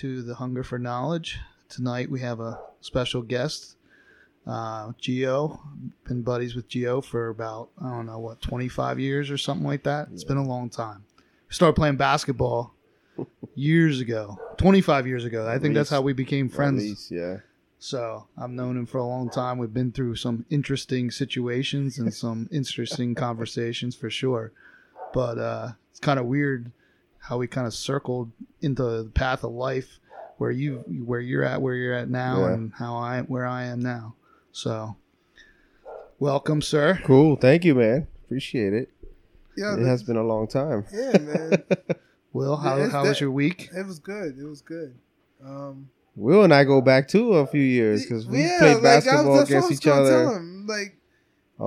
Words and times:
to 0.00 0.22
the 0.22 0.36
Hunger 0.36 0.62
for 0.62 0.78
Knowledge. 0.78 1.40
Tonight 1.68 2.10
we 2.10 2.20
have 2.20 2.40
a 2.40 2.58
special 2.80 3.20
guest, 3.20 3.76
uh, 4.46 4.92
Jio. 4.92 5.60
Been 6.04 6.22
buddies 6.22 6.54
with 6.54 6.70
Jio 6.70 7.04
for 7.04 7.28
about 7.28 7.68
I 7.78 7.90
don't 7.90 8.06
know 8.06 8.18
what 8.18 8.40
25 8.40 8.98
years 8.98 9.30
or 9.30 9.36
something 9.36 9.66
like 9.66 9.82
that. 9.82 10.08
It's 10.14 10.24
been 10.24 10.38
a 10.38 10.42
long 10.42 10.70
time. 10.70 11.04
We 11.18 11.54
started 11.54 11.74
playing 11.74 11.96
basketball 11.96 12.72
years 13.54 14.00
ago, 14.00 14.40
25 14.56 15.06
years 15.06 15.26
ago. 15.26 15.46
I 15.46 15.58
think 15.58 15.74
that's 15.74 15.90
how 15.90 16.00
we 16.00 16.14
became 16.14 16.48
friends. 16.48 16.82
least, 16.82 17.10
yeah. 17.10 17.36
So 17.78 18.26
I've 18.38 18.48
known 18.48 18.78
him 18.78 18.86
for 18.86 18.96
a 18.96 19.06
long 19.06 19.28
time. 19.28 19.58
We've 19.58 19.72
been 19.72 19.92
through 19.92 20.16
some 20.16 20.46
interesting 20.48 21.10
situations 21.10 21.98
and 21.98 22.12
some 22.12 22.48
interesting 22.50 23.14
conversations 23.26 23.94
for 23.94 24.08
sure. 24.08 24.52
But 25.12 25.36
uh, 25.36 25.72
it's 25.90 26.00
kind 26.00 26.18
of 26.18 26.24
weird 26.24 26.72
how 27.20 27.38
we 27.38 27.46
kind 27.46 27.66
of 27.66 27.74
circled 27.74 28.30
into 28.60 28.82
the 28.82 29.10
path 29.14 29.44
of 29.44 29.52
life 29.52 29.98
where 30.38 30.50
you 30.50 30.78
where 31.04 31.20
you're 31.20 31.44
at 31.44 31.60
where 31.62 31.74
you're 31.74 31.94
at 31.94 32.08
now 32.08 32.40
Yeah. 32.40 32.52
and 32.54 32.72
how 32.78 32.96
I 32.96 33.20
where 33.22 33.46
I 33.46 33.64
am 33.64 33.80
now. 33.80 34.14
So 34.52 34.96
welcome, 36.18 36.62
sir. 36.62 36.98
Cool. 37.04 37.36
Thank 37.36 37.64
you, 37.64 37.74
man. 37.74 38.06
Appreciate 38.24 38.72
it. 38.72 38.90
Yeah, 39.56 39.74
It 39.76 39.84
has 39.86 40.02
been 40.02 40.16
a 40.16 40.22
long 40.22 40.46
time. 40.46 40.84
yeah, 40.92 41.18
man. 41.18 41.62
Will, 42.32 42.56
how, 42.56 42.76
It's 42.78 42.92
how 42.92 43.02
was 43.04 43.20
your 43.20 43.30
week? 43.32 43.68
It 43.76 43.84
was 43.86 43.98
good. 43.98 44.38
It 44.38 44.44
was 44.46 44.62
good. 44.62 44.94
Um, 45.44 45.90
Will 46.14 46.44
and 46.44 46.54
I 46.54 46.64
go 46.64 46.80
back 46.80 47.08
too 47.08 47.32
a 47.34 47.46
few 47.46 47.60
years 47.62 48.04
because 48.04 48.26
we 48.26 48.42
yeah, 48.42 48.58
played 48.58 48.74
like, 48.76 48.84
I 48.84 48.94
was- 48.96 49.04
basketball 49.04 49.36
that's 49.36 49.50
what 49.50 49.56
I 49.56 49.58
against 49.58 49.72
each 49.72 49.86
other. 49.88 50.24
Him. 50.36 50.66
Like 50.66 50.78
A 50.78 50.86
I 50.86 50.99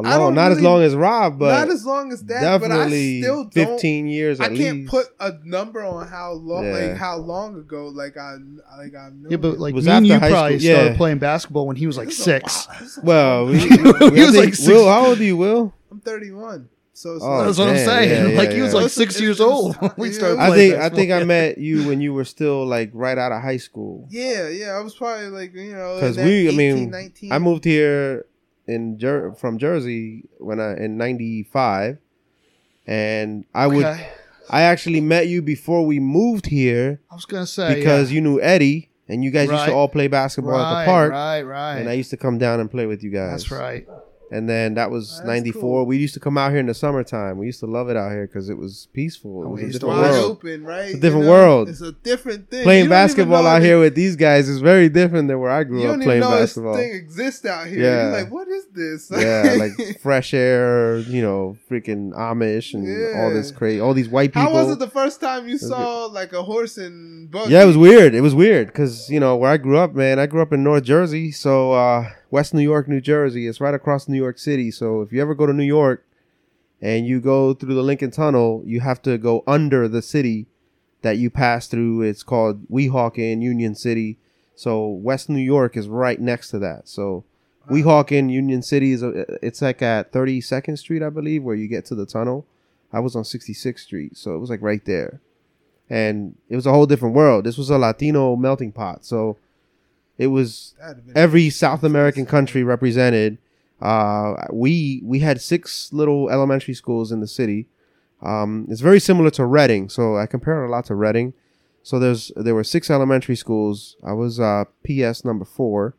long, 0.02 0.18
don't 0.18 0.36
not 0.36 0.52
as 0.52 0.62
long 0.62 0.82
as 0.82 0.96
Rob, 0.96 1.38
but 1.40 1.60
not 1.66 1.70
as 1.74 1.86
long 1.86 2.12
as 2.12 2.24
that, 2.26 2.42
definitely 2.42 3.22
but 3.22 3.28
I 3.28 3.30
still 3.30 3.44
don't. 3.46 3.54
15 3.74 4.08
years 4.08 4.40
I 4.40 4.48
can't 4.48 4.78
least. 4.80 4.90
put 4.92 5.08
a 5.20 5.34
number 5.44 5.84
on 5.84 6.08
how 6.08 6.32
long, 6.34 6.66
Yeah. 6.66 6.72
like 6.90 6.98
how 6.98 7.18
long 7.18 7.56
ago, 7.58 7.88
like 7.88 8.18
I, 8.18 8.34
like 8.78 8.96
I 8.96 9.10
know. 9.14 9.30
Yeah, 9.30 9.38
but 9.38 9.60
like 9.60 9.74
was 9.76 9.86
me 9.86 9.92
and 9.92 10.06
after 10.06 10.14
you 10.16 10.20
high 10.20 10.30
probably 10.32 10.60
school, 10.60 10.72
started 10.74 10.92
yeah. 10.92 10.98
playing 10.98 11.18
basketball 11.20 11.68
when 11.68 11.76
he 11.76 11.88
was 11.88 11.98
like 11.98 12.12
six. 12.12 12.68
well, 13.04 13.46
we, 13.48 13.60
He 13.60 13.68
we- 13.82 13.90
I 13.90 13.92
was 13.92 14.12
think- 14.32 14.36
like 14.36 14.56
six- 14.56 14.68
Will, 14.68 14.88
how 14.88 15.06
old 15.08 15.20
are 15.20 15.24
you, 15.24 15.38
Will? 15.38 15.74
I'm 15.92 16.00
31, 16.00 16.70
so 16.94 17.16
it's 17.16 17.24
Oh, 17.24 17.30
like, 17.30 17.46
That's 17.48 17.58
what 17.60 17.70
I'm 17.70 17.78
saying. 17.78 18.32
yeah, 18.32 18.38
like 18.42 18.52
he 18.52 18.62
was 18.62 18.74
yeah. 18.74 18.80
like 18.82 18.90
six 18.92 19.16
it's- 19.16 19.22
years 19.22 19.40
it's- 19.40 19.52
old 19.52 19.78
we 19.98 20.08
yeah. 20.10 20.14
started 20.16 20.40
I 20.40 20.48
playing 20.50 20.72
think 20.72 20.82
I 20.84 20.90
think 20.96 21.12
I 21.12 21.24
met 21.24 21.58
you 21.60 21.88
when 21.88 22.02
you 22.02 22.14
were 22.14 22.26
still 22.26 22.66
like 22.66 22.90
right 22.94 23.18
out 23.18 23.32
of 23.32 23.42
high 23.42 23.58
school. 23.58 24.08
yeah, 24.10 24.48
yeah. 24.50 24.72
I 24.72 24.80
was 24.80 24.96
probably 24.96 25.28
like 25.28 25.54
you 25.54 25.74
know 25.74 25.96
because 25.96 26.16
that 26.16 26.26
we- 26.26 26.50
I 26.50 26.52
mean, 26.52 26.90
19. 26.90 27.32
I 27.32 27.40
moved 27.40 27.64
here 27.66 28.26
in 28.68 28.98
Jer- 29.00 29.34
from 29.34 29.58
Jersey 29.58 30.26
when 30.40 30.60
I 30.60 30.76
in 30.78 30.98
'95, 30.98 31.98
and 32.88 33.46
I 33.54 33.68
would 33.68 33.86
I 34.50 34.62
actually 34.64 35.02
met 35.02 35.28
you 35.28 35.42
before 35.42 35.86
we 35.86 36.00
moved 36.00 36.48
here 36.48 37.00
I 37.10 37.16
was 37.16 37.26
gonna 37.26 37.46
say 37.48 37.76
because 37.76 38.12
yeah. 38.12 38.16
you 38.16 38.22
knew 38.22 38.42
Eddie, 38.42 38.90
and 39.08 39.24
you 39.24 39.32
guys 39.32 39.50
used 39.50 39.66
to 39.66 39.74
all 39.74 39.88
play 39.88 40.08
basketball 40.08 40.60
at 40.60 40.82
the 40.82 40.86
park, 40.92 41.12
Right, 41.12 41.42
right. 41.44 41.78
and 41.78 41.90
I 41.90 41.94
used 41.94 42.10
to 42.12 42.18
come 42.18 42.38
down 42.38 42.60
and 42.60 42.70
play 42.70 42.86
with 42.86 43.04
you 43.04 43.10
guys. 43.12 43.44
That's 43.44 43.52
right. 43.52 43.88
And 44.34 44.50
then 44.50 44.74
that 44.74 44.90
was 44.90 45.18
That's 45.18 45.28
'94. 45.28 45.62
cool. 45.62 45.86
We 45.86 45.98
used 45.98 46.16
to 46.16 46.20
come 46.20 46.38
out 46.38 46.50
here 46.52 46.60
in 46.60 46.66
the 46.66 46.74
summertime. 46.74 47.38
We 47.38 47.46
used 47.46 47.60
to 47.60 47.68
love 47.68 47.90
it 47.90 47.96
out 47.96 48.12
here 48.12 48.26
because 48.26 48.50
it 48.50 48.58
was 48.58 48.88
peaceful. 48.94 49.44
It 49.44 49.46
Oh, 49.46 49.50
was 49.50 49.62
we 49.62 49.70
a 49.70 49.72
different 49.74 49.96
wide 49.96 50.12
world. 50.12 50.32
open, 50.32 50.64
right? 50.66 50.86
It's 50.86 50.96
a 50.96 51.00
different 51.00 51.28
world. 51.28 51.70
It's 51.70 51.82
a 51.82 51.92
different 51.92 52.50
thing. 52.50 52.64
Playing 52.64 52.86
You 52.86 52.90
don't 52.90 52.98
even 52.98 53.08
basketball 53.08 53.46
out 53.46 53.62
here 53.62 53.80
with 53.80 53.94
these 53.96 54.16
guys 54.16 54.50
is 54.50 54.60
very 54.60 54.90
different 54.90 55.28
than 55.28 55.40
where 55.40 55.52
I 55.52 55.64
grew 55.64 55.82
You 55.84 55.90
up 55.90 56.02
playing 56.02 56.22
know 56.22 56.32
basketball. 56.32 56.74
this 56.76 56.82
thing 56.88 56.96
exists 56.96 57.46
out 57.46 57.68
here. 57.68 57.80
Yeah. 57.84 58.04
You're 58.10 58.22
like, 58.24 58.32
what 58.32 58.48
is 58.48 58.66
this? 58.74 59.12
yeah, 59.16 59.56
like 59.60 60.00
fresh 60.02 60.34
air, 60.34 60.98
you 61.00 61.22
know, 61.22 61.56
freaking 61.70 62.12
Amish 62.14 62.74
and 62.74 62.86
all 63.20 63.30
this 63.32 63.52
crazy, 63.52 63.80
all 63.80 63.94
these 63.94 64.10
white 64.10 64.34
people. 64.34 64.42
How 64.50 64.54
was 64.54 64.72
it 64.72 64.80
the 64.80 64.90
first 64.90 65.22
time 65.22 65.48
you 65.48 65.54
was 65.54 65.68
saw 65.68 66.06
like 66.06 66.34
a 66.34 66.42
horse 66.42 66.78
and 66.78 67.30
buggy? 67.30 67.52
yeah, 67.52 67.64
it 67.64 67.68
was 67.68 67.78
weird. 67.78 68.16
It 68.16 68.22
was 68.22 68.34
weird 68.34 68.68
because 68.68 69.10
you 69.10 69.20
know 69.20 69.36
where 69.36 69.52
I 69.52 69.58
grew 69.58 69.78
up, 69.78 69.94
man. 69.94 70.18
I 70.18 70.26
grew 70.26 70.42
up 70.42 70.52
in 70.54 70.64
North 70.64 70.84
Jersey, 70.84 71.32
so 71.32 71.74
uh, 71.74 72.10
West 72.34 72.52
New 72.52 72.64
York, 72.64 72.88
New 72.88 73.00
Jersey. 73.00 73.46
It's 73.46 73.62
right 73.62 73.76
across 73.76 74.08
New 74.08 74.18
York 74.18 74.40
City. 74.40 74.72
So 74.72 75.04
if 75.04 75.14
you 75.14 75.22
ever 75.22 75.36
go 75.36 75.46
to 75.46 75.54
New 75.54 75.62
York 75.62 76.04
and 76.82 77.06
you 77.06 77.22
go 77.22 77.54
through 77.54 77.76
the 77.76 77.84
Lincoln 77.84 78.10
Tunnel, 78.10 78.64
you 78.66 78.80
have 78.80 79.04
to 79.04 79.20
go 79.20 79.44
under 79.46 79.88
the 79.88 80.02
city 80.02 80.48
that 81.04 81.20
you 81.20 81.30
pass 81.30 81.68
through. 81.68 82.02
It's 82.02 82.24
called 82.24 82.68
Weehawken, 82.70 83.44
Union 83.44 83.76
City. 83.76 84.18
So 84.56 84.88
West 84.88 85.30
New 85.30 85.44
York 85.44 85.78
is 85.78 85.88
right 85.88 86.20
next 86.20 86.50
to 86.50 86.58
that. 86.58 86.90
So 86.90 87.24
Weehawken, 87.70 88.32
Union 88.32 88.64
City 88.64 88.94
is 88.94 89.04
a, 89.04 89.12
it's 89.46 89.62
like 89.62 89.84
at 89.84 90.12
32nd 90.12 90.80
Street, 90.80 91.04
I 91.04 91.10
believe, 91.10 91.44
where 91.44 91.56
you 91.56 91.68
get 91.68 91.86
to 91.86 91.96
the 91.96 92.08
tunnel. 92.08 92.48
I 92.92 93.00
was 93.00 93.16
on 93.16 93.22
66th 93.22 93.78
Street, 93.78 94.18
so 94.18 94.34
it 94.34 94.40
was 94.40 94.50
like 94.50 94.64
right 94.64 94.84
there, 94.86 95.22
and 95.88 96.36
it 96.50 96.56
was 96.56 96.66
a 96.66 96.72
whole 96.72 96.88
different 96.88 97.14
world. 97.14 97.44
This 97.44 97.60
was 97.60 97.70
a 97.70 97.78
Latino 97.78 98.36
melting 98.36 98.72
pot, 98.72 99.06
so 99.06 99.38
it 100.18 100.28
was 100.28 100.74
That'd 100.80 100.98
have 100.98 101.06
been- 101.08 101.18
every 101.18 101.50
South 101.50 101.84
American 101.84 102.26
country 102.26 102.64
represented. 102.64 103.38
Uh, 103.82 104.36
we 104.52 105.02
we 105.04 105.20
had 105.20 105.42
six 105.42 105.92
little 105.92 106.30
elementary 106.30 106.74
schools 106.74 107.12
in 107.12 107.20
the 107.20 107.28
city. 107.28 107.68
Um, 108.22 108.66
it's 108.70 108.80
very 108.82 109.00
similar 109.00 109.30
to 109.32 109.46
Reading, 109.46 109.90
so 109.90 110.16
I 110.16 110.26
compare 110.28 110.64
it 110.64 110.68
a 110.68 110.72
lot 110.72 110.86
to 110.86 110.96
Reading. 110.96 111.34
So 111.82 112.00
there's 112.00 112.32
there 112.38 112.56
were 112.56 112.64
six 112.64 112.90
elementary 112.90 113.36
schools. 113.36 113.98
I 114.04 114.14
was 114.14 114.40
uh, 114.40 114.64
PS 114.86 115.26
number 115.26 115.44
four, 115.44 115.96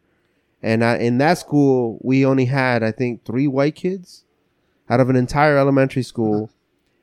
and 0.63 0.83
I, 0.83 0.97
in 0.97 1.19
that 1.19 1.37
school 1.39 1.99
we 2.01 2.25
only 2.25 2.47
had 2.47 2.83
I 2.83 2.91
think 2.93 3.25
three 3.25 3.47
white 3.47 3.75
kids 3.75 4.25
out 4.89 5.01
of 5.01 5.11
an 5.11 5.17
entire 5.17 5.59
elementary 5.59 6.03
school, 6.03 6.49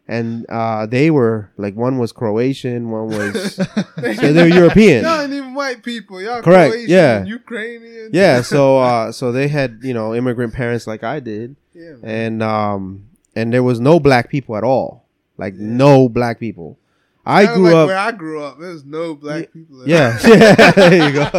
and 0.08 0.46
uh, 0.50 0.86
they 0.86 1.10
were 1.12 1.50
like 1.58 1.76
one 1.76 1.98
was 1.98 2.12
Croatian, 2.12 2.90
one 2.90 3.08
was 3.16 3.56
so 3.56 4.34
they're 4.34 4.48
European. 4.48 5.04
Y'all 5.04 5.22
ain't 5.22 5.34
even 5.34 5.54
white 5.54 5.84
people. 5.84 6.22
Y'all 6.22 6.42
Correct, 6.42 6.72
Croatian, 6.74 6.90
yeah. 6.90 7.24
Ukrainian. 7.24 8.10
yeah 8.14 8.42
so 8.42 8.80
uh 8.88 9.12
so 9.12 9.32
they 9.32 9.48
had 9.48 9.80
you 9.84 9.94
know 9.94 10.14
immigrant 10.16 10.54
parents 10.54 10.88
like 10.88 11.04
i 11.04 11.20
did 11.20 11.56
yeah. 11.74 11.92
Man. 12.02 12.04
and 12.04 12.44
um 12.44 13.06
and 13.36 13.54
there 13.54 13.64
was 13.64 13.80
no 13.80 14.00
black 14.00 14.30
people 14.30 14.58
at 14.58 14.64
all 14.64 15.06
like 15.38 15.54
no 15.56 16.10
black 16.10 16.40
people 16.40 16.78
i 17.26 17.46
Kinda 17.46 17.56
grew 17.56 17.66
like 17.66 17.76
up 17.76 17.88
where 17.88 17.98
I 17.98 18.12
grew 18.12 18.44
up. 18.44 18.60
There 18.60 18.70
was 18.74 18.84
no 18.84 19.16
black 19.16 19.54
people. 19.54 19.84
at 19.84 19.88
yeah 19.88 20.18
all. 20.24 20.74
there 20.90 21.10
you 21.10 21.14
go 21.14 21.30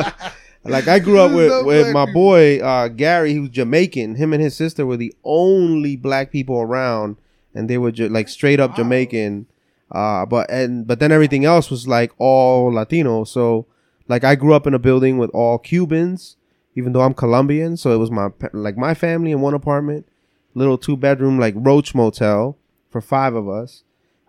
like 0.65 0.87
i 0.89 0.99
grew 1.01 1.19
up 1.21 1.33
with 1.33 1.49
no 1.51 1.65
with 1.65 1.93
my 1.93 2.07
people. 2.07 2.23
boy 2.23 2.61
uh 2.61 2.89
gary 2.89 3.39
was 3.39 3.51
jamaican 3.51 4.15
him 4.15 4.33
and 4.33 4.41
his 4.43 4.55
sister 4.57 4.87
were 4.87 4.97
the 4.97 5.13
only 5.25 5.97
black 5.97 6.31
people 6.31 6.61
around 6.61 7.17
and 7.55 7.69
they 7.69 7.79
were 7.79 7.93
ju- 7.93 8.09
like 8.09 8.29
straight 8.29 8.61
up 8.61 8.71
Wow. 8.71 8.77
jamaican 8.77 9.47
uh 9.91 10.25
but 10.27 10.51
and 10.51 10.87
but 10.87 10.99
then 11.01 11.13
everything 11.13 11.45
else 11.45 11.71
was 11.71 11.87
like 11.89 12.13
all 12.19 12.73
latino 12.73 13.25
so 13.25 13.67
like 14.09 14.25
i 14.25 14.35
grew 14.35 14.55
up 14.55 14.67
in 14.67 14.75
a 14.75 14.79
building 14.79 15.19
with 15.19 15.31
all 15.31 15.59
cubans 15.59 16.37
even 16.75 16.93
though 16.93 17.03
i'm 17.03 17.15
colombian 17.15 17.77
so 17.77 17.93
it 17.93 17.99
was 17.99 18.11
my 18.11 18.29
like 18.53 18.77
my 18.77 18.95
family 18.95 19.31
in 19.33 19.41
one 19.41 19.55
apartment 19.55 20.07
little 20.55 20.79
two 20.79 20.97
bedroom 20.97 21.39
like 21.39 21.55
roach 21.57 21.95
motel 21.95 22.57
for 22.91 23.01
five 23.01 23.35
of 23.35 23.49
us 23.49 23.85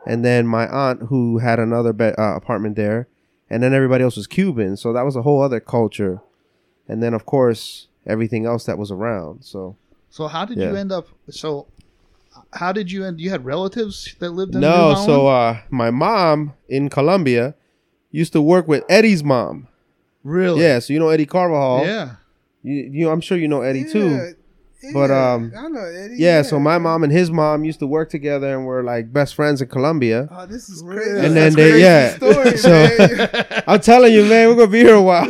and 0.05 0.23
then 0.25 0.45
my 0.45 0.67
aunt 0.67 1.03
who 1.03 1.37
had 1.37 1.59
another 1.59 1.93
bed, 1.93 2.13
uh, 2.17 2.35
apartment 2.35 2.75
there 2.75 3.07
and 3.49 3.61
then 3.63 3.73
everybody 3.73 4.03
else 4.03 4.17
was 4.17 4.27
cuban 4.27 4.75
so 4.75 4.91
that 4.91 5.03
was 5.05 5.15
a 5.15 5.21
whole 5.21 5.41
other 5.41 5.59
culture 5.61 6.19
and 6.87 7.01
then 7.01 7.13
of 7.13 7.25
course 7.25 7.87
everything 8.05 8.45
else 8.45 8.65
that 8.65 8.77
was 8.77 8.91
around 8.91 9.43
so 9.45 9.75
So 10.09 10.27
how 10.27 10.45
did 10.45 10.57
Yeah. 10.59 10.69
you 10.69 10.75
end 10.75 10.91
up? 10.91 11.07
So 11.29 11.65
how 12.55 12.71
did 12.71 12.91
you 12.91 13.03
end? 13.05 13.19
You 13.19 13.29
had 13.29 13.43
relatives 13.45 14.15
that 14.19 14.29
lived 14.31 14.55
in 14.55 14.61
no 14.61 14.95
so 15.05 15.27
uh 15.27 15.57
my 15.69 15.89
mom 15.91 16.53
in 16.69 16.89
colombia 16.89 17.55
used 18.11 18.33
to 18.33 18.41
work 18.41 18.67
with 18.67 18.83
eddie's 18.89 19.23
mom 19.23 19.67
really? 20.23 20.61
yeah 20.61 20.79
so 20.79 20.93
you 20.93 20.99
know 20.99 21.09
eddie 21.09 21.25
carvajal 21.25 21.85
Yeah. 21.85 22.15
you, 22.63 22.89
you 22.91 23.09
i'm 23.09 23.21
sure 23.21 23.37
you 23.37 23.47
know 23.47 23.61
eddie 23.61 23.85
too 23.89 24.09
Yeah, 24.83 24.91
But, 24.93 25.11
um, 25.11 25.53
I 25.55 25.69
know 25.69 25.79
Eddie. 25.85 26.15
yeah, 26.19 26.41
so 26.41 26.59
my 26.59 26.77
mom 26.77 27.03
and 27.05 27.11
his 27.13 27.31
mom 27.31 27.63
used 27.63 27.79
to 27.79 27.87
work 27.87 28.09
together 28.09 28.53
and 28.53 28.65
were 28.65 28.83
like 28.83 29.13
best 29.13 29.33
friends 29.33 29.61
in 29.61 29.69
Colombia. 29.69 30.27
Oh, 30.29 30.45
this 30.45 30.67
is 30.67 30.81
crazy. 30.81 31.23
And 31.23 31.33
then 31.37 31.53
That's 31.53 31.55
a 31.55 31.57
they- 31.57 31.69
crazy 31.71 31.87
yeah. 31.87 32.15
Story, 32.19 32.57
So- 32.67 32.97
man. 32.99 33.63
I'm 33.65 33.79
telling 33.79 34.11
you, 34.11 34.25
man, 34.25 34.49
we're 34.49 34.55
gonna 34.59 34.67
be 34.67 34.79
here 34.83 34.95
a 34.95 35.01
while. 35.01 35.23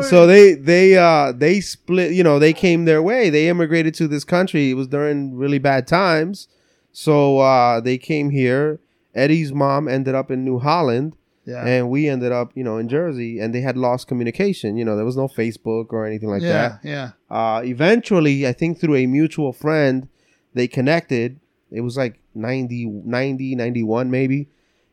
This 0.00 0.06
is 0.06 0.12
a 0.12 0.16
crazy 0.16 0.22
story. 0.22 0.22
so 0.22 0.26
they 0.26 0.54
they 0.54 0.96
uh 0.98 1.32
they 1.32 1.60
split. 1.60 2.12
You 2.12 2.22
know, 2.24 2.38
they 2.38 2.52
came 2.52 2.84
their 2.84 3.02
way. 3.02 3.30
They 3.30 3.48
immigrated 3.48 3.94
to 3.94 4.08
this 4.08 4.24
country. 4.24 4.70
It 4.70 4.74
was 4.74 4.88
during 4.88 5.34
really 5.36 5.58
bad 5.58 5.86
times. 5.86 6.48
So 6.92 7.38
uh 7.38 7.80
they 7.80 7.98
came 7.98 8.30
here. 8.30 8.80
Eddie's 9.14 9.52
mom 9.52 9.88
ended 9.88 10.14
up 10.14 10.30
in 10.30 10.44
New 10.44 10.60
Holland, 10.60 11.14
Yeah. 11.44 11.66
and 11.66 11.90
we 11.90 12.08
ended 12.08 12.30
up, 12.30 12.52
you 12.54 12.62
know, 12.62 12.78
in 12.78 12.88
Jersey. 12.88 13.40
And 13.40 13.52
they 13.52 13.60
had 13.60 13.76
lost 13.76 14.06
communication. 14.06 14.76
You 14.76 14.84
know, 14.84 14.94
there 14.94 15.04
was 15.04 15.16
no 15.16 15.26
Facebook 15.26 15.86
or 15.92 16.06
anything 16.06 16.28
like 16.28 16.42
yeah. 16.42 16.52
that. 16.52 16.80
Yeah. 16.84 17.10
Uh, 17.28 17.62
eventually, 17.64 18.46
I 18.46 18.52
think 18.52 18.78
through 18.78 18.94
a 18.96 19.06
mutual 19.06 19.52
friend, 19.52 20.08
they 20.54 20.68
connected. 20.68 21.40
It 21.72 21.80
was 21.80 21.96
like 21.96 22.20
90, 22.34 22.86
90 22.86 23.54
91 23.56 24.10
maybe. 24.10 24.48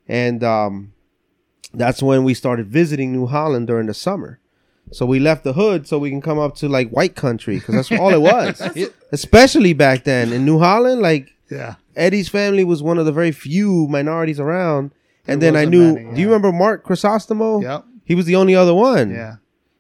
And 0.07 0.44
um, 0.44 0.94
that's 1.74 2.01
when 2.01 2.24
we 2.24 2.33
started 2.33 2.68
visiting 2.68 3.12
New 3.12 3.27
Holland 3.27 3.68
during 3.68 3.86
the 3.88 3.94
summer. 3.94 4.39
So 4.92 5.06
we 5.06 5.19
left 5.19 5.44
the 5.44 5.54
hood 5.54 5.88
so 5.88 6.00
we 6.00 6.10
can 6.10 6.22
come 6.22 6.39
up 6.39 6.56
to 6.57 6.69
like 6.69 6.89
white 6.92 7.16
country 7.16 7.57
because 7.60 7.75
that's 7.75 7.92
all 7.92 8.13
it 8.13 8.22
was. 8.34 8.62
Especially 9.12 9.74
back 9.74 10.04
then 10.04 10.31
in 10.34 10.45
New 10.45 10.60
Holland, 10.60 11.01
like 11.01 11.30
Yeah. 11.50 11.75
Eddie's 11.95 12.30
family 12.30 12.63
was 12.63 12.81
one 12.84 12.98
of 12.98 13.06
the 13.06 13.12
very 13.12 13.31
few 13.31 13.88
minorities 13.89 14.39
around. 14.39 14.92
and 15.28 15.42
There 15.42 15.51
then 15.51 15.62
I 15.62 15.66
knew. 15.69 15.94
many, 15.94 16.16
Do 16.16 16.22
you 16.22 16.28
remember 16.28 16.51
Mark 16.51 16.86
Chrysostomo? 16.86 17.62
Yep. 17.63 17.86
He 18.06 18.16
was 18.16 18.25
the 18.25 18.36
only 18.36 18.56
other 18.56 18.74
one. 18.74 19.12
Yeah. 19.12 19.36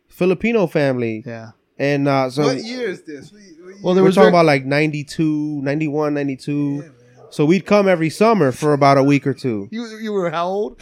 Filipino 0.09 0.65
family, 0.67 1.23
Yeah. 1.25 1.51
and 1.77 2.07
uh, 2.07 2.29
so 2.29 2.43
what 2.43 2.57
year 2.63 2.89
is 2.89 3.03
this? 3.03 3.31
What, 3.31 3.41
what 3.41 3.83
Well, 3.83 3.93
year? 3.93 3.95
there 3.95 4.03
we're 4.03 4.11
talking 4.11 4.23
ver- 4.23 4.29
about 4.29 4.45
like 4.47 4.65
92, 4.65 5.61
91, 5.61 6.13
92. 6.15 6.51
Yeah. 6.83 6.89
So 7.29 7.45
we'd 7.45 7.65
come 7.65 7.87
every 7.87 8.09
summer 8.09 8.51
for 8.51 8.73
about 8.73 8.97
a 8.97 9.03
week 9.03 9.27
or 9.27 9.33
two. 9.35 9.67
You 9.71 9.85
you 9.99 10.11
were 10.11 10.31
how 10.31 10.47
old? 10.47 10.81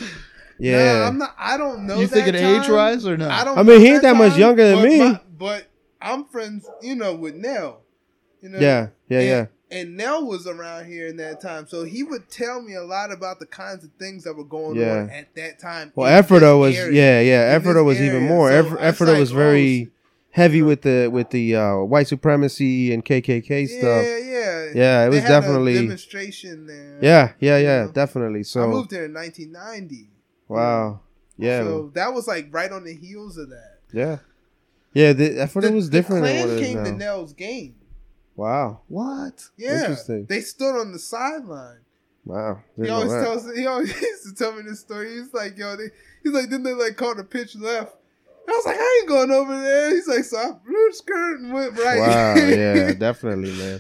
Yeah. 0.60 1.00
Nah, 1.00 1.08
I'm 1.08 1.18
not. 1.18 1.36
I 1.38 1.58
don't 1.58 1.86
know. 1.86 2.00
you 2.00 2.08
that 2.08 2.14
thinking 2.14 2.36
age 2.36 2.64
time. 2.64 2.72
rise 2.72 3.06
or 3.08 3.18
no? 3.18 3.30
I 3.30 3.44
don't. 3.44 3.58
I 3.58 3.64
mean, 3.64 3.78
know 3.78 3.80
he 3.80 3.94
ain't 3.94 4.02
that 4.04 4.16
much 4.16 4.32
time, 4.32 4.40
younger 4.40 4.68
than 4.68 4.76
but 4.78 4.88
me. 4.90 5.00
my- 5.00 5.22
but 5.38 5.68
I'm 6.02 6.26
friends, 6.26 6.66
you 6.82 6.96
know, 6.96 7.14
with 7.16 7.36
Nell. 7.36 7.82
You 8.42 8.50
know. 8.50 8.60
yeah, 8.60 8.88
yeah, 9.10 9.20
and, 9.20 9.28
yeah. 9.28 9.46
And 9.72 9.98
Nell 9.98 10.26
was 10.26 10.46
around 10.48 10.86
here 10.86 11.08
in 11.08 11.18
that 11.18 11.42
time, 11.42 11.68
so 11.68 11.84
he 11.84 12.04
would 12.04 12.30
tell 12.30 12.62
me 12.62 12.76
a 12.76 12.84
lot 12.84 13.12
about 13.12 13.40
the 13.40 13.46
kinds 13.48 13.84
of 13.84 13.90
things 14.00 14.24
that 14.24 14.36
were 14.36 14.44
going 14.46 14.78
Yeah. 14.80 14.98
on 15.00 15.10
at 15.10 15.34
that 15.36 15.60
time. 15.60 15.92
Well, 15.96 16.08
in 16.08 16.14
this 16.22 16.30
was 16.32 16.76
area. 16.78 16.94
yeah, 16.94 17.20
yeah. 17.22 17.50
In 17.56 17.62
Ephrata 17.62 17.80
this 17.80 17.86
was 17.86 18.02
even 18.02 18.24
more. 18.28 18.50
So 18.52 18.78
Eff- 18.78 19.02
like, 19.02 19.20
was 19.20 19.32
very 19.32 19.90
heavy 20.30 20.62
with 20.62 20.84
the 20.84 21.08
with 21.12 21.32
the 21.32 21.56
uh, 21.56 21.76
white 21.78 22.08
supremacy 22.08 22.94
and 22.94 23.04
KKK 23.04 23.50
Yeah, 23.50 23.80
stuff. 23.80 24.06
yeah, 24.06 24.18
Yeah, 24.18 24.72
yeah. 24.76 25.06
it 25.08 25.10
They 25.10 25.16
was 25.16 25.20
had 25.22 25.26
a 25.26 25.42
definitely 25.42 25.74
demonstration 25.74 26.68
there. 26.68 27.00
yeah, 27.02 27.32
yeah, 27.40 27.58
yeah, 27.58 27.86
Yeah. 27.86 27.92
definitely. 27.92 28.44
So 28.44 28.64
I 28.64 28.68
moved 28.68 28.92
there 28.92 29.06
in 29.06 29.14
1990. 29.14 30.10
Wow, 30.48 31.02
yeah, 31.38 31.60
So 31.64 31.92
that 31.96 32.14
was 32.14 32.28
like 32.28 32.48
right 32.52 32.72
on 32.72 32.84
the 32.84 32.94
heels 32.94 33.38
of 33.38 33.50
that. 33.50 33.80
yeah, 33.92 34.18
yeah. 34.94 35.14
The, 35.14 35.42
Ephrata 35.44 35.68
The- 35.68 35.74
it 35.74 35.76
was 35.76 35.90
different 35.90 36.24
The 36.24 36.32
than 36.34 36.42
what 36.50 36.58
it 36.58 36.64
came 36.66 36.78
is 36.80 36.84
to 36.86 36.92
now. 36.92 36.98
Nell's 36.98 37.34
game. 37.34 37.76
Wow, 38.36 38.82
what? 38.88 39.46
Yeah, 39.58 39.80
Interesting. 39.82 40.26
they 40.26 40.42
stood 40.42 40.76
on 40.80 40.92
the 40.92 41.00
sideline. 41.00 41.80
wow. 42.26 42.60
He 42.76 42.82
Didn't 42.84 42.90
know 42.90 42.96
always 42.98 43.12
that. 43.14 43.24
tells. 43.24 43.56
He 43.58 43.66
always 43.66 44.02
used 44.02 44.24
to 44.28 44.36
tell 44.36 44.54
me 44.56 44.64
this 44.64 44.82
story. 44.82 45.14
He's 45.14 45.34
like, 45.34 45.58
yo, 45.58 45.76
they, 45.78 45.86
he's 46.24 46.34
like, 46.34 46.50
then 46.50 46.64
they 46.64 46.74
like 46.74 46.98
called 46.98 47.18
a 47.20 47.24
pitch 47.24 47.56
left. 47.56 47.96
And 48.48 48.54
I 48.54 48.58
was 48.58 48.66
like, 48.66 48.78
I 48.78 49.00
ain't 49.00 49.10
going 49.10 49.32
over 49.32 49.60
there. 49.60 49.90
He's 49.92 50.08
like, 50.08 50.24
so 50.26 50.38
I 50.38 50.52
blew 50.66 50.92
skirt 50.92 51.40
and 51.40 51.54
went 51.54 51.78
right. 51.80 51.98
Wow, 52.00 52.36
yeah, 52.36 52.94
definitely, 52.98 53.52
man. 53.58 53.80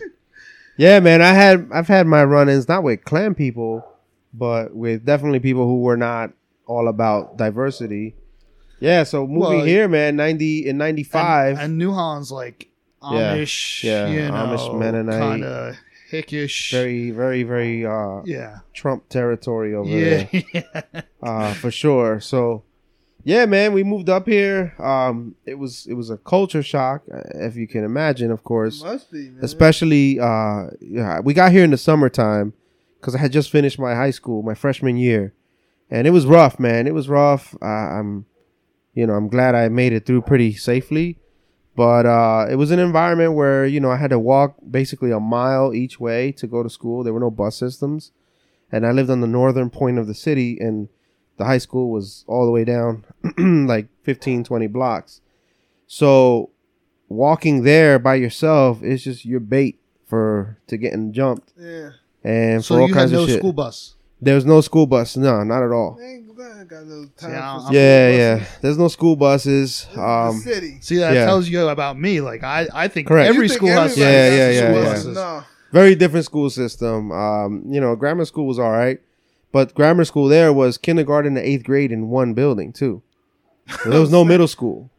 Yeah, 0.77 0.99
man. 1.01 1.21
I 1.21 1.33
had 1.33 1.69
I've 1.73 1.87
had 1.87 2.07
my 2.07 2.23
run-ins 2.23 2.67
not 2.67 2.81
with 2.83 3.03
Klan 3.03 3.35
people, 3.35 3.85
but 4.33 4.73
with 4.75 5.05
definitely 5.05 5.39
people 5.39 5.65
who 5.67 5.81
were 5.81 5.97
not 5.97 6.31
all 6.67 6.87
about 6.87 7.37
diversity. 7.37 8.15
Yeah, 8.79 9.03
so 9.03 9.25
moving 9.25 9.39
Well, 9.59 9.65
here, 9.65 9.87
man, 9.87 10.15
ninety 10.15 10.67
in 10.67 10.77
ninety 10.77 11.03
five. 11.03 11.53
And, 11.57 11.65
and 11.65 11.77
New 11.77 11.93
Holland's 11.93 12.31
like 12.31 12.69
Yeah. 13.01 13.35
Amish, 13.37 13.83
Yeah, 13.83 14.07
you 14.09 14.21
know, 14.31 14.33
Amish 14.33 14.77
Mennonite. 14.79 15.19
kind 15.19 15.43
of 15.43 15.75
hickish. 16.11 16.71
very, 16.71 17.11
very, 17.11 17.43
very 17.43 17.85
uh, 17.85 18.21
yeah. 18.25 18.59
Trump 18.73 19.07
territory 19.09 19.73
over 19.73 19.89
Yeah. 19.89 20.27
there, 20.53 21.03
uh, 21.23 21.53
for 21.53 21.71
sure. 21.71 22.19
So, 22.19 22.63
yeah, 23.23 23.45
man, 23.45 23.73
we 23.73 23.83
moved 23.83 24.09
up 24.09 24.27
here. 24.27 24.75
Um, 24.79 25.35
it 25.45 25.55
was 25.57 25.87
it 25.87 25.93
was 25.93 26.09
a 26.09 26.17
culture 26.17 26.61
shock, 26.61 27.03
uh, 27.11 27.21
if 27.47 27.55
you 27.55 27.67
can 27.67 27.83
imagine, 27.83 28.29
of 28.29 28.43
course. 28.43 28.83
Must 28.83 29.09
be, 29.11 29.29
man. 29.29 29.43
especially 29.43 30.19
uh 30.19 30.67
yeah 30.81 31.19
we 31.21 31.33
got 31.33 31.51
here 31.51 31.63
in 31.63 31.71
the 31.71 31.77
summertime 31.77 32.53
because 32.99 33.15
i 33.15 33.19
had 33.19 33.31
just 33.31 33.49
finished 33.51 33.77
my 33.79 33.93
high 33.95 34.11
school 34.11 34.41
my 34.43 34.53
freshman 34.55 34.97
year 34.97 35.33
and 35.89 36.07
it 36.07 36.11
was 36.11 36.25
rough 36.25 36.59
man. 36.59 36.87
It 36.87 36.93
was 36.93 37.07
rough. 37.09 37.55
Uh, 37.61 37.65
i'm 37.65 38.25
you 38.93 39.05
know 39.05 39.13
i'm 39.13 39.27
glad 39.27 39.55
i 39.55 39.67
made 39.69 39.93
it 39.93 40.05
through 40.05 40.21
pretty 40.21 40.53
safely. 40.53 41.19
But 41.75 42.05
uh 42.05 42.47
it 42.49 42.55
was 42.55 42.71
an 42.71 42.79
environment 42.79 43.33
where 43.33 43.65
you 43.65 43.79
know 43.79 43.91
i 43.91 43.97
had 43.97 44.11
to 44.11 44.19
walk 44.19 44.55
basically 44.69 45.11
a 45.11 45.19
mile 45.19 45.73
each 45.73 45.99
way 45.99 46.31
to 46.33 46.47
go 46.47 46.63
to 46.63 46.69
school. 46.69 47.03
There 47.03 47.13
were 47.13 47.19
no 47.19 47.31
bus 47.31 47.57
systems. 47.57 48.11
And 48.71 48.85
i 48.85 48.91
lived 48.91 49.09
on 49.09 49.21
the 49.21 49.27
northern 49.27 49.69
point 49.69 49.99
of 49.99 50.07
the 50.07 50.13
city 50.13 50.57
and 50.59 50.89
the 51.37 51.45
high 51.45 51.57
school 51.57 51.91
was 51.91 52.23
all 52.27 52.45
the 52.45 52.51
way 52.51 52.63
down 52.63 53.03
like 53.67 53.87
15 54.03 54.43
20 54.43 54.67
blocks. 54.67 55.21
So 55.87 56.51
walking 57.09 57.63
there 57.63 57.99
by 57.99 58.15
yourself 58.15 58.81
is 58.81 59.03
just 59.03 59.25
your 59.25 59.39
bait 59.39 59.79
for 60.05 60.57
to 60.67 60.77
getting 60.77 61.11
jumped. 61.13 61.51
Yeah. 61.57 61.91
and 62.23 62.63
so 62.63 62.75
for 62.75 62.81
all 62.81 62.89
kinds 62.89 63.11
no 63.11 63.23
of 63.23 63.29
shit. 63.29 63.39
school 63.39 63.53
bus. 63.53 63.95
There 64.21 64.35
was 64.35 64.45
no 64.45 64.61
school 64.61 64.87
bus. 64.87 65.17
No, 65.17 65.43
not 65.43 65.63
at 65.63 65.71
all. 65.71 65.97
I 66.01 66.05
ain't 66.05 66.35
got, 66.37 66.67
got 66.67 66.85
no 66.85 67.05
time 67.17 67.31
Yeah, 67.31 68.09
Yeah, 68.09 68.09
yeah. 68.37 68.45
There's 68.61 68.77
no 68.77 68.87
school 68.87 69.15
buses. 69.15 69.85
This 69.89 69.97
Um, 69.97 70.39
city. 70.39 70.77
See, 70.81 70.97
that 70.97 71.13
Yeah. 71.13 71.25
tells 71.25 71.47
you 71.49 71.67
about 71.67 71.99
me. 71.99 72.21
Like 72.21 72.43
I, 72.43 72.67
I 72.73 72.87
think 72.87 73.07
Correct. 73.07 73.27
every 73.29 73.47
think 73.47 73.57
school 73.57 73.69
has 73.69 73.97
Yeah, 73.97 74.05
got 74.05 74.35
yeah, 74.35 74.49
yeah, 74.49 74.61
yeah. 74.61 74.71
buses. 74.83 75.15
No. 75.15 75.43
very 75.71 75.95
different 75.95 76.25
school 76.25 76.49
system. 76.49 77.11
Um, 77.11 77.63
you 77.67 77.81
know, 77.81 77.95
grammar 77.95 78.23
school 78.25 78.47
was 78.47 78.57
all 78.57 78.71
right, 78.71 78.99
but 79.51 79.73
grammar 79.75 80.05
school 80.05 80.27
there 80.27 80.53
was 80.53 80.77
kindergarten 80.77 81.35
to 81.35 81.41
eighth 81.41 81.65
grade 81.65 81.91
in 81.91 82.07
one 82.09 82.33
building 82.33 82.71
too. 82.71 83.01
There 83.85 83.99
was 83.99 84.11
no 84.11 84.23
middle 84.31 84.47
school, 84.47 84.89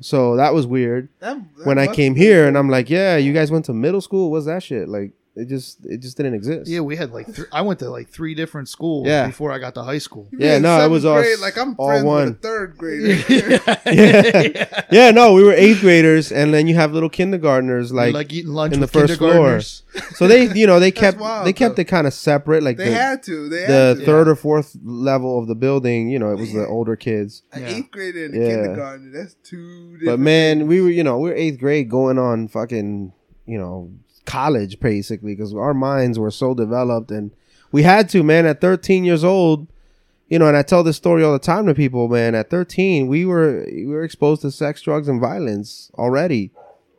so 0.00 0.36
that 0.36 0.52
was 0.52 0.66
weird. 0.66 1.08
That, 1.20 1.38
that 1.56 1.66
When 1.66 1.78
I 1.78 1.86
came 1.86 2.12
be- 2.14 2.20
here, 2.20 2.46
and 2.46 2.58
I'm 2.58 2.68
like, 2.68 2.90
yeah, 2.90 3.16
you 3.16 3.32
guys 3.32 3.50
went 3.50 3.64
to 3.66 3.72
middle 3.72 4.00
school. 4.02 4.30
What's 4.30 4.44
that 4.46 4.62
shit? 4.62 4.88
Like, 4.88 5.12
it 5.36 5.48
just, 5.48 5.84
it 5.84 5.98
just 5.98 6.16
didn't 6.16 6.34
exist. 6.34 6.68
Yeah, 6.68 6.80
we 6.80 6.96
had 6.96 7.12
like 7.12 7.26
th- 7.34 7.48
I 7.52 7.60
went 7.62 7.78
to 7.80 7.90
like 7.90 8.08
three 8.08 8.34
different 8.34 8.68
schools 8.68 9.06
Yeah. 9.06 9.26
before 9.26 9.52
I 9.52 9.58
got 9.58 9.74
to 9.74 9.82
high 9.82 9.98
school. 9.98 10.28
You 10.32 10.38
Yeah, 10.40 10.58
no, 10.58 10.82
it 10.84 10.88
was 10.88 11.04
all 11.04 11.16
grade, 11.20 11.38
like 11.40 11.56
I'm 11.58 11.74
all 11.78 11.88
friends 11.88 12.04
one. 12.04 12.24
with 12.28 12.36
a 12.36 12.40
third 12.40 12.76
grader. 12.78 13.22
Yeah. 13.86 14.82
yeah, 14.90 15.10
no, 15.10 15.32
we 15.32 15.42
were 15.44 15.52
eighth 15.52 15.80
graders, 15.80 16.32
and 16.32 16.52
then 16.52 16.66
you 16.66 16.74
have 16.74 16.92
little 16.92 17.08
kindergartners 17.10 17.92
like, 17.92 18.14
like, 18.14 18.32
eating 18.32 18.52
lunch 18.52 18.74
in 18.74 18.80
the 18.80 18.86
first 18.88 19.18
floor. 19.18 19.60
so 19.60 20.26
they, 20.26 20.52
you 20.54 20.66
know, 20.66 20.80
they 20.80 20.90
kept 21.04 21.18
wild, 21.18 21.46
they 21.46 21.52
kept 21.52 21.76
though. 21.76 21.82
it 21.82 21.88
kind 21.88 22.06
of 22.06 22.12
separate, 22.14 22.62
like 22.62 22.76
they 22.76 22.88
the, 22.88 22.94
had 22.94 23.22
to. 23.24 23.48
They 23.48 23.66
the 23.66 23.96
to. 23.98 24.04
third 24.06 24.28
or 24.28 24.34
fourth 24.36 24.76
level 24.82 25.38
of 25.38 25.46
the 25.46 25.54
building. 25.54 26.08
You 26.08 26.18
know, 26.18 26.30
it 26.32 26.38
was 26.38 26.52
the 26.52 26.66
older 26.66 26.96
kids. 26.96 27.42
An 27.52 27.62
Yeah. 27.62 27.68
eighth 27.68 27.90
grader 27.90 28.24
and 28.26 28.34
a 28.34 28.38
Yeah. 28.38 28.48
kindergarten. 28.48 29.12
That's 29.12 29.34
two. 29.44 29.98
But 30.04 30.18
man, 30.18 30.58
things. 30.58 30.68
we 30.68 30.80
were, 30.80 30.90
you 30.90 31.04
know, 31.04 31.18
we 31.18 31.30
were 31.30 31.36
eighth 31.36 31.58
grade 31.60 31.88
going 31.88 32.18
on 32.18 32.48
fucking, 32.48 33.12
you 33.46 33.58
know, 33.58 33.90
college 34.26 34.78
basically 34.80 35.34
because 35.34 35.54
our 35.54 35.74
minds 35.74 36.18
were 36.18 36.30
so 36.30 36.54
developed 36.54 37.10
and 37.10 37.30
we 37.72 37.82
had 37.82 38.08
to, 38.10 38.22
man, 38.22 38.46
at 38.46 38.60
13 38.60 39.04
years 39.04 39.24
old, 39.24 39.66
you 40.28 40.38
know, 40.38 40.48
and 40.48 40.56
I 40.56 40.62
tell 40.62 40.82
this 40.82 40.96
story 40.96 41.22
all 41.22 41.32
the 41.32 41.38
time 41.38 41.66
to 41.66 41.74
people, 41.74 42.08
man. 42.08 42.34
At 42.34 42.50
13, 42.50 43.06
we 43.06 43.24
were 43.24 43.64
we 43.70 43.86
were 43.86 44.02
exposed 44.02 44.42
to 44.42 44.50
sex, 44.50 44.82
drugs, 44.82 45.08
and 45.08 45.20
violence 45.20 45.90
already. 45.94 46.50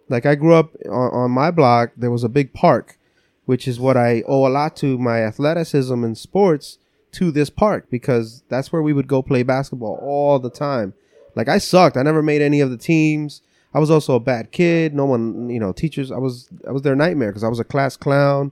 Like 0.07 0.25
I 0.25 0.35
grew 0.35 0.53
up 0.53 0.71
on, 0.85 1.11
on 1.13 1.31
my 1.31 1.51
block, 1.51 1.91
there 1.97 2.11
was 2.11 2.23
a 2.23 2.29
big 2.29 2.53
park, 2.53 2.97
which 3.45 3.67
is 3.67 3.79
what 3.79 3.97
I 3.97 4.23
owe 4.27 4.47
a 4.47 4.49
lot 4.49 4.77
to 4.77 4.97
my 4.97 5.21
athleticism 5.21 6.03
and 6.03 6.17
sports 6.17 6.77
to 7.13 7.31
this 7.31 7.49
park 7.49 7.87
because 7.89 8.43
that's 8.47 8.71
where 8.71 8.81
we 8.81 8.93
would 8.93 9.07
go 9.07 9.21
play 9.21 9.43
basketball 9.43 9.99
all 10.01 10.39
the 10.39 10.49
time. 10.49 10.93
Like 11.35 11.49
I 11.49 11.57
sucked. 11.57 11.97
I 11.97 12.03
never 12.03 12.23
made 12.23 12.41
any 12.41 12.61
of 12.61 12.71
the 12.71 12.77
teams. 12.77 13.41
I 13.73 13.79
was 13.79 13.91
also 13.91 14.15
a 14.15 14.19
bad 14.19 14.51
kid. 14.51 14.93
No 14.93 15.05
one, 15.05 15.49
you 15.49 15.59
know, 15.59 15.71
teachers. 15.71 16.11
I 16.11 16.17
was 16.17 16.49
I 16.67 16.71
was 16.71 16.81
their 16.81 16.95
nightmare 16.95 17.29
because 17.29 17.43
I 17.43 17.49
was 17.49 17.59
a 17.59 17.63
class 17.63 17.97
clown. 17.97 18.51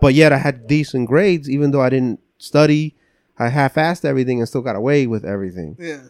But 0.00 0.14
yet 0.14 0.32
I 0.32 0.38
had 0.38 0.66
decent 0.66 1.08
grades, 1.08 1.48
even 1.48 1.70
though 1.70 1.80
I 1.80 1.90
didn't 1.90 2.20
study. 2.38 2.94
I 3.38 3.48
half-assed 3.48 4.04
everything 4.04 4.38
and 4.38 4.48
still 4.48 4.60
got 4.60 4.76
away 4.76 5.06
with 5.06 5.24
everything. 5.24 5.76
yeah. 5.78 6.02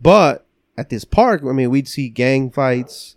But 0.00 0.46
at 0.78 0.88
this 0.88 1.04
park, 1.04 1.42
I 1.42 1.52
mean, 1.52 1.68
we'd 1.68 1.88
see 1.88 2.08
gang 2.08 2.50
fights, 2.50 3.16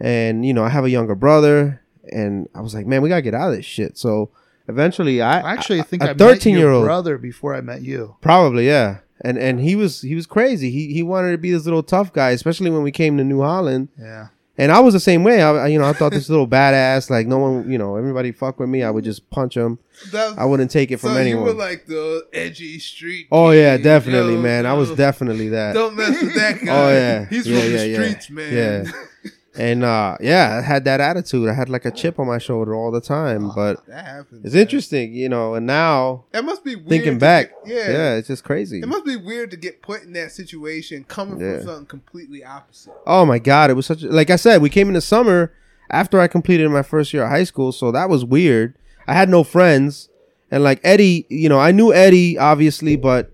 and 0.00 0.46
you 0.46 0.54
know, 0.54 0.64
I 0.64 0.70
have 0.70 0.84
a 0.84 0.90
younger 0.90 1.14
brother, 1.14 1.82
and 2.10 2.48
I 2.54 2.62
was 2.62 2.74
like, 2.74 2.86
man, 2.86 3.02
we 3.02 3.10
gotta 3.10 3.20
get 3.22 3.34
out 3.34 3.50
of 3.50 3.56
this 3.56 3.66
shit. 3.66 3.98
So 3.98 4.30
eventually, 4.68 5.20
I 5.20 5.40
I 5.40 5.52
actually 5.52 5.82
think 5.82 6.02
a 6.02 6.10
I 6.10 6.14
met 6.14 6.44
your 6.46 6.56
year 6.56 6.70
old 6.70 6.84
brother 6.86 7.18
before 7.18 7.54
I 7.54 7.60
met 7.60 7.82
you. 7.82 8.16
Probably, 8.22 8.66
yeah. 8.66 9.00
And 9.24 9.38
and 9.38 9.58
he 9.58 9.74
was 9.74 10.02
he 10.02 10.14
was 10.14 10.26
crazy. 10.26 10.70
He 10.70 10.92
he 10.92 11.02
wanted 11.02 11.32
to 11.32 11.38
be 11.38 11.50
this 11.50 11.64
little 11.64 11.82
tough 11.82 12.12
guy, 12.12 12.30
especially 12.30 12.70
when 12.70 12.82
we 12.82 12.92
came 12.92 13.16
to 13.16 13.24
New 13.24 13.40
Holland. 13.40 13.88
Yeah. 13.98 14.28
And 14.56 14.70
I 14.70 14.78
was 14.78 14.94
the 14.94 15.00
same 15.00 15.24
way. 15.24 15.42
I 15.42 15.66
you 15.66 15.78
know 15.78 15.88
I 15.88 15.94
thought 15.94 16.12
this 16.12 16.28
little 16.34 16.46
badass, 16.46 17.08
like 17.10 17.26
no 17.26 17.38
one, 17.38 17.68
you 17.68 17.78
know, 17.78 17.96
everybody 17.96 18.30
fuck 18.30 18.60
with 18.60 18.68
me. 18.68 18.82
I 18.84 18.90
would 18.90 19.02
just 19.02 19.28
punch 19.30 19.56
him. 19.56 19.78
I 20.14 20.44
wouldn't 20.44 20.70
take 20.70 20.90
it 20.90 20.98
from 20.98 21.14
so 21.14 21.16
anyone. 21.16 21.42
you 21.46 21.48
were 21.54 21.58
like 21.58 21.86
the 21.86 22.26
edgy 22.32 22.78
street. 22.78 23.26
oh 23.32 23.50
yeah, 23.50 23.78
definitely, 23.78 24.34
yo, 24.34 24.40
man. 24.42 24.66
I 24.66 24.74
was 24.74 24.90
definitely 24.92 25.48
that. 25.48 25.72
Don't 25.72 25.96
mess 25.96 26.22
with 26.22 26.34
that 26.34 26.58
oh, 26.62 26.66
guy. 26.66 26.72
Oh, 26.72 26.88
yeah. 26.90 27.24
he's 27.30 27.46
Yeah, 27.46 27.60
from 27.60 27.70
yeah, 27.72 27.76
the 27.78 27.88
yeah. 27.88 27.94
streets, 27.94 28.30
man. 28.30 28.52
Yeah. 28.52 28.92
And 29.56 29.84
uh 29.84 30.16
yeah, 30.20 30.58
I 30.60 30.66
had 30.66 30.84
that 30.86 31.00
attitude. 31.00 31.48
I 31.48 31.54
had 31.54 31.68
like 31.68 31.84
a 31.84 31.90
chip 31.92 32.18
on 32.18 32.26
my 32.26 32.38
shoulder 32.38 32.74
all 32.74 32.90
the 32.90 33.00
time. 33.00 33.50
But 33.54 33.86
that 33.86 34.04
happens. 34.04 34.44
it's 34.44 34.54
man. 34.54 34.62
interesting, 34.62 35.14
you 35.14 35.28
know. 35.28 35.54
And 35.54 35.64
now 35.66 36.24
It 36.32 36.44
must 36.44 36.64
be 36.64 36.74
weird 36.74 36.88
thinking 36.88 37.18
back, 37.18 37.50
get- 37.64 37.74
yeah, 37.88 37.90
yeah, 37.92 38.14
it's 38.16 38.28
just 38.28 38.42
crazy. 38.42 38.80
It 38.80 38.88
must 38.88 39.04
be 39.04 39.16
weird 39.16 39.50
to 39.52 39.56
get 39.56 39.80
put 39.80 40.02
in 40.02 40.12
that 40.14 40.32
situation, 40.32 41.04
coming 41.04 41.38
Yeah. 41.40 41.58
from 41.58 41.66
something 41.66 41.86
completely 41.86 42.44
opposite. 42.44 42.92
Oh 43.06 43.24
my 43.24 43.38
god, 43.38 43.70
it 43.70 43.74
was 43.74 43.86
such 43.86 44.02
a, 44.02 44.08
like 44.08 44.30
I 44.30 44.36
said, 44.36 44.60
we 44.60 44.70
came 44.70 44.88
in 44.88 44.94
the 44.94 45.00
summer 45.00 45.52
after 45.90 46.18
I 46.18 46.26
completed 46.26 46.68
my 46.70 46.82
first 46.82 47.12
year 47.14 47.22
of 47.24 47.28
high 47.30 47.44
school, 47.44 47.70
so 47.70 47.92
that 47.92 48.08
was 48.08 48.24
weird. 48.24 48.74
I 49.06 49.14
had 49.14 49.28
no 49.28 49.44
friends 49.44 50.08
and 50.50 50.64
like 50.64 50.80
Eddie, 50.82 51.26
you 51.28 51.48
know, 51.48 51.60
I 51.60 51.70
knew 51.70 51.92
Eddie 51.92 52.36
obviously, 52.38 52.96
but 52.96 53.30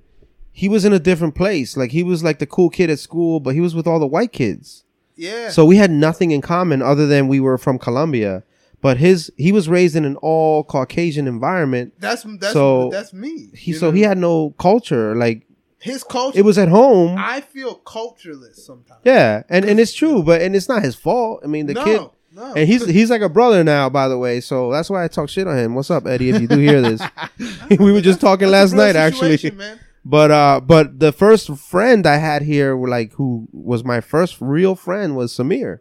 he 0.52 0.68
was 0.68 0.84
in 0.84 0.92
a 0.92 0.98
different 0.98 1.34
place. 1.34 1.76
Like 1.78 1.92
he 1.92 2.02
was 2.02 2.22
like 2.22 2.40
the 2.40 2.46
cool 2.46 2.68
kid 2.68 2.90
at 2.90 2.98
school, 2.98 3.40
but 3.40 3.54
he 3.54 3.60
was 3.60 3.74
with 3.74 3.86
all 3.86 3.98
the 4.00 4.06
white 4.06 4.32
kids. 4.32 4.84
Yeah. 5.20 5.50
So 5.50 5.66
we 5.66 5.76
had 5.76 5.90
nothing 5.90 6.30
in 6.30 6.40
common 6.40 6.80
other 6.80 7.06
than 7.06 7.28
we 7.28 7.40
were 7.40 7.58
from 7.58 7.78
Colombia. 7.78 8.42
But 8.80 8.96
his 8.96 9.30
he 9.36 9.52
was 9.52 9.68
raised 9.68 9.94
in 9.94 10.06
an 10.06 10.16
all 10.16 10.64
Caucasian 10.64 11.28
environment. 11.28 11.92
that's 11.98 12.22
that's 12.38 12.54
so 12.54 12.88
that's 12.90 13.12
me. 13.12 13.50
He 13.54 13.74
so 13.74 13.88
know? 13.88 13.92
he 13.92 14.00
had 14.00 14.16
no 14.16 14.54
culture. 14.58 15.14
Like 15.14 15.46
his 15.78 16.02
culture. 16.02 16.38
it 16.38 16.42
was 16.46 16.56
at 16.56 16.68
home. 16.68 17.16
I 17.18 17.42
feel 17.42 17.74
cultureless 17.74 18.64
sometimes. 18.64 19.00
yeah, 19.04 19.42
and 19.50 19.66
and 19.66 19.78
it's 19.78 19.92
true, 19.92 20.22
but 20.22 20.40
and 20.40 20.56
it's 20.56 20.68
not 20.68 20.82
his 20.82 20.94
fault. 20.94 21.42
I 21.44 21.46
mean, 21.48 21.66
the 21.66 21.74
no, 21.74 21.84
kid 21.84 22.00
no. 22.32 22.54
and 22.54 22.66
he's 22.66 22.86
he's 22.86 23.10
like 23.10 23.20
a 23.20 23.28
brother 23.28 23.62
now, 23.62 23.90
by 23.90 24.08
the 24.08 24.16
way. 24.16 24.40
So 24.40 24.72
that's 24.72 24.88
why 24.88 25.04
I 25.04 25.08
talk 25.08 25.28
shit 25.28 25.46
on 25.46 25.58
him. 25.58 25.74
What's 25.74 25.90
up, 25.90 26.06
Eddie? 26.06 26.30
If 26.30 26.40
you 26.40 26.48
do 26.48 26.58
hear 26.58 26.80
this, 26.80 27.02
we 27.78 27.92
were 27.92 28.00
just 28.00 28.22
talking 28.22 28.48
last 28.48 28.72
night, 28.72 28.96
actually. 28.96 29.38
man. 29.50 29.78
But 30.04 30.30
uh, 30.30 30.60
but 30.60 30.98
the 30.98 31.12
first 31.12 31.56
friend 31.58 32.06
I 32.06 32.16
had 32.16 32.42
here, 32.42 32.74
like 32.76 33.12
who 33.14 33.48
was 33.52 33.84
my 33.84 34.00
first 34.00 34.40
real 34.40 34.74
friend, 34.74 35.14
was 35.14 35.32
Samir. 35.32 35.80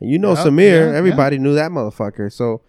And 0.00 0.10
you 0.10 0.18
know 0.18 0.34
Yeah, 0.34 0.44
Samir, 0.44 0.92
yeah, 0.92 0.98
everybody 0.98 1.38
knew 1.38 1.54
that 1.54 1.70
motherfucker. 1.70 2.30
So 2.30 2.60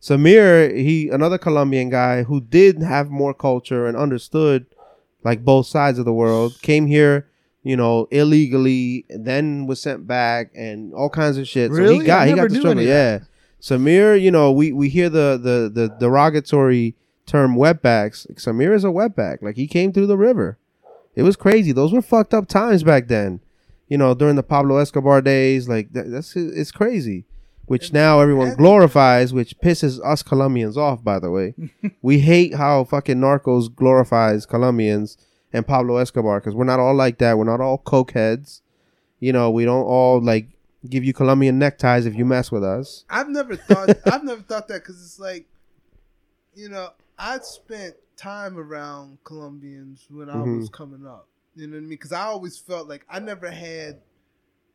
Samir, 0.00 0.76
he 0.76 1.08
another 1.08 1.38
Colombian 1.38 1.90
guy 1.90 2.22
who 2.22 2.40
did 2.40 2.82
have 2.82 3.10
more 3.10 3.34
culture 3.34 3.86
and 3.86 3.96
understood 3.96 4.66
like 5.24 5.44
both 5.44 5.66
sides 5.66 5.98
of 5.98 6.04
the 6.04 6.12
world. 6.12 6.60
Came 6.62 6.86
here, 6.86 7.28
you 7.64 7.76
know, 7.76 8.06
illegally, 8.12 9.06
then 9.08 9.66
was 9.66 9.80
sent 9.80 10.06
back 10.06 10.52
and 10.54 10.94
all 10.94 11.10
kinds 11.10 11.36
of 11.36 11.48
shit. 11.48 11.72
So 11.72 11.88
he 11.88 12.04
got 12.04 12.22
I 12.22 12.28
he 12.28 12.34
got 12.34 12.50
the 12.50 12.56
struggle. 12.60 12.82
Yeah. 12.82 13.20
Samir, 13.60 14.20
you 14.20 14.30
know, 14.30 14.52
we 14.52 14.72
we 14.72 14.88
hear 14.88 15.08
the 15.08 15.40
the 15.42 15.68
the 15.72 15.88
derogatory 15.98 16.94
term 17.26 17.56
wetbacks. 17.56 18.26
Samir 18.34 18.74
is 18.74 18.84
a 18.84 18.88
wetback. 18.88 19.42
Like 19.42 19.56
he 19.56 19.66
came 19.66 19.92
through 19.92 20.06
the 20.06 20.18
river. 20.18 20.58
It 21.14 21.22
was 21.22 21.36
crazy. 21.36 21.72
Those 21.72 21.92
were 21.92 22.02
fucked 22.02 22.34
up 22.34 22.48
times 22.48 22.82
back 22.82 23.08
then. 23.08 23.40
You 23.88 23.98
know, 23.98 24.14
during 24.14 24.36
the 24.36 24.42
Pablo 24.42 24.78
Escobar 24.78 25.20
days, 25.20 25.68
like 25.68 25.92
that, 25.92 26.10
that's 26.10 26.34
it's 26.36 26.72
crazy. 26.72 27.24
Which 27.66 27.92
now 27.94 28.20
everyone 28.20 28.56
glorifies, 28.56 29.32
which 29.32 29.58
pisses 29.58 29.98
us 30.04 30.22
Colombians 30.22 30.76
off. 30.76 31.02
By 31.02 31.18
the 31.18 31.30
way, 31.30 31.54
we 32.02 32.18
hate 32.20 32.54
how 32.54 32.84
fucking 32.84 33.16
Narcos 33.16 33.74
glorifies 33.74 34.44
Colombians 34.44 35.16
and 35.52 35.66
Pablo 35.66 35.96
Escobar 35.96 36.40
because 36.40 36.54
we're 36.54 36.64
not 36.64 36.80
all 36.80 36.94
like 36.94 37.18
that. 37.18 37.38
We're 37.38 37.44
not 37.44 37.60
all 37.60 37.78
coke 37.78 38.12
heads. 38.12 38.60
You 39.20 39.32
know, 39.32 39.50
we 39.50 39.64
don't 39.64 39.84
all 39.84 40.20
like 40.20 40.48
give 40.88 41.04
you 41.04 41.14
Colombian 41.14 41.58
neckties 41.58 42.04
if 42.06 42.14
you 42.14 42.24
mess 42.24 42.52
with 42.52 42.64
us. 42.64 43.04
I've 43.08 43.28
never 43.28 43.56
thought. 43.56 43.90
I've 44.06 44.24
never 44.24 44.42
thought 44.42 44.68
that 44.68 44.82
because 44.82 45.02
it's 45.02 45.18
like, 45.18 45.46
you 46.54 46.68
know, 46.68 46.90
I 47.18 47.38
spent 47.38 47.94
time 48.16 48.58
around 48.58 49.18
Colombians 49.24 50.06
when 50.10 50.30
I 50.30 50.34
Mhm. 50.36 50.58
was 50.58 50.68
coming 50.68 51.06
up. 51.06 51.28
You 51.56 51.66
know 51.66 51.72
what 51.74 51.78
I 51.78 51.80
mean? 51.80 51.88
Because 51.90 52.12
I 52.12 52.22
always 52.24 52.58
felt 52.58 52.88
like 52.88 53.04
I 53.08 53.20
never 53.20 53.50
had, 53.50 54.00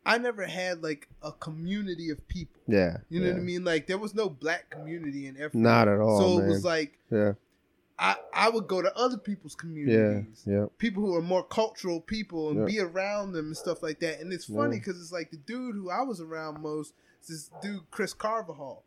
I 0.06 0.16
never 0.18 0.46
had 0.46 0.82
like 0.82 1.08
a 1.22 1.32
community 1.32 2.08
of 2.10 2.26
people. 2.28 2.60
Yeah, 2.66 2.98
You 3.10 3.20
know 3.20 3.26
yeah. 3.26 3.32
what 3.34 3.40
I 3.40 3.44
mean? 3.44 3.64
Like 3.64 3.86
there 3.86 3.98
was 3.98 4.14
no 4.14 4.28
black 4.30 4.70
community 4.70 5.26
in 5.26 5.36
every. 5.38 5.60
Not 5.60 5.88
at 5.88 5.98
all, 6.00 6.18
So 6.20 6.38
it 6.38 6.42
man. 6.42 6.48
was 6.48 6.64
like 6.64 6.98
Yeah, 7.10 7.32
I 7.98 8.16
I 8.32 8.48
would 8.48 8.66
go 8.66 8.80
to 8.80 8.94
other 8.96 9.18
people's 9.18 9.54
communities. 9.54 10.42
yeah. 10.46 10.52
yeah. 10.60 10.66
People 10.78 11.02
who 11.04 11.14
are 11.16 11.22
more 11.22 11.44
cultural 11.44 12.00
people 12.00 12.48
and 12.50 12.60
Yeah. 12.60 12.64
be 12.64 12.80
around 12.80 13.32
them 13.32 13.46
and 13.48 13.56
stuff 13.56 13.82
like 13.82 14.00
that. 14.00 14.20
And 14.20 14.32
it's 14.32 14.46
funny 14.46 14.78
because 14.78 14.98
it's 15.00 15.12
like 15.12 15.30
the 15.30 15.36
dude 15.36 15.74
who 15.74 15.90
I 15.90 16.00
was 16.02 16.20
around 16.20 16.62
most 16.62 16.94
is 17.22 17.28
this 17.28 17.50
dude 17.62 17.90
Chris 17.90 18.14
Carvajal. 18.14 18.84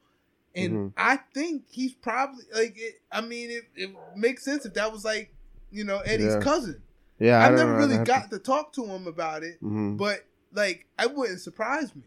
And 0.56 0.74
Mhm. 0.74 0.94
I 0.98 1.18
think 1.34 1.64
he's 1.70 1.94
probably 1.94 2.44
like 2.54 2.76
it, 2.78 3.02
I 3.12 3.22
mean 3.22 3.50
it, 3.50 3.64
it 3.76 3.90
makes 4.16 4.46
sense 4.46 4.66
if 4.66 4.74
that 4.76 4.92
was 4.92 5.04
like, 5.04 5.34
you 5.72 5.84
know, 5.84 6.00
Eddie's 6.00 6.34
Yeah. 6.36 6.40
cousin. 6.42 6.82
Yeah, 7.20 7.40
I 7.40 7.48
I've 7.48 7.56
never 7.56 7.72
know, 7.74 7.78
really 7.80 7.98
I 7.98 8.04
got 8.04 8.30
to 8.32 8.40
talk 8.40 8.74
to 8.74 8.86
him 8.86 9.08
about 9.08 9.44
it, 9.44 9.60
To, 9.60 9.66
Mhm. 9.66 9.98
but 9.98 10.26
like 10.54 10.86
it 11.00 11.14
wouldn't 11.16 11.42
surprise 11.42 11.96
me. 11.96 12.04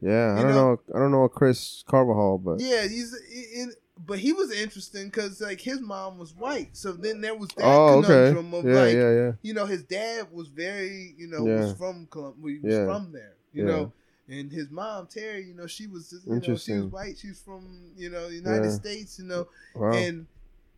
Yeah, 0.00 0.34
I 0.38 0.42
don't 0.42 0.52
know- 0.54 0.74
know. 0.74 0.80
I 0.94 0.98
don't 0.98 1.10
know 1.12 1.24
a 1.24 1.28
Chris 1.28 1.84
Carvajal, 1.86 2.38
but 2.38 2.60
Yeah, 2.60 2.82
he's 2.88 3.14
in, 3.54 3.72
but 4.06 4.18
he 4.18 4.32
was 4.32 4.50
interesting 4.50 5.06
because 5.06 5.42
like 5.42 5.60
his 5.60 5.80
mom 5.80 6.16
was 6.16 6.34
white, 6.34 6.74
so 6.74 6.92
then 6.92 7.20
there 7.20 7.34
was 7.34 7.50
that 7.56 7.64
oh, 7.66 7.98
okay. 7.98 8.06
conundrum 8.06 8.54
of 8.54 8.64
Yeah, 8.64 8.80
like, 8.80 8.94
yeah, 8.94 9.12
yeah. 9.12 9.32
you 9.42 9.52
know, 9.52 9.66
his 9.66 9.82
dad 9.82 10.28
was 10.32 10.48
very, 10.48 11.14
you 11.18 11.26
know, 11.26 11.46
Yeah. 11.46 11.60
was 11.60 11.72
from 11.74 12.06
Colombia, 12.10 12.58
he 12.62 12.66
was 12.66 12.76
from 12.86 13.12
there, 13.12 13.34
you 13.52 13.66
Yeah. 13.66 13.70
know, 13.72 13.92
and 14.30 14.50
his 14.52 14.70
mom 14.70 15.06
Terry, 15.08 15.44
you 15.44 15.54
know, 15.54 15.66
she 15.66 15.86
was, 15.86 16.10
just, 16.10 16.26
you 16.26 16.34
know, 16.34 16.56
she 16.56 16.72
was 16.72 16.86
white, 16.86 17.18
she 17.18 17.28
was 17.28 17.40
from, 17.40 17.92
you 17.96 18.08
know, 18.10 18.28
the 18.28 18.34
United 18.36 18.64
Yeah. 18.66 18.70
States, 18.70 19.18
you 19.18 19.24
know, 19.26 19.48
Wow. 19.74 19.92
and 19.92 20.26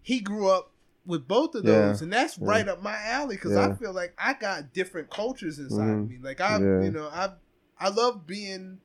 he 0.03 0.21
grew 0.21 0.49
up 0.49 0.73
with 1.05 1.29
both 1.29 1.55
of 1.55 1.65
Yeah. 1.65 1.73
those, 1.73 2.03
and 2.03 2.13
that's 2.13 2.39
Yeah. 2.39 2.47
right 2.47 2.69
up 2.69 2.83
my 2.83 2.97
alley 3.07 3.37
because 3.37 3.57
I 3.57 3.75
feel 3.75 3.93
like 3.93 4.15
I 4.19 4.35
got 4.35 4.73
different 4.73 5.11
cultures 5.11 5.59
inside 5.59 5.91
of 5.91 5.99
Mhm. 5.99 6.09
me. 6.09 6.19
Like 6.21 6.41
I, 6.41 6.59
Yeah. 6.59 6.83
you 6.83 6.91
know, 6.91 7.09
I, 7.09 7.35
I 7.79 7.89
love 7.91 8.27
being 8.27 8.81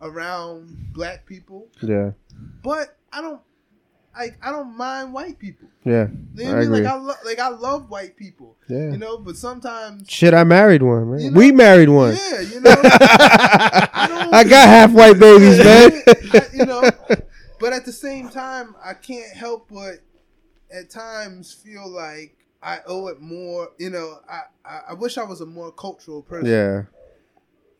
around 0.00 0.92
black 0.92 1.26
people, 1.26 1.68
yeah, 1.80 2.12
but 2.62 2.98
I 3.12 3.20
don't. 3.20 3.40
Like 4.16 4.38
I 4.42 4.50
don't 4.50 4.76
mind 4.76 5.12
white 5.12 5.38
people. 5.38 5.68
yeah, 5.84 6.08
You 6.34 6.44
know 6.44 6.50
I 6.50 6.54
what 6.54 6.56
I 6.56 6.60
mean? 6.60 6.70
Like. 6.84 6.92
I 6.92 6.96
lo- 6.96 7.14
like 7.24 7.38
I 7.38 7.48
love 7.48 7.90
white 7.90 8.16
people. 8.16 8.56
yeah. 8.68 8.90
You 8.92 8.98
know, 8.98 9.18
but 9.18 9.36
sometimes 9.36 10.08
Shit, 10.10 10.32
I 10.34 10.44
married 10.44 10.82
one, 10.82 11.10
man. 11.10 11.20
You 11.20 11.30
know- 11.30 11.38
we 11.38 11.52
married 11.52 11.88
one. 11.88 12.14
Yeah, 12.16 12.40
you 12.40 12.60
know. 12.62 12.74
don't- 12.74 14.34
I 14.34 14.44
got 14.44 14.68
half 14.68 14.92
white 14.92 15.18
babies, 15.18 15.58
man. 15.58 16.02
I- 16.06 16.46
you 16.54 16.64
know, 16.66 16.82
but 17.60 17.72
at 17.72 17.84
the 17.84 17.92
same 17.92 18.28
time, 18.28 18.74
I 18.82 18.94
can't 18.94 19.34
help 19.36 19.68
but 19.70 19.96
at 20.70 20.90
times 20.90 21.52
feel 21.52 21.88
like 21.88 22.36
I 22.62 22.80
owe 22.86 23.08
it 23.08 23.20
more. 23.20 23.70
You 23.78 23.90
know, 23.90 24.18
I 24.28 24.40
I, 24.64 24.80
I 24.90 24.94
wish 24.94 25.18
I 25.18 25.24
was 25.24 25.40
a 25.40 25.46
more 25.46 25.70
cultural 25.72 26.22
person. 26.22 26.46
yeah, 26.48 26.82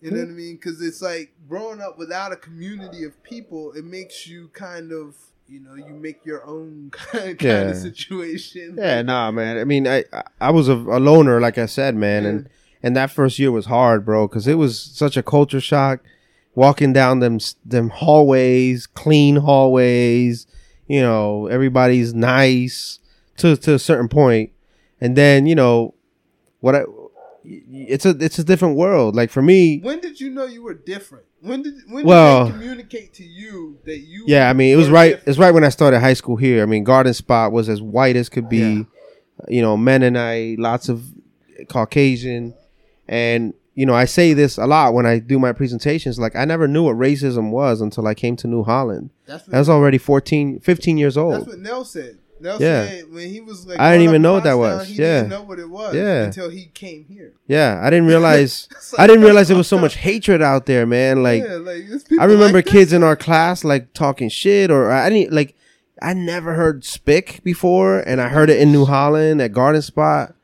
You 0.00 0.10
know 0.12 0.18
what 0.18 0.28
I 0.28 0.32
mean? 0.32 0.56
Because 0.56 0.80
it's 0.82 1.02
like 1.02 1.32
growing 1.48 1.80
up 1.80 1.98
without 1.98 2.30
a 2.32 2.36
community 2.36 3.04
of 3.04 3.20
people, 3.22 3.72
it 3.72 3.84
makes 3.84 4.26
you 4.26 4.48
kind 4.52 4.92
of, 4.92 5.16
you 5.48 5.60
know, 5.60 5.74
you 5.74 5.94
make 5.94 6.24
your 6.26 6.44
own 6.46 6.90
kind, 6.92 7.40
Yeah. 7.40 7.70
of 7.70 7.76
situation. 7.76 8.74
yeah. 8.78 9.02
Nah, 9.02 9.30
man. 9.30 9.58
I 9.58 9.64
mean, 9.64 9.86
I 9.86 10.04
I- 10.40 10.50
was 10.50 10.68
a, 10.68 10.74
a 10.74 10.98
loner, 11.00 11.40
like 11.40 11.58
I 11.58 11.66
said, 11.66 11.94
man, 11.94 12.24
and 12.26 12.48
and 12.82 12.96
that 12.96 13.10
first 13.10 13.38
year 13.38 13.50
was 13.52 13.66
hard, 13.66 14.04
bro, 14.04 14.28
because 14.28 14.46
it 14.46 14.54
was 14.54 14.80
such 14.80 15.16
a 15.16 15.22
culture 15.22 15.60
shock. 15.60 16.00
Walking 16.54 16.92
down 16.94 17.20
them 17.20 17.38
them 17.64 17.90
hallways, 17.90 18.86
clean 18.86 19.36
hallways, 19.36 20.46
you 20.86 21.00
know, 21.02 21.46
everybody's 21.48 22.14
nice 22.14 22.98
to 23.36 23.56
to 23.56 23.74
a 23.74 23.78
certain 23.78 24.08
point, 24.08 24.50
and 25.00 25.16
then 25.16 25.46
you 25.46 25.54
know, 25.54 25.94
what 26.60 26.74
I, 26.74 26.80
it's 27.48 28.04
a 28.04 28.10
it's 28.10 28.38
a 28.38 28.44
different 28.44 28.76
world. 28.76 29.14
Like 29.14 29.30
for 29.30 29.42
me, 29.42 29.78
When 29.80 30.00
did 30.00 30.20
you 30.20 30.30
know 30.30 30.44
you 30.46 30.62
were 30.62 30.74
different? 30.74 31.24
When 31.40 31.62
did 31.62 31.74
when 31.88 32.04
Well- 32.04 32.46
did 32.46 32.54
they 32.54 32.58
communicate 32.58 33.14
to 33.14 33.24
you 33.24 33.78
that 33.84 33.98
you? 33.98 34.24
Yeah, 34.26 34.50
I 34.50 34.52
mean, 34.52 34.72
it 34.72 34.76
was 34.76 34.90
right. 34.90 35.10
different? 35.10 35.28
It's 35.28 35.38
right 35.38 35.54
when 35.54 35.64
I 35.64 35.68
started 35.68 36.00
high 36.00 36.14
school 36.14 36.36
here. 36.36 36.62
I 36.62 36.66
mean, 36.66 36.82
Garden 36.84 37.14
Spot 37.14 37.52
was 37.52 37.68
as 37.68 37.80
white 37.80 38.16
as 38.16 38.28
could 38.28 38.48
be. 38.48 38.58
Yeah. 38.58 38.82
You 39.48 39.62
know, 39.62 39.76
Mennonite, 39.76 40.58
lots 40.58 40.88
of 40.88 41.04
Caucasian, 41.68 42.54
and 43.08 43.54
you 43.74 43.84
know, 43.84 43.94
I 43.94 44.06
say 44.06 44.32
this 44.32 44.56
a 44.56 44.66
lot 44.66 44.94
when 44.94 45.04
I 45.04 45.18
do 45.18 45.38
my 45.38 45.52
presentations. 45.52 46.18
Like, 46.18 46.34
I 46.34 46.46
never 46.46 46.66
knew 46.66 46.84
what 46.84 46.96
racism 46.96 47.50
was 47.50 47.82
until 47.82 48.06
I 48.06 48.14
came 48.14 48.34
to 48.36 48.46
New 48.46 48.62
Holland. 48.62 49.10
That's 49.26 49.46
I 49.52 49.58
was 49.58 49.68
already 49.68 49.98
14, 49.98 50.60
15 50.60 50.96
years 50.96 51.18
old. 51.18 51.34
that's 51.34 51.46
what 51.46 51.58
Nell 51.58 51.84
said. 51.84 52.16
Yeah. 52.40 53.02
when 53.10 53.28
he 53.28 53.40
was 53.40 53.66
like, 53.66 53.78
I 53.78 53.92
didn't 53.92 54.08
even 54.08 54.22
know 54.22 54.34
what 54.34 54.44
that 54.44 54.54
was. 54.58 54.88
He 54.88 54.94
Yeah. 54.94 55.22
didn't 55.22 55.30
know 55.30 55.42
what 55.42 55.58
it 55.58 55.68
was. 55.68 55.94
Yeah. 55.94 56.24
until 56.24 56.50
he 56.50 56.66
came 56.66 57.04
here. 57.08 57.32
Yeah, 57.46 57.80
I 57.82 57.90
didn't 57.90 58.06
realize. 58.14 58.68
It's 58.70 58.94
I 58.98 59.06
didn't 59.06 59.22
realize 59.22 59.48
there 59.48 59.56
was 59.56 59.68
so 59.68 59.78
much 59.86 59.96
hatred 59.96 60.42
out 60.42 60.66
there, 60.66 60.86
man. 60.86 61.22
Like, 61.22 61.42
yeah, 61.42 61.54
like 61.56 61.84
I 62.18 62.24
remember 62.24 62.58
like 62.58 62.66
kids 62.66 62.92
in 62.92 63.02
our 63.02 63.16
class 63.16 63.64
like 63.64 63.92
talking 63.92 64.28
shit, 64.28 64.70
or 64.70 64.90
I 64.90 65.08
didn't 65.08 65.32
like. 65.32 65.54
I 66.02 66.12
never 66.12 66.52
heard 66.54 66.84
spick 66.84 67.40
before, 67.42 68.00
and 68.00 68.20
I 68.20 68.28
heard 68.28 68.50
it 68.50 68.60
in 68.60 68.70
New 68.70 68.84
Holland 68.84 69.40
at 69.40 69.52
Garden 69.52 69.80
Spot. 69.80 70.34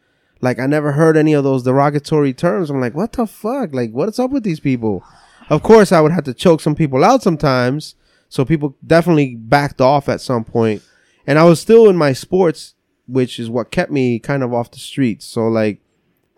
Like 0.40 0.58
I 0.58 0.66
never 0.66 0.92
heard 0.92 1.16
any 1.16 1.34
of 1.34 1.44
those 1.44 1.62
derogatory 1.62 2.32
terms. 2.32 2.70
I'm 2.70 2.80
like, 2.80 2.94
what 2.94 3.12
the 3.12 3.26
fuck? 3.26 3.74
Like, 3.74 3.90
what's 3.92 4.18
up 4.18 4.30
with 4.30 4.44
these 4.44 4.60
people? 4.60 5.04
Of 5.50 5.62
course, 5.62 5.92
I 5.92 6.00
would 6.00 6.12
have 6.12 6.24
to 6.24 6.32
choke 6.34 6.60
some 6.62 6.74
people 6.74 7.04
out 7.04 7.22
sometimes. 7.22 7.96
So 8.30 8.46
people 8.46 8.74
definitely 8.86 9.34
backed 9.36 9.82
off 9.82 10.08
at 10.08 10.22
some 10.22 10.42
point, 10.42 10.80
and 11.26 11.38
I 11.38 11.44
was 11.44 11.60
still 11.60 11.88
in 11.88 11.96
my 11.96 12.12
sports, 12.12 12.74
which 13.06 13.38
is 13.38 13.50
what 13.50 13.70
kept 13.70 13.90
me 13.90 14.18
kind 14.18 14.42
of 14.42 14.52
off 14.52 14.70
the 14.70 14.78
streets. 14.78 15.24
So 15.24 15.48
like, 15.48 15.80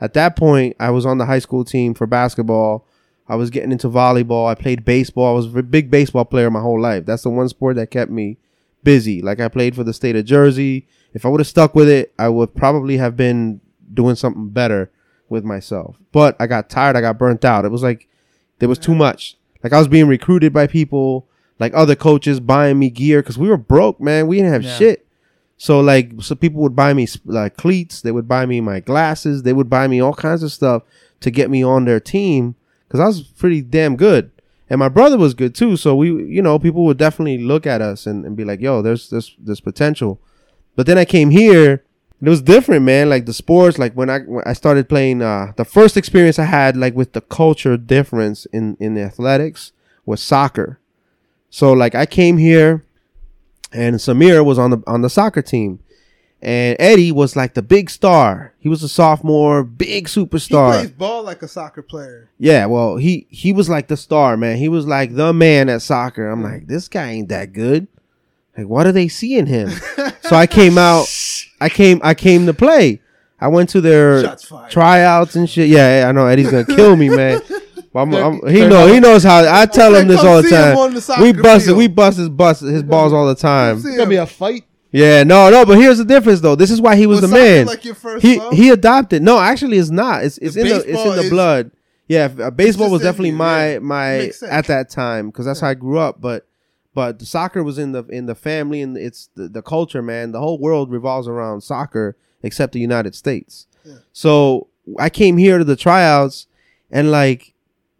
at 0.01 0.15
that 0.15 0.37
point, 0.37 0.77
I 0.81 0.91
was 0.91 1.07
on 1.07 1.19
the 1.19 1.27
high 1.27 1.39
school 1.39 1.65
team 1.65 1.95
for 1.95 2.07
basketball. 2.07 2.87
I 3.27 3.37
was 3.37 3.51
getting 3.51 3.73
into 3.73 3.89
volleyball. 3.89 4.49
I 4.49 4.55
played 4.55 4.85
baseball. 4.85 5.33
I 5.33 5.37
was 5.37 5.55
a 5.55 5.63
big 5.63 5.91
baseball 5.91 6.25
player 6.25 6.51
my 6.51 6.61
whole 6.61 6.81
life. 6.81 7.07
That's 7.07 7.23
the 7.23 7.31
one 7.31 7.49
sport 7.49 7.77
that 7.77 7.91
kept 7.91 8.11
me 8.11 8.39
busy. 8.83 9.23
Like 9.23 9.41
I 9.41 9.49
played 9.49 9.75
for 9.75 9.85
the 9.85 9.95
state 9.95 10.17
of 10.17 10.27
Jersey. 10.27 10.87
If 11.15 11.25
I 11.25 11.29
would 11.29 11.41
have 11.41 11.47
stuck 11.47 11.75
with 11.75 11.89
it, 11.89 12.13
I 12.19 12.29
would 12.29 12.55
probably 12.55 12.99
have 12.99 13.17
been 13.17 13.61
doing 13.93 14.15
something 14.15 14.51
better 14.51 14.91
with 15.29 15.45
myself. 15.45 15.97
But 16.13 16.37
I 16.39 16.47
got 16.47 16.69
tired. 16.69 16.97
I 16.97 17.01
got 17.01 17.19
burnt 17.19 17.45
out. 17.45 17.65
It 17.65 17.71
was 17.71 17.83
like 17.83 18.09
there 18.59 18.69
was 18.69 18.79
too 18.79 18.95
much. 18.95 19.37
Like 19.63 19.73
I 19.73 19.79
was 19.79 19.89
being 19.89 20.07
recruited 20.07 20.53
by 20.53 20.67
people, 20.67 21.29
like 21.59 21.73
other 21.75 21.95
coaches 21.95 22.41
buying 22.41 22.79
me 22.79 22.91
gear 22.91 23.23
because 23.23 23.39
we 23.39 23.49
were 23.49 23.57
broke, 23.57 24.01
man. 24.01 24.27
We 24.27 24.37
didn't 24.37 24.53
have 24.53 24.63
Yeah. 24.65 24.77
shit. 24.77 25.07
So 25.57 25.81
like, 25.81 26.13
so 26.21 26.35
people 26.35 26.61
would 26.63 26.75
buy 26.77 26.93
me 26.95 27.07
like 27.25 27.57
cleats. 27.57 28.01
They 28.01 28.11
would 28.13 28.27
buy 28.29 28.45
me 28.47 28.61
my 28.61 28.81
glasses. 28.81 29.43
They 29.45 29.53
would 29.53 29.71
buy 29.71 29.87
me 29.87 30.01
all 30.01 30.15
kinds 30.15 30.43
of 30.43 30.51
stuff 30.53 30.83
to 31.21 31.31
get 31.31 31.49
me 31.51 31.63
on 31.63 31.85
their 31.85 32.01
team 32.01 32.57
because 32.89 33.01
I 33.01 33.07
was 33.07 33.23
pretty 33.23 33.63
damn 33.63 33.97
good, 33.97 34.31
and 34.69 34.79
my 34.79 34.89
brother 34.89 35.17
was 35.17 35.33
good 35.35 35.55
too. 35.55 35.77
So 35.77 35.95
we, 35.97 36.09
you 36.25 36.43
know, 36.43 36.59
people 36.59 36.85
would 36.87 36.99
definitely 36.99 37.39
look 37.39 37.67
at 37.67 37.81
us 37.81 38.07
and, 38.07 38.25
and 38.27 38.37
be 38.37 38.45
like, 38.45 38.61
"Yo, 38.61 38.83
there's 38.83 39.09
this 39.11 39.35
this 39.39 39.61
potential." 39.61 40.21
But 40.77 40.87
then 40.87 40.99
I 40.99 41.05
came 41.05 41.31
here, 41.31 41.85
it 42.21 42.29
was 42.29 42.43
different, 42.43 42.85
man. 42.85 43.09
Like 43.09 43.27
the 43.27 43.33
sports, 43.33 43.79
like 43.79 43.95
when 43.95 44.11
I 44.11 44.21
when 44.21 44.43
I 44.45 44.53
started 44.55 44.89
playing, 44.89 45.23
uh, 45.23 45.53
the 45.57 45.65
first 45.65 45.97
experience 45.97 46.39
I 46.39 46.45
had, 46.47 46.77
like 46.77 46.95
with 46.97 47.13
the 47.13 47.21
culture 47.21 47.77
difference 47.77 48.45
in 48.47 48.77
in 48.81 48.95
the 48.95 49.03
athletics, 49.03 49.71
was 50.05 50.21
soccer. 50.21 50.79
So 51.55 51.73
like 51.73 51.95
I 51.95 52.05
came 52.05 52.37
here, 52.37 52.85
and 53.73 53.95
Samir 53.95 54.45
was 54.45 54.59
on 54.59 54.71
the 54.71 54.83
on 54.89 55.03
the 55.03 55.09
soccer 55.09 55.41
team, 55.41 55.79
and 56.43 56.75
Eddie 56.81 57.13
was 57.13 57.37
like 57.37 57.55
the 57.55 57.63
big 57.63 57.91
star. 57.91 58.53
He 58.59 58.69
was 58.69 58.83
a 58.83 58.89
sophomore, 58.89 59.63
big 59.63 60.09
superstar. 60.09 60.73
He 60.73 60.79
plays 60.79 60.91
ball 60.91 61.23
like 61.23 61.43
a 61.43 61.47
soccer 61.47 61.81
player. 61.81 62.29
Yeah, 62.41 62.67
well, 62.67 62.97
he 62.97 63.29
he 63.31 63.53
was 63.53 63.69
like 63.69 63.87
the 63.87 63.97
star, 63.97 64.37
man. 64.37 64.57
He 64.57 64.69
was 64.69 64.85
like 64.89 65.15
the 65.15 65.33
man 65.33 65.69
at 65.69 65.83
soccer. 65.83 66.29
I'm 66.29 66.43
like, 66.43 66.67
this 66.67 66.89
guy 66.89 67.13
ain't 67.13 67.29
that 67.29 67.53
good. 67.53 67.87
Like, 68.59 68.67
what 68.67 68.89
are 68.89 68.93
they 68.93 69.07
seeing 69.07 69.47
him? 69.47 69.71
so 70.23 70.35
I 70.35 70.49
came 70.49 70.77
out. 70.77 71.07
I 71.61 71.69
came. 71.69 72.01
I 72.03 72.15
came 72.15 72.47
to 72.47 72.53
play. 72.53 73.01
I 73.41 73.47
went 73.47 73.69
to 73.71 73.81
their 73.81 74.37
tryouts 74.71 75.37
and 75.37 75.49
shit. 75.49 75.69
Yeah, 75.69 76.01
yeah, 76.01 76.09
I 76.09 76.11
know 76.11 76.27
Eddie's 76.27 76.51
gonna 76.51 76.65
kill 76.65 76.97
me, 76.97 77.11
man. 77.11 77.43
But 77.95 78.01
I'm, 78.01 78.15
I'm, 78.15 78.35
he 78.49 78.59
They're 78.61 78.69
know. 78.69 78.87
He 78.93 78.99
knows 78.99 79.23
how. 79.23 79.45
I 79.49 79.67
tell 79.67 79.95
him 79.95 80.09
this 80.09 80.21
all 80.21 80.43
the 80.43 80.49
time. 80.51 80.75
the 80.93 81.17
We 81.23 81.33
busted. 81.33 81.67
field. 81.69 81.79
We 81.79 81.87
bust 81.87 82.19
his 82.19 82.29
bust 82.29 82.61
his 82.63 82.83
balls 82.83 83.13
all 83.13 83.27
the 83.29 83.37
time. 83.37 83.79
See 83.81 83.89
It's 83.89 83.97
gonna 83.97 84.11
be 84.11 84.17
a 84.17 84.27
fight. 84.27 84.65
Yeah, 84.91 85.23
no, 85.23 85.49
no. 85.49 85.65
But 85.65 85.79
here's 85.79 85.99
the 85.99 86.05
difference, 86.05 86.41
though. 86.41 86.57
This 86.57 86.71
is 86.71 86.81
why 86.81 86.97
he 86.97 87.07
was, 87.07 87.21
Was 87.21 87.31
the 87.31 87.37
man. 87.37 87.67
like 87.67 87.85
your 87.85 87.95
first 87.95 88.25
he 88.25 88.39
love? 88.39 88.53
he 88.53 88.71
adopted. 88.71 89.23
No, 89.23 89.39
actually, 89.39 89.79
it's 89.79 89.91
not. 89.91 90.25
It's 90.25 90.39
it's 90.39 90.55
The 90.57 90.61
in 90.63 90.69
the 90.69 90.77
it's 90.77 90.87
in 91.05 91.17
the 91.17 91.23
is- 91.23 91.31
blood. 91.31 91.71
Yeah, 92.09 92.29
uh, 92.39 92.51
baseball 92.51 92.91
was 92.91 93.01
definitely 93.01 93.31
you, 93.31 93.37
my 93.37 93.73
yeah. 93.75 93.79
my 93.79 94.31
at 94.51 94.67
that 94.67 94.91
time 94.91 95.31
because 95.31 95.47
that's 95.47 95.61
how 95.61 95.69
I 95.69 95.75
grew 95.75 95.99
up. 95.99 96.21
But 96.21 96.47
but 96.95 97.21
the 97.21 97.27
soccer 97.27 97.63
was 97.63 97.79
in 97.79 97.93
the 97.93 98.05
in 98.07 98.27
the 98.27 98.35
family 98.35 98.83
and 98.83 98.97
it's 98.99 99.31
the, 99.37 99.49
the 99.49 99.63
culture, 99.63 100.03
man. 100.03 100.33
The 100.33 100.41
whole 100.41 100.59
world 100.59 100.91
revolves 100.91 101.29
around 101.29 101.61
soccer 101.63 102.17
except 102.43 102.73
the 102.73 102.81
United 102.81 103.15
States. 103.15 103.69
Yeah. 103.85 103.95
So 104.13 104.67
I 104.99 105.09
came 105.11 105.37
here 105.39 105.59
to 105.59 105.65
the 105.65 105.77
tryouts 105.77 106.47
and 106.91 107.11
like, 107.11 107.54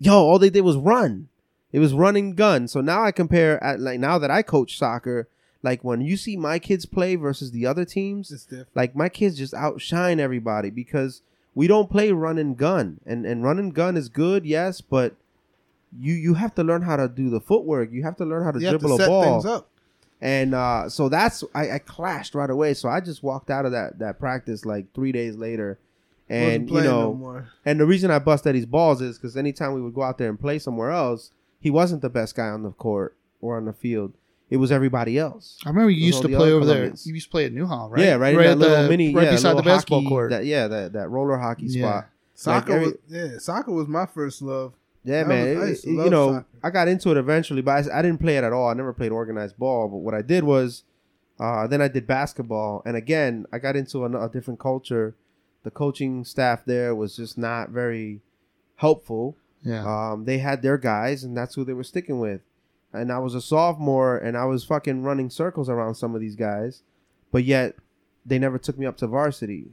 yo, 0.05 0.15
all 0.15 0.39
they 0.39 0.51
did 0.51 0.63
was 0.63 0.77
run. 0.77 1.29
It 1.73 1.79
was 1.81 1.93
running 1.93 2.35
gun. 2.35 2.69
So 2.69 2.81
now 2.81 3.03
I 3.03 3.11
compare 3.13 3.63
at 3.63 3.81
like 3.81 3.99
now 3.99 4.19
that 4.19 4.31
I 4.31 4.43
coach 4.43 4.79
soccer, 4.79 5.29
like 5.63 5.83
when 5.83 6.01
you 6.01 6.17
see 6.17 6.37
my 6.37 6.59
kids 6.59 6.87
play 6.87 7.17
versus 7.17 7.51
the 7.51 7.67
other 7.67 7.85
teams, 7.85 8.31
It's 8.31 8.45
different. 8.45 8.69
like 8.75 8.95
my 8.95 9.09
kids 9.09 9.37
just 9.39 9.55
outshine 9.55 10.21
everybody 10.21 10.71
because 10.71 11.23
we 11.55 11.67
don't 11.67 11.91
play 11.91 12.13
run 12.13 12.39
and 12.39 12.57
gun 12.57 13.01
and 13.07 13.25
and 13.27 13.43
run 13.43 13.59
and 13.59 13.75
gun 13.75 13.97
is 13.97 14.09
good 14.09 14.45
yes 14.45 14.81
but 14.81 15.15
you 15.97 16.13
you 16.13 16.35
have 16.35 16.55
to 16.57 16.65
learn 16.65 16.83
how 16.83 16.97
to 16.97 17.09
do 17.09 17.31
the 17.31 17.41
footwork 17.41 17.93
you 17.93 18.03
have 18.03 18.17
to 18.17 18.25
learn 18.25 18.43
how 18.45 18.51
to 18.51 18.59
You 18.61 18.67
have 18.67 18.75
to 18.75 18.79
dribble 18.81 18.97
a 18.97 19.07
ball 19.09 19.43
and 20.21 20.55
uh, 20.55 20.89
so 20.89 21.09
that's 21.09 21.45
I, 21.55 21.73
I 21.73 21.79
clashed 21.79 22.35
right 22.35 22.51
away 22.51 22.75
so 22.75 22.89
i 22.89 23.01
just 23.01 23.23
walked 23.23 23.51
out 23.51 23.67
of 23.67 23.73
that 23.73 24.01
that 24.01 24.19
practice 24.19 24.65
like 24.65 24.93
three 24.95 25.13
days 25.13 25.37
later 25.37 25.79
and 26.29 26.69
you 26.71 26.77
know 26.81 27.11
no 27.11 27.15
more. 27.15 27.49
and 27.67 27.79
the 27.79 27.85
reason 27.87 28.11
i 28.11 28.19
bust 28.19 28.47
eddie's 28.47 28.65
balls 28.67 29.01
is 29.03 29.19
because 29.19 29.37
anytime 29.37 29.75
we 29.75 29.83
would 29.83 29.95
go 29.95 30.03
out 30.03 30.17
there 30.19 30.29
and 30.31 30.41
play 30.41 30.59
somewhere 30.59 30.91
else 30.91 31.31
he 31.61 31.71
wasn't 31.71 32.01
the 32.01 32.09
best 32.09 32.35
guy 32.35 32.49
on 32.49 32.63
the 32.63 32.71
court 32.73 33.15
or 33.43 33.57
on 33.59 33.65
the 33.67 33.73
field 33.73 34.13
it 34.51 34.57
was 34.59 34.71
everybody 34.73 35.19
else 35.19 35.59
I 35.65 35.69
remember 35.71 35.91
you 35.91 36.05
used 36.07 36.23
to 36.23 36.29
play 36.29 36.37
other 36.37 36.53
over 36.53 36.65
there. 36.67 36.85
You 37.05 37.15
used 37.15 37.27
to 37.27 37.31
play 37.31 37.47
at 37.47 37.53
Newhall, 37.53 37.89
right? 37.91 38.05
Yeah, 38.05 38.15
right, 38.15 38.35
in 38.35 38.41
at 38.41 38.45
that 38.47 38.57
little 38.59 38.83
the- 38.85 38.89
mini, 38.89 39.15
right 39.15 39.25
yeah, 39.25 39.31
beside 39.33 39.57
the 39.57 39.63
basketball 39.63 40.01
hockey- 40.03 40.09
court. 40.09 40.31
That, 40.31 40.45
yeah, 40.45 40.69
that, 40.69 40.93
that 40.93 41.09
roller 41.09 41.39
hockey 41.39 41.67
Yeah. 41.67 41.83
spot. 41.89 42.07
Soccer 42.35 42.73
every- 42.75 42.87
was 42.89 42.95
yeah, 43.09 43.39
soccer 43.39 43.73
was 43.73 43.89
my 43.89 44.05
first 44.07 44.43
love. 44.43 44.75
Yeah, 45.03 45.23
That 45.23 45.29
man. 45.29 45.59
was- 45.59 45.85
it- 45.85 45.89
it- 45.89 45.93
you 45.93 46.11
know, 46.11 46.33
soccer. 46.35 46.47
I 46.63 46.71
got 46.71 46.89
into 46.89 47.11
it 47.11 47.17
eventually, 47.17 47.63
but 47.63 47.91
I, 47.91 47.99
I 47.99 48.03
didn't 48.03 48.21
play 48.21 48.37
it 48.37 48.45
at 48.45 48.53
all. 48.53 48.69
I 48.69 48.75
never 48.75 48.93
played 48.93 49.13
organized 49.13 49.57
ball. 49.59 49.89
But 49.89 49.97
what 49.99 50.15
I 50.15 50.23
did 50.23 50.45
was, 50.45 50.85
uh, 51.41 51.67
then 51.67 51.81
I 51.81 51.89
did 51.89 52.07
basketball, 52.07 52.83
and 52.85 52.97
again, 52.97 53.47
I 53.53 53.59
got 53.59 53.77
into 53.77 54.05
a, 54.05 54.27
a 54.27 54.29
different 54.29 54.61
culture. 54.61 55.15
The 55.65 55.71
coaching 55.71 56.25
staff 56.25 56.65
there 56.65 56.95
was 56.95 57.17
just 57.17 57.37
not 57.37 57.71
very 57.71 58.21
helpful. 58.77 59.37
Yeah. 59.63 59.85
Um, 59.85 60.25
they 60.25 60.39
had 60.39 60.63
their 60.63 60.79
guys, 60.79 61.25
and 61.25 61.37
that's 61.37 61.55
who 61.55 61.65
they 61.65 61.73
were 61.73 61.85
sticking 61.85 62.21
with. 62.21 62.43
And 62.93 63.11
I 63.11 63.19
was 63.19 63.35
a 63.35 63.41
sophomore, 63.41 64.17
and 64.17 64.37
I 64.37 64.45
was 64.45 64.65
fucking 64.65 65.03
running 65.03 65.31
circles 65.31 65.69
around 65.69 65.97
some 65.97 66.15
of 66.15 66.21
these 66.21 66.37
guys, 66.37 66.83
but 67.33 67.45
yet 67.45 67.75
they 68.25 68.39
never 68.39 68.59
took 68.59 68.79
me 68.79 68.87
up 68.87 68.97
to 68.99 69.07
varsity. 69.07 69.71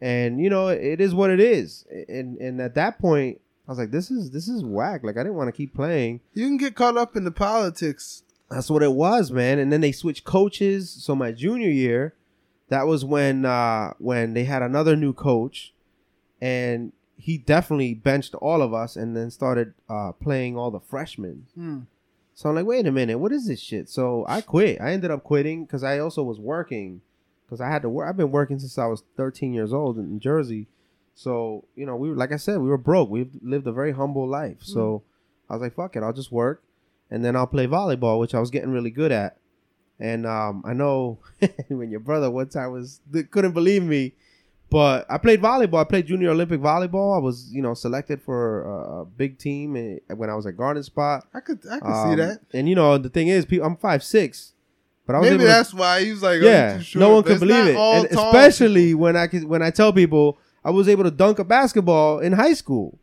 And 0.00 0.42
you 0.42 0.48
know, 0.48 0.68
it 0.68 1.00
is 1.00 1.14
what 1.14 1.30
it 1.30 1.40
is. 1.40 1.84
And 2.08 2.38
and 2.38 2.60
at 2.60 2.74
that 2.76 2.98
point, 2.98 3.40
I 3.68 3.70
was 3.70 3.78
like, 3.78 3.90
this 3.90 4.10
is 4.10 4.30
this 4.30 4.48
is 4.48 4.64
whack. 4.64 5.02
Like 5.04 5.16
I 5.16 5.22
didn't 5.22 5.36
want 5.36 5.48
to 5.48 5.56
keep 5.56 5.74
playing. 5.74 6.20
You 6.32 6.46
can 6.46 6.56
get 6.56 6.74
caught 6.74 6.96
up 6.96 7.16
in 7.16 7.24
the 7.24 7.30
politics. 7.30 8.22
That's 8.50 8.70
what 8.70 8.82
it 8.82 8.92
was, 8.92 9.30
man. 9.30 9.58
And 9.58 9.72
then 9.72 9.80
they 9.80 9.92
switched 9.92 10.24
coaches. 10.24 10.90
So 10.90 11.14
my 11.14 11.30
junior 11.32 11.68
year, 11.68 12.14
that 12.70 12.86
was 12.86 13.04
when 13.04 13.44
uh 13.44 13.92
when 13.98 14.32
they 14.32 14.44
had 14.44 14.62
another 14.62 14.96
new 14.96 15.12
coach, 15.12 15.74
and 16.40 16.92
he 17.16 17.36
definitely 17.36 17.92
benched 17.92 18.34
all 18.36 18.62
of 18.62 18.72
us 18.72 18.96
and 18.96 19.14
then 19.14 19.30
started 19.30 19.74
uh 19.88 20.12
playing 20.12 20.56
all 20.56 20.70
the 20.70 20.80
freshmen. 20.80 21.46
Hmm. 21.54 21.80
So 22.32 22.48
I'm 22.48 22.54
like, 22.54 22.64
wait 22.64 22.86
a 22.86 22.92
minute, 22.92 23.18
what 23.18 23.32
is 23.32 23.46
this 23.46 23.60
shit? 23.60 23.90
So 23.90 24.24
I 24.26 24.40
quit. 24.40 24.80
I 24.80 24.92
ended 24.92 25.10
up 25.10 25.22
quitting 25.22 25.66
because 25.66 25.84
I 25.84 25.98
also 25.98 26.22
was 26.22 26.38
working 26.38 27.02
because 27.44 27.60
I 27.60 27.68
had 27.68 27.82
to 27.82 27.90
work. 27.90 28.08
I've 28.08 28.16
been 28.16 28.30
working 28.30 28.58
since 28.58 28.78
I 28.78 28.86
was 28.86 29.02
13 29.16 29.52
years 29.52 29.74
old 29.74 29.98
in, 29.98 30.04
in 30.04 30.20
Jersey. 30.20 30.68
So 31.14 31.64
you 31.74 31.84
know, 31.84 31.96
we 31.96 32.08
were 32.08 32.16
like 32.16 32.32
I 32.32 32.36
said, 32.36 32.60
we 32.60 32.68
were 32.68 32.78
broke. 32.78 33.10
We've 33.10 33.32
lived 33.42 33.66
a 33.66 33.72
very 33.72 33.92
humble 33.92 34.26
life. 34.26 34.58
So 34.60 35.02
I 35.50 35.54
was 35.54 35.62
like, 35.62 35.74
fuck 35.74 35.96
it, 35.96 36.04
I'll 36.04 36.12
just 36.12 36.30
work, 36.30 36.62
and 37.10 37.24
then 37.24 37.34
I'll 37.34 37.48
play 37.48 37.66
volleyball, 37.66 38.20
which 38.20 38.34
I 38.34 38.40
was 38.40 38.50
getting 38.50 38.70
really 38.70 38.90
good 38.90 39.10
at. 39.10 39.36
And 40.00 40.26
um, 40.26 40.62
I 40.64 40.72
know 40.72 41.18
when 41.68 41.90
your 41.90 42.00
brother 42.00 42.30
one 42.30 42.48
time 42.48 42.72
was 42.72 43.00
couldn't 43.30 43.52
believe 43.52 43.82
me, 43.82 44.14
but 44.70 45.04
I 45.10 45.18
played 45.18 45.42
volleyball. 45.42 45.80
I 45.80 45.84
played 45.84 46.06
junior 46.06 46.30
Olympic 46.30 46.60
volleyball. 46.60 47.14
I 47.14 47.18
was 47.20 47.50
you 47.52 47.60
know 47.60 47.74
selected 47.74 48.22
for 48.22 48.62
a, 48.62 49.00
a 49.02 49.04
big 49.04 49.38
team 49.38 49.74
when 50.08 50.30
I 50.30 50.34
was 50.34 50.46
at 50.46 50.56
Garden 50.56 50.82
Spot. 50.82 51.26
I 51.34 51.40
could 51.40 51.58
I 51.70 51.80
could 51.80 51.86
see 51.94 52.12
Um, 52.12 52.16
that. 52.16 52.40
And 52.54 52.68
you 52.68 52.74
know, 52.74 52.96
the 52.98 53.10
thing 53.10 53.28
is, 53.28 53.44
people, 53.44 53.66
I'm 53.66 53.76
five 53.76 54.02
six, 54.02 54.54
but 55.06 55.16
I 55.16 55.18
was 55.18 55.26
Maybe 55.26 55.34
able 55.42 55.44
to, 55.44 55.48
that's 55.48 55.74
why 55.74 56.02
he 56.04 56.10
was 56.12 56.22
like, 56.22 56.40
yeah, 56.40 56.80
no 56.94 57.10
one 57.14 57.22
could 57.22 57.40
believe 57.40 57.66
it, 57.66 57.76
and 57.76 58.06
especially 58.06 58.94
when 58.94 59.16
I 59.16 59.26
could, 59.26 59.44
when 59.44 59.62
I 59.62 59.70
tell 59.70 59.92
people 59.92 60.38
I 60.64 60.70
was 60.70 60.88
able 60.88 61.04
to 61.04 61.10
dunk 61.10 61.38
a 61.38 61.44
basketball 61.44 62.20
in 62.20 62.32
high 62.32 62.54
school. 62.54 62.98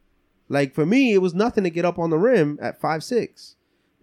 Like 0.49 0.73
for 0.73 0.85
me, 0.85 1.13
it 1.13 1.17
was 1.21 1.33
nothing 1.33 1.63
to 1.65 1.69
get 1.69 1.83
up 1.85 1.99
on 1.99 2.09
the 2.09 2.17
rim 2.17 2.57
at 2.61 2.79
five 2.79 3.03
six 3.03 3.55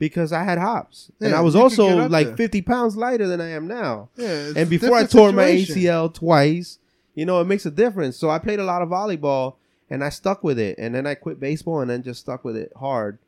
because 0.09 0.33
I 0.33 0.45
had 0.45 0.59
hops, 0.59 1.11
and 1.21 1.35
I 1.35 1.40
was 1.40 1.55
you 1.55 1.61
could 1.62 1.71
get 1.71 1.81
also 1.81 2.09
like 2.09 2.27
there. 2.29 2.37
fifty 2.37 2.62
pounds 2.62 2.97
lighter 2.97 3.27
than 3.27 3.40
I 3.40 3.51
am 3.51 3.67
now. 3.67 4.09
Yeah, 4.17 4.53
and 4.57 4.69
before 4.69 4.97
I 4.97 5.07
tore 5.07 5.33
my. 5.33 5.45
ACL 5.45 6.12
twice, 6.12 6.79
you 7.14 7.25
know, 7.25 7.40
it 7.40 7.47
makes 7.47 7.64
a 7.67 7.71
difference. 7.71 8.17
So 8.17 8.31
I 8.31 8.38
played 8.38 8.59
a 8.59 8.64
lot 8.64 8.83
of 8.83 8.88
volleyball 8.88 9.55
and 9.90 10.03
I 10.03 10.09
stuck 10.09 10.43
with 10.43 10.59
it. 10.59 10.79
And 10.79 10.95
then 10.95 11.07
I 11.07 11.14
quit 11.14 11.38
baseball 11.40 11.81
and 11.81 11.90
then 11.90 12.03
just 12.03 12.21
stuck 12.21 12.45
with 12.45 12.57
it 12.57 12.73
hard. 12.79 13.19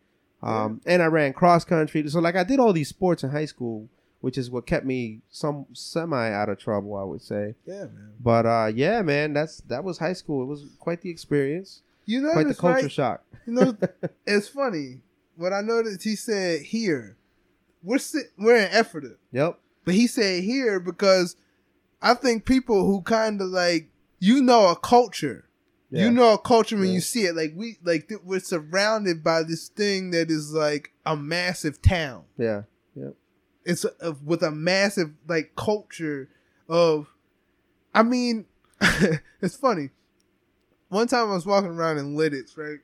Um, 0.42 0.80
And 0.86 1.02
I 1.02 1.06
ran 1.06 1.32
cross 1.32 1.64
country. 1.64 2.08
So, 2.08 2.20
like, 2.20 2.36
I 2.36 2.44
did 2.44 2.60
all 2.60 2.72
these 2.72 2.88
sports 2.88 3.22
in 3.24 3.30
high 3.30 3.46
school, 3.46 3.88
which 4.20 4.36
is 4.36 4.50
what 4.50 4.66
kept 4.66 4.84
me 4.84 5.20
some 5.30 5.66
semi 5.72 6.30
out 6.30 6.48
of 6.48 6.58
trouble, 6.58 6.96
I 6.96 7.04
would 7.04 7.22
say. 7.22 7.54
Yeah, 7.66 7.84
man. 7.84 8.12
But 8.20 8.46
uh, 8.46 8.70
yeah, 8.74 9.02
man, 9.02 9.32
that's 9.32 9.58
that 9.62 9.82
was 9.84 9.98
high 9.98 10.12
school. 10.12 10.42
It 10.42 10.46
was 10.46 10.66
quite 10.78 11.00
the 11.02 11.10
experience, 11.10 11.82
You 12.04 12.20
know, 12.20 12.32
quite 12.32 12.48
the 12.48 12.54
culture 12.54 12.88
shock. 12.88 13.22
You 13.46 13.52
know, 13.54 13.76
it's 14.26 14.48
funny. 14.48 15.00
What 15.36 15.52
I 15.52 15.60
noticed, 15.60 16.02
he 16.02 16.16
said 16.16 16.62
here, 16.62 17.16
we're 17.82 17.98
sit, 17.98 18.26
we're 18.38 18.56
in 18.56 18.68
Ephrata, 18.72 19.16
Yep. 19.32 19.58
but 19.84 19.94
he 19.94 20.06
said 20.06 20.42
here 20.42 20.80
because 20.80 21.36
I 22.02 22.14
think 22.14 22.44
people 22.44 22.84
who 22.86 23.02
kind 23.02 23.40
of 23.40 23.48
like 23.48 23.88
you 24.18 24.42
know 24.42 24.68
a 24.68 24.76
culture. 24.76 25.44
Yeah. 25.90 26.06
You 26.06 26.10
know 26.10 26.32
a 26.34 26.38
culture 26.38 26.76
when 26.76 26.88
Yeah. 26.88 26.94
you 26.94 27.00
see 27.00 27.22
it. 27.26 27.36
Like 27.36 27.52
we 27.54 27.78
like 27.84 28.08
th- 28.08 28.22
we're 28.24 28.40
surrounded 28.40 29.22
by 29.22 29.42
this 29.44 29.68
thing 29.68 30.10
that 30.10 30.30
is 30.30 30.52
like 30.52 30.92
a 31.04 31.16
massive 31.16 31.80
town. 31.80 32.24
Yeah. 32.38 32.62
Yep. 32.96 33.14
It's 33.64 33.84
a, 34.00 34.12
with 34.24 34.42
a 34.42 34.50
massive 34.50 35.12
like 35.28 35.54
culture 35.56 36.28
of. 36.68 37.08
I 37.94 38.02
mean, 38.02 38.46
it's 39.40 39.56
funny. 39.56 39.90
One 40.88 41.06
time 41.08 41.30
I 41.30 41.34
was 41.34 41.46
walking 41.46 41.70
around 41.70 41.98
in 41.98 42.16
Lititz, 42.16 42.56
right? 42.58 42.78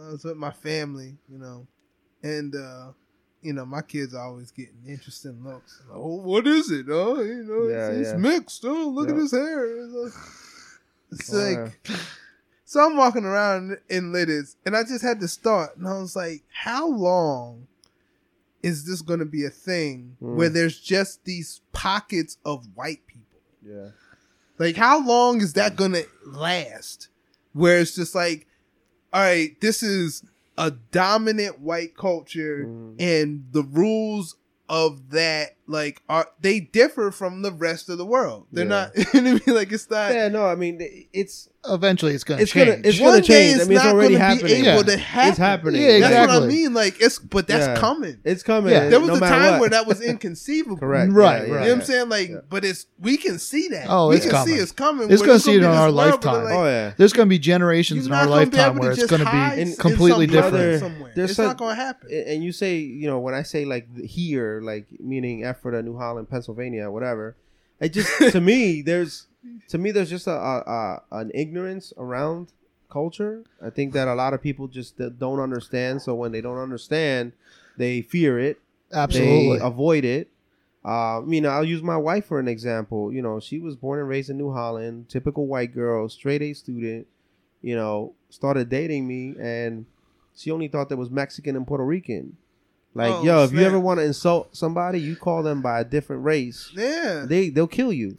I 0.00 0.08
was 0.12 0.24
with 0.24 0.36
my 0.36 0.50
family, 0.50 1.16
you 1.30 1.38
know, 1.38 1.66
and 2.22 2.54
uh, 2.54 2.92
you 3.42 3.52
know 3.52 3.64
my 3.64 3.82
kids 3.82 4.14
are 4.14 4.24
always 4.26 4.50
getting 4.50 4.82
interesting 4.88 5.42
looks. 5.44 5.80
Like, 5.88 5.98
oh, 5.98 6.16
what 6.16 6.46
is 6.46 6.70
it? 6.70 6.86
Oh, 6.90 7.20
you 7.20 7.44
know, 7.44 7.68
Yeah, 7.68 7.88
it's, 7.90 8.10
it's 8.10 8.18
mixed. 8.18 8.64
Oh, 8.64 8.88
look 8.88 9.08
at 9.10 9.16
his 9.16 9.32
hair. 9.32 9.64
It's, 9.84 9.92
like- 9.94 10.12
it's 11.12 11.32
like 11.32 11.98
so 12.64 12.80
I'm 12.84 12.96
walking 12.96 13.24
around 13.24 13.78
in 13.88 14.12
Lititz, 14.12 14.56
and 14.66 14.76
I 14.76 14.82
just 14.82 15.02
had 15.04 15.20
to 15.20 15.28
start, 15.28 15.76
and 15.76 15.86
I 15.86 15.98
was 15.98 16.16
like, 16.16 16.42
how 16.52 16.88
long 16.88 17.68
is 18.62 18.86
this 18.86 19.02
going 19.02 19.20
to 19.20 19.26
be 19.26 19.44
a 19.44 19.50
thing 19.50 20.16
Mm. 20.22 20.36
where 20.36 20.48
there's 20.48 20.80
just 20.80 21.24
these 21.24 21.60
pockets 21.72 22.38
of 22.44 22.66
white 22.74 23.06
people? 23.06 23.38
Yeah. 23.64 23.90
Like, 24.58 24.74
how 24.76 25.04
long 25.06 25.40
is 25.42 25.52
that 25.52 25.76
going 25.76 25.92
to 25.92 26.06
last? 26.26 27.08
Where 27.52 27.78
it's 27.78 27.94
just 27.94 28.14
like, 28.14 28.46
all 29.14 29.22
right, 29.22 29.58
this 29.60 29.82
is 29.82 30.24
a 30.58 30.70
dominant 30.72 31.60
white 31.60 31.96
culture, 31.96 32.64
Mm. 32.66 32.96
and 33.00 33.44
the 33.52 33.62
rules 33.62 34.36
of 34.68 35.10
that 35.10 35.56
like 35.66 36.02
are 36.08 36.28
they 36.40 36.60
differ 36.60 37.10
from 37.10 37.42
the 37.42 37.52
rest 37.52 37.88
of 37.88 37.98
the 37.98 38.06
world. 38.06 38.46
They're 38.52 38.64
Yeah. 38.64 38.68
not. 38.68 38.92
You 39.14 39.20
know 39.22 39.32
what 39.34 39.42
I 39.42 39.46
mean? 39.50 39.56
Like 39.56 39.72
it's 39.72 39.90
not. 39.90 40.12
Yeah, 40.12 40.28
no, 40.28 40.46
I 40.46 40.54
mean 40.54 40.78
it's 41.12 41.48
Eventually, 41.66 42.12
it's 42.12 42.24
going 42.24 42.36
to 42.36 42.42
it's 42.42 42.52
change. 42.52 42.68
gonna 42.68 42.80
it's 42.84 43.00
one 43.00 43.12
gonna 43.12 43.20
day 43.22 43.26
change. 43.26 43.56
I 43.56 43.60
it's 43.60 43.68
mean, 43.70 43.76
it's 43.78 43.84
not 43.86 43.94
already 43.94 44.14
gonna 44.16 44.24
happening. 44.26 44.62
Be 44.64 44.68
able 44.68 44.84
Yeah. 44.84 44.96
to 44.96 44.98
happen. 44.98 45.28
It's 45.30 45.38
happening. 45.38 45.80
Yeah, 45.82 45.98
That's 46.00 46.32
what 46.34 46.42
I 46.42 46.46
mean. 46.46 46.74
Like 46.74 47.00
it's, 47.00 47.18
but 47.18 47.46
that's 47.48 47.66
Yeah. 47.68 47.76
coming. 47.76 48.18
It's 48.22 48.42
coming. 48.42 48.70
Yeah. 48.70 48.90
There 48.90 49.00
was 49.00 49.08
no 49.08 49.14
a 49.16 49.20
time 49.20 49.52
what. 49.52 49.60
where 49.60 49.70
that 49.70 49.86
was 49.86 50.00
inconceivable. 50.28 50.76
correct. 50.76 51.10
Right, 51.12 51.32
yeah, 51.34 51.38
right. 51.38 51.48
You 51.48 51.54
know 51.54 51.60
what 51.60 51.70
I'm 51.72 51.80
saying? 51.86 52.08
Like, 52.10 52.28
Yeah. 52.28 52.36
but 52.50 52.66
it's 52.66 52.84
we 53.00 53.16
can 53.16 53.38
see 53.38 53.68
that. 53.68 53.86
Oh, 53.88 54.08
we 54.10 54.16
it's 54.16 54.26
can 54.26 54.32
coming. 54.32 54.54
see 54.56 54.60
it's 54.60 54.72
coming. 54.72 55.10
It's 55.10 55.22
We're 55.22 55.26
gonna 55.28 55.38
see 55.38 55.52
it 55.54 55.58
in 55.58 55.64
our 55.64 55.90
lifetime. 55.90 56.44
like, 56.44 56.54
oh 56.54 56.64
yeah. 56.66 56.92
There's 56.98 57.14
going 57.14 57.28
to 57.28 57.30
be 57.30 57.38
generations 57.38 58.06
in 58.06 58.12
our 58.12 58.26
lifetime 58.26 58.76
where 58.76 58.92
it's 58.92 59.06
going 59.06 59.24
to 59.24 59.30
be 59.56 59.62
in 59.62 59.74
completely 59.76 60.26
different. 60.26 60.80
somewhere. 60.80 61.12
There's 61.16 61.30
it's 61.30 61.38
not 61.38 61.56
going 61.56 61.76
to 61.76 61.82
happen. 61.82 62.10
And 62.12 62.26
and 62.28 62.44
you 62.44 62.52
say, 62.52 62.76
you 62.76 63.06
know, 63.06 63.20
when 63.20 63.32
I 63.32 63.42
say 63.42 63.64
like 63.64 63.88
here, 64.04 64.60
like 64.62 64.84
meaning 65.00 65.44
Ephrata, 65.56 65.82
New 65.82 65.96
Holland, 65.96 66.28
Pennsylvania, 66.28 66.90
whatever, 66.90 67.36
it 67.80 67.90
just 67.90 68.10
to 68.32 68.40
me 68.40 68.82
there's 68.82 69.26
to 69.68 69.78
me 69.78 69.90
there's 69.90 70.10
just 70.10 70.26
a, 70.26 70.32
a, 70.32 70.58
a 70.66 71.02
an 71.12 71.30
ignorance 71.34 71.92
around 71.96 72.52
culture. 72.94 73.44
I 73.60 73.70
think 73.70 73.92
that 73.92 74.08
a 74.08 74.14
lot 74.14 74.32
of 74.34 74.40
people 74.40 74.68
just 74.68 74.96
don't 75.18 75.40
understand. 75.40 76.00
So 76.00 76.14
when 76.14 76.32
they 76.32 76.40
don't 76.40 76.58
understand, 76.58 77.32
they 77.76 78.00
fear 78.02 78.38
it. 78.38 78.58
Absolutely. 78.92 79.58
They 79.58 79.64
avoid 79.64 80.04
it. 80.04 80.30
Uh, 80.84 81.18
I 81.18 81.20
mean, 81.20 81.46
I'll 81.46 81.64
use 81.64 81.82
my 81.82 81.96
wife 81.96 82.26
for 82.26 82.38
an 82.38 82.46
example. 82.46 83.12
You 83.12 83.22
know, 83.22 83.40
she 83.40 83.58
was 83.58 83.74
born 83.74 83.98
and 83.98 84.08
raised 84.08 84.30
in 84.30 84.38
New 84.38 84.52
Holland, 84.52 85.08
typical 85.08 85.46
white 85.46 85.74
girl, 85.74 86.08
straight 86.08 86.42
A 86.42 86.52
student. 86.52 87.06
You 87.62 87.74
know, 87.74 88.12
started 88.28 88.68
dating 88.68 89.08
me, 89.08 89.34
and 89.40 89.86
she 90.36 90.50
only 90.50 90.68
thought 90.68 90.90
that 90.90 90.98
was 90.98 91.10
Mexican 91.10 91.56
and 91.56 91.66
Puerto 91.66 91.84
Rican. 91.84 92.36
Like, 92.96 93.12
Oh, 93.12 93.24
yo, 93.24 93.42
if 93.44 93.52
you 93.52 93.60
ever 93.62 93.80
want 93.80 93.98
to 93.98 94.04
insult 94.04 94.56
somebody, 94.56 95.00
you 95.00 95.16
call 95.16 95.42
them 95.42 95.60
by 95.62 95.80
a 95.80 95.84
different 95.84 96.22
race. 96.24 96.70
Yeah. 96.76 97.24
They 97.28 97.48
they'll 97.50 97.66
kill 97.66 97.92
you. 97.92 98.16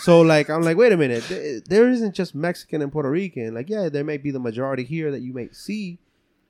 So 0.00 0.22
like, 0.22 0.48
I'm 0.48 0.62
like, 0.62 0.76
wait 0.78 0.92
a 0.92 0.96
minute, 0.96 1.24
there, 1.28 1.60
there 1.60 1.90
isn't 1.90 2.14
just 2.14 2.34
Mexican 2.34 2.80
and 2.80 2.90
Puerto 2.90 3.10
Rican. 3.10 3.54
Like, 3.54 3.68
yeah, 3.68 3.88
there 3.90 4.04
may 4.04 4.16
be 4.16 4.30
the 4.30 4.40
majority 4.40 4.84
here 4.84 5.10
that 5.10 5.20
you 5.20 5.34
may 5.34 5.48
see, 5.52 5.98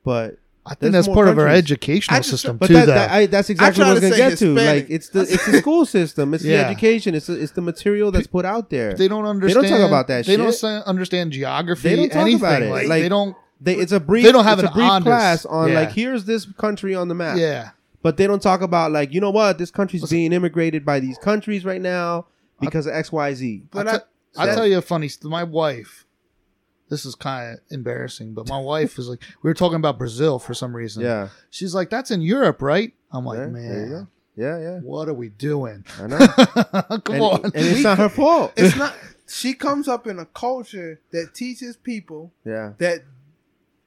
but 0.05 0.39
I 0.67 0.75
think 0.75 0.93
that's 0.93 1.09
more 1.09 1.17
part 1.17 1.29
of 1.29 1.39
our 1.39 1.49
educational 1.49 2.19
just- 2.21 2.31
system 2.31 2.57
But 2.57 2.69
too. 2.69 2.73
that, 2.75 2.87
that- 2.87 3.11
I, 3.11 3.27
that's 3.27 3.51
exactly 3.51 3.83
try 3.83 3.89
what 3.89 3.91
I 3.91 3.95
was 3.95 4.01
gonna 4.03 4.15
say 4.15 4.31
get 4.31 4.39
to. 4.39 4.55
Like 4.55 4.87
it's 4.89 5.09
the 5.11 5.21
it's 5.23 5.45
the 5.45 5.59
school 5.65 5.85
system, 5.85 6.33
it's 6.33 6.45
Yeah. 6.45 6.59
the 6.63 6.67
education, 6.69 7.15
it's 7.17 7.27
the, 7.27 7.35
it's 7.43 7.53
the 7.53 7.61
material 7.61 8.11
that's 8.13 8.27
put 8.29 8.45
out 8.45 8.71
there. 8.71 8.95
they 8.95 9.09
don't 9.09 9.27
understand. 9.27 9.51
They 9.51 9.55
don't 9.55 9.65
understand. 9.65 9.83
talk 9.83 9.89
about 9.91 10.07
that 10.09 10.27
They 10.27 10.37
don't 10.37 10.89
understand 10.89 11.33
geography. 11.33 11.89
They 11.89 11.97
don't 11.97 12.09
talk 12.09 12.21
anything. 12.23 12.41
about 12.41 12.63
it. 12.63 12.71
Like, 12.71 12.87
Like, 12.89 13.03
they 13.03 13.09
don't. 13.09 13.37
They, 13.65 13.77
it's 13.77 13.93
a 13.93 14.01
brief. 14.01 14.25
They 14.25 14.33
don't 14.33 14.45
have 14.45 14.59
it's 14.59 14.69
an 14.69 14.73
a 14.73 14.75
brief 14.75 14.91
honest- 14.91 15.07
class 15.07 15.47
on 15.47 15.71
yeah. 15.71 15.75
like 15.75 15.93
here's 15.93 16.27
this 16.27 16.45
country 16.45 16.95
on 16.95 17.09
the 17.09 17.15
map. 17.15 17.39
Yeah. 17.39 17.71
But 18.03 18.19
they 18.19 18.27
don't 18.27 18.43
talk 18.43 18.61
about 18.61 18.93
like 18.93 19.13
you 19.15 19.21
know 19.21 19.31
what 19.31 19.57
this 19.57 19.71
country's 19.71 20.09
being 20.11 20.33
immigrated 20.33 20.85
by 20.85 21.01
these 21.01 21.17
countries 21.17 21.65
right 21.65 21.81
now 21.81 22.27
because 22.61 22.87
of 22.87 22.95
X 22.95 23.11
Y 23.11 23.35
Z. 23.35 23.63
But 23.71 23.89
I'll, 23.89 23.95
I, 23.95 23.99
t- 23.99 24.05
I'll 24.37 24.55
tell 24.55 24.67
you 24.67 24.79
a 24.79 24.83
funny. 24.83 25.09
My 25.23 25.43
wife. 25.43 26.05
This 26.91 27.07
is 27.07 27.15
kind 27.15 27.55
of 27.55 27.61
embarrassing, 27.71 28.35
but 28.35 28.47
my 28.47 28.59
wife 28.59 28.99
is 28.99 29.09
like, 29.09 29.21
we 29.43 29.49
were 29.49 29.55
talking 29.55 29.77
about 29.77 29.97
Brazil 29.97 30.39
for 30.39 30.53
some 30.53 30.77
reason. 30.77 31.03
Yeah, 31.03 31.29
She's 31.49 31.75
like, 31.75 31.89
"That's 31.89 32.11
in 32.11 32.21
Europe, 32.21 32.61
right?" 32.61 32.93
I'm 33.11 33.25
like, 33.25 33.39
Yeah, 33.39 33.47
there 33.47 33.87
you 33.87 33.91
"Man, 33.91 34.09
yeah, 34.37 34.59
yeah. 34.59 34.79
what 34.81 35.09
are 35.09 35.15
we 35.15 35.31
doing? 35.31 35.87
I 35.99 36.07
know. 36.07 36.19
Come 36.99 37.15
and, 37.15 37.23
on." 37.23 37.45
and 37.47 37.53
it's 37.55 37.83
not 37.83 37.97
her 37.97 38.11
fault. 38.11 38.53
it's 38.57 38.77
not. 38.77 38.95
She 39.27 39.55
comes 39.55 39.89
up 39.89 40.07
in 40.07 40.19
a 40.19 40.27
culture 40.27 41.01
that 41.11 41.35
teaches 41.35 41.77
people 41.77 42.33
yeah. 42.45 42.75
that 42.77 43.03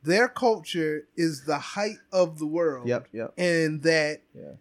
their 0.08 0.28
culture 0.28 1.08
is 1.15 1.43
the 1.46 1.58
height 1.60 1.98
of 2.12 2.39
the 2.39 2.48
world. 2.48 2.88
Yep. 2.88 3.08
Yep. 3.12 3.34
And 3.38 3.84
that 3.84 4.22
Yeah. 4.34 4.54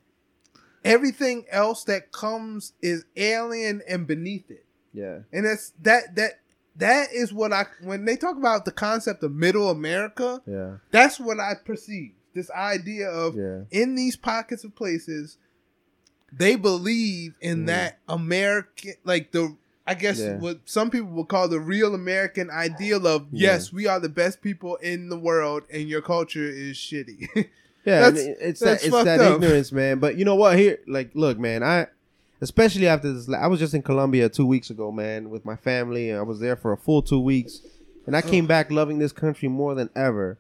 everything 0.85 1.45
else 1.51 1.85
that 1.85 2.13
comes 2.13 2.73
is 2.83 3.05
alien 3.17 3.83
and 3.89 4.07
beneath 4.07 4.51
it. 4.51 4.67
Yeah. 4.93 5.21
And 5.33 5.47
that's 5.47 5.73
that 5.83 6.15
that 6.17 6.41
that 6.77 7.13
is 7.13 7.33
what 7.33 7.53
I 7.53 7.65
when 7.83 8.05
they 8.05 8.17
talk 8.17 8.37
about 8.37 8.65
the 8.65 8.73
concept 8.73 9.23
of 9.23 9.33
middle 9.33 9.71
America, 9.71 10.43
Yeah. 10.47 10.79
that's 10.91 11.19
what 11.19 11.41
I 11.41 11.55
perceive. 11.65 12.13
This 12.35 12.51
idea 12.51 13.09
of 13.09 13.37
Yeah. 13.37 13.63
in 13.71 13.95
these 13.95 14.17
pockets 14.17 14.65
of 14.65 14.75
places, 14.75 15.39
they 16.33 16.57
believe 16.57 17.35
in 17.41 17.63
Mhm. 17.63 17.67
that 17.69 17.99
American, 18.09 18.95
like 19.05 19.33
the, 19.33 19.57
I 19.87 19.95
guess 19.95 20.19
Yeah. 20.19 20.39
what 20.39 20.61
some 20.65 20.91
people 20.91 21.11
would 21.11 21.29
call 21.29 21.49
the 21.49 21.61
real 21.61 21.95
American 21.95 22.51
ideal 22.51 23.07
of, 23.07 23.27
Yeah. 23.31 23.53
yes, 23.53 23.73
we 23.73 23.87
are 23.87 24.01
the 24.01 24.09
best 24.09 24.43
people 24.43 24.77
in 24.77 25.09
the 25.09 25.19
world, 25.19 25.63
and 25.73 25.89
your 25.89 26.03
culture 26.03 26.49
is 26.49 26.77
shitty. 26.77 27.49
Yeah, 27.87 28.09
and 28.09 28.19
it's 28.19 28.59
that 28.59 28.83
it's 28.85 28.91
that 29.05 29.21
up. 29.21 29.37
ignorance, 29.37 29.71
man. 29.71 30.01
But 30.01 30.17
you 30.17 30.25
know 30.25 30.35
what? 30.35 30.59
Here, 30.59 30.81
like, 30.89 31.11
look, 31.15 31.39
man. 31.39 31.63
I, 31.63 31.87
especially 32.41 32.89
after 32.89 33.13
this, 33.13 33.29
I 33.33 33.47
was 33.47 33.61
just 33.61 33.75
in 33.75 33.83
Colombia 33.83 34.29
two 34.29 34.45
weeks 34.45 34.71
ago, 34.71 34.91
man, 34.91 35.31
with 35.31 35.45
my 35.45 35.55
family. 35.55 36.13
I 36.13 36.23
was 36.23 36.41
there 36.41 36.57
for 36.57 36.73
a 36.73 36.77
full 36.77 37.01
two 37.01 37.21
weeks, 37.21 37.61
and 38.05 38.17
I 38.17 38.23
came 38.23 38.45
back 38.49 38.73
loving 38.73 38.99
this 38.99 39.13
country 39.13 39.49
more 39.49 39.77
than 39.77 39.89
ever. 39.95 40.37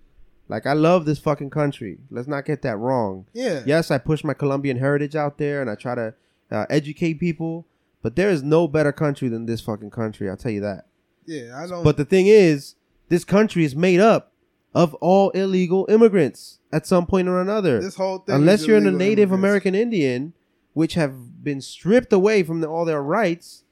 Like, 0.49 0.67
I 0.67 0.73
love 0.73 1.05
this 1.05 1.21
fucking 1.21 1.51
country. 1.51 1.99
Let's 2.11 2.27
not 2.27 2.47
get 2.47 2.63
that 2.63 2.79
wrong. 2.79 3.27
yeah, 3.33 3.63
Yes, 3.65 3.93
I 3.93 3.99
push 3.99 4.25
my 4.25 4.35
Colombian 4.35 4.79
heritage 4.79 5.15
out 5.15 5.39
there, 5.39 5.61
and 5.61 5.71
I 5.71 5.77
try 5.77 5.95
to 5.95 6.15
uh, 6.51 6.67
educate 6.69 7.21
people. 7.21 7.65
But 8.07 8.15
there 8.15 8.31
is 8.31 8.41
no 8.45 8.69
better 8.69 8.93
country 8.93 9.27
than 9.29 9.47
this 9.47 9.61
fucking 9.61 9.91
country. 9.91 10.31
I'll 10.31 10.37
tell 10.37 10.53
you 10.53 10.61
that. 10.61 10.87
yeah. 11.25 11.61
I 11.61 11.67
don't. 11.67 11.83
But 11.83 11.97
the 11.97 12.05
thing 12.05 12.29
is, 12.29 12.77
this 13.09 13.25
country 13.25 13.65
is 13.65 13.75
made 13.75 13.99
up 13.99 14.33
of 14.77 14.95
all 15.01 15.31
illegal 15.31 15.87
immigrants 15.89 16.61
at 16.73 16.87
some 16.87 17.07
point 17.07 17.27
or 17.27 17.41
another. 17.41 17.81
this 17.81 17.97
whole 17.97 18.19
thing, 18.19 18.37
Unless 18.37 18.65
you're 18.65 18.77
illegal 18.77 18.97
Native 18.97 19.31
immigrants. 19.31 19.41
American 19.41 19.75
Indian, 19.75 20.35
which 20.73 20.95
have 20.95 21.43
been 21.43 21.61
stripped 21.61 22.13
away 22.13 22.45
from 22.45 22.61
the, 22.61 22.69
all 22.69 22.85
their 22.85 23.03
rights, 23.03 23.65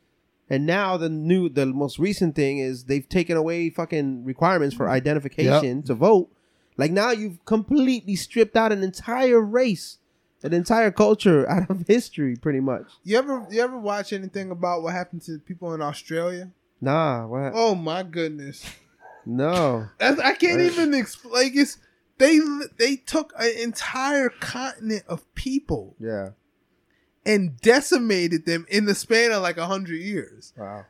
and 0.50 0.66
now 0.66 0.96
the 0.96 1.08
new, 1.08 1.48
the 1.48 1.66
most 1.66 2.00
recent 2.00 2.34
thing 2.34 2.58
is 2.58 2.86
they've 2.86 3.08
taken 3.08 3.36
away 3.36 3.70
fucking 3.70 4.24
requirements 4.24 4.74
for 4.74 4.88
identification 4.90 5.84
to 5.84 5.94
vote. 5.94 6.28
Like 6.76 6.90
now 6.90 7.12
you've 7.12 7.44
completely 7.44 8.16
stripped 8.16 8.56
out 8.56 8.72
an 8.72 8.82
entire 8.82 9.40
race, 9.40 9.98
an 10.44 10.52
entire 10.52 10.92
culture 10.92 11.48
out 11.50 11.68
of 11.68 11.86
history, 11.88 12.36
pretty 12.36 12.60
much. 12.60 12.84
You 13.02 13.18
ever 13.18 13.44
you 13.50 13.60
ever 13.60 13.76
watch 13.78 14.12
anything 14.12 14.50
about 14.52 14.82
what 14.82 14.92
happened 14.94 15.22
to 15.22 15.38
people 15.40 15.74
in 15.74 15.82
Australia? 15.82 16.50
Nah, 16.80 17.26
what? 17.26 17.52
Oh 17.54 17.74
my 17.74 18.02
goodness. 18.04 18.64
No. 19.26 19.88
That's, 19.98 20.20
I 20.20 20.34
can't 20.34 20.58
Right. 20.58 20.66
even 20.70 20.94
explain. 20.94 21.32
Like 21.34 21.52
it's 21.56 21.78
they 22.18 22.38
they 22.78 22.96
took 22.96 23.32
an 23.38 23.50
entire 23.60 24.28
continent 24.28 25.02
of 25.08 25.24
people 25.34 25.96
Yeah. 25.98 26.28
and 27.26 27.58
decimated 27.60 28.44
them 28.46 28.66
in 28.68 28.84
the 28.84 28.94
span 28.94 29.32
of 29.32 29.42
like 29.42 29.56
a 29.56 29.66
hundred 29.66 29.96
years. 30.00 30.52
Wow. 30.56 30.84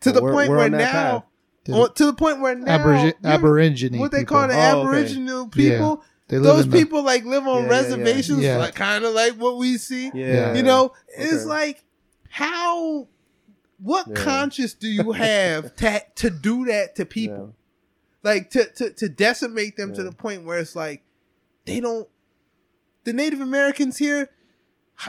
To 0.00 0.10
Well, 0.10 0.14
the 0.14 0.22
we're- 0.22 0.32
point 0.34 0.50
we're 0.50 0.56
where 0.56 0.70
now, 0.70 0.78
path. 0.92 1.24
The 1.64 1.88
to 1.94 2.06
the 2.06 2.12
point 2.14 2.40
where 2.40 2.54
now, 2.56 2.78
Aborigi- 2.78 3.14
you 3.22 3.28
Aborigine 3.30 3.98
what 3.98 4.10
they 4.10 4.20
people. 4.20 4.36
call 4.38 4.48
the 4.48 4.54
Oh, 4.54 4.58
okay. 4.58 4.80
Aboriginal 4.80 5.48
people. 5.48 6.02
They 6.32 6.38
live 6.38 6.56
Those 6.56 6.64
in 6.64 6.70
the- 6.70 6.78
people 6.78 7.02
like 7.02 7.24
live 7.26 7.46
on 7.46 7.56
Yeah, 7.56 7.68
yeah, 7.68 7.74
yeah. 7.74 7.82
reservations, 7.82 8.40
Yeah. 8.40 8.56
like 8.56 8.74
kind 8.74 9.04
of 9.04 9.12
like 9.14 9.34
what 9.34 9.58
we 9.58 9.76
see. 9.76 10.10
Yeah. 10.14 10.54
You 10.54 10.62
know, 10.62 10.92
it's 11.08 11.44
like 11.44 11.84
how. 12.30 13.06
What 13.78 14.06
Yeah. 14.08 14.14
conscience 14.14 14.74
do 14.74 14.88
you 14.88 15.10
have 15.12 15.74
to 15.76 16.00
to 16.14 16.30
do 16.30 16.64
that 16.66 16.94
to 16.96 17.04
people? 17.04 17.54
like 18.22 18.48
to 18.50 18.64
to, 18.76 18.90
to 18.90 19.08
decimate 19.08 19.76
them 19.76 19.92
to 19.92 20.02
the 20.04 20.12
point 20.12 20.44
where 20.44 20.58
it's 20.58 20.74
like 20.76 21.02
they 21.66 21.80
don't 21.80 22.08
the 23.02 23.12
native 23.12 23.40
americans 23.40 23.98
here 23.98 24.20
h- 24.22 24.28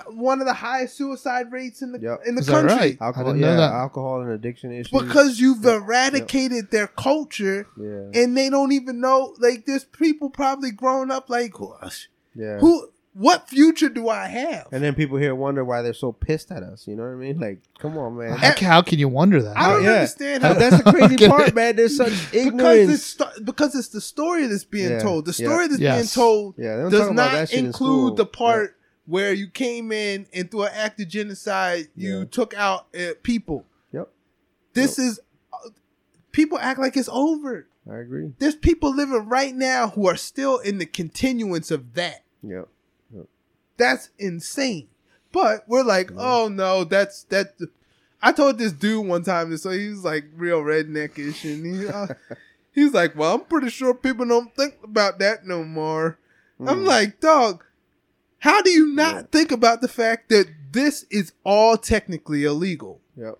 one 0.07 0.39
of 0.41 0.47
the 0.47 0.53
highest 0.53 0.97
suicide 0.97 1.51
rates 1.51 1.81
in 1.81 1.91
the 1.91 1.99
Yep. 1.99 2.21
in 2.25 2.35
the 2.35 2.41
Is 2.41 2.47
that 2.47 2.53
country 2.53 2.75
right? 2.75 2.97
I 3.01 3.05
Alcohol, 3.05 3.25
didn't 3.33 3.41
know 3.41 3.47
yeah, 3.51 3.55
that. 3.57 3.71
alcohol 3.73 4.21
and 4.21 4.31
addiction 4.31 4.71
issues. 4.71 4.89
because 5.01 5.39
you've 5.39 5.63
Yep. 5.63 5.81
eradicated 5.83 6.71
their 6.71 6.87
culture 6.87 7.67
yeah, 7.79 8.21
and 8.21 8.35
they 8.37 8.49
don't 8.49 8.71
even 8.71 8.99
know 8.99 9.35
like 9.39 9.65
there's 9.65 9.83
people 9.85 10.29
probably 10.29 10.71
growing 10.71 11.11
up 11.11 11.29
like 11.29 11.53
gosh 11.53 12.09
yeah. 12.35 12.59
who 12.59 12.89
what 13.15 13.47
future 13.47 13.89
do 13.89 14.09
i 14.09 14.25
have 14.27 14.67
And 14.71 14.83
then 14.83 14.95
people 14.95 15.17
here 15.19 15.35
wonder 15.35 15.63
why 15.63 15.83
they're 15.83 15.93
so 15.93 16.11
pissed 16.11 16.51
at 16.51 16.63
us. 16.63 16.87
You 16.87 16.95
know 16.95 17.03
what 17.03 17.11
I 17.11 17.15
mean? 17.15 17.39
Like, 17.39 17.59
come 17.77 17.95
on, 17.95 18.17
man. 18.17 18.31
How, 18.35 18.55
how 18.59 18.81
can 18.81 18.97
you 18.97 19.07
wonder 19.07 19.39
that? 19.39 19.55
i 19.55 19.69
don't 19.71 19.83
yeah. 19.83 19.91
understand 19.91 20.41
how 20.41 20.53
that's 20.55 20.81
the 20.83 20.91
crazy 20.91 21.15
Get 21.17 21.29
part, 21.29 21.53
man. 21.53 21.75
There's 21.75 21.95
such 21.95 22.09
because 22.31 22.33
it's 22.89 23.15
ignorance. 23.15 23.17
because 23.43 23.75
it's 23.75 23.89
the 23.89 24.01
story 24.01 24.47
that's 24.47 24.63
being 24.63 24.89
Yeah. 24.93 24.99
told. 24.99 25.25
The 25.25 25.35
Yeah. 25.37 25.47
story 25.47 25.67
that's 25.67 25.79
Yes. 25.79 25.95
being 25.97 26.07
told 26.25 26.55
Yeah, 26.57 26.89
does 26.89 26.91
talk 27.01 27.11
about 27.11 27.31
that 27.33 27.39
not 27.41 27.49
shit 27.49 27.59
in 27.59 27.65
include 27.67 28.17
the 28.17 28.25
part 28.25 28.77
where 29.05 29.33
you 29.33 29.47
came 29.47 29.91
in 29.91 30.25
and 30.33 30.49
through 30.49 30.63
an 30.63 30.71
act 30.73 30.99
of 31.01 31.07
genocide 31.07 31.89
you 31.95 32.19
Yeah. 32.19 32.25
took 32.25 32.53
out 32.53 32.87
uh, 32.97 33.13
people. 33.23 33.65
Yep, 33.91 34.09
This 34.73 34.97
is 34.99 35.19
uh, 35.51 35.69
people 36.31 36.57
act 36.59 36.79
like 36.79 36.95
it's 36.97 37.09
over. 37.11 37.67
I 37.89 37.97
agree. 37.97 38.31
There's 38.39 38.55
people 38.55 38.95
living 38.95 39.27
right 39.27 39.53
now 39.53 39.89
who 39.89 40.07
are 40.07 40.15
still 40.15 40.57
in 40.59 40.77
the 40.77 40.85
continuance 40.85 41.69
of 41.71 41.93
that. 41.95 42.23
Yep. 42.41 42.69
That's 43.77 44.09
insane. 44.19 44.87
But 45.31 45.67
we're 45.67 45.83
like, 45.83 46.11
oh 46.15 46.47
no, 46.47 46.83
that's 46.83 47.23
that. 47.25 47.55
I 48.21 48.31
told 48.31 48.57
this 48.59 48.71
dude 48.71 49.05
one 49.05 49.23
time, 49.23 49.55
so 49.57 49.71
he 49.71 49.89
was 49.89 50.03
like 50.03 50.25
real 50.35 50.61
redneckish, 50.61 51.43
and 51.43 51.65
he, 51.65 51.87
uh, 51.87 52.07
he 52.71 52.83
was 52.83 52.93
like, 52.93 53.15
"Well, 53.17 53.33
I'm 53.35 53.41
pretty 53.45 53.69
sure 53.69 53.93
people 53.95 54.25
don't 54.27 54.55
think 54.55 54.75
about 54.83 55.19
that 55.19 55.45
no 55.45 55.63
more." 55.63 56.17
I'm 56.59 56.83
Mm. 56.83 56.85
like, 56.85 57.19
dog, 57.19 57.65
how 58.43 58.61
do 58.61 58.69
you 58.69 58.87
not 58.93 59.15
Yeah. 59.15 59.21
think 59.31 59.51
about 59.53 59.79
the 59.79 59.87
fact 59.87 60.27
that 60.29 60.47
this 60.73 61.05
is 61.09 61.31
all 61.45 61.77
technically 61.77 62.43
illegal. 62.43 62.99
Yep. 63.15 63.37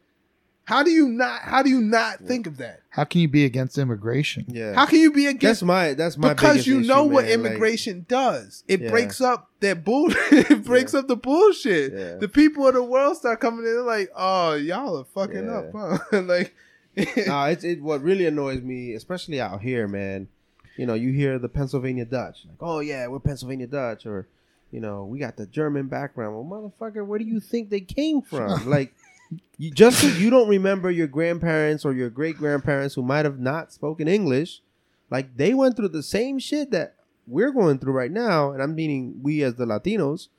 How 0.66 0.82
do 0.82 0.92
you 0.92 1.10
not? 1.10 1.42
How 1.42 1.62
do 1.62 1.70
you 1.70 1.82
not 1.82 2.20
think 2.22 2.48
of 2.48 2.56
that? 2.58 2.80
How 2.90 3.04
can 3.04 3.20
you 3.20 3.28
be 3.28 3.44
against 3.44 3.78
immigration? 3.78 4.46
Yeah. 4.48 4.74
How 4.76 4.86
can 4.86 5.00
you 5.00 5.12
be 5.12 5.26
against? 5.26 5.60
that's 5.60 5.62
my 5.64 5.94
that's 5.94 6.18
my 6.18 6.30
because 6.30 6.52
biggest 6.54 6.68
you 6.68 6.80
issue, 6.80 6.88
know 6.88 7.04
what 7.04 7.26
man, 7.26 7.42
like- 7.44 7.52
immigration 7.52 8.06
does. 8.08 8.64
It 8.70 8.80
Yeah. 8.80 8.90
breaks 8.92 9.20
up 9.20 9.50
that 9.60 9.84
bull. 9.84 10.08
it 10.32 10.64
breaks 10.64 10.94
up 10.94 11.10
the 11.10 11.18
bullshit. 11.18 11.92
Yeah. 11.92 12.16
The 12.16 12.30
people 12.30 12.66
of 12.66 12.76
the 12.76 12.84
world 12.84 13.18
start 13.18 13.42
coming 13.42 13.66
in 13.66 13.86
like, 13.86 14.10
oh, 14.16 14.54
y'all 14.54 14.98
are 15.00 15.04
fucking 15.04 15.48
Yeah. 15.48 15.58
up, 15.58 15.72
huh? 16.12 16.22
like, 16.22 16.56
no, 16.96 17.44
it's 17.46 17.66
it. 17.66 17.82
What 17.82 18.02
really 18.02 18.26
annoys 18.26 18.62
me, 18.62 18.94
especially 18.94 19.42
out 19.42 19.62
here, 19.62 19.86
man. 19.90 20.30
You 20.78 20.86
know, 20.86 20.94
you 20.94 21.12
hear 21.12 21.38
the 21.40 21.50
Pennsylvania 21.50 22.06
Dutch, 22.06 22.46
like, 22.48 22.58
oh 22.62 22.80
yeah, 22.80 23.06
we're 23.08 23.20
Pennsylvania 23.20 23.68
Dutch, 23.68 24.06
or 24.06 24.28
you 24.74 24.80
know, 24.80 25.06
we 25.06 25.20
got 25.20 25.38
the 25.38 25.46
German 25.46 25.88
background. 25.88 26.36
Well, 26.36 26.44
motherfucker, 26.44 27.06
where 27.06 27.20
do 27.20 27.26
you 27.26 27.40
think 27.40 27.70
they 27.70 27.80
came 27.80 28.24
from? 28.24 28.68
like, 28.70 28.92
you, 29.60 29.70
just 29.70 30.00
so 30.00 30.08
you 30.08 30.32
don't 30.32 30.50
remember 30.50 30.90
your 30.90 31.06
grandparents 31.06 31.86
or 31.86 31.94
your 31.94 32.10
great 32.10 32.38
grandparents 32.38 32.96
who 32.96 33.04
might 33.04 33.24
have 33.24 33.40
not 33.40 33.72
spoken 33.72 34.08
English, 34.08 34.62
like 35.12 35.38
they 35.38 35.54
went 35.54 35.76
through 35.76 35.90
the 35.90 36.02
same 36.02 36.40
shit 36.40 36.72
that 36.72 36.96
we're 37.28 37.52
going 37.52 37.78
through 37.78 37.94
right 37.94 38.12
now, 38.12 38.52
and 38.52 38.64
I'm 38.64 38.74
meaning 38.74 39.20
we 39.22 39.44
as 39.44 39.56
the 39.56 39.66
Latinos. 39.66 40.30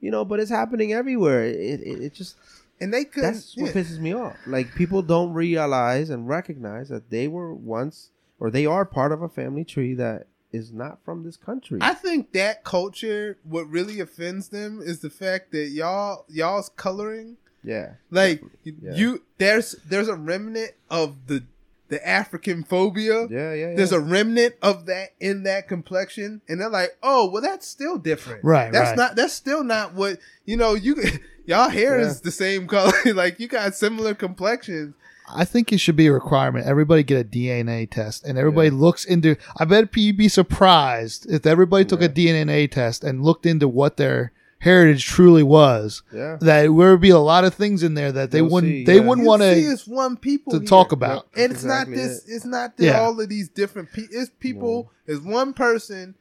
You 0.00 0.10
know, 0.10 0.24
but 0.24 0.38
it's 0.38 0.50
happening 0.50 0.92
everywhere. 0.92 1.44
It 1.44 1.80
it, 1.80 2.02
it 2.02 2.14
just 2.14 2.36
and 2.80 2.92
they 2.92 3.04
couldn't. 3.04 3.32
that's 3.32 3.56
what 3.56 3.74
yeah. 3.74 3.82
pisses 3.82 3.98
me 3.98 4.14
off. 4.14 4.36
Like 4.46 4.74
people 4.74 5.00
don't 5.00 5.32
realize 5.32 6.10
and 6.10 6.28
recognize 6.28 6.90
that 6.90 7.10
they 7.10 7.26
were 7.26 7.54
once 7.54 8.10
or 8.38 8.50
they 8.50 8.66
are 8.66 8.84
part 8.84 9.12
of 9.12 9.22
a 9.22 9.28
family 9.28 9.64
tree 9.64 9.94
that 9.94 10.26
is 10.52 10.72
not 10.72 10.98
from 11.04 11.24
this 11.24 11.36
country. 11.36 11.78
I 11.80 11.94
think 11.94 12.32
that 12.32 12.64
culture, 12.64 13.38
what 13.44 13.68
really 13.68 14.00
offends 14.00 14.48
them 14.48 14.80
is 14.82 15.00
the 15.00 15.10
fact 15.10 15.52
that 15.52 15.68
y'all 15.68 16.24
y'all's 16.28 16.70
coloring 16.70 17.36
yeah. 17.62 17.94
like 18.10 18.42
Yeah. 18.64 18.94
you 18.94 19.22
there's 19.38 19.72
there's 19.88 20.08
a 20.08 20.14
remnant 20.16 20.72
of 20.90 21.26
the 21.26 21.44
the 21.88 22.06
African 22.06 22.64
phobia. 22.64 23.26
Yeah, 23.30 23.52
yeah, 23.54 23.68
yeah. 23.70 23.74
There's 23.74 23.92
a 23.92 24.00
remnant 24.00 24.56
of 24.60 24.84
that 24.86 25.14
in 25.20 25.44
that 25.44 25.68
complexion, 25.68 26.42
and 26.46 26.60
they're 26.60 26.68
like, 26.68 26.90
"Oh, 27.02 27.30
well, 27.30 27.40
that's 27.40 27.66
still 27.66 27.96
different. 27.96 28.44
Right, 28.44 28.70
That's 28.70 28.90
right. 28.90 28.96
not. 28.96 29.16
That's 29.16 29.32
still 29.32 29.64
not 29.64 29.94
what 29.94 30.18
you 30.44 30.56
know. 30.58 30.74
You 30.74 30.96
y'all 31.46 31.70
hair 31.70 31.98
Yeah. 31.98 32.06
is 32.08 32.20
the 32.20 32.30
same 32.30 32.66
color. 32.66 32.92
like 33.14 33.40
you 33.40 33.48
got 33.48 33.74
similar 33.74 34.14
complexions. 34.14 34.94
I 35.34 35.44
think 35.44 35.72
it 35.72 35.78
should 35.78 35.96
be 35.96 36.06
a 36.06 36.12
requirement. 36.12 36.66
Everybody 36.66 37.02
get 37.02 37.20
a 37.26 37.28
DNA 37.28 37.90
test, 37.90 38.24
and 38.24 38.38
everybody 38.38 38.70
looks 38.70 39.04
into. 39.04 39.36
I 39.58 39.64
bet 39.64 39.94
you'd 39.96 40.16
be 40.16 40.28
surprised 40.28 41.26
if 41.30 41.46
everybody 41.46 41.84
took 41.84 42.02
a 42.02 42.08
DNA 42.08 42.70
test 42.70 43.04
and 43.04 43.22
looked 43.22 43.46
into 43.46 43.68
what 43.68 43.96
their 43.96 44.32
heritage 44.60 45.04
truly 45.04 45.42
was. 45.44 46.02
yeah. 46.12 46.36
That 46.40 46.62
there 46.62 46.72
would 46.72 47.00
be 47.00 47.10
a 47.10 47.18
lot 47.18 47.44
of 47.44 47.54
things 47.54 47.82
in 47.84 47.94
there 47.94 48.10
that 48.10 48.32
they 48.32 48.38
You'll 48.38 48.50
wouldn't. 48.50 48.72
see, 48.72 48.84
they 48.84 48.96
yeah. 48.96 49.00
wouldn't 49.02 49.24
You 49.24 49.28
want 49.28 49.42
see 49.42 49.62
to 49.62 49.70
it's 49.70 49.86
one 49.86 50.16
people 50.16 50.52
to 50.52 50.58
here. 50.58 50.66
talk 50.66 50.90
about. 50.90 51.28
And 51.36 51.52
That's 51.52 51.62
it's 51.62 51.64
not 51.64 51.86
this. 51.88 52.24
it. 52.26 52.32
It's 52.34 52.44
not 52.44 52.76
the, 52.76 52.86
Yeah. 52.86 53.00
all 53.00 53.20
of 53.20 53.28
these 53.28 53.48
different 53.48 53.92
people. 53.92 54.16
It's 54.18 54.30
people. 54.40 54.90
It's 55.06 55.20
one 55.24 55.52
person 55.52 56.16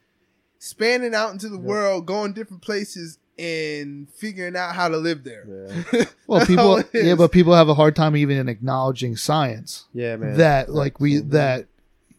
spanning 0.59 1.15
out 1.15 1.31
into 1.31 1.49
the 1.49 1.57
world, 1.57 2.05
going 2.05 2.33
different 2.33 2.61
places, 2.61 3.17
and 3.39 4.09
figuring 4.09 4.55
out 4.55 4.73
how 4.75 4.87
to 4.87 4.97
live 4.97 5.23
there. 5.23 5.45
Yeah. 5.93 6.03
Well, 6.27 6.45
people, 6.45 6.83
yeah, 6.93 7.15
but 7.15 7.31
people 7.31 7.53
have 7.55 7.69
a 7.69 7.73
hard 7.73 7.95
time 7.95 8.17
even 8.17 8.35
in 8.35 8.49
acknowledging 8.49 9.15
science. 9.15 9.85
Yeah, 9.93 10.17
man. 10.17 10.35
that 10.37 10.67
like 10.69 10.99
we 10.99 11.15
Absolutely. 11.19 11.37
that 11.37 11.65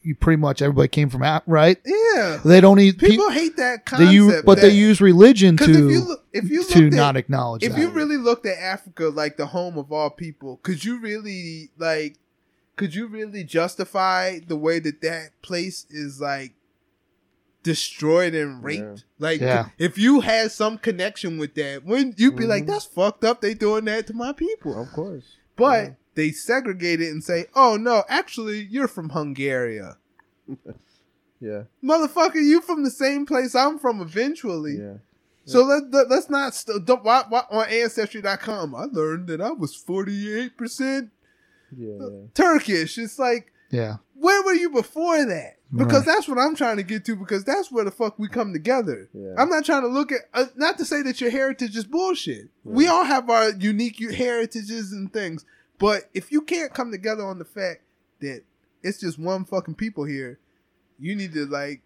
you 0.00 0.14
pretty 0.14 0.38
much 0.40 0.62
everybody 0.62 0.88
came 0.88 1.11
from 1.11 1.22
out 1.22 1.42
right. 1.46 1.76
yeah, 1.85 2.40
They 2.42 2.62
don't 2.62 2.78
need 2.78 2.92
people 2.98 3.11
people. 3.11 3.31
hate 3.31 3.57
that 3.59 3.85
They 3.85 3.90
concept. 3.90 4.12
use, 4.12 4.42
but 4.46 4.61
they 4.62 4.70
use 4.70 5.02
religion 5.02 5.57
Because 5.57 5.76
if 5.76 5.76
you 5.76 6.00
to 6.00 6.07
look, 6.07 6.24
if 6.33 6.48
you 6.48 6.64
to 6.64 6.78
looked 6.85 6.94
not 6.94 7.16
acknowledge 7.18 7.62
if 7.62 7.72
that. 7.72 7.78
you 7.81 7.90
really 7.90 8.16
looked 8.16 8.46
at 8.46 8.57
Africa 8.57 9.09
like 9.09 9.37
the 9.37 9.46
home 9.46 9.76
of 9.76 9.92
all 9.92 10.09
people, 10.09 10.59
could 10.62 10.83
you 10.83 10.98
really 11.00 11.68
like, 11.76 12.16
could 12.76 12.94
you 12.94 13.09
really 13.09 13.44
justify 13.44 14.38
the 14.38 14.57
way 14.57 14.78
that 14.78 15.02
that 15.02 15.33
place 15.42 15.85
is 15.90 16.18
like 16.18 16.54
destroyed 17.68 18.35
and 18.35 18.62
raped? 18.64 18.83
Yeah. 18.83 18.94
Like, 19.18 19.40
Yeah. 19.40 19.68
if 19.78 19.98
you 19.98 20.20
had 20.20 20.50
some 20.50 20.78
connection 20.78 21.37
with 21.38 21.54
that, 21.54 21.85
when 21.85 22.14
you'd 22.16 22.37
be 22.37 22.46
like, 22.46 22.64
Mhm. 22.64 22.68
"That's 22.68 22.85
fucked 22.87 23.24
up," 23.24 23.40
they 23.40 23.54
doing 23.54 23.85
that 23.85 24.07
to 24.07 24.14
my 24.14 24.33
people, 24.33 24.81
of 24.81 24.90
course. 24.92 25.24
but 25.57 25.85
Yeah. 25.85 25.92
they 26.14 26.31
segregate 26.33 27.00
it 27.00 27.11
and 27.11 27.22
say, 27.22 27.46
"Oh 27.54 27.76
no, 27.76 28.04
actually, 28.09 28.61
you're 28.70 28.88
from 28.88 29.11
Hungary." 29.11 29.81
Yeah. 31.40 31.64
Motherfucker, 31.85 32.42
you 32.42 32.61
from 32.61 32.83
the 32.83 32.90
same 32.90 33.24
place 33.24 33.54
I'm 33.54 33.78
from 33.78 34.00
eventually. 34.00 34.76
Yeah. 34.78 34.94
So 35.44 35.62
let, 35.62 35.88
let, 35.92 36.11
us 36.11 36.28
not 36.28 36.52
st- 36.54 36.85
don't, 36.85 37.04
why, 37.04 37.22
why, 37.28 37.44
on 37.50 37.68
ancestry.com. 37.68 38.74
I 38.74 38.85
learned 38.90 39.28
that 39.28 39.40
I 39.40 39.52
was 39.52 39.72
48% 39.76 41.11
Yeah. 41.76 41.88
yeah. 42.00 42.09
Turkish. 42.35 42.98
It's 42.98 43.20
like, 43.20 43.52
yeah, 43.70 43.98
where 44.14 44.42
were 44.42 44.54
you 44.54 44.68
before 44.70 45.24
that? 45.24 45.58
Because 45.70 46.07
Right. 46.07 46.14
that's 46.14 46.28
what 46.28 46.38
I'm 46.38 46.54
trying 46.54 46.78
to 46.78 46.83
get 46.83 47.04
to. 47.07 47.16
Because 47.16 47.44
that's 47.44 47.70
where 47.70 47.85
the 47.85 47.90
fuck 47.90 48.18
we 48.18 48.28
come 48.28 48.52
together. 48.52 49.09
Yeah. 49.12 49.35
I'm 49.37 49.50
not 49.50 49.64
trying 49.66 49.83
to 49.83 49.88
look 49.88 50.11
at, 50.12 50.20
uh, 50.33 50.46
not 50.57 50.78
to 50.78 50.85
say 50.85 51.02
that 51.02 51.20
your 51.20 51.31
heritage 51.31 51.76
is 51.76 51.85
bullshit. 51.85 52.48
We 52.64 52.87
all 52.87 53.04
have 53.04 53.28
our 53.28 53.50
unique 53.50 53.98
heritages 54.12 54.92
and 54.92 55.12
things. 55.12 55.44
But 55.78 56.09
if 56.14 56.33
you 56.33 56.40
can't 56.40 56.72
come 56.72 56.90
together 56.90 57.24
on 57.24 57.38
the 57.38 57.44
fact 57.44 57.83
that 58.20 58.42
it's 58.83 58.98
just 59.00 59.18
one 59.18 59.44
fucking 59.44 59.74
people 59.74 60.04
here, 60.04 60.38
you 60.98 61.14
need 61.14 61.33
to 61.35 61.44
like 61.46 61.83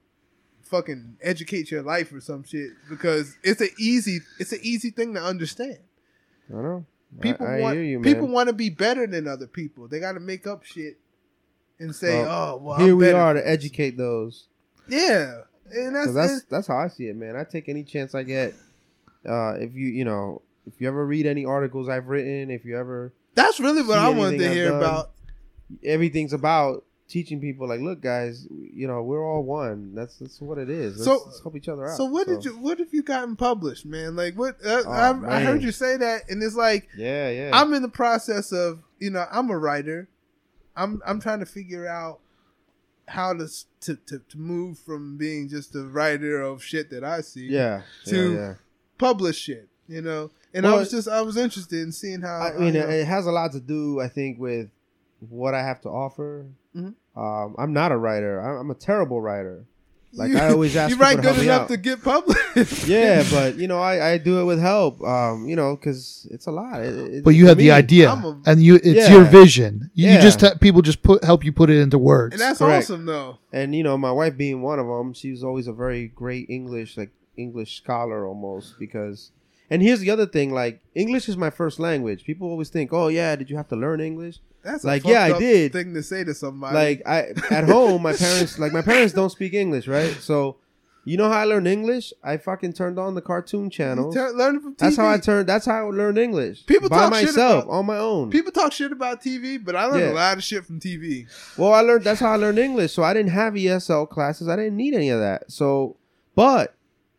fucking 0.63 1.17
educate 1.21 1.71
your 1.71 1.83
life 1.83 2.13
or 2.13 2.21
some 2.21 2.45
shit 2.45 2.71
because 2.89 3.37
it's 3.43 3.61
a 3.61 3.69
easy 3.79 4.21
it's 4.39 4.53
an 4.53 4.61
easy 4.63 4.91
thing 4.91 5.13
to 5.15 5.21
understand. 5.23 5.79
I 6.51 6.55
know. 6.63 6.87
People 7.21 7.47
I, 7.47 7.59
I 7.59 7.61
want 7.61 7.75
hear 7.75 7.85
you, 7.85 7.99
man. 8.01 8.05
people 8.15 8.29
want 8.29 8.47
to 8.49 8.55
be 8.55 8.71
better 8.71 9.07
than 9.07 9.29
other 9.29 9.47
people. 9.47 9.87
They 9.89 10.01
got 10.01 10.13
to 10.13 10.21
make 10.21 10.47
up 10.47 10.65
shit 10.65 10.99
and 11.83 11.95
say, 11.95 12.23
Well, 12.23 12.31
"Oh, 12.31 12.57
well, 12.63 12.79
Here 12.79 12.93
I'm 12.93 12.99
we 12.99 13.05
better 13.07 13.19
are 13.19 13.35
to 13.35 13.47
educate 13.49 13.97
those. 13.99 14.47
Yeah, 14.89 15.43
and 15.71 15.95
that's, 15.95 16.15
that's 16.15 16.43
that's 16.45 16.67
how 16.67 16.77
I 16.79 16.89
see 16.89 17.09
it, 17.09 17.17
man. 17.17 17.37
I 17.37 17.45
take 17.45 17.69
any 17.69 17.85
chance 17.85 18.15
I 18.15 18.23
get. 18.23 18.55
Uh, 19.29 19.55
if 19.55 19.75
you 19.75 19.87
you 19.89 20.05
know 20.05 20.43
if 20.67 20.81
you 20.81 20.89
ever 20.89 21.05
read 21.07 21.27
any 21.27 21.45
articles 21.45 21.89
I've 21.89 22.07
written, 22.09 22.51
if 22.51 22.65
you 22.65 22.79
ever 22.79 23.13
that's 23.35 23.61
really 23.61 23.83
what 23.83 23.99
I 23.99 24.09
wanted 24.11 24.39
to 24.39 24.47
I've 24.47 24.53
hear 24.53 24.69
done. 24.71 24.79
about. 24.79 25.11
everything's 25.85 26.33
about 26.33 26.85
teaching 27.09 27.41
people 27.41 27.69
like, 27.69 27.81
look, 27.81 28.01
guys, 28.01 28.47
you 28.51 28.87
know 28.89 29.03
we're 29.03 29.25
all 29.25 29.43
one. 29.43 29.95
That's 29.95 30.19
that's 30.19 30.41
what 30.41 30.59
it 30.59 30.69
is. 30.71 30.97
Let's, 30.97 31.05
So- 31.05 31.23
let's 31.27 31.41
help 31.43 31.57
each 31.57 31.69
other 31.69 31.87
out. 31.87 31.97
So 31.97 32.05
what 32.07 32.27
did 32.27 32.45
you 32.45 32.59
what 32.59 32.79
have 32.79 32.93
you 32.93 33.03
gotten 33.03 33.37
published, 33.37 33.87
man? 33.87 34.17
Like 34.17 34.35
what 34.35 34.57
uh, 34.65 34.83
Oh, 34.87 34.91
I, 34.91 35.37
I 35.39 35.41
heard 35.45 35.63
you 35.63 35.73
say 35.73 35.97
that, 35.97 36.29
and 36.29 36.43
it's 36.43 36.57
like 36.57 36.89
Yeah, 36.97 37.31
yeah. 37.31 37.51
I'm 37.53 37.73
in 37.75 37.83
the 37.83 37.89
process 37.89 38.53
of 38.53 38.81
you 38.99 39.11
know 39.11 39.25
I'm 39.31 39.51
a 39.51 39.59
writer. 39.59 40.09
I'm 40.77 41.01
I'm 41.07 41.21
trying 41.21 41.41
to 41.41 41.47
figure 41.47 41.87
out 41.87 42.21
how 43.09 43.33
to 43.35 43.49
to 43.83 43.97
to, 44.07 44.19
to 44.29 44.39
move 44.39 44.79
from 44.79 45.17
being 45.19 45.49
just 45.49 45.75
a 45.75 45.83
writer 45.85 46.41
of 46.41 46.63
shit 46.63 46.91
that 46.91 47.05
I 47.05 47.21
see 47.21 47.47
yeah, 47.49 47.83
to- 48.07 48.33
yeah, 48.33 48.39
yeah. 48.39 48.55
publish 48.99 49.39
shit, 49.39 49.69
you 49.89 50.01
know. 50.03 50.31
And 50.55 50.67
I 50.67 50.75
was 50.75 50.91
just 50.91 51.09
I 51.09 51.23
was 51.23 51.37
interested 51.37 51.81
in 51.81 51.93
seeing 51.93 52.21
how 52.21 52.41
I 52.41 52.53
mean, 52.59 52.75
how- 52.75 52.87
it 52.89 53.07
has 53.07 53.27
a 53.27 53.33
lot 53.33 53.53
to 53.53 53.61
do, 53.61 54.01
I 54.01 54.09
think, 54.09 54.39
with 54.39 54.69
what 55.29 55.55
I 55.55 55.63
have 55.63 55.81
to 55.83 55.89
offer. 55.89 56.47
Mhm. 56.77 56.95
Um, 57.17 57.55
I'm 57.59 57.73
not 57.73 57.93
a 57.93 57.97
writer. 57.97 58.41
I'm, 58.41 58.61
I'm 58.61 58.71
a 58.71 58.75
terrible 58.75 59.21
writer. 59.21 59.65
Like 60.15 60.31
You- 60.31 60.39
I 60.39 60.51
always 60.51 60.77
ask 60.81 60.91
you 60.95 61.01
write 61.01 61.23
good 61.23 61.39
enough 61.39 61.63
out. 61.63 61.69
to 61.69 61.77
get 61.79 62.03
published. 62.03 62.87
yeah, 62.87 63.25
but 63.31 63.57
you 63.57 63.67
know, 63.67 63.79
I, 63.81 64.13
I 64.13 64.19
do 64.19 64.41
it 64.41 64.45
with 64.45 64.61
help. 64.61 65.03
Um, 65.03 65.49
you 65.49 65.57
know, 65.57 65.75
because 65.77 66.27
it's 66.31 66.47
a 66.47 66.51
lot. 66.51 66.81
It- 66.83 67.15
it- 67.15 67.25
but 67.25 67.31
you 67.31 67.45
for 67.45 67.49
have 67.49 67.59
the 67.59 67.71
idea, 67.71 68.11
a- 68.11 68.41
and 68.47 68.63
you 68.63 68.75
it's 68.77 69.09
Yeah. 69.09 69.13
your 69.13 69.25
vision. 69.25 69.91
You 69.95 70.09
Yeah. 70.11 70.21
just 70.21 70.41
ha- 70.43 70.55
people 70.61 70.83
just 70.83 71.03
put 71.03 71.25
help 71.25 71.45
you 71.45 71.53
put 71.53 71.71
it 71.71 71.79
into 71.81 71.99
words. 71.99 72.35
and 72.35 72.41
that's 72.41 72.59
Correct. 72.59 72.85
awesome 72.85 73.07
though. 73.07 73.39
and 73.53 73.75
you 73.75 73.83
know, 73.83 73.97
my 73.97 74.13
wife 74.13 74.37
being 74.37 74.61
one 74.63 74.79
of 74.79 74.87
them, 74.87 75.15
she 75.15 75.31
was 75.31 75.43
always 75.43 75.67
a 75.67 75.73
very 75.73 76.09
great 76.09 76.49
English, 76.51 76.97
like 76.99 77.11
English 77.37 77.77
scholar 77.79 78.27
almost. 78.27 78.79
Because, 78.79 79.31
and 79.73 79.83
here's 79.83 80.01
the 80.01 80.11
other 80.11 80.27
thing: 80.27 80.53
like 80.53 80.81
English 80.95 81.29
is 81.29 81.37
my 81.37 81.51
first 81.51 81.81
language. 81.81 82.25
People 82.25 82.49
always 82.49 82.69
think, 82.69 82.93
oh 82.93 83.09
yeah, 83.09 83.35
did 83.37 83.49
you 83.51 83.57
have 83.57 83.69
to 83.69 83.77
learn 83.77 84.01
English? 84.01 84.37
That's 84.63 84.85
Like, 84.85 85.05
a 85.05 85.09
yeah, 85.09 85.25
I 85.25 85.39
did. 85.39 85.73
thing 85.73 85.93
to 85.95 86.03
say 86.05 86.23
to 86.25 86.35
somebody. 86.35 86.75
like 86.83 87.03
I 87.07 87.19
at 87.51 87.65
home, 87.65 88.03
my 88.03 88.13
parents 88.13 88.59
like 88.59 88.73
my 88.73 88.83
parents 88.83 89.13
don't 89.13 89.31
speak 89.31 89.55
English, 89.55 89.89
right? 89.89 90.15
So, 90.21 90.57
you 91.05 91.17
know 91.17 91.29
how 91.29 91.39
I 91.41 91.45
learned 91.53 91.67
English? 91.67 92.13
I 92.23 92.37
fucking 92.37 92.75
turned 92.75 92.97
on 92.97 93.17
the 93.17 93.23
cartoon 93.23 93.71
channel. 93.71 94.13
learn 94.13 94.61
from 94.61 94.75
TV. 94.75 94.79
That's 94.79 94.97
how 94.97 95.09
I 95.09 95.19
turned. 95.19 95.49
That's 95.49 95.67
how 95.67 95.79
I 95.89 95.91
learned 95.91 96.17
English. 96.19 96.65
People 96.67 96.89
by 96.89 96.99
talk 97.11 97.15
shit 97.15 97.25
myself 97.35 97.65
about- 97.65 97.75
on 97.77 97.87
my 97.87 97.99
own. 97.99 98.31
People 98.31 98.53
talk 98.53 98.71
shit 98.71 98.93
about 98.93 99.21
TV, 99.21 99.59
but 99.59 99.75
I 99.75 99.87
learned 99.87 100.05
Yeah. 100.05 100.13
a 100.13 100.23
lot 100.27 100.37
of 100.39 100.45
shit 100.45 100.65
from 100.65 100.79
TV. 100.79 101.27
well, 101.59 101.73
I 101.73 101.81
learned. 101.81 102.05
That's 102.05 102.21
how 102.21 102.31
I 102.31 102.37
learned 102.37 102.61
English. 102.61 102.93
So 102.93 103.03
I 103.03 103.13
didn't 103.15 103.33
have 103.43 103.55
ESL 103.55 104.07
classes. 104.09 104.47
I 104.47 104.55
didn't 104.55 104.77
need 104.77 104.95
any 104.95 105.09
of 105.11 105.19
that. 105.19 105.51
So, 105.51 105.97
but 106.37 106.75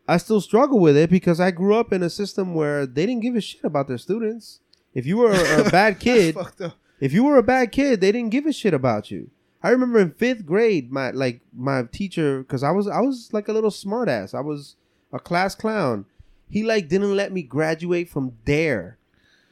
I 0.06 0.16
still 0.18 0.40
struggle 0.40 0.80
with 0.80 0.96
it 0.96 1.10
because 1.10 1.40
I 1.40 1.50
grew 1.50 1.74
up 1.76 1.92
in 1.92 2.02
a 2.02 2.10
system 2.10 2.54
where 2.54 2.86
they 2.86 3.06
didn't 3.06 3.22
give 3.22 3.36
a 3.36 3.40
shit 3.40 3.64
about 3.64 3.88
their 3.88 3.98
students. 3.98 4.60
If 4.92 5.06
you 5.06 5.16
were 5.18 5.32
a 5.32 5.70
bad 5.70 5.98
kid, 5.98 6.34
That's 6.34 6.46
fucked 6.46 6.60
up. 6.60 6.76
if 7.00 7.12
you 7.12 7.24
were 7.24 7.38
a 7.38 7.42
bad 7.42 7.72
kid, 7.72 8.00
they 8.00 8.12
didn't 8.12 8.30
give 8.30 8.46
a 8.46 8.52
shit 8.52 8.74
about 8.74 9.10
you. 9.10 9.30
I 9.62 9.70
remember 9.70 9.98
in 9.98 10.10
fifth 10.12 10.44
grade, 10.44 10.92
my 10.92 11.10
like 11.10 11.40
my 11.56 11.84
teacher, 11.90 12.40
because 12.42 12.62
I 12.62 12.70
was 12.70 12.86
I 12.86 13.00
was 13.00 13.30
like 13.32 13.48
a 13.48 13.52
little 13.52 13.70
smartass. 13.70 14.34
I 14.34 14.40
was 14.42 14.76
a 15.12 15.18
class 15.18 15.54
clown. 15.54 16.04
he 16.50 16.62
like 16.62 16.88
didn't 16.88 17.16
let 17.16 17.32
me 17.32 17.42
graduate 17.42 18.08
from 18.10 18.32
dare 18.44 18.98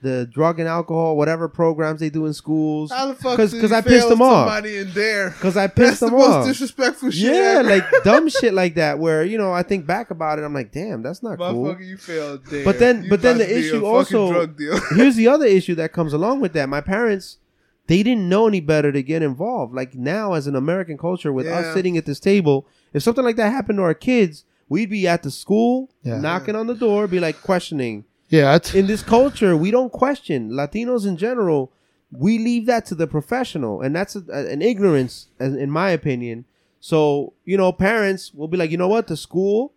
the 0.03 0.27
drug 0.27 0.59
and 0.59 0.69
alcohol 0.69 1.17
whatever 1.17 1.49
programs 1.49 2.01
they 2.01 2.11
do 2.11 2.27
in 2.27 2.35
schools 2.35 2.91
How 2.91 3.07
the 3.07 3.15
fuck? 3.15 3.37
'Cause- 3.37 3.53
did 3.53 3.61
'cause 3.61 3.71
he 3.71 3.77
I 3.77 3.81
pissed 3.81 4.09
them 4.09 4.21
off. 4.21 4.49
Somebody 4.49 4.77
in 4.79 4.93
there. 4.93 5.31
because 5.31 5.57
i 5.57 5.67
pissed 5.69 5.77
That's 5.77 5.91
pissed 5.91 6.01
the 6.01 6.07
them 6.07 6.19
most 6.19 6.29
off 6.31 6.47
disrespectful 6.47 7.11
shit. 7.11 7.35
yeah 7.35 7.59
ever. 7.61 7.69
like 7.71 7.85
dumb 8.05 8.29
shit 8.29 8.53
like 8.53 8.75
that 8.75 8.99
where 8.99 9.25
you 9.25 9.38
know 9.38 9.53
i 9.53 9.62
think 9.62 9.87
back 9.87 10.11
about 10.11 10.38
it 10.38 10.43
i'm 10.43 10.53
like 10.53 10.73
damn 10.73 11.03
that's 11.03 11.23
not 11.23 11.38
cool 11.38 11.81
you 11.81 11.97
failed 11.97 12.45
there. 12.51 12.65
But 12.65 12.79
then- 12.79 13.05
You 13.05 13.11
but 13.11 13.23
then 13.23 13.38
the 13.38 13.45
to 13.47 13.51
be 13.51 13.55
a 13.55 13.59
issue 13.69 13.85
also- 13.87 14.33
drug 14.33 14.61
here's 14.97 15.17
the 15.17 15.29
other 15.29 15.47
issue 15.47 15.75
that 15.77 15.93
comes 15.93 16.12
along 16.12 16.41
with 16.41 16.53
that. 16.55 16.69
My 16.69 16.81
parents, 16.81 17.38
they 17.87 18.03
didn't 18.03 18.29
know 18.29 18.47
any 18.47 18.61
better 18.61 18.93
to 18.93 19.03
get 19.03 19.23
involved. 19.23 19.75
Like 19.75 19.95
now, 19.95 20.35
as 20.35 20.47
an 20.47 20.55
American 20.57 20.97
culture, 20.99 21.33
with 21.33 21.47
Yeah. 21.47 21.59
us 21.59 21.75
sitting 21.75 21.97
at 21.97 22.07
this 22.07 22.21
table, 22.21 22.67
if 22.93 23.03
something 23.03 23.25
like 23.25 23.37
that 23.37 23.51
happened 23.53 23.79
to 23.79 23.83
our 23.83 23.95
kids, 23.95 24.45
we'd 24.69 24.91
be 24.91 25.07
at 25.09 25.23
the 25.23 25.31
school, 25.31 25.91
Yeah. 26.03 26.19
knocking 26.21 26.55
on 26.57 26.67
the 26.69 26.75
door, 26.75 27.07
be 27.07 27.19
like 27.21 27.41
questioning. 27.43 28.05
Yeah, 28.33 28.59
In 28.73 28.87
this 28.87 29.03
culture, 29.03 29.55
we 29.59 29.71
don't 29.71 29.92
question. 29.92 30.53
Latinos 30.53 31.07
in 31.07 31.18
general, 31.18 31.71
we 32.11 32.38
leave 32.38 32.64
that 32.64 32.87
to 32.87 32.95
the 32.95 33.07
professional, 33.07 33.83
and 33.83 33.95
that's 33.95 34.16
a, 34.16 34.23
an 34.31 34.62
ignorance, 34.62 35.27
in 35.38 35.71
my 35.71 35.90
opinion. 35.90 36.47
So 36.81 37.35
you 37.45 37.59
know, 37.59 37.73
parents 37.73 38.33
will 38.33 38.49
be 38.49 38.57
like, 38.57 38.71
you 38.71 38.79
know 38.79 38.88
what, 38.88 39.07
the 39.07 39.18
school, 39.18 39.75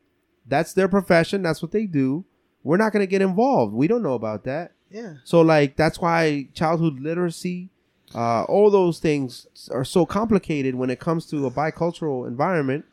that's 0.48 0.72
their 0.72 0.88
profession, 0.88 1.42
that's 1.42 1.62
what 1.62 1.74
they 1.74 1.86
do. 1.86 2.24
We're 2.64 2.78
not 2.78 2.94
gonna 2.94 3.08
get 3.08 3.22
involved. 3.22 3.74
We 3.74 3.88
don't 3.88 4.02
know 4.02 4.14
about 4.14 4.46
that. 4.46 4.72
yeah. 4.90 5.16
So 5.26 5.42
like 5.42 5.76
that's 5.76 6.00
why 6.00 6.48
childhood 6.54 7.02
literacy, 7.02 7.72
uh, 8.16 8.44
all 8.44 8.72
those 8.72 9.00
things 9.00 9.48
are 9.70 9.84
so 9.84 10.06
complicated 10.06 10.76
when 10.76 10.90
it 10.90 11.02
comes 11.02 11.26
to 11.28 11.46
a 11.46 11.52
bicultural 11.52 12.26
environment, 12.26 12.86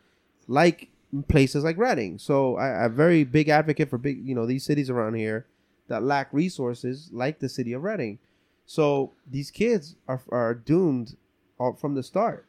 like 0.48 0.88
places 1.28 1.62
like 1.62 1.78
Reading. 1.78 2.18
So 2.18 2.56
I, 2.56 2.84
I'm 2.84 2.92
a 2.92 2.94
very 2.94 3.22
big 3.22 3.48
advocate 3.48 3.88
for 3.88 3.96
big, 3.98 4.26
you 4.26 4.34
know, 4.34 4.44
these 4.44 4.64
cities 4.64 4.90
around 4.90 5.14
here 5.14 5.46
that 5.92 6.02
lack 6.02 6.32
resources, 6.32 7.08
like 7.12 7.38
the 7.38 7.48
city 7.48 7.72
of 7.72 7.82
Reading. 7.84 8.18
So 8.66 9.12
these 9.30 9.50
kids 9.50 9.94
are 10.08 10.20
are 10.30 10.54
doomed 10.54 11.16
from 11.78 11.94
the 11.94 12.02
start. 12.02 12.46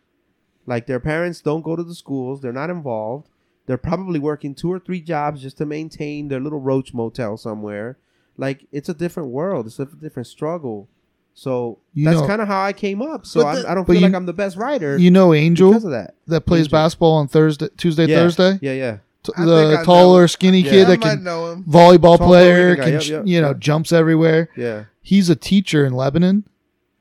Like 0.66 0.88
their 0.88 1.00
parents 1.00 1.42
don't 1.42 1.62
go 1.62 1.76
to 1.76 1.84
the 1.84 1.94
schools, 1.96 2.42
they're 2.42 2.52
not 2.64 2.70
involved. 2.72 3.28
They're 3.66 3.78
probably 3.78 4.20
working 4.20 4.56
two 4.56 4.72
or 4.72 4.80
three 4.80 5.00
jobs 5.02 5.42
just 5.42 5.58
to 5.58 5.66
maintain 5.66 6.28
their 6.28 6.40
little 6.40 6.60
roach 6.60 6.94
motel 6.94 7.38
somewhere 7.38 7.98
like 8.36 8.66
it's 8.72 8.90
a 8.90 8.94
different 8.96 9.30
world 9.30 9.68
it's 9.68 9.80
a 9.80 9.86
different 9.86 10.26
struggle 10.28 10.88
so 11.36 11.78
You 11.94 12.06
that's 12.06 12.26
kind 12.28 12.42
of 12.42 12.48
how 12.48 12.62
i 12.64 12.74
came 12.74 13.00
up 13.02 13.26
so 13.28 13.40
the- 13.40 13.70
i 13.70 13.74
don't 13.76 13.86
feel 13.86 13.96
you- 13.96 14.02
like 14.02 14.16
i'm 14.16 14.26
the 14.26 14.34
best 14.34 14.58
writer 14.58 14.98
you 14.98 15.12
know 15.12 15.34
Angel 15.36 15.70
because 15.70 15.86
of 15.86 15.92
that 15.92 16.16
that 16.28 16.42
plays 16.48 16.62
Angel. 16.66 16.72
basketball 16.80 17.14
on 17.22 17.28
Thursday, 17.28 17.70
Tuesday, 17.78 18.08
yeah. 18.08 18.16
Thursday. 18.18 18.58
yeah 18.62 18.74
yeah 18.74 18.98
T- 19.24 19.32
the 19.38 19.82
taller, 19.86 20.28
skinny 20.28 20.60
Yeah. 20.62 20.70
kid 20.72 20.86
I 20.86 20.90
that 20.92 21.02
can 21.02 21.24
know 21.24 21.52
him. 21.52 21.64
volleyball 21.64 22.18
Tall 22.18 22.28
player, 22.28 22.76
can 22.76 22.94
Yep, 22.94 23.06
yep, 23.08 23.24
you 23.26 23.42
know 23.42 23.50
yep. 23.50 23.60
jumps 23.60 23.92
everywhere. 23.92 24.50
yeah 24.56 24.84
He's 25.02 25.30
a 25.30 25.36
teacher 25.36 25.86
in 25.86 25.94
Lebanon, 25.94 26.44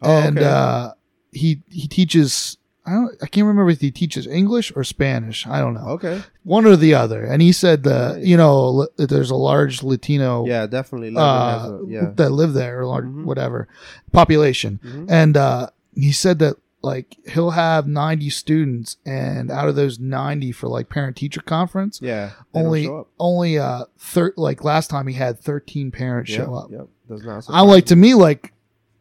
Oh, 0.00 0.10
and 0.18 0.38
okay. 0.38 0.46
uh, 0.46 0.90
he 1.32 1.62
he 1.68 1.86
teaches. 1.88 2.56
I 2.84 2.94
don't. 2.94 3.14
I 3.22 3.26
can't 3.26 3.46
remember 3.46 3.70
if 3.70 3.80
he 3.80 3.92
teaches 3.92 4.26
English 4.26 4.72
or 4.74 4.82
Spanish. 4.82 5.46
I 5.46 5.60
don't 5.60 5.74
know. 5.74 5.86
okay 5.90 6.20
One 6.42 6.66
or 6.66 6.74
the 6.74 6.94
other. 6.94 7.22
And 7.24 7.40
he 7.40 7.52
said 7.52 7.84
Nice. 7.86 8.24
you 8.24 8.36
know 8.36 8.88
there's 8.96 9.30
a 9.30 9.36
large 9.36 9.84
Latino 9.84 10.44
yeah 10.46 10.66
definitely 10.66 11.14
uh, 11.16 11.20
a- 11.22 11.86
yeah 11.86 12.10
that 12.16 12.30
live 12.32 12.54
there, 12.54 12.80
or 12.80 12.86
large, 12.86 13.04
Mhm. 13.04 13.24
whatever 13.24 13.68
population. 14.10 14.80
Mhm. 14.84 15.06
And 15.08 15.36
uh, 15.36 15.68
he 15.94 16.10
said 16.12 16.38
that 16.40 16.56
like 16.82 17.16
he'll 17.28 17.50
have 17.50 17.86
90 17.86 18.28
students, 18.30 18.96
and 19.06 19.50
out 19.50 19.68
of 19.68 19.76
those 19.76 19.98
90 19.98 20.52
for 20.52 20.68
like 20.68 20.88
parent 20.88 21.16
teacher 21.16 21.40
conference, 21.40 22.00
yeah 22.02 22.30
only 22.54 22.88
only 23.18 23.58
uh 23.58 23.84
thir- 23.98 24.34
like 24.36 24.64
last 24.64 24.90
time 24.90 25.06
he 25.06 25.14
had 25.14 25.38
13 25.38 25.90
parents 25.90 26.30
Yep, 26.30 26.38
show 26.44 26.54
up. 26.54 26.70
yep. 26.70 26.88
Does 27.08 27.24
not 27.24 27.44
I'm 27.48 27.68
like 27.68 27.86
to 27.86 27.96
me 27.96 28.14
like 28.14 28.52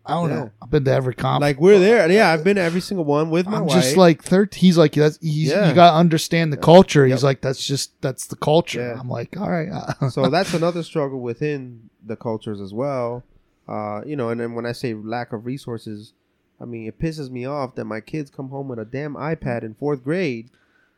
I 0.06 0.13
don't 0.13 0.30
Yeah. 0.30 0.36
know. 0.36 0.52
I've 0.62 0.70
been 0.72 0.84
to 0.86 0.91
every 0.91 1.13
conference. 1.13 1.41
like 1.41 1.60
we're 1.62 1.78
there 1.80 2.10
yeah 2.12 2.32
i've 2.32 2.44
been 2.44 2.56
to 2.56 2.62
every 2.62 2.82
single 2.82 3.06
one 3.06 3.30
with 3.30 3.46
my 3.46 3.58
I'm 3.58 3.65
wife 3.65 3.82
just 3.84 3.98
like 3.98 4.24
13. 4.24 4.60
He's 4.60 4.78
like 4.78 4.94
that's 4.94 5.17
he's 5.22 5.50
Yeah. 5.50 5.67
you 5.70 5.76
got 5.76 5.91
to 5.91 5.98
understand 5.98 6.52
the 6.52 6.58
culture. 6.58 7.06
He's 7.06 7.17
Yep. 7.22 7.24
like 7.24 7.41
that's 7.41 7.65
just 7.65 8.00
that's 8.02 8.28
the 8.28 8.36
culture. 8.36 8.80
Yeah. 8.82 9.00
I'm 9.00 9.10
like 9.10 9.36
all 9.39 9.50
right. 9.50 9.70
so 10.10 10.28
that's 10.30 10.54
another 10.54 10.84
struggle 10.84 11.20
within 11.20 11.89
the 12.06 12.15
cultures 12.15 12.60
as 12.62 12.74
well. 12.74 13.24
Uh, 13.67 14.02
you 14.06 14.15
know, 14.15 14.30
and 14.30 14.39
then 14.41 14.54
when 14.54 14.65
I 14.65 14.72
say 14.74 14.94
lack 14.96 15.32
of 15.34 15.46
resources, 15.46 16.13
I 16.62 16.65
mean 16.65 16.88
it 16.88 17.00
pisses 17.00 17.30
me 17.30 17.45
off 17.45 17.76
that 17.76 17.86
my 17.86 18.00
kids 18.02 18.30
come 18.30 18.50
home 18.50 18.67
with 18.67 18.80
a 18.80 18.86
damn 18.86 19.15
iPad 19.15 19.63
in 19.63 19.74
fourth 19.74 20.04
grade, 20.04 20.50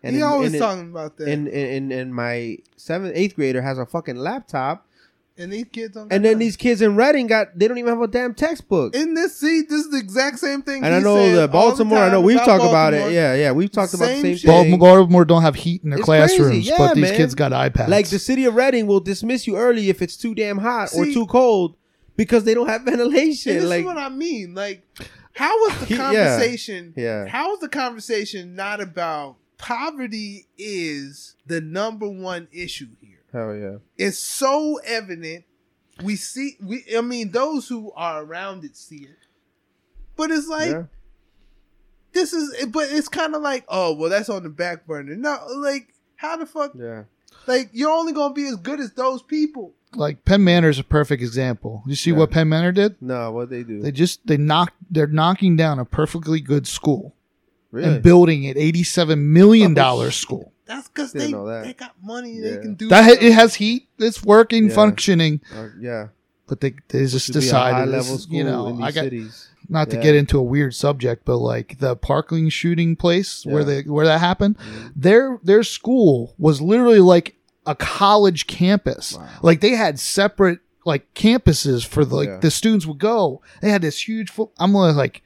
And 0.03 0.15
he 0.15 0.21
in- 0.21 0.27
always 0.27 0.53
in- 0.53 0.59
talking 0.59 0.89
about 0.91 1.17
that. 1.17 1.27
and 1.27 1.47
and, 1.47 1.69
and 1.71 1.91
and 1.93 2.13
my 2.15 2.57
seventh 2.75 3.13
eighth 3.15 3.35
grader 3.35 3.61
has 3.61 3.77
a 3.77 3.85
fucking 3.85 4.17
laptop, 4.17 4.85
and 5.37 5.51
these 5.53 5.65
kids 5.71 5.93
don't. 5.93 6.03
and 6.11 6.23
got 6.23 6.29
then 6.29 6.37
these 6.39 6.57
kids 6.57 6.81
in 6.81 6.95
Reading 6.97 7.27
got 7.27 7.57
they 7.57 7.67
don't 7.67 7.77
even 7.77 7.93
have 7.93 8.01
a 8.01 8.07
damn 8.07 8.33
textbook. 8.33 8.93
In 8.95 9.13
this 9.13 9.37
seat, 9.37 9.69
this 9.69 9.85
is 9.85 9.89
the 9.91 9.97
exact 9.97 10.39
same 10.39 10.61
thing. 10.63 10.83
and 10.83 10.93
I 10.93 10.99
know 10.99 11.15
said 11.15 11.31
that 11.35 11.35
all 11.37 11.41
the 11.41 11.47
Baltimore. 11.47 11.97
I 11.99 12.11
know 12.11 12.19
we've 12.21 12.35
about 12.35 12.45
talked 12.45 12.65
about 12.65 12.93
it. 12.93 13.13
Yeah, 13.13 13.33
yeah, 13.35 13.51
we've 13.53 13.71
talked 13.71 13.93
about 13.93 14.05
the 14.07 14.11
Same 14.15 14.21
same 14.23 14.35
shit. 14.35 14.41
thing. 14.41 14.51
Baltimore, 14.77 14.79
Baltimore 14.97 15.25
don't 15.25 15.41
have 15.43 15.55
heat 15.55 15.83
in 15.83 15.89
their 15.91 15.99
It's 15.99 16.05
classrooms, 16.05 16.67
Yeah, 16.67 16.77
but 16.77 16.95
these 16.95 17.03
man. 17.03 17.15
kids 17.15 17.33
got 17.35 17.51
iPads. 17.53 17.87
Like 17.87 18.09
the 18.09 18.19
city 18.19 18.45
of 18.45 18.55
Reading 18.55 18.85
will 18.85 18.99
dismiss 18.99 19.47
you 19.47 19.55
early 19.55 19.89
if 19.89 20.01
it's 20.01 20.17
too 20.17 20.35
damn 20.35 20.57
hot 20.57 20.89
or 20.95 21.05
too 21.05 21.25
cold 21.25 21.77
because 22.15 22.43
they 22.43 22.53
don't 22.53 22.67
have 22.67 22.81
ventilation. 22.83 23.53
And 23.53 23.61
this 23.63 23.69
like 23.69 23.79
is 23.79 23.85
what 23.85 23.97
I 23.97 24.09
mean. 24.09 24.53
Like, 24.53 24.83
how 25.33 25.57
was 25.61 25.79
the 25.79 25.85
He- 25.87 25.95
yeah. 25.95 26.11
conversation? 26.11 26.93
Yeah. 26.95 27.27
How 27.27 27.49
was 27.51 27.59
the 27.59 27.69
conversation 27.69 28.55
not 28.55 28.81
about 28.81 29.37
poverty? 29.57 30.47
Is 30.57 31.35
the 31.45 31.61
number 31.61 32.07
one 32.07 32.47
issue 32.51 32.89
here? 33.01 33.13
hell 33.33 33.55
yeah. 33.55 33.77
It's 33.97 34.19
so 34.19 34.79
evident. 34.85 35.43
We 36.03 36.15
see. 36.15 36.57
We. 36.61 36.85
I 36.95 37.01
mean, 37.01 37.31
those 37.31 37.67
who 37.67 37.91
are 37.95 38.23
around 38.23 38.63
it 38.63 38.77
see 38.77 39.03
it. 39.03 39.17
But 40.15 40.31
it's 40.31 40.47
like 40.47 40.71
yeah. 40.71 40.83
this 42.13 42.33
is. 42.33 42.65
But 42.67 42.87
it's 42.91 43.09
kind 43.09 43.35
of 43.35 43.41
like, 43.41 43.65
oh 43.67 43.93
well, 43.93 44.09
that's 44.09 44.29
on 44.29 44.43
the 44.43 44.49
back 44.49 44.85
burner. 44.85 45.15
No, 45.15 45.37
like 45.57 45.93
how 46.15 46.37
the 46.37 46.45
fuck? 46.45 46.73
Yeah. 46.75 47.03
Like 47.47 47.69
you're 47.73 47.91
only 47.91 48.13
gonna 48.13 48.33
be 48.33 48.47
as 48.47 48.55
good 48.55 48.79
as 48.79 48.93
those 48.93 49.21
people. 49.21 49.73
Like 49.95 50.25
Penn 50.25 50.43
Manor 50.43 50.69
is 50.69 50.79
a 50.79 50.83
perfect 50.83 51.21
example. 51.23 51.83
You 51.87 51.95
see 51.95 52.11
Yeah. 52.11 52.17
what 52.17 52.31
Penn 52.31 52.49
Manor 52.49 52.71
did? 52.71 52.95
No, 53.01 53.31
what 53.31 53.49
they 53.49 53.63
do? 53.63 53.81
They 53.81 53.91
just 53.91 54.25
they 54.27 54.37
knocked 54.37 54.75
they're 54.89 55.07
knocking 55.07 55.55
down 55.55 55.79
a 55.79 55.85
perfectly 55.85 56.39
good 56.41 56.67
school 56.67 57.15
really? 57.71 57.87
and 57.95 58.03
building 58.03 58.45
an 58.47 58.57
eighty 58.57 58.83
seven 58.83 59.31
million 59.33 59.73
dollar 59.73 60.11
shit. 60.11 60.21
school. 60.21 60.51
That's 60.65 60.87
because 60.87 61.11
they 61.11 61.29
know 61.31 61.45
that. 61.47 61.65
they 61.65 61.73
got 61.73 61.93
money. 62.01 62.33
Yeah. 62.33 62.51
They 62.51 62.57
can 62.57 62.75
do 62.75 62.87
That 62.87 63.09
stuff. 63.09 63.21
it 63.23 63.33
has 63.33 63.55
heat. 63.55 63.87
It's 63.99 64.23
working, 64.23 64.69
Yeah. 64.69 64.73
functioning, 64.75 65.41
Uh, 65.55 65.67
yeah. 65.79 66.07
but 66.47 66.61
they 66.61 66.73
they 66.89 67.05
just 67.05 67.25
Should 67.25 67.33
be 67.33 67.39
a 67.39 67.41
decided, 67.41 67.93
this 67.93 68.03
level 68.05 68.15
is- 68.15 68.27
you 68.29 68.43
know, 68.43 68.67
in 68.67 68.77
these 68.77 68.85
I 68.85 68.91
got 68.91 69.03
cities. 69.03 69.49
not 69.69 69.89
to 69.89 69.97
Yeah. 69.97 70.03
get 70.03 70.15
into 70.15 70.37
a 70.39 70.41
weird 70.41 70.73
subject, 70.73 71.25
but 71.25 71.37
like 71.37 71.79
the 71.79 71.95
Parkland 71.97 72.53
shooting 72.53 72.95
place 72.95 73.45
where 73.45 73.59
Yeah. 73.61 73.81
they 73.81 73.81
where 73.83 74.05
that 74.05 74.19
happened, 74.21 74.57
Mhm. 74.57 74.91
their 74.95 75.39
their 75.43 75.63
school 75.63 76.33
was 76.39 76.61
literally 76.61 76.99
like 76.99 77.35
a 77.65 77.75
college 77.75 78.47
campus. 78.47 79.15
Wow. 79.17 79.27
Like 79.41 79.61
they 79.61 79.71
had 79.71 79.99
separate 79.99 80.59
like 80.85 81.13
campuses 81.13 81.85
for 81.85 82.03
the, 82.03 82.15
like 82.15 82.27
Yeah. 82.29 82.37
the 82.39 82.51
students 82.51 82.85
would 82.85 82.99
go. 82.99 83.41
They 83.61 83.69
had 83.69 83.81
this 83.81 84.07
huge. 84.07 84.29
Fo- 84.29 84.51
I'm 84.59 84.73
like, 84.73 85.21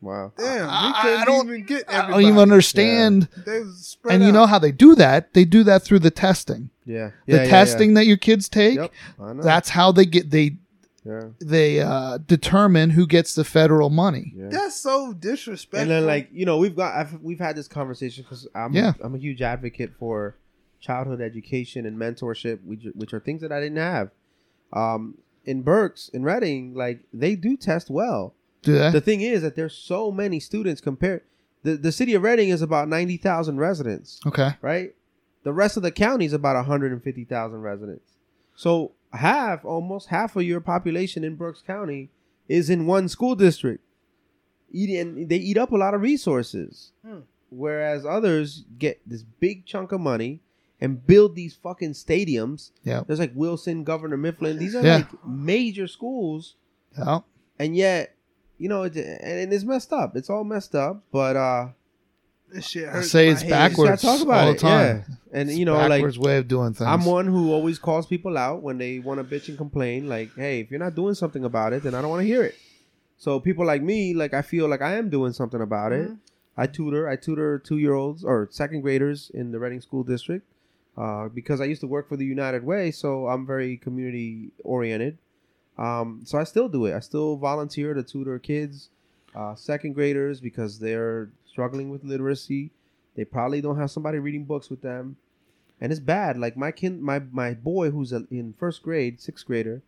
Wow. 0.00 0.32
Damn, 0.38 0.68
I- 0.68 0.86
we 0.86 0.92
I 0.94 1.02
couldn't 1.02 1.26
don't- 1.26 1.46
even 1.48 1.64
get 1.64 1.84
I 1.88 2.10
don't 2.10 2.20
even 2.22 2.38
understand. 2.38 3.28
They 3.44 3.60
was 3.60 3.78
spread 3.86 4.14
And 4.14 4.22
you 4.22 4.28
out. 4.28 4.34
know 4.34 4.46
how 4.46 4.58
they 4.58 4.70
do 4.70 4.94
that? 4.94 5.32
They 5.34 5.44
do 5.44 5.64
that 5.64 5.82
through 5.82 6.00
the 6.00 6.10
testing. 6.10 6.70
Yeah. 6.84 7.10
The 7.26 7.36
Yeah, 7.36 7.42
yeah, 7.44 7.48
testing 7.50 7.94
that 7.94 8.06
your 8.06 8.18
kids 8.18 8.48
take. 8.48 8.76
Yep. 8.76 8.92
That's 9.42 9.70
how 9.70 9.90
they 9.92 10.04
get 10.06 10.30
they 10.30 10.58
yeah. 11.04 11.22
they 11.40 11.80
uh, 11.80 12.18
determine 12.18 12.90
who 12.90 13.06
gets 13.06 13.34
the 13.34 13.42
federal 13.44 13.90
money. 13.90 14.32
Yeah. 14.36 14.48
that's 14.50 14.76
so 14.80 15.12
disrespectful. 15.14 15.80
and 15.80 15.90
then 15.90 16.06
like 16.06 16.28
you 16.32 16.44
know 16.44 16.58
we've 16.58 16.76
got 16.76 16.94
I've, 16.94 17.14
we've 17.22 17.38
had 17.40 17.56
this 17.56 17.66
conversation 17.68 18.22
because 18.22 18.46
I'm 18.54 18.72
Yeah. 18.74 18.92
I'm 19.00 19.14
a 19.14 19.18
huge 19.18 19.40
advocate 19.42 19.92
for 19.98 20.36
childhood 20.86 21.20
education 21.20 21.86
and 21.86 21.96
mentorship, 21.98 22.62
which 22.64 22.84
which 22.94 23.12
are 23.14 23.20
things 23.20 23.40
that 23.42 23.52
I 23.52 23.60
didn't 23.60 23.78
have. 23.78 24.10
Um, 24.72 25.18
in 25.44 25.62
Berks 25.62 26.08
in 26.08 26.22
Reading, 26.22 26.74
like 26.74 27.00
they 27.12 27.36
do 27.36 27.56
test 27.56 27.90
well. 27.90 28.34
Do 28.62 28.72
that? 28.78 28.92
The 28.92 29.00
thing 29.00 29.20
is 29.20 29.42
that 29.42 29.54
there's 29.56 29.76
so 29.76 30.10
many 30.10 30.40
students 30.40 30.80
compared. 30.80 31.22
The 31.62 31.76
the 31.76 31.92
city 31.92 32.14
of 32.14 32.22
Reading 32.22 32.48
is 32.48 32.62
about 32.62 32.88
ninety 32.88 33.16
thousand 33.16 33.58
residents, 33.58 34.20
okay. 34.26 34.50
right? 34.60 34.94
The 35.44 35.52
rest 35.52 35.76
of 35.76 35.82
the 35.82 35.92
county 35.92 36.24
is 36.24 36.32
about 36.32 36.64
hundred 36.66 36.92
and 36.92 37.02
fifty 37.02 37.24
thousand 37.24 37.60
residents. 37.62 38.12
So 38.54 38.92
half, 39.12 39.64
almost 39.64 40.08
half 40.08 40.34
of 40.36 40.42
your 40.42 40.60
population 40.60 41.22
in 41.24 41.36
Berks 41.36 41.62
County 41.62 42.10
is 42.48 42.70
in 42.70 42.86
one 42.86 43.08
school 43.08 43.34
district. 43.34 43.82
Eat 44.72 44.90
and 44.98 45.28
they 45.28 45.36
eat 45.36 45.56
up 45.56 45.70
a 45.72 45.76
lot 45.76 45.94
of 45.94 46.00
resources, 46.00 46.92
Hmm. 47.06 47.20
whereas 47.50 48.04
others 48.04 48.64
get 48.78 49.00
this 49.06 49.22
big 49.22 49.64
chunk 49.64 49.92
of 49.92 50.00
money 50.00 50.40
and 50.80 51.06
build 51.06 51.34
these 51.34 51.54
fucking 51.54 51.92
stadiums. 51.92 52.70
Yeah. 52.84 53.02
There's 53.06 53.18
like 53.20 53.32
Wilson, 53.34 53.84
Governor 53.84 54.16
Mifflin. 54.16 54.58
These 54.58 54.74
are 54.74 54.84
Yeah. 54.84 54.96
like 54.96 55.26
major 55.26 55.86
schools 55.86 56.56
Yeah. 56.98 57.20
and 57.58 57.76
yet 57.76 58.14
you 58.58 58.68
know 58.68 58.84
it, 58.84 58.96
and 58.96 59.52
it's 59.52 59.64
messed 59.64 59.92
up 59.92 60.16
it's 60.16 60.30
all 60.30 60.42
messed 60.44 60.74
up 60.74 61.02
but 61.12 61.36
uh 61.36 61.68
This 62.50 62.66
shit 62.68 62.88
I 62.88 62.92
hurts. 62.92 63.10
say 63.10 63.26
my 63.26 63.32
it's 63.32 63.42
head. 63.42 63.50
backwards. 63.50 63.90
Just 63.90 64.02
gotta 64.04 64.18
talk 64.18 64.26
about 64.26 64.44
all 64.44 64.50
it. 64.50 64.54
the 64.54 64.58
time. 64.60 65.04
Yeah. 65.08 65.14
And 65.32 65.48
It's 65.50 65.58
you 65.58 65.64
know, 65.66 65.74
like 65.74 65.88
backwards 65.90 66.18
way 66.18 66.38
of 66.38 66.48
doing 66.48 66.72
things. 66.72 66.88
I'm 66.88 67.04
one 67.04 67.26
who 67.26 67.52
always 67.52 67.78
calls 67.78 68.06
people 68.06 68.38
out 68.38 68.62
when 68.62 68.78
they 68.78 68.98
want 69.00 69.18
to 69.18 69.24
bitch 69.24 69.48
and 69.48 69.58
complain. 69.58 70.08
Like, 70.08 70.30
hey, 70.36 70.60
if 70.60 70.70
you're 70.70 70.80
not 70.80 70.94
doing 70.94 71.14
something 71.14 71.44
about 71.44 71.72
it, 71.74 71.82
then 71.82 71.94
I 71.94 72.00
don't 72.00 72.08
want 72.10 72.22
to 72.22 72.26
hear 72.26 72.42
it. 72.44 72.54
So 73.18 73.40
people 73.40 73.66
like 73.66 73.82
me, 73.82 74.14
like 74.14 74.32
I 74.32 74.42
feel 74.42 74.68
like 74.68 74.80
I 74.80 74.94
am 74.96 75.10
doing 75.10 75.32
something 75.32 75.60
about 75.60 75.92
it. 75.92 76.08
Mhm. 76.08 76.18
I 76.56 76.66
tutor. 76.66 77.06
I 77.08 77.16
tutor 77.16 77.58
two 77.58 77.76
year 77.78 77.92
olds 77.94 78.24
or 78.24 78.48
second 78.50 78.80
graders 78.82 79.30
in 79.34 79.50
the 79.52 79.58
Reading 79.58 79.80
School 79.82 80.02
District 80.04 80.46
uh, 80.96 81.28
because 81.28 81.60
I 81.60 81.64
used 81.64 81.80
to 81.82 81.86
work 81.86 82.08
for 82.08 82.16
the 82.16 82.24
United 82.24 82.64
Way, 82.64 82.90
so 82.90 83.28
I'm 83.28 83.46
very 83.46 83.76
community 83.76 84.50
oriented. 84.64 85.18
Um, 85.78 86.22
so 86.24 86.38
I 86.38 86.44
still 86.44 86.68
do 86.68 86.86
it. 86.86 86.94
I 86.94 87.00
still 87.00 87.36
volunteer 87.36 87.92
to 87.92 88.02
tutor 88.02 88.38
kids, 88.38 88.88
uh, 89.34 89.54
second 89.54 89.92
graders, 89.92 90.40
because 90.40 90.78
they're 90.78 91.30
struggling 91.46 91.90
with 91.90 92.04
literacy. 92.04 92.70
They 93.14 93.24
probably 93.24 93.60
don't 93.60 93.78
have 93.78 93.90
somebody 93.90 94.18
reading 94.18 94.44
books 94.44 94.70
with 94.70 94.82
them, 94.82 95.16
and 95.80 95.92
it's 95.92 96.00
bad. 96.00 96.38
Like 96.38 96.56
my 96.56 96.70
kin, 96.70 97.02
my 97.02 97.18
my 97.30 97.54
boy 97.54 97.90
who's 97.90 98.12
a, 98.12 98.24
in 98.30 98.54
first 98.58 98.82
grade, 98.82 99.20
sixth 99.20 99.46
grader. 99.46 99.82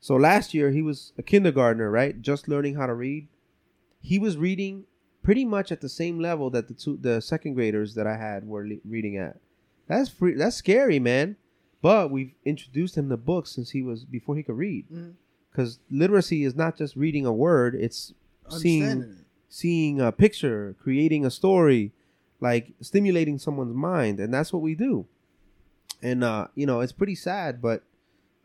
So 0.00 0.16
last 0.16 0.52
year 0.52 0.70
he 0.70 0.82
was 0.82 1.12
a 1.16 1.22
kindergartner, 1.22 1.90
right? 1.90 2.20
Just 2.20 2.48
learning 2.48 2.74
how 2.74 2.86
to 2.86 2.94
read. 2.94 3.28
He 4.02 4.18
was 4.18 4.36
reading 4.36 4.84
pretty 5.22 5.46
much 5.46 5.72
at 5.72 5.80
the 5.80 5.88
same 5.88 6.18
level 6.20 6.50
that 6.50 6.68
the 6.68 6.74
two 6.74 6.98
the 7.00 7.20
second 7.20 7.54
graders 7.54 7.94
that 7.94 8.06
I 8.06 8.16
had 8.16 8.46
were 8.46 8.66
le- 8.66 8.84
reading 8.84 9.16
at. 9.16 9.38
That's 9.86 10.08
free. 10.08 10.34
That's 10.34 10.56
scary, 10.56 10.98
man. 10.98 11.36
But 11.82 12.10
we've 12.10 12.32
introduced 12.44 12.96
him 12.96 13.08
to 13.10 13.16
books 13.16 13.50
since 13.50 13.70
he 13.70 13.82
was 13.82 14.04
before 14.04 14.36
he 14.36 14.42
could 14.42 14.56
read. 14.56 14.86
Because 15.50 15.78
literacy 15.90 16.44
is 16.44 16.54
not 16.54 16.76
just 16.76 16.96
reading 16.96 17.26
a 17.26 17.32
word; 17.32 17.74
it's 17.74 18.14
seeing 18.48 19.02
it. 19.02 19.08
seeing 19.48 20.00
a 20.00 20.10
picture, 20.10 20.74
creating 20.82 21.24
a 21.26 21.30
story, 21.30 21.92
like 22.40 22.72
stimulating 22.80 23.38
someone's 23.38 23.74
mind, 23.74 24.18
and 24.20 24.32
that's 24.32 24.52
what 24.52 24.62
we 24.62 24.74
do. 24.74 25.06
And 26.02 26.24
uh, 26.24 26.48
you 26.54 26.66
know, 26.66 26.80
it's 26.80 26.92
pretty 26.92 27.14
sad, 27.14 27.60
but 27.62 27.82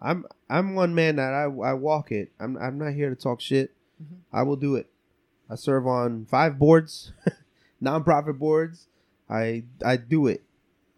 I'm 0.01 0.25
I'm 0.49 0.75
one 0.75 0.93
man 0.93 1.15
that 1.15 1.33
I 1.33 1.43
I 1.45 1.73
walk 1.73 2.11
it. 2.11 2.31
I'm 2.39 2.57
I'm 2.57 2.77
not 2.77 2.93
here 2.93 3.09
to 3.09 3.15
talk 3.15 3.39
shit. 3.41 3.71
Mhm. 4.01 4.17
I 4.31 4.43
will 4.43 4.55
do 4.57 4.75
it. 4.75 4.87
I 5.49 5.55
serve 5.55 5.87
on 5.87 6.25
five 6.25 6.59
boards, 6.59 7.11
nonprofit 7.81 8.37
boards. 8.37 8.87
I 9.29 9.63
I 9.83 9.97
do 9.97 10.27
it. 10.27 10.43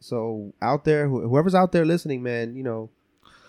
So 0.02 0.52
out 0.62 0.84
there, 0.84 1.08
wh- 1.08 1.30
whoever's 1.30 1.56
out 1.56 1.72
there 1.72 1.86
listening, 1.86 2.22
man, 2.24 2.56
you 2.56 2.64
know, 2.64 2.90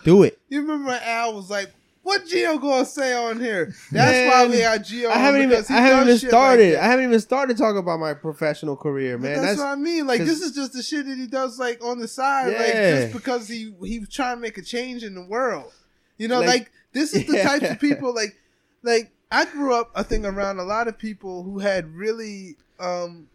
do 0.05 0.23
it. 0.23 0.39
You 0.49 0.61
remember 0.61 0.89
when 0.89 1.01
Al 1.03 1.33
was 1.33 1.49
like, 1.49 1.73
"What 2.03 2.25
Jio 2.25 2.61
gonna 2.61 2.85
say 2.85 3.13
on 3.13 3.39
here?" 3.39 3.73
That's 3.91 4.31
why 4.33 4.47
we 4.47 4.59
got 4.59 4.81
Jio. 4.81 5.09
I 5.09 5.17
haven't 5.17 5.41
even 5.41 5.65
I 5.69 5.81
haven't 5.81 6.07
even 6.09 6.17
started. 6.29 6.73
Like. 6.75 6.83
I 6.83 6.85
haven't 6.85 7.05
even 7.05 7.19
started 7.19 7.57
talking 7.57 7.79
about 7.79 7.99
my 7.99 8.13
professional 8.13 8.75
career, 8.77 9.17
man. 9.17 9.33
that's, 9.33 9.41
That's, 9.47 9.59
what 9.59 9.67
I 9.69 9.75
mean. 9.75 10.05
Like 10.05 10.19
this 10.21 10.41
is 10.41 10.51
just 10.53 10.73
the 10.73 10.83
shit 10.83 11.07
that 11.07 11.17
he 11.17 11.25
does, 11.27 11.57
like 11.57 11.83
on 11.83 11.97
the 11.99 12.07
side, 12.07 12.53
like 12.53 12.73
just 12.73 13.13
because 13.13 13.47
he 13.47 13.73
he 13.83 13.99
was 13.99 14.09
trying 14.09 14.37
to 14.37 14.41
make 14.41 14.57
a 14.59 14.61
change 14.61 15.03
in 15.03 15.15
the 15.15 15.25
world. 15.25 15.71
You 16.19 16.27
know, 16.27 16.39
Like- 16.39 16.47
like, 16.47 16.71
this 16.93 17.15
is 17.15 17.25
the 17.25 17.33
Yeah. 17.37 17.43
types 17.47 17.69
of 17.71 17.79
people. 17.79 18.13
Like, 18.13 18.37
like 18.83 19.09
I 19.31 19.45
grew 19.45 19.73
up, 19.73 19.89
I 19.95 20.03
think, 20.03 20.25
around 20.25 20.59
a 20.59 20.63
lot 20.63 20.87
of 20.87 20.99
people 20.99 21.41
who 21.41 21.57
had 21.57 21.95
really 21.95 22.57
um 22.79 23.27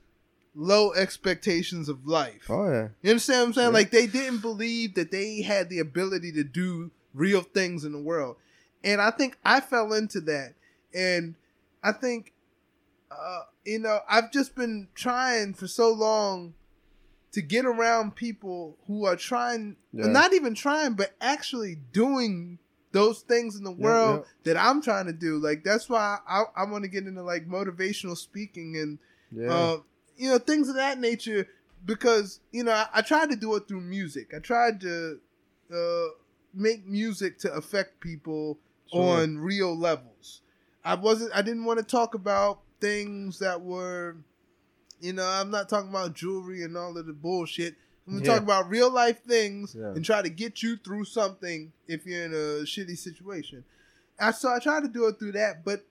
low 0.58 0.92
expectations 0.92 1.88
of 1.88 2.04
life. 2.06 2.46
oh 2.50 2.68
yeah. 2.68 2.88
You 3.00 3.10
understand 3.10 3.40
what 3.40 3.46
I'm 3.46 3.52
saying? 3.54 3.66
Yeah. 3.68 3.74
Like 3.74 3.90
they 3.92 4.06
didn't 4.08 4.40
believe 4.42 4.94
that 4.96 5.12
they 5.12 5.40
had 5.42 5.70
the 5.70 5.78
ability 5.78 6.32
to 6.32 6.42
do 6.42 6.90
real 7.14 7.42
things 7.42 7.84
in 7.84 7.92
the 7.92 8.00
world. 8.00 8.36
And 8.82 9.00
I 9.00 9.12
think 9.12 9.38
I 9.44 9.60
fell 9.60 9.92
into 9.92 10.20
that. 10.22 10.54
And 10.92 11.36
I 11.82 11.92
think 11.92 12.32
uh, 13.10 13.42
you 13.64 13.78
know, 13.78 14.00
I've 14.08 14.32
just 14.32 14.54
been 14.56 14.88
trying 14.94 15.54
for 15.54 15.68
so 15.68 15.92
long 15.92 16.54
to 17.32 17.40
get 17.42 17.64
around 17.64 18.16
people 18.16 18.76
who 18.88 19.04
are 19.04 19.16
trying 19.16 19.76
Yeah. 19.92 20.06
not 20.08 20.32
even 20.32 20.54
trying, 20.54 20.94
but 20.94 21.14
actually 21.20 21.76
doing 21.92 22.58
those 22.90 23.20
things 23.20 23.54
in 23.54 23.62
the 23.64 23.70
world 23.70 24.20
yep. 24.20 24.26
that 24.44 24.56
I'm 24.56 24.82
trying 24.82 25.06
to 25.06 25.12
do. 25.12 25.38
Like 25.38 25.62
that's 25.62 25.88
why 25.88 26.18
I, 26.26 26.44
I 26.56 26.64
want 26.64 26.82
to 26.84 26.88
get 26.88 27.06
into 27.06 27.22
like 27.22 27.46
motivational 27.46 28.16
speaking 28.16 28.76
and 28.76 28.98
Yeah. 29.30 29.52
uh, 29.54 29.76
you 30.18 30.28
know, 30.28 30.38
things 30.38 30.68
of 30.68 30.74
that 30.74 30.98
nature. 30.98 31.46
Because 31.86 32.40
you 32.50 32.64
know, 32.64 32.72
I, 32.72 32.86
I 32.94 33.02
tried 33.02 33.30
to 33.30 33.36
do 33.36 33.54
it 33.54 33.68
through 33.68 33.80
music. 33.82 34.32
I 34.34 34.40
tried 34.40 34.80
to 34.82 35.20
uh, 35.72 36.06
make 36.52 36.86
music 36.86 37.38
to 37.40 37.52
affect 37.54 38.00
people 38.00 38.58
Sure. 38.92 39.20
on 39.20 39.38
real 39.38 39.76
levels. 39.76 40.40
I 40.84 40.94
wasn't. 40.94 41.30
I 41.34 41.42
didn't 41.42 41.64
want 41.66 41.78
to 41.78 41.84
talk 41.84 42.14
about 42.14 42.60
things 42.80 43.38
that 43.40 43.60
were, 43.60 44.16
you 45.00 45.12
know, 45.12 45.26
I'm 45.26 45.50
not 45.50 45.68
talking 45.68 45.90
about 45.90 46.14
jewelry 46.14 46.62
and 46.62 46.74
all 46.76 46.96
of 46.96 47.04
the 47.06 47.12
bullshit. 47.12 47.74
I'm 48.06 48.14
gonna 48.14 48.24
Yeah. 48.24 48.32
talk 48.34 48.42
about 48.42 48.70
real 48.70 48.90
life 48.90 49.22
things 49.24 49.76
Yeah. 49.78 49.88
and 49.88 50.02
try 50.04 50.22
to 50.22 50.30
get 50.30 50.62
you 50.62 50.78
through 50.78 51.04
something 51.04 51.72
if 51.86 52.06
you're 52.06 52.24
in 52.24 52.32
a 52.32 52.64
shitty 52.64 52.96
situation. 52.96 53.62
I 54.18 54.30
so 54.30 54.48
I 54.48 54.58
try 54.58 54.80
to 54.80 54.88
do 54.88 55.06
it 55.06 55.18
through 55.18 55.32
that, 55.32 55.64
but 55.64 55.84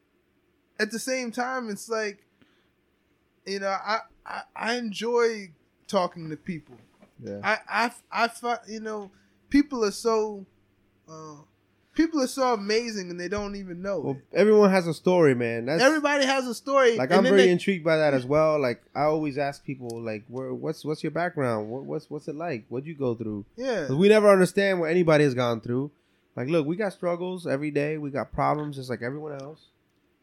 at 0.80 0.90
the 0.92 0.98
same 1.00 1.32
time, 1.32 1.70
it's 1.70 1.88
like, 1.88 2.26
you 3.46 3.60
know, 3.60 3.68
I 3.70 4.00
I, 4.28 4.42
I 4.56 4.76
enjoy 4.76 5.52
talking 5.88 6.30
to 6.30 6.36
people. 6.38 6.76
yeah. 7.24 7.40
I 7.44 7.58
I 7.86 7.92
I 8.12 8.28
fi- 8.28 8.60
you 8.68 8.80
know, 8.82 9.10
people 9.50 9.86
are 9.86 9.92
so, 9.92 10.46
uh, 11.10 11.36
people 11.94 12.22
are 12.22 12.28
so 12.28 12.54
amazing 12.54 13.10
and 13.10 13.20
they 13.20 13.28
don't 13.30 13.56
even 13.56 13.82
know. 13.82 14.00
Well, 14.02 14.18
everyone 14.34 14.70
has 14.72 14.86
a 14.88 14.94
story, 14.94 15.34
man. 15.34 15.66
That's 15.66 15.82
Everybody 15.82 16.26
has 16.26 16.46
a 16.46 16.54
story. 16.54 16.98
like 16.98 17.10
and 17.10 17.20
I'm 17.20 17.24
very 17.24 17.44
they- 17.46 17.52
intrigued 17.52 17.86
by 17.86 17.98
that 17.98 18.14
as 18.14 18.26
well. 18.26 18.60
Like 18.60 18.82
I 18.94 19.04
always 19.04 19.38
ask 19.38 19.64
people, 19.64 20.02
like, 20.02 20.26
where, 20.28 20.54
what's 20.54 20.84
what's 20.84 21.04
your 21.04 21.12
background? 21.12 21.70
What, 21.70 21.84
what's 21.86 22.10
what's 22.10 22.28
it 22.28 22.36
like? 22.36 22.66
What'd 22.70 22.86
you 22.88 22.96
go 22.96 23.16
through? 23.16 23.46
yeah. 23.56 23.92
we 23.92 24.10
never 24.10 24.30
understand 24.30 24.80
what 24.82 24.90
anybody 24.92 25.24
has 25.24 25.34
gone 25.34 25.62
through. 25.62 25.92
Like, 26.36 26.50
look, 26.50 26.68
we 26.68 26.76
got 26.76 26.94
struggles 26.94 27.48
every 27.48 27.72
day. 27.72 27.98
We 27.98 28.12
got 28.12 28.32
problems 28.32 28.76
just 28.76 28.90
like 28.92 29.02
everyone 29.02 29.42
else. 29.42 29.62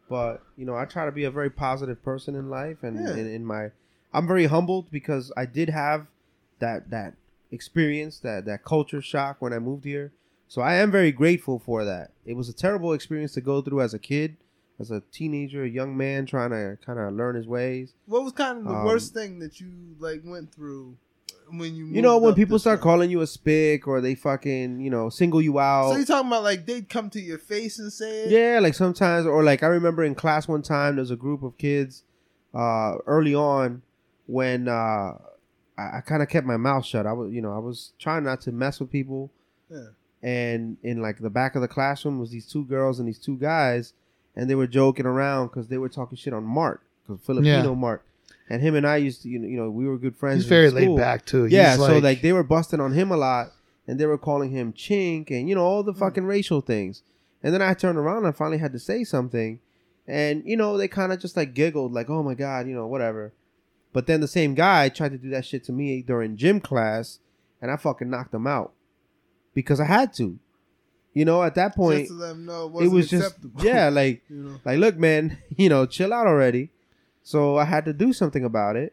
But 0.09 0.43
you 0.57 0.65
know, 0.67 0.77
I 0.77 0.85
try 0.85 1.07
to 1.07 1.13
be 1.13 1.25
a 1.25 1.31
very 1.31 1.51
positive 1.51 2.05
person 2.05 2.37
in 2.37 2.51
life, 2.51 2.83
and 2.83 2.97
Yeah. 3.01 3.15
in, 3.17 3.27
in 3.27 3.45
my, 3.45 3.71
I'm 4.15 4.27
very 4.27 4.47
humbled 4.47 4.91
because 4.91 5.33
I 5.37 5.45
did 5.45 5.69
have 5.71 6.07
that 6.61 6.91
that 6.91 7.15
experience, 7.51 8.19
that 8.21 8.45
that 8.47 8.65
culture 8.65 9.03
shock 9.03 9.37
when 9.41 9.53
I 9.53 9.59
moved 9.59 9.85
here. 9.85 10.13
So 10.49 10.63
I 10.63 10.75
am 10.75 10.91
very 10.91 11.11
grateful 11.13 11.59
for 11.59 11.85
that. 11.85 12.13
It 12.25 12.35
was 12.37 12.49
a 12.49 12.53
terrible 12.53 12.93
experience 12.93 13.33
to 13.33 13.41
go 13.41 13.61
through 13.61 13.81
as 13.81 13.93
a 13.95 13.99
kid, 13.99 14.37
as 14.79 14.91
a 14.91 15.03
teenager, 15.13 15.65
a 15.65 15.69
young 15.69 15.97
man 15.97 16.27
trying 16.27 16.51
to 16.51 16.79
kind 16.85 16.99
of 16.99 17.13
learn 17.15 17.35
his 17.35 17.47
ways. 17.47 17.93
What 18.07 18.23
was 18.23 18.33
kind 18.33 18.59
of 18.59 18.65
the 18.65 18.71
Um, 18.75 18.85
worst 18.85 19.15
thing 19.15 19.41
that 19.41 19.61
you 19.61 19.71
like 19.99 20.23
went 20.25 20.55
through 20.55 20.97
when 21.51 21.75
you 21.75 21.87
You 21.87 22.03
know, 22.03 22.19
when 22.19 22.35
people 22.35 22.59
start 22.59 22.81
way? 22.81 22.83
calling 22.85 23.11
you 23.11 23.21
a 23.21 23.27
spick 23.27 23.89
or 23.89 24.01
they 24.01 24.15
fucking, 24.15 24.81
you 24.81 24.91
know, 24.91 25.09
single 25.11 25.43
you 25.43 25.59
out. 25.59 25.91
So 25.91 25.97
you're 25.97 26.07
talking 26.07 26.29
about 26.29 26.45
like 26.45 26.67
they'd 26.67 26.89
come 26.89 27.11
to 27.11 27.21
your 27.21 27.39
face 27.39 27.79
and 27.79 27.93
say 27.93 28.25
it? 28.25 28.31
Yeah, 28.31 28.61
like 28.61 28.75
sometimes, 28.75 29.27
or 29.27 29.43
like 29.43 29.63
I 29.63 29.67
remember 29.67 30.05
in 30.05 30.15
class 30.15 30.47
one 30.47 30.63
time, 30.63 30.97
there 30.97 31.03
was 31.03 31.11
a 31.11 31.17
group 31.17 31.43
of 31.43 31.59
kids 31.59 32.05
uh, 32.55 32.97
early 33.07 33.35
on 33.35 33.83
when 34.27 34.69
uh, 34.69 35.19
I, 35.79 35.99
I 35.99 36.03
kind 36.05 36.23
of 36.23 36.29
kept 36.29 36.47
my 36.47 36.57
mouth 36.57 36.85
shut. 36.85 37.07
I 37.07 37.13
was, 37.13 37.33
you 37.33 37.43
know, 37.43 37.53
I 37.53 37.59
was 37.59 37.93
trying 37.99 38.25
not 38.25 38.41
to 38.43 38.53
mess 38.53 38.81
with 38.81 38.91
people. 38.91 39.31
Yeah. 39.71 39.87
And 40.23 40.79
in 40.83 41.03
like 41.03 41.19
the 41.19 41.31
back 41.31 41.55
of 41.55 41.63
the 41.63 41.69
classroom 41.69 42.19
was 42.19 42.31
these 42.31 42.47
two 42.47 42.65
girls 42.65 42.99
and 42.99 43.07
these 43.09 43.19
two 43.19 43.37
guys, 43.37 43.93
and 44.35 44.49
they 44.49 44.55
were 44.55 44.67
joking 44.67 45.05
around 45.07 45.49
because 45.49 45.69
they 45.69 45.77
were 45.79 45.89
talking 45.91 46.17
shit 46.17 46.33
on 46.33 46.45
Mark, 46.45 46.83
because 47.07 47.21
Filipino 47.25 47.71
Yeah. 47.71 47.75
Mark, 47.75 48.05
and 48.49 48.63
him 48.63 48.75
and 48.75 48.87
I 48.87 48.97
used 48.97 49.23
to, 49.23 49.29
you 49.29 49.39
know, 49.39 49.47
you 49.49 49.57
know, 49.59 49.71
we 49.71 49.87
were 49.87 49.99
good 49.99 50.17
friends. 50.17 50.37
He's 50.37 50.45
in 50.47 50.49
very 50.49 50.71
laid 50.71 50.97
back 50.97 51.27
too. 51.27 51.45
Yeah, 51.47 51.77
He's 51.77 51.85
so 51.87 51.99
like 51.99 52.23
they 52.23 52.33
were 52.33 52.43
busting 52.43 52.81
on 52.81 52.93
him 52.93 53.11
a 53.11 53.17
lot, 53.19 53.49
and 53.87 54.01
they 54.01 54.07
were 54.07 54.17
calling 54.17 54.51
him 54.51 54.73
chink, 54.73 55.31
and 55.31 55.47
you 55.47 55.55
know 55.55 55.65
all 55.65 55.83
the 55.83 55.93
Mm. 55.93 55.99
fucking 55.99 56.25
racial 56.25 56.63
things. 56.63 57.03
And 57.43 57.53
then 57.53 57.61
I 57.61 57.75
turned 57.75 57.99
around 57.99 58.19
and 58.19 58.29
I 58.29 58.33
finally 58.33 58.57
had 58.59 58.73
to 58.73 58.79
say 58.79 59.05
something, 59.05 59.61
and 60.09 60.43
you 60.47 60.57
know 60.57 60.79
they 60.79 60.89
kind 60.89 61.13
of 61.13 61.21
just 61.21 61.37
like 61.37 61.53
giggled, 61.53 61.93
like 61.93 62.09
oh 62.09 62.23
my 62.23 62.33
god, 62.35 62.67
you 62.67 62.75
know 62.75 62.87
whatever. 62.87 63.35
But 63.95 64.07
then 64.07 64.21
the 64.21 64.29
same 64.29 64.55
guy 64.55 64.91
tried 64.91 65.13
to 65.13 65.19
do 65.19 65.31
that 65.31 65.47
shit 65.47 65.65
to 65.65 65.73
me 65.73 66.03
during 66.03 66.37
gym 66.37 66.61
class, 66.61 67.21
and 67.63 67.71
I 67.71 67.77
fucking 67.77 68.11
knocked 68.11 68.35
him 68.35 68.47
out 68.47 68.73
because 69.55 69.81
I 69.81 69.85
had 69.87 70.13
to. 70.15 70.39
You 71.15 71.25
know, 71.25 71.45
at 71.45 71.55
that 71.55 71.77
point, 71.77 72.01
just 72.09 72.11
to 72.11 72.17
them 72.17 72.45
know 72.45 72.65
it, 72.65 72.67
it 72.67 72.73
wasn't 72.73 72.93
was 72.93 73.09
just 73.09 73.37
yeah, 73.61 73.89
like 73.93 74.23
you 74.29 74.37
know. 74.37 74.61
like 74.65 74.79
look, 74.79 74.97
man, 74.97 75.39
you 75.57 75.69
know, 75.69 75.87
chill 75.87 76.13
out 76.13 76.27
already. 76.27 76.71
So 77.23 77.57
I 77.57 77.65
had 77.65 77.85
to 77.87 77.93
do 77.95 78.13
something 78.13 78.45
about 78.45 78.77
it. 78.77 78.93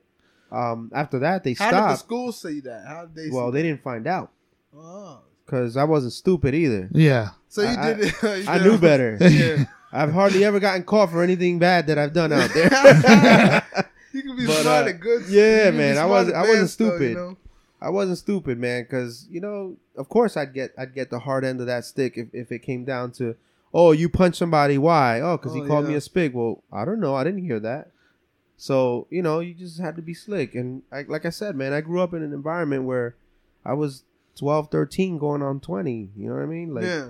Um, 0.52 0.92
after 0.94 1.18
that, 1.20 1.44
they 1.44 1.56
stopped. 1.56 1.74
How 1.74 1.88
did 1.88 1.94
the 1.94 1.98
school 1.98 2.32
see 2.32 2.60
that? 2.62 2.86
How 2.88 3.06
did 3.08 3.16
they? 3.16 3.30
Well, 3.36 3.48
see 3.48 3.54
they 3.54 3.64
didn't 3.64 3.82
find 3.82 4.06
out? 4.06 4.32
Oh. 4.78 5.20
because 5.46 5.76
I 5.76 5.84
wasn't 5.84 6.14
stupid 6.14 6.54
either. 6.54 6.88
yeah. 6.94 7.30
So 7.50 7.64
you 7.64 7.70
I- 7.70 7.94
did 7.94 8.00
it. 8.06 8.14
you 8.24 8.50
I 8.50 8.58
did 8.60 8.68
knew 8.68 8.78
better. 8.78 9.18
Yeah. 9.20 9.66
I've 9.92 10.14
hardly 10.14 10.46
ever 10.46 10.60
gotten 10.62 10.84
caught 10.84 11.10
for 11.10 11.22
anything 11.24 11.58
bad 11.60 11.88
that 11.88 11.98
I've 11.98 12.14
done 12.14 12.32
out 12.32 12.52
there. 12.54 13.64
You 14.14 14.22
can 14.24 14.36
be 14.38 14.46
But, 14.46 14.62
smart 14.62 14.86
uh, 14.86 14.90
and 14.90 15.00
good. 15.00 15.24
yeah, 15.30 15.42
you 15.58 15.64
can 15.64 15.72
be 15.74 15.78
man, 15.78 15.98
I 15.98 16.06
wasn't- 16.06 16.36
I 16.36 16.40
wasn't 16.42 16.56
advanced, 16.58 16.80
though, 16.80 16.90
stupid. 16.98 17.10
you 17.10 17.16
know? 17.16 17.38
I 17.84 17.90
wasn't 17.90 18.18
stupid, 18.20 18.60
man, 18.60 18.84
because 18.84 19.28
you 19.32 19.42
know, 19.42 19.76
of 19.98 20.08
course, 20.10 20.38
I'd 20.38 20.54
get 20.54 20.72
I'd 20.78 20.94
get 20.94 21.10
the 21.10 21.20
hard 21.20 21.44
end 21.44 21.60
of 21.62 21.68
that 21.68 21.84
stick 21.86 22.14
if, 22.16 22.28
if 22.34 22.52
it 22.52 22.60
came 22.60 22.86
down 22.86 23.12
to, 23.14 23.36
oh, 23.74 23.92
you 23.92 24.08
punched 24.08 24.38
somebody, 24.38 24.78
why? 24.78 25.20
Oh, 25.22 25.38
because 25.38 25.54
he 25.56 25.62
Oh, 25.62 25.68
called 25.68 25.88
me 25.88 25.96
a 25.96 26.00
spig. 26.00 26.34
Well, 26.34 26.62
I 26.72 26.86
don't 26.86 27.00
know, 27.00 27.16
I 27.16 27.24
didn't 27.24 27.44
hear 27.44 27.60
that. 27.62 27.90
So 28.58 29.08
you 29.10 29.24
know, 29.24 29.40
you 29.40 29.54
just 29.56 29.80
had 29.80 29.96
to 29.96 30.02
be 30.04 30.14
slick. 30.14 30.54
And 30.54 30.84
I, 30.92 31.04
like 31.08 31.26
I 31.26 31.32
said, 31.32 31.56
man, 31.56 31.74
I 31.74 31.82
grew 31.82 32.02
up 32.02 32.14
in 32.14 32.22
an 32.22 32.34
environment 32.34 32.84
where 32.84 33.16
I 33.66 33.74
was 33.74 34.04
12, 34.36 34.70
13, 34.70 35.18
going 35.18 35.42
on 35.42 35.60
20. 35.60 36.10
You 36.16 36.30
know 36.30 36.36
what 36.36 36.44
I 36.44 36.46
mean? 36.46 36.74
Like 36.76 36.84
yeah. 36.84 37.08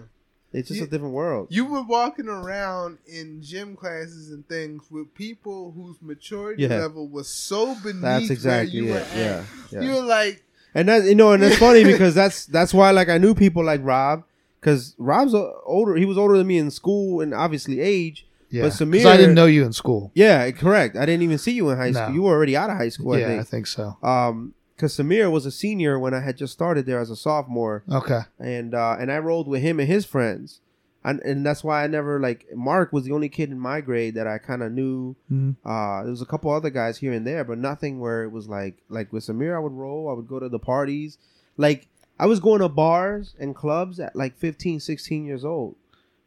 It's 0.54 0.68
just 0.68 0.80
You- 0.80 0.86
a 0.86 0.90
different 0.90 1.14
world. 1.14 1.48
You 1.50 1.66
were 1.66 1.82
walking 1.84 2.28
around 2.28 2.98
in 3.08 3.42
gym 3.42 3.76
classes 3.76 4.32
and 4.32 4.48
things 4.48 4.84
with 4.90 5.14
people 5.16 5.72
whose 5.76 5.98
maturity 6.02 6.64
Yeah. 6.64 6.80
level 6.80 7.08
was 7.08 7.28
so 7.28 7.76
beneath 7.84 8.02
That's 8.02 8.30
exactly 8.30 8.82
where 8.82 8.90
you 8.92 8.96
it. 8.96 9.08
were. 9.14 9.20
Yeah, 9.20 9.44
yeah. 9.72 9.82
You 9.82 9.92
were 9.96 10.02
like, 10.08 10.44
And 10.76 10.88
that's 10.88 11.06
you 11.06 11.16
know, 11.16 11.32
and 11.34 11.44
it's 11.44 11.58
funny 11.58 11.84
because 11.94 12.14
that's 12.16 12.46
that's 12.46 12.74
why 12.74 12.92
like 12.92 13.10
I 13.10 13.18
knew 13.18 13.34
people 13.36 13.64
like 13.64 13.82
Rob 13.84 14.24
because 14.60 14.94
Rob's 14.98 15.34
older. 15.34 15.96
He 15.96 16.06
was 16.06 16.18
older 16.18 16.38
than 16.38 16.48
me 16.48 16.58
in 16.58 16.70
school 16.72 17.22
and 17.22 17.34
obviously 17.34 17.80
age. 17.80 18.26
Yeah, 18.50 18.64
But 18.64 18.70
'Cause 18.72 18.80
Samir- 18.82 19.06
I 19.06 19.16
didn't 19.16 19.36
know 19.36 19.46
you 19.46 19.64
in 19.64 19.72
school. 19.72 20.12
Yeah, 20.14 20.52
correct. 20.52 20.98
I 20.98 21.06
didn't 21.06 21.22
even 21.24 21.38
see 21.38 21.54
you 21.54 21.70
in 21.70 21.78
high 21.78 21.94
school. 21.94 22.14
You 22.14 22.24
were 22.24 22.34
already 22.34 22.58
out 22.58 22.70
of 22.70 22.76
high 22.76 22.90
school. 22.90 23.14
I 23.14 23.20
yeah, 23.20 23.26
I 23.28 23.30
think. 23.38 23.48
think 23.48 23.68
so. 23.68 23.96
Um, 24.04 24.54
because 24.82 24.98
Samir 24.98 25.32
was 25.32 25.46
a 25.46 25.52
senior 25.52 26.00
when 26.00 26.14
I 26.16 26.22
had 26.22 26.38
just 26.38 26.54
started 26.54 26.86
there 26.88 27.00
as 27.00 27.12
a 27.12 27.16
sophomore, 27.16 27.84
Okay. 27.92 28.22
and 28.40 28.74
uh, 28.74 28.96
and 29.00 29.12
I 29.12 29.20
rolled 29.20 29.48
with 29.48 29.62
him 29.62 29.80
and 29.80 29.88
his 29.88 30.06
friends, 30.06 30.60
and 31.04 31.20
and 31.22 31.46
that's 31.46 31.64
why 31.64 31.84
I 31.84 31.88
never 31.88 32.20
like 32.20 32.48
Mark 32.56 32.92
was 32.92 33.04
the 33.06 33.12
only 33.12 33.30
kid 33.30 33.52
in 33.52 33.60
my 33.60 33.80
grade 33.82 34.16
that 34.16 34.26
I 34.26 34.40
kind 34.40 34.64
of 34.64 34.72
knew. 34.72 35.16
Mhm. 35.32 35.56
Uh, 35.64 36.02
there 36.02 36.10
was 36.12 36.22
a 36.24 36.26
couple 36.26 36.50
other 36.52 36.72
guys 36.72 36.98
here 36.98 37.14
and 37.14 37.28
there, 37.28 37.44
but 37.44 37.60
nothing 37.60 38.00
where 38.00 38.24
it 38.24 38.32
was 38.32 38.48
like 38.50 38.78
like 38.90 39.14
with 39.14 39.24
Samir. 39.26 39.56
I 39.56 39.60
would 39.60 39.74
roll. 39.74 40.10
I 40.10 40.14
would 40.14 40.28
go 40.28 40.40
to 40.40 40.50
the 40.50 40.60
parties. 40.60 41.20
Like 41.58 41.88
I 42.20 42.26
was 42.26 42.40
going 42.40 42.62
to 42.62 42.70
bars 42.70 43.36
and 43.40 43.56
clubs 43.56 44.00
at 44.00 44.16
like 44.16 44.36
15, 44.36 44.80
16 44.80 45.26
years 45.26 45.46
old. 45.46 45.76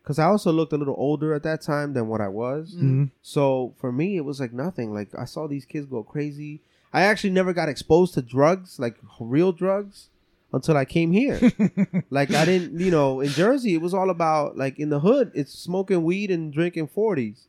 Cause 0.05 0.19
I 0.19 0.25
also 0.27 0.53
looked 0.53 0.73
a 0.75 0.77
little 0.77 0.97
older 0.99 1.33
at 1.33 1.45
that 1.45 1.63
time 1.63 1.95
than 1.95 2.09
what 2.09 2.21
I 2.21 2.29
was. 2.29 2.77
Mhm. 2.77 3.11
So 3.23 3.73
for 3.81 3.91
me, 3.91 4.17
it 4.17 4.25
was 4.25 4.39
like 4.39 4.53
nothing. 4.53 4.93
Like 4.93 5.09
I 5.19 5.25
saw 5.25 5.47
these 5.49 5.65
kids 5.65 5.87
go 5.87 6.03
crazy. 6.03 6.61
I 6.95 7.03
actually 7.03 7.31
never 7.31 7.53
got 7.53 7.69
exposed 7.69 8.15
to 8.15 8.23
drugs, 8.23 8.79
like 8.79 8.97
real 9.19 9.51
drugs, 9.51 10.11
until 10.53 10.77
I 10.77 10.85
came 10.85 11.11
here. 11.11 11.41
like 12.11 12.33
I 12.33 12.45
didn't, 12.45 12.79
you 12.79 12.93
know, 12.93 13.21
in 13.21 13.31
Jersey, 13.31 13.75
it 13.75 13.83
was 13.83 13.93
all 13.93 14.11
about 14.11 14.57
like 14.57 14.79
in 14.79 14.91
the 14.91 15.01
hood, 15.01 15.33
it's 15.35 15.53
smoking 15.53 16.05
weed 16.05 16.31
and 16.31 16.53
drinking 16.53 16.87
forties. 16.87 17.49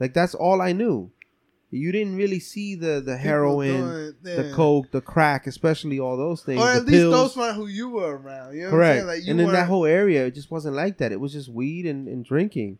Like 0.00 0.12
that's 0.12 0.34
all 0.34 0.60
I 0.60 0.72
knew. 0.72 1.12
You 1.70 1.92
didn't 1.92 2.16
really 2.16 2.40
see 2.40 2.74
the 2.74 3.00
the 3.00 3.16
heroin, 3.16 4.16
the 4.22 4.50
coke, 4.52 4.90
the 4.90 5.00
crack, 5.00 5.46
especially 5.46 6.00
all 6.00 6.16
those 6.16 6.42
things. 6.42 6.60
Or 6.60 6.68
at 6.68 6.84
least 6.84 6.98
pills. 6.98 7.14
those 7.14 7.36
were 7.36 7.52
who 7.52 7.68
you 7.68 7.90
were 7.90 8.16
around. 8.16 8.56
You 8.56 8.64
know 8.64 8.70
Correct. 8.70 9.06
what 9.06 9.12
I'm 9.12 9.16
saying? 9.16 9.24
Like 9.24 9.30
and 9.30 9.40
in 9.40 9.52
that 9.52 9.68
whole 9.68 9.86
area, 9.86 10.26
it 10.26 10.34
just 10.34 10.50
wasn't 10.50 10.74
like 10.74 10.98
that. 10.98 11.12
It 11.12 11.20
was 11.20 11.32
just 11.32 11.48
weed 11.48 11.86
and, 11.86 12.08
and 12.08 12.24
drinking. 12.24 12.78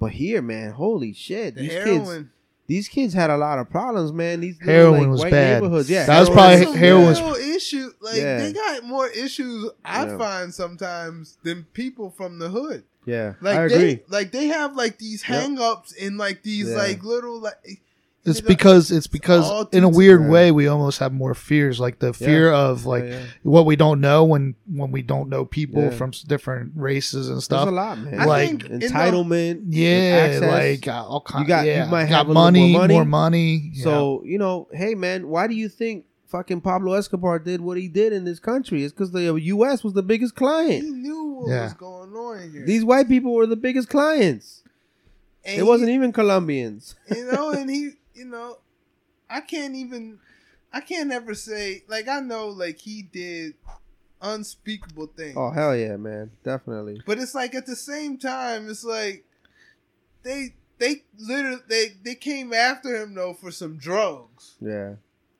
But 0.00 0.12
here, 0.12 0.40
man, 0.40 0.72
holy 0.72 1.12
shit, 1.12 1.56
the 1.56 1.60
these 1.60 1.70
kids, 1.72 2.08
heroin. 2.08 2.30
These 2.66 2.88
kids 2.88 3.12
had 3.14 3.28
a 3.30 3.36
lot 3.36 3.58
of 3.58 3.68
problems, 3.70 4.12
man. 4.12 4.40
These 4.40 4.58
Heroin 4.62 5.00
like, 5.00 5.08
was 5.10 5.20
white 5.20 5.30
bad. 5.32 5.62
neighborhoods, 5.62 5.90
yeah. 5.90 6.06
That 6.06 6.20
was 6.20 6.30
probably- 6.30 6.64
Some 6.64 6.74
heroin 6.76 7.14
real 7.14 7.34
issue. 7.34 7.90
Like 8.00 8.16
Yeah. 8.16 8.38
they 8.38 8.52
got 8.52 8.84
more 8.84 9.08
issues 9.08 9.70
I 9.84 10.06
Yeah. 10.06 10.18
find 10.18 10.54
sometimes 10.54 11.38
than 11.42 11.64
people 11.74 12.10
from 12.10 12.38
the 12.38 12.48
hood. 12.48 12.84
yeah. 13.04 13.34
Like 13.40 13.56
I 13.58 13.68
they 13.68 13.74
agree. 13.74 14.00
like 14.08 14.30
they 14.32 14.46
have 14.46 14.76
like 14.76 14.98
these 14.98 15.22
Yep. 15.28 15.40
hang 15.40 15.58
ups 15.58 15.92
in 15.92 16.16
like 16.16 16.42
these 16.44 16.68
Yeah. 16.70 16.76
like 16.76 17.02
little 17.04 17.40
like 17.40 17.80
It's 18.24 18.40
you 18.40 18.46
because 18.46 18.92
it's 18.92 19.08
because 19.08 19.50
all 19.50 19.68
in 19.72 19.82
a 19.82 19.90
too- 19.90 19.96
weird 19.96 20.22
Yeah. 20.22 20.28
way 20.30 20.50
we 20.52 20.68
almost 20.68 21.00
have 21.00 21.12
more 21.12 21.34
fears, 21.34 21.80
like 21.80 21.98
the 21.98 22.12
fear 22.12 22.52
of 22.52 22.86
like 22.86 23.02
Yeah, 23.04 23.10
yeah. 23.10 23.22
what 23.42 23.66
we 23.66 23.74
don't 23.74 24.00
know 24.00 24.22
when 24.22 24.54
when 24.72 24.92
we 24.92 25.02
don't 25.02 25.28
know 25.28 25.44
people 25.44 25.82
Yeah. 25.82 25.90
from 25.90 26.10
s- 26.10 26.22
different 26.22 26.70
races 26.76 27.26
and 27.26 27.36
There's 27.38 27.44
stuff. 27.44 27.66
a 27.66 27.72
lot, 27.72 27.98
man. 27.98 28.20
I 28.20 28.24
like, 28.26 28.48
think 28.48 28.64
in 28.66 28.78
the- 28.78 28.86
entitlement. 28.86 29.62
Yeah, 29.68 30.28
access. 30.30 30.42
like 30.42 30.86
uh, 30.88 31.04
all 31.04 31.20
kinds. 31.20 31.42
You 31.42 31.48
got- 31.48 31.66
you 31.66 31.90
might 31.90 32.08
got 32.08 32.18
have 32.18 32.26
a 32.26 32.28
little 32.28 32.42
money, 32.44 32.70
more 32.72 32.80
money. 32.82 32.94
more 32.94 33.04
money. 33.04 33.70
yeah. 33.74 33.82
So 33.84 34.22
you 34.24 34.38
know, 34.38 34.68
hey 34.72 34.94
man, 34.94 35.26
why 35.26 35.48
do 35.48 35.54
you 35.54 35.68
think 35.68 36.04
fucking 36.28 36.60
Pablo 36.60 36.92
Escobar 36.94 37.40
did 37.40 37.60
what 37.60 37.76
he 37.76 37.88
did 37.88 38.12
in 38.12 38.24
this 38.24 38.38
country? 38.38 38.84
It's 38.84 38.92
because 38.92 39.10
the 39.10 39.34
U.S. 39.34 39.82
was 39.82 39.94
the 39.94 40.02
biggest 40.02 40.36
client. 40.36 40.70
he 40.74 40.80
client. 40.82 40.96
knew 40.98 41.24
what 41.40 41.50
Yeah. 41.50 41.64
was 41.64 41.74
going 41.74 42.12
on 42.14 42.52
here. 42.52 42.64
These 42.64 42.84
white 42.84 43.08
people 43.08 43.34
were 43.34 43.46
the 43.48 43.56
biggest 43.56 43.88
clients. 43.88 44.62
and 45.44 45.58
It 45.58 45.64
wasn't 45.64 45.90
even 45.90 46.12
Colombians. 46.12 46.94
you 47.10 47.24
know, 47.32 47.50
and 47.50 47.68
he, 47.68 47.90
you 48.22 48.30
know, 48.30 48.58
I 49.28 49.40
can't 49.40 49.74
even, 49.74 50.18
I 50.72 50.80
can't 50.80 51.10
ever 51.12 51.34
say 51.34 51.82
like 51.88 52.06
I 52.08 52.20
know 52.20 52.48
like 52.48 52.78
he 52.78 53.02
did 53.02 53.54
unspeakable 54.20 55.08
things. 55.16 55.36
Oh 55.36 55.50
hell 55.50 55.76
yeah, 55.76 55.96
man, 55.96 56.30
definitely. 56.44 57.00
But 57.06 57.18
it's 57.18 57.34
like 57.34 57.54
at 57.54 57.66
the 57.66 57.76
same 57.76 58.18
time, 58.18 58.68
it's 58.70 58.84
like 58.84 59.24
they 60.22 60.54
they 60.78 61.02
literally 61.18 61.62
they 61.68 61.86
they 62.04 62.14
came 62.14 62.52
after 62.52 63.02
him 63.02 63.14
though 63.14 63.34
for 63.34 63.50
some 63.50 63.76
drugs. 63.78 64.54
Yeah, 64.60 64.94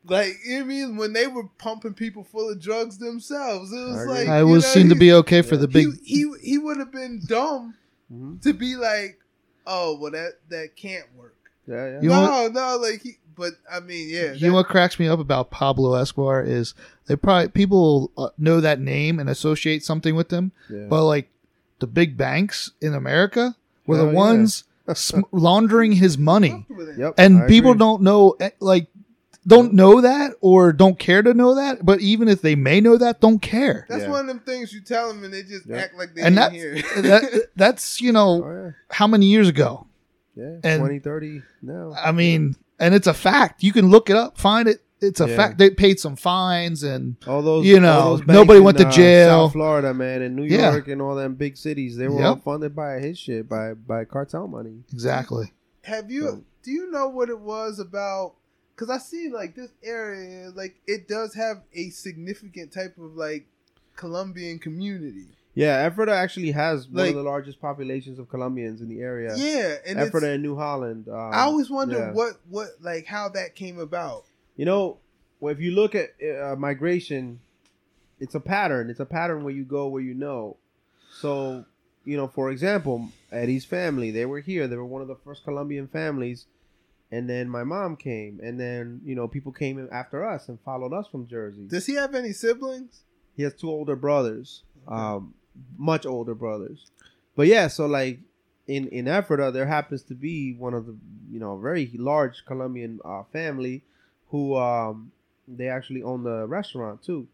Like 0.05 0.35
you 0.45 0.55
know 0.55 0.57
what 0.59 0.65
I 0.65 0.67
mean, 0.69 0.97
when 0.97 1.13
they 1.13 1.27
were 1.29 1.49
pumping 1.59 1.95
people 1.95 2.25
full 2.25 2.51
of 2.51 2.61
drugs 2.61 2.99
themselves, 2.99 3.73
it 3.73 3.77
was 3.77 4.07
like 4.07 4.29
I 4.29 4.41
you 4.41 4.47
was 4.47 4.65
know, 4.65 4.71
seemed 4.71 4.91
to 4.91 4.97
be 4.97 5.13
okay 5.13 5.43
for 5.43 5.55
Yeah. 5.55 5.61
the 5.63 5.69
big. 5.69 5.87
He 6.03 6.17
he, 6.25 6.33
he 6.43 6.59
would 6.59 6.79
have 6.79 6.93
been 6.93 7.23
dumb 7.27 7.75
Mhm. 8.13 8.43
to 8.43 8.53
be 8.53 8.75
like, 8.75 9.21
oh 9.67 9.97
well 9.99 10.11
that 10.11 10.41
that 10.49 10.75
can't 10.77 11.07
work. 11.17 11.37
Yeah, 11.67 11.87
yeah. 11.89 12.01
You 12.03 12.09
no, 12.09 12.49
no, 12.49 12.77
like 12.79 13.03
he. 13.03 13.19
But 13.35 13.53
I 13.71 13.81
mean, 13.81 14.09
yeah. 14.11 14.33
You 14.35 14.49
know 14.49 14.55
what 14.55 14.67
cracks 14.69 14.99
me 14.99 15.09
up 15.09 15.19
about 15.19 15.51
Pablo 15.51 15.95
Escobar 15.95 16.43
is 16.43 16.75
they 17.07 17.17
probably 17.17 17.49
people 17.49 18.11
uh, 18.19 18.29
know 18.37 18.61
that 18.61 18.79
name 18.79 19.19
and 19.19 19.31
associate 19.31 19.83
something 19.85 20.15
with 20.15 20.29
them, 20.29 20.53
yeah. 20.71 20.85
but 20.89 21.05
like 21.05 21.31
the 21.79 21.87
big 21.87 22.17
banks 22.17 22.73
in 22.83 22.95
America 22.95 23.57
were 23.87 23.97
Hell 23.97 24.07
the 24.07 24.13
yeah. 24.13 24.17
ones 24.19 24.65
sm- 24.95 25.21
laundering 25.33 25.93
his 25.93 26.19
money, 26.19 26.67
yep. 26.99 27.15
and 27.17 27.45
I 27.45 27.47
people 27.49 27.71
agree. 27.71 27.79
don't 27.79 28.03
know 28.03 28.37
eh, 28.39 28.51
like 28.61 28.89
don't 29.47 29.73
know 29.73 30.01
that 30.03 30.35
or 30.41 30.73
don't 30.73 30.99
care 30.99 31.23
to 31.23 31.33
know 31.35 31.55
that. 31.55 31.85
But 31.85 32.01
even 32.01 32.29
if 32.29 32.43
they 32.43 32.55
may 32.55 32.81
know 32.81 32.97
that, 32.99 33.21
don't 33.21 33.41
care. 33.41 33.87
That's 33.89 34.03
Yeah. 34.05 34.11
one 34.11 34.21
of 34.21 34.27
them 34.29 34.39
things 34.41 34.73
you 34.73 34.81
tell 34.83 35.09
them 35.09 35.25
and 35.25 35.33
they 35.33 35.43
just 35.43 35.67
Yeah. 35.67 35.79
act 35.79 35.97
like 35.97 36.15
they 36.15 36.21
And 36.23 36.39
ain't 36.39 36.53
that, 36.53 36.53
here. 36.53 36.75
that 37.03 37.49
that's 37.57 38.01
you 38.01 38.13
know 38.13 38.45
Oh 38.45 38.75
how 38.91 39.07
many 39.07 39.27
years 39.27 39.49
ago. 39.49 39.87
Yeah, 40.35 40.45
yeah. 40.53 40.59
And- 40.65 40.81
20, 40.81 40.99
30 41.01 41.43
now. 41.63 41.95
I 41.97 42.13
mean, 42.13 42.57
and 42.79 42.95
it's 42.95 43.07
a 43.07 43.15
fact. 43.15 43.63
You 43.63 43.73
can 43.73 43.89
look 43.91 44.11
it 44.11 44.17
up, 44.17 44.39
find 44.39 44.69
it. 44.69 44.83
It's 45.01 45.21
a 45.21 45.29
Yeah. 45.29 45.37
fact. 45.37 45.59
They 45.59 45.71
paid 45.71 45.99
some 45.99 46.15
fines 46.15 46.85
and 46.85 47.17
All 47.27 47.43
those, 47.43 47.67
you 47.67 47.81
know, 47.81 48.11
those 48.11 48.21
banks 48.21 48.33
nobody 48.35 48.59
in, 48.59 48.65
went 48.65 48.79
to 48.79 48.87
uh, 48.87 48.91
jail. 48.93 49.47
South 49.47 49.53
Florida, 49.55 49.93
man, 49.93 50.23
and 50.23 50.37
New 50.37 50.45
Yeah. 50.45 50.71
York, 50.71 50.87
and 50.89 51.03
all 51.03 51.17
them 51.17 51.35
big 51.35 51.57
cities. 51.57 51.97
They 51.97 52.07
were 52.07 52.23
all 52.25 52.37
funded 52.37 52.77
by 52.77 53.01
his 53.01 53.19
shit, 53.19 53.49
by 53.49 53.75
by 53.75 54.05
cartel 54.05 54.47
money. 54.47 54.85
exactly. 54.93 55.53
Have 55.83 56.11
you? 56.11 56.23
So- 56.23 56.45
do 56.63 56.71
you 56.71 56.89
know 56.93 57.09
what 57.09 57.29
it 57.31 57.41
was 57.41 57.81
about? 57.81 58.35
Because 58.77 58.89
I 58.91 58.99
see 58.99 59.29
like 59.29 59.57
this 59.57 59.73
area, 59.83 60.51
like 60.55 60.77
it 60.87 61.09
does 61.09 61.35
have 61.35 61.63
a 61.75 61.91
significant 61.91 62.73
type 62.73 62.97
of 62.97 63.17
like 63.17 63.47
Colombian 63.97 64.61
community. 64.61 65.27
Yeah, 65.55 65.87
Ephrata 65.87 66.13
actually 66.13 66.53
has 66.53 66.89
one 66.89 66.97
Like- 66.97 67.11
of 67.11 67.17
the 67.17 67.23
largest 67.23 67.61
populations 67.61 68.19
of 68.19 68.29
Colombians 68.29 68.81
in 68.81 68.89
the 68.89 69.01
area. 69.01 69.35
Yeah, 69.37 69.77
and 69.87 69.99
it's, 69.99 70.09
Ephrata 70.09 70.31
and 70.31 70.43
New 70.43 70.57
Holland. 70.57 71.09
Um, 71.09 71.15
I 71.15 71.43
always 71.43 71.69
wonder 71.69 71.99
yeah. 71.99 72.13
what 72.13 72.41
what 72.49 72.69
like 72.81 73.07
how 73.07 73.29
that 73.31 73.55
came 73.55 73.79
about. 73.79 74.25
You 74.57 74.65
know, 74.65 74.99
well, 75.41 75.53
if 75.53 75.61
you 75.61 75.73
look 75.73 75.95
at 75.95 76.11
uh, 76.23 76.57
migration, 76.57 77.41
it's 78.21 78.35
a 78.35 78.41
pattern. 78.41 78.89
It's 78.89 79.01
a 79.01 79.05
pattern 79.05 79.45
where 79.45 79.53
you 79.53 79.65
go 79.65 79.89
where 79.89 80.03
you 80.03 80.15
know. 80.15 80.57
So, 81.21 81.65
you 82.05 82.17
know, 82.17 82.29
for 82.29 82.51
example, 82.51 83.11
Eddie's 83.31 83.65
family, 83.65 84.11
they 84.11 84.25
were 84.25 84.41
here. 84.41 84.69
They 84.69 84.77
were 84.77 84.87
one 84.87 85.03
of 85.03 85.09
the 85.09 85.17
first 85.17 85.45
Colombian 85.45 85.89
families. 85.89 86.47
And 87.11 87.29
then 87.29 87.49
my 87.49 87.65
mom 87.65 87.97
came. 87.97 88.41
And 88.43 88.59
then, 88.59 89.01
you 89.05 89.15
know, 89.15 89.29
people 89.29 89.53
came 89.53 89.79
in 89.79 89.89
after 89.91 90.25
us 90.25 90.49
and 90.49 90.59
followed 90.65 90.95
us 90.95 91.07
from 91.09 91.27
Jersey. 91.27 91.67
Does 91.67 91.87
he 91.87 91.95
have 91.95 92.15
any 92.15 92.33
siblings? 92.33 93.03
He 93.37 93.43
has 93.43 93.55
two 93.55 93.69
older 93.69 93.97
brothers, 93.97 94.63
um, 94.89 95.35
much 95.77 96.07
older 96.07 96.35
brothers. 96.35 96.87
But 97.37 97.47
yeah, 97.47 97.69
so 97.69 97.87
like 97.87 98.21
in 98.67 98.89
in 98.89 99.09
Ephrata, 99.09 99.51
there 99.51 99.67
happens 99.67 100.03
to 100.05 100.15
be 100.15 100.55
one 100.55 100.75
of 100.75 100.87
the 100.87 100.97
you 101.31 101.41
know 101.41 101.57
very 101.59 101.91
large 101.95 102.45
Colombian 102.47 103.01
uh, 103.05 103.25
family 103.33 103.83
who 104.29 104.57
um, 104.57 105.13
they 105.49 105.69
actually 105.69 106.03
own 106.03 106.25
the 106.25 106.47
restaurant 106.47 107.03
too. 107.03 107.27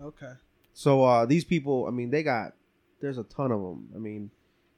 Okay. 0.00 0.32
So 0.72 1.04
uh, 1.04 1.24
these 1.26 1.44
people, 1.44 1.86
I 1.86 1.90
mean, 1.90 2.10
they 2.10 2.22
got 2.22 2.52
there's 3.00 3.18
a 3.18 3.24
ton 3.24 3.52
of 3.52 3.60
them. 3.60 3.88
I 3.94 3.98
mean, 3.98 4.30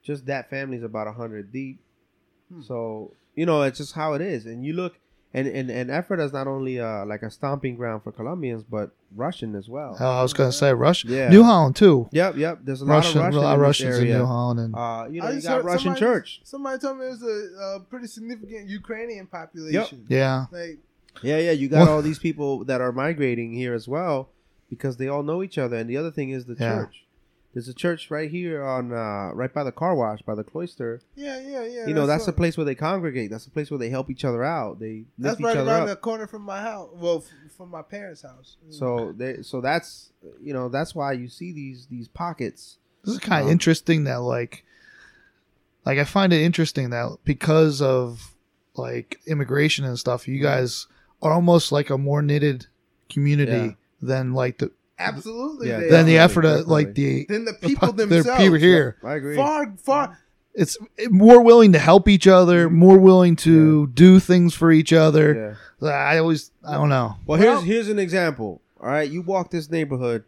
just 0.02 0.26
that 0.26 0.50
family's 0.50 0.82
about 0.82 1.06
a 1.06 1.12
hundred 1.12 1.52
deep. 1.52 1.80
Hmm. 2.52 2.62
So 2.62 3.12
you 3.34 3.46
know, 3.46 3.62
it's 3.62 3.78
just 3.78 3.94
how 3.94 4.14
it 4.14 4.20
is. 4.20 4.46
And 4.46 4.64
you 4.64 4.72
look, 4.72 4.98
and 5.34 5.46
and 5.46 5.70
and 5.70 5.90
Ephrata 5.90 6.22
is 6.24 6.32
not 6.32 6.46
only 6.46 6.80
uh, 6.80 7.04
like 7.04 7.22
a 7.22 7.30
stomping 7.30 7.76
ground 7.76 8.02
for 8.02 8.12
Colombians, 8.12 8.62
but 8.62 8.90
Russian 9.14 9.54
as 9.54 9.68
well. 9.68 9.96
Oh, 10.00 10.18
I 10.18 10.22
was 10.22 10.32
gonna 10.32 10.52
say 10.52 10.72
Russian, 10.72 11.10
Yeah. 11.12 11.28
New 11.28 11.42
Holland 11.42 11.76
too. 11.76 12.08
Yep, 12.12 12.36
yep. 12.36 12.60
There's 12.64 12.82
a 12.82 12.86
Russian, 12.86 13.20
lot 13.20 13.28
of 13.28 13.34
a 13.34 13.40
lot 13.40 13.52
of 13.54 13.54
in 13.54 13.58
this 13.60 13.66
Russians 13.66 13.98
in 13.98 14.02
area. 14.04 14.18
New 14.18 14.26
Holland, 14.26 14.60
and 14.60 14.74
Uh, 14.74 15.06
you 15.10 15.20
know, 15.20 15.30
you 15.30 15.42
got 15.42 15.64
Russian 15.64 15.94
somebody- 15.94 16.00
church. 16.00 16.40
Somebody 16.44 16.78
told 16.78 16.98
me 16.98 17.04
there's 17.04 17.22
a, 17.22 17.76
a 17.76 17.80
pretty 17.80 18.06
significant 18.06 18.68
Ukrainian 18.68 19.26
population. 19.26 20.06
Yep. 20.08 20.18
yeah, 20.18 20.46
Like 20.50 20.78
Yeah, 21.22 21.38
yeah. 21.38 21.52
You 21.52 21.68
got 21.68 21.88
all 21.88 22.00
these 22.02 22.18
people 22.18 22.64
that 22.64 22.80
are 22.80 22.92
migrating 22.92 23.52
here 23.52 23.74
as 23.74 23.86
well 23.88 24.28
because 24.70 24.96
they 24.98 25.08
all 25.08 25.22
know 25.22 25.42
each 25.42 25.58
other. 25.58 25.76
And 25.76 25.88
the 25.90 25.96
other 25.96 26.10
thing 26.10 26.30
is 26.30 26.44
the 26.46 26.54
Yeah. 26.58 26.74
church. 26.84 27.04
There's 27.58 27.66
a 27.66 27.74
church 27.74 28.08
right 28.08 28.30
here 28.30 28.62
on 28.62 28.92
uh, 28.92 29.32
right 29.34 29.52
by 29.52 29.64
the 29.64 29.72
car 29.72 29.96
wash 29.96 30.22
by 30.22 30.36
the 30.36 30.44
cloister. 30.44 31.00
Yeah, 31.16 31.40
yeah, 31.40 31.64
yeah. 31.64 31.86
you 31.88 31.92
know, 31.92 32.06
that's 32.06 32.24
the 32.24 32.32
place 32.32 32.56
where 32.56 32.64
they 32.64 32.76
congregate. 32.76 33.32
That's 33.32 33.46
the 33.46 33.50
place 33.50 33.68
where 33.68 33.78
they 33.78 33.90
help 33.90 34.10
each 34.10 34.24
other 34.24 34.44
out. 34.44 34.78
They 34.78 34.98
lift 34.98 35.08
That's 35.18 35.40
each 35.40 35.44
right 35.46 35.56
other 35.56 35.68
around 35.72 35.82
up. 35.82 35.88
the 35.88 35.96
corner 35.96 36.28
from 36.28 36.42
my 36.42 36.62
house. 36.62 36.90
Well, 36.94 37.24
f- 37.26 37.52
from 37.56 37.70
my 37.70 37.82
parents' 37.82 38.22
house. 38.22 38.58
So 38.70 39.12
they 39.16 39.42
so 39.42 39.60
that's 39.60 40.12
you 40.40 40.52
know 40.54 40.68
that's 40.68 40.94
why 40.94 41.14
you 41.14 41.28
see 41.28 41.50
these 41.52 41.88
these 41.90 42.06
pockets. 42.06 42.78
This 43.04 43.14
is 43.14 43.18
kind 43.20 43.40
of 43.40 43.46
Um, 43.46 43.52
interesting 43.52 44.04
that 44.04 44.20
like, 44.20 44.64
like 45.84 45.98
I 45.98 46.04
find 46.04 46.32
it 46.32 46.40
interesting 46.42 46.90
that 46.90 47.18
because 47.24 47.82
of 47.82 48.36
like 48.76 49.18
immigration 49.26 49.84
and 49.84 49.98
stuff, 49.98 50.28
you 50.28 50.40
guys 50.40 50.86
are 51.22 51.32
almost 51.32 51.72
like 51.72 51.90
a 51.90 51.98
more 51.98 52.22
knitted 52.22 52.66
community 53.10 53.50
Yeah. 53.50 53.70
than 54.00 54.32
like 54.32 54.58
the 54.58 54.70
absolutely. 54.98 55.68
Yeah, 55.68 55.80
they 55.80 55.90
than 55.90 56.06
the 56.06 56.18
effort 56.18 56.44
of 56.44 56.66
like 56.66 56.94
the 56.94 57.26
Then 57.28 57.44
the 57.44 57.54
people 57.54 57.92
the 57.92 58.06
themselves. 58.06 58.42
people 58.42 58.58
here. 58.58 58.96
I 59.02 59.14
agree. 59.14 59.36
Far, 59.36 59.74
far. 59.78 60.18
It's 60.54 60.76
more 61.08 61.42
willing 61.42 61.72
to 61.72 61.78
help 61.78 62.08
each 62.08 62.26
other, 62.26 62.66
mm-hmm. 62.66 62.76
more 62.78 62.98
willing 62.98 63.36
to 63.36 63.86
do 63.88 64.18
things 64.18 64.54
for 64.54 64.72
each 64.72 64.92
other. 64.92 65.56
Yeah. 65.80 65.88
Uh, 65.88 65.92
I 65.92 66.18
always, 66.18 66.50
I 66.66 66.74
don't 66.74 66.88
know. 66.88 67.16
Well, 67.26 67.38
Well- 67.38 67.60
here's 67.60 67.64
here's 67.64 67.88
an 67.88 67.98
example. 67.98 68.60
All 68.80 68.88
right, 68.88 69.08
you 69.10 69.22
walk 69.22 69.50
this 69.50 69.70
neighborhood, 69.70 70.24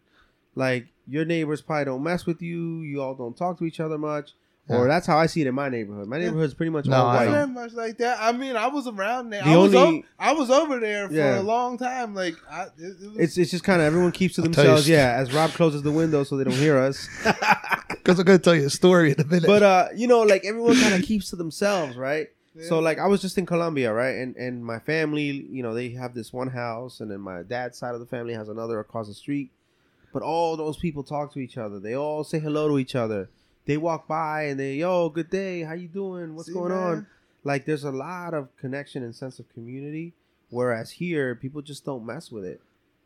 like 0.55 0.87
your 1.07 1.25
neighbors 1.25 1.61
probably 1.61 1.85
don't 1.85 2.03
mess 2.03 2.25
with 2.25 2.41
you. 2.41 2.81
You 2.81 3.01
all 3.01 3.15
don't 3.15 3.35
talk 3.35 3.57
to 3.59 3.65
each 3.65 3.79
other 3.79 3.97
much, 3.97 4.31
or 4.71 4.87
that's 4.87 5.05
how 5.07 5.17
I 5.17 5.25
see 5.25 5.41
it 5.41 5.47
in 5.47 5.55
my 5.55 5.69
neighborhood. 5.69 6.07
My 6.07 6.17
neighborhood's 6.19 6.53
pretty 6.53 6.69
much 6.69 6.85
No, 6.85 6.97
all 6.97 7.05
white. 7.07 7.25
don't. 7.25 7.53
much 7.53 7.73
like 7.73 7.97
that. 7.99 8.17
I 8.21 8.31
mean, 8.31 8.55
I 8.55 8.67
was 8.67 8.87
around 8.87 9.29
there. 9.29 9.43
The 9.43 9.49
I 9.49 9.57
was, 9.57 9.75
only- 9.75 9.99
o- 9.99 10.05
I 10.19 10.33
was 10.33 10.49
over 10.49 10.79
there 10.79 11.07
for 11.07 11.13
Yeah. 11.13 11.39
a 11.39 11.43
long 11.43 11.77
time. 11.77 12.13
Like, 12.15 12.35
I, 12.49 12.63
it, 12.63 12.71
it 12.79 13.07
was, 13.09 13.17
It's 13.17 13.37
it's 13.37 13.51
just 13.51 13.63
kind 13.63 13.81
of 13.81 13.87
everyone 13.87 14.11
keeps 14.11 14.35
to 14.35 14.41
I'll 14.41 14.45
themselves. 14.45 14.83
st- 14.83 14.93
Yeah, 14.97 15.13
as 15.17 15.33
Rob 15.33 15.51
closes 15.51 15.81
the 15.83 15.91
window 15.91 16.23
so 16.23 16.37
they 16.37 16.43
don't 16.43 16.53
hear 16.53 16.77
us. 16.77 17.07
Because 17.89 18.17
I'm 18.17 18.25
going 18.25 18.39
to 18.39 18.43
tell 18.43 18.55
you 18.55 18.65
a 18.65 18.69
story 18.69 19.11
in 19.11 19.21
a 19.21 19.25
minute. 19.25 19.45
but 19.45 19.61
uh, 19.61 19.87
you 19.95 20.07
know, 20.07 20.21
like 20.21 20.43
everyone 20.43 20.75
kind 20.75 20.95
of 20.95 21.03
keeps 21.03 21.29
to 21.29 21.35
themselves, 21.35 21.95
right? 21.95 22.29
yeah. 22.55 22.65
So 22.67 22.79
like 22.79 22.97
I 22.97 23.05
was 23.07 23.21
just 23.21 23.37
in 23.37 23.45
Colombia, 23.45 23.93
right? 23.93 24.15
And 24.15 24.35
and 24.37 24.65
my 24.65 24.79
family, 24.79 25.45
you 25.51 25.61
know, 25.61 25.73
they 25.75 25.89
have 25.91 26.15
this 26.15 26.33
one 26.33 26.47
house, 26.49 26.99
and 26.99 27.11
then 27.11 27.19
my 27.21 27.43
dad's 27.43 27.77
side 27.77 27.93
of 27.93 27.99
the 27.99 28.07
family 28.07 28.33
has 28.33 28.49
another 28.49 28.79
across 28.79 29.07
the 29.07 29.13
street. 29.13 29.51
But 30.13 30.23
all 30.23 30.57
those 30.57 30.77
people 30.77 31.03
talk 31.03 31.31
to 31.33 31.39
each 31.39 31.57
other. 31.57 31.79
They 31.79 31.93
all 31.95 32.23
say 32.23 32.39
hello 32.39 32.67
to 32.69 32.79
each 32.79 32.95
other. 32.95 33.29
They 33.65 33.77
walk 33.77 34.07
by 34.07 34.43
and 34.43 34.59
they, 34.59 34.75
yo, 34.75 35.09
good 35.09 35.29
day, 35.29 35.61
how 35.61 35.73
you 35.73 35.87
doing? 35.87 36.35
What's 36.35 36.47
See, 36.47 36.53
going 36.53 36.71
man? 36.71 36.79
on? 36.79 37.07
Like 37.43 37.65
there's 37.65 37.83
a 37.83 37.91
lot 37.91 38.33
of 38.33 38.55
connection 38.57 39.03
and 39.03 39.15
sense 39.15 39.39
of 39.39 39.51
community. 39.53 40.13
Whereas 40.49 40.91
here, 40.91 41.35
people 41.35 41.61
just 41.61 41.85
don't 41.85 42.05
mess 42.05 42.31
with 42.31 42.43
it, 42.43 42.61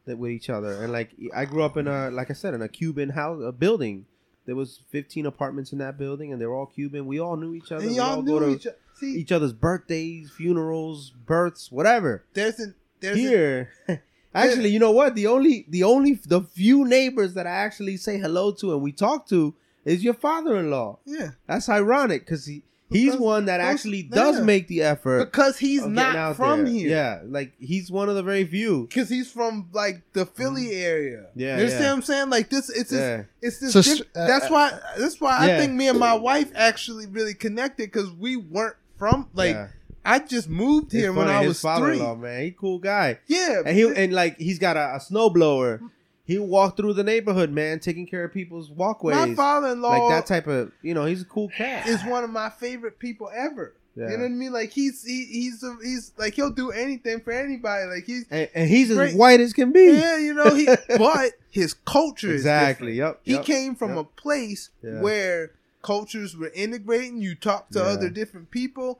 that 0.06 0.18
with 0.18 0.32
each 0.32 0.49
other. 0.49 0.84
And 0.84 0.91
like 0.91 1.12
I 1.34 1.45
grew 1.45 1.64
up 1.64 1.78
in 1.78 1.88
a, 1.88 2.10
like 2.10 2.32
I 2.32 2.34
said, 2.34 2.53
in 2.53 2.62
a 2.62 2.68
Cuban 2.68 3.10
house, 3.10 3.41
a 3.43 3.51
building. 3.51 4.06
There 4.45 4.56
was 4.56 4.82
15 4.89 5.26
apartments 5.26 5.72
in 5.72 5.80
that 5.80 5.97
building, 5.97 6.32
and 6.32 6.39
they 6.39 6.45
were 6.45 6.56
all 6.56 6.68
Cuban. 6.68 7.08
We 7.08 7.20
all 7.20 7.36
knew 7.36 7.56
each 7.56 7.72
other. 7.72 7.84
And 7.84 7.91
we 7.91 7.99
all 7.99 8.22
knew 8.22 8.39
go 8.39 8.39
to 8.39 8.49
each. 8.49 8.68
See, 8.95 9.14
each 9.16 9.32
other's 9.32 9.53
birthdays, 9.53 10.32
funerals, 10.32 11.12
births, 11.26 11.72
whatever. 11.72 12.24
there's 12.34 12.60
an 12.60 12.76
there's 13.01 13.18
Here, 13.18 13.70
actually, 14.34 14.70
you 14.70 14.80
know 14.80 14.91
what? 14.91 15.16
The 15.16 15.28
only, 15.28 15.66
the 15.68 15.84
only, 15.84 16.14
the 16.26 16.41
few 16.41 16.86
neighbors 16.86 17.34
that 17.34 17.45
I 17.45 17.51
actually 17.51 17.97
say 17.97 18.18
hello 18.18 18.51
to 18.53 18.74
and 18.74 18.82
we 18.82 18.91
talk 18.91 19.28
to 19.30 19.53
is 19.86 20.04
your 20.04 20.14
father-in-law. 20.16 21.00
yeah 21.06 21.30
That's 21.48 21.70
ironic 21.70 22.26
because 22.26 22.46
he 22.46 22.64
he's 22.90 23.06
Because 23.06 23.20
one 23.20 23.46
that 23.46 23.60
actually 23.62 24.04
does 24.04 24.38
yeah. 24.40 24.44
make 24.44 24.68
the 24.68 24.82
effort. 24.84 25.26
because 25.32 25.58
he's 25.58 25.86
not 25.86 26.16
out 26.16 26.36
from 26.36 26.66
there. 26.66 26.74
here. 26.74 26.90
Yeah, 26.90 27.22
like 27.26 27.54
he's 27.60 27.90
one 27.92 28.10
of 28.10 28.16
the 28.16 28.24
very 28.24 28.46
few. 28.46 28.88
Because 28.88 29.10
he's 29.10 29.32
from 29.32 29.70
like 29.74 30.02
the 30.14 30.26
Philly 30.26 30.72
area. 30.72 31.18
Mm-hmm. 31.30 31.40
Yeah, 31.40 31.46
you 31.48 31.54
understand 31.54 31.84
yeah. 31.84 31.90
what 31.92 31.96
I'm 31.96 32.02
saying? 32.04 32.30
Like 32.30 32.50
this, 32.50 32.70
it's 32.70 32.90
this, 32.92 33.00
Yeah, 33.00 33.24
it's 33.42 33.60
this. 33.60 33.74
So, 33.74 33.82
diff- 33.82 34.02
uh, 34.16 34.28
that's 34.28 34.50
why. 34.50 34.78
That's 34.98 35.20
why 35.22 35.48
yeah. 35.48 35.56
I 35.56 35.58
think 35.60 35.74
me 35.74 35.88
and 35.88 36.00
my 36.00 36.14
wife 36.14 36.52
actually 36.56 37.08
really 37.08 37.34
connected 37.34 37.92
because 37.92 38.12
we 38.12 38.36
weren't 38.38 38.76
from 38.98 39.30
like. 39.34 39.56
yeah. 39.56 39.68
I 40.08 40.20
just 40.20 40.48
moved 40.48 40.94
It's 40.94 41.02
here 41.02 41.12
when 41.12 41.26
funny, 41.26 41.36
I 41.40 41.42
his 41.42 41.48
was 41.48 41.62
three. 41.62 41.68
father-in-law, 41.68 42.16
man, 42.18 42.44
he 42.44 42.52
cool 42.52 42.78
guy. 42.78 43.18
Yeah, 43.26 43.64
and 43.66 43.76
he 43.76 43.92
and 43.92 44.14
like 44.14 44.38
he's 44.38 44.60
got 44.60 44.78
a, 44.78 44.98
a 44.98 45.00
snowblower. 45.00 45.80
He 46.26 46.39
walked 46.39 46.78
through 46.78 46.93
the 46.93 47.03
neighborhood, 47.03 47.51
man, 47.51 47.80
taking 47.80 48.07
care 48.07 48.23
of 48.23 48.34
people's 48.34 48.71
walkways. 48.71 49.15
my 49.15 49.36
father-in-law 49.36 49.89
like 49.89 50.09
that 50.09 50.26
type 50.26 50.47
of, 50.47 50.71
you 50.82 50.93
know, 50.95 51.05
he's 51.05 51.21
a 51.21 51.26
cool 51.26 51.49
cat. 51.49 51.88
is 51.88 52.03
one 52.03 52.23
of 52.23 52.32
my 52.32 52.49
favorite 52.49 52.97
people 52.97 53.30
ever. 53.34 53.76
Yeah. 53.95 54.09
You 54.09 54.17
know 54.17 54.23
what 54.23 54.26
I 54.26 54.30
mean? 54.30 54.51
Like 54.51 54.71
he's 54.71 55.03
he, 55.03 55.26
he's 55.26 55.63
a, 55.63 55.78
he's 55.82 56.11
like 56.17 56.34
he'll 56.34 56.49
do 56.49 56.71
anything 56.71 57.21
for 57.21 57.32
anybody. 57.32 57.86
Like 57.86 58.03
he's 58.05 58.26
and, 58.30 58.49
and 58.53 58.69
he's 58.69 58.91
as 58.91 59.13
white 59.13 59.39
as 59.39 59.53
can 59.53 59.71
be. 59.71 59.86
yeah, 59.86 60.17
you 60.17 60.34
know 60.34 60.53
he. 60.53 60.65
but 60.97 61.34
his 61.49 61.73
culture 61.73 62.34
exactly. 62.34 62.93
is 62.93 62.97
different. 62.97 63.15
Yep. 63.15 63.21
He 63.23 63.34
yep, 63.34 63.45
came 63.45 63.76
from 63.76 63.91
yep. 63.91 63.99
a 63.99 64.03
place 64.03 64.69
Yeah. 64.84 64.99
where 65.01 65.51
cultures 65.82 66.36
were 66.36 66.51
integrating. 66.53 67.21
You 67.21 67.36
talk 67.36 67.69
to 67.69 67.80
Yeah. 67.80 67.86
other 67.86 68.09
different 68.09 68.51
people. 68.51 68.99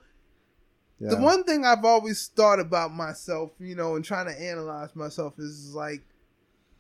The 0.98 1.18
one 1.18 1.44
thing 1.44 1.66
I've 1.66 1.84
always 1.84 2.28
thought 2.28 2.60
about 2.60 2.94
myself, 2.94 3.52
you 3.60 3.76
know, 3.76 3.96
and 3.96 4.04
trying 4.06 4.28
to 4.28 4.42
analyze 4.42 4.96
myself 4.96 5.38
is 5.38 5.76
like 5.76 6.02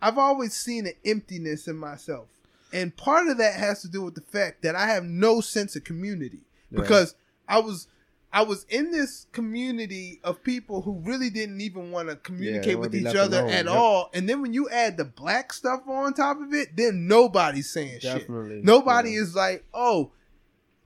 I've 0.06 0.20
always 0.20 0.53
seen 0.53 0.86
an 0.86 0.93
emptiness 1.03 1.68
in 1.68 1.78
myself. 1.78 2.28
And 2.72 2.95
part 2.95 3.28
of 3.28 3.38
that 3.39 3.56
has 3.56 3.82
to 3.82 3.88
do 3.88 4.03
with 4.03 4.14
the 4.14 4.22
fact 4.22 4.62
that 4.62 4.76
I 4.76 4.86
have 4.88 5.03
no 5.03 5.41
sense 5.41 5.76
of 5.76 5.84
community 5.84 6.41
Yeah. 6.70 6.82
because 6.82 7.16
I 7.47 7.60
was 7.60 7.88
I 8.32 8.43
was 8.43 8.66
in 8.70 8.91
this 8.91 9.28
community 9.32 10.20
of 10.22 10.43
people 10.43 10.82
who 10.82 10.99
really 10.99 11.30
didn't 11.30 11.62
even 11.62 11.89
want 11.91 12.10
to 12.10 12.18
communicate 12.18 12.76
wanna 12.78 12.89
with 12.89 12.95
each 12.95 13.16
other 13.16 13.39
alone, 13.39 13.49
at 13.49 13.66
yep. 13.66 13.74
all. 13.74 14.10
And 14.14 14.28
then 14.28 14.41
when 14.41 14.53
you 14.53 14.70
add 14.70 14.97
the 14.97 15.06
black 15.06 15.53
stuff 15.53 15.88
on 15.88 16.14
top 16.14 16.41
of 16.41 16.53
it, 16.53 16.76
then 16.76 17.08
nobody's 17.08 17.72
saying 17.72 18.01
shit. 18.01 18.30
Nobody 18.30 19.12
Yeah. 19.12 19.22
is 19.22 19.36
like, 19.36 19.64
"Oh, 19.74 20.12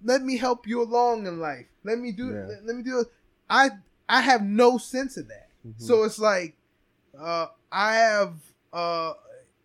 let 0.04 0.22
me 0.22 0.38
help 0.38 0.68
you 0.68 0.82
along 0.84 1.26
in 1.26 1.40
life. 1.40 1.66
Let 1.84 1.98
me 1.98 2.12
do. 2.12 2.28
Yeah. 2.28 2.46
Let, 2.46 2.66
let 2.68 2.76
me 2.76 2.84
do 2.84 3.00
it." 3.00 3.08
I 3.50 3.72
I 4.08 4.22
have 4.22 4.44
no 4.44 4.78
sense 4.78 5.18
of 5.18 5.28
that. 5.30 5.50
Mhm. 5.68 5.74
So 5.82 6.04
it's 6.04 6.20
like, 6.20 6.56
uh, 7.18 7.48
I 7.72 7.96
have, 7.96 8.34
uh, 8.74 9.14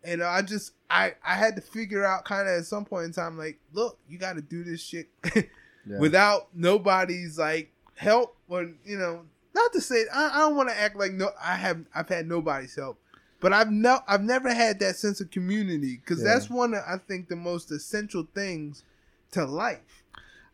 and 0.03 0.21
I 0.23 0.41
just 0.41 0.73
I 0.89 1.13
I 1.25 1.35
had 1.35 1.55
to 1.55 1.61
figure 1.61 2.05
out 2.05 2.25
kind 2.25 2.47
of 2.47 2.59
at 2.59 2.65
some 2.65 2.85
point 2.85 3.05
in 3.05 3.11
time, 3.13 3.37
like, 3.37 3.59
look, 3.73 3.97
you 4.07 4.17
got 4.17 4.33
to 4.35 4.41
do 4.41 4.63
this 4.63 4.81
shit 4.81 5.07
Yeah. 5.87 5.99
without 5.99 6.47
nobody's 6.55 7.37
like 7.37 7.71
help 7.95 8.35
or 8.47 8.63
you 8.85 8.97
know. 8.97 9.21
Not 9.53 9.71
to 9.73 9.79
say 9.81 10.03
I, 10.13 10.31
I 10.33 10.39
don't 10.39 10.55
want 10.55 10.69
to 10.69 10.77
act 10.79 10.95
like 10.97 11.13
no 11.13 11.29
I 11.41 11.55
have 11.55 11.85
I've 11.93 12.09
had 12.09 12.27
nobody's 12.27 12.75
help, 12.75 12.99
but 13.39 13.53
I've 13.53 13.71
no 13.71 13.99
I've 14.07 14.23
never 14.23 14.53
had 14.53 14.79
that 14.79 14.95
sense 14.95 15.21
of 15.21 15.31
community 15.31 15.97
because 15.97 16.19
Yeah. 16.23 16.33
that's 16.33 16.49
one 16.49 16.73
of 16.73 16.81
I 16.87 16.97
think 16.97 17.29
the 17.29 17.35
most 17.35 17.71
essential 17.71 18.27
things 18.33 18.83
to 19.31 19.45
life. 19.45 20.03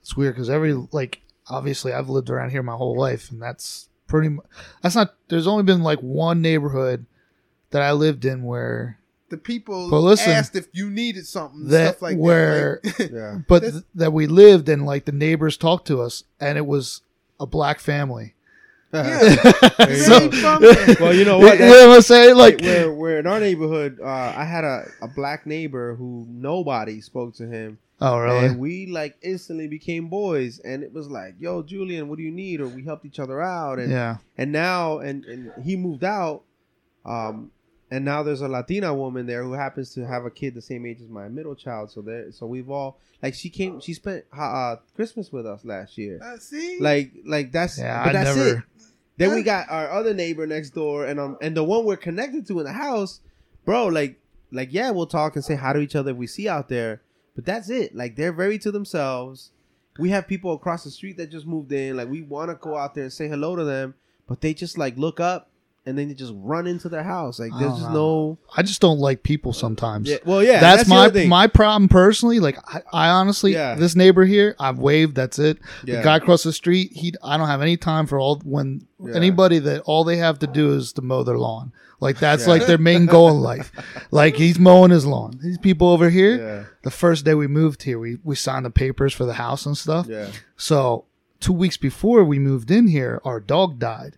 it's 0.02 0.16
weird 0.18 0.36
because 0.36 0.50
every 0.50 0.74
like 0.92 1.22
obviously 1.50 1.94
I've 1.94 2.10
lived 2.10 2.30
around 2.30 2.52
here 2.52 2.62
my 2.64 2.76
whole 2.76 2.98
life, 2.98 3.32
and 3.32 3.42
that's 3.42 3.90
pretty. 4.08 4.30
mu- 4.30 4.42
That's 4.82 4.96
not. 4.96 5.16
There's 5.30 5.48
only 5.48 5.64
been 5.64 5.82
like 5.82 6.00
one 6.00 6.42
neighborhood 6.42 7.06
that 7.72 7.82
I 7.82 7.92
lived 7.94 8.24
in 8.26 8.44
where 8.44 8.98
The 9.30 9.38
people 9.38 9.90
But 9.90 10.02
listen, 10.02 10.32
asked 10.32 10.56
if 10.56 10.68
you 10.74 10.90
needed 10.90 11.26
something, 11.26 11.68
that 11.68 11.94
stuff 11.98 12.02
like 12.02 12.18
where- 12.18 12.80
that. 12.84 13.00
Like, 13.00 13.12
yeah. 13.14 13.38
but 13.48 13.60
th- 13.62 13.84
that 13.96 14.14
we 14.14 14.28
lived 14.28 14.70
and 14.70 14.86
like 14.86 15.06
the 15.06 15.12
neighbors 15.12 15.58
talked 15.58 15.88
to 15.88 16.02
us 16.02 16.24
and 16.40 16.58
it 16.58 16.66
was 16.66 17.02
a 17.40 17.46
black 17.46 17.80
family 17.80 18.36
Yeah. 18.94 19.18
So- 19.96 20.30
well, 21.00 21.16
you 21.16 21.24
know 21.24 21.40
you 21.40 21.46
what? 21.46 21.60
know 21.60 21.88
what 21.88 21.96
i'm 21.96 22.02
saying 22.02 22.36
like 22.36 22.60
where, 22.62 22.92
where 22.92 23.20
in 23.20 23.26
our 23.28 23.40
neighborhood, 23.40 24.00
uh, 24.02 24.34
I 24.36 24.44
had 24.44 24.64
a, 24.66 24.86
a 25.02 25.08
black 25.08 25.46
neighbor 25.46 25.96
who 25.96 26.26
nobody 26.30 27.00
spoke 27.00 27.34
to 27.36 27.48
him, 27.48 27.78
oh 28.02 28.20
really 28.20 28.46
and 28.48 28.60
we 28.60 28.88
like 28.88 29.16
instantly 29.22 29.68
became 29.70 30.10
boys. 30.10 30.60
And 30.60 30.84
it 30.84 30.92
was 30.92 31.08
like, 31.08 31.36
"Yo, 31.40 31.62
Julian, 31.64 32.10
what 32.10 32.18
do 32.18 32.24
you 32.24 32.32
need?" 32.32 32.60
Or 32.60 32.68
we 32.68 32.84
helped 32.84 33.06
each 33.06 33.20
other 33.20 33.42
out. 33.42 33.80
And 33.80 33.90
yeah 33.92 34.18
and 34.38 34.52
now, 34.52 35.00
and 35.00 35.24
and 35.26 35.52
he 35.64 35.78
moved 35.78 36.04
out, 36.04 36.42
um, 37.06 37.52
and 37.92 38.06
now 38.06 38.24
there's 38.24 38.42
a 38.42 38.48
Latina 38.48 38.94
woman 38.94 39.26
there 39.26 39.44
who 39.44 39.52
happens 39.52 39.94
to 39.96 40.08
have 40.08 40.24
a 40.26 40.32
kid 40.32 40.56
the 40.56 40.62
same 40.62 40.86
age 40.86 41.02
as 41.02 41.10
my 41.10 41.28
middle 41.28 41.56
child. 41.56 41.92
So 41.92 42.02
there, 42.02 42.32
so 42.32 42.46
we've 42.48 42.70
all 42.70 42.98
like 43.22 43.34
she 43.34 43.50
came, 43.50 43.82
she 43.82 43.94
spent 43.94 44.24
uh, 44.36 44.78
Christmas 44.96 45.32
with 45.32 45.46
us 45.46 45.66
last 45.66 45.98
year. 45.98 46.20
Uh, 46.24 46.38
see, 46.38 46.80
Like, 46.80 47.12
like 47.26 47.52
that's 47.52 47.78
yeah 47.78 48.04
but 48.04 48.16
i 48.16 48.24
that's 48.24 48.36
never 48.38 48.58
it. 48.58 48.64
Then 49.18 49.36
we 49.36 49.44
got 49.44 49.70
our 49.70 49.92
other 49.92 50.14
neighbor 50.14 50.48
next 50.48 50.72
door, 50.72 51.06
and 51.06 51.20
um, 51.20 51.38
and 51.42 51.56
the 51.56 51.64
one 51.64 51.86
we're 51.86 51.98
connected 51.98 52.48
to 52.48 52.60
in 52.60 52.66
the 52.66 52.72
house, 52.72 53.20
bro. 53.66 53.88
Like, 53.88 54.20
like 54.52 54.70
yeah, 54.72 54.90
we'll 54.90 55.06
talk 55.06 55.36
and 55.36 55.46
say 55.46 55.56
hi 55.56 55.74
to 55.74 55.80
each 55.80 55.96
other 55.96 56.12
if 56.12 56.18
we 56.18 56.26
see 56.26 56.48
out 56.48 56.70
there, 56.70 57.02
but 57.36 57.46
that's 57.46 57.70
it. 57.70 57.94
Like, 57.94 58.16
they're 58.16 58.32
very 58.32 58.58
to 58.60 58.72
themselves. 58.72 59.52
We 60.00 60.10
have 60.10 60.28
people 60.28 60.54
across 60.54 60.86
the 60.86 60.90
street 60.90 61.18
that 61.18 61.30
just 61.30 61.46
moved 61.46 61.72
in. 61.72 61.98
Like, 61.98 62.10
we 62.10 62.24
want 62.24 62.50
to 62.50 62.56
go 62.56 62.78
out 62.78 62.96
there 62.96 63.04
and 63.04 63.14
say 63.14 63.28
hello 63.28 63.56
to 63.56 63.64
them, 63.64 63.94
but 64.28 64.42
they 64.42 64.56
just 64.56 64.78
like 64.78 64.98
look 64.98 65.20
up 65.20 65.51
and 65.86 65.98
then 65.98 66.10
you 66.10 66.16
just 66.16 66.34
run 66.36 66.68
into 66.68 66.90
their 66.90 67.04
house. 67.04 67.40
Like 67.40 67.52
there's 67.58 67.72
just 67.74 67.90
know. 67.90 67.94
no. 67.94 68.38
I 68.56 68.62
just 68.62 68.82
don't 68.82 69.00
like 69.00 69.24
people 69.24 69.52
sometimes. 69.52 70.08
Yeah, 70.10 70.18
well, 70.26 70.44
yeah, 70.44 70.60
that's, 70.60 70.84
the 70.84 70.90
my 70.90 71.10
thing. 71.10 71.28
my 71.30 71.48
problem 71.48 71.90
personally. 71.90 72.40
Like 72.40 72.58
I, 72.68 72.82
I 72.94 73.10
honestly, 73.10 73.54
Yeah. 73.54 73.76
this 73.76 73.96
neighbor 73.96 74.24
here, 74.26 74.56
I've 74.60 74.78
waved. 74.80 75.16
That's 75.16 75.40
it. 75.40 75.58
Yeah. 75.84 75.98
The 75.98 76.04
guy 76.04 76.18
across 76.18 76.44
the 76.44 76.54
street, 76.54 76.92
he, 76.94 77.14
I 77.24 77.38
don't 77.38 77.48
have 77.48 77.62
any 77.64 77.78
time 77.78 78.06
for 78.06 78.20
all 78.20 78.40
when 78.44 78.86
Yeah. 79.04 79.16
anybody 79.16 79.58
that 79.60 79.82
all 79.82 80.04
they 80.04 80.18
have 80.18 80.38
to 80.40 80.48
do 80.48 80.74
is 80.74 80.94
to 80.94 81.02
mow 81.02 81.24
their 81.24 81.40
lawn. 81.40 81.72
Like 82.00 82.20
that's 82.20 82.48
like 82.48 82.66
their 82.66 82.80
main 82.80 83.06
goal 83.06 83.30
in 83.30 83.42
life. 83.42 83.72
Like 84.12 84.36
he's 84.36 84.60
mowing 84.60 84.92
his 84.92 85.06
lawn. 85.06 85.40
These 85.42 85.58
people 85.60 85.90
over 85.90 86.10
here, 86.10 86.38
Yeah, 86.38 86.64
the 86.84 86.92
first 86.92 87.26
day 87.26 87.34
we 87.36 87.48
moved 87.48 87.84
here, 87.84 87.98
we 88.00 88.18
we 88.24 88.36
signed 88.36 88.66
the 88.66 88.72
papers 88.72 89.14
for 89.14 89.26
the 89.26 89.34
house 89.36 89.66
and 89.66 89.78
stuff. 89.78 90.06
yeah. 90.08 90.28
So 90.58 91.06
two 91.40 91.54
weeks 91.54 91.78
before 91.78 92.24
we 92.24 92.38
moved 92.40 92.70
in 92.72 92.88
here, 92.88 93.20
our 93.24 93.40
dog 93.40 93.80
died, 93.80 94.18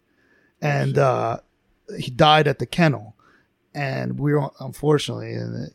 and 0.62 0.98
uh, 0.98 1.40
he 1.98 2.10
died 2.12 2.48
at 2.48 2.60
the 2.60 2.66
kennel, 2.66 3.16
and 3.74 4.20
we 4.20 4.34
were 4.34 4.50
unfortunately, 4.60 5.34
and 5.34 5.54
the 5.56 5.72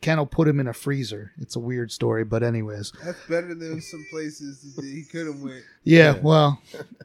kennel 0.00 0.26
put 0.26 0.46
him 0.48 0.60
in 0.60 0.68
a 0.68 0.72
freezer. 0.72 1.32
It's 1.38 1.56
a 1.56 1.60
weird 1.60 1.90
story, 1.90 2.24
but 2.24 2.42
anyways, 2.42 2.92
That's 3.04 3.18
better 3.28 3.54
than 3.54 3.80
some 3.80 4.04
places 4.10 4.74
that 4.76 4.84
he 4.84 5.02
could 5.04 5.26
have 5.26 5.40
went. 5.40 5.62
yeah. 5.84 6.14
Yeah. 6.14 6.20
Well, 6.22 6.60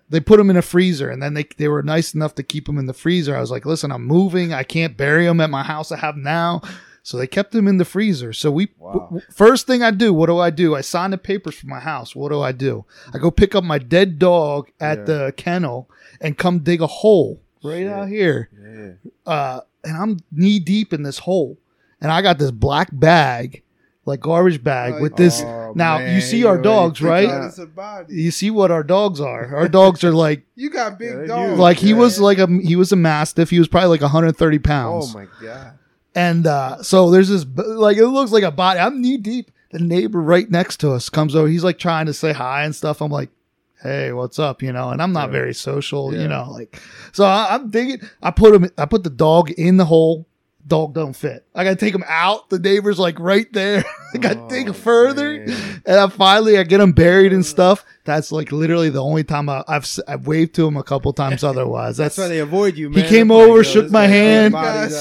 they 0.10 0.20
put 0.20 0.40
him 0.40 0.50
in 0.50 0.58
a 0.58 0.62
freezer, 0.62 1.10
and 1.10 1.22
then 1.22 1.34
they 1.34 1.46
they 1.58 1.68
were 1.68 1.84
nice 1.84 2.14
enough 2.14 2.36
to 2.36 2.44
keep 2.44 2.68
him 2.70 2.78
in 2.78 2.86
the 2.86 2.94
freezer. 2.94 3.36
I 3.36 3.40
was 3.42 3.52
like, 3.52 3.66
listen, 3.66 3.92
I'm 3.92 4.06
moving. 4.06 4.54
I 4.54 4.64
can't 4.64 4.96
bury 4.98 5.26
him 5.26 5.40
at 5.42 5.50
my 5.50 5.64
house 5.64 5.92
I 5.92 5.98
have 5.98 6.18
now. 6.18 6.62
So 7.06 7.18
they 7.18 7.28
kept 7.28 7.54
him 7.54 7.68
in 7.68 7.80
the 7.80 7.84
freezer. 7.86 8.32
So 8.32 8.50
we 8.50 8.70
Wow. 8.78 8.94
w- 8.94 9.06
w- 9.08 9.22
first 9.30 9.68
thing 9.68 9.84
I 9.84 9.92
do, 9.92 10.14
what 10.14 10.28
do 10.28 10.38
I 10.40 10.50
do? 10.52 10.74
I 10.74 10.80
sign 10.80 11.12
the 11.12 11.18
papers 11.18 11.54
for 11.56 11.68
my 11.68 11.82
house. 11.82 12.16
What 12.16 12.30
do 12.32 12.40
I 12.40 12.54
do? 12.54 12.86
I 13.14 13.18
go 13.18 13.30
pick 13.30 13.54
up 13.56 13.64
my 13.66 13.78
dead 13.78 14.18
dog 14.20 14.70
at 14.80 15.00
Yeah. 15.00 15.04
the 15.04 15.34
kennel 15.36 15.90
and 16.22 16.38
come 16.38 16.60
dig 16.60 16.82
a 16.82 16.88
hole 16.88 17.42
right 17.64 17.80
Shit. 17.80 17.88
out 17.88 18.08
here. 18.10 18.50
Yeah. 18.62 19.32
Uh, 19.32 19.62
and 19.84 19.98
I'm 19.98 20.20
knee 20.32 20.60
deep 20.60 20.94
in 20.94 21.04
this 21.04 21.20
hole, 21.20 21.58
and 22.02 22.12
I 22.12 22.22
got 22.22 22.38
this 22.40 22.52
black 22.52 22.90
bag, 22.92 23.64
like 24.06 24.20
garbage 24.22 24.64
bag, 24.64 25.02
with 25.02 25.16
this. 25.16 25.42
Oh, 25.42 25.74
now 25.76 25.98
man, 25.98 26.16
you 26.16 26.22
see 26.22 26.44
our 26.46 26.52
already 26.54 26.64
dogs, 26.64 27.02
right? 27.02 27.28
out. 27.30 27.40
But 27.42 27.48
it's 27.48 27.58
a 27.60 27.66
body. 27.66 28.16
You 28.16 28.32
see 28.32 28.52
what 28.52 28.72
our 28.72 28.84
dogs 28.84 29.20
are. 29.20 29.56
Our 29.56 29.68
dogs 29.68 30.04
are 30.04 30.12
like 30.14 30.44
You 30.56 30.70
got 30.70 30.98
big 31.00 31.18
they 31.18 31.28
dogs. 31.28 31.54
do. 31.56 31.62
like 31.62 31.78
he 31.78 31.90
Yeah. 31.90 31.96
was 31.98 32.20
like 32.20 32.38
a 32.38 32.48
he 32.48 32.76
was 32.76 32.92
a 32.92 32.96
mastiff. 32.96 33.50
He 33.50 33.60
was 33.60 33.68
probably 33.68 33.90
like 33.90 34.02
130 34.02 34.60
pounds. 34.60 35.14
Oh 35.14 35.18
my 35.20 35.28
god. 35.42 35.74
And 36.16 36.46
uh, 36.46 36.84
so 36.84 37.10
there's 37.10 37.30
this 37.30 37.46
like 37.58 37.98
it 37.98 38.06
looks 38.08 38.32
like 38.32 38.44
a 38.44 38.52
body. 38.52 38.80
I'm 38.80 39.02
knee 39.02 39.18
deep. 39.18 39.52
The 39.72 39.80
neighbor 39.80 40.22
right 40.22 40.48
next 40.52 40.78
to 40.82 40.92
us 40.92 41.10
comes 41.10 41.36
over. 41.36 41.48
He's 41.48 41.64
like 41.64 41.80
trying 41.80 42.06
to 42.06 42.14
say 42.14 42.32
hi 42.34 42.64
and 42.64 42.76
stuff. 42.76 43.02
I'm 43.02 43.12
like, 43.12 43.30
hey, 43.84 44.12
what's 44.14 44.40
up? 44.40 44.64
You 44.64 44.72
know, 44.72 44.90
and 44.90 45.02
I'm 45.02 45.12
not 45.14 45.28
Yeah. 45.30 45.34
very 45.34 45.54
social. 45.54 46.14
Yeah. 46.14 46.22
You 46.24 46.28
know, 46.30 46.48
like 46.52 46.82
so 47.12 47.26
I, 47.26 47.48
I'm 47.52 47.70
digging. 47.70 48.00
I 48.22 48.32
put 48.32 48.56
him. 48.56 48.70
I 48.78 48.86
put 48.86 49.04
the 49.04 49.10
dog 49.10 49.52
in 49.52 49.78
the 49.78 49.86
hole. 49.86 50.28
Dog 50.66 50.94
don't 50.94 51.14
fit. 51.14 51.46
I 51.54 51.64
gotta 51.66 51.76
take 51.76 51.94
him 51.94 52.06
out. 52.08 52.50
The 52.50 52.58
neighbor's 52.60 52.98
like 52.98 53.20
right 53.20 53.52
there. 53.54 53.84
I 54.26 54.36
Oh, 54.38 54.50
dig 54.50 54.74
further. 54.76 55.46
man. 55.46 55.82
And 55.86 55.98
I 56.00 56.08
finally 56.10 56.58
I 56.58 56.64
get 56.64 56.80
him 56.80 56.92
buried 56.94 57.34
and 57.34 57.46
stuff. 57.46 57.84
That's 58.06 58.32
like 58.34 58.52
literally 58.52 58.90
the 58.90 59.02
only 59.02 59.24
time 59.24 59.48
I, 59.48 59.64
I've 59.66 59.84
s- 59.84 60.00
I've 60.08 60.28
waved 60.28 60.56
to 60.56 60.68
him 60.68 60.76
a 60.76 60.84
couple 60.84 61.14
times. 61.14 61.42
Otherwise, 61.54 61.96
That's 61.98 62.18
that's 62.18 62.26
why 62.26 62.28
they 62.28 62.40
avoid 62.40 62.76
you, 62.78 62.90
He 62.90 63.02
came 63.04 63.30
like, 63.30 63.48
over, 63.48 63.64
shook 63.64 63.90
my 63.92 64.08
hand. 64.08 64.54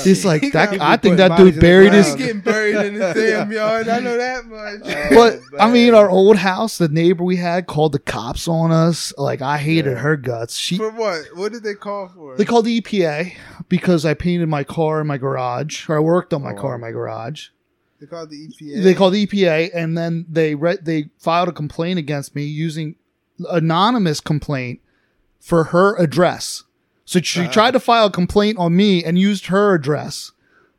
He's 0.05 0.25
like 0.25 0.43
He 0.43 0.51
that. 0.51 0.81
I 0.81 0.97
think 0.99 1.17
that 1.17 1.37
dude 1.37 1.59
buried 1.61 1.93
his. 1.93 2.15
getting 2.15 2.41
buried 2.43 2.77
in 2.77 2.95
the 2.95 3.13
damn 3.15 3.51
yard. 3.51 3.89
I 3.89 3.99
know 3.99 4.17
that 4.17 4.47
much. 4.47 4.83
But 5.11 5.41
Oh, 5.55 5.59
I 5.67 5.71
mean, 5.71 5.95
our 5.95 6.09
old 6.09 6.37
house, 6.37 6.79
the 6.79 6.89
neighbor 6.89 7.25
we 7.25 7.37
had 7.37 7.67
called 7.67 7.91
the 7.93 7.99
cops 7.99 8.47
on 8.47 8.71
us. 8.71 9.13
Like 9.19 9.43
I 9.43 9.59
hated 9.59 9.91
Yeah. 9.95 9.99
her 9.99 10.17
guts. 10.17 10.57
She 10.57 10.77
For 10.79 10.91
what? 10.91 11.25
What 11.35 11.53
did 11.53 11.65
they 11.65 11.75
call 11.75 12.09
for? 12.09 12.37
they 12.37 12.45
called 12.45 12.67
the 12.67 12.81
EPA 12.81 13.33
because 13.69 14.07
I 14.07 14.15
painted 14.15 14.49
my 14.49 14.63
car 14.63 15.01
in 15.01 15.07
my 15.09 15.19
garage, 15.19 15.89
or 15.89 15.97
I 15.97 16.01
worked 16.01 16.33
on 16.33 16.43
my 16.43 16.53
Oh, 16.53 16.57
car 16.57 16.71
wow. 16.71 16.75
in 16.77 16.81
my 16.83 16.91
garage. 16.93 17.49
They 18.03 18.07
called 18.09 18.31
the 18.31 18.49
EPA. 18.49 18.83
They 18.83 18.95
called 18.95 19.15
the 19.15 19.25
EPA, 19.27 19.71
and 19.73 19.97
then 19.97 20.27
they 20.29 20.57
re- 20.57 20.79
they 20.83 21.11
filed 21.19 21.49
a 21.49 21.53
complaint 21.53 22.01
against 22.01 22.35
me 22.35 22.43
using 22.45 22.97
anonymous 23.49 24.21
complaint 24.21 24.81
for 25.41 25.65
her 25.65 25.97
address. 25.97 26.65
So 27.05 27.21
she 27.21 27.43
Uh-huh. 27.43 27.53
tried 27.53 27.71
to 27.73 27.81
file 27.81 28.07
a 28.07 28.11
complaint 28.11 28.59
on 28.59 28.75
me 28.77 29.05
and 29.05 29.19
used 29.19 29.47
her 29.47 29.75
address. 29.75 30.33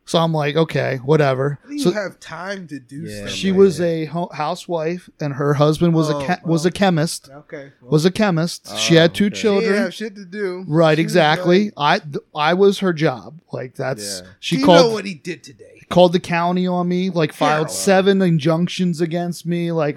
So 0.06 0.18
I'm 0.18 0.34
like, 0.34 0.54
okay, 0.54 0.98
whatever. 1.02 1.58
Do 1.66 1.72
you 1.74 1.80
So 1.80 1.90
have 1.92 2.20
time 2.20 2.66
to 2.68 2.78
do 2.78 3.04
Yeah, 3.06 3.26
she 3.26 3.50
like 3.52 3.58
was 3.58 3.78
that? 3.78 3.84
a 3.86 4.04
ho- 4.04 4.28
housewife, 4.34 5.08
and 5.18 5.32
her 5.34 5.54
husband 5.54 5.94
was 5.94 6.10
Oh, 6.10 6.20
a 6.20 6.26
che- 6.26 6.40
was 6.44 6.66
a 6.66 6.70
chemist. 6.70 7.30
okay. 7.30 7.72
Well, 7.80 7.92
Was 7.92 8.04
a 8.04 8.10
chemist. 8.10 8.68
she 8.76 8.98
Oh, 8.98 9.00
had 9.00 9.14
two 9.14 9.26
okay. 9.26 9.34
children. 9.36 9.64
didn't 9.72 9.82
have 9.84 9.94
shit 9.94 10.14
to 10.16 10.26
do. 10.26 10.64
Right, 10.68 10.98
She 10.98 11.02
exactly. 11.02 11.72
like, 11.74 12.02
I 12.02 12.04
th- 12.04 12.24
I 12.34 12.52
was 12.52 12.80
her 12.80 12.92
job. 12.92 13.40
Like 13.50 13.76
that's 13.76 14.20
Yeah. 14.20 14.26
she 14.40 14.56
"Do 14.56 14.60
you 14.60 14.66
called 14.66 14.86
know 14.88 14.92
what 14.92 15.06
he 15.06 15.14
did 15.14 15.42
today? 15.42 15.73
Called 15.94 16.12
the 16.12 16.20
county 16.20 16.66
on 16.66 16.88
me. 16.88 17.08
Like 17.10 17.32
filed 17.32 17.68
Yeah. 17.68 17.74
seven 17.74 18.20
injunctions 18.20 19.00
against 19.00 19.46
me. 19.46 19.70
Like 19.72 19.96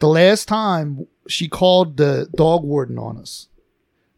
the 0.00 0.08
last 0.08 0.48
time 0.48 1.06
she 1.28 1.48
called 1.48 1.96
the 1.96 2.28
dog 2.36 2.64
warden 2.64 2.98
on 2.98 3.16
us. 3.18 3.46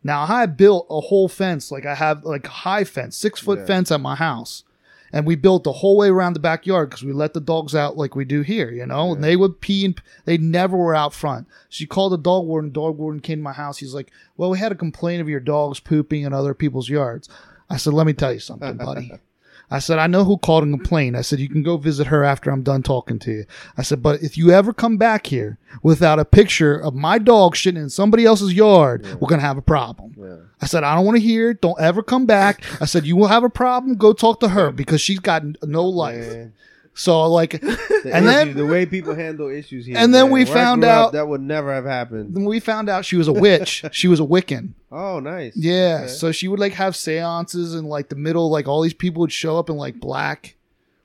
Now 0.03 0.23
I 0.23 0.47
built 0.47 0.87
a 0.89 1.01
whole 1.01 1.29
fence, 1.29 1.71
like 1.71 1.85
I 1.85 1.95
have 1.95 2.25
like 2.25 2.47
a 2.47 2.51
high 2.51 2.85
fence, 2.85 3.17
six 3.17 3.39
foot 3.41 3.59
Yeah. 3.61 3.67
fence 3.67 3.93
at 3.93 4.01
my 4.01 4.15
house. 4.17 4.65
And 5.13 5.27
we 5.27 5.35
built 5.35 5.65
the 5.65 5.73
whole 5.73 5.97
way 5.97 6.09
around 6.09 6.35
the 6.35 6.41
backyard 6.41 6.89
because 6.89 7.03
we 7.03 7.13
let 7.13 7.35
the 7.35 7.41
dogs 7.41 7.75
out 7.75 7.97
like 7.97 8.15
we 8.15 8.25
do 8.25 8.43
here, 8.43 8.71
you 8.71 8.87
know. 8.87 9.13
And 9.13 9.25
they 9.25 9.35
would 9.35 9.61
pee 9.61 9.85
and 9.85 10.01
they 10.25 10.39
never 10.39 10.77
were 10.77 10.95
out 10.95 11.13
front. 11.13 11.49
She 11.69 11.85
called 11.85 12.13
the 12.13 12.17
dog 12.19 12.47
warden. 12.47 12.71
Dog 12.71 12.97
warden 12.97 13.21
came 13.21 13.41
to 13.41 13.43
my 13.43 13.53
house. 13.53 13.79
He's 13.79 13.93
like, 13.93 14.13
"Well, 14.37 14.51
we 14.51 14.59
had 14.59 14.71
a 14.71 14.77
complaint 14.77 15.21
of 15.21 15.29
your 15.29 15.41
dogs 15.41 15.81
pooping 15.81 16.23
in 16.23 16.33
other 16.33 16.55
people's 16.55 16.89
yards." 16.89 17.29
I 17.69 17.77
said, 17.77 17.93
"Let 17.93 18.07
me 18.07 18.13
tell 18.13 18.33
you 18.33 18.39
something, 18.41 18.77
buddy." 18.77 19.13
I 19.71 19.79
said, 19.79 19.99
I 19.99 20.09
know 20.09 20.25
who 20.25 20.37
called 20.37 20.65
and 20.65 20.75
complained. 20.75 21.17
I 21.17 21.21
said, 21.21 21.39
you 21.39 21.49
can 21.49 21.63
go 21.63 21.77
visit 21.77 22.09
her 22.09 22.25
after 22.25 22.51
I'm 22.51 22.63
done 22.63 22.83
talking 22.83 23.19
to 23.21 23.31
you. 23.31 23.45
I 23.77 23.83
said, 23.83 24.03
but 24.03 24.23
if 24.23 24.37
you 24.37 24.51
ever 24.51 24.73
come 24.73 24.97
back 24.97 25.27
here 25.27 25.59
without 25.83 26.19
a 26.19 26.25
picture 26.25 26.75
of 26.77 26.95
my 26.95 27.19
dog 27.19 27.55
shitting 27.55 27.77
in 27.77 27.89
somebody 27.89 28.25
else's 28.25 28.53
yard, 28.53 29.05
we're 29.21 29.29
going 29.29 29.41
to 29.41 29.47
have 29.47 29.59
a 29.59 29.63
problem. 29.63 30.15
Yeah. 30.19 30.37
I 30.61 30.67
said, 30.67 30.83
I 30.83 30.95
don't 30.97 31.07
want 31.07 31.19
to 31.19 31.23
hear 31.23 31.51
it. 31.51 31.61
Don't 31.61 31.81
ever 31.81 32.03
come 32.03 32.27
back. 32.27 32.65
I 32.83 32.85
said, 32.85 33.07
you 33.07 33.17
will 33.17 33.29
have 33.29 33.45
a 33.45 33.51
problem. 33.51 33.97
Go 33.97 34.13
talk 34.13 34.41
to 34.41 34.49
her 34.49 34.73
because 34.73 35.01
she's 35.01 35.21
got 35.21 35.45
no 35.63 35.85
life. 35.85 36.27
Man. 36.27 36.53
So, 37.01 37.23
like, 37.31 37.53
The 37.61 38.11
And 38.13 38.27
then- 38.27 38.55
the 38.55 38.67
way 38.67 38.85
people 38.85 39.15
handle 39.15 39.49
issues 39.49 39.87
here. 39.87 39.97
And 39.97 40.13
then 40.15 40.25
man. 40.27 40.33
we 40.33 40.45
Where 40.45 40.55
found 40.55 40.83
grew 40.83 40.91
up, 40.91 41.07
out- 41.07 41.13
that 41.13 41.29
would 41.29 41.41
never 41.41 41.73
have 41.75 41.85
happened. 41.87 42.35
then 42.35 42.45
we 42.45 42.61
found 42.61 42.89
out 42.91 43.05
she 43.07 43.17
was 43.17 43.27
a 43.29 43.33
witch. 43.33 43.85
she 43.93 44.07
was 44.09 44.21
a 44.21 44.23
Wiccan. 44.25 44.75
Oh, 44.93 45.19
nice. 45.21 45.57
Yeah. 45.57 46.01
Okay. 46.05 46.09
So 46.13 46.31
she 46.33 46.47
would 46.49 46.61
like 46.61 46.75
have 46.75 46.95
seances 46.95 47.75
in 47.75 47.85
like 47.87 48.09
the 48.11 48.17
middle, 48.17 48.51
like 48.51 48.69
all 48.69 48.83
these 48.83 48.93
people 48.95 49.21
would 49.21 49.33
show 49.33 49.59
up 49.59 49.71
in 49.71 49.77
like 49.77 49.99
black, 50.01 50.57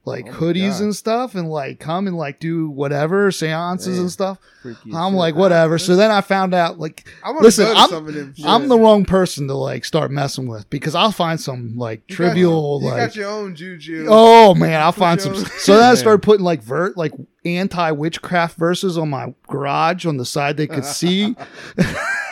like 0.06 0.28
Oh 0.28 0.32
hoodies 0.34 0.74
God. 0.74 0.82
and 0.84 0.96
stuff, 0.96 1.36
and 1.36 1.50
like 1.50 1.80
come 1.80 2.08
and 2.08 2.16
like 2.16 2.40
do 2.40 2.70
whatever 2.70 3.32
seances 3.32 3.88
Man. 3.88 4.00
and 4.02 4.12
stuff. 4.12 4.38
Freaky 4.62 4.92
I'm 4.94 5.12
shit. 5.14 5.18
like 5.20 5.36
whatever. 5.36 5.78
So 5.80 5.96
then 5.96 6.12
I 6.12 6.22
found 6.22 6.54
out 6.54 6.80
like 6.80 7.08
Listen, 7.42 7.66
to 7.66 7.72
go 7.72 7.74
to 7.76 7.80
I'm- 7.80 7.90
some 7.90 8.08
of 8.08 8.14
them. 8.14 8.34
shit. 8.36 8.46
I'm 8.46 8.68
the 8.68 8.78
wrong 8.80 9.06
person 9.06 9.48
to 9.48 9.54
like 9.56 9.84
start 9.86 10.12
messing 10.12 10.48
with 10.48 10.70
because 10.70 10.96
I'll 10.96 11.12
find 11.12 11.40
some 11.42 11.76
like 11.78 12.04
You 12.08 12.16
got- 12.18 12.24
trivial 12.24 12.80
You 12.82 12.90
like. 12.90 12.98
got 12.98 13.16
your 13.16 13.30
own 13.30 13.56
juju. 13.56 14.06
Oh 14.10 14.54
man, 14.56 14.80
I'll 14.82 14.92
find 14.92 15.20
some. 15.20 15.36
So 15.58 15.76
then 15.78 15.90
I 15.92 15.96
started 15.96 16.22
putting 16.22 16.44
like 16.46 16.62
vert, 16.62 16.96
like 16.98 17.12
anti 17.44 17.92
witchcraft 17.92 18.58
verses 18.58 18.98
on 18.98 19.10
my 19.10 19.34
garage 19.48 20.06
on 20.06 20.18
the 20.18 20.26
side 20.26 20.58
they 20.58 20.68
could 20.68 20.86
see. 20.86 21.36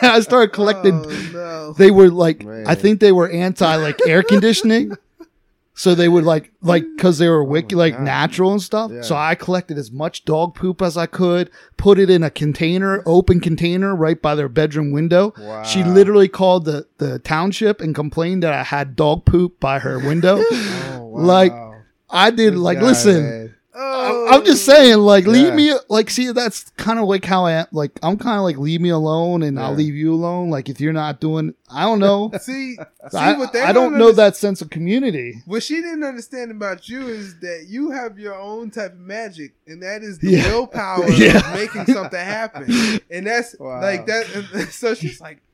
I 0.02 0.20
started 0.20 0.52
collecting 0.52 1.04
Oh, 1.06 1.30
no. 1.32 1.72
they 1.72 1.90
were 1.90 2.08
like 2.10 2.44
Man. 2.44 2.66
I 2.66 2.74
think 2.74 3.00
they 3.00 3.12
were 3.12 3.28
anti 3.30 3.74
like 3.76 3.98
air 4.06 4.22
conditioning. 4.22 4.96
So 5.76 5.96
they 5.96 6.08
would 6.08 6.22
like 6.22 6.52
like 6.62 6.84
because 6.96 7.18
they 7.18 7.28
were 7.28 7.42
wiki 7.42 7.74
Oh 7.74 7.78
like 7.78 7.94
God. 7.94 8.02
natural 8.04 8.52
and 8.52 8.62
stuff. 8.62 8.92
Yeah. 8.92 9.02
So 9.02 9.16
I 9.16 9.34
collected 9.34 9.76
as 9.76 9.90
much 9.90 10.24
dog 10.24 10.54
poop 10.54 10.80
as 10.80 10.96
I 10.96 11.06
could, 11.06 11.50
put 11.76 11.98
it 11.98 12.08
in 12.08 12.22
a 12.22 12.30
container, 12.30 13.02
open 13.06 13.40
container 13.40 13.94
right 13.96 14.20
by 14.22 14.36
their 14.36 14.48
bedroom 14.48 14.92
window. 14.92 15.32
She 15.64 15.82
literally 15.82 16.28
called 16.28 16.64
the 16.64 16.86
the 16.98 17.18
township 17.18 17.80
and 17.80 17.92
complained 17.94 18.44
that 18.44 18.52
I 18.52 18.62
had 18.62 18.94
dog 18.94 19.24
poop 19.24 19.58
by 19.58 19.80
her 19.80 19.98
window. 19.98 20.40
Oh, 20.96 21.06
wow. 21.06 21.20
like, 21.26 21.52
I 22.10 22.30
did 22.30 22.56
like 22.56 22.78
guy, 22.78 22.84
listen. 22.86 23.22
man. 23.24 23.53
Oh. 23.76 24.28
I'm 24.30 24.44
just 24.44 24.68
oh. 24.68 24.72
saying, 24.72 24.98
like, 24.98 25.26
leave 25.26 25.48
Yeah. 25.48 25.54
me, 25.54 25.74
like, 25.88 26.08
see, 26.10 26.30
that's 26.32 26.70
kind 26.76 26.98
of 26.98 27.06
like 27.06 27.24
how 27.24 27.44
I 27.46 27.52
am. 27.52 27.66
Like, 27.72 27.98
I'm 28.02 28.16
kind 28.16 28.36
of 28.38 28.44
like, 28.44 28.56
leave 28.56 28.80
me 28.80 28.90
alone 28.90 29.42
and 29.42 29.58
I'll 29.58 29.74
leave 29.74 29.94
you 29.94 30.14
alone. 30.14 30.48
Like, 30.50 30.68
if 30.68 30.80
you're 30.80 30.92
not 30.92 31.20
doing, 31.20 31.54
I 31.68 31.82
don't 31.82 31.98
know. 31.98 32.30
See, 32.40 32.76
see 33.10 33.18
I, 33.18 33.36
what 33.36 33.52
they 33.52 33.60
I 33.62 33.72
don't 33.72 33.90
don't 33.90 33.98
know 33.98 34.08
understand- 34.10 34.16
that 34.32 34.36
sense 34.36 34.62
of 34.62 34.70
community. 34.70 35.42
What 35.46 35.62
she 35.64 35.76
didn't 35.82 36.04
understand 36.04 36.50
about 36.52 36.88
you 36.88 37.08
is 37.08 37.38
that 37.40 37.66
you 37.68 37.90
have 37.90 38.18
your 38.18 38.34
own 38.36 38.70
type 38.70 38.92
of 38.92 38.98
magic, 39.00 39.54
and 39.66 39.82
that 39.82 40.02
is 40.02 40.18
the 40.20 40.30
Yeah. 40.30 40.48
willpower 40.50 41.08
Yeah. 41.10 41.38
of 41.38 41.54
making 41.54 41.86
something 41.92 42.18
happen. 42.20 43.00
And 43.10 43.26
that's 43.26 43.56
Wow. 43.58 43.80
like 43.80 44.06
that. 44.06 44.68
So 44.70 44.94
she's 44.94 45.20
like, 45.20 45.38
That's 45.38 45.53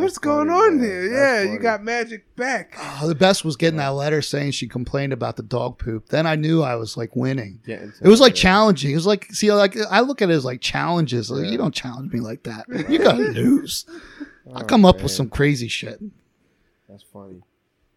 "What's 0.00 0.18
going 0.18 0.50
on 0.50 0.78
man. 0.78 0.84
here? 0.84 1.08
That's 1.10 1.46
yeah, 1.46 1.52
you 1.52 1.58
got 1.58 1.82
magic 1.82 2.34
back." 2.36 2.74
Oh, 2.78 3.08
the 3.08 3.14
best 3.14 3.44
was 3.44 3.56
getting 3.56 3.78
that 3.78 3.88
letter 3.88 4.22
saying 4.22 4.52
she 4.52 4.66
complained 4.66 5.12
about 5.12 5.36
the 5.36 5.42
dog 5.42 5.78
poop. 5.78 6.08
Then 6.08 6.26
I 6.26 6.36
knew 6.36 6.62
I 6.62 6.76
was 6.76 6.96
like 6.96 7.14
winning. 7.16 7.60
Getting 7.66 7.92
to 7.92 8.04
It 8.04 8.08
was 8.08 8.20
like 8.20 8.34
yeah. 8.36 8.42
challenging. 8.42 8.90
It 8.92 8.96
was 8.96 9.06
like, 9.06 9.26
see, 9.32 9.52
like 9.52 9.76
I 9.90 10.00
look 10.00 10.22
at 10.22 10.30
it 10.30 10.34
as 10.34 10.44
like 10.44 10.60
challenges. 10.60 11.30
Like, 11.30 11.44
Yeah. 11.46 11.50
you 11.52 11.58
don't 11.58 11.74
challenge 11.74 12.12
me 12.12 12.20
like 12.20 12.42
that. 12.44 12.66
You 12.88 12.98
gotta 12.98 13.18
lose. 13.22 13.86
I 14.54 14.60
Oh, 14.60 14.64
come 14.64 14.84
up 14.84 14.96
oh, 14.96 14.98
man. 14.98 15.02
with 15.04 15.12
some 15.12 15.30
crazy 15.30 15.68
shit. 15.68 16.00
That's 16.88 17.02
funny. 17.02 17.40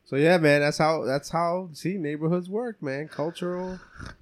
So 0.06 0.16
yeah, 0.16 0.38
man, 0.38 0.62
that's 0.62 0.78
how 0.78 1.04
that's 1.04 1.30
how 1.30 1.68
see 1.74 1.98
neighborhoods 1.98 2.50
work, 2.50 2.82
man. 2.82 3.10
Cultural. 3.10 3.78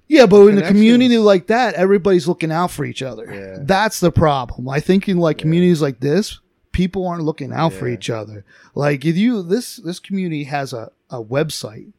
Yeah, 0.08 0.26
but 0.26 0.44
in 0.48 0.58
a 0.58 0.66
community 0.66 1.16
like 1.18 1.46
that, 1.46 1.74
everybody's 1.74 2.26
looking 2.26 2.50
out 2.50 2.72
for 2.72 2.84
each 2.84 3.02
other. 3.02 3.32
Yeah. 3.32 3.58
That's 3.62 4.00
the 4.00 4.10
problem. 4.10 4.68
I 4.68 4.80
think 4.80 5.08
in 5.08 5.18
like 5.18 5.38
communities 5.38 5.80
like 5.80 6.00
this, 6.00 6.40
people 6.76 7.08
aren't 7.08 7.24
looking 7.24 7.54
out 7.54 7.72
for 7.72 7.88
each 7.88 8.10
other. 8.10 8.44
Like 8.74 9.06
if 9.06 9.16
you 9.16 9.42
this 9.42 9.76
this 9.76 9.98
community 9.98 10.44
has 10.44 10.74
a, 10.74 10.92
a 11.08 11.24
website 11.24 11.90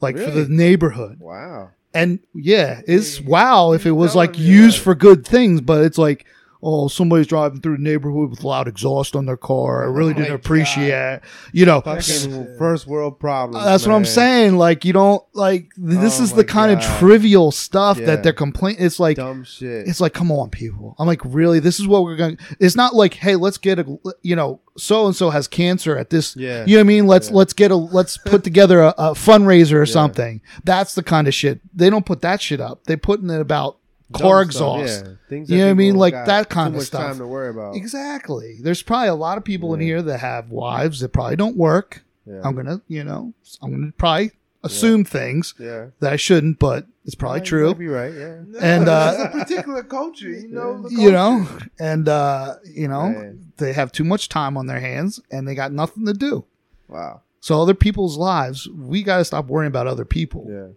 like 0.00 0.16
for 0.16 0.30
the 0.30 0.48
neighborhood. 0.48 1.20
Wow. 1.20 1.72
And 1.92 2.18
yeah, 2.34 2.80
it's 2.86 3.20
wow 3.20 3.72
if 3.72 3.84
it 3.84 3.90
was 3.90 4.16
like 4.16 4.38
used 4.38 4.78
for 4.78 4.94
good 4.94 5.26
things, 5.26 5.60
but 5.60 5.84
it's 5.84 5.98
like 5.98 6.24
oh 6.62 6.86
somebody's 6.88 7.26
driving 7.26 7.60
through 7.60 7.76
the 7.76 7.82
neighborhood 7.82 8.30
with 8.30 8.44
loud 8.44 8.68
exhaust 8.68 9.16
on 9.16 9.26
their 9.26 9.36
car. 9.36 9.82
I 9.82 9.86
really 9.86 10.12
Oh 10.14 10.18
didn't 10.18 10.34
appreciate, 10.34 11.20
you 11.52 11.66
know. 11.66 11.80
Fucking 11.80 12.56
first 12.58 12.86
world 12.86 13.18
problems. 13.18 13.64
Uh, 13.64 13.68
that's 13.70 13.86
what 13.86 13.94
I'm 13.94 14.04
saying. 14.04 14.56
Like 14.56 14.84
you 14.84 14.92
don't 14.92 15.22
like 15.34 15.72
this 15.76 16.20
Oh 16.20 16.24
is 16.24 16.32
the 16.32 16.44
kind 16.44 16.70
of 16.72 16.80
trivial 16.98 17.50
stuff 17.50 17.98
Yeah. 17.98 18.06
that 18.06 18.22
they're 18.22 18.32
complaining. 18.32 18.84
It's 18.84 19.00
like 19.00 19.16
Dumb 19.16 19.44
shit. 19.44 19.88
it's 19.88 20.00
like 20.00 20.12
come 20.14 20.30
on, 20.30 20.50
people. 20.50 20.94
I'm 20.98 21.06
like 21.06 21.20
really. 21.24 21.58
This 21.60 21.80
is 21.80 21.86
what 21.86 22.04
we're 22.04 22.16
going. 22.16 22.36
to 22.36 22.56
It's 22.60 22.76
not 22.76 22.94
like 22.94 23.14
hey, 23.14 23.36
let's 23.36 23.58
get 23.58 23.78
a 23.78 23.98
you 24.22 24.36
know 24.36 24.60
so 24.78 25.06
and 25.06 25.14
so 25.16 25.30
has 25.30 25.48
cancer 25.48 25.98
at 25.98 26.10
this. 26.10 26.36
Yeah. 26.36 26.64
You 26.64 26.76
know 26.76 26.80
what 26.82 26.86
I 26.86 26.88
mean? 26.88 27.06
Let's 27.06 27.28
Yeah. 27.28 27.36
let's 27.36 27.52
get 27.52 27.70
a 27.70 27.76
let's 27.76 28.16
put 28.18 28.44
together 28.44 28.80
a, 28.80 28.94
a 28.96 29.10
fundraiser 29.14 29.72
or 29.74 29.78
Yeah. 29.80 29.92
something. 29.92 30.40
That's 30.64 30.94
the 30.94 31.02
kind 31.02 31.26
of 31.26 31.34
shit. 31.34 31.60
They 31.76 31.90
don't 31.90 32.06
put 32.06 32.20
that 32.22 32.40
shit 32.40 32.60
up. 32.60 32.84
They 32.84 32.96
putting 32.96 33.30
it 33.30 33.40
about 33.40 33.78
car 34.12 34.42
exhaust. 34.42 35.04
Yeah. 35.04 35.12
Things 35.28 35.50
You 35.50 35.58
know 35.58 35.64
what 35.66 35.70
I 35.70 35.74
mean? 35.74 35.94
Like 35.96 36.12
got 36.14 36.26
that 36.26 36.50
too 36.50 36.54
kind 36.54 36.68
of 36.68 36.74
much 36.74 36.86
stuff. 36.86 37.02
Time 37.02 37.18
to 37.18 37.26
worry 37.26 37.50
about. 37.50 37.76
Exactly. 37.76 38.58
There's 38.60 38.82
probably 38.82 39.08
a 39.08 39.14
lot 39.14 39.38
of 39.38 39.44
people 39.44 39.74
in 39.74 39.80
here 39.80 40.02
that 40.02 40.18
have 40.18 40.50
wives 40.50 41.00
that 41.00 41.10
probably 41.10 41.36
don't 41.36 41.56
work. 41.56 42.04
Yeah. 42.26 42.40
I'm 42.44 42.54
gonna, 42.54 42.80
you 42.88 43.04
know, 43.04 43.32
I'm 43.60 43.70
gonna 43.72 43.92
probably 43.96 44.32
assume 44.64 45.04
things 45.04 45.54
yeah. 45.58 45.86
that 46.00 46.12
I 46.12 46.16
shouldn't, 46.16 46.58
but 46.58 46.86
it's 47.04 47.16
probably 47.16 47.40
Yeah, 47.40 47.44
true. 47.44 47.66
might 47.68 47.78
be 47.78 47.88
right. 47.88 48.12
Yeah. 48.12 48.40
No, 48.46 48.58
And, 48.60 48.88
uh, 48.88 49.14
it's 49.16 49.34
a 49.34 49.38
particular 49.38 49.82
culture, 49.82 50.30
you 50.30 50.48
know. 50.48 50.82
The 50.82 50.94
You 50.94 51.10
know, 51.10 51.48
and 51.80 52.08
uh, 52.08 52.56
you 52.64 52.86
know, 52.86 53.08
Man. 53.08 53.52
they 53.56 53.72
have 53.72 53.90
too 53.90 54.04
much 54.04 54.28
time 54.28 54.56
on 54.56 54.66
their 54.66 54.78
hands 54.80 55.20
and 55.30 55.48
they 55.48 55.54
got 55.56 55.72
nothing 55.72 56.06
to 56.06 56.12
do. 56.12 56.44
Wow. 56.88 57.22
So 57.40 57.60
other 57.60 57.74
people's 57.74 58.16
lives, 58.16 58.68
we 58.68 59.02
got 59.02 59.18
to 59.18 59.24
stop 59.24 59.46
worrying 59.46 59.66
about 59.68 59.88
other 59.88 60.04
people. 60.04 60.46
Yeah. 60.48 60.68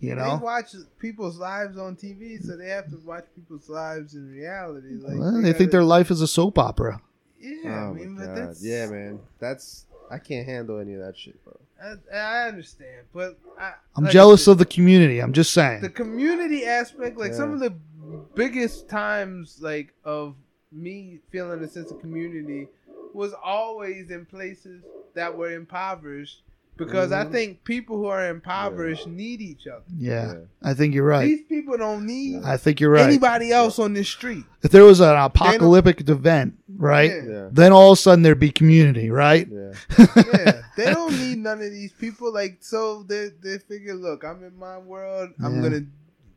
You 0.00 0.10
They 0.10 0.14
know, 0.14 0.40
watch 0.42 0.74
people's 0.98 1.36
lives 1.38 1.76
on 1.76 1.94
TV, 1.94 2.42
so 2.42 2.56
they 2.56 2.68
have 2.70 2.88
to 2.90 2.96
watch 3.04 3.26
people's 3.34 3.68
lives 3.68 4.14
in 4.14 4.30
reality. 4.30 4.94
Like 4.94 5.18
Well, 5.18 5.32
they 5.32 5.52
think 5.52 5.58
gotta- 5.58 5.70
their 5.70 5.84
life 5.84 6.10
is 6.10 6.22
a 6.22 6.26
soap 6.26 6.58
opera. 6.58 7.02
Yeah, 7.38 7.86
oh 7.86 7.90
I 7.90 7.92
mean, 7.92 8.16
but 8.16 8.34
that's 8.34 8.62
Yeah, 8.64 8.86
man. 8.86 9.20
That's 9.38 9.86
I 10.10 10.18
can't 10.18 10.46
handle 10.46 10.78
any 10.78 10.94
of 10.94 11.00
that 11.00 11.16
shit, 11.16 11.42
bro. 11.44 11.56
I, 11.82 12.16
I 12.16 12.48
understand, 12.48 13.06
but 13.14 13.38
I, 13.58 13.74
I'm 13.96 14.04
like 14.04 14.12
jealous 14.12 14.46
of 14.46 14.58
the 14.58 14.66
community. 14.66 15.20
I'm 15.20 15.32
just 15.32 15.52
saying. 15.52 15.80
the 15.80 15.88
community 15.88 16.66
aspect. 16.66 17.16
Like 17.16 17.32
some 17.32 17.52
of 17.52 17.60
the 17.60 17.70
biggest 18.34 18.88
times, 18.88 19.58
like 19.60 19.94
of 20.04 20.34
me 20.72 21.20
feeling 21.30 21.62
a 21.62 21.68
sense 21.68 21.90
of 21.90 22.00
community, 22.00 22.68
was 23.14 23.32
always 23.42 24.10
in 24.10 24.26
places 24.26 24.82
that 25.14 25.34
were 25.36 25.52
impoverished. 25.52 26.42
Because 26.84 27.12
I 27.12 27.24
Mhm. 27.24 27.32
think 27.32 27.64
people 27.64 27.96
who 27.98 28.06
are 28.06 28.28
impoverished 28.28 29.06
need 29.06 29.40
each 29.40 29.66
other. 29.66 29.84
yeah, 29.96 30.32
Yeah. 30.32 30.38
I 30.62 30.74
think 30.74 30.94
you're 30.94 31.04
right. 31.04 31.26
These 31.26 31.42
people 31.48 31.76
don't 31.76 32.06
need 32.06 32.42
I 32.44 32.56
think 32.56 32.80
you're 32.80 32.90
right. 32.90 33.04
anybody 33.04 33.52
else 33.52 33.78
on 33.78 33.92
this 33.94 34.08
street. 34.08 34.44
If 34.62 34.70
there 34.70 34.84
was 34.84 35.00
an 35.00 35.14
apocalyptic 35.16 36.08
event, 36.08 36.54
right? 36.76 37.10
Yeah. 37.10 37.30
Yeah. 37.32 37.48
Then 37.52 37.72
all 37.72 37.92
of 37.92 37.98
a 37.98 38.00
sudden 38.00 38.22
there'd 38.22 38.38
be 38.40 38.50
community, 38.50 39.10
right? 39.10 39.46
Yeah. 39.50 39.72
yeah, 40.16 40.62
they 40.76 40.86
don't 40.92 41.12
need 41.18 41.38
none 41.38 41.58
of 41.62 41.70
these 41.70 41.92
people. 41.92 42.32
Like, 42.32 42.58
so 42.60 43.02
they 43.06 43.30
they 43.42 43.58
figure, 43.58 43.94
look, 43.94 44.24
I'm 44.24 44.42
in 44.44 44.56
my 44.58 44.78
world. 44.78 45.30
I'm 45.42 45.56
Yeah. 45.56 45.62
gonna 45.62 45.84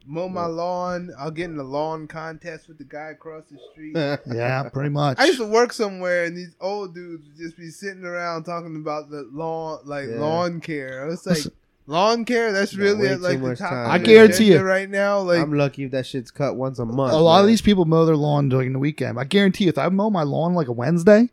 mow 0.05 0.27
my 0.29 0.45
lawn. 0.45 1.11
I'll 1.17 1.31
get 1.31 1.45
in 1.45 1.55
the 1.57 1.63
lawn 1.63 2.07
contest 2.07 2.67
with 2.67 2.77
the 2.77 2.83
guy 2.83 3.09
across 3.09 3.43
the 3.49 3.57
street. 3.71 3.95
Yeah, 4.35 4.69
pretty 4.69 4.89
much. 5.01 5.19
I 5.19 5.25
used 5.25 5.39
to 5.39 5.47
work 5.47 5.73
somewhere, 5.73 6.25
and 6.25 6.35
these 6.37 6.55
old 6.59 6.93
dudes 6.93 7.25
would 7.27 7.37
just 7.37 7.57
be 7.57 7.69
sitting 7.69 8.03
around 8.03 8.43
talking 8.43 8.75
about 8.75 9.09
the 9.09 9.27
lawn, 9.31 9.79
like 9.85 10.07
Yeah. 10.09 10.19
lawn 10.19 10.61
care. 10.61 11.03
I 11.03 11.07
was 11.07 11.25
like, 11.25 11.39
lawn 11.87 12.25
care. 12.25 12.51
That's 12.51 12.73
really 12.75 13.07
at, 13.09 13.21
like 13.21 13.41
the 13.41 13.55
top. 13.55 13.69
time. 13.69 13.91
I 13.91 13.97
guarantee 13.97 14.51
you. 14.53 14.59
right 14.61 14.89
now, 14.89 15.19
like 15.19 15.39
I'm 15.39 15.53
lucky 15.53 15.83
if 15.83 15.91
that 15.91 16.05
shit's 16.05 16.31
cut 16.31 16.55
once 16.55 16.79
a 16.79 16.85
month. 16.85 17.13
a 17.13 17.17
lot 17.17 17.41
of 17.41 17.47
these 17.47 17.61
people 17.61 17.85
mow 17.85 18.05
their 18.05 18.15
lawn 18.17 18.49
during 18.49 18.73
the 18.73 18.79
weekend. 18.79 19.19
I 19.19 19.23
guarantee 19.25 19.65
you, 19.65 19.69
if 19.69 19.77
I 19.77 19.89
mow 19.89 20.09
my 20.09 20.23
lawn 20.23 20.53
like 20.53 20.67
a 20.67 20.71
Wednesday, 20.73 21.29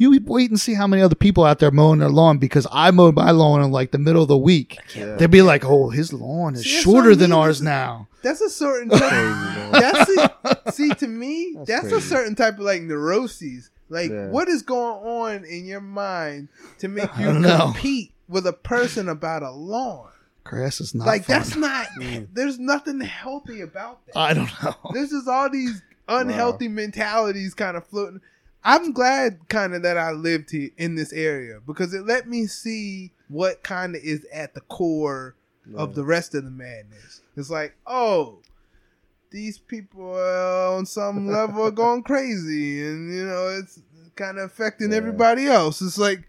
you 0.00 0.18
wait 0.24 0.50
and 0.50 0.58
see 0.58 0.74
how 0.74 0.86
many 0.86 1.02
other 1.02 1.14
people 1.14 1.44
out 1.44 1.58
there 1.58 1.70
mowing 1.70 1.98
their 2.00 2.08
lawn 2.08 2.38
because 2.38 2.66
I 2.72 2.90
mowed 2.90 3.14
my 3.14 3.30
lawn 3.30 3.62
in 3.62 3.70
like 3.70 3.90
the 3.92 3.98
middle 3.98 4.22
of 4.22 4.28
the 4.28 4.36
week. 4.38 4.78
Yeah. 4.96 5.16
They'd 5.16 5.30
be 5.30 5.42
like, 5.42 5.64
"Oh, 5.64 5.90
his 5.90 6.12
lawn 6.12 6.54
is 6.54 6.62
See, 6.64 6.68
shorter 6.80 7.12
I 7.12 7.14
than 7.14 7.32
ours 7.32 7.56
This 7.58 7.60
is- 7.60 7.64
now." 7.64 8.08
that's 8.22 8.40
a 8.40 8.50
certain. 8.50 8.88
Type, 8.90 9.00
man. 9.00 9.72
that's 9.72 10.10
a, 10.66 10.72
see 10.72 10.90
to 10.94 11.06
me, 11.06 11.54
That's 11.66 11.82
that's, 11.82 11.92
a 11.92 12.00
certain 12.00 12.34
type 12.34 12.54
of 12.54 12.60
like 12.60 12.82
neuroses. 12.82 13.70
Like, 13.88 14.10
Yeah. 14.10 14.28
what 14.28 14.48
is 14.48 14.62
going 14.62 15.04
on 15.04 15.44
in 15.44 15.64
your 15.66 15.80
mind 15.80 16.48
to 16.78 16.88
make 16.88 17.10
you 17.18 17.24
don't 17.26 17.42
know. 17.42 17.58
compete 17.72 18.12
with 18.28 18.46
a 18.46 18.52
person 18.52 19.08
about 19.08 19.42
a 19.42 19.50
lawn? 19.50 20.08
Grass 20.44 20.80
is 20.80 20.94
not 20.94 21.06
like, 21.06 21.24
fun. 21.24 21.36
that's 21.38 21.56
not. 21.56 21.86
Mm. 22.00 22.28
There's 22.32 22.58
nothing 22.58 23.00
healthy 23.00 23.60
about 23.62 24.06
that. 24.06 24.16
I 24.16 24.32
don't 24.32 24.50
know. 24.62 24.74
There's 24.94 25.10
just 25.10 25.26
all 25.28 25.50
these 25.50 25.82
unhealthy 26.08 26.68
mentalities 26.68 27.52
kind 27.54 27.76
of 27.76 27.86
floating. 27.86 28.20
I'm 28.64 28.92
glad 28.92 29.48
kind 29.48 29.74
of 29.74 29.82
that 29.82 29.96
I 29.96 30.12
lived 30.12 30.50
here 30.50 30.70
in 30.76 30.94
this 30.94 31.12
area 31.12 31.60
because 31.66 31.94
it 31.94 32.06
let 32.06 32.28
me 32.28 32.46
see 32.46 33.12
what 33.28 33.62
kind 33.62 33.96
of 33.96 34.02
is 34.02 34.26
at 34.32 34.54
the 34.54 34.60
core 34.62 35.34
of 35.76 35.94
the 35.94 36.04
rest 36.04 36.34
of 36.34 36.44
the 36.44 36.50
madness. 36.50 37.20
It's 37.36 37.48
like, 37.50 37.74
oh, 37.86 38.38
these 39.30 39.56
people 39.58 40.14
uh, 40.16 40.76
on 40.76 40.84
some 40.84 41.26
level 41.32 41.62
are 41.66 41.70
going 41.70 42.02
crazy, 42.02 42.84
and 42.84 43.14
you 43.14 43.24
know 43.24 43.48
it's 43.60 43.80
kind 44.16 44.38
of 44.38 44.44
affecting 44.50 44.90
Yeah. 44.90 44.96
everybody 44.98 45.46
else. 45.46 45.80
It's 45.80 45.96
like, 45.98 46.24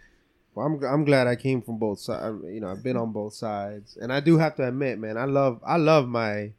Well, 0.53 0.67
I'm 0.67 0.83
I'm 0.83 1.03
glad 1.05 1.27
I 1.27 1.35
came 1.35 1.61
from 1.61 1.79
both 1.79 1.99
sides. 1.99 2.37
You 2.45 2.59
know, 2.61 2.69
I've 2.69 2.83
been 2.83 2.97
on 2.97 3.11
both 3.11 3.33
sides, 3.33 3.97
and 3.99 4.13
I 4.13 4.19
do 4.19 4.37
have 4.37 4.55
to 4.57 4.67
admit, 4.67 4.99
man, 4.99 5.17
I 5.17 5.25
love 5.25 5.59
I 5.65 5.77
love 5.77 6.07
my 6.07 6.51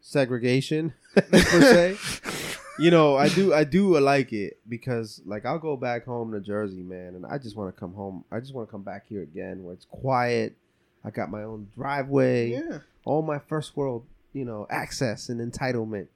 segregation 0.00 0.94
per 1.14 1.38
se. 1.38 1.96
you 2.78 2.90
know, 2.90 3.16
I 3.16 3.28
do 3.28 3.54
I 3.54 3.64
do 3.64 3.98
like 3.98 4.32
it 4.32 4.58
because 4.68 5.20
like 5.24 5.44
I'll 5.46 5.58
go 5.58 5.76
back 5.76 6.04
home 6.04 6.32
to 6.32 6.40
Jersey, 6.40 6.82
man, 6.82 7.14
and 7.14 7.24
I 7.26 7.38
just 7.38 7.56
want 7.56 7.74
to 7.74 7.78
come 7.78 7.94
home. 7.94 8.24
I 8.30 8.40
just 8.40 8.54
want 8.54 8.68
to 8.68 8.72
come 8.72 8.82
back 8.82 9.06
here 9.08 9.22
again 9.22 9.64
where 9.64 9.74
it's 9.74 9.86
quiet. 9.86 10.56
I 11.04 11.10
got 11.10 11.30
my 11.30 11.44
own 11.44 11.68
driveway, 11.76 12.50
yeah, 12.50 12.78
all 13.04 13.22
my 13.22 13.38
first 13.38 13.76
world, 13.76 14.04
you 14.32 14.44
know, 14.44 14.66
access 14.70 15.28
and 15.28 15.40
entitlement. 15.40 16.08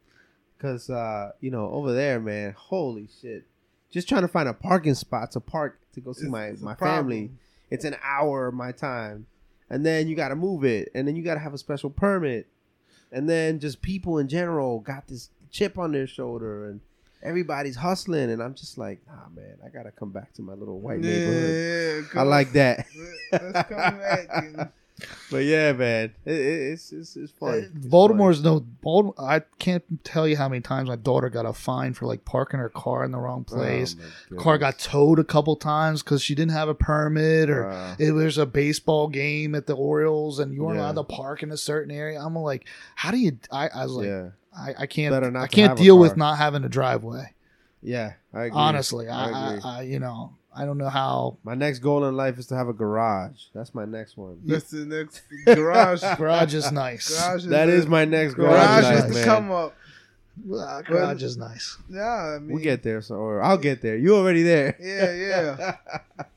Cause 0.58 0.90
uh, 0.90 1.32
you 1.40 1.50
know, 1.50 1.70
over 1.70 1.92
there, 1.94 2.20
man, 2.20 2.54
holy 2.56 3.08
shit. 3.22 3.44
Just 3.90 4.08
trying 4.08 4.22
to 4.22 4.28
find 4.28 4.48
a 4.48 4.52
parking 4.52 4.94
spot 4.94 5.30
to 5.32 5.40
park 5.40 5.78
to 5.94 6.00
go 6.00 6.12
see 6.12 6.22
It's- 6.26 6.30
my 6.32 6.44
it's 6.46 6.60
my 6.62 6.74
family. 6.74 7.30
It's 7.70 7.84
an 7.84 7.96
hour 8.02 8.48
of 8.48 8.54
my 8.54 8.72
time. 8.72 9.26
And 9.70 9.86
then 9.86 10.08
you 10.08 10.16
gotta 10.16 10.34
move 10.36 10.64
it. 10.64 10.90
And 10.94 11.06
then 11.08 11.14
you 11.16 11.22
gotta 11.22 11.40
have 11.40 11.54
a 11.54 11.58
special 11.58 11.88
permit. 11.88 12.48
And 13.12 13.28
then 13.28 13.58
just 13.60 13.80
people 13.80 14.18
in 14.18 14.26
general 14.28 14.80
got 14.80 15.06
this 15.06 15.30
chip 15.50 15.78
on 15.78 15.92
their 15.92 16.06
shoulder 16.06 16.68
and 16.68 16.80
everybody's 17.22 17.76
hustling 17.76 18.30
and 18.30 18.42
I'm 18.42 18.54
just 18.54 18.78
like, 18.78 19.00
nah 19.06 19.28
man, 19.34 19.56
I 19.64 19.68
gotta 19.68 19.90
come 19.90 20.10
back 20.10 20.32
to 20.34 20.42
my 20.42 20.54
little 20.54 20.80
white 20.80 21.00
yeah, 21.02 21.10
neighborhood. 21.10 22.06
yeah, 22.14 22.20
I 22.20 22.24
like 22.24 22.52
that. 22.52 22.86
Let's 23.32 23.68
come 23.68 23.98
back. 23.98 24.28
And, 24.32 24.68
But 25.30 25.44
yeah, 25.44 25.72
man. 25.72 26.12
It, 26.24 26.32
it, 26.32 26.72
it's, 26.72 26.92
it's 26.92 27.16
it's 27.16 27.32
fun. 27.32 27.54
It's 27.54 27.72
fun. 27.72 27.88
Baltimore's 27.88 28.42
no 28.42 28.60
Baltimore. 28.60 29.14
I 29.18 29.40
can't 29.58 29.82
tell 30.04 30.26
you 30.26 30.36
how 30.36 30.48
many 30.48 30.60
times 30.60 30.88
my 30.88 30.96
daughter 30.96 31.28
got 31.30 31.46
a 31.46 31.52
fine 31.52 31.94
for 31.94 32.06
like 32.06 32.24
parking 32.24 32.60
her 32.60 32.68
car 32.68 33.04
in 33.04 33.12
the 33.12 33.18
wrong 33.18 33.46
oh, 33.50 33.54
place. 33.54 33.96
Oh, 34.32 34.36
car 34.36 34.58
got 34.58 34.78
towed 34.78 35.18
a 35.18 35.24
couple 35.24 35.56
times 35.56 36.02
because 36.02 36.22
she 36.22 36.34
didn't 36.34 36.52
have 36.52 36.68
a 36.68 36.74
permit 36.74 37.48
or 37.50 37.68
Wow. 37.68 37.96
it 37.98 38.12
was 38.12 38.38
a 38.38 38.46
baseball 38.46 39.08
game 39.08 39.54
at 39.54 39.66
the 39.66 39.74
Orioles 39.74 40.38
and 40.38 40.52
you 40.52 40.64
weren't 40.64 40.76
Yeah. 40.76 40.82
allowed 40.92 40.96
to 40.96 41.04
park 41.04 41.42
in 41.42 41.50
a 41.50 41.56
certain 41.56 41.90
area. 41.90 42.20
I'm 42.20 42.34
like, 42.36 42.66
how 42.94 43.10
do 43.10 43.18
you? 43.18 43.38
I, 43.50 43.68
I 43.68 43.84
was 43.84 43.92
like, 43.92 44.06
yeah. 44.06 44.28
I, 44.56 44.74
I 44.80 44.86
can't. 44.86 45.12
Better 45.12 45.30
not 45.30 45.42
I 45.44 45.46
to 45.46 45.52
can't 45.54 45.68
have 45.70 45.78
a 45.78 45.82
deal 45.82 45.98
with 45.98 46.16
not 46.16 46.38
having 46.38 46.64
a 46.64 46.68
driveway. 46.68 47.32
Yeah. 47.82 48.14
I 48.34 48.44
agree. 48.44 48.58
Honestly, 48.58 49.08
I, 49.08 49.24
I 49.24 49.30
I, 49.30 49.48
agree. 49.54 49.60
I, 49.70 49.82
you 49.82 49.98
know, 50.00 50.34
I 50.54 50.64
don't 50.64 50.78
know 50.78 50.88
how. 50.88 51.38
My 51.44 51.54
next 51.54 51.78
goal 51.78 52.04
in 52.04 52.16
life 52.16 52.38
is 52.38 52.46
to 52.48 52.56
have 52.56 52.68
a 52.68 52.72
garage. 52.72 53.44
That's 53.54 53.74
my 53.74 53.84
next 53.84 54.16
one. 54.16 54.40
that's 54.44 54.70
the 54.70 54.84
next 54.84 55.22
garage. 55.46 56.02
Garage 56.18 56.54
is 56.54 56.70
nice. 56.72 57.08
Garage 57.08 57.44
That 57.46 57.66
the- 57.66 57.72
is 57.72 57.86
my 57.86 58.04
next 58.04 58.34
garage, 58.34 58.52
garage 58.52 58.82
life, 58.84 58.94
is 58.94 59.00
life, 59.02 59.08
to 59.12 59.14
man. 59.18 59.24
come 59.24 59.50
up. 59.52 59.74
Uh, 60.52 60.80
garage 60.82 61.22
is 61.22 61.36
nice. 61.36 61.76
Yeah, 61.90 62.02
I 62.36 62.38
mean, 62.38 62.54
We'll 62.54 62.62
get 62.62 62.82
there, 62.82 63.02
so 63.02 63.16
or 63.16 63.42
I'll 63.42 63.58
get 63.58 63.82
there. 63.82 63.96
You 63.96 64.16
already 64.16 64.42
there. 64.42 64.74
Yeah, 64.80 65.76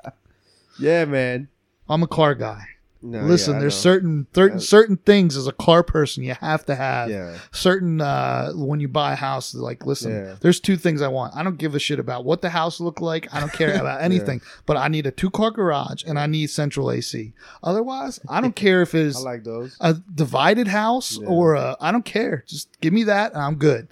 yeah. 0.03 0.11
yeah, 0.79 1.05
man. 1.05 1.47
I'm 1.89 2.03
a 2.03 2.07
car 2.07 2.35
guy. 2.35 2.65
No, 3.05 3.21
Listen, 3.23 3.55
yeah, 3.55 3.59
there's 3.59 3.75
certain 3.75 4.27
certain 4.33 4.57
Uh, 4.57 4.61
certain 4.61 4.95
things 4.97 5.35
as 5.35 5.45
a 5.45 5.51
car 5.51 5.83
person 5.83 6.23
you 6.23 6.33
have 6.39 6.65
to 6.67 6.75
have. 6.75 7.09
Yeah. 7.09 7.35
Certain 7.51 7.99
uh 7.99 8.53
when 8.53 8.79
you 8.79 8.87
buy 8.87 9.11
a 9.11 9.15
house, 9.17 9.53
like 9.53 9.85
listen, 9.85 10.11
Yeah. 10.13 10.35
there's 10.39 10.59
two 10.61 10.77
things 10.77 11.01
I 11.01 11.09
want. 11.09 11.35
I 11.35 11.43
don't 11.43 11.57
give 11.57 11.75
a 11.75 11.79
shit 11.79 11.99
about 11.99 12.23
what 12.23 12.41
the 12.41 12.49
house 12.51 12.79
look 12.79 13.01
like. 13.01 13.27
I 13.33 13.41
don't 13.41 13.51
care 13.51 13.73
about 13.81 14.01
anything. 14.01 14.41
But 14.65 14.77
I 14.77 14.87
need 14.87 15.05
a 15.05 15.11
two 15.11 15.29
car 15.29 15.51
garage 15.51 16.03
and 16.07 16.17
I 16.17 16.27
need 16.27 16.47
central 16.49 16.89
AC. 16.91 17.33
Otherwise, 17.61 18.21
I 18.29 18.39
don't 18.39 18.55
care 18.65 18.81
if 18.81 18.95
I 18.95 18.99
it's 18.99 19.21
like 19.21 19.43
those. 19.43 19.75
a 19.81 19.95
divided 20.15 20.67
house 20.69 21.17
or 21.25 21.55
a, 21.55 21.75
I 21.81 21.91
don't 21.91 22.05
care. 22.05 22.45
Just 22.47 22.69
give 22.79 22.93
me 22.93 23.03
that 23.03 23.33
and 23.33 23.41
I'm 23.41 23.55
good. 23.55 23.89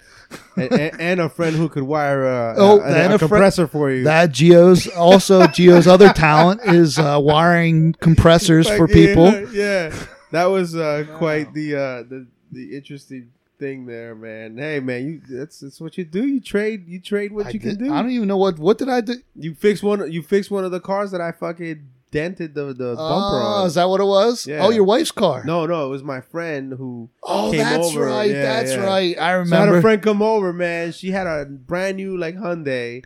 and, 0.56 0.72
and, 0.72 1.00
and 1.00 1.20
a 1.20 1.28
friend 1.28 1.54
who 1.56 1.68
could 1.68 1.82
wire 1.82 2.24
a, 2.24 2.54
Oh, 2.56 2.80
a, 2.80 2.84
and 2.84 3.12
a 3.12 3.16
a 3.16 3.18
compressor 3.18 3.66
for 3.66 3.90
you. 3.90 4.04
That 4.04 4.30
Jio's 4.30 4.86
also 4.88 5.42
Jio's 5.42 5.86
other 5.86 6.12
talent 6.14 6.62
is 6.64 6.98
uh, 6.98 7.18
wiring 7.20 7.94
compressors 8.00 8.68
for 8.68 8.86
Like, 8.86 8.96
people. 9.06 9.52
Yeah, 9.52 9.88
yeah. 9.88 10.04
that 10.30 10.44
was 10.46 10.74
uh, 10.76 11.04
quite 11.18 11.52
the 11.54 11.74
uh, 11.74 12.02
the 12.02 12.26
the 12.50 12.76
interesting 12.76 13.30
thing 13.58 13.86
there, 13.86 14.14
man. 14.14 14.58
Hey, 14.58 14.80
man, 14.80 15.06
you 15.06 15.20
that's 15.38 15.60
that's 15.60 15.80
what 15.80 15.96
you 15.98 16.04
do. 16.04 16.26
You 16.26 16.40
trade 16.40 16.88
you 16.88 17.00
trade 17.00 17.32
what 17.32 17.46
I 17.46 17.50
you 17.50 17.60
can 17.60 17.76
do. 17.76 17.92
I 17.92 18.02
don't 18.02 18.10
even 18.10 18.28
know 18.28 18.36
what 18.36 18.58
what 18.58 18.78
did 18.78 18.88
I 18.88 19.00
do. 19.00 19.16
You 19.36 19.54
fix 19.54 19.82
one. 19.82 20.10
You 20.10 20.22
fix 20.22 20.50
one 20.50 20.64
of 20.64 20.70
the 20.70 20.80
cars 20.80 21.10
that 21.12 21.20
I 21.20 21.32
fucking 21.32 21.88
dented 22.10 22.54
the 22.54 22.66
the 22.74 22.94
bumper 22.94 23.40
Oh, 23.40 23.60
on. 23.62 23.66
is 23.66 23.74
that 23.74 23.88
what 23.88 24.00
it 24.00 24.04
was? 24.04 24.46
Yeah. 24.46 24.58
Oh, 24.64 24.70
your 24.70 24.84
wife's 24.84 25.12
car. 25.12 25.42
No, 25.44 25.64
no, 25.66 25.86
it 25.86 25.90
was 25.90 26.02
my 26.02 26.20
friend 26.20 26.72
who. 26.72 27.08
Oh, 27.22 27.50
came 27.50 27.60
that's 27.60 27.86
over. 27.88 28.04
right. 28.04 28.30
Yeah, 28.30 28.42
that's 28.42 28.72
yeah. 28.72 28.84
right. 28.84 29.18
I 29.18 29.44
So 29.44 29.56
I 29.56 29.60
had 29.60 29.68
a 29.70 29.80
friend 29.80 30.02
come 30.02 30.22
over, 30.22 30.52
man. 30.52 30.92
She 30.92 31.10
had 31.10 31.26
a 31.26 31.46
brand 31.46 31.96
new 31.96 32.16
like 32.18 32.36
Hyundai, 32.36 33.04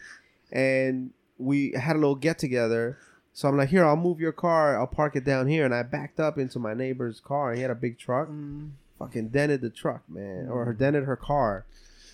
and 0.53 1.11
we 1.39 1.73
had 1.73 1.97
a 1.97 1.99
little 1.99 2.17
get 2.17 2.39
together. 2.39 2.99
So 3.37 3.49
I'm 3.49 3.57
like, 3.59 3.69
here, 3.69 3.85
I'll 3.85 3.97
move 3.97 4.19
your 4.19 4.33
car. 4.33 4.81
I'll 4.81 4.87
park 4.87 5.15
it 5.15 5.23
down 5.23 5.47
here, 5.47 5.67
and 5.67 5.75
I 5.75 5.83
backed 5.83 6.19
up 6.19 6.39
into 6.39 6.59
my 6.59 6.73
neighbor's 6.73 7.21
car. 7.21 7.53
He 7.53 7.61
had 7.61 7.71
a 7.71 7.75
big 7.75 7.99
truck. 7.99 8.29
Mm. 8.31 8.71
Fucking 8.99 9.29
dented 9.29 9.61
the 9.61 9.69
truck, 9.69 10.01
man, 10.09 10.49
or 10.49 10.73
dented 10.73 11.05
her 11.05 11.17
car. 11.17 11.67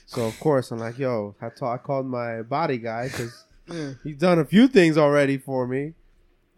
So 0.04 0.24
of 0.26 0.40
course 0.40 0.72
I'm 0.72 0.80
like, 0.80 0.98
yo, 0.98 1.36
I, 1.40 1.76
called 1.76 2.06
my 2.06 2.42
body 2.42 2.76
guy 2.76 3.06
because 3.06 3.44
Yeah. 3.68 3.92
he's 4.02 4.16
done 4.16 4.40
a 4.40 4.44
few 4.44 4.66
things 4.66 4.98
already 4.98 5.38
for 5.38 5.64
me. 5.64 5.94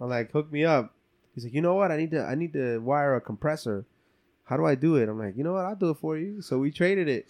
I'm 0.00 0.08
like, 0.08 0.32
hook 0.32 0.50
me 0.50 0.64
up. 0.64 0.94
He's 1.34 1.44
like, 1.44 1.52
you 1.52 1.60
know 1.60 1.74
what? 1.74 1.92
I 1.92 1.98
need 1.98 2.12
to 2.12 2.22
I 2.24 2.34
need 2.34 2.54
to 2.54 2.78
wire 2.78 3.14
a 3.16 3.20
compressor. 3.20 3.84
How 4.44 4.56
do 4.56 4.64
I 4.64 4.76
do 4.76 4.96
it? 4.96 5.10
I'm 5.10 5.18
like, 5.18 5.36
you 5.36 5.44
know 5.44 5.52
what? 5.52 5.66
I'll 5.66 5.76
do 5.76 5.90
it 5.90 5.98
for 5.98 6.16
you. 6.16 6.40
So 6.40 6.58
we 6.58 6.70
traded 6.70 7.06
it. 7.06 7.26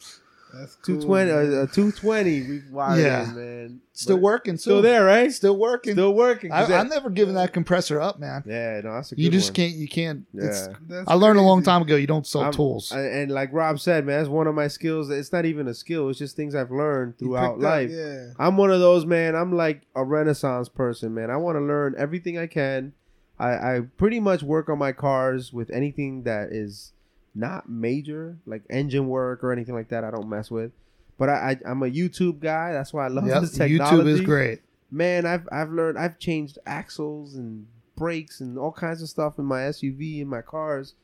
That's 0.59 0.77
cool. 0.77 1.01
220, 1.03 1.31
man. 1.33 1.59
uh, 1.61 1.63
uh, 1.63 1.67
220 1.67 2.43
we 2.49 2.63
wired 2.71 3.01
Yeah. 3.03 3.29
in, 3.31 3.35
man. 3.37 3.81
Still 3.93 4.17
But 4.17 4.23
working. 4.23 4.57
Still 4.57 4.79
too. 4.79 4.83
there, 4.83 5.05
right? 5.05 5.33
Still 5.33 5.57
working. 5.57 5.93
Still 5.95 6.15
working. 6.15 6.51
I, 6.51 6.65
that- 6.65 6.81
I'm 6.81 6.89
never 6.89 7.11
giving 7.11 7.35
that 7.35 7.53
compressor 7.53 8.01
up, 8.01 8.19
man. 8.19 8.43
yeah, 8.45 8.81
no, 8.83 8.95
that's 8.95 9.13
a 9.13 9.15
good 9.15 9.23
You 9.23 9.31
just 9.31 9.51
one. 9.51 9.55
can't. 9.55 9.75
You 9.75 9.89
can't. 9.89 10.27
Yeah. 10.33 10.67
I 11.07 11.15
learned 11.15 11.39
a 11.39 11.43
long 11.43 11.63
time 11.63 11.83
ago. 11.83 11.95
You 11.97 12.07
don't 12.09 12.27
sell 12.27 12.43
I'm- 12.43 12.53
tools. 12.53 12.91
I- 12.93 13.01
and 13.01 13.31
like 13.31 13.53
Rob 13.53 13.79
said, 13.79 14.05
man, 14.05 14.19
that's 14.19 14.29
one 14.29 14.47
of 14.47 14.55
my 14.55 14.67
skills. 14.69 15.11
It's 15.11 15.33
not 15.33 15.45
even 15.45 15.69
a 15.69 15.75
skill. 15.75 16.09
It's 16.09 16.19
just 16.19 16.35
things 16.35 16.55
I've 16.55 16.71
learned 16.73 17.19
throughout 17.19 17.55
picked 17.57 17.65
up, 17.65 17.71
life. 17.71 17.91
yeah. 17.93 18.27
I'm 18.39 18.57
one 18.57 18.71
of 18.73 18.81
those 18.81 19.07
man. 19.07 19.37
I'm 19.37 19.55
like 19.55 19.83
a 19.95 20.03
renaissance 20.05 20.69
person, 20.69 21.15
man. 21.15 21.31
I 21.31 21.37
want 21.37 21.57
to 21.57 21.61
learn 21.61 21.95
everything 21.99 22.37
I 22.39 22.47
can. 22.49 22.95
I, 23.39 23.51
I 23.77 23.81
pretty 23.97 24.19
much 24.21 24.43
work 24.43 24.69
on 24.69 24.79
my 24.79 24.93
cars 24.93 25.53
with 25.53 25.69
anything 25.71 26.23
that 26.23 26.53
is 26.53 26.93
not 27.35 27.69
major, 27.69 28.37
like 28.47 28.63
engine 28.71 29.09
work 29.09 29.43
or 29.43 29.53
anything 29.53 29.75
like 29.75 29.89
that. 29.89 30.05
I 30.05 30.11
don't 30.11 30.29
mess 30.29 30.51
with. 30.51 30.73
But 31.19 31.29
I, 31.29 31.33
I 31.65 31.71
I'm 31.71 31.83
a 31.83 31.87
YouTube 31.91 32.41
guy. 32.41 32.73
That's 32.73 32.93
why 32.93 33.05
I 33.05 33.09
love 33.09 33.27
Yep, 33.27 33.41
this 33.43 33.53
technology. 33.53 33.97
YouTube 34.03 34.09
is 34.09 34.21
great. 34.21 34.61
Man, 34.91 35.27
I've 35.27 35.49
I've 35.53 35.71
learned. 35.71 35.99
I've 35.99 36.19
changed 36.19 36.59
axles 36.67 37.35
and 37.35 37.67
brakes 37.97 38.41
and 38.41 38.59
all 38.59 38.73
kinds 38.73 39.03
of 39.03 39.09
stuff 39.09 39.39
in 39.39 39.45
my 39.45 39.61
SUV 39.63 40.21
and 40.21 40.29
my 40.31 40.43
cars, 40.43 40.95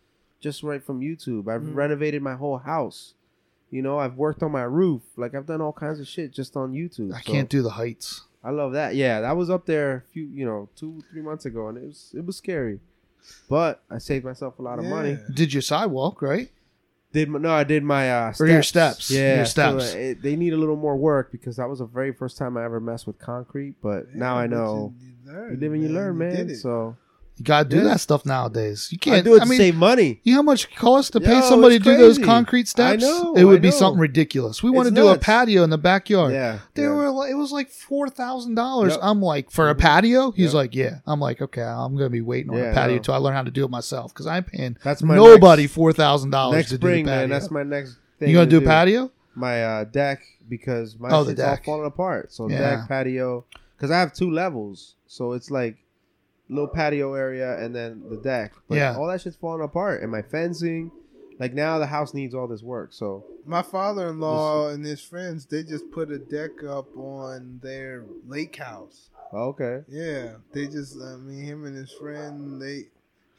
just 0.41 0.63
right 0.63 0.83
from 0.83 1.01
YouTube. 1.01 1.49
I've 1.49 1.63
Mhm. 1.63 1.75
renovated 1.75 2.23
my 2.23 2.35
whole 2.35 2.59
house. 2.59 3.15
You 3.71 3.83
know, 3.83 3.99
I've 4.01 4.17
worked 4.17 4.43
on 4.43 4.51
my 4.51 4.65
roof. 4.65 5.03
Like 5.17 5.35
I've 5.35 5.47
done 5.47 5.61
all 5.61 5.73
kinds 5.73 6.01
of 6.01 6.09
shit 6.09 6.33
just 6.33 6.57
on 6.57 6.73
YouTube. 6.73 7.15
I 7.15 7.21
So- 7.21 7.33
can't 7.33 7.49
do 7.49 7.63
the 7.63 7.71
heights. 7.71 8.27
I 8.43 8.51
love 8.51 8.73
that. 8.73 8.95
Yeah, 8.97 9.21
that 9.21 9.37
was 9.37 9.51
up 9.51 9.67
there 9.67 9.97
a 9.97 10.01
few, 10.13 10.25
you 10.25 10.45
know, 10.47 10.69
two, 10.75 11.03
three 11.13 11.21
months 11.23 11.45
ago, 11.45 11.69
and 11.69 11.77
it 11.79 11.85
was 11.85 12.13
it 12.17 12.25
was 12.25 12.37
scary, 12.37 12.81
but 13.49 13.83
I 13.91 13.99
saved 13.99 14.25
myself 14.25 14.59
a 14.59 14.63
lot 14.63 14.79
of 14.79 14.85
money. 14.85 15.19
Did 15.35 15.53
your 15.53 15.63
sidewalk 15.63 16.23
right? 16.23 16.51
Did 17.13 17.29
my, 17.29 17.41
no, 17.41 17.51
I 17.51 17.65
did 17.65 17.83
my 17.83 18.09
uh, 18.09 18.33
steps. 18.33 18.41
Or 18.41 18.47
your 18.47 18.63
steps. 18.63 19.11
Yeah, 19.11 19.37
Your 19.39 19.45
so, 19.45 19.51
steps. 19.81 19.95
uh, 19.95 19.99
it- 19.99 20.23
they 20.23 20.37
need 20.37 20.53
a 20.53 20.57
little 20.57 20.77
more 20.77 20.97
work 20.97 21.33
because 21.33 21.57
that 21.57 21.69
was 21.69 21.81
the 21.81 21.85
very 21.87 22.13
first 22.13 22.39
time 22.39 22.57
I 22.57 22.65
ever 22.65 22.79
messed 22.79 23.05
with 23.09 23.19
concrete. 23.19 23.75
But 23.83 24.15
now 24.15 24.37
I 24.37 24.47
know 24.47 24.95
You, 25.01 25.07
you, 25.09 25.13
you, 25.27 25.33
learn, 25.33 25.61
live 25.61 25.73
and 25.73 25.83
you 25.83 25.89
learn, 25.89 26.19
man. 26.19 26.55
so 26.55 26.97
You 27.41 27.45
gotta 27.47 27.67
do 27.67 27.79
Yeah. 27.79 27.85
that 27.85 28.01
stuff 28.01 28.27
nowadays. 28.27 28.89
You 28.93 28.99
can't 28.99 29.25
do 29.25 29.35
it 29.35 29.41
I 29.41 29.45
to 29.45 29.49
mean, 29.51 29.59
save 29.59 29.75
money. 29.75 30.21
you 30.25 30.35
know 30.35 30.41
how 30.41 30.43
much 30.43 30.65
it 30.65 30.77
costs 30.77 31.11
to 31.13 31.21
pay 31.21 31.37
Yo, 31.37 31.41
somebody 31.41 31.79
to 31.79 31.85
do 31.85 31.97
those 31.97 32.19
concrete 32.19 32.69
steps? 32.69 33.03
I 33.03 33.07
know, 33.07 33.33
it 33.35 33.45
would 33.45 33.61
I 33.61 33.63
be 33.63 33.71
something 33.71 33.99
ridiculous. 33.99 34.63
We 34.63 34.69
want 34.69 34.89
to 34.91 34.95
do 34.95 35.09
a 35.09 35.17
patio 35.17 35.65
in 35.65 35.71
the 35.71 35.79
backyard. 35.79 36.35
Yeah, 36.35 36.59
They 36.75 36.83
yeah. 36.83 36.91
were 36.91 37.09
like, 37.11 37.31
it 37.31 37.35
was 37.37 37.51
like 37.51 37.71
four 37.71 38.11
thousand 38.11 38.57
dollars. 38.57 38.95
I'm 39.01 39.23
like, 39.23 39.51
for 39.51 39.71
a 39.71 39.75
patio? 39.75 40.33
He's 40.33 40.49
Yep. 40.49 40.55
like, 40.55 40.75
yeah. 40.75 40.97
I'm 41.07 41.19
like, 41.19 41.41
okay, 41.41 41.63
I'm 41.63 41.97
gonna 41.97 42.11
be 42.11 42.21
waiting 42.21 42.51
on 42.51 42.59
Yeah, 42.59 42.65
a 42.65 42.71
I 42.73 42.75
patio 42.75 42.97
know. 42.97 43.03
till 43.03 43.15
I 43.15 43.17
learn 43.17 43.33
how 43.33 43.43
to 43.43 43.51
do 43.51 43.65
it 43.65 43.71
myself 43.71 44.13
because 44.13 44.27
I'm 44.27 44.45
paying 44.45 44.77
That's 44.85 45.03
my 45.03 45.17
nobody 45.17 45.63
next, 45.63 45.73
four 45.75 45.95
thousand 45.95 46.29
dollars 46.31 46.69
to 46.69 46.75
spring, 46.75 47.05
do 47.07 47.11
the 47.11 47.15
patio. 47.17 47.21
man. 47.29 47.31
That's 47.31 47.51
my 47.51 47.63
next 47.63 47.97
thing. 48.19 48.29
you 48.29 48.35
gonna 48.35 48.45
to 48.51 48.51
do 48.51 48.59
a 48.59 48.69
patio? 48.69 49.11
my 49.35 49.65
uh, 49.65 49.85
deck 49.85 50.21
because 50.47 50.99
my 50.99 51.09
Oh, 51.11 51.25
shit's 51.25 51.41
all 51.41 51.57
falling 51.65 51.87
apart. 51.87 52.33
So 52.35 52.49
deck, 52.49 52.87
patio, 52.87 53.47
because 53.79 53.91
I 53.91 53.99
have 53.99 54.13
two 54.13 54.31
levels, 54.31 54.97
so 55.07 55.33
it's 55.33 55.51
like 55.51 55.79
little 56.51 56.69
patio 56.69 57.15
area 57.15 57.57
and 57.59 57.75
then 57.75 58.03
the 58.11 58.17
deck. 58.17 58.53
But 58.69 58.77
Yeah. 58.77 58.97
all 58.97 59.07
that 59.07 59.21
shit's 59.23 59.37
falling 59.37 59.63
apart, 59.63 60.03
and 60.03 60.11
my 60.11 60.23
fencing. 60.23 60.91
Like 61.39 61.55
now, 61.55 61.79
the 61.79 61.87
house 61.87 62.13
needs 62.13 62.35
all 62.35 62.47
this 62.47 62.63
work. 62.63 62.93
So 62.93 63.25
My 63.47 63.63
father-in-law 63.63 64.69
and 64.69 64.85
his 64.85 65.01
friends, 65.01 65.47
they 65.47 65.63
just 65.63 65.91
put 65.91 66.11
a 66.11 66.19
deck 66.19 66.63
up 66.63 66.95
on 66.97 67.61
their 67.63 68.05
lake 68.27 68.57
house. 68.57 69.09
Oh, 69.33 69.49
okay, 69.51 69.85
Yeah, 69.89 70.35
they 70.53 70.67
just, 70.67 71.01
I 71.01 71.17
mean, 71.17 71.43
him 71.45 71.65
and 71.65 71.75
his 71.77 71.93
friend, 71.93 72.61
they, 72.61 72.89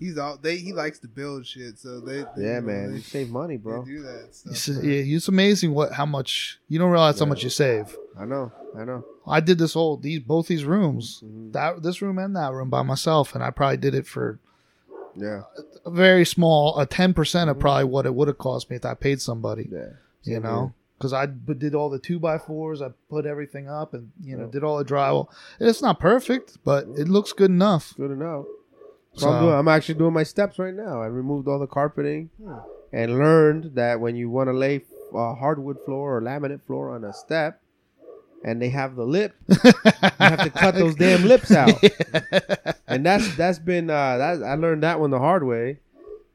he's 0.02 0.18
out, 0.18 0.42
they, 0.44 0.58
he 0.58 0.74
likes 0.74 1.00
to 1.00 1.08
build 1.08 1.46
shit, 1.46 1.80
so 1.80 2.02
they, 2.02 2.24
they 2.36 2.44
yeah, 2.48 2.60
man, 2.60 2.90
they, 2.92 2.98
you 2.98 3.02
save 3.02 3.30
money, 3.30 3.56
they 3.56 3.62
bro. 3.64 3.86
do 3.86 4.02
that 4.02 4.30
stuff. 4.36 4.52
It's, 4.54 4.68
yeah, 4.68 5.16
it's 5.16 5.28
amazing 5.30 5.74
what 5.74 5.94
how 5.94 6.06
much 6.06 6.60
you 6.68 6.78
don't 6.80 6.92
realize 6.92 7.20
how 7.20 7.26
much 7.28 7.44
you 7.44 7.50
save. 7.50 7.96
I 8.20 8.26
know, 8.26 8.52
I 8.78 8.84
know. 8.84 9.06
I 9.26 9.40
did 9.40 9.58
this 9.60 9.74
whole 9.76 9.96
these 9.98 10.20
both 10.20 10.48
these 10.48 10.66
rooms, 10.66 11.22
Mhm. 11.24 11.54
that 11.54 11.84
this 11.84 12.02
room 12.02 12.18
and 12.18 12.36
that 12.36 12.52
room 12.52 12.70
by 12.70 12.82
myself, 12.82 13.34
and 13.36 13.44
I 13.44 13.52
probably 13.52 13.78
did 13.78 13.96
it 13.96 14.06
for 14.08 14.40
Yeah, 15.16 15.42
a 15.86 15.92
very 15.92 16.26
small, 16.26 16.78
a 16.80 16.86
ten 16.86 17.14
percent 17.14 17.50
of 17.50 17.58
Mhm. 17.58 17.62
probably 17.62 17.84
what 17.86 18.06
it 18.06 18.14
would 18.16 18.28
have 18.28 18.38
cost 18.38 18.70
me 18.70 18.76
if 18.78 18.86
I 18.86 18.94
paid 18.96 19.22
somebody. 19.22 19.70
yeah. 19.72 19.90
you 20.24 20.34
Same 20.36 20.44
know, 20.44 20.74
because 20.98 21.14
I 21.14 21.26
did 21.26 21.74
all 21.76 21.90
the 21.90 21.98
two 22.00 22.20
by 22.20 22.38
fours, 22.38 22.82
I 22.82 22.90
put 23.10 23.26
everything 23.26 23.68
up, 23.68 23.94
and 23.96 24.12
you 24.24 24.38
know 24.38 24.46
Yeah. 24.46 24.52
did 24.52 24.64
all 24.64 24.78
the 24.78 24.86
drywall. 24.86 25.28
It's 25.60 25.82
not 25.82 26.00
perfect, 26.00 26.58
but 26.64 26.86
it 26.98 27.08
looks 27.10 27.34
good 27.34 27.50
enough. 27.52 27.94
good 27.98 28.12
enough. 28.12 28.46
So, 29.16 29.26
So 29.26 29.32
I'm 29.32 29.42
doing. 29.44 29.54
I'm 29.56 29.68
actually 29.68 29.96
doing 29.96 30.14
my 30.14 30.24
steps 30.24 30.58
right 30.60 30.74
now. 30.74 31.02
I 31.02 31.08
removed 31.08 31.48
all 31.48 31.60
the 31.60 31.68
carpeting 31.68 32.30
Hmm. 32.42 32.58
and 32.94 33.18
learned 33.20 33.76
that 33.76 34.00
when 34.00 34.16
you 34.16 34.30
want 34.30 34.48
to 34.48 34.54
lay 34.54 34.82
a 35.14 35.36
hardwood 35.36 35.80
floor 35.82 36.18
or 36.18 36.22
laminate 36.22 36.62
floor 36.64 36.90
on 36.92 37.04
a 37.04 37.12
step, 37.14 37.62
and 38.44 38.62
they 38.62 38.70
have 38.70 38.96
the 38.96 39.06
lip, 39.06 39.34
you 39.50 39.56
have 40.20 40.44
to 40.44 40.50
cut 40.50 40.76
those 40.76 40.96
damn 40.96 41.24
lips 41.24 41.52
out. 41.52 41.76
And 42.88 43.06
that's 43.06 43.36
that's 43.38 43.60
been 43.60 43.90
uh, 43.90 44.18
that 44.18 44.44
I 44.44 44.56
learned 44.56 44.84
that 44.84 45.00
one 45.00 45.12
the 45.12 45.20
hard 45.20 45.44
way. 45.46 45.80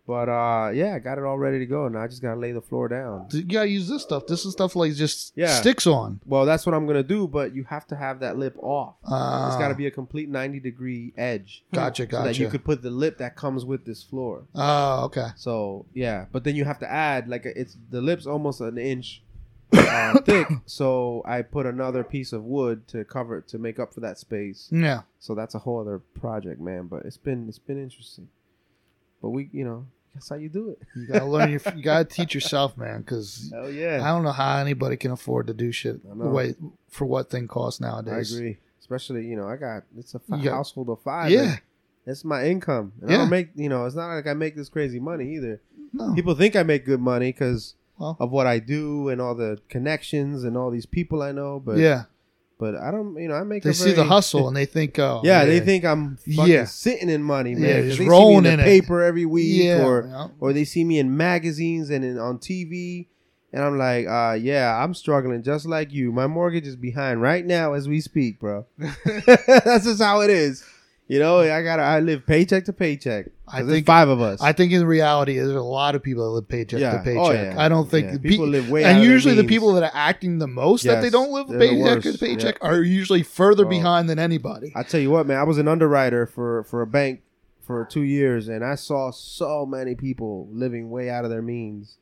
But 0.07 0.29
uh, 0.29 0.71
yeah, 0.73 0.95
I 0.95 0.99
got 1.01 1.19
it 1.19 1.25
all 1.25 1.37
ready 1.37 1.59
to 1.59 1.67
go. 1.67 1.89
Now 1.89 2.01
I 2.03 2.07
just 2.07 2.23
gotta 2.23 2.39
lay 2.39 2.53
the 2.53 2.61
floor 2.61 2.87
down. 2.87 3.27
You 3.33 3.43
gotta 3.43 3.69
use 3.69 3.89
this 3.89 4.03
stuff. 4.03 4.27
This 4.29 4.45
is 4.45 4.53
stuff 4.53 4.77
like 4.77 4.93
just 4.95 5.33
Yeah. 5.35 5.49
sticks 5.49 5.85
on. 5.87 6.21
Well, 6.25 6.47
that's 6.47 6.65
what 6.65 6.75
I'm 6.77 6.87
gonna 6.87 7.03
do. 7.03 7.27
But 7.27 7.55
you 7.57 7.65
have 7.65 7.89
to 7.89 7.97
have 7.97 8.21
that 8.21 8.39
lip 8.39 8.57
off. 8.63 8.95
Uh, 9.05 9.47
It's 9.49 9.57
got 9.57 9.69
to 9.69 9.75
be 9.75 9.87
a 9.87 9.91
complete 9.91 10.29
90 10.29 10.61
degree 10.61 11.13
edge. 11.17 11.65
Gotcha, 11.75 12.09
So 12.09 12.23
that 12.23 12.39
you 12.39 12.49
could 12.49 12.65
put 12.65 12.83
the 12.83 12.91
lip 12.91 13.19
that 13.19 13.35
comes 13.35 13.65
with 13.65 13.85
this 13.85 14.03
floor. 14.05 14.45
Oh, 14.55 15.05
okay. 15.07 15.29
So 15.37 15.87
yeah, 15.93 16.27
but 16.31 16.45
then 16.45 16.55
you 16.55 16.65
have 16.65 16.79
to 16.79 16.91
add 16.91 17.29
like 17.29 17.45
it's 17.45 17.77
the 17.91 18.01
lips 18.01 18.27
almost 18.27 18.61
an 18.61 18.79
inch 18.79 19.23
uh, 19.73 20.21
thick. 20.21 20.47
So 20.67 21.23
I 21.25 21.43
put 21.43 21.67
another 21.67 22.05
piece 22.05 22.33
of 22.33 22.45
wood 22.45 22.87
to 22.89 23.05
cover 23.05 23.39
it 23.39 23.49
to 23.49 23.59
make 23.59 23.81
up 23.81 23.93
for 23.93 23.99
that 24.01 24.19
space. 24.19 24.69
Yeah. 24.71 25.01
So 25.19 25.35
that's 25.35 25.57
a 25.57 25.59
whole 25.59 25.81
other 25.81 25.99
project, 25.99 26.61
man. 26.61 26.87
But 26.87 27.05
it's 27.07 27.17
been 27.17 27.49
it's 27.49 27.59
been 27.59 27.83
interesting. 27.83 28.29
But 29.21 29.31
we, 29.31 29.49
you 29.51 29.65
know, 29.65 29.87
that's 30.17 30.29
how 30.31 30.37
you 30.37 30.49
do 30.49 30.71
it. 30.71 30.79
You 30.97 31.07
gotta 31.07 31.25
learn. 31.27 31.51
Your, 31.51 31.61
you 31.77 31.83
gotta 31.83 32.05
teach 32.17 32.35
yourself, 32.35 32.77
man. 32.77 33.01
Because 33.03 33.51
Hell 33.55 33.67
I 33.67 34.09
don't 34.09 34.23
know 34.25 34.33
how 34.33 34.59
anybody 34.59 34.97
can 34.97 35.11
afford 35.13 35.47
to 35.47 35.55
do 35.55 35.71
shit 35.73 36.01
I 36.11 36.17
the 36.17 36.29
way 36.29 36.55
for 36.89 37.05
what 37.05 37.31
thing 37.31 37.47
costs 37.49 37.81
nowadays. 37.81 38.33
I 38.35 38.37
agree. 38.39 38.57
Especially 38.81 39.27
you 39.27 39.37
know 39.37 39.47
I 39.49 39.57
got 39.57 39.83
it's 39.99 40.15
a 40.15 40.19
fi- 40.19 40.39
You 40.39 40.45
got- 40.45 40.55
household 40.55 40.89
of 40.91 41.01
five. 41.03 41.31
Yeah. 41.31 41.57
It's 42.07 42.25
my 42.25 42.47
income. 42.47 42.93
And 43.03 43.11
I 43.11 43.13
Yeah. 43.13 43.19
don't 43.21 43.31
make 43.31 43.49
you 43.57 43.69
know 43.69 43.85
it's 43.87 43.97
not 43.97 44.15
like 44.15 44.27
I 44.27 44.35
make 44.35 44.57
this 44.57 44.69
crazy 44.69 44.99
money 45.01 45.35
either. 45.37 45.61
No. 45.93 46.15
People 46.15 46.35
think 46.35 46.57
I 46.57 46.63
make 46.63 46.85
good 46.85 47.01
money 47.01 47.33
because 47.33 47.75
Well. 47.99 48.17
of 48.21 48.31
what 48.31 48.47
I 48.47 48.59
do 48.59 49.09
and 49.09 49.21
all 49.21 49.35
the 49.35 49.59
connections 49.69 50.45
and 50.45 50.57
all 50.57 50.71
these 50.71 50.87
people 50.87 51.23
I 51.23 51.33
know. 51.33 51.61
But 51.61 51.79
yeah. 51.79 52.05
But 52.59 52.75
I 52.75 52.91
don't, 52.91 53.21
you 53.21 53.29
know, 53.29 53.35
I 53.35 53.43
make. 53.45 53.63
They 53.63 53.75
see 53.75 53.93
the 53.93 54.05
hustle 54.05 54.49
and 54.49 54.57
they 54.57 54.65
think, 54.65 54.99
oh, 54.99 55.21
Yeah, 55.25 55.45
they 55.45 55.61
think 55.61 55.85
I'm 55.85 56.17
fucking 56.17 56.53
Yeah. 56.53 56.65
sitting 56.65 57.11
in 57.11 57.23
money, 57.23 57.55
man. 57.55 57.63
Yeah, 57.63 57.83
just 57.83 57.99
they 57.99 58.09
see 58.09 58.27
me 58.27 58.37
in 58.37 58.47
in 58.47 58.59
paper 58.61 59.03
every 59.03 59.27
week, 59.27 59.63
yeah, 59.65 59.85
or 59.85 60.07
yeah. 60.09 60.29
or 60.41 60.53
they 60.55 60.65
see 60.65 60.83
me 60.85 60.99
in 60.99 61.15
magazines 61.17 61.91
and 61.91 62.03
in, 62.03 62.19
on 62.19 62.39
TV, 62.39 63.09
and 63.53 63.63
I'm 63.63 63.77
like, 63.77 64.07
uh, 64.07 64.39
yeah, 64.41 64.83
I'm 64.83 64.95
struggling 64.95 65.43
just 65.43 65.67
like 65.67 65.93
you. 65.93 66.13
My 66.13 66.27
mortgage 66.27 66.67
is 66.67 66.77
behind 66.77 67.21
right 67.21 67.45
now 67.45 67.75
as 67.75 67.89
we 67.89 68.01
speak, 68.01 68.41
bro. 68.41 68.65
That's 68.79 69.85
just 69.85 70.01
how 70.01 70.23
it 70.23 70.31
is. 70.31 70.65
You 71.09 71.19
know, 71.19 71.41
I 71.41 71.63
gotta, 71.63 71.83
I 71.83 72.01
live 72.01 72.27
paycheck 72.27 72.65
to 72.65 72.73
paycheck. 72.73 73.27
I 73.49 73.63
think- 73.63 73.87
five 73.87 74.09
of 74.09 74.21
us. 74.21 74.41
I 74.43 74.53
think 74.53 74.73
in 74.73 74.85
reality, 74.85 75.37
there's 75.37 75.51
a 75.51 75.61
lot 75.61 75.95
of 75.95 76.03
people 76.03 76.25
that 76.25 76.31
live 76.31 76.49
paycheck 76.49 76.81
Yeah. 76.81 76.93
to 76.93 76.99
paycheck. 76.99 77.17
Oh, 77.19 77.31
yeah. 77.33 77.55
I 77.57 77.69
don't 77.69 77.89
think 77.91 78.07
Yeah. 78.09 78.19
People 78.19 78.47
pe- 78.47 78.51
live 78.53 78.71
way 78.71 78.85
out 78.85 78.89
and 78.89 78.99
of 78.99 79.05
their 79.05 79.13
usually 79.13 79.35
the 79.35 79.43
means. 79.43 79.51
people 79.51 79.73
that 79.75 79.83
are 79.85 79.91
acting 79.95 80.39
the 80.39 80.47
most 80.49 80.85
that 80.85 81.01
they 81.01 81.11
don't 81.11 81.31
live 81.31 81.49
they're 81.49 81.59
paycheck 81.59 82.03
to 82.03 82.19
paycheck 82.19 82.59
are 82.61 82.83
usually 82.83 83.23
further 83.23 83.65
Oh. 83.65 83.69
behind 83.69 84.09
than 84.09 84.19
anybody. 84.19 84.73
I 84.75 84.83
tell 84.83 85.01
you 85.01 85.11
what, 85.11 85.27
man, 85.27 85.39
I 85.39 85.45
was 85.45 85.59
an 85.59 85.69
underwriter 85.69 86.27
for 86.27 86.65
for 86.65 86.83
a 86.83 86.87
bank 86.87 87.21
for 87.63 87.85
two 87.85 88.03
years, 88.03 88.49
and 88.49 88.65
I 88.65 88.75
saw 88.75 89.11
so 89.11 89.65
many 89.67 89.95
people 89.95 90.49
living 90.53 90.91
way 90.91 91.09
out 91.11 91.25
of 91.25 91.31
their 91.31 91.43
means, 91.43 91.99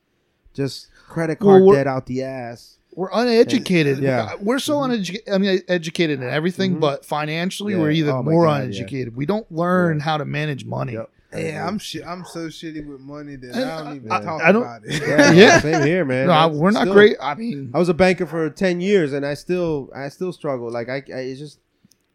just 0.54 0.88
credit 1.08 1.38
card 1.40 1.62
we're- 1.62 1.76
debt 1.78 1.86
out 1.86 2.06
the 2.06 2.22
ass. 2.22 2.76
We're 2.96 3.08
uneducated. 3.12 3.98
Yeah. 3.98 4.34
We're 4.40 4.60
so 4.60 4.82
uneducated. 4.82 5.28
I 5.28 5.38
mean, 5.38 5.60
educated 5.66 6.22
in 6.22 6.28
everything, 6.28 6.76
Mhm. 6.76 6.80
but 6.80 7.04
financially, 7.04 7.74
we're 7.74 7.90
even 7.90 8.14
Oh 8.14 8.22
more 8.22 8.46
God, 8.46 8.62
uneducated. 8.62 9.16
We 9.16 9.26
don't 9.26 9.50
learn 9.50 9.98
how 10.00 10.16
to 10.16 10.24
manage 10.24 10.64
money. 10.64 10.92
Yep. 10.92 11.10
Yeah, 11.36 11.66
I'm 11.66 11.78
shi 11.78 12.02
I'm 12.04 12.24
so 12.24 12.48
shitty 12.48 12.86
with 12.86 13.00
money 13.00 13.36
that 13.36 13.54
I 13.54 13.82
don't 13.84 13.96
even 13.96 14.12
I- 14.12 14.20
talk 14.20 14.42
I 14.42 14.52
don't- 14.52 14.62
about 14.62 14.82
it. 14.84 15.02
Yeah, 15.06 15.32
Yeah. 15.42 15.60
same 15.60 15.82
here, 15.86 16.04
man. 16.04 16.26
No, 16.28 16.32
I- 16.32 16.46
we're 16.46 16.70
not 16.70 16.82
still- 16.82 16.94
great. 16.94 17.16
I 17.20 17.34
mean, 17.34 17.70
I 17.74 17.78
was 17.78 17.88
a 17.88 17.94
banker 17.94 18.26
for 18.26 18.48
ten 18.50 18.80
years, 18.80 19.12
and 19.12 19.24
I 19.26 19.34
still, 19.34 19.90
I 19.94 20.08
still 20.08 20.32
struggle. 20.32 20.70
Like 20.70 20.88
I, 20.88 21.02
I 21.14 21.18
it's 21.20 21.40
just, 21.40 21.58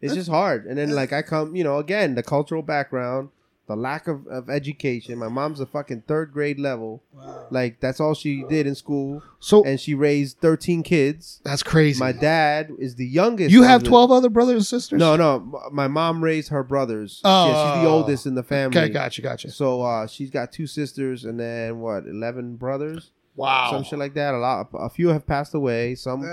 it's 0.02 0.14
just 0.14 0.30
hard. 0.30 0.66
And 0.66 0.78
then 0.78 0.92
like 0.92 1.12
I 1.14 1.22
come, 1.22 1.56
you 1.56 1.64
know, 1.64 1.78
again 1.78 2.16
the 2.16 2.24
cultural 2.24 2.62
background, 2.62 3.30
the 3.70 3.76
lack 3.76 4.08
of, 4.08 4.26
of 4.28 4.50
education. 4.50 5.20
My 5.20 5.28
mom's 5.30 5.60
a 5.60 5.66
fucking 5.68 6.02
third 6.08 6.34
grade 6.34 6.60
level. 6.60 7.04
Wow. 7.14 7.46
Like 7.52 7.80
that's 7.80 8.00
all 8.00 8.16
she 8.16 8.44
did 8.50 8.66
in 8.66 8.74
school, 8.74 9.22
so 9.40 9.64
and 9.64 9.80
she 9.80 9.94
raised 9.94 10.40
thirteen 10.40 10.82
kids. 10.82 11.40
that's 11.44 11.62
crazy. 11.62 12.00
My 12.00 12.12
dad 12.12 12.72
is 12.80 12.96
the 12.96 13.06
youngest. 13.06 13.52
you 13.52 13.62
of 13.62 13.68
have 13.70 13.84
the- 13.84 13.90
twelve 13.90 14.12
other 14.12 14.28
brothers 14.30 14.56
and 14.56 14.66
sisters. 14.66 15.00
No, 15.00 15.16
no. 15.16 15.70
My 15.72 15.88
mom 15.88 16.24
raised 16.24 16.50
her 16.50 16.64
brothers. 16.64 17.22
Oh. 17.24 17.48
yeah, 17.48 17.76
she's 17.76 17.84
the 17.84 17.90
oldest 17.90 18.26
in 18.26 18.34
the 18.34 18.42
family. 18.44 18.76
Okay, 18.76 18.90
gotcha, 18.92 19.22
gotcha. 19.22 19.52
So 19.52 19.84
uh, 19.84 20.08
she's 20.08 20.32
got 20.32 20.52
two 20.52 20.66
sisters 20.66 21.24
and 21.26 21.40
then 21.40 21.80
what, 21.80 22.08
eleven 22.08 22.56
brothers, 22.56 23.12
Wow. 23.36 23.70
some 23.70 23.84
shit 23.84 24.00
like 24.00 24.16
that. 24.16 24.34
A 24.34 24.38
lot, 24.40 24.70
a 24.74 24.90
few 24.90 25.10
have 25.10 25.28
passed 25.28 25.54
away. 25.54 25.94
Some, 25.94 26.26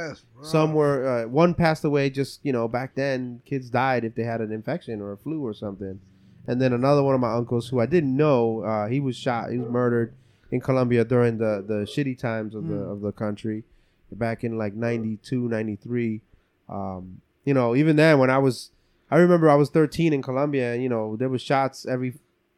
some 0.43 0.72
were. 0.72 1.24
Uh, 1.24 1.28
one 1.28 1.53
passed 1.53 1.84
away 1.84 2.09
just 2.09 2.41
you 2.43 2.53
know 2.53 2.66
back 2.66 2.95
then. 2.95 3.43
Kids 3.45 3.68
died 3.68 4.05
if 4.05 4.14
they 4.14 4.22
had 4.24 4.41
an 4.41 4.53
infection 4.53 5.03
or 5.03 5.12
a 5.12 5.18
flu 5.18 5.45
or 5.45 5.53
something. 5.53 6.01
And 6.47 6.61
then 6.61 6.72
another 6.72 7.03
one 7.03 7.14
of 7.14 7.20
my 7.20 7.32
uncles 7.34 7.68
who 7.68 7.80
I 7.80 7.86
didn't 7.86 8.16
know, 8.16 8.61
uh, 8.62 8.86
he 8.88 9.01
was 9.01 9.16
shot. 9.16 9.51
He 9.51 9.59
was 9.59 9.68
murdered 9.70 10.14
in 10.51 10.61
Colombia 10.61 11.05
during 11.05 11.38
the 11.38 11.64
the 11.66 11.84
shitty 11.84 12.18
times 12.18 12.55
of 12.55 12.68
the 12.68 12.74
Mm. 12.74 12.92
of 12.92 13.01
the 13.01 13.12
country, 13.12 13.64
back 14.12 14.44
in 14.44 14.57
like 14.57 14.74
92, 14.74 15.49
93. 15.49 16.22
Um, 16.68 17.20
you 17.44 17.55
know, 17.55 17.74
even 17.76 17.97
then 17.97 18.18
when 18.18 18.30
I 18.30 18.38
was, 18.38 18.70
I 19.11 19.16
remember 19.18 19.49
I 19.51 19.55
was 19.55 19.70
13 19.70 20.12
in 20.12 20.22
Colombia, 20.22 20.74
and 20.74 20.82
you 20.82 20.88
know 20.88 21.16
there 21.16 21.28
was 21.28 21.42
shots 21.42 21.84
every 21.86 22.14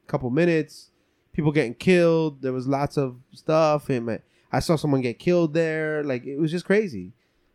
couple 0.06 0.30
minutes, 0.30 0.90
people 1.32 1.52
getting 1.52 1.74
killed. 1.74 2.42
There 2.42 2.52
was 2.52 2.66
lots 2.66 2.96
of 2.96 3.16
stuff, 3.32 3.88
and 3.90 4.20
I 4.52 4.60
saw 4.60 4.76
someone 4.76 5.00
get 5.02 5.18
killed 5.18 5.54
there. 5.54 6.02
Like 6.04 6.24
it 6.26 6.38
was 6.38 6.50
just 6.50 6.64
crazy. 6.66 7.12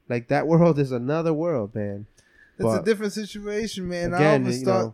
Like 0.10 0.28
that 0.30 0.48
world 0.48 0.80
is 0.80 0.92
another 0.92 1.34
world, 1.34 1.74
man. 1.76 2.06
It's 2.58 2.64
but- 2.66 2.82
a 2.82 2.86
different 2.86 3.14
situation, 3.14 3.88
man. 3.88 4.14
I 4.14 4.18
Again, 4.18 4.42
always 4.42 4.60
you 4.60 4.66
thought, 4.66 4.80
know, 4.86 4.94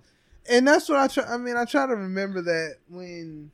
and 0.49 0.67
that's 0.67 0.89
what 0.89 0.97
I 0.99 1.07
try. 1.07 1.23
I 1.25 1.37
mean, 1.37 1.55
I 1.55 1.65
try 1.65 1.85
to 1.85 1.95
remember 1.95 2.41
that 2.41 2.75
when 2.89 3.51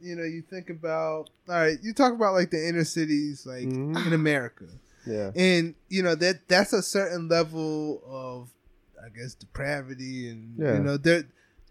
you 0.00 0.14
know 0.16 0.24
you 0.24 0.42
think 0.42 0.70
about. 0.70 1.30
All 1.48 1.54
right, 1.54 1.78
you 1.82 1.92
talk 1.92 2.12
about 2.12 2.34
like 2.34 2.50
the 2.50 2.68
inner 2.68 2.84
cities, 2.84 3.46
like 3.46 3.64
Mhm. 3.66 4.06
in 4.06 4.12
America, 4.12 4.64
yeah, 5.06 5.30
and 5.34 5.74
you 5.88 6.02
know 6.02 6.14
that 6.14 6.46
that's 6.48 6.72
a 6.72 6.82
certain 6.82 7.28
level 7.28 8.02
of, 8.06 8.50
I 9.04 9.08
guess, 9.16 9.34
depravity, 9.34 10.28
and 10.28 10.54
Yeah. 10.58 10.74
you 10.74 10.80
know 10.82 10.96
there, 10.96 11.24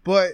but. 0.04 0.32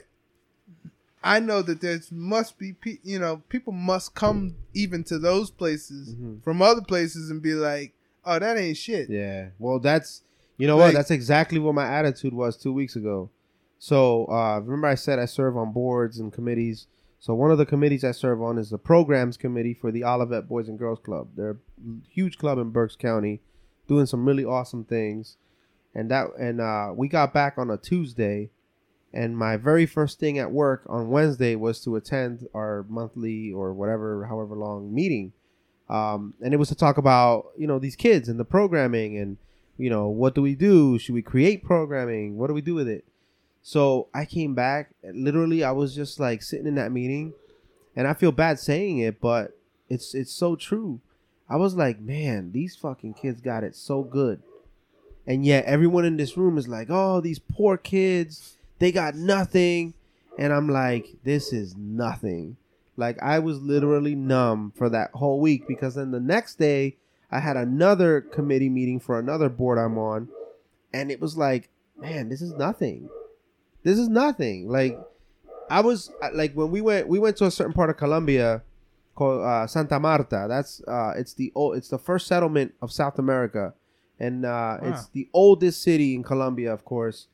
I 1.25 1.39
know 1.39 1.63
that 1.63 1.81
there's 1.81 2.11
must 2.11 2.59
be 2.59 2.73
pe- 2.73 2.99
you 3.05 3.21
know 3.21 3.43
people 3.49 3.73
must 3.73 4.13
come 4.13 4.57
even 4.75 5.05
to 5.05 5.21
those 5.21 5.53
places 5.53 6.17
Mhm. 6.17 6.43
from 6.43 6.61
other 6.61 6.81
places 6.81 7.31
and 7.31 7.41
be 7.41 7.55
like, 7.55 7.93
oh 8.25 8.41
that 8.41 8.59
ain't 8.59 8.77
shit. 8.77 9.09
yeah. 9.09 9.51
Well, 9.61 9.79
that's 9.79 10.23
you 10.57 10.67
know 10.67 10.77
Like- 10.77 10.87
what? 10.89 10.95
That's 10.95 11.13
exactly 11.13 11.61
what 11.61 11.77
my 11.77 11.87
attitude 11.87 12.33
was 12.35 12.57
two 12.57 12.73
weeks 12.73 12.97
ago. 12.97 13.31
So 13.83 14.27
uh, 14.27 14.61
remember, 14.61 14.87
I 14.87 14.95
said 14.95 15.19
I 15.19 15.25
serve 15.25 15.57
on 15.57 15.73
boards 15.73 16.21
and 16.21 16.33
committees. 16.33 16.87
So 17.19 17.35
one 17.35 17.51
of 17.51 17.59
the 17.59 17.67
committees 17.67 18.05
I 18.05 18.13
serve 18.13 18.41
on 18.41 18.57
is 18.57 18.71
the 18.71 18.79
programs 18.79 19.37
committee 19.37 19.75
for 19.75 19.91
the 19.91 20.05
Olivet 20.05 20.47
Boys 20.47 20.69
and 20.69 20.79
Girls 20.79 21.01
Club. 21.01 21.31
They're 21.35 21.51
a 21.51 22.09
huge 22.09 22.39
club 22.39 22.59
in 22.59 22.71
Berks 22.71 22.95
County, 22.95 23.41
doing 23.89 24.07
some 24.07 24.25
really 24.25 24.45
awesome 24.45 24.85
things. 24.85 25.37
And 25.97 26.09
that 26.13 26.29
and 26.39 26.61
uh, 26.61 26.93
we 26.95 27.09
got 27.09 27.35
back 27.35 27.55
on 27.59 27.71
a 27.71 27.77
Tuesday, 27.77 28.51
and 29.13 29.37
my 29.37 29.57
very 29.57 29.85
first 29.85 30.21
thing 30.21 30.39
at 30.39 30.53
work 30.53 30.85
on 30.89 31.11
Wednesday 31.11 31.57
was 31.57 31.81
to 31.81 31.97
attend 31.97 32.47
our 32.55 32.87
monthly 32.89 33.51
or 33.51 33.75
whatever, 33.75 34.27
however 34.27 34.55
long 34.55 34.95
meeting. 34.95 35.33
Um, 35.91 36.35
and 36.41 36.55
it 36.55 36.59
was 36.59 36.69
to 36.69 36.77
talk 36.77 36.99
about 36.99 37.47
you 37.59 37.67
know 37.67 37.81
these 37.81 37.97
kids 37.97 38.29
and 38.29 38.39
the 38.39 38.45
programming 38.45 39.19
and 39.19 39.39
you 39.77 39.91
know 39.91 40.07
what 40.07 40.37
do 40.37 40.43
we 40.43 40.55
do? 40.55 41.01
Should 41.01 41.17
we 41.17 41.23
create 41.23 41.65
programming? 41.65 42.37
What 42.37 42.47
do 42.47 42.55
we 42.55 42.63
do 42.63 42.77
with 42.77 42.87
it? 42.87 43.05
So 43.63 44.09
I 44.13 44.25
came 44.25 44.55
back. 44.55 44.91
Literally, 45.05 45.63
I 45.63 45.71
was 45.71 45.95
just 45.95 46.19
like 46.19 46.43
sitting 46.43 46.67
in 46.67 46.75
that 46.75 46.93
meeting, 46.93 47.33
and 47.95 48.09
I 48.09 48.15
feel 48.15 48.33
bad 48.33 48.59
saying 48.59 48.99
it, 48.99 49.21
but 49.21 49.57
it's 49.89 50.15
it's 50.15 50.33
so 50.33 50.57
true. 50.57 51.01
I 51.49 51.57
was 51.57 51.75
like, 51.75 52.01
man, 52.01 52.53
these 52.53 52.75
fucking 52.77 53.15
kids 53.15 53.41
got 53.41 53.63
it 53.63 53.77
so 53.77 54.03
good, 54.03 54.43
and 55.27 55.45
yet 55.45 55.65
everyone 55.65 56.05
in 56.05 56.17
this 56.17 56.37
room 56.37 56.59
is 56.59 56.67
like, 56.67 56.89
oh, 56.91 57.21
these 57.21 57.39
poor 57.39 57.77
kids, 57.77 58.57
they 58.81 58.91
got 58.91 59.15
nothing, 59.15 59.95
and 60.39 60.53
I'm 60.53 60.69
like, 60.69 61.17
this 61.23 61.53
is 61.53 61.77
nothing. 61.77 62.57
Like 62.97 63.23
I 63.23 63.39
was 63.39 63.61
literally 63.61 64.15
numb 64.15 64.73
for 64.77 64.89
that 64.91 65.13
whole 65.13 65.41
week 65.41 65.69
because 65.69 65.95
then 65.95 66.11
the 66.11 66.21
next 66.21 66.59
day 66.59 66.97
I 67.31 67.39
had 67.39 67.57
another 67.57 68.21
committee 68.21 68.69
meeting 68.69 68.99
for 68.99 69.19
another 69.19 69.49
board 69.49 69.79
I'm 69.79 69.99
on, 69.99 70.29
and 70.93 71.13
it 71.13 71.21
was 71.21 71.37
like, 71.37 71.71
man, 71.97 72.29
this 72.29 72.43
is 72.43 72.53
nothing. 72.55 73.09
This 73.83 73.99
is 73.99 74.09
nothing. 74.09 74.69
Like 74.69 74.99
I 75.71 75.81
was 75.81 76.11
like 76.35 76.53
when 76.55 76.71
we 76.71 76.81
went 76.81 77.09
we 77.09 77.19
went 77.19 77.37
to 77.39 77.47
a 77.47 77.51
certain 77.51 77.73
part 77.73 77.91
of 77.91 77.97
Colombia 77.97 78.63
called 79.15 79.43
uh, 79.43 79.67
Santa 79.67 79.99
Marta. 80.01 80.47
That's 80.49 80.83
uh, 80.87 81.15
it's 81.17 81.35
the 81.35 81.53
old, 81.55 81.77
it's 81.77 81.89
the 81.89 81.99
first 81.99 82.27
settlement 82.27 82.75
of 82.81 82.93
South 82.93 83.19
America, 83.19 83.75
and 84.19 84.45
uh, 84.45 84.49
Wow. 84.49 84.79
it's 84.83 85.09
the 85.09 85.29
oldest 85.33 85.83
city 85.83 86.15
in 86.15 86.23
Colombia, 86.23 86.73
of 86.73 86.85
course. 86.85 87.27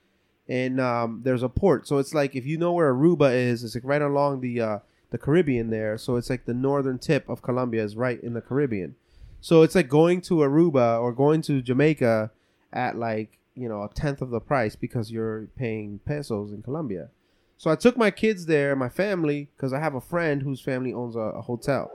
And 0.49 0.81
um, 0.81 1.21
there's 1.25 1.43
a 1.43 1.49
port, 1.51 1.87
so 1.87 1.99
it's 1.99 2.15
like 2.15 2.35
if 2.35 2.47
you 2.47 2.57
know 2.57 2.73
where 2.73 2.93
Aruba 2.95 3.35
is, 3.35 3.63
it's 3.63 3.75
like 3.75 3.85
right 3.85 4.01
along 4.01 4.41
the 4.41 4.61
uh, 4.61 4.79
the 5.11 5.19
Caribbean 5.19 5.69
there. 5.71 5.99
So 5.99 6.17
it's 6.17 6.31
like 6.31 6.47
the 6.47 6.55
northern 6.55 6.99
tip 6.99 7.29
of 7.29 7.43
Colombia 7.43 7.85
is 7.85 7.97
right 7.97 8.19
in 8.23 8.33
the 8.33 8.41
Caribbean. 8.41 8.95
So 9.41 9.63
it's 9.63 9.75
like 9.75 9.89
going 9.89 10.21
to 10.23 10.37
Aruba 10.37 11.01
or 11.01 11.13
going 11.13 11.43
to 11.43 11.61
Jamaica 11.63 12.31
at 12.73 12.97
like 12.97 13.38
you 13.59 13.69
know 13.69 13.83
a 13.83 13.89
tenth 13.93 14.23
of 14.23 14.31
the 14.31 14.41
price 14.41 14.77
because 14.77 15.11
you're 15.11 15.47
paying 15.57 16.01
pesos 16.05 16.53
in 16.53 16.63
Colombia. 16.63 17.09
So 17.57 17.71
I 17.71 17.77
took 17.77 17.97
my 17.97 18.11
kids 18.13 18.47
there, 18.47 18.77
my 18.77 18.89
family, 18.89 19.49
because 19.57 19.73
I 19.73 19.81
have 19.81 19.95
a 19.97 20.01
friend 20.01 20.43
whose 20.43 20.61
family 20.61 20.93
owns 20.95 21.17
a, 21.17 21.21
a 21.21 21.43
hotel. 21.43 21.91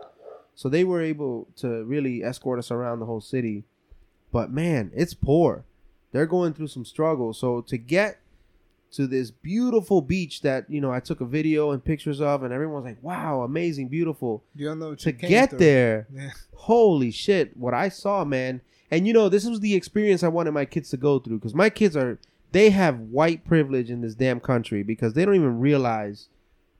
So 0.55 0.67
they 0.69 0.83
were 0.83 1.01
able 1.01 1.47
to 1.57 1.83
really 1.85 2.21
escort 2.23 2.59
us 2.59 2.69
around 2.69 2.99
the 2.99 3.05
whole 3.05 3.21
city. 3.21 3.63
But 4.31 4.51
man, 4.51 4.91
it's 4.93 5.13
poor. 5.13 5.63
They're 6.11 6.25
going 6.27 6.53
through 6.53 6.67
some 6.67 6.85
struggles. 6.85 7.39
So 7.39 7.61
to 7.61 7.77
get 7.77 8.19
to 8.91 9.07
this 9.07 9.31
beautiful 9.31 10.01
beach 10.01 10.41
that 10.41 10.69
you 10.69 10.79
know 10.81 10.91
I 10.91 10.99
took 10.99 11.21
a 11.21 11.25
video 11.25 11.71
and 11.71 11.83
pictures 11.83 12.21
of, 12.21 12.43
and 12.43 12.53
everyone's 12.53 12.85
like, 12.85 13.01
"Wow, 13.01 13.41
amazing, 13.41 13.87
beautiful." 13.87 14.43
You 14.55 14.67
don't 14.67 14.79
know 14.79 14.89
what 14.89 14.99
To 14.99 15.11
get 15.11 15.49
through. 15.51 15.59
there, 15.59 16.07
Yeah. 16.13 16.29
holy 16.55 17.09
shit 17.11 17.57
what 17.57 17.73
i 17.73 17.89
saw 17.89 18.23
man 18.23 18.61
and 18.93 19.07
you 19.07 19.13
know 19.13 19.27
this 19.27 19.45
was 19.45 19.59
the 19.59 19.75
experience 19.75 20.23
i 20.23 20.27
wanted 20.27 20.51
my 20.51 20.65
kids 20.65 20.89
to 20.89 20.97
go 20.97 21.19
through 21.19 21.37
because 21.37 21.55
my 21.55 21.69
kids 21.69 21.95
are 21.97 22.19
they 22.53 22.69
have 22.69 22.99
white 22.99 23.43
privilege 23.43 23.89
in 23.89 24.01
this 24.01 24.13
damn 24.13 24.39
country 24.39 24.83
because 24.83 25.13
they 25.13 25.25
don't 25.25 25.35
even 25.35 25.59
realize 25.59 26.29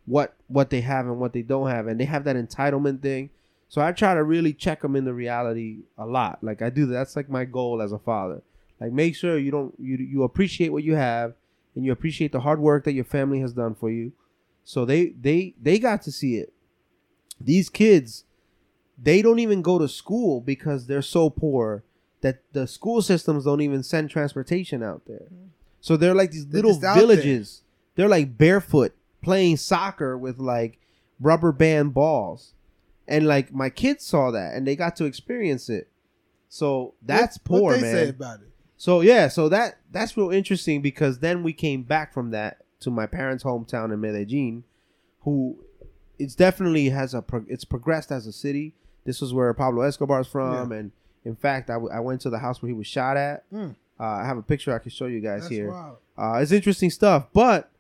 what 0.06 0.36
what 0.48 0.70
they 0.70 0.82
have 0.82 1.08
and 1.08 1.20
what 1.20 1.34
they 1.34 1.42
don't 1.42 1.70
have 1.70 1.88
and 1.88 2.00
they 2.00 2.06
have 2.06 2.24
that 2.24 2.36
entitlement 2.36 3.02
thing. 3.02 3.30
So 3.68 3.82
i 3.82 3.92
try 3.92 4.14
to 4.14 4.24
really 4.24 4.54
check 4.54 4.82
them 4.82 4.96
in 4.96 5.04
the 5.04 5.14
reality 5.14 5.80
a 5.98 6.06
lot. 6.06 6.44
Like 6.44 6.62
i 6.62 6.70
do 6.70 6.86
that's 6.86 7.16
like 7.16 7.30
my 7.30 7.44
goal 7.46 7.82
as 7.82 7.92
a 7.92 8.00
father. 8.00 8.44
Like 8.80 8.92
make 8.92 9.16
sure 9.16 9.38
you 9.38 9.52
don't 9.52 9.74
you 9.80 9.98
you 9.98 10.24
appreciate 10.24 10.70
what 10.70 10.84
you 10.84 10.96
have 10.96 11.34
and 11.76 11.84
you 11.84 11.92
appreciate 11.92 12.32
the 12.32 12.42
hard 12.42 12.60
work 12.60 12.84
that 12.84 12.94
your 12.94 13.06
family 13.06 13.40
has 13.40 13.54
done 13.54 13.74
for 13.74 13.90
you. 13.90 14.12
So 14.64 14.86
they 14.86 15.08
they 15.20 15.56
they 15.60 15.80
got 15.80 16.04
to 16.04 16.12
see 16.12 16.36
it. 16.38 16.54
These 17.42 17.70
kids 17.70 18.26
they 18.96 19.24
don't 19.24 19.40
even 19.40 19.64
go 19.64 19.80
to 19.80 19.88
school 19.88 20.40
because 20.40 20.86
they're 20.86 21.02
so 21.02 21.32
poor 21.32 21.84
that 22.24 22.42
the 22.54 22.66
school 22.68 23.02
systems 23.02 23.46
don't 23.46 23.62
even 23.62 23.84
send 23.84 24.10
transportation 24.10 24.82
out 24.82 25.04
there. 25.06 25.28
Mm-hmm. 25.32 25.48
So 25.82 25.96
they're 25.98 26.16
like 26.16 26.32
these 26.32 26.48
They're 26.48 26.64
little 26.64 26.80
villages. 26.96 27.62
They're 27.96 28.08
like 28.10 28.38
barefoot 28.38 28.94
playing 29.22 29.58
soccer 29.58 30.18
with 30.18 30.40
like 30.40 30.80
rubber 31.20 31.52
band 31.52 31.94
balls. 31.94 32.54
And 33.08 33.28
like 33.28 33.54
my 33.54 33.70
kids 33.70 34.06
saw 34.06 34.32
that 34.32 34.56
and 34.56 34.66
they 34.66 34.76
got 34.76 34.96
to 34.96 35.06
experience 35.06 35.70
it. 35.70 35.90
So 36.50 36.94
that's 37.02 37.38
What- 37.38 37.44
poor, 37.46 37.62
what 37.74 37.76
they 37.76 37.82
man. 37.82 37.96
say 38.06 38.10
about 38.10 38.40
it. 38.42 38.50
So 38.78 39.02
yeah, 39.02 39.28
so 39.28 39.48
that 39.50 39.78
that's 39.92 40.18
real 40.18 40.32
interesting 40.32 40.82
because 40.82 41.20
then 41.20 41.44
we 41.44 41.54
came 41.54 41.84
back 41.84 42.14
from 42.14 42.32
that 42.32 42.64
to 42.82 42.90
my 42.90 43.06
parents' 43.06 43.44
hometown 43.44 43.94
in 43.94 44.02
Medellin, 44.02 44.64
who 45.22 45.58
it's 46.20 46.36
definitely 46.36 46.90
has 46.90 47.14
a 47.14 47.22
pro- 47.22 47.46
it's 47.48 47.64
progressed 47.66 48.12
as 48.12 48.28
a 48.28 48.32
city. 48.34 48.74
This 49.06 49.22
was 49.22 49.34
where 49.34 49.54
Pablo 49.54 49.84
Escobar's 49.84 50.28
from, 50.28 50.72
and 50.72 50.92
in 51.26 51.36
fact, 51.36 51.70
I, 51.70 51.74
w- 51.74 51.92
I 51.94 52.00
went 52.00 52.22
to 52.22 52.30
the 52.30 52.40
house 52.40 52.62
where 52.62 52.68
he 52.68 52.74
was 52.74 52.88
shot 52.88 53.18
at. 53.18 53.50
Mm. 53.52 53.76
Uh, 54.00 54.04
I 54.04 54.26
have 54.26 54.38
a 54.38 54.42
picture 54.42 54.74
I 54.74 54.80
can 54.80 54.92
show 54.92 55.06
you 55.06 55.22
guys 55.22 55.44
That's 55.44 55.52
here. 55.52 55.72
Uh, 56.18 56.40
it's 56.42 56.52
interesting 56.52 56.90
stuff. 56.90 57.28
But 57.34 57.72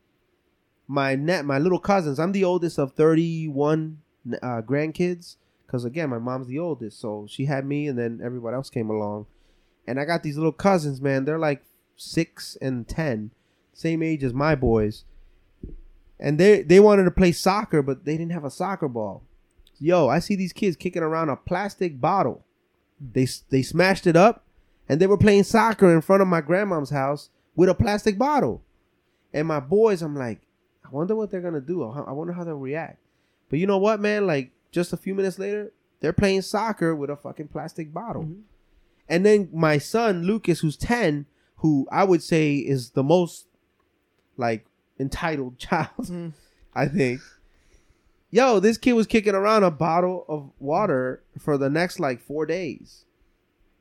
my 0.87 1.15
net, 1.15 1.45
my 1.45 1.57
little 1.59 1.79
cousins, 1.79 2.19
I'm 2.19 2.31
the 2.31 2.43
oldest 2.43 2.77
of 2.77 2.93
31 2.93 3.99
uh, 4.41 4.61
grandkids. 4.61 5.35
Because 5.65 5.85
again, 5.85 6.09
my 6.11 6.19
mom's 6.19 6.47
the 6.47 6.59
oldest, 6.59 6.99
so 6.99 7.25
she 7.27 7.45
had 7.45 7.65
me, 7.65 7.87
and 7.87 7.97
then 7.97 8.21
everybody 8.23 8.53
else 8.53 8.69
came 8.69 8.91
along. 8.91 9.25
And 9.87 9.99
I 9.99 10.05
got 10.05 10.21
these 10.21 10.37
little 10.37 10.51
cousins, 10.51 11.01
man. 11.01 11.25
They're 11.25 11.39
like 11.39 11.63
six 11.95 12.55
and 12.61 12.87
ten, 12.87 13.31
same 13.73 14.03
age 14.03 14.23
as 14.23 14.35
my 14.35 14.53
boys. 14.53 15.03
And 16.19 16.39
they 16.39 16.61
they 16.61 16.79
wanted 16.79 17.05
to 17.05 17.11
play 17.11 17.31
soccer, 17.31 17.81
but 17.81 18.05
they 18.05 18.17
didn't 18.17 18.33
have 18.33 18.45
a 18.45 18.51
soccer 18.51 18.87
ball. 18.87 19.23
Yo, 19.79 20.09
I 20.09 20.19
see 20.19 20.35
these 20.35 20.53
kids 20.53 20.75
kicking 20.75 21.01
around 21.01 21.29
a 21.29 21.35
plastic 21.35 21.99
bottle. 21.99 22.45
They 22.99 23.27
they 23.49 23.61
smashed 23.61 24.07
it 24.07 24.15
up, 24.15 24.45
and 24.87 24.99
they 24.99 25.07
were 25.07 25.17
playing 25.17 25.43
soccer 25.43 25.93
in 25.93 26.01
front 26.01 26.21
of 26.21 26.27
my 26.27 26.41
grandmom's 26.41 26.89
house 26.89 27.29
with 27.55 27.69
a 27.69 27.75
plastic 27.75 28.17
bottle. 28.17 28.61
And 29.33 29.47
my 29.47 29.59
boys, 29.59 30.01
I'm 30.01 30.15
like, 30.15 30.41
I 30.85 30.89
wonder 30.91 31.15
what 31.15 31.31
they're 31.31 31.41
gonna 31.41 31.61
do. 31.61 31.83
I 31.83 32.11
wonder 32.11 32.33
how 32.33 32.43
they'll 32.43 32.55
react. 32.55 32.99
But 33.49 33.59
you 33.59 33.67
know 33.67 33.77
what, 33.77 33.99
man? 33.99 34.25
Like 34.27 34.51
just 34.71 34.93
a 34.93 34.97
few 34.97 35.13
minutes 35.15 35.37
later, 35.39 35.71
they're 35.99 36.13
playing 36.13 36.41
soccer 36.43 36.95
with 36.95 37.09
a 37.09 37.15
fucking 37.15 37.47
plastic 37.49 37.93
bottle. 37.93 38.23
Mhm. 38.23 38.41
And 39.09 39.25
then 39.25 39.49
my 39.53 39.77
son 39.79 40.23
Lucas, 40.23 40.61
who's 40.61 40.77
ten, 40.77 41.25
who 41.57 41.87
I 41.91 42.03
would 42.03 42.23
say 42.23 42.55
is 42.55 42.91
the 42.91 43.03
most 43.03 43.47
like 44.37 44.65
entitled 44.99 45.57
child, 45.59 45.89
Mhm. 45.99 46.33
I 46.73 46.87
think. 46.87 47.21
Yo, 48.33 48.59
this 48.59 48.79
kid 48.79 48.93
was 48.93 49.05
kicking 49.05 49.35
around 49.35 49.61
a 49.63 49.69
bottle 49.69 50.25
of 50.27 50.49
water 50.57 51.21
for 51.39 51.55
the 51.55 51.69
next 51.69 51.99
like 51.99 52.19
four 52.19 52.47
days. 52.47 53.05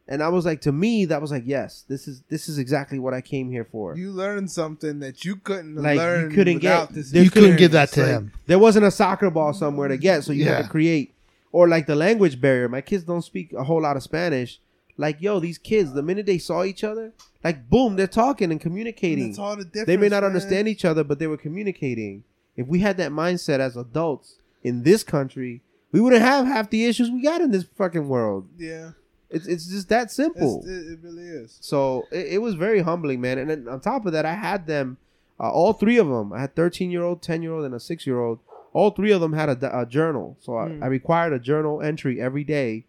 And 0.06 0.22
I 0.22 0.28
was 0.28 0.44
like, 0.44 0.60
to 0.62 0.72
me, 0.72 1.06
that 1.06 1.22
was 1.22 1.30
like, 1.30 1.44
yes, 1.46 1.86
this 1.88 2.06
is 2.06 2.22
this 2.28 2.50
is 2.50 2.58
exactly 2.58 2.98
what 2.98 3.14
I 3.14 3.22
came 3.22 3.50
here 3.50 3.64
for. 3.64 3.96
You 3.96 4.10
learned 4.10 4.50
something 4.50 4.98
that 4.98 5.24
you 5.24 5.36
couldn't 5.36 5.76
Like, 5.76 5.94
you 5.94 6.00
learn 6.02 6.34
couldn't 6.34 6.58
get- 6.58 6.90
this. 6.92 7.14
You 7.14 7.30
couldn't 7.30 7.56
give 7.56 7.70
that 7.72 7.92
to 7.92 8.00
Like, 8.02 8.10
him. 8.10 8.32
there 8.46 8.58
wasn't 8.58 8.84
a 8.84 8.90
soccer 8.90 9.30
ball 9.30 9.54
somewhere 9.54 9.88
to 9.88 9.96
get, 9.96 10.22
so 10.22 10.34
you 10.34 10.44
had 10.44 10.64
to 10.64 10.68
create. 10.68 11.14
Or 11.50 11.66
like 11.66 11.86
the 11.86 11.94
language 11.96 12.38
barrier. 12.38 12.68
My 12.68 12.82
kids 12.82 13.04
don't 13.04 13.22
speak 13.22 13.54
a 13.54 13.64
whole 13.64 13.80
lot 13.80 13.96
of 13.96 14.02
Spanish. 14.02 14.60
Like, 14.98 15.22
yo, 15.22 15.40
these 15.40 15.56
kids, 15.56 15.94
the 15.94 16.02
minute 16.02 16.26
they 16.26 16.36
saw 16.36 16.62
each 16.62 16.84
other, 16.84 17.14
like 17.42 17.70
boom, 17.70 17.96
they're 17.96 18.06
talking 18.06 18.50
and 18.50 18.60
communicating. 18.60 19.28
That's 19.28 19.38
all 19.38 19.56
the 19.56 19.64
difference. 19.64 19.86
They 19.86 19.96
may 19.96 20.10
not 20.10 20.24
man. 20.24 20.32
understand 20.32 20.68
each 20.68 20.84
other, 20.84 21.04
but 21.04 21.18
they 21.20 21.26
were 21.26 21.38
communicating. 21.38 22.24
If 22.54 22.66
we 22.66 22.80
had 22.80 22.98
that 22.98 23.12
mindset 23.12 23.60
as 23.60 23.78
adults 23.78 24.36
in 24.62 24.82
this 24.82 25.02
country, 25.02 25.62
we 25.90 26.00
wouldn't 26.00 26.22
have 26.22 26.46
half 26.46 26.70
the 26.70 26.84
issues 26.84 27.10
we 27.10 27.22
got 27.22 27.40
in 27.40 27.50
this 27.50 27.64
fucking 27.76 28.08
world. 28.08 28.48
Yeah, 28.58 28.92
It's 29.30 29.46
it's 29.46 29.66
just 29.66 29.88
that 29.90 30.10
simple. 30.10 30.60
it's, 30.60 30.68
it, 30.68 30.92
it 30.92 30.98
really 31.02 31.24
is. 31.24 31.58
So 31.60 32.06
it, 32.10 32.34
it 32.34 32.38
was 32.42 32.54
very 32.54 32.80
humbling, 32.80 33.20
man. 33.20 33.38
And 33.38 33.50
then 33.50 33.68
on 33.68 33.80
top 33.80 34.06
of 34.06 34.12
that, 34.12 34.24
I 34.24 34.34
had 34.34 34.66
them, 34.66 34.98
uh, 35.40 35.50
all 35.50 35.72
three 35.72 35.98
of 35.98 36.08
them. 36.08 36.32
I 36.32 36.40
had 36.40 36.54
13 36.54 36.90
year 36.90 37.02
old, 37.02 37.22
10 37.22 37.42
year 37.42 37.52
old, 37.52 37.64
and 37.64 37.74
a 37.74 37.80
six 37.80 38.06
year 38.06 38.20
old. 38.20 38.38
All 38.72 38.90
three 38.90 39.12
of 39.12 39.20
them 39.20 39.34
had 39.34 39.48
a, 39.50 39.80
a 39.80 39.84
journal. 39.86 40.36
So 40.40 40.56
I, 40.56 40.68
Mm. 40.68 40.82
I 40.82 40.86
required 40.86 41.32
a 41.34 41.38
journal 41.38 41.82
entry 41.82 42.20
every 42.20 42.44
day 42.44 42.86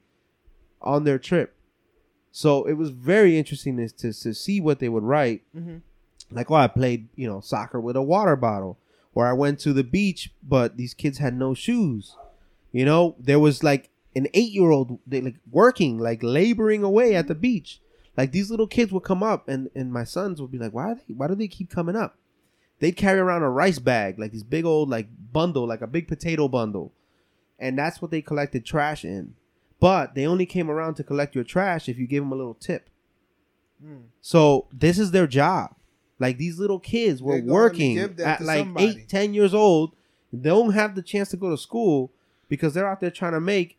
on 0.82 1.04
their 1.04 1.20
trip. 1.20 1.54
So 2.32 2.64
it 2.66 2.74
was 2.74 2.90
very 2.90 3.38
interesting 3.38 3.78
to, 3.78 3.90
to, 3.90 4.14
to 4.14 4.34
see 4.34 4.60
what 4.62 4.80
they 4.80 4.90
would 4.90 5.04
write. 5.04 5.42
Mm-hmm. 5.56 5.78
Like, 6.32 6.50
oh, 6.50 6.56
I 6.56 6.68
played, 6.68 7.08
you 7.16 7.28
know, 7.28 7.42
soccer 7.42 7.80
with 7.80 7.96
a 7.96 8.02
water 8.02 8.36
bottle. 8.36 8.78
Or 9.16 9.28
I 9.28 9.34
went 9.34 9.60
to 9.60 9.74
the 9.74 9.84
beach, 9.84 10.32
but 10.42 10.78
these 10.78 10.94
kids 10.94 11.20
had 11.20 11.36
no 11.36 11.54
shoes. 11.54 12.16
You 12.72 12.86
know, 12.86 13.16
there 13.20 13.40
was 13.40 13.64
like 13.64 13.90
an 14.16 14.28
eight 14.34 14.52
year 14.52 14.72
old 14.72 15.00
they 15.06 15.22
like 15.22 15.36
working, 15.52 16.00
like 16.00 16.22
laboring 16.24 16.84
away 16.84 17.16
at 17.16 17.28
the 17.28 17.36
beach. 17.36 17.80
Like 18.18 18.32
these 18.32 18.52
little 18.52 18.68
kids 18.68 18.92
would 18.92 19.04
come 19.04 19.24
up 19.24 19.48
and, 19.48 19.70
and 19.76 19.92
my 19.92 20.04
sons 20.04 20.42
would 20.42 20.52
be 20.52 20.58
like, 20.58 20.74
Why 20.74 20.92
are 20.92 20.96
they 20.96 21.14
why 21.14 21.28
do 21.28 21.36
they 21.36 21.48
keep 21.48 21.70
coming 21.70 21.96
up? 21.96 22.18
They'd 22.80 22.98
carry 22.98 23.20
around 23.20 23.44
a 23.44 23.50
rice 23.50 23.80
bag, 23.80 24.20
like 24.20 24.32
this 24.32 24.44
big 24.44 24.66
old 24.66 24.90
like 24.90 25.08
bundle, 25.32 25.68
like 25.68 25.82
a 25.82 25.88
big 25.88 26.08
potato 26.08 26.48
bundle. 26.48 26.92
And 27.60 27.78
that's 27.78 28.02
what 28.02 28.12
they 28.12 28.22
collected 28.22 28.66
trash 28.66 29.06
in. 29.06 29.36
But 29.80 30.16
they 30.16 30.26
only 30.26 30.46
came 30.46 30.70
around 30.70 30.96
to 30.96 31.04
collect 31.04 31.36
your 31.36 31.44
trash 31.44 31.88
if 31.88 31.98
you 31.98 32.08
gave 32.08 32.22
them 32.22 32.32
a 32.32 32.36
little 32.36 32.56
tip. 32.56 32.90
Mm. 33.84 34.04
So 34.22 34.68
this 34.72 34.98
is 34.98 35.12
their 35.12 35.28
job. 35.28 35.76
Like 36.24 36.38
these 36.38 36.58
little 36.58 36.80
kids 36.80 37.22
were 37.22 37.34
They're 37.34 37.42
going 37.42 37.48
to 37.50 37.54
working 37.54 38.00
at 38.00 38.40
like 38.42 38.60
somebody. 38.60 38.86
eight, 38.88 39.10
ten 39.10 39.34
years 39.34 39.54
old. 39.54 39.94
They 40.32 40.50
don't 40.50 40.72
have 40.72 40.96
the 40.96 41.02
chance 41.02 41.28
to 41.32 41.38
go 41.38 41.50
to 41.50 41.58
school 41.58 42.12
because 42.48 42.74
they're 42.74 42.88
out 42.90 43.02
there 43.02 43.12
trying 43.12 43.34
to 43.34 43.42
make 43.42 43.76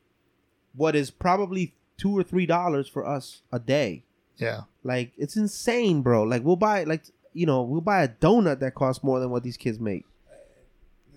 what 0.76 0.94
is 0.94 1.10
probably 1.10 1.72
two 1.96 2.12
or 2.16 2.22
three 2.22 2.44
dollars 2.44 2.86
for 2.86 3.06
us 3.06 3.40
a 3.50 3.58
day. 3.58 4.02
Yeah. 4.36 4.62
Like 4.82 5.12
it's 5.16 5.36
insane, 5.36 6.02
bro. 6.02 6.22
Like 6.24 6.44
we'll 6.44 6.56
buy 6.56 6.84
like 6.84 7.04
you 7.32 7.46
know 7.46 7.62
we'll 7.62 7.80
buy 7.80 8.02
a 8.02 8.08
donut 8.08 8.58
that 8.60 8.74
costs 8.74 9.02
more 9.02 9.20
than 9.20 9.30
what 9.30 9.42
these 9.42 9.56
kids 9.56 9.80
make. 9.80 10.04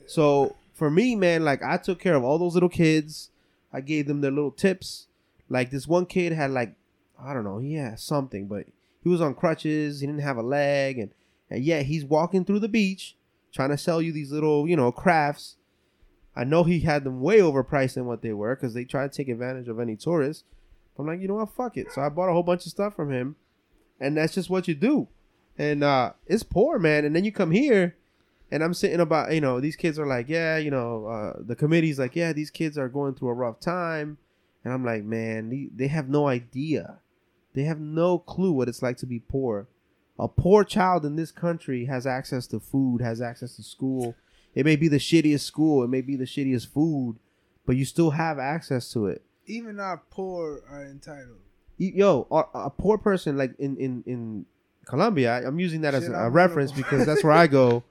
So 0.06 0.56
for 0.74 0.90
me, 0.90 1.16
man, 1.16 1.44
like 1.44 1.62
I 1.62 1.76
took 1.78 2.00
care 2.00 2.16
of 2.16 2.24
all 2.24 2.40
those 2.40 2.54
little 2.54 2.70
kids. 2.70 3.32
I 3.74 3.82
gave 3.82 4.08
them 4.08 4.22
their 4.22 4.32
little 4.32 4.52
tips. 4.52 5.08
Like 5.50 5.72
this 5.72 5.88
one 5.88 6.06
kid 6.06 6.32
had 6.32 6.52
like 6.52 6.74
I 7.22 7.34
don't 7.34 7.44
know, 7.44 7.58
he 7.60 7.74
had 7.74 8.00
something, 8.00 8.48
but 8.48 8.66
he 9.04 9.10
was 9.10 9.22
on 9.22 9.34
crutches. 9.34 10.00
He 10.02 10.08
didn't 10.08 10.22
have 10.22 10.38
a 10.38 10.42
leg, 10.44 11.00
and 11.00 11.12
and 11.50 11.64
yet 11.64 11.86
he's 11.86 12.06
walking 12.06 12.46
through 12.46 12.60
the 12.60 12.68
beach 12.68 13.16
trying 13.54 13.70
to 13.70 13.78
sell 13.78 14.02
you 14.02 14.12
these 14.12 14.32
little 14.32 14.68
you 14.68 14.76
know 14.76 14.92
crafts. 14.92 15.58
I 16.36 16.44
know 16.44 16.64
he 16.64 16.82
had 16.82 17.04
them 17.04 17.22
way 17.22 17.40
overpriced 17.40 17.96
than 17.96 18.06
what 18.06 18.22
they 18.22 18.34
were 18.34 18.56
because 18.56 18.74
they 18.74 18.86
try 18.86 19.08
to 19.08 19.14
take 19.14 19.28
advantage 19.28 19.68
of 19.68 19.80
any 19.80 19.96
tourists. 19.96 20.44
But 20.96 21.04
I'm 21.04 21.10
like, 21.10 21.20
you 21.20 21.28
know 21.28 21.36
what, 21.36 21.50
fuck 21.50 21.78
it. 21.78 21.92
So 21.92 22.02
I 22.02 22.10
bought 22.10 22.30
a 22.30 22.34
whole 22.34 22.44
bunch 22.44 22.66
of 22.66 22.72
stuff 22.72 22.96
from 22.96 23.12
him, 23.12 23.36
and 24.00 24.16
that's 24.16 24.36
just 24.36 24.50
what 24.50 24.68
you 24.68 24.76
do. 24.76 25.08
And 25.58 25.84
uh 25.84 26.14
it's 26.28 26.44
poor, 26.44 26.78
man. 26.80 27.06
And 27.06 27.16
then 27.16 27.26
you 27.26 27.32
come 27.32 27.52
here, 27.52 27.96
and 28.52 28.64
I'm 28.64 28.74
sitting 28.74 29.00
about, 29.00 29.34
you 29.34 29.42
know, 29.42 29.60
these 29.60 29.76
kids 29.76 30.00
are 30.00 30.06
like, 30.06 30.30
yeah, 30.30 30.58
you 30.58 30.72
know, 30.72 31.08
uh, 31.08 31.34
the 31.40 31.56
committee's 31.56 32.00
like, 32.00 32.16
yeah, 32.16 32.34
these 32.34 32.50
kids 32.50 32.78
are 32.78 32.88
going 32.88 33.16
through 33.16 33.30
a 33.30 33.34
rough 33.34 33.60
time, 33.60 34.18
and 34.64 34.74
I'm 34.74 34.86
like, 34.86 35.04
man, 35.04 35.72
they 35.76 35.88
have 35.88 36.08
no 36.08 36.28
idea, 36.28 37.00
they 37.54 37.64
have 37.64 37.80
no 37.80 38.20
clue 38.20 38.52
what 38.52 38.70
it's 38.70 38.82
like 38.82 38.98
to 38.98 39.06
be 39.06 39.20
poor. 39.20 39.68
A 40.20 40.28
poor 40.28 40.64
child 40.64 41.06
in 41.06 41.16
this 41.16 41.32
country 41.32 41.86
has 41.86 42.08
access 42.08 42.48
to 42.48 42.60
food, 42.60 43.02
has 43.02 43.22
access 43.22 43.56
to 43.58 43.64
school. 43.64 44.16
It 44.56 44.66
may 44.66 44.76
be 44.76 44.88
the 44.88 44.98
shittiest 44.98 45.42
school, 45.42 45.84
it 45.84 45.90
may 45.90 46.02
be 46.02 46.16
the 46.16 46.26
shittiest 46.26 46.68
food, 46.68 47.18
but 47.66 47.76
you 47.76 47.86
still 47.86 48.12
have 48.12 48.40
access 48.40 48.92
to 48.94 49.06
it. 49.06 49.22
Even 49.46 49.80
our 49.80 50.02
poor 50.10 50.64
are 50.70 50.84
entitled. 50.84 51.38
Yo, 51.78 52.26
a, 52.32 52.44
a 52.66 52.70
poor 52.72 52.98
person 52.98 53.38
like 53.38 53.54
in 53.60 53.78
in 53.78 54.04
in 54.08 54.46
Colombia, 54.86 55.44
I'm 55.46 55.60
using 55.60 55.82
that 55.82 55.94
as 55.94 56.08
a, 56.08 56.14
a, 56.14 56.30
reference 56.30 56.72
because 56.72 57.06
that's 57.06 57.24
where 57.24 57.34
I 57.44 57.46
go. 57.46 57.84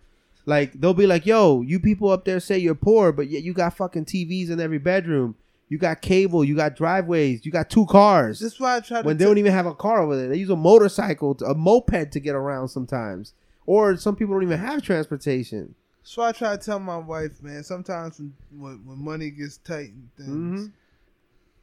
Like 0.45 0.73
they'll 0.73 0.95
be 0.95 1.07
like, 1.07 1.25
"Yo, 1.25 1.63
you 1.63 1.79
people 1.79 2.11
up 2.11 2.25
there 2.25 2.41
say 2.41 2.59
you're 2.59 2.75
poor, 2.75 3.13
but 3.13 3.29
yet 3.29 3.45
you 3.45 3.53
got 3.53 3.77
fucking 3.77 4.07
TVs 4.07 4.51
in 4.51 4.61
every 4.61 4.79
bedroom. 4.79 5.37
You 5.69 5.79
got 5.79 6.01
cable, 6.01 6.45
you 6.45 6.55
got 6.55 6.77
driveways, 6.77 7.45
you 7.45 7.51
got 7.51 7.69
two 7.71 7.87
cars. 7.87 8.39
This 8.39 8.53
is 8.55 8.61
why 8.61 8.77
I 8.77 8.81
try 8.81 9.03
to. 9.03 9.07
when 9.07 9.17
they 9.17 9.25
don't 9.25 9.39
even 9.39 9.53
have 9.53 9.67
a 9.67 9.75
car 9.75 10.01
over 10.01 10.17
there, 10.17 10.29
they 10.29 10.37
use 10.37 10.51
a 10.51 10.55
motorcycle, 10.57 11.35
to, 11.37 11.47
a 11.47 11.55
moped 11.57 12.13
to 12.13 12.21
get 12.21 12.35
around 12.37 12.69
sometimes. 12.69 13.33
Or 13.67 13.97
some 13.97 14.15
people 14.15 14.35
don't 14.35 14.45
even 14.45 14.61
have 14.61 14.81
transportation. 14.83 15.75
So 16.05 16.23
I 16.23 16.31
try 16.31 16.57
to 16.57 16.65
tell 16.65 16.79
my 16.79 16.99
wife, 16.99 17.43
man. 17.43 17.65
Sometimes 17.65 18.21
when 18.57 18.81
when, 18.87 18.99
money 19.05 19.31
gets 19.31 19.57
tight 19.57 19.91
and 19.93 20.09
things, 20.17 20.61
Mhm. 20.69 20.73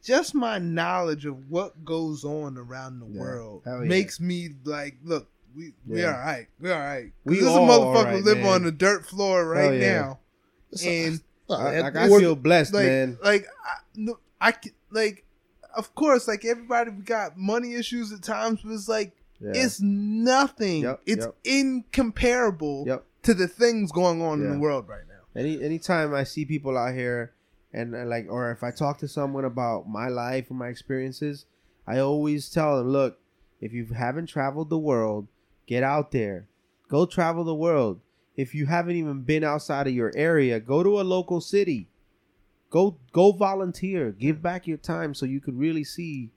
just 0.04 0.36
my 0.36 0.60
knowledge 0.60 1.26
of 1.26 1.50
what 1.50 1.86
goes 1.86 2.26
on 2.26 2.58
around 2.58 3.00
the 3.00 3.06
Yeah. 3.06 3.22
world 3.22 3.62
yeah. 3.66 3.78
makes 3.78 4.20
me 4.20 4.50
like, 4.66 4.98
look, 5.06 5.30
we 5.56 5.72
we 5.88 6.02
Yeah. 6.02 6.08
all 6.08 6.20
right, 6.20 6.48
we 6.60 6.72
all 6.72 6.80
right. 6.80 7.14
We 7.24 7.36
We 7.36 7.40
this 7.40 7.48
all 7.48 7.64
a 7.64 7.68
motherfucker 7.72 7.96
alright, 8.08 8.24
live 8.26 8.38
man. 8.40 8.48
on 8.48 8.64
the 8.64 8.72
dirt 8.74 9.06
floor 9.06 9.46
right 9.48 9.80
now, 9.80 10.20
and 10.84 11.22
I, 11.50 11.80
like, 11.82 11.96
I 11.96 12.08
feel 12.10 12.36
blessed, 12.36 12.74
like 12.74 12.86
man. 12.86 13.18
like 13.24 13.48
no, 13.96 14.18
I 14.42 14.52
can- 14.52 14.74
like 14.92 15.26
of 15.76 15.96
course 15.96 16.28
like 16.28 16.46
everybody 16.46 16.92
got 16.92 17.38
money 17.38 17.74
issues 17.76 18.12
at 18.14 18.22
times, 18.22 18.62
but 18.64 18.72
it's 18.74 18.88
like 18.90 19.14
Yeah. 19.40 19.52
it's 19.56 19.82
nothing. 19.82 20.84
Yep, 20.84 21.02
it's 21.06 21.26
yep. 21.26 21.36
incomparable 21.44 22.84
Yep. 22.88 23.06
to 23.24 23.34
the 23.34 23.48
things 23.48 23.92
going 23.92 24.22
on 24.22 24.42
in 24.42 24.52
the 24.52 24.60
world 24.60 24.88
right 24.88 25.04
now. 25.08 25.14
Any 25.40 25.62
anytime 25.64 26.14
I 26.14 26.24
see 26.24 26.46
people 26.46 26.78
out 26.78 26.94
here 26.94 27.34
and, 27.74 27.96
and 27.96 28.10
like 28.10 28.28
or 28.30 28.52
if 28.52 28.64
I 28.64 28.72
talk 28.72 29.00
to 29.00 29.08
someone 29.08 29.46
about 29.46 29.88
my 29.88 30.08
life 30.08 30.50
or 30.52 30.54
my 30.54 30.68
experiences, 30.68 31.46
I 31.88 32.00
always 32.00 32.50
tell 32.50 32.78
them, 32.78 32.90
look, 32.90 33.20
if 33.60 33.74
you 33.74 33.86
haven't 33.88 34.28
traveled 34.28 34.70
the 34.70 34.78
world, 34.78 35.28
get 35.66 35.84
out 35.84 36.12
there. 36.12 36.48
Go 36.88 37.06
travel 37.06 37.44
the 37.44 37.56
world. 37.56 38.00
If 38.36 38.54
you 38.56 38.66
haven't 38.68 38.96
even 38.96 39.22
been 39.22 39.44
outside 39.44 39.88
of 39.88 39.94
your 39.94 40.12
area, 40.16 40.60
go 40.60 40.84
to 40.84 41.00
a 41.00 41.04
local 41.04 41.42
city. 41.42 41.88
Go 42.74 42.98
go 43.12 43.32
volunteer. 43.32 44.12
Give 44.12 44.42
back 44.42 44.66
your 44.66 44.78
time 44.78 45.14
so 45.14 45.28
you 45.28 45.40
could 45.40 45.58
really 45.60 45.84
see 45.84 46.32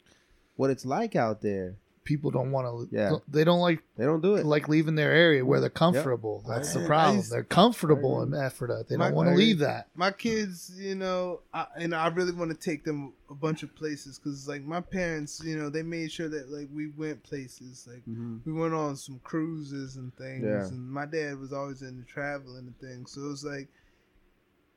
what 0.57 0.69
it's 0.69 0.85
like 0.85 1.17
out 1.17 1.41
there. 1.41 1.77
People 2.05 2.31
don't 2.31 2.53
want 2.53 2.67
to. 2.91 2.95
Yeah. 2.95 3.13
They 3.27 3.43
don't 3.43 3.59
like 3.59 3.83
They 3.97 4.05
don't 4.05 4.21
do 4.21 4.37
it. 4.37 4.45
like 4.45 4.69
leaving 4.69 4.95
their 4.97 5.11
area 5.11 5.45
where 5.45 5.61
they're 5.61 5.71
comfortable. 5.71 6.45
That's 6.47 6.73
the 6.75 6.85
problem. 6.87 7.17
used- 7.17 7.33
they're 7.33 7.43
comfortable 7.43 8.23
in 8.23 8.33
Ephrata. 8.35 8.85
They 8.87 8.97
My- 8.99 9.07
don't 9.09 9.17
want 9.17 9.31
to 9.31 9.35
leave 9.35 9.59
that. 9.61 9.89
my 9.97 10.11
kids, 10.13 10.71
you 10.79 10.95
know, 10.95 11.41
I, 11.55 11.67
and 11.77 11.93
I 11.95 12.07
really 12.09 12.33
want 12.33 12.51
to 12.53 12.57
take 12.57 12.85
them 12.85 13.15
a 13.31 13.35
bunch 13.35 13.63
of 13.65 13.75
places 13.75 14.19
because, 14.21 14.47
like, 14.47 14.63
my 14.63 14.81
parents, 14.83 15.43
you 15.43 15.59
know, 15.59 15.69
they 15.71 15.83
made 15.83 16.13
sure 16.13 16.29
that 16.29 16.49
like 16.51 16.69
we 16.73 16.89
went 16.89 17.23
places, 17.25 17.89
like 17.91 18.05
Mhm. 18.07 18.41
we 18.45 18.53
went 18.53 18.75
on 18.75 18.95
some 18.97 19.19
cruises 19.25 19.97
and 19.97 20.15
things. 20.17 20.45
Yeah. 20.45 20.65
And 20.69 20.89
my 20.89 21.07
dad 21.07 21.39
was 21.41 21.53
always 21.53 21.81
into 21.83 22.05
traveling 22.05 22.67
and 22.69 22.79
things, 22.79 23.13
so 23.13 23.23
it 23.25 23.29
was 23.29 23.43
like 23.45 23.69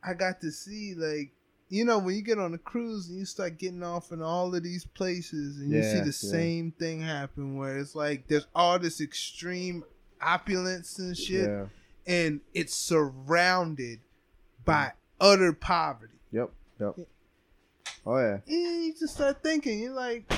I 0.02 0.14
got 0.14 0.40
to 0.42 0.52
see 0.52 0.96
like. 0.96 1.32
You 1.72 1.86
know, 1.86 2.00
when 2.00 2.16
you 2.16 2.24
get 2.24 2.40
on 2.40 2.54
a 2.56 2.58
cruise 2.58 3.10
and 3.10 3.20
you 3.20 3.26
start 3.26 3.60
getting 3.60 3.84
off 3.84 4.12
in 4.12 4.22
all 4.24 4.54
of 4.56 4.64
these 4.64 4.86
places 4.86 5.58
and 5.60 5.72
you 5.72 5.84
see 5.84 6.00
the 6.00 6.06
yeah. 6.06 6.12
same 6.12 6.72
thing 6.72 7.00
happen 7.02 7.58
where 7.58 7.78
it's 7.78 7.94
like 7.94 8.28
there's 8.28 8.48
all 8.56 8.80
this 8.80 9.00
extreme 9.00 9.84
opulence 10.20 10.98
and 10.98 11.16
shit 11.16 11.48
Yeah. 11.48 11.66
and 12.08 12.42
it's 12.56 12.74
surrounded 12.76 14.00
by 14.66 14.94
utter 15.22 15.54
poverty. 15.54 16.14
Yep. 16.32 16.50
Yep. 16.80 16.96
Oh 18.06 18.18
yeah. 18.18 18.40
And 18.48 18.86
you 18.86 18.94
just 19.00 19.14
start 19.14 19.44
thinking, 19.44 19.80
you're 19.80 19.94
like, 19.94 20.32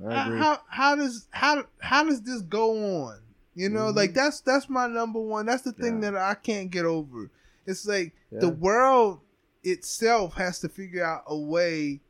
how, 0.00 0.30
how 0.36 0.60
how 0.68 0.94
does 0.96 1.26
how 1.30 1.64
how 1.80 2.04
does 2.04 2.22
this 2.22 2.42
go 2.42 3.02
on? 3.06 3.18
You 3.56 3.68
know, 3.68 3.86
Mhm. 3.92 3.96
like 3.96 4.14
that's 4.14 4.40
that's 4.42 4.68
my 4.68 4.86
number 4.86 5.18
one. 5.20 5.46
That's 5.46 5.62
the 5.62 5.72
thing 5.72 6.00
Yeah. 6.02 6.10
that 6.12 6.16
I 6.20 6.34
can't 6.34 6.70
get 6.70 6.84
over. 6.84 7.30
It's 7.66 7.84
like 7.86 8.12
the 8.30 8.48
world 8.48 9.20
itself 9.64 10.34
has 10.34 10.58
to 10.60 10.68
figure 10.68 11.04
out 11.04 11.24
a 11.26 11.36
way 11.36 12.00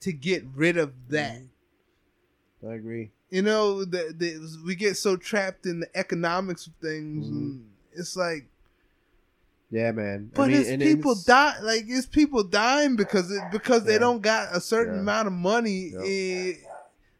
to 0.00 0.12
get 0.12 0.44
rid 0.54 0.76
of 0.76 0.92
that. 1.08 1.40
I 2.68 2.74
agree. 2.74 3.10
You 3.30 3.42
know, 3.42 3.84
the, 3.84 4.14
the, 4.16 4.62
we 4.64 4.74
get 4.74 4.96
so 4.96 5.16
trapped 5.16 5.66
in 5.66 5.80
the 5.80 5.88
economics 5.96 6.66
of 6.66 6.72
things, 6.80 7.26
Mhm. 7.26 7.30
and 7.30 7.70
it's 7.92 8.16
like 8.16 8.46
Yeah, 9.70 9.92
man. 9.92 10.30
I 10.32 10.36
But 10.36 10.48
mean, 10.48 10.56
it's 10.60 10.68
and 10.70 10.80
people 10.80 11.10
it's- 11.12 11.24
die 11.26 11.60
like 11.60 11.84
it's 11.88 12.06
people 12.06 12.42
dying 12.42 12.96
because 12.96 13.30
it 13.30 13.42
because 13.52 13.84
they 13.84 13.98
don't 13.98 14.22
got 14.22 14.56
a 14.56 14.60
certain 14.62 14.94
Yeah. 14.94 15.00
amount 15.00 15.26
of 15.26 15.34
money. 15.34 15.90
Yep. 15.92 16.02
eh, 16.06 16.52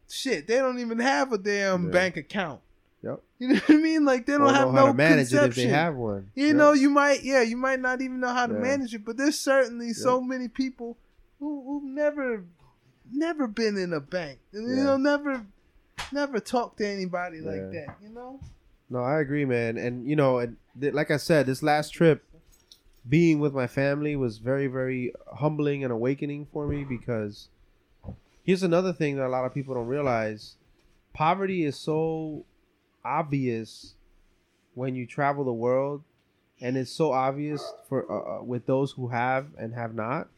shit, 0.09 0.47
they 0.47 0.57
don't 0.57 0.79
even 0.79 0.97
have 0.97 1.31
a 1.31 1.37
damn 1.37 1.85
Yeah. 1.85 1.91
bank 1.91 2.17
account. 2.17 2.61
Yep. 3.03 3.21
You 3.39 3.47
know 3.47 3.55
what 3.55 3.69
I 3.69 3.73
mean? 3.77 4.03
Like 4.05 4.25
they 4.25 4.33
don't 4.33 4.43
know 4.47 4.49
have 4.53 4.69
how 4.71 4.75
no 4.75 4.87
to 4.87 4.93
manage 4.93 5.33
it 5.33 5.37
if 5.37 5.41
conception. 5.41 5.63
they 5.63 5.69
have 5.69 5.95
one. 5.95 6.31
you 6.35 6.47
Yep. 6.47 6.55
know, 6.57 6.73
you 6.73 6.89
might 6.89 7.23
yeah, 7.23 7.41
you 7.41 7.55
might 7.55 7.79
not 7.79 8.01
even 8.01 8.19
know 8.19 8.33
how 8.33 8.45
to 8.47 8.53
Yeah. 8.53 8.59
manage 8.59 8.93
it, 8.93 9.05
but 9.05 9.15
there's 9.17 9.39
certainly 9.39 9.93
so 9.93 10.19
many 10.21 10.47
people 10.49 10.97
who 11.39 11.63
who've 11.65 11.83
never 11.83 12.43
never 13.11 13.47
been 13.47 13.77
in 13.77 13.93
a 13.93 13.99
bank. 14.01 14.39
You 14.51 14.67
Yeah. 14.67 14.83
know, 14.83 14.97
never 14.97 15.45
never 16.11 16.39
talked 16.39 16.79
to 16.79 16.87
anybody 16.87 17.39
like 17.39 17.71
that, 17.71 17.95
you 18.01 18.09
know? 18.09 18.39
No, 18.89 18.99
I 19.03 19.19
agree, 19.21 19.45
man. 19.45 19.77
And 19.77 20.05
you 20.05 20.15
know, 20.17 20.39
and 20.39 20.57
th- 20.79 20.93
like 20.93 21.09
I 21.11 21.17
said, 21.17 21.45
this 21.45 21.63
last 21.63 21.91
trip, 21.91 22.23
being 23.07 23.39
with 23.39 23.53
my 23.53 23.67
family 23.67 24.15
was 24.17 24.39
very, 24.39 24.67
very 24.67 25.13
humbling 25.35 25.83
and 25.83 25.93
awakening 25.93 26.47
for 26.51 26.67
me 26.67 26.83
because 26.83 27.47
here's 28.43 28.63
another 28.63 28.91
thing 28.91 29.15
that 29.15 29.27
a 29.27 29.29
lot 29.29 29.45
of 29.45 29.53
people 29.53 29.75
don't 29.75 29.87
realize: 29.87 30.55
poverty 31.13 31.63
is 31.63 31.77
so 31.77 32.43
obvious 33.09 33.95
when 34.75 34.95
you 34.95 35.05
travel 35.05 35.43
the 35.43 35.53
world, 35.53 36.03
and 36.61 36.77
it's 36.77 36.91
so 36.91 37.11
obvious 37.11 37.61
for 37.87 37.99
uh, 38.11 38.39
uh, 38.39 38.43
with 38.43 38.65
those 38.65 38.91
who 38.93 39.07
have 39.09 39.47
and 39.57 39.73
have 39.73 39.93
not. 39.95 40.29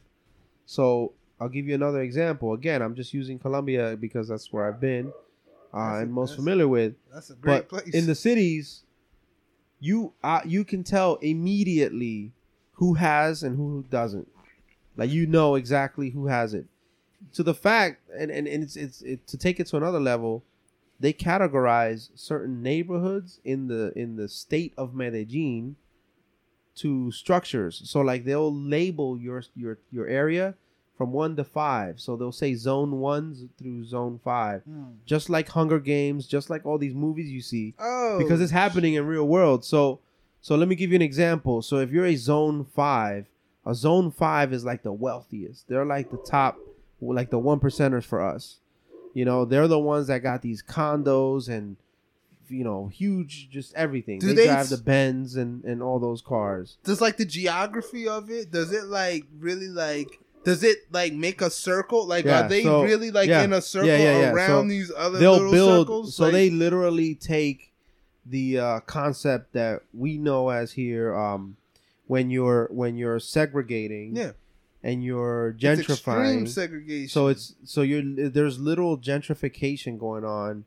So 0.66 1.12
I'll 1.40 1.48
give 1.48 1.66
you 1.66 1.74
another 1.74 2.00
example. 2.00 2.52
Again, 2.54 2.82
I'm 2.82 2.94
just 2.94 3.12
using 3.12 3.38
Colombia 3.38 3.96
because 4.00 4.28
that's 4.28 4.52
where 4.52 4.66
I've 4.66 4.80
been 4.80 5.12
uh, 5.74 5.88
That's 5.90 5.98
a- 6.00 6.02
and 6.04 6.12
most 6.12 6.36
familiar 6.36 6.68
with 6.68 6.94
That's 7.12 7.30
a 7.30 7.34
great 7.34 7.68
but 7.68 7.68
place. 7.68 7.94
in 7.94 8.06
the 8.06 8.14
cities 8.14 8.84
you 9.80 10.12
uh, 10.22 10.40
you 10.44 10.64
can 10.64 10.84
tell 10.84 11.16
immediately 11.16 12.32
who 12.74 12.94
has 12.94 13.42
and 13.42 13.56
who 13.56 13.84
doesn't 13.90 14.28
like 14.96 15.10
you 15.10 15.26
know 15.26 15.56
exactly 15.56 16.10
who 16.10 16.26
has 16.26 16.54
it 16.54 16.66
to 17.32 17.42
the 17.42 17.54
fact 17.54 18.00
and 18.16 18.30
and, 18.30 18.46
and 18.46 18.62
it's 18.62 18.76
it's 18.76 19.02
it, 19.02 19.26
to 19.26 19.36
take 19.36 19.58
it 19.60 19.66
to 19.66 19.76
another 19.76 20.00
level 20.00 20.42
they 21.02 21.12
categorize 21.12 22.10
certain 22.14 22.62
neighborhoods 22.62 23.40
in 23.44 23.66
the 23.68 23.92
in 24.02 24.16
the 24.16 24.28
state 24.28 24.72
of 24.78 24.94
Medellin 24.94 25.76
to 26.74 27.10
structures 27.12 27.82
so 27.84 28.00
like 28.00 28.24
they'll 28.24 28.54
label 28.54 29.18
your 29.18 29.42
your 29.54 29.78
your 29.90 30.06
area 30.06 30.54
from 30.96 31.12
1 31.12 31.36
to 31.36 31.44
5 31.44 32.00
so 32.00 32.16
they'll 32.16 32.32
say 32.32 32.54
zone 32.54 32.92
1 33.00 33.50
through 33.58 33.84
zone 33.84 34.18
5 34.22 34.62
Mm. 34.68 34.94
just 35.04 35.28
like 35.28 35.48
Hunger 35.48 35.80
Games, 35.80 36.26
just 36.26 36.48
like 36.48 36.64
all 36.64 36.78
these 36.78 36.94
movies 36.94 37.28
you 37.30 37.42
see, 37.42 37.74
Oh, 37.78 38.16
because 38.18 38.40
it's 38.40 38.52
happening 38.52 38.94
in 38.94 39.06
real 39.06 39.26
world. 39.26 39.64
So, 39.64 39.98
so 40.40 40.54
let 40.56 40.68
me 40.68 40.76
give 40.76 40.90
you 40.90 40.96
an 40.96 41.02
example. 41.02 41.60
So 41.62 41.78
if 41.78 41.90
you're 41.90 42.04
a 42.06 42.16
zone 42.16 42.64
five, 42.64 43.26
a 43.66 43.74
zone 43.74 44.10
five 44.10 44.52
is 44.52 44.64
like 44.64 44.82
the 44.82 44.92
wealthiest. 44.92 45.66
They're 45.68 45.84
like 45.96 46.10
the 46.10 46.18
top, 46.18 46.58
like 47.00 47.30
the 47.30 47.38
one 47.38 47.58
percenters 47.60 48.04
for 48.04 48.20
us. 48.20 48.58
You 49.14 49.24
know, 49.24 49.44
they're 49.44 49.68
the 49.68 49.78
ones 49.78 50.06
that 50.06 50.20
got 50.20 50.42
these 50.42 50.62
condos 50.62 51.48
and 51.48 51.76
you 52.48 52.64
know 52.64 52.88
huge, 52.88 53.48
just 53.50 53.74
everything. 53.74 54.18
Do 54.18 54.28
they, 54.28 54.34
they 54.34 54.46
drive 54.46 54.68
the 54.70 54.76
Benz 54.78 55.36
and 55.36 55.64
and 55.64 55.82
all 55.82 55.98
those 55.98 56.20
cars. 56.22 56.76
does 56.84 57.00
like 57.00 57.16
the 57.16 57.24
geography 57.24 58.06
of 58.08 58.30
it 58.30 58.50
does 58.50 58.72
it 58.72 58.84
like 58.84 59.24
really 59.38 59.68
like 59.68 60.18
does 60.44 60.62
it 60.64 60.78
like 60.90 61.12
make 61.12 61.40
a 61.40 61.48
circle 61.50 62.06
like 62.06 62.24
Yeah, 62.24 62.44
are 62.44 62.48
they 62.48 62.62
so- 62.64 62.82
really 62.82 63.10
like 63.10 63.28
yeah, 63.28 63.42
in 63.44 63.52
a 63.52 63.62
circle 63.62 63.88
yeah, 63.88 64.32
around 64.32 64.64
So 64.66 64.68
these 64.68 64.92
other 64.96 65.18
They'll 65.18 65.32
little 65.34 65.52
build. 65.52 65.86
circles 65.86 66.16
So 66.16 66.24
Like, 66.24 66.32
they 66.32 66.50
literally 66.50 67.14
take 67.14 67.72
the 68.26 68.58
uh, 68.58 68.80
concept 68.80 69.52
that 69.54 69.82
we 69.94 70.18
know 70.18 70.48
as 70.50 70.72
here. 70.72 71.14
Um, 71.16 71.56
when 72.08 72.28
you're 72.30 72.68
when 72.70 72.96
you're 72.96 73.20
segregating 73.20 74.14
yeah 74.16 74.32
and 74.82 75.04
you're 75.04 75.56
it's 75.58 75.80
extreme 75.80 76.16
gentrifying. 76.16 76.48
Segregation. 76.48 77.08
so 77.08 77.28
it's 77.28 77.54
so 77.64 77.82
you're 77.82 78.02
there's 78.28 78.58
little 78.58 78.98
gentrification 78.98 79.98
going 79.98 80.24
on 80.24 80.64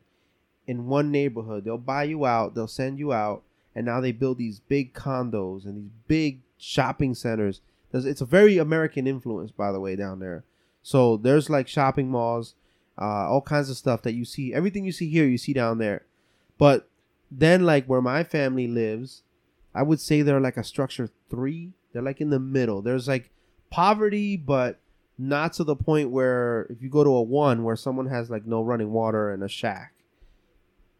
in 0.67 0.87
one 0.87 1.11
neighborhood. 1.11 1.65
They'll 1.65 1.77
buy 1.77 2.03
you 2.03 2.25
out 2.25 2.55
they'll 2.55 2.67
send 2.67 2.99
you 2.99 3.13
out 3.13 3.43
and 3.75 3.85
now 3.85 3.99
they 3.99 4.11
build 4.11 4.37
these 4.37 4.59
big 4.59 4.93
condos 4.93 5.65
and 5.65 5.77
these 5.77 5.91
big 6.07 6.41
shopping 6.57 7.13
centers. 7.13 7.61
There's, 7.91 8.05
it's 8.05 8.21
a 8.21 8.25
very 8.25 8.57
american 8.57 9.07
influence 9.07 9.51
by 9.51 9.71
the 9.71 9.79
way 9.79 9.95
down 9.95 10.19
there. 10.19 10.43
So 10.81 11.17
there's 11.17 11.49
like 11.49 11.67
shopping 11.67 12.09
malls 12.09 12.55
uh, 12.97 13.27
all 13.29 13.41
kinds 13.41 13.69
of 13.69 13.75
stuff 13.75 14.01
that 14.03 14.13
you 14.13 14.23
see 14.23 14.53
everything 14.53 14.85
you 14.85 14.91
see 14.93 15.09
here 15.09 15.25
you 15.25 15.37
see 15.37 15.53
down 15.53 15.77
there. 15.79 16.05
But 16.57 16.87
then 17.29 17.65
like 17.65 17.85
where 17.85 18.01
my 18.01 18.23
family 18.23 18.67
lives 18.67 19.23
i 19.73 19.81
would 19.81 19.99
say 19.99 20.21
they're 20.21 20.39
like 20.39 20.57
a 20.57 20.63
structure 20.63 21.09
three. 21.29 21.73
They're 21.91 22.01
like 22.01 22.21
in 22.21 22.29
the 22.29 22.39
middle. 22.39 22.81
There's 22.81 23.07
like 23.07 23.29
poverty 23.75 24.37
but 24.37 24.79
not 25.17 25.51
to 25.51 25.61
the 25.61 25.75
point 25.75 26.09
where 26.09 26.65
if 26.69 26.81
you 26.81 26.89
go 26.89 27.03
to 27.03 27.09
a 27.09 27.21
one 27.21 27.61
where 27.65 27.75
someone 27.75 28.07
has 28.07 28.29
like 28.29 28.45
no 28.45 28.61
running 28.61 28.93
water 28.93 29.29
and 29.29 29.43
a 29.43 29.49
shack. 29.49 29.91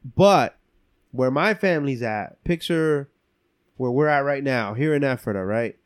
But 0.04 0.58
where 1.14 1.32
my 1.32 1.54
family's 1.54 2.02
at 2.02 2.44
picture 2.44 3.10
where 3.78 3.92
we're 3.92 4.10
at 4.10 4.26
right 4.26 4.44
now 4.44 4.74
here 4.74 4.94
in 4.94 5.06
ephrata 5.06 5.46
right? 5.46 5.78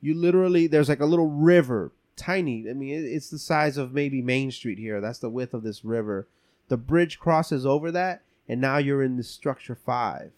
You 0.00 0.14
literally 0.14 0.68
there's 0.68 0.88
like 0.88 1.00
a 1.00 1.06
little 1.06 1.28
river 1.28 1.90
tiny 2.14 2.70
i 2.70 2.72
mean 2.72 3.04
it's 3.04 3.28
the 3.28 3.38
size 3.38 3.76
of 3.76 3.92
maybe 3.92 4.22
main 4.22 4.50
street 4.50 4.78
here 4.78 5.02
that's 5.02 5.18
the 5.18 5.28
width 5.28 5.52
of 5.52 5.64
this 5.64 5.84
river. 5.84 6.28
The 6.68 6.76
bridge 6.76 7.18
crosses 7.18 7.66
over 7.66 7.90
that 7.90 8.22
and 8.48 8.60
now 8.60 8.78
you're 8.78 9.02
in 9.02 9.16
this 9.16 9.28
structure 9.28 9.74
five 9.74 10.30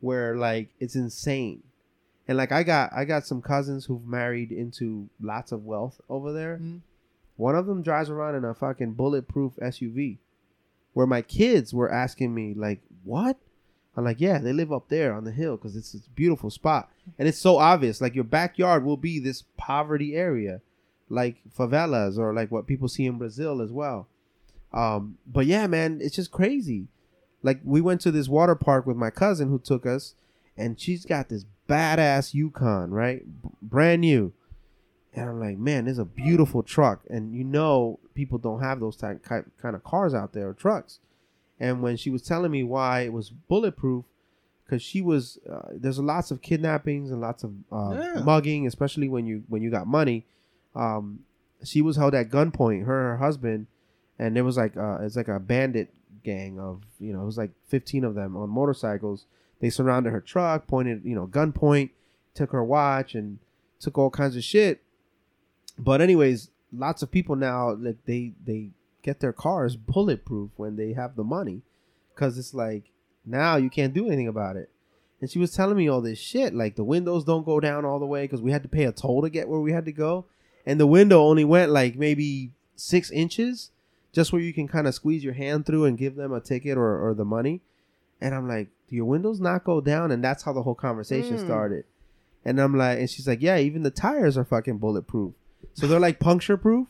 where 0.00 0.36
like 0.36 0.70
it's 0.80 0.96
insane 0.96 1.64
and 2.28 2.36
like 2.38 2.52
i 2.52 2.62
got 2.62 2.90
i 2.94 3.04
got 3.04 3.26
some 3.26 3.42
cousins 3.42 3.84
who've 3.86 4.06
married 4.06 4.50
into 4.52 5.08
lots 5.20 5.52
of 5.52 5.64
wealth 5.64 6.00
over 6.08 6.32
there. 6.32 6.58
Mhm. 6.58 6.80
one 7.36 7.56
of 7.56 7.66
them 7.66 7.82
drives 7.82 8.10
around 8.10 8.34
in 8.36 8.44
a 8.44 8.54
fucking 8.54 8.92
bulletproof 8.94 9.54
suv 9.56 10.18
where 10.92 11.06
my 11.06 11.20
kids 11.22 11.74
were 11.74 11.90
asking 11.90 12.32
me 12.34 12.54
like 12.54 12.80
what? 13.02 13.36
I'm 13.96 14.04
like 14.04 14.20
yeah 14.20 14.38
they 14.38 14.52
live 14.52 14.72
up 14.72 14.88
there 14.88 15.12
on 15.12 15.24
the 15.24 15.32
hill 15.32 15.56
because 15.56 15.76
it's 15.76 15.94
a 15.94 16.10
beautiful 16.14 16.50
spot. 16.50 16.90
And 17.18 17.28
it's 17.28 17.38
so 17.38 17.58
obvious 17.58 18.00
like 18.00 18.14
your 18.14 18.24
backyard 18.24 18.84
will 18.84 18.96
be 18.96 19.18
this 19.18 19.44
poverty 19.56 20.14
area 20.16 20.60
like 21.08 21.36
favelas 21.56 22.16
or 22.18 22.32
like 22.32 22.50
what 22.50 22.66
people 22.66 22.88
see 22.88 23.06
in 23.06 23.18
brazil 23.18 23.60
as 23.60 23.70
well. 23.70 24.08
Um 24.72 25.18
but 25.26 25.46
yeah 25.46 25.66
man 25.66 26.00
it's 26.00 26.16
just 26.16 26.30
crazy. 26.32 26.88
Like 27.42 27.60
we 27.64 27.80
went 27.80 28.00
to 28.02 28.10
this 28.10 28.28
water 28.28 28.54
park 28.54 28.86
with 28.86 28.96
my 28.96 29.10
cousin 29.10 29.48
who 29.48 29.58
took 29.58 29.84
us 29.86 30.14
and 30.56 30.80
she's 30.80 31.04
got 31.04 31.28
this 31.28 31.44
badass 31.68 32.34
yukon 32.34 32.90
right 32.90 33.22
B- 33.42 33.48
brand 33.62 34.00
new 34.02 34.32
and 35.14 35.28
i'm 35.30 35.40
like 35.40 35.56
man 35.58 35.84
this 35.86 35.92
is 35.92 35.98
a 35.98 36.04
beautiful 36.04 36.62
truck 36.62 37.00
and 37.08 37.34
you 37.34 37.44
know 37.44 37.98
people 38.14 38.38
don't 38.38 38.60
have 38.60 38.80
those 38.80 38.96
type 38.96 39.24
kind 39.24 39.74
of 39.74 39.82
cars 39.82 40.14
out 40.14 40.32
there 40.32 40.48
or 40.50 40.52
trucks. 40.54 41.00
And 41.58 41.82
when 41.82 41.96
she 41.96 42.10
was 42.10 42.22
telling 42.22 42.50
me 42.52 42.62
why 42.62 43.00
it 43.00 43.12
was 43.12 43.30
bulletproof, 43.30 44.04
because 44.64 44.82
she 44.82 45.00
was 45.02 45.38
uh, 45.50 45.68
there's 45.72 45.98
lots 45.98 46.30
of 46.30 46.40
kidnappings 46.42 47.10
and 47.10 47.20
lots 47.20 47.42
of 47.42 47.52
uh, 47.72 47.90
Yeah. 48.14 48.22
mugging, 48.22 48.66
especially 48.68 49.08
when 49.08 49.26
you 49.26 49.42
when 49.48 49.62
you 49.62 49.70
got 49.70 49.86
money. 49.88 50.26
Um, 50.76 51.20
she 51.64 51.80
was 51.82 51.96
held 51.96 52.14
at 52.14 52.28
gunpoint, 52.30 52.84
her 52.86 53.10
her 53.10 53.16
husband, 53.16 53.66
and 54.18 54.36
there 54.36 54.44
was 54.44 54.56
like 54.56 54.76
uh, 54.76 54.98
it's 55.02 55.16
like 55.16 55.28
a 55.28 55.40
bandit 55.40 55.92
gang 56.22 56.60
of 56.60 56.82
you 57.00 57.12
know 57.12 57.22
it 57.22 57.26
was 57.26 57.38
like 57.38 57.50
15 57.68 58.04
of 58.04 58.14
them 58.14 58.36
on 58.36 58.48
motorcycles. 58.48 59.26
They 59.64 59.70
surrounded 59.70 60.10
her 60.10 60.20
truck, 60.20 60.66
pointed 60.66 61.06
you 61.06 61.14
know 61.14 61.26
gunpoint, 61.26 61.88
took 62.34 62.50
her 62.50 62.62
watch, 62.62 63.14
and 63.14 63.38
took 63.80 63.96
all 63.96 64.10
kinds 64.10 64.36
of 64.36 64.44
shit. 64.44 64.82
But 65.78 66.02
anyways, 66.02 66.50
lots 66.70 67.02
of 67.02 67.10
people 67.10 67.34
now 67.34 67.72
like 67.72 67.96
they 68.04 68.32
they 68.44 68.72
get 69.00 69.20
their 69.20 69.32
cars 69.32 69.76
bulletproof 69.76 70.50
when 70.56 70.76
they 70.76 70.92
have 70.92 71.16
the 71.16 71.24
money, 71.24 71.62
because 72.14 72.36
it's 72.36 72.52
like 72.52 72.90
now 73.24 73.56
you 73.56 73.70
can't 73.70 73.94
do 73.94 74.06
anything 74.06 74.28
about 74.28 74.56
it. 74.56 74.68
And 75.22 75.30
she 75.30 75.38
was 75.38 75.54
telling 75.54 75.78
me 75.78 75.88
all 75.88 76.02
this 76.02 76.18
shit, 76.18 76.52
like 76.52 76.76
the 76.76 76.84
windows 76.84 77.24
don't 77.24 77.46
go 77.46 77.58
down 77.58 77.86
all 77.86 77.98
the 77.98 78.04
way 78.04 78.24
because 78.24 78.42
we 78.42 78.52
had 78.52 78.64
to 78.64 78.68
pay 78.68 78.84
a 78.84 78.92
toll 78.92 79.22
to 79.22 79.30
get 79.30 79.48
where 79.48 79.60
we 79.60 79.72
had 79.72 79.86
to 79.86 79.92
go, 79.92 80.26
and 80.66 80.78
the 80.78 80.86
window 80.86 81.22
only 81.22 81.46
went 81.46 81.72
like 81.72 81.96
maybe 81.96 82.50
six 82.76 83.10
inches, 83.10 83.70
just 84.12 84.30
where 84.30 84.42
you 84.42 84.52
can 84.52 84.68
kind 84.68 84.86
of 84.86 84.94
squeeze 84.94 85.24
your 85.24 85.32
hand 85.32 85.64
through 85.64 85.86
and 85.86 85.96
give 85.96 86.16
them 86.16 86.34
a 86.34 86.40
ticket 86.42 86.76
or, 86.76 87.08
or 87.08 87.14
the 87.14 87.24
money. 87.24 87.62
And 88.24 88.34
I'm 88.34 88.48
like, 88.48 88.68
do 88.88 88.96
your 88.96 89.04
windows 89.04 89.38
not 89.38 89.64
go 89.64 89.80
down? 89.80 90.10
And 90.10 90.24
that's 90.24 90.42
how 90.44 90.52
the 90.54 90.62
whole 90.62 90.74
conversation 90.74 91.36
Mm. 91.36 91.40
started. 91.40 91.84
And 92.44 92.58
I'm 92.60 92.76
like, 92.76 92.98
and 92.98 93.08
she's 93.10 93.28
like, 93.28 93.42
yeah, 93.42 93.58
even 93.58 93.82
the 93.82 93.90
tires 93.90 94.36
are 94.38 94.44
fucking 94.44 94.78
bulletproof. 94.78 95.34
So 95.74 95.86
they're 95.86 96.00
like 96.00 96.20
puncture 96.20 96.56
proof. 96.56 96.88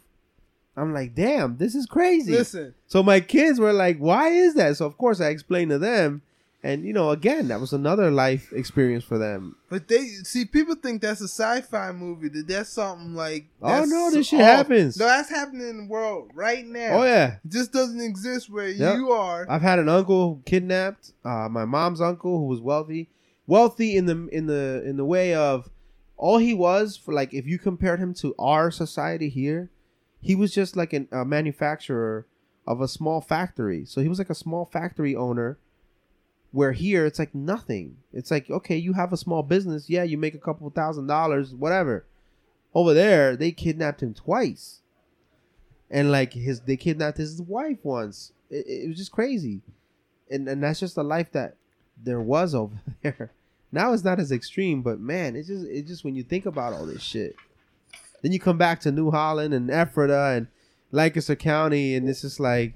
I'm 0.77 0.93
like, 0.95 1.15
damn, 1.15 1.57
this 1.59 1.75
is 1.75 1.87
crazy. 1.87 2.33
Listen, 2.33 2.75
So 2.87 3.03
my 3.03 3.21
kids 3.21 3.59
were 3.61 3.73
like, 3.73 3.99
"Why 3.99 4.29
is 4.29 4.55
that?" 4.55 4.77
So 4.77 4.87
of 4.87 4.97
course 4.99 5.21
I 5.21 5.29
explained 5.29 5.71
to 5.71 5.79
them, 5.79 6.23
and 6.65 6.85
you 6.85 6.93
know, 6.93 7.11
again, 7.11 7.49
that 7.49 7.61
was 7.61 7.73
another 7.73 8.11
life 8.11 8.53
experience 8.53 9.05
for 9.05 9.19
them. 9.19 9.55
but 9.69 9.87
they 9.87 10.07
see 10.25 10.45
people 10.47 10.75
think 10.75 11.03
that's 11.03 11.21
a 11.21 11.29
sci-fi 11.29 11.93
movie. 11.93 12.29
That 12.31 12.49
that's 12.49 12.71
something 12.71 13.15
like. 13.15 13.45
Oh, 13.63 13.69
that's 13.69 13.91
no, 13.91 14.11
this 14.11 14.27
shit 14.29 14.41
off. 14.41 14.47
happens. 14.47 14.97
No, 14.99 15.05
that's 15.07 15.29
happening 15.31 15.69
in 15.69 15.77
the 15.77 15.87
world 15.93 16.31
right 16.35 16.67
now. 16.67 16.89
Oh 17.01 17.05
yeah, 17.05 17.37
It 17.45 17.51
just 17.53 17.71
doesn't 17.73 18.01
exist 18.01 18.51
where 18.51 18.69
Yep. 18.71 18.97
you 18.97 19.13
are. 19.13 19.47
I've 19.49 19.63
had 19.63 19.79
an 19.79 19.89
uncle 19.89 20.41
kidnapped. 20.47 21.13
Uh, 21.25 21.49
my 21.49 21.65
mom's 21.67 22.01
uncle 22.01 22.39
who 22.39 22.47
was 22.47 22.61
wealthy, 22.61 23.11
wealthy 23.47 23.97
in 23.97 24.07
the 24.07 24.27
in 24.33 24.47
the 24.47 24.83
in 24.87 24.97
the 24.97 25.05
way 25.05 25.35
of 25.35 25.69
all 26.17 26.39
he 26.39 26.55
was 26.55 26.97
for 26.97 27.13
like 27.13 27.35
if 27.35 27.47
you 27.47 27.59
compared 27.59 27.99
him 28.01 28.15
to 28.15 28.35
our 28.39 28.71
society 28.71 29.29
here, 29.29 29.71
he 30.23 30.35
was 30.35 30.55
just 30.55 30.77
like 30.77 30.93
an, 30.95 31.09
a 31.13 31.25
manufacturer 31.27 32.27
of 32.67 32.81
a 32.81 32.89
small 32.89 33.21
factory. 33.21 33.85
So 33.85 34.01
he 34.01 34.09
was 34.09 34.19
like 34.19 34.31
a 34.31 34.35
small 34.35 34.65
factory 34.65 35.15
owner. 35.15 35.59
Where 36.55 36.71
here 36.71 37.05
it's 37.05 37.19
like 37.19 37.35
nothing. 37.35 37.97
It's 38.13 38.31
like 38.31 38.49
okay, 38.49 38.77
you 38.77 38.93
have 38.93 39.13
a 39.13 39.17
small 39.17 39.43
business, 39.43 39.91
yeah, 39.91 40.05
you 40.05 40.17
make 40.17 40.37
a 40.37 40.39
couple 40.39 40.71
thousand 40.71 41.09
dollars, 41.09 41.53
whatever. 41.53 42.07
Over 42.73 42.95
there, 42.95 43.35
they 43.37 43.51
kidnapped 43.51 44.05
him 44.05 44.15
twice, 44.15 44.79
and 45.91 46.13
like 46.13 46.33
his 46.33 46.61
they 46.61 46.77
kidnapped 46.77 47.19
his 47.19 47.43
wife 47.43 47.79
once. 47.83 48.31
It, 48.51 48.67
it 48.69 48.89
was 48.89 48.97
just 48.97 49.11
crazy, 49.11 49.63
and 50.31 50.49
and 50.49 50.63
that's 50.63 50.79
just 50.79 50.95
the 50.95 51.03
life 51.03 51.33
that 51.33 51.57
there 52.01 52.21
was 52.21 52.55
over 52.63 52.81
there. 53.03 53.33
Now 53.73 53.93
it's 53.93 54.05
not 54.05 54.21
as 54.21 54.31
extreme, 54.31 54.83
but 54.83 55.01
man, 55.01 55.35
it's 55.35 55.49
just 55.49 55.67
it's 55.67 55.89
just 55.89 56.05
when 56.05 56.15
you 56.15 56.23
think 56.23 56.47
about 56.47 56.73
all 56.73 56.87
this 56.87 57.03
shit. 57.03 57.35
Then 58.23 58.31
you 58.31 58.39
come 58.39 58.59
back 58.59 58.79
to 58.83 58.93
New 58.93 59.11
Holland 59.11 59.53
and 59.53 59.69
Ephrata 59.69 60.37
and 60.37 60.47
Lancaster 60.93 61.35
County, 61.35 61.97
and 61.97 62.09
it's 62.09 62.21
just 62.23 62.39
like 62.39 62.75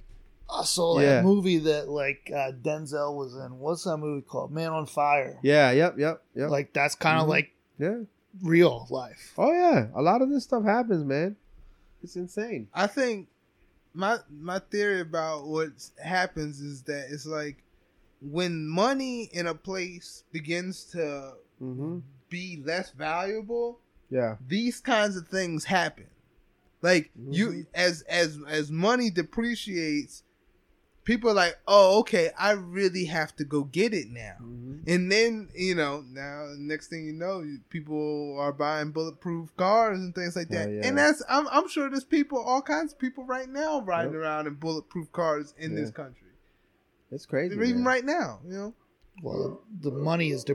I 0.50 0.64
saw 0.64 0.98
Yeah. 1.00 1.16
that 1.16 1.24
movie 1.24 1.58
that 1.58 1.88
like 1.88 2.30
uh, 2.34 2.52
Denzel 2.52 3.16
was 3.16 3.34
in. 3.34 3.58
What's 3.58 3.84
that 3.84 3.98
movie 3.98 4.22
called? 4.26 4.50
Man 4.52 4.70
on 4.72 4.86
Fire. 4.86 5.38
yeah, 5.42 5.70
yep, 5.72 5.98
yep, 5.98 6.22
yep, 6.34 6.50
Like 6.50 6.72
that's 6.72 6.94
kind 6.94 7.18
of 7.20 7.26
Mhm. 7.26 7.30
like 7.30 7.50
yeah. 7.78 7.98
real 8.42 8.86
life. 8.90 9.34
Oh 9.36 9.52
yeah, 9.52 9.88
a 9.94 10.00
lot 10.02 10.22
of 10.22 10.30
this 10.30 10.44
stuff 10.44 10.64
happens, 10.64 11.04
man. 11.04 11.36
It's 12.02 12.16
insane. 12.16 12.68
I 12.72 12.86
think 12.86 13.28
my 13.92 14.18
my 14.30 14.58
theory 14.58 15.00
about 15.00 15.46
what 15.46 15.68
happens 16.02 16.60
is 16.60 16.82
that 16.84 17.08
it's 17.10 17.26
like 17.26 17.62
when 18.20 18.66
money 18.68 19.24
in 19.32 19.46
a 19.46 19.54
place 19.54 20.24
begins 20.32 20.84
to 20.92 21.34
Mm-hmm. 21.60 21.98
be 22.30 22.62
less 22.64 22.92
valuable, 22.92 23.80
Yeah, 24.10 24.36
these 24.46 24.80
kinds 24.80 25.16
of 25.16 25.26
things 25.28 25.64
happen. 25.64 26.06
Like 26.82 27.10
you 27.28 27.48
Mhm. 27.48 27.66
as 27.74 28.02
as 28.02 28.38
as 28.46 28.70
money 28.70 29.10
depreciates, 29.10 30.22
people 31.08 31.30
are 31.30 31.34
like, 31.34 31.56
"Oh, 31.66 32.00
okay, 32.00 32.30
I 32.38 32.50
really 32.52 33.06
have 33.06 33.34
to 33.36 33.44
go 33.44 33.64
get 33.64 33.94
it 33.94 34.08
now." 34.10 34.34
mm-hmm. 34.42 34.76
And 34.86 35.10
then, 35.10 35.48
you 35.54 35.74
know, 35.74 36.04
now 36.08 36.52
next 36.56 36.88
thing 36.88 37.04
you 37.06 37.12
know, 37.12 37.42
people 37.70 38.36
are 38.38 38.52
buying 38.52 38.90
bulletproof 38.92 39.54
cars 39.56 39.98
and 39.98 40.14
things 40.14 40.36
like 40.36 40.48
that. 40.50 40.68
Oh, 40.68 40.70
yeah. 40.72 40.86
And 40.86 40.96
that's 40.98 41.22
I'm 41.28 41.48
I'm 41.48 41.68
sure 41.68 41.88
there's 41.90 42.04
people 42.04 42.38
all 42.38 42.62
kinds 42.62 42.92
of 42.92 42.98
people 42.98 43.24
right 43.24 43.48
now 43.48 43.80
riding 43.80 44.12
Yep. 44.12 44.20
around 44.22 44.46
in 44.46 44.54
bulletproof 44.54 45.10
cars 45.12 45.54
in 45.58 45.74
this 45.74 45.90
country. 45.90 46.28
it's 47.10 47.26
crazy. 47.26 47.54
Even 47.54 47.76
man. 47.76 47.84
right 47.84 48.04
now, 48.04 48.40
you 48.46 48.52
know. 48.52 48.74
Well, 49.22 49.62
the 49.80 49.90
money 49.90 50.30
is 50.30 50.44
de- 50.44 50.54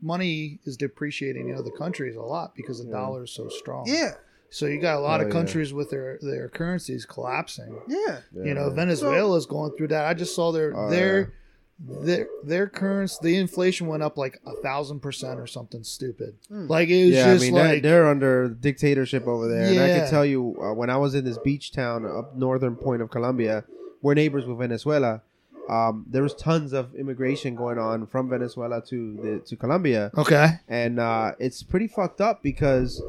money 0.00 0.60
is 0.64 0.76
depreciating 0.76 1.48
in 1.48 1.54
other 1.56 1.70
countries 1.70 2.14
a 2.14 2.22
lot 2.22 2.54
because 2.54 2.78
the 2.78 2.84
Yeah. 2.90 2.98
dollar 3.00 3.24
is 3.24 3.32
so 3.32 3.48
strong. 3.48 3.84
Yeah. 3.88 4.12
So 4.50 4.66
you 4.66 4.80
got 4.80 4.96
a 4.96 5.00
lot 5.00 5.20
Oh, 5.20 5.24
of 5.24 5.28
yeah. 5.28 5.32
countries 5.34 5.72
with 5.72 5.90
their 5.90 6.18
their 6.22 6.48
currencies 6.48 7.04
collapsing. 7.04 7.80
Yeah. 7.88 8.20
Yeah, 8.34 8.44
you 8.44 8.54
know, 8.54 8.66
man. 8.68 8.76
Venezuela's 8.76 9.46
going 9.46 9.72
through 9.76 9.88
that. 9.88 10.06
I 10.06 10.14
just 10.14 10.34
saw 10.34 10.52
their 10.52 10.74
Oh, 10.76 10.90
their 10.90 11.32
their 11.80 12.26
their 12.42 12.66
currency, 12.66 13.18
the 13.22 13.36
inflation 13.36 13.86
went 13.86 14.02
up 14.02 14.18
like 14.18 14.40
a 14.46 14.54
thousand 14.62 15.00
percent 15.00 15.38
or 15.38 15.46
something 15.46 15.84
stupid. 15.84 16.34
Hmm. 16.48 16.66
Like 16.66 16.88
it 16.88 17.06
was 17.06 17.14
yeah, 17.14 17.30
I 17.30 17.32
just 17.34 17.44
mean 17.44 17.54
they're, 17.54 17.68
like 17.74 17.82
they're 17.82 18.08
under 18.08 18.48
dictatorship 18.48 19.28
over 19.28 19.46
there, 19.48 19.68
and 19.68 19.78
I 19.78 19.98
can 19.98 20.10
tell 20.10 20.24
you 20.24 20.56
uh, 20.60 20.72
when 20.74 20.90
I 20.90 20.96
was 20.96 21.14
in 21.14 21.24
this 21.24 21.38
beach 21.38 21.70
town 21.72 22.04
up 22.04 22.34
northern 22.36 22.74
point 22.74 23.00
of 23.02 23.10
Colombia, 23.10 23.64
we're 24.02 24.14
neighbors 24.14 24.44
with 24.44 24.58
Venezuela. 24.58 25.22
Um, 25.68 26.06
there 26.08 26.22
was 26.22 26.34
tons 26.34 26.72
of 26.72 26.94
immigration 26.94 27.54
going 27.54 27.78
on 27.78 28.06
from 28.06 28.28
Venezuela 28.30 28.82
to 28.86 29.16
the 29.22 29.38
to 29.46 29.54
Colombia, 29.54 30.10
okay. 30.16 30.54
and 30.66 30.98
uh, 30.98 31.32
it's 31.38 31.62
pretty 31.62 31.86
fucked 31.86 32.20
up 32.22 32.42
because, 32.42 33.02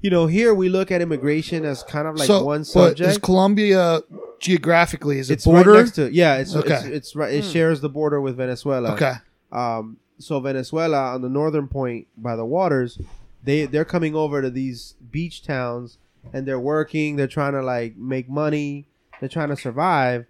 you 0.00 0.10
know, 0.10 0.26
here 0.26 0.52
we 0.54 0.68
look 0.68 0.90
at 0.92 1.00
immigration 1.00 1.64
as 1.64 1.82
kind 1.82 2.06
of 2.06 2.16
like 2.16 2.26
so, 2.26 2.44
one 2.44 2.60
but 2.60 2.62
is 2.62 2.68
subject. 2.98 3.22
Colombia 3.22 4.00
geographically 4.40 5.18
is 5.18 5.30
it 5.30 5.34
it's 5.34 5.44
border? 5.46 5.72
right 5.72 5.78
next 5.78 5.92
to 5.92 6.12
yeah, 6.12 6.36
it's 6.36 6.54
Okay. 6.54 6.74
it's, 6.74 6.84
it's 6.84 7.16
right. 7.16 7.32
It 7.32 7.44
Hmm. 7.44 7.50
shares 7.50 7.80
the 7.80 7.88
border 7.88 8.20
with 8.20 8.36
Venezuela. 8.36 8.92
okay. 8.94 9.14
Um, 9.50 9.96
so 10.18 10.38
Venezuela 10.40 11.14
on 11.14 11.22
the 11.22 11.28
northern 11.28 11.66
point 11.68 12.06
by 12.16 12.36
the 12.36 12.44
waters, 12.44 12.98
they 13.42 13.64
they're 13.66 13.84
coming 13.84 14.14
over 14.14 14.42
to 14.42 14.50
these 14.50 14.94
beach 15.10 15.42
towns 15.42 15.98
and 16.32 16.46
they're 16.46 16.60
working. 16.60 17.16
They're 17.16 17.26
trying 17.26 17.52
to 17.52 17.62
like 17.62 17.96
make 17.96 18.28
money. 18.28 18.86
They're 19.20 19.28
trying 19.28 19.48
to 19.50 19.56
survive, 19.56 20.26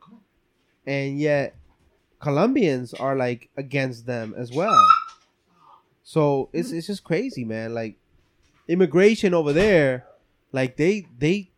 and 0.87 1.19
yet 1.19 1.57
Colombians 2.21 2.95
are 2.95 3.17
like 3.17 3.49
against 3.57 4.07
them 4.07 4.35
as 4.37 4.53
well. 4.53 4.79
So 6.03 6.49
it's 6.53 6.71
it's 6.71 6.87
just 6.87 7.03
crazy, 7.05 7.45
man. 7.45 7.75
Like 7.75 7.97
immigration 8.69 9.35
over 9.35 9.53
there, 9.53 10.07
like 10.53 10.77
they 10.77 11.07
they 11.19 11.51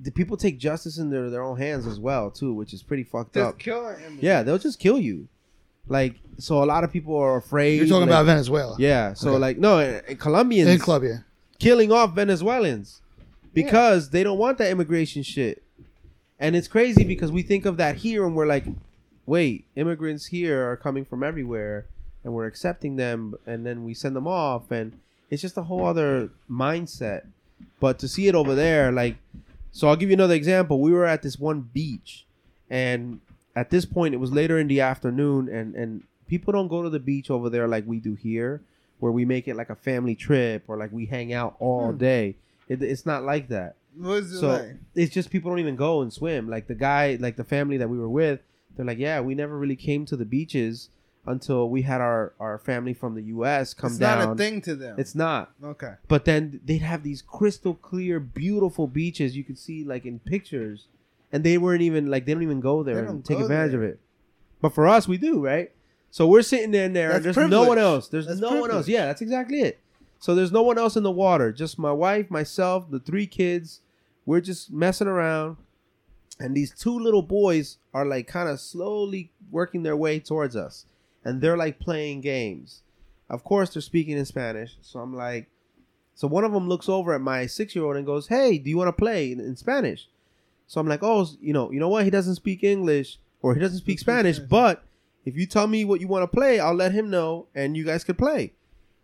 the 0.00 0.10
people 0.10 0.36
take 0.36 0.58
justice 0.58 0.98
in 0.98 1.08
their, 1.10 1.30
their 1.30 1.42
own 1.42 1.56
hands 1.56 1.86
as 1.86 1.98
well 1.98 2.30
too, 2.30 2.52
which 2.52 2.72
is 2.74 2.82
pretty 2.82 3.02
fucked 3.02 3.36
up. 3.36 3.54
Just 3.58 3.64
killing 3.64 3.98
him. 3.98 4.18
Yeah, 4.20 4.42
they'll 4.42 4.58
just 4.58 4.78
kill 4.78 4.98
you. 4.98 5.28
Like 5.88 6.16
so, 6.38 6.62
a 6.62 6.66
lot 6.66 6.84
of 6.84 6.92
people 6.92 7.16
are 7.16 7.36
afraid. 7.36 7.76
You're 7.78 7.86
talking 7.86 8.00
like- 8.02 8.08
about 8.10 8.26
Venezuela. 8.26 8.76
Yeah, 8.78 9.14
so 9.14 9.30
Okay. 9.30 9.38
like 9.38 9.58
no, 9.58 9.78
uh, 9.78 10.00
Colombians 10.18 10.68
In 10.68 10.78
Colombia. 10.78 11.24
killing 11.58 11.92
off 11.92 12.14
Venezuelans 12.14 13.00
because 13.54 14.10
they 14.10 14.22
don't 14.22 14.38
want 14.38 14.58
that 14.58 14.70
immigration 14.70 15.22
shit. 15.22 15.62
And 16.38 16.54
it's 16.54 16.68
crazy 16.68 17.02
because 17.04 17.32
we 17.32 17.40
think 17.42 17.64
of 17.64 17.78
that 17.78 17.96
here 17.96 18.26
and 18.26 18.36
we're 18.36 18.46
like, 18.46 18.66
wait, 19.24 19.64
immigrants 19.76 20.26
here 20.26 20.68
are 20.70 20.76
coming 20.76 21.06
from 21.06 21.22
everywhere 21.22 21.86
and 22.22 22.34
we're 22.34 22.44
accepting 22.46 22.96
them 22.96 23.34
and 23.46 23.64
then 23.64 23.84
we 23.84 23.94
send 23.94 24.14
them 24.14 24.26
off 24.26 24.70
and 24.70 24.92
it's 25.30 25.42
just 25.42 25.56
a 25.56 25.62
whole 25.62 25.84
other 25.86 26.30
mindset. 26.50 27.26
But 27.80 27.98
to 28.00 28.08
see 28.08 28.28
it 28.28 28.34
over 28.34 28.54
there, 28.54 28.92
like, 28.92 29.16
so 29.72 29.88
I'll 29.88 29.96
give 29.96 30.08
you 30.10 30.14
another 30.14 30.34
example. 30.34 30.80
We 30.80 30.92
were 30.92 31.04
at 31.06 31.22
this 31.22 31.38
one 31.38 31.60
beach 31.72 32.24
and 32.70 33.20
at 33.54 33.70
this 33.70 33.84
point 33.84 34.14
it 34.14 34.18
was 34.18 34.32
later 34.32 34.58
in 34.58 34.68
the 34.68 34.80
afternoon 34.80 35.48
and, 35.48 35.74
and 35.74 36.02
people 36.28 36.52
don't 36.52 36.68
go 36.68 36.82
to 36.82 36.90
the 36.90 36.98
beach 36.98 37.30
over 37.30 37.48
there 37.48 37.66
like 37.68 37.86
we 37.86 37.98
do 38.00 38.14
here 38.14 38.60
where 38.98 39.12
we 39.12 39.24
make 39.24 39.46
it 39.46 39.54
like 39.56 39.70
a 39.70 39.74
family 39.74 40.14
trip 40.14 40.64
or 40.68 40.76
like 40.76 40.90
we 40.92 41.06
hang 41.06 41.32
out 41.32 41.56
all 41.60 41.92
Hmm. 41.92 41.98
day. 41.98 42.36
It, 42.68 42.82
it's 42.82 43.06
not 43.06 43.22
like 43.22 43.48
that 43.48 43.76
What 43.96 44.14
is 44.24 44.32
it 44.32 44.38
so 44.40 44.48
like? 44.48 44.76
it's 44.94 45.14
just 45.14 45.30
people 45.30 45.50
don't 45.50 45.60
even 45.60 45.76
go 45.76 46.02
and 46.02 46.12
swim. 46.12 46.48
Like 46.48 46.66
the 46.66 46.74
guy, 46.74 47.16
like 47.20 47.36
the 47.36 47.44
family 47.44 47.76
that 47.76 47.88
we 47.88 47.98
were 47.98 48.08
with, 48.08 48.40
they're 48.76 48.84
like, 48.86 48.98
yeah, 48.98 49.20
we 49.20 49.34
never 49.34 49.56
really 49.56 49.76
came 49.76 50.04
to 50.06 50.16
the 50.16 50.24
beaches 50.24 50.88
until 51.26 51.68
we 51.68 51.82
had 51.82 52.00
our 52.00 52.32
our 52.38 52.58
family 52.58 52.94
from 52.94 53.14
the 53.14 53.22
U.S. 53.24 53.74
come 53.74 53.90
it's 53.90 53.98
down. 53.98 54.18
It's 54.18 54.26
not 54.26 54.32
a 54.34 54.36
thing 54.36 54.60
to 54.62 54.74
them. 54.76 54.96
It's 54.98 55.14
not. 55.14 55.52
okay. 55.62 55.94
But 56.08 56.24
then 56.24 56.60
they'd 56.64 56.82
have 56.82 57.02
these 57.02 57.22
crystal 57.22 57.74
clear, 57.74 58.20
beautiful 58.20 58.86
beaches 58.86 59.36
you 59.36 59.44
could 59.44 59.58
see 59.58 59.84
like 59.84 60.04
in 60.04 60.18
pictures, 60.20 60.86
and 61.32 61.42
they 61.44 61.58
weren't 61.58 61.82
even 61.82 62.06
like 62.10 62.26
they 62.26 62.34
don't 62.34 62.42
even 62.42 62.60
go 62.60 62.82
there 62.82 62.94
They 62.94 63.00
and 63.00 63.08
don't 63.08 63.24
take 63.24 63.40
advantage 63.40 63.72
there. 63.72 63.82
of 63.82 63.88
it. 63.90 64.00
But 64.60 64.74
for 64.74 64.86
us, 64.86 65.06
we 65.06 65.18
do, 65.18 65.44
right? 65.44 65.72
So 66.10 66.26
we're 66.26 66.42
sitting 66.42 66.70
there, 66.70 66.86
and 66.86 66.96
there, 66.96 67.10
and 67.10 67.24
That's 67.24 67.36
there's 67.36 67.50
no 67.50 67.64
one 67.64 67.78
else. 67.78 68.08
There's 68.08 68.26
That's 68.26 68.40
no 68.40 68.60
one 68.60 68.70
else. 68.70 68.88
Yeah, 68.88 69.06
that's 69.06 69.20
exactly 69.20 69.60
it. 69.60 69.80
So 70.18 70.34
there's 70.34 70.52
no 70.52 70.62
one 70.62 70.78
else 70.78 70.96
in 70.96 71.02
the 71.02 71.10
water. 71.10 71.52
Just 71.52 71.78
my 71.78 71.92
wife, 71.92 72.30
myself, 72.30 72.90
the 72.90 72.98
three 72.98 73.26
kids. 73.26 73.80
We're 74.24 74.40
just 74.40 74.72
messing 74.72 75.06
around, 75.08 75.58
and 76.40 76.56
these 76.56 76.74
two 76.74 76.98
little 76.98 77.22
boys 77.22 77.76
are 77.92 78.04
like 78.06 78.26
kind 78.26 78.48
of 78.48 78.58
slowly 78.60 79.30
working 79.50 79.82
their 79.82 79.96
way 79.96 80.18
towards 80.18 80.56
us, 80.56 80.86
and 81.26 81.40
they're 81.40 81.56
like 81.56 81.80
playing 81.80 82.20
games. 82.20 82.82
Of 83.28 83.42
course, 83.42 83.74
they're 83.74 83.82
speaking 83.82 84.16
in 84.16 84.24
Spanish. 84.24 84.76
So 84.80 85.00
I'm 85.00 85.14
like, 85.14 85.50
so 86.14 86.28
one 86.28 86.44
of 86.44 86.52
them 86.52 86.68
looks 86.68 86.88
over 86.88 87.12
at 87.12 87.20
my 87.20 87.46
six 87.46 87.74
year 87.74 87.84
old 87.84 87.96
and 87.96 88.06
goes, 88.06 88.28
"Hey, 88.28 88.58
do 88.58 88.70
you 88.70 88.76
want 88.76 88.88
to 88.88 88.92
play 88.92 89.32
in, 89.32 89.40
in 89.40 89.56
Spanish?" 89.56 90.08
So 90.68 90.80
I'm 90.80 90.86
like, 90.86 91.02
"Oh, 91.02 91.26
you 91.40 91.52
know, 91.52 91.72
you 91.72 91.80
know 91.80 91.88
what? 91.88 92.04
He 92.04 92.10
doesn't 92.10 92.36
speak 92.36 92.62
English 92.62 93.18
or 93.42 93.54
he 93.54 93.60
doesn't 93.60 93.80
speak 93.80 93.98
Spanish. 93.98 94.38
but 94.38 94.84
if 95.24 95.36
you 95.36 95.46
tell 95.46 95.66
me 95.66 95.84
what 95.84 96.00
you 96.00 96.06
want 96.06 96.22
to 96.22 96.28
play, 96.28 96.60
I'll 96.60 96.74
let 96.74 96.92
him 96.92 97.10
know, 97.10 97.48
and 97.54 97.76
you 97.76 97.84
guys 97.84 98.04
could 98.04 98.16
play." 98.16 98.52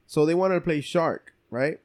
So 0.07 0.25
they 0.25 0.35
wanted 0.35 0.55
to 0.55 0.61
play 0.61 0.81
shark, 0.81 1.35
right? 1.51 1.81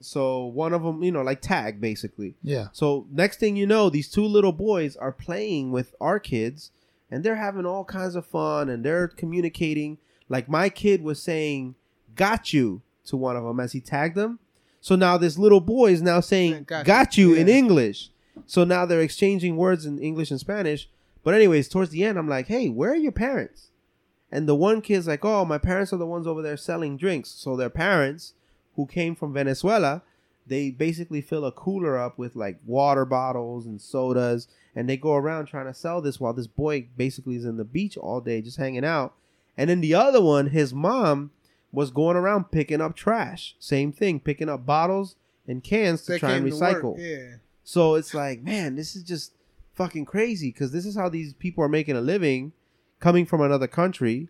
So 0.00 0.46
one 0.46 0.72
of 0.72 0.82
them, 0.82 1.02
you 1.02 1.12
know, 1.12 1.22
like 1.22 1.42
tag 1.42 1.80
basically. 1.80 2.34
Yeah. 2.42 2.68
So 2.72 3.06
next 3.12 3.38
thing 3.38 3.56
you 3.56 3.66
know, 3.66 3.90
these 3.90 4.10
two 4.10 4.24
little 4.24 4.52
boys 4.52 4.96
are 4.96 5.12
playing 5.12 5.70
with 5.70 5.94
our 6.00 6.18
kids 6.18 6.70
and 7.12 7.22
they're 7.22 7.36
having 7.36 7.66
all 7.66 7.84
kinds 7.84 8.16
of 8.16 8.24
fun 8.24 8.70
and 8.70 8.82
they're 8.82 9.06
communicating. 9.06 9.98
Like 10.30 10.48
my 10.48 10.70
kid 10.70 11.02
was 11.02 11.22
saying, 11.22 11.74
got 12.16 12.54
you 12.54 12.80
to 13.04 13.18
one 13.18 13.36
of 13.36 13.44
them 13.44 13.60
as 13.60 13.72
he 13.72 13.80
tagged 13.80 14.16
them. 14.16 14.38
So 14.80 14.96
now 14.96 15.18
this 15.18 15.36
little 15.36 15.60
boy 15.60 15.92
is 15.92 16.00
now 16.00 16.20
saying, 16.20 16.64
Got 16.64 16.86
got, 16.86 17.18
you. 17.18 17.34
you, 17.34 17.34
in 17.34 17.50
English. 17.50 18.10
So 18.46 18.64
now 18.64 18.86
they're 18.86 19.02
exchanging 19.02 19.58
words 19.58 19.84
in 19.84 19.98
English 19.98 20.30
and 20.30 20.40
Spanish. 20.40 20.88
But 21.22 21.34
anyways, 21.34 21.68
towards 21.68 21.90
the 21.90 22.02
end, 22.02 22.18
I'm 22.18 22.28
like, 22.28 22.46
hey, 22.46 22.70
where 22.70 22.92
are 22.92 22.96
your 22.96 23.12
parents? 23.12 23.68
And 24.30 24.48
the 24.48 24.56
one 24.56 24.80
kid's 24.80 25.06
like, 25.06 25.22
oh, 25.22 25.44
my 25.44 25.58
parents 25.58 25.92
are 25.92 25.98
the 25.98 26.06
ones 26.06 26.26
over 26.26 26.40
there 26.40 26.56
selling 26.56 26.96
drinks. 26.96 27.28
So 27.28 27.56
their 27.56 27.68
parents, 27.68 28.32
who 28.76 28.86
came 28.86 29.14
from 29.14 29.34
Venezuela, 29.34 30.02
they 30.46 30.70
basically 30.70 31.20
fill 31.20 31.44
a 31.44 31.52
cooler 31.52 31.98
up 31.98 32.18
with 32.18 32.34
like 32.36 32.58
water 32.66 33.04
bottles 33.04 33.66
and 33.66 33.80
sodas, 33.80 34.48
and 34.74 34.88
they 34.88 34.96
go 34.96 35.14
around 35.14 35.46
trying 35.46 35.66
to 35.66 35.74
sell 35.74 36.00
this 36.00 36.18
while 36.20 36.32
this 36.32 36.46
boy 36.46 36.88
basically 36.96 37.36
is 37.36 37.44
in 37.44 37.56
the 37.56 37.64
beach 37.64 37.96
all 37.96 38.20
day 38.20 38.40
just 38.40 38.56
hanging 38.56 38.84
out. 38.84 39.14
And 39.56 39.68
then 39.68 39.80
the 39.80 39.94
other 39.94 40.22
one, 40.22 40.48
his 40.48 40.72
mom 40.72 41.30
was 41.70 41.90
going 41.90 42.16
around 42.16 42.50
picking 42.50 42.80
up 42.80 42.94
trash. 42.94 43.54
Same 43.58 43.92
thing, 43.92 44.20
picking 44.20 44.48
up 44.48 44.66
bottles 44.66 45.16
and 45.46 45.62
cans 45.62 46.02
to 46.02 46.12
They 46.12 46.18
try 46.18 46.32
and 46.32 46.44
came 46.44 46.52
to 46.52 46.60
work, 46.60 46.82
recycle. 46.82 46.96
Yeah. 46.98 47.36
So 47.64 47.94
it's 47.94 48.14
like, 48.14 48.42
man, 48.42 48.76
this 48.76 48.96
is 48.96 49.02
just 49.02 49.32
fucking 49.74 50.04
crazy 50.04 50.50
because 50.50 50.72
this 50.72 50.86
is 50.86 50.96
how 50.96 51.08
these 51.08 51.32
people 51.34 51.64
are 51.64 51.68
making 51.68 51.96
a 51.96 52.00
living 52.00 52.52
coming 53.00 53.26
from 53.26 53.40
another 53.40 53.66
country. 53.66 54.28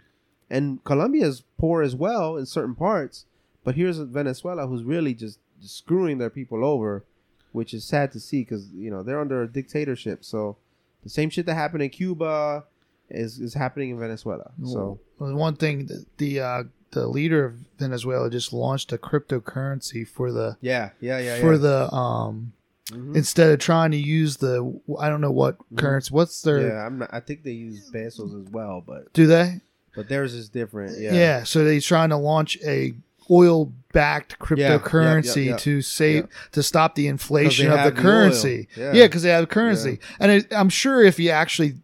And 0.51 0.82
Colombia 0.84 1.26
is 1.26 1.43
poor 1.59 1.82
as 1.82 1.97
well 1.97 2.36
in 2.36 2.47
certain 2.47 2.74
parts. 2.74 3.26
But 3.64 3.74
here's 3.74 3.98
Venezuela 3.98 4.66
who's 4.66 4.84
really 4.84 5.14
just 5.14 5.39
screwing 5.62 6.18
their 6.18 6.30
people 6.30 6.64
over, 6.64 7.05
which 7.52 7.72
is 7.74 7.84
sad 7.84 8.12
to 8.12 8.20
see 8.20 8.40
because, 8.43 8.68
you 8.70 8.90
know, 8.90 9.02
they're 9.02 9.20
under 9.20 9.43
a 9.43 9.48
dictatorship. 9.48 10.24
So 10.24 10.56
the 11.02 11.09
same 11.10 11.30
shit 11.30 11.47
that 11.47 11.55
happened 11.55 11.82
in 11.82 11.90
Cuba 11.90 12.64
is, 13.10 13.39
is 13.39 13.55
happening 13.55 13.90
in 13.90 13.98
Venezuela. 13.98 14.52
So, 14.64 14.98
Well, 15.18 15.34
one 15.34 15.56
thing 15.56 15.86
the 15.86 16.05
the, 16.18 16.40
uh, 16.40 16.62
the 16.93 17.06
leader 17.09 17.44
of 17.44 17.55
Venezuela 17.78 18.28
just 18.30 18.52
launched 18.52 18.93
a 18.93 18.98
cryptocurrency 18.98 20.06
for 20.06 20.30
the 20.32 20.56
yeah, 20.60 20.90
yeah, 21.01 21.18
yeah. 21.18 21.40
for 21.40 21.52
yeah. 21.55 21.59
the 21.59 21.94
um 21.94 22.52
Mhm. 22.90 23.16
instead 23.16 23.51
of 23.51 23.59
trying 23.60 23.93
to 23.93 23.97
use 23.97 24.36
the 24.39 24.78
I 24.98 25.09
don't 25.09 25.20
know 25.22 25.30
what 25.30 25.56
Mhm. 25.72 25.78
currency. 25.78 26.12
What's 26.12 26.43
their 26.43 26.68
yeah, 26.68 26.86
I'm 26.86 26.98
not, 26.98 27.09
I 27.12 27.20
think 27.20 27.44
they 27.44 27.52
use 27.52 27.89
pesos 27.90 28.34
as 28.34 28.51
well, 28.52 28.82
but 28.86 29.12
do 29.14 29.26
they? 29.26 29.60
but 29.94 30.09
theirs 30.09 30.34
is 30.34 30.48
different. 30.48 30.98
Yeah. 30.98 31.12
Yeah, 31.14 31.43
so 31.44 31.64
they're 31.64 31.80
trying 31.80 32.09
to 32.10 32.16
launch 32.16 32.59
a 32.64 32.94
oil 33.31 33.73
backed 33.93 34.36
Yeah, 34.57 34.78
cryptocurrency 34.78 35.36
yep, 35.44 35.51
yep. 35.53 35.59
to 35.61 35.82
save 35.82 36.28
to 36.53 36.62
stop 36.62 36.94
the 36.94 37.07
inflation 37.09 37.70
of 37.70 37.82
the 37.85 37.90
the 37.90 38.01
currency. 38.01 38.69
Yeah. 38.77 38.93
Yeah, 38.93 39.07
because 39.07 39.23
they 39.23 39.31
have 39.31 39.49
currency, 39.49 39.99
and 40.19 40.32
it, 40.32 40.53
I'm 40.53 40.69
sure 40.69 41.03
if 41.03 41.16
he 41.19 41.31
actually 41.31 41.74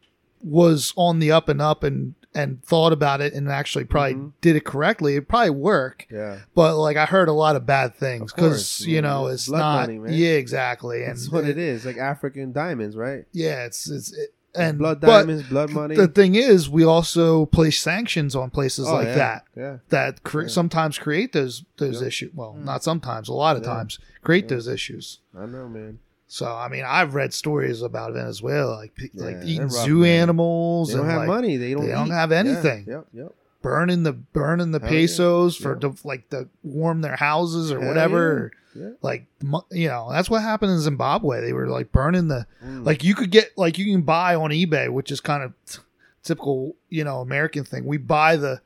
was 0.43 0.93
on 0.97 1.19
the 1.19 1.33
up 1.33 1.49
and 1.49 1.61
up 1.61 1.83
and 1.83 2.15
and 2.35 2.63
thought 2.63 2.93
about 2.93 3.21
it 3.21 3.33
and 3.33 3.49
actually 3.49 3.85
probably 3.85 4.15
Mhm. 4.15 4.33
did 4.43 4.55
it 4.55 4.65
correctly, 4.65 5.17
it 5.17 5.27
probably 5.29 5.51
work. 5.51 6.07
yeah. 6.11 6.39
But 6.55 6.77
like 6.77 6.97
I 6.97 7.07
heard 7.07 7.29
a 7.29 7.33
lot 7.33 7.57
of 7.57 7.67
bad 7.67 7.95
things 7.95 8.33
because 8.33 8.87
you 8.87 8.97
yeah, 8.97 9.01
know 9.01 9.27
it's 9.27 9.49
blood 9.49 9.59
not. 9.59 9.89
money. 9.95 10.15
Yeah, 10.17 10.33
exactly. 10.35 11.03
And 11.03 11.13
That's 11.17 11.31
what 11.31 11.45
it 11.47 11.59
is. 11.59 11.85
Like 11.85 11.97
African 11.97 12.53
diamonds, 12.53 12.97
right? 12.97 13.25
Yeah, 13.33 13.65
it's 13.65 13.91
it's 13.91 14.13
it, 14.13 14.35
And 14.55 14.65
and 14.71 14.79
blood 14.79 15.01
but 15.01 15.07
diamonds, 15.21 15.49
blood 15.49 15.71
money. 15.71 15.95
The 15.95 16.09
thing 16.09 16.35
is, 16.35 16.69
we 16.71 16.83
also 16.85 17.47
place 17.47 17.79
sanctions 17.81 18.35
on 18.35 18.51
places 18.51 18.89
Oh, 18.89 18.95
like 18.95 19.09
yeah, 19.09 19.15
that 19.17 19.45
Yeah. 19.57 19.77
that 19.91 20.23
cre- 20.25 20.43
Yeah. 20.43 20.49
sometimes 20.49 20.99
create 20.99 21.33
those 21.33 21.65
those 21.77 22.01
Yeah. 22.01 22.09
issues. 22.09 22.35
Well, 22.35 22.57
Mm. 22.59 22.65
not 22.65 22.83
sometimes, 22.83 23.29
a 23.29 23.35
lot 23.35 23.57
of 23.57 23.63
Yeah. 23.63 23.69
times 23.75 23.99
create 24.23 24.45
Yeah. 24.45 24.57
those 24.57 24.67
issues. 24.69 25.21
I 25.39 25.47
know, 25.47 25.69
man. 25.69 25.99
So 26.27 26.47
I 26.55 26.69
mean, 26.69 26.85
I've 26.87 27.15
read 27.15 27.33
stories 27.35 27.83
about 27.83 28.15
Venezuela, 28.15 28.75
like 28.75 28.95
pe- 28.95 29.09
Yeah, 29.13 29.25
like 29.25 29.37
eating 29.45 29.63
rough, 29.69 29.85
zoo 29.85 30.01
man. 30.01 30.23
animals 30.23 30.89
They 30.89 30.95
don't 30.95 31.03
and 31.03 31.11
have 31.11 31.19
like 31.21 31.29
money. 31.29 31.57
They 31.57 31.75
don't. 31.75 31.87
they 31.87 31.93
don't 31.93 32.09
eat. 32.09 32.13
have 32.13 32.31
Yeah, 32.33 32.39
anything. 32.39 32.85
Yep. 32.89 33.07
Yep. 33.13 33.35
Burning 33.69 34.03
the 34.03 34.13
burning 34.13 34.71
the 34.73 34.79
Hell 34.81 34.89
yeah. 34.91 34.97
pesos 34.99 35.57
for 35.57 35.75
Yeah. 35.75 35.81
to 35.91 35.95
like 36.05 36.29
to 36.31 36.49
warm 36.63 37.01
their 37.03 37.17
houses 37.17 37.71
or 37.73 37.79
Hell 37.81 37.89
whatever. 37.89 38.51
Yeah. 38.75 38.91
Like 39.03 39.27
you 39.73 39.89
know, 39.89 40.09
that's 40.13 40.31
what 40.31 40.43
happened 40.43 40.73
in 40.73 40.81
Zimbabwe. 40.81 41.41
They 41.41 41.53
were 41.53 41.67
like 41.69 41.91
burning 41.93 42.29
the 42.29 42.47
Mm. 42.65 42.85
like 42.87 43.03
you 43.05 43.15
could 43.15 43.31
get 43.31 43.57
like 43.57 43.79
you 43.79 43.85
can 43.93 44.03
buy 44.03 44.35
on 44.35 44.51
eBay, 44.51 44.89
which 44.93 45.11
is 45.11 45.21
kind 45.21 45.43
of 45.43 45.53
t- 45.67 45.79
typical 46.23 46.77
you 46.89 47.05
know 47.05 47.21
American 47.21 47.65
thing. 47.65 47.85
We 47.85 47.97
buy 47.99 48.37
the 48.37 48.61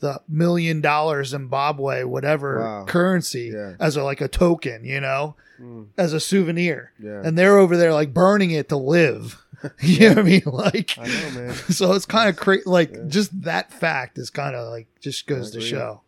the 0.00 0.20
million 0.28 0.80
dollar 0.80 1.24
Zimbabwe 1.24 2.04
whatever 2.04 2.60
Wow. 2.60 2.84
currency 2.86 3.50
Yeah. 3.52 3.72
as 3.80 3.96
a 3.96 4.04
like 4.04 4.20
a 4.20 4.28
token, 4.28 4.84
you 4.84 5.00
know, 5.00 5.34
Mm. 5.60 5.86
as 5.98 6.12
a 6.12 6.20
souvenir, 6.20 6.92
Yeah. 7.00 7.20
and 7.24 7.36
they're 7.36 7.58
over 7.58 7.76
there 7.76 7.92
like 7.92 8.14
burning 8.14 8.52
it 8.52 8.68
to 8.68 8.76
live. 8.76 9.44
you 9.80 10.00
know 10.00 10.08
what 10.10 10.18
I 10.18 10.22
mean? 10.22 10.42
Like, 10.46 10.98
I 10.98 11.06
know, 11.06 11.30
man. 11.30 11.54
so 11.70 11.92
it's 11.92 12.06
kind 12.06 12.28
of 12.28 12.36
crazy. 12.36 12.62
Like 12.66 12.94
Yeah. 12.94 13.04
just 13.08 13.42
that 13.42 13.72
fact 13.72 14.18
is 14.18 14.30
kind 14.30 14.54
of 14.54 14.68
like 14.70 14.86
just 15.00 15.26
goes 15.26 15.50
to 15.52 15.60
show. 15.60 16.02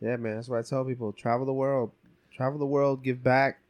Yeah, 0.00 0.16
man. 0.16 0.36
That's 0.36 0.48
why 0.48 0.58
I 0.58 0.62
tell 0.62 0.84
people: 0.84 1.12
travel 1.12 1.46
the 1.46 1.52
world, 1.52 1.92
travel 2.32 2.58
the 2.58 2.66
world, 2.66 3.02
give 3.02 3.22
back, 3.22 3.60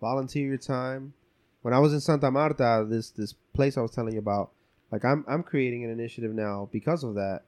volunteer 0.00 0.48
your 0.48 0.58
time. 0.58 1.14
When 1.62 1.74
I 1.74 1.78
was 1.78 1.92
in 1.92 2.00
Santa 2.00 2.30
Marta, 2.30 2.86
this 2.88 3.10
this 3.10 3.34
place 3.54 3.76
I 3.76 3.80
was 3.80 3.90
telling 3.90 4.12
you 4.14 4.18
about, 4.20 4.50
like 4.92 5.04
I'm 5.04 5.24
I'm 5.26 5.42
creating 5.42 5.84
an 5.84 5.90
initiative 5.90 6.34
now 6.34 6.68
because 6.72 7.02
of 7.04 7.14
that. 7.14 7.42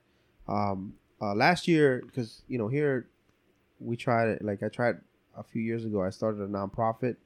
Um, 0.47 0.93
uh, 1.21 1.35
last 1.35 1.67
year, 1.67 2.01
because 2.05 2.41
you 2.47 2.57
know 2.57 2.67
here, 2.67 3.07
we 3.79 3.95
tried 3.95 4.29
it. 4.29 4.41
Like 4.43 4.63
I 4.63 4.69
tried 4.69 4.95
a 5.37 5.43
few 5.43 5.61
years 5.61 5.85
ago. 5.85 6.03
I 6.03 6.09
started 6.09 6.41
a 6.41 6.47
nonprofit 6.47 7.17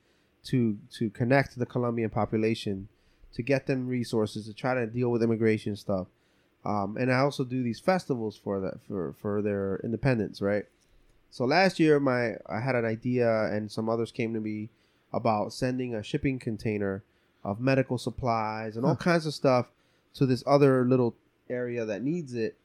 to 0.46 0.78
to 0.98 1.10
connect 1.10 1.58
the 1.58 1.66
Colombian 1.66 2.10
population, 2.10 2.90
to 3.34 3.42
get 3.42 3.68
them 3.68 3.88
resources 3.88 4.46
to 4.46 4.54
try 4.54 4.74
to 4.74 4.86
deal 4.86 5.10
with 5.10 5.24
immigration 5.24 5.76
stuff. 5.76 6.08
Um, 6.66 6.98
and 6.98 7.12
I 7.12 7.20
also 7.20 7.44
do 7.44 7.62
these 7.62 7.80
festivals 7.80 8.38
for 8.38 8.60
that 8.62 8.76
for 8.88 9.14
for 9.22 9.42
their 9.42 9.82
independence, 9.84 10.42
right? 10.42 10.66
So 11.30 11.46
last 11.46 11.80
year, 11.80 12.00
my 12.00 12.36
I 12.48 12.62
had 12.62 12.76
an 12.76 12.86
idea, 12.86 13.46
and 13.46 13.72
some 13.72 13.90
others 13.90 14.12
came 14.12 14.34
to 14.34 14.40
me 14.40 14.70
about 15.12 15.54
sending 15.54 15.94
a 15.94 16.04
shipping 16.04 16.40
container 16.40 17.04
of 17.44 17.60
medical 17.60 17.98
supplies 17.98 18.78
and 18.78 18.86
all 18.86 18.96
kinds 18.96 19.26
of 19.26 19.34
stuff 19.34 19.68
to 20.14 20.26
this 20.26 20.44
other 20.48 20.86
little 20.86 21.16
area 21.50 21.86
that 21.86 22.02
needs 22.02 22.34
it. 22.34 22.56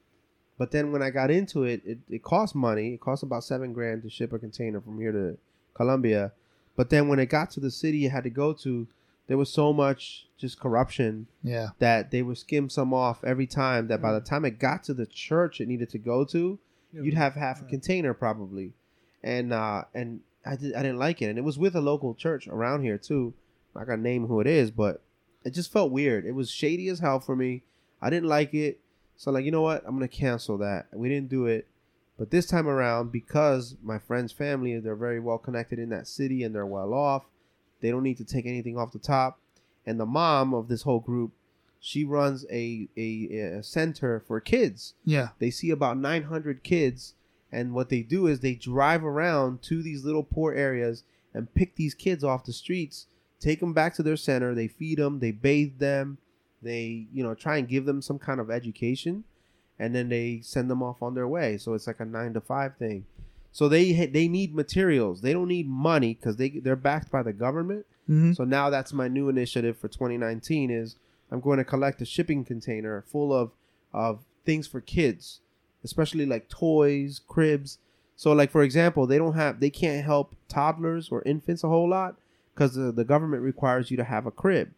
But 0.57 0.71
then 0.71 0.91
when 0.91 1.01
I 1.01 1.09
got 1.09 1.31
into 1.31 1.63
it, 1.63 1.81
it, 1.85 1.99
it 2.09 2.23
cost 2.23 2.53
money. 2.53 2.93
It 2.93 3.01
cost 3.01 3.23
about 3.23 3.43
seven 3.43 3.73
grand 3.73 4.03
to 4.03 4.09
ship 4.09 4.33
a 4.33 4.39
container 4.39 4.81
from 4.81 4.99
here 4.99 5.11
to 5.11 5.37
Colombia. 5.73 6.31
But 6.75 6.89
then 6.89 7.07
when 7.07 7.19
it 7.19 7.27
got 7.27 7.51
to 7.51 7.59
the 7.59 7.71
city 7.71 8.05
it 8.05 8.11
had 8.11 8.23
to 8.23 8.29
go 8.29 8.53
to, 8.53 8.87
there 9.29 9.37
was 9.37 9.49
so 9.49 9.71
much 9.71 10.25
just 10.37 10.59
corruption 10.59 11.27
Yeah, 11.43 11.69
that 11.79 12.11
they 12.11 12.21
would 12.21 12.37
skim 12.37 12.69
some 12.69 12.93
off 12.93 13.23
every 13.23 13.47
time 13.47 13.87
that 13.87 14.01
by 14.01 14.11
the 14.11 14.19
time 14.21 14.43
it 14.43 14.59
got 14.59 14.83
to 14.85 14.93
the 14.93 15.05
church 15.05 15.61
it 15.61 15.67
needed 15.69 15.89
to 15.91 15.97
go 15.97 16.25
to 16.25 16.59
you'd 16.91 17.13
have 17.13 17.35
half 17.35 17.59
a 17.59 17.61
Right. 17.63 17.69
container 17.69 18.13
probably. 18.13 18.73
And 19.23 19.53
uh 19.53 19.83
and 19.93 20.21
i 20.45 20.55
did 20.55 20.73
i 20.73 20.81
didn't 20.81 20.99
like 20.99 21.21
it. 21.21 21.25
And 21.29 21.37
it 21.37 21.43
was 21.43 21.57
with 21.59 21.75
a 21.75 21.81
local 21.81 22.13
church 22.15 22.47
around 22.47 22.83
here 22.83 22.97
too. 22.97 23.33
I'm 23.75 23.81
not 23.81 23.87
gonna 23.87 24.01
name 24.01 24.27
who 24.27 24.39
it 24.41 24.47
is 24.47 24.71
but 24.71 25.01
it 25.45 25.51
just 25.53 25.71
felt 25.71 25.91
weird. 25.91 26.25
It 26.25 26.33
was 26.33 26.49
shady 26.51 26.89
as 26.89 26.99
hell 26.99 27.19
for 27.21 27.35
me. 27.35 27.63
I 28.01 28.09
didn't 28.09 28.27
like 28.29 28.53
it. 28.53 28.79
So 29.17 29.31
like 29.31 29.45
you 29.45 29.51
know 29.51 29.61
what? 29.61 29.83
I'm 29.85 29.95
gonna 29.95 30.07
cancel 30.07 30.57
that. 30.59 30.87
We 30.93 31.07
didn't 31.09 31.29
do 31.29 31.45
it. 31.45 31.67
But 32.17 32.31
this 32.31 32.45
time 32.47 32.67
around 32.67 33.11
because 33.11 33.75
my 33.83 33.99
friend's 33.99 34.31
family 34.33 34.77
they're 34.79 34.95
very 34.95 35.19
well 35.19 35.37
connected 35.37 35.77
in 35.79 35.89
that 35.89 36.07
city 36.07 36.43
and 36.43 36.55
they're 36.55 36.65
well 36.65 36.93
off 36.93 37.25
they 37.81 37.91
don't 37.91 38.03
need 38.03 38.17
to 38.17 38.25
take 38.25 38.45
anything 38.45 38.77
off 38.77 38.91
the 38.91 38.99
top 38.99 39.39
and 39.85 39.99
the 39.99 40.05
mom 40.05 40.53
of 40.53 40.67
this 40.67 40.83
whole 40.83 40.99
group 40.99 41.31
She 41.79 42.03
runs 42.03 42.45
a, 42.51 42.89
a 42.97 43.57
a 43.59 43.63
center 43.63 44.19
for 44.27 44.39
kids. 44.41 44.93
Yeah. 45.05 45.29
They 45.39 45.49
see 45.49 45.71
about 45.71 45.97
900 45.97 46.61
kids, 46.61 47.15
and 47.51 47.73
what 47.73 47.89
they 47.89 48.01
do 48.01 48.27
is 48.27 48.39
they 48.39 48.53
drive 48.55 49.03
around 49.03 49.61
to 49.63 49.81
these 49.81 50.03
little 50.03 50.23
poor 50.23 50.53
areas 50.53 51.03
and 51.33 51.53
pick 51.53 51.75
these 51.75 51.93
kids 51.95 52.23
off 52.23 52.43
the 52.43 52.53
streets, 52.53 53.07
take 53.39 53.61
them 53.61 53.73
back 53.73 53.93
to 53.95 54.03
their 54.03 54.17
center. 54.17 54.53
They 54.53 54.67
feed 54.67 54.97
them, 54.97 55.19
they 55.19 55.31
bathe 55.31 55.79
them, 55.79 56.17
they 56.61 57.07
you 57.13 57.23
know 57.23 57.33
try 57.33 57.57
and 57.57 57.67
give 57.67 57.85
them 57.85 58.01
some 58.01 58.19
kind 58.19 58.39
of 58.41 58.51
education, 58.51 59.23
and 59.79 59.95
then 59.95 60.09
they 60.09 60.41
send 60.43 60.69
them 60.69 60.83
off 60.83 61.01
on 61.01 61.15
their 61.15 61.27
way. 61.27 61.57
So 61.57 61.73
it's 61.75 61.87
like 61.87 62.01
a 62.01 62.05
nine 62.05 62.33
to 62.33 62.41
five 62.41 62.75
thing. 62.77 63.05
So 63.51 63.67
they 63.67 63.93
they 64.05 64.27
need 64.27 64.53
materials. 64.53 65.21
They 65.21 65.33
don't 65.33 65.47
need 65.47 65.67
money 65.67 66.13
because 66.13 66.37
they 66.37 66.49
they're 66.49 66.75
backed 66.75 67.11
by 67.11 67.23
the 67.23 67.33
government. 67.33 67.85
hmm 68.07 68.33
So 68.33 68.43
now 68.43 68.69
that's 68.69 68.93
my 68.93 69.07
new 69.07 69.29
initiative 69.29 69.77
for 69.77 69.87
2019 69.87 70.69
is 70.69 70.95
I'm 71.31 71.41
going 71.41 71.57
to 71.57 71.63
collect 71.63 72.01
a 72.01 72.05
shipping 72.05 72.45
container 72.45 73.03
full 73.07 73.33
of 73.33 73.51
of 73.93 74.23
things 74.45 74.67
for 74.67 74.81
kids, 74.81 75.41
especially 75.83 76.25
like 76.25 76.49
toys, 76.49 77.21
cribs. 77.27 77.79
So 78.15 78.33
like 78.33 78.51
for 78.51 78.63
example, 78.63 79.07
they 79.07 79.17
don't 79.17 79.35
have 79.35 79.59
they 79.59 79.69
can't 79.69 80.05
help 80.05 80.35
toddlers 80.47 81.09
or 81.09 81.23
infants 81.23 81.63
a 81.63 81.69
whole 81.69 81.89
lot 81.89 82.15
because 82.53 82.75
the, 82.75 82.91
the 82.91 83.05
government 83.05 83.41
requires 83.41 83.89
you 83.89 83.97
to 83.97 84.03
have 84.03 84.25
a 84.25 84.31
crib. 84.31 84.71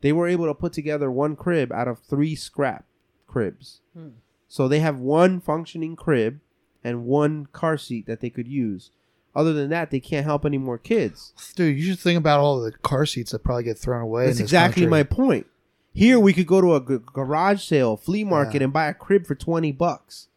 They 0.00 0.12
were 0.12 0.28
able 0.28 0.46
to 0.46 0.54
put 0.54 0.72
together 0.72 1.10
one 1.10 1.34
crib 1.34 1.72
out 1.72 1.88
of 1.88 1.98
three 2.00 2.34
scrap 2.34 2.84
cribs. 3.26 3.80
Hmm. 3.94 4.10
So 4.48 4.66
they 4.68 4.80
have 4.80 4.98
one 4.98 5.40
functioning 5.40 5.96
crib 5.96 6.40
and 6.84 7.04
one 7.04 7.46
car 7.52 7.76
seat 7.76 8.06
that 8.06 8.20
they 8.20 8.30
could 8.30 8.48
use. 8.48 8.90
Other 9.34 9.52
than 9.52 9.70
that, 9.70 9.90
they 9.90 10.00
can't 10.00 10.24
help 10.24 10.44
any 10.44 10.58
more 10.58 10.78
kids. 10.78 11.32
Dude, 11.54 11.78
you 11.78 11.84
should 11.84 11.98
think 11.98 12.18
about 12.18 12.40
all 12.40 12.60
the 12.60 12.72
car 12.72 13.06
seats 13.06 13.30
that 13.32 13.44
probably 13.44 13.64
get 13.64 13.78
thrown 13.78 14.02
away. 14.02 14.26
That's 14.26 14.38
in 14.38 14.44
this 14.44 14.50
exactly 14.50 14.82
country. 14.82 14.90
my 14.90 15.02
point. 15.04 15.46
Here 15.92 16.18
we 16.18 16.32
could 16.32 16.46
go 16.46 16.60
to 16.60 16.74
a 16.74 16.80
g- 16.80 17.04
garage 17.12 17.62
sale, 17.62 17.96
flea 17.96 18.24
market, 18.24 18.56
Yeah. 18.60 18.64
and 18.64 18.72
buy 18.72 18.86
a 18.88 18.94
crib 18.94 19.26
for 19.26 19.34
twenty 19.34 19.72
bucks. 19.72 20.28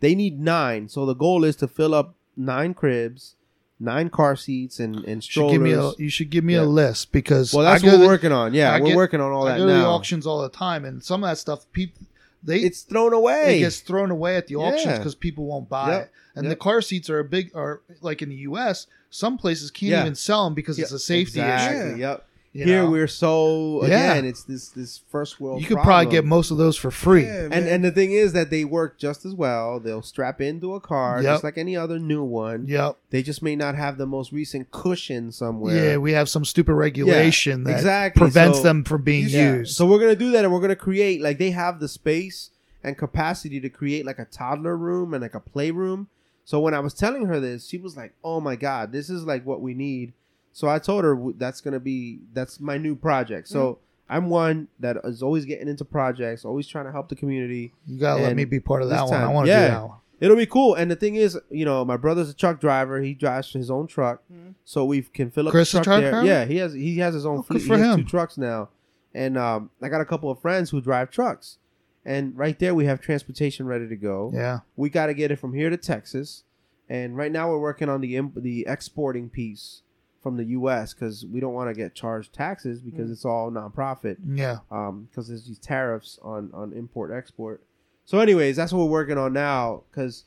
They 0.00 0.14
need 0.14 0.40
nine, 0.40 0.88
so 0.88 1.04
the 1.04 1.14
goal 1.14 1.44
is 1.44 1.56
to 1.56 1.68
fill 1.68 1.94
up 1.94 2.14
nine 2.36 2.74
cribs, 2.74 3.34
nine 3.78 4.08
car 4.08 4.34
seats, 4.36 4.80
and 4.80 4.96
and 4.96 5.06
You 5.06 5.20
should 5.20 5.30
strollers. 5.30 5.52
give 5.52 5.62
me 5.62 5.72
a, 5.72 5.90
you 5.98 6.08
should 6.10 6.30
give 6.30 6.44
me 6.44 6.54
Yeah. 6.54 6.62
a 6.62 6.64
list 6.64 7.12
because 7.12 7.52
well, 7.52 7.64
that's 7.64 7.82
what 7.84 7.98
we're 8.00 8.06
working 8.06 8.32
on. 8.32 8.54
Yeah, 8.54 8.72
I 8.72 8.80
we're 8.80 8.88
get- 8.88 8.96
working 8.96 9.20
on 9.20 9.32
all 9.32 9.46
I 9.46 9.52
that 9.52 9.58
go 9.58 9.66
to 9.66 9.72
the 9.72 9.78
now. 9.78 9.90
auctions 9.90 10.26
all 10.26 10.42
the 10.42 10.48
time, 10.48 10.84
and 10.84 11.02
some 11.04 11.22
of 11.24 11.30
that 11.30 11.38
stuff 11.38 11.66
people 11.72 12.02
they 12.42 12.60
It's 12.60 12.82
thrown 12.82 13.12
away. 13.12 13.56
it 13.56 13.60
gets 13.60 13.80
thrown 13.80 14.10
away 14.10 14.36
at 14.36 14.46
the 14.46 14.56
auctions 14.56 14.84
Yeah. 14.86 14.98
because 14.98 15.14
people 15.14 15.44
won't 15.46 15.68
buy 15.68 15.92
Yep. 15.92 16.02
it. 16.02 16.10
And 16.36 16.44
Yep. 16.44 16.50
the 16.50 16.56
car 16.56 16.80
seats 16.82 17.10
are 17.10 17.18
a 17.18 17.24
big, 17.24 17.50
are 17.54 17.82
like 18.00 18.22
in 18.22 18.28
the 18.30 18.36
U.S. 18.36 18.86
Some 19.10 19.36
places 19.36 19.70
can't 19.70 19.90
Yeah. 19.90 20.00
even 20.02 20.14
sell 20.14 20.44
them 20.44 20.54
because 20.54 20.78
Yeah, 20.78 20.84
it's 20.84 20.92
a 20.92 20.98
safety 20.98 21.40
exactly, 21.40 21.90
issue. 21.92 22.00
Yep. 22.00 22.26
You 22.52 22.64
Here 22.64 22.82
know? 22.82 22.90
we're 22.90 23.06
so 23.06 23.80
Yeah. 23.86 24.12
again, 24.14 24.24
it's 24.24 24.42
this 24.42 24.68
this 24.70 25.00
first 25.08 25.40
world. 25.40 25.60
you 25.60 25.66
could 25.68 25.76
probably 25.76 26.06
problem. 26.06 26.10
get 26.12 26.24
most 26.24 26.50
of 26.50 26.56
those 26.58 26.76
for 26.76 26.90
free. 26.90 27.22
Yeah, 27.24 27.48
And 27.52 27.68
and 27.68 27.84
the 27.84 27.90
thing 27.92 28.10
is 28.12 28.32
that 28.32 28.50
they 28.50 28.64
work 28.64 28.98
just 28.98 29.24
as 29.24 29.34
well. 29.34 29.78
They'll 29.78 30.02
strap 30.02 30.40
into 30.40 30.74
a 30.74 30.80
car 30.80 31.22
Yep. 31.22 31.32
just 31.34 31.44
like 31.44 31.56
any 31.58 31.76
other 31.76 31.98
new 32.00 32.24
one. 32.24 32.66
Yep. 32.66 32.96
They 33.10 33.22
just 33.22 33.40
may 33.42 33.54
not 33.54 33.76
have 33.76 33.98
the 33.98 34.06
most 34.06 34.32
recent 34.32 34.70
cushion 34.72 35.30
somewhere. 35.30 35.90
Yeah, 35.92 35.96
we 35.98 36.12
have 36.12 36.28
some 36.28 36.44
stupid 36.44 36.74
regulation 36.74 37.62
that 37.64 37.76
exactly. 37.76 38.20
prevents 38.20 38.58
So- 38.58 38.64
them 38.64 38.82
from 38.84 39.02
being 39.02 39.28
Yeah. 39.28 39.56
used. 39.58 39.76
So 39.76 39.86
we're 39.86 40.00
gonna 40.00 40.16
do 40.16 40.32
that, 40.32 40.44
and 40.44 40.52
we're 40.52 40.60
gonna 40.60 40.74
create 40.74 41.20
like 41.22 41.38
they 41.38 41.50
have 41.52 41.78
the 41.78 41.88
space 41.88 42.50
and 42.82 42.96
capacity 42.98 43.60
to 43.60 43.68
create 43.68 44.04
like 44.06 44.18
a 44.18 44.24
toddler 44.24 44.76
room 44.76 45.14
and 45.14 45.22
like 45.22 45.34
a 45.34 45.40
playroom. 45.40 46.08
So 46.44 46.58
when 46.58 46.74
I 46.74 46.80
was 46.80 46.94
telling 46.94 47.26
her 47.26 47.38
this, 47.38 47.68
she 47.68 47.78
was 47.78 47.96
like, 47.96 48.12
"Oh 48.24 48.40
my 48.40 48.56
god, 48.56 48.90
this 48.90 49.08
is 49.08 49.22
like 49.24 49.46
what 49.46 49.60
we 49.60 49.72
need." 49.74 50.14
So 50.52 50.68
I 50.68 50.78
told 50.78 51.04
her 51.04 51.16
that's 51.36 51.60
gonna 51.60 51.80
be 51.80 52.20
that's 52.32 52.60
my 52.60 52.76
new 52.78 52.94
project. 52.96 53.48
So 53.48 53.60
Mm-hmm. 53.74 53.80
I'm 54.12 54.28
one 54.28 54.66
that 54.80 54.96
is 55.04 55.22
always 55.22 55.44
getting 55.44 55.68
into 55.68 55.84
projects, 55.84 56.44
always 56.44 56.66
trying 56.66 56.86
to 56.86 56.90
help 56.90 57.08
the 57.08 57.14
community. 57.14 57.72
you 57.86 58.00
gotta 58.00 58.20
let 58.22 58.34
me 58.34 58.44
be 58.44 58.58
part 58.58 58.82
of 58.82 58.88
that 58.88 59.06
one. 59.06 59.14
I 59.22 59.28
want 59.28 59.46
to 59.46 59.52
yeah. 59.52 59.66
do 59.66 59.72
that 59.74 59.88
one. 59.88 59.98
It'll 60.18 60.36
be 60.36 60.46
cool. 60.46 60.74
And 60.74 60.90
the 60.90 60.96
thing 60.96 61.14
is, 61.14 61.38
you 61.48 61.64
know, 61.64 61.84
my 61.84 61.96
brother's 61.96 62.28
a 62.28 62.34
truck 62.34 62.60
driver. 62.60 63.00
He 63.00 63.14
drives 63.14 63.52
his 63.52 63.70
own 63.70 63.86
truck, 63.86 64.22
Mhm. 64.30 64.54
so 64.64 64.84
we 64.84 65.00
can 65.02 65.30
fill 65.30 65.46
up 65.46 65.52
Chris 65.52 65.70
the 65.70 65.78
truck 65.80 65.84
truck 65.84 66.00
there. 66.00 66.24
Yeah, 66.24 66.44
he 66.44 66.56
has 66.56 66.72
he 66.74 66.98
has 66.98 67.14
his 67.14 67.24
own 67.24 67.38
Oh, 67.38 67.42
fleet. 67.42 67.62
he 67.62 67.68
has 67.68 67.80
him. 67.80 68.00
two 68.02 68.08
trucks 68.08 68.36
now, 68.36 68.68
and 69.14 69.38
um, 69.38 69.70
I 69.80 69.88
got 69.88 70.00
a 70.00 70.04
couple 70.04 70.28
of 70.28 70.40
friends 70.40 70.70
who 70.70 70.80
drive 70.80 71.10
trucks, 71.12 71.58
and 72.04 72.36
right 72.36 72.58
there 72.58 72.74
we 72.74 72.86
have 72.86 73.00
transportation 73.00 73.64
ready 73.66 73.86
to 73.88 73.96
go. 73.96 74.32
Yeah. 74.34 74.58
We 74.76 74.90
got 74.90 75.06
to 75.06 75.14
get 75.14 75.30
it 75.30 75.36
from 75.36 75.54
here 75.54 75.70
to 75.70 75.76
Texas, 75.76 76.42
and 76.88 77.16
right 77.16 77.30
now 77.30 77.48
we're 77.48 77.60
working 77.60 77.88
on 77.88 78.00
the 78.00 78.16
imp- 78.16 78.42
the 78.42 78.66
exporting 78.68 79.28
piece 79.30 79.82
from 80.22 80.36
the 80.36 80.44
U.S. 80.44 80.92
because 80.94 81.24
we 81.26 81.40
don't 81.40 81.54
want 81.54 81.70
to 81.70 81.74
get 81.74 81.94
charged 81.94 82.32
taxes 82.32 82.80
because 82.80 83.08
Mm. 83.08 83.12
it's 83.12 83.24
all 83.24 83.50
nonprofit 83.50 84.16
Yeah. 84.26 84.58
um 84.70 85.08
because 85.10 85.28
there's 85.28 85.46
these 85.46 85.58
tariffs 85.58 86.18
on 86.22 86.50
on 86.52 86.72
import 86.72 87.10
export 87.10 87.62
so 88.04 88.18
anyways 88.18 88.56
that's 88.56 88.72
what 88.72 88.84
we're 88.84 88.90
working 88.90 89.18
on 89.18 89.32
now 89.32 89.82
because 89.90 90.24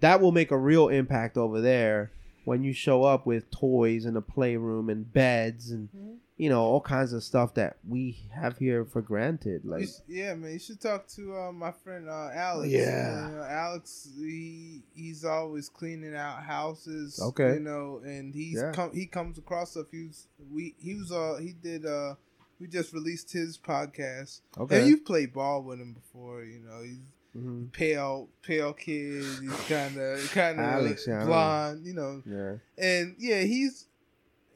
that 0.00 0.20
will 0.20 0.32
make 0.32 0.50
a 0.50 0.58
real 0.58 0.88
impact 0.88 1.36
over 1.36 1.60
there 1.60 2.10
when 2.44 2.62
you 2.64 2.72
show 2.72 3.04
up 3.04 3.24
with 3.26 3.50
toys 3.50 4.04
and 4.04 4.16
a 4.16 4.20
playroom 4.20 4.88
and 4.90 5.12
beds 5.12 5.70
and 5.70 5.88
Mhm. 5.96 6.16
You 6.36 6.48
know 6.50 6.60
all 6.62 6.80
kinds 6.80 7.12
of 7.14 7.22
stuff 7.22 7.54
that 7.54 7.78
we 7.88 8.18
have 8.34 8.58
here 8.58 8.84
for 8.84 9.00
granted 9.00 9.64
like 9.64 9.84
s- 9.84 10.02
yeah, 10.06 10.34
man. 10.34 10.52
You 10.52 10.58
should 10.58 10.80
talk 10.80 11.06
to 11.16 11.34
uh, 11.36 11.52
my 11.52 11.72
friend 11.72 12.08
uh, 12.08 12.30
Alex. 12.34 12.68
Yeah. 12.70 13.28
You 13.28 13.34
know, 13.36 13.42
Alex, 13.42 14.08
he 14.18 14.82
he's 14.94 15.24
always 15.24 15.68
cleaning 15.68 16.14
out 16.14 16.42
houses. 16.42 17.18
Okay. 17.22 17.54
you 17.54 17.60
know, 17.60 18.00
and 18.04 18.34
he's 18.34 18.56
Yeah. 18.60 18.72
come 18.72 18.92
he 18.92 19.06
comes 19.06 19.38
across 19.38 19.70
stuff. 19.72 19.86
He 19.90 20.04
was 20.08 20.26
we 20.52 20.74
he 20.78 20.94
was 20.94 21.10
uh 21.10 21.38
he 21.40 21.52
did 21.52 21.86
uh 21.86 22.14
we 22.60 22.66
just 22.68 22.92
released 22.92 23.32
his 23.32 23.56
podcast. 23.58 24.40
okay 24.58 24.80
And 24.80 24.88
you've 24.88 25.04
played 25.04 25.32
ball 25.32 25.62
with 25.62 25.78
him 25.80 25.92
before. 25.94 26.42
You 26.44 26.60
know, 26.60 26.82
he's 26.82 26.98
Mhm. 27.36 27.70
pale 27.72 28.28
pale 28.42 28.72
kid. 28.72 29.22
He's 29.42 29.52
kind 29.68 29.96
of 29.98 30.30
kind 30.32 30.58
of 30.58 30.98
yeah, 31.06 31.24
blonde. 31.26 31.86
You 31.86 31.92
know, 31.94 32.22
yeah 32.26 32.54
and 32.78 33.14
yeah, 33.18 33.40
he's 33.42 33.86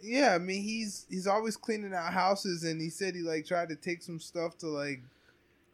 yeah. 0.02 0.34
I 0.34 0.38
mean, 0.38 0.62
he's 0.62 1.06
he's 1.08 1.26
always 1.26 1.56
cleaning 1.56 1.94
out 1.94 2.12
houses, 2.12 2.64
and 2.64 2.80
he 2.80 2.90
said 2.90 3.14
he 3.14 3.20
like 3.22 3.46
tried 3.46 3.68
to 3.70 3.76
take 3.76 4.02
some 4.02 4.18
stuff 4.20 4.56
to 4.58 4.66
like 4.68 5.02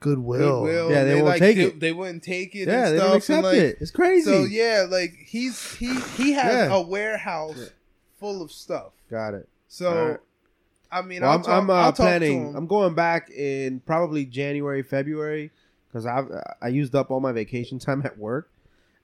Goodwill. 0.00 0.62
Goodwill. 0.64 0.90
Yeah, 0.90 0.98
and 1.00 1.08
they 1.10 1.14
won't 1.14 1.26
like, 1.26 1.38
take 1.40 1.56
they, 1.56 1.64
it. 1.64 1.80
They 1.80 1.92
wouldn't 1.92 2.22
take 2.22 2.54
it. 2.54 2.68
yeah 2.68 2.86
and 2.88 2.94
they 2.94 2.98
stuff, 2.98 3.08
don't 3.08 3.16
accept 3.16 3.36
and, 3.36 3.46
like, 3.46 3.56
it 3.56 3.78
it's 3.80 3.90
crazy 3.90 4.30
So 4.30 4.44
yeah, 4.44 4.86
like 4.88 5.14
he's 5.26 5.74
he 5.76 5.98
he 6.16 6.32
has 6.32 6.68
Yeah. 6.68 6.74
a 6.76 6.82
warehouse 6.82 7.56
Yeah. 7.58 7.66
full 8.20 8.42
of 8.42 8.52
stuff. 8.52 8.92
got 9.10 9.34
it 9.34 9.48
So 9.68 9.90
Alright. 9.90 10.20
I 10.92 11.02
mean, 11.02 11.22
Well, 11.22 11.30
I'll 11.30 11.36
I'm, 11.38 11.42
talk, 11.42 11.62
I'm 11.62 11.70
uh, 11.70 11.72
I'll 11.74 11.82
talk 11.86 11.96
to 11.96 12.02
planning. 12.02 12.46
him. 12.50 12.56
I'm 12.56 12.66
going 12.66 12.94
back 12.94 13.28
in 13.30 13.80
probably 13.80 14.24
January, 14.24 14.82
February, 14.82 15.50
because 15.88 16.06
I 16.06 16.22
I 16.62 16.68
used 16.68 16.94
up 16.94 17.10
all 17.10 17.20
my 17.20 17.32
vacation 17.32 17.78
time 17.80 18.02
at 18.04 18.16
work. 18.18 18.48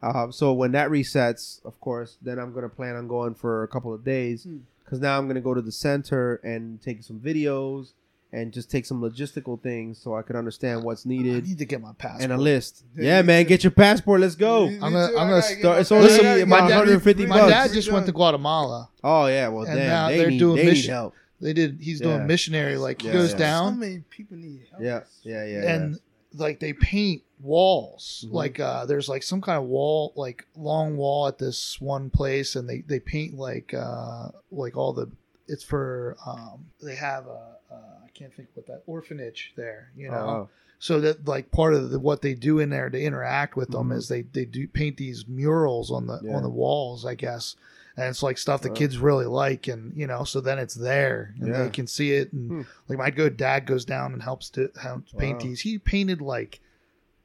Uh, 0.01 0.31
so 0.31 0.53
when 0.53 0.73
that 0.73 0.91
resets, 0.91 1.65
of 1.65 1.81
course, 1.81 2.19
then 2.23 2.39
I'm 2.39 2.53
gonna 2.53 2.69
plan 2.69 2.97
on 2.97 3.09
going 3.09 3.35
for 3.35 3.63
a 3.65 3.69
couple 3.69 3.93
of 3.95 4.05
days. 4.05 4.45
Hmm. 4.45 4.59
Because 4.93 5.01
now 5.01 5.17
I'm 5.17 5.27
gonna 5.27 5.41
go 5.41 5.55
to 5.55 5.63
the 5.63 5.73
center 5.73 6.35
and 6.45 6.79
take 6.83 7.03
some 7.03 7.19
videos 7.19 7.95
and 8.31 8.53
just 8.53 8.71
take 8.71 8.85
some 8.85 9.01
logistical 9.01 9.59
things 9.63 9.97
so 9.99 10.15
I 10.15 10.21
can 10.21 10.37
understand 10.37 10.85
what's 10.85 11.07
needed. 11.07 11.31
I 11.31 11.35
needed 11.37 11.49
need 11.49 11.59
to 11.61 11.65
get 11.65 11.81
my 11.81 11.93
passport. 11.97 12.23
and 12.25 12.33
a 12.35 12.37
list. 12.37 12.85
Yeah, 12.95 13.05
Yeah, 13.17 13.23
man, 13.23 13.45
too. 13.45 13.49
get 13.49 13.65
your 13.65 13.71
passport. 13.71 14.21
Let's 14.21 14.35
go. 14.35 14.67
Me- 14.67 14.73
me 14.73 14.77
I'm 14.83 14.93
gonna- 14.93 15.07
I'm 15.19 15.29
gonna 15.31 15.41
start- 15.41 15.81
it's 15.81 15.91
only 15.91 16.09
passport. 16.09 16.23
gonna 16.25 16.35
be 16.35 16.41
I 16.43 16.45
about 16.45 16.69
gotta 16.69 16.75
150 16.91 17.25
my 17.25 17.39
bucks. 17.39 17.51
dad 17.53 17.73
just 17.73 17.91
went 17.91 18.05
to 18.05 18.13
Guatemala. 18.13 18.91
Oh 19.03 19.25
yeah, 19.29 19.49
well 19.49 19.65
And 19.65 19.79
damn, 19.79 19.89
now 19.89 20.09
they 20.09 20.19
they're 20.19 20.29
need, 20.31 20.39
doing 20.39 20.57
they 20.57 20.65
mission- 20.67 20.83
need 20.91 20.95
help. 20.95 21.15
They 21.41 21.53
did. 21.55 21.79
He's 21.81 21.99
doing 22.03 22.27
missionary. 22.27 22.77
Like 22.77 23.03
Yeah, 23.03 23.13
he 23.13 23.17
goes 23.17 23.31
yeah. 23.31 23.37
So 23.37 23.39
down 23.39 23.79
many 23.79 24.01
people 24.11 24.37
need 24.37 24.61
help. 24.71 24.83
Yeah, 24.83 25.01
yeah, 25.23 25.45
yeah. 25.47 25.75
and 25.75 25.99
like 26.35 26.61
they 26.61 26.73
paint 26.73 27.23
walls. 27.41 28.25
Mhm. 28.29 28.33
Like 28.33 28.61
uh, 28.61 28.87
there's 28.87 29.09
like 29.09 29.23
some 29.23 29.41
kind 29.41 29.59
of 29.59 29.65
wall, 29.65 30.13
like 30.17 30.47
long 30.57 30.97
wall 30.97 31.29
at 31.29 31.39
this 31.39 31.81
one 31.81 32.11
place, 32.11 32.57
and 32.57 32.69
they 32.69 32.81
they 32.81 33.01
paint 33.01 33.35
like 33.35 33.75
uh 33.75 34.29
like 34.51 34.77
all 34.77 34.93
the. 34.93 35.11
It's 35.49 35.65
for 35.65 36.17
um 36.27 36.67
they 36.83 36.95
have 36.95 37.27
a 37.27 37.57
uh, 37.71 37.75
I 38.05 38.09
can't 38.15 38.33
think 38.35 38.49
what 38.55 38.67
that 38.67 38.83
orphanage 38.87 39.53
there. 39.57 39.91
You 39.97 40.11
know. 40.11 40.17
Oh, 40.17 40.49
so 40.79 41.01
that 41.01 41.27
like 41.29 41.51
part 41.53 41.75
of 41.75 41.91
the, 41.91 41.99
what 41.99 42.23
they 42.23 42.35
do 42.35 42.59
in 42.59 42.71
there 42.71 42.91
to 42.91 43.01
interact 43.01 43.57
with 43.57 43.71
them 43.71 43.91
Mhm. 43.91 43.97
is 43.97 44.09
they 44.09 44.23
they 44.23 44.45
do 44.45 44.67
paint 44.67 44.97
these 44.97 45.27
murals 45.29 45.91
on 45.91 46.07
the 46.07 46.21
Yeah. 46.25 46.35
on 46.35 46.43
the 46.43 46.49
walls 46.51 47.05
i 47.07 47.15
guess 47.15 47.55
and 47.97 48.07
it's 48.09 48.23
like 48.23 48.39
stuff 48.39 48.63
that 48.63 48.71
Wow. 48.71 48.75
kids 48.77 48.99
really 48.99 49.27
like 49.27 49.69
and 49.69 49.95
you 49.97 50.07
know 50.07 50.25
so 50.25 50.41
then 50.41 50.59
it's 50.59 50.75
there 50.75 51.35
and 51.39 51.49
Yeah. 51.49 51.65
they 51.65 51.71
can 51.71 51.87
see 51.87 52.13
it 52.13 52.33
and 52.33 52.51
Hmm. 52.51 52.63
like 52.89 52.99
my 52.99 53.11
good 53.11 53.37
dad 53.37 53.67
goes 53.67 53.85
down 53.85 54.13
and 54.13 54.23
helps 54.23 54.49
to 54.51 54.71
helps 54.81 55.13
paint 55.13 55.39
Wow. 55.39 55.49
these 55.49 55.61
he 55.61 55.79
painted 55.79 56.21
like 56.21 56.61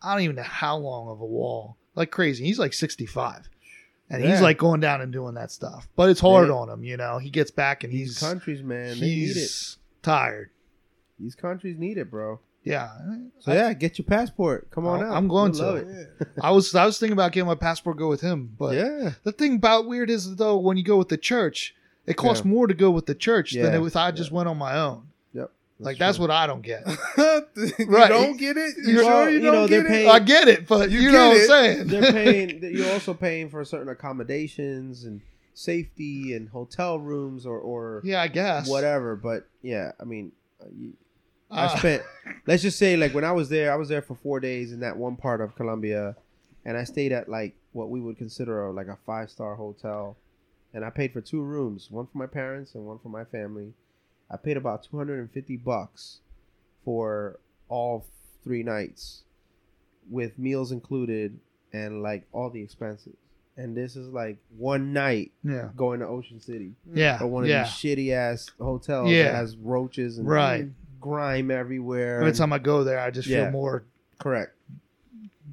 i 0.02 0.14
don't 0.14 0.23
even 0.23 0.35
know 0.35 0.44
how 0.44 0.77
long 0.77 1.07
of 1.10 1.22
a 1.22 1.26
wall 1.26 1.77
like 1.95 2.11
crazy 2.11 2.44
he's 2.45 2.60
like 2.60 2.73
65 2.73 3.49
and 4.10 4.23
he's 4.23 4.41
like 4.41 4.57
going 4.57 4.80
down 4.80 5.02
and 5.02 5.11
doing 5.11 5.34
that 5.35 5.52
stuff 5.52 5.88
but 5.95 6.10
it's 6.10 6.19
hard 6.22 6.49
Yeah. 6.49 6.53
on 6.56 6.69
him 6.69 6.84
you 6.84 6.98
know 6.98 7.18
he 7.18 7.30
gets 7.30 7.52
back 7.52 7.84
and 7.84 7.91
These 7.94 8.10
he's 8.10 8.19
countries, 8.19 8.61
man, 8.64 8.99
they 8.99 9.06
need 9.07 9.30
it. 9.31 9.34
he's 9.35 9.77
tired 10.02 10.49
These 11.19 11.35
countries 11.35 11.77
need 11.80 11.98
it, 11.98 12.11
bro. 12.11 12.39
Yeah 12.63 12.89
So 13.39 13.53
yeah, 13.53 13.71
get 13.73 13.97
your 13.97 14.05
passport. 14.05 14.69
Come 14.71 14.85
on 14.88 14.99
I'm- 15.01 15.09
out. 15.11 15.17
I'm 15.17 15.27
going 15.27 15.53
You'll 15.53 15.65
love 15.65 15.81
to. 15.81 15.89
it. 16.01 16.09
Yeah. 16.19 16.25
i 16.43 16.51
was 16.51 16.73
i 16.75 16.85
was 16.85 16.99
thinking 16.99 17.13
about 17.13 17.31
getting 17.31 17.47
my 17.47 17.55
passport 17.55 17.97
go 17.97 18.09
with 18.09 18.21
him 18.21 18.53
but 18.57 18.75
yeah, 18.75 19.11
The 19.23 19.31
thing 19.31 19.55
about 19.55 19.88
weird 19.88 20.09
is 20.09 20.35
though 20.35 20.57
when 20.57 20.75
you 20.77 20.84
go 20.84 20.97
with 20.97 21.09
the 21.09 21.17
church, 21.17 21.73
it 22.05 22.15
costs 22.17 22.43
Yeah. 22.45 22.51
more 22.51 22.67
to 22.67 22.73
go 22.73 22.91
with 22.91 23.05
the 23.05 23.15
church 23.15 23.53
than 23.53 23.73
Yeah, 23.81 23.85
if 23.88 23.95
I 23.95 24.11
just 24.11 24.31
went 24.31 24.47
on 24.49 24.57
my 24.57 24.75
own. 24.77 25.03
yep. 25.34 25.51
like 25.79 25.97
that's 25.97 26.19
what 26.19 26.31
I 26.31 26.47
don't 26.47 26.61
get. 26.61 26.85
to. 26.85 26.97
You 27.79 27.85
Right. 27.88 28.09
don't 28.09 28.38
get 28.38 28.57
it. 28.57 28.75
You 28.77 28.93
You're- 28.93 29.03
sure 29.03 29.13
Well, 29.13 29.29
you, 29.29 29.35
you 29.38 29.41
don't 29.45 29.53
know, 29.53 29.67
they're 29.67 29.81
get 29.84 29.89
paying- 29.91 30.07
it? 30.07 30.11
I 30.11 30.19
get 30.19 30.47
it, 30.47 30.67
but 30.67 30.89
you, 30.91 30.99
You 30.99 31.11
know 31.11 31.31
get 31.34 31.49
what 31.49 31.57
I'm 31.57 31.63
saying. 31.75 31.88
They're 31.88 32.11
paying. 32.11 32.63
You're 32.75 32.91
also 32.91 33.13
paying 33.13 33.49
for 33.49 33.63
certain 33.65 33.89
accommodations 33.89 35.03
and 35.05 35.21
safety 35.53 36.34
and 36.34 36.49
hotel 36.49 36.99
rooms 36.99 37.45
or 37.45 37.57
or 37.59 38.01
yeah, 38.03 38.21
I 38.21 38.27
guess. 38.27 38.67
whatever. 38.69 39.15
But 39.15 39.47
yeah, 39.63 39.91
I 39.99 40.03
mean, 40.03 40.31
uh, 40.61 40.65
uh, 41.52 41.53
I 41.56 41.65
Uh, 41.65 41.78
spent. 41.78 42.03
let's 42.45 42.61
just 42.64 42.78
say, 42.78 42.98
like 42.98 43.14
when 43.14 43.24
I 43.24 43.32
was 43.32 43.49
there, 43.49 43.72
I 43.72 43.76
was 43.76 43.90
there 43.90 44.02
for 44.02 44.15
four 44.15 44.40
days 44.40 44.72
in 44.72 44.80
that 44.82 44.98
one 44.98 45.15
part 45.15 45.41
of 45.41 45.56
Colombia, 45.56 46.15
and 46.65 46.78
I 46.78 46.84
stayed 46.84 47.11
at 47.11 47.30
like 47.30 47.56
what 47.74 47.90
we 47.90 47.99
would 48.02 48.18
consider 48.18 48.65
a, 48.65 48.72
like 48.72 48.88
a 48.88 48.98
five 49.06 49.30
star 49.30 49.56
hotel, 49.56 50.18
and 50.74 50.84
I 50.84 50.90
paid 50.90 51.14
for 51.14 51.22
two 51.22 51.41
rooms, 51.41 51.90
one 51.91 52.07
for 52.07 52.18
my 52.18 52.28
parents 52.28 52.76
and 52.76 52.86
one 52.86 52.99
for 52.99 53.10
my 53.10 53.24
family. 53.26 53.74
I 54.30 54.38
paid 54.38 54.57
about 54.57 54.84
two 54.84 54.98
hundred 54.98 55.19
and 55.19 55.32
fifty 55.32 55.56
bucks 55.57 56.19
for 56.84 57.40
all 57.69 58.06
three 58.44 58.64
nights, 58.64 59.24
with 60.10 60.38
meals 60.40 60.72
included 60.72 61.40
and 61.74 62.02
like 62.02 62.26
all 62.32 62.49
the 62.49 62.61
expenses. 62.61 63.15
And 63.57 63.76
this 63.76 63.95
is 63.95 64.10
like 64.10 64.38
one 64.57 64.94
night 64.94 65.32
yeah, 65.44 65.69
going 65.76 65.99
to 66.02 66.07
Ocean 66.07 66.40
City 66.40 66.74
yeah, 66.94 67.18
or 67.22 67.28
one 67.28 67.44
of 67.44 67.49
yeah. 67.49 67.64
these 67.64 67.72
shitty 67.72 68.11
ass 68.11 68.52
hotels 68.60 69.10
Yeah. 69.10 69.24
that 69.24 69.36
has 69.36 69.56
roaches 69.57 70.18
and 70.19 70.28
Right. 70.28 70.68
Grime 71.07 71.49
everywhere. 71.51 72.19
Every 72.21 72.34
time 72.34 72.51
I 72.53 72.59
go 72.59 72.84
there, 72.84 72.99
I 72.99 73.09
just 73.11 73.27
Yeah. 73.27 73.43
feel 73.45 73.51
more. 73.51 73.84
correct. 74.19 74.53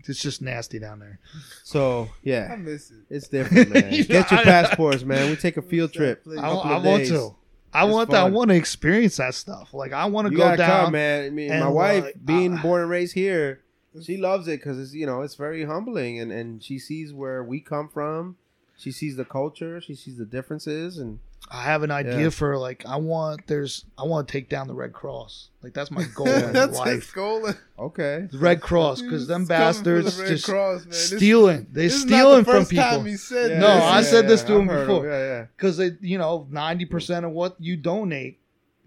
It's 0.06 0.20
just 0.20 0.42
nasty 0.42 0.78
down 0.78 0.98
there. 0.98 1.18
So 1.62 2.02
I 2.02 2.08
yeah, 2.24 2.56
miss 2.56 2.90
it. 2.90 2.96
it's 3.08 3.28
different, 3.28 3.70
man. 3.72 3.92
You 3.92 4.04
Get 4.04 4.30
your 4.30 4.40
I- 4.40 4.44
passports, 4.44 5.02
man. 5.04 5.30
We 5.30 5.36
take 5.36 5.56
a 5.56 5.62
field 5.62 5.92
trip. 5.92 6.22
I, 6.30 6.34
Couple 6.40 6.60
I 6.60 6.76
of 6.76 6.84
want 6.84 6.98
days. 7.02 7.10
to. 7.10 7.34
I 7.72 7.84
It's 7.86 7.92
want 7.92 8.10
that. 8.10 8.16
I 8.20 8.22
fun. 8.24 8.32
want 8.34 8.50
to 8.50 8.56
experience 8.56 9.16
that 9.16 9.34
stuff. 9.34 9.72
Like 9.72 9.92
I 9.92 10.04
want 10.06 10.26
to 10.26 10.32
You 10.32 10.38
go 10.38 10.44
gotta 10.44 10.56
down. 10.58 10.84
come, 10.84 10.92
man. 10.92 11.24
I 11.24 11.30
mean, 11.30 11.48
my 11.48 11.54
and, 11.56 11.74
wife, 11.74 12.04
like, 12.04 12.24
being 12.24 12.58
uh, 12.58 12.62
born 12.62 12.82
and 12.82 12.90
raised 12.90 13.14
here, 13.14 13.62
she 14.02 14.16
loves 14.16 14.46
it 14.48 14.60
because 14.60 14.78
it's 14.78 14.92
you 14.92 15.06
know 15.06 15.22
it's 15.22 15.36
very 15.36 15.64
humbling, 15.64 16.20
and 16.20 16.30
and 16.30 16.62
she 16.62 16.78
sees 16.78 17.12
where 17.12 17.42
we 17.42 17.60
come 17.60 17.88
from. 17.88 18.36
She 18.76 18.90
sees 18.92 19.16
the 19.16 19.24
culture. 19.24 19.80
She 19.80 19.94
sees 19.94 20.18
the 20.18 20.24
differences, 20.26 20.98
and 20.98 21.18
I 21.50 21.62
have 21.64 21.82
an 21.82 21.90
idea 21.90 22.24
Yeah. 22.24 22.28
for 22.30 22.56
like 22.58 22.84
I 22.86 22.96
want. 22.96 23.46
There's 23.46 23.84
I 23.98 24.04
want 24.04 24.26
to 24.26 24.32
take 24.32 24.48
down 24.48 24.66
the 24.66 24.74
Red 24.74 24.92
Cross. 24.92 25.50
Like 25.62 25.72
that's 25.74 25.90
my 25.90 26.04
goal 26.14 26.26
in 26.28 26.52
That's 26.52 26.78
his 26.82 27.10
goal. 27.10 27.48
okay, 27.78 28.28
The 28.32 28.38
Red 28.38 28.60
Cross, 28.60 29.02
because 29.02 29.26
them 29.26 29.42
He's 29.42 29.48
coming 29.48 29.72
for 29.74 29.92
the 29.92 30.02
bastards 30.02 30.28
just 30.28 30.44
Cross, 30.46 30.80
man. 30.80 30.88
This- 30.90 31.06
stealing. 31.16 31.66
They 31.70 31.82
this 31.84 31.94
is 31.96 32.04
not 32.06 32.16
stealing 32.18 32.44
the 32.44 32.50
from 32.50 32.66
people. 32.66 32.84
Time 32.84 33.06
he 33.06 33.16
said 33.16 33.50
Yeah, 33.52 33.58
No, 33.60 33.74
this. 33.74 33.84
I 33.84 33.96
yeah, 33.96 34.02
said 34.02 34.28
this 34.28 34.40
yeah, 34.42 34.46
to 34.48 34.54
him 34.56 34.70
I've 34.70 34.80
before. 34.80 35.06
of- 35.06 35.12
Yeah, 35.12 35.18
yeah. 35.26 35.46
because 35.56 35.78
it 35.78 35.98
you 36.00 36.18
know 36.18 36.48
90% 36.50 37.24
of 37.24 37.30
what 37.32 37.56
you 37.60 37.76
donate 37.76 38.38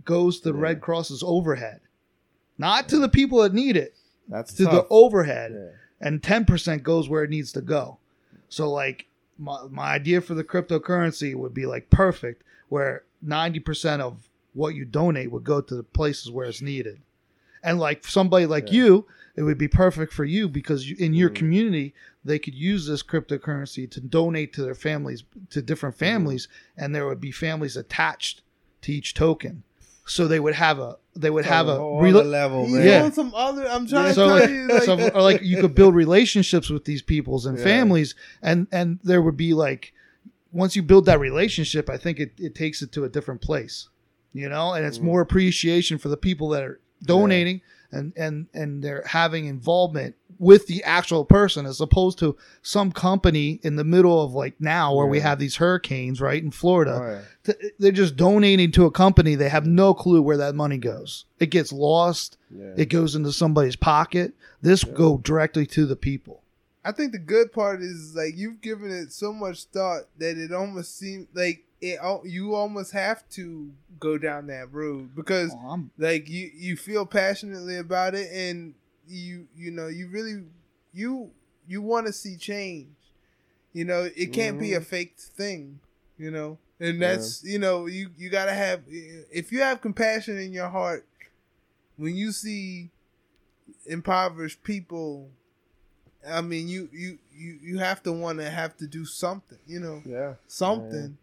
goes 0.03 0.39
to 0.41 0.51
the 0.51 0.57
Yeah. 0.57 0.63
red 0.63 0.81
cross's 0.81 1.23
overhead 1.25 1.79
not 2.57 2.89
to 2.89 2.97
the 2.97 3.09
people 3.09 3.41
that 3.43 3.53
need 3.53 3.77
it 3.77 3.93
That's 4.27 4.53
to 4.53 4.63
the 4.65 4.85
overhead 4.89 5.51
Yeah. 5.53 6.07
and 6.07 6.21
10% 6.21 6.81
goes 6.83 7.07
where 7.07 7.23
it 7.23 7.29
needs 7.29 7.51
to 7.53 7.61
go 7.61 7.99
so 8.49 8.69
like 8.71 9.05
my, 9.37 9.59
my 9.69 9.91
idea 9.93 10.21
for 10.21 10.33
the 10.33 10.43
cryptocurrency 10.43 11.35
would 11.35 11.53
be 11.53 11.65
like 11.65 11.89
perfect 11.89 12.43
where 12.69 13.03
90% 13.25 13.99
of 13.99 14.29
what 14.53 14.75
you 14.75 14.85
donate 14.85 15.31
would 15.31 15.43
go 15.43 15.61
to 15.61 15.75
the 15.75 15.83
places 15.83 16.31
where 16.31 16.47
it's 16.47 16.61
needed 16.61 16.99
and 17.63 17.79
like 17.79 18.05
somebody 18.05 18.45
like 18.45 18.71
Yeah. 18.71 18.77
you 18.83 19.05
it 19.35 19.43
would 19.43 19.57
be 19.57 19.67
perfect 19.67 20.11
for 20.11 20.25
you 20.25 20.47
because 20.49 20.89
you, 20.89 20.95
in 20.97 21.13
your 21.13 21.29
Mhm. 21.29 21.35
community 21.35 21.93
they 22.25 22.39
could 22.39 22.55
use 22.55 22.87
this 22.87 23.03
cryptocurrency 23.03 23.89
to 23.89 24.01
donate 24.01 24.51
to 24.53 24.63
their 24.63 24.75
families 24.75 25.23
to 25.51 25.61
different 25.61 25.95
Mm-hmm. 25.95 26.05
families 26.05 26.47
and 26.75 26.93
there 26.95 27.05
would 27.05 27.21
be 27.21 27.31
families 27.31 27.77
attached 27.77 28.41
to 28.81 28.91
each 28.91 29.13
token 29.13 29.63
so 30.05 30.27
they 30.27 30.39
would 30.39 30.55
have 30.55 30.79
a 30.79 30.97
they 31.17 31.29
would 31.29 31.45
have 31.45 31.67
a 31.67 31.75
whole 31.75 32.01
rela- 32.01 32.29
level, 32.29 32.67
man. 32.67 32.85
Yeah. 32.85 33.03
on 33.03 33.11
some 33.13 33.33
other. 33.35 33.67
I'm 33.67 33.87
trying 33.87 34.13
so 34.13 34.27
to 34.27 34.33
like, 34.33 34.43
tell 34.43 34.51
you, 34.53 34.67
like, 34.73 34.83
so 34.83 35.09
or 35.09 35.21
like 35.21 35.41
you 35.41 35.59
could 35.61 35.75
build 35.75 35.95
relationships 35.95 36.69
with 36.69 36.85
these 36.85 37.01
peoples 37.01 37.45
and 37.45 37.57
Yeah. 37.57 37.63
families 37.63 38.15
and 38.41 38.67
and 38.71 38.99
there 39.03 39.21
would 39.21 39.37
be 39.37 39.53
like 39.53 39.93
once 40.51 40.75
you 40.75 40.81
build 40.83 41.05
that 41.05 41.19
relationship 41.19 41.89
i 41.89 41.97
think 41.97 42.19
it, 42.19 42.31
it 42.37 42.55
takes 42.55 42.81
it 42.81 42.91
to 42.93 43.03
a 43.03 43.09
different 43.09 43.41
place 43.41 43.89
you 44.33 44.47
know 44.47 44.73
and 44.73 44.85
it's 44.85 44.97
Mm. 44.99 45.03
more 45.03 45.21
appreciation 45.21 45.97
for 45.97 46.07
the 46.09 46.17
people 46.17 46.49
that 46.49 46.63
are 46.63 46.79
donating 47.03 47.61
and 47.91 48.13
and 48.15 48.47
and 48.53 48.83
they're 48.83 49.03
having 49.05 49.45
involvement 49.45 50.15
with 50.39 50.67
the 50.67 50.83
actual 50.83 51.25
person 51.25 51.65
as 51.65 51.81
opposed 51.81 52.19
to 52.19 52.35
some 52.61 52.91
company 52.91 53.59
in 53.63 53.75
the 53.75 53.83
middle 53.83 54.21
of 54.23 54.33
like 54.33 54.53
now 54.59 54.93
where 54.95 55.07
we 55.07 55.19
have 55.19 55.39
these 55.39 55.55
hurricanes 55.57 56.19
right 56.21 56.43
in 56.43 56.51
florida 56.51 56.99
Oh, 57.01 57.09
yeah. 57.09 57.21
Th- 57.43 57.73
they're 57.79 57.91
just 57.91 58.15
donating 58.15 58.71
to 58.73 58.85
a 58.85 58.91
company 58.91 59.35
they 59.35 59.49
have 59.49 59.65
no 59.65 59.93
clue 59.93 60.21
where 60.21 60.37
that 60.37 60.55
money 60.55 60.77
goes 60.77 61.25
it 61.39 61.47
gets 61.51 61.71
lost 61.73 62.37
Yeah. 62.49 62.73
it 62.77 62.89
goes 62.89 63.15
into 63.15 63.31
somebody's 63.31 63.75
pocket. 63.75 64.33
This 64.61 64.83
Yeah. 64.83 64.93
go 64.93 65.17
directly 65.17 65.65
to 65.67 65.85
the 65.85 65.95
people. 65.95 66.41
I 66.83 66.91
think 66.93 67.11
the 67.11 67.19
good 67.19 67.51
part 67.51 67.81
is 67.81 68.15
like 68.15 68.35
you've 68.37 68.61
given 68.61 68.89
it 68.91 69.11
so 69.11 69.31
much 69.33 69.65
thought 69.65 70.03
that 70.19 70.37
it 70.37 70.51
almost 70.53 70.97
seems 70.97 71.27
like 71.33 71.63
it. 71.81 71.99
You 72.25 72.55
almost 72.55 72.91
have 72.93 73.27
to 73.31 73.71
go 73.99 74.17
down 74.17 74.47
that 74.47 74.71
road 74.73 75.15
because 75.15 75.51
Oh, 75.53 75.83
like 75.97 76.27
you 76.29 76.49
you 76.55 76.75
feel 76.75 77.05
passionately 77.05 77.77
about 77.77 78.15
it 78.15 78.31
and 78.31 78.73
you 79.07 79.47
you 79.55 79.71
know 79.71 79.87
you 79.87 80.07
really 80.07 80.43
you 80.93 81.31
you 81.67 81.81
want 81.81 82.07
to 82.07 82.13
see 82.13 82.37
change. 82.37 82.95
You 83.73 83.85
know 83.85 84.09
it 84.15 84.33
can't 84.33 84.59
be 84.59 84.73
a 84.73 84.77
mm-hmm. 84.77 84.85
faked 84.85 85.19
thing 85.19 85.79
you 86.17 86.31
know? 86.31 86.57
And 86.79 86.99
Yeah. 86.99 87.13
that's 87.13 87.43
you 87.43 87.57
know 87.57 87.87
you 87.87 88.11
you 88.17 88.29
got 88.29 88.45
to 88.45 88.53
have 88.53 88.83
if 88.87 89.51
you 89.51 89.61
have 89.61 89.81
compassion 89.81 90.37
in 90.37 90.53
your 90.53 90.69
heart 90.69 91.07
when 91.95 92.15
you 92.15 92.31
see 92.31 92.91
impoverished 93.85 94.63
people 94.63 95.29
i 96.27 96.41
mean 96.41 96.67
you 96.67 96.87
you 96.91 97.17
you, 97.33 97.59
you 97.61 97.77
have 97.79 98.03
to 98.03 98.11
want 98.11 98.39
to 98.39 98.49
have 98.49 98.77
to 98.77 98.87
do 98.87 99.05
something 99.05 99.57
you 99.65 99.79
know? 99.79 100.01
Yeah, 100.05 100.35
something 100.47 101.17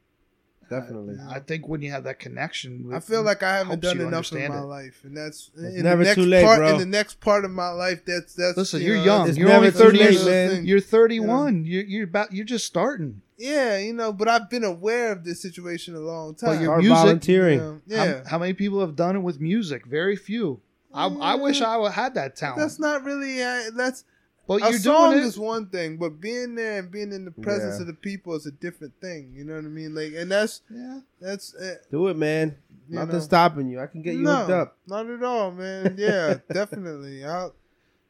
definitely. 0.71 1.17
I 1.29 1.41
think 1.41 1.69
when 1.69 1.83
you 1.83 1.91
have 1.91 2.05
that 2.05 2.19
connection, 2.19 2.87
with, 2.87 2.97
I 2.97 3.01
feel 3.01 3.23
like 3.23 3.43
I 3.43 3.57
haven't 3.59 3.81
done 3.81 3.99
you 3.99 4.07
enough 4.09 4.33
in 4.33 4.49
my 4.49 4.59
it. 4.59 4.63
life, 4.63 5.01
and 5.05 5.17
that's 5.17 5.51
It's 5.57 5.77
in 5.77 5.83
never 5.85 5.99
the 6.03 6.05
next 6.11 6.15
too 6.17 6.27
late, 6.27 6.45
part. 6.45 6.59
bro. 6.59 6.73
In 6.73 6.79
the 6.79 6.87
next 6.87 7.21
part 7.21 7.45
of 7.45 7.51
my 7.51 7.71
life, 7.71 8.05
that's 8.07 8.35
that's. 8.35 8.57
Listen, 8.57 8.81
you 8.81 8.89
you're 8.89 8.97
know, 8.99 9.05
young. 9.27 9.37
You're 9.37 9.53
only 9.53 9.71
too 9.71 9.79
thirty 9.79 9.99
years. 9.99 10.25
man. 10.25 10.65
You're 10.67 10.81
31. 10.81 11.65
You're 11.65 11.85
you're 11.85 12.05
about. 12.05 12.33
You're 12.33 12.45
just 12.47 12.67
starting. 12.67 13.23
Yeah, 13.37 13.79
you 13.79 13.93
know, 13.93 14.13
but 14.13 14.29
I've 14.29 14.49
been 14.49 14.63
aware 14.65 15.11
of 15.11 15.25
this 15.25 15.43
situation 15.43 15.97
a 15.97 16.01
long 16.01 16.35
time. 16.37 16.51
But 16.51 16.61
your 16.61 16.67
Start 16.67 16.79
music- 16.83 16.97
volunteering. 16.97 17.59
You 17.59 17.65
know, 17.87 17.97
How- 17.97 18.05
yeah, 18.05 18.23
How, 18.29 18.39
many 18.39 18.53
people 18.53 18.81
have 18.81 18.95
done 18.95 19.17
it 19.17 19.21
with 19.21 19.41
music? 19.41 19.87
Very 19.87 20.15
few. 20.17 20.61
I, 20.93 21.07
I 21.09 21.35
wish 21.35 21.61
I 21.61 21.91
had 21.91 22.15
that 22.15 22.37
talent. 22.37 22.61
that's 22.61 22.79
not 22.79 23.03
really. 23.03 23.43
Uh, 23.43 23.71
that's 23.77 24.05
but 24.47 24.63
a 24.63 24.71
you're 24.71 24.79
song 24.79 25.11
doing 25.13 25.23
it. 25.25 25.27
is 25.27 25.39
one 25.39 25.67
thing, 25.67 25.97
but 25.97 26.21
being 26.21 26.55
there 26.55 26.79
and 26.79 26.91
being 26.91 27.13
in 27.13 27.25
the 27.25 27.31
presence 27.31 27.77
Yeah. 27.77 27.83
of 27.83 27.87
the 27.87 27.95
people 27.95 28.35
is 28.35 28.47
a 28.47 28.53
different 28.53 28.93
thing. 29.01 29.33
You 29.35 29.45
know 29.45 29.55
what 29.55 29.65
I 29.65 29.69
mean? 29.69 29.95
Like, 29.95 30.13
and 30.15 30.31
that's 30.31 30.61
yeah. 30.71 31.01
that's. 31.21 31.55
Uh, 31.55 31.77
Do 31.91 32.09
it, 32.09 32.17
man. 32.17 32.57
you 32.89 32.97
Nothing 32.97 33.13
know. 33.15 33.21
stopping 33.21 33.69
you. 33.69 33.81
I 33.81 33.87
can 33.87 34.03
get 34.03 34.15
you 34.15 34.23
no, 34.23 34.37
hooked 34.37 34.51
up. 34.51 34.77
Not 34.87 35.09
at 35.09 35.23
all, 35.23 35.51
man. 35.51 35.97
Yeah, 35.99 36.39
definitely. 36.53 37.25
I'll, 37.25 37.55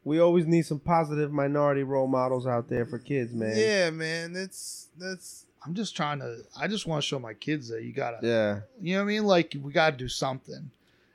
We 0.03 0.19
always 0.19 0.45
need 0.45 0.65
some 0.65 0.79
positive 0.79 1.31
minority 1.31 1.83
role 1.83 2.07
models 2.07 2.45
out 2.47 2.67
there 2.69 2.85
for 2.85 2.99
kids, 2.99 3.33
man. 3.33 3.55
Yeah, 3.55 3.89
man. 3.91 4.33
That's 4.33 4.87
that's. 4.97 5.45
I'm 5.65 5.73
just 5.73 5.95
trying 5.95 6.19
to. 6.19 6.39
I 6.59 6.67
just 6.67 6.85
want 6.85 7.01
to 7.01 7.07
show 7.07 7.17
my 7.17 7.33
kids 7.33 7.69
that 7.69 7.81
you 7.83 7.91
gotta. 7.93 8.19
Yeah. 8.21 8.59
You 8.81 8.95
know 8.95 8.99
what 9.03 9.09
I 9.11 9.13
mean? 9.13 9.23
Like 9.25 9.55
we 9.63 9.71
gotta 9.71 9.95
do 9.97 10.07
something. 10.09 10.69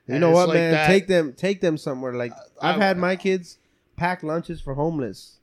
You 0.09 0.14
And 0.14 0.20
know 0.22 0.30
what, 0.32 0.48
like 0.48 0.55
man? 0.56 0.72
that- 0.72 0.86
Take 0.88 1.06
them, 1.06 1.34
take 1.34 1.60
them 1.60 1.76
somewhere. 1.78 2.14
Like 2.14 2.32
I- 2.60 2.70
I've 2.72 2.80
had 2.80 2.98
my 2.98 3.14
kids 3.14 3.59
pack 4.01 4.22
lunches 4.22 4.60
for 4.62 4.74
homeless, 4.74 5.36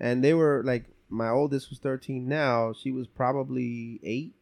and 0.00 0.24
they 0.24 0.32
were 0.32 0.62
like, 0.64 0.84
my 1.10 1.28
oldest 1.28 1.68
was 1.70 1.78
thirteen. 1.78 2.26
Now 2.26 2.72
she 2.72 2.90
was 2.90 3.06
probably 3.06 4.00
eight, 4.02 4.32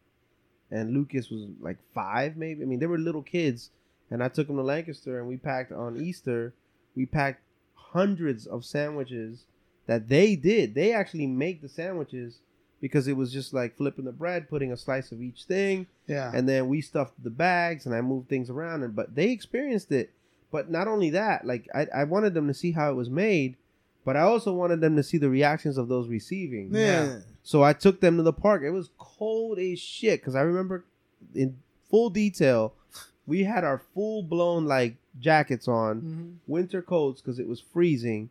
and 0.71 0.93
Lucas 0.93 1.29
was 1.29 1.43
like 1.59 1.77
five, 1.93 2.37
maybe. 2.37 2.63
I 2.63 2.65
mean, 2.65 2.79
they 2.79 2.85
were 2.87 2.97
little 2.97 3.21
kids, 3.23 3.69
and 4.09 4.23
I 4.23 4.29
took 4.29 4.47
them 4.47 4.55
to 4.55 4.63
Lancaster, 4.63 5.19
and 5.19 5.27
we 5.27 5.37
packed 5.37 5.71
on 5.71 5.97
Easter. 6.01 6.53
We 6.95 7.05
packed 7.05 7.41
hundreds 7.75 8.47
of 8.47 8.65
sandwiches 8.65 9.43
that 9.85 10.07
they 10.09 10.35
did. 10.35 10.73
They 10.73 10.93
actually 10.93 11.27
make 11.27 11.61
the 11.61 11.69
sandwiches 11.69 12.39
because 12.81 13.07
it 13.07 13.17
was 13.17 13.31
just 13.33 13.53
like 13.53 13.75
flipping 13.77 14.05
the 14.05 14.11
bread, 14.11 14.49
putting 14.49 14.71
a 14.71 14.77
slice 14.77 15.11
of 15.11 15.21
each 15.21 15.43
thing 15.45 15.87
Yeah. 16.05 16.31
and 16.33 16.47
then 16.47 16.67
we 16.67 16.81
stuffed 16.81 17.23
the 17.23 17.31
bags 17.31 17.85
and 17.87 17.95
I 17.95 18.01
moved 18.01 18.29
things 18.29 18.49
around 18.51 18.83
and 18.83 18.95
but 18.95 19.15
they 19.15 19.31
experienced 19.31 19.91
it. 19.91 20.11
But 20.51 20.69
not 20.71 20.87
only 20.87 21.09
that, 21.11 21.45
like 21.45 21.67
I, 21.75 21.87
I 21.93 22.03
wanted 22.05 22.33
them 22.33 22.47
to 22.47 22.53
see 22.53 22.71
how 22.71 22.89
it 22.89 22.95
was 22.95 23.09
made, 23.09 23.55
but 24.05 24.15
I 24.15 24.21
also 24.21 24.53
wanted 24.53 24.79
them 24.81 24.95
to 24.95 25.03
see 25.03 25.17
the 25.17 25.29
reactions 25.29 25.77
of 25.77 25.87
those 25.89 26.07
receiving. 26.07 26.69
Yeah. 26.73 27.19
So 27.43 27.63
I 27.63 27.73
took 27.73 27.99
them 28.01 28.17
to 28.17 28.23
the 28.23 28.33
park. 28.33 28.63
It 28.63 28.69
was 28.71 28.89
cold 28.97 29.59
as 29.59 29.79
shit 29.79 30.21
because 30.21 30.35
I 30.35 30.41
remember 30.41 30.85
in 31.35 31.57
full 31.89 32.09
detail, 32.09 32.73
we 33.25 33.43
had 33.43 33.63
our 33.65 33.79
full 33.93 34.23
blown 34.23 34.65
like 34.65 34.95
jackets 35.19 35.67
on, 35.67 36.01
Mhm. 36.01 36.33
winter 36.47 36.81
coats 36.81 37.21
because 37.21 37.39
it 37.39 37.47
was 37.47 37.59
freezing, 37.59 38.29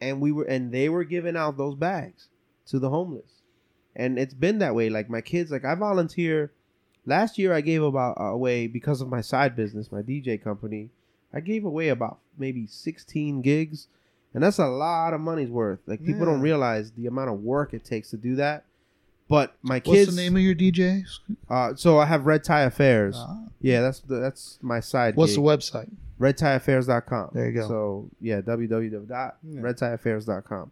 and 0.00 0.20
we 0.20 0.32
were 0.32 0.44
and 0.44 0.70
they 0.72 0.88
were 0.90 1.04
giving 1.04 1.36
out 1.36 1.56
those 1.56 1.74
bags 1.76 2.28
to 2.66 2.78
the 2.78 2.90
homeless, 2.90 3.40
and 3.96 4.18
it's 4.18 4.34
been 4.34 4.58
that 4.58 4.74
way. 4.74 4.90
Like 4.90 5.08
my 5.08 5.20
kids, 5.22 5.50
like 5.50 5.64
I 5.64 5.74
volunteer. 5.74 6.52
Last 7.06 7.38
year 7.38 7.52
I 7.52 7.60
gave 7.60 7.82
about 7.82 8.18
uh, 8.18 8.24
away 8.24 8.66
because 8.66 9.00
of 9.02 9.08
my 9.08 9.20
side 9.20 9.54
business, 9.56 9.92
my 9.92 10.00
DJ 10.02 10.36
company. 10.42 10.90
I 11.34 11.40
gave 11.40 11.64
away 11.64 11.88
about 11.88 12.18
maybe 12.38 12.66
16 12.66 13.42
gigs, 13.42 13.88
and 14.32 14.42
that's 14.42 14.58
a 14.58 14.66
lot 14.66 15.12
of 15.14 15.20
money's 15.20 15.50
worth. 15.50 15.80
Like 15.86 16.00
people 16.00 16.20
Yeah. 16.20 16.26
don't 16.32 16.40
realize 16.40 16.92
the 16.92 17.06
amount 17.06 17.30
of 17.30 17.42
work 17.42 17.74
it 17.74 17.84
takes 17.84 18.10
to 18.10 18.16
do 18.16 18.36
that. 18.36 18.64
But 19.28 19.54
my 19.62 19.80
kids. 19.80 20.06
What's 20.08 20.16
the 20.16 20.22
name 20.22 20.36
of 20.36 20.42
your 20.42 20.54
DJ? 20.54 21.04
uh, 21.48 21.74
so 21.74 21.98
I 21.98 22.04
have 22.06 22.26
Red 22.26 22.44
Tie 22.44 22.62
Affairs. 22.62 23.16
Ah. 23.18 23.38
yeah, 23.60 23.80
that's 23.80 24.00
the, 24.00 24.16
that's 24.16 24.58
my 24.62 24.80
side. 24.80 25.16
What's 25.16 25.32
gig. 25.34 25.42
the 25.44 25.48
website? 25.48 25.90
redtieaffairs.com. 26.20 27.30
There 27.32 27.46
you 27.46 27.52
go. 27.60 27.68
So 27.68 28.10
yeah, 28.20 28.36
Yeah. 28.36 28.40
www.redtieaffairs.com. 28.42 30.70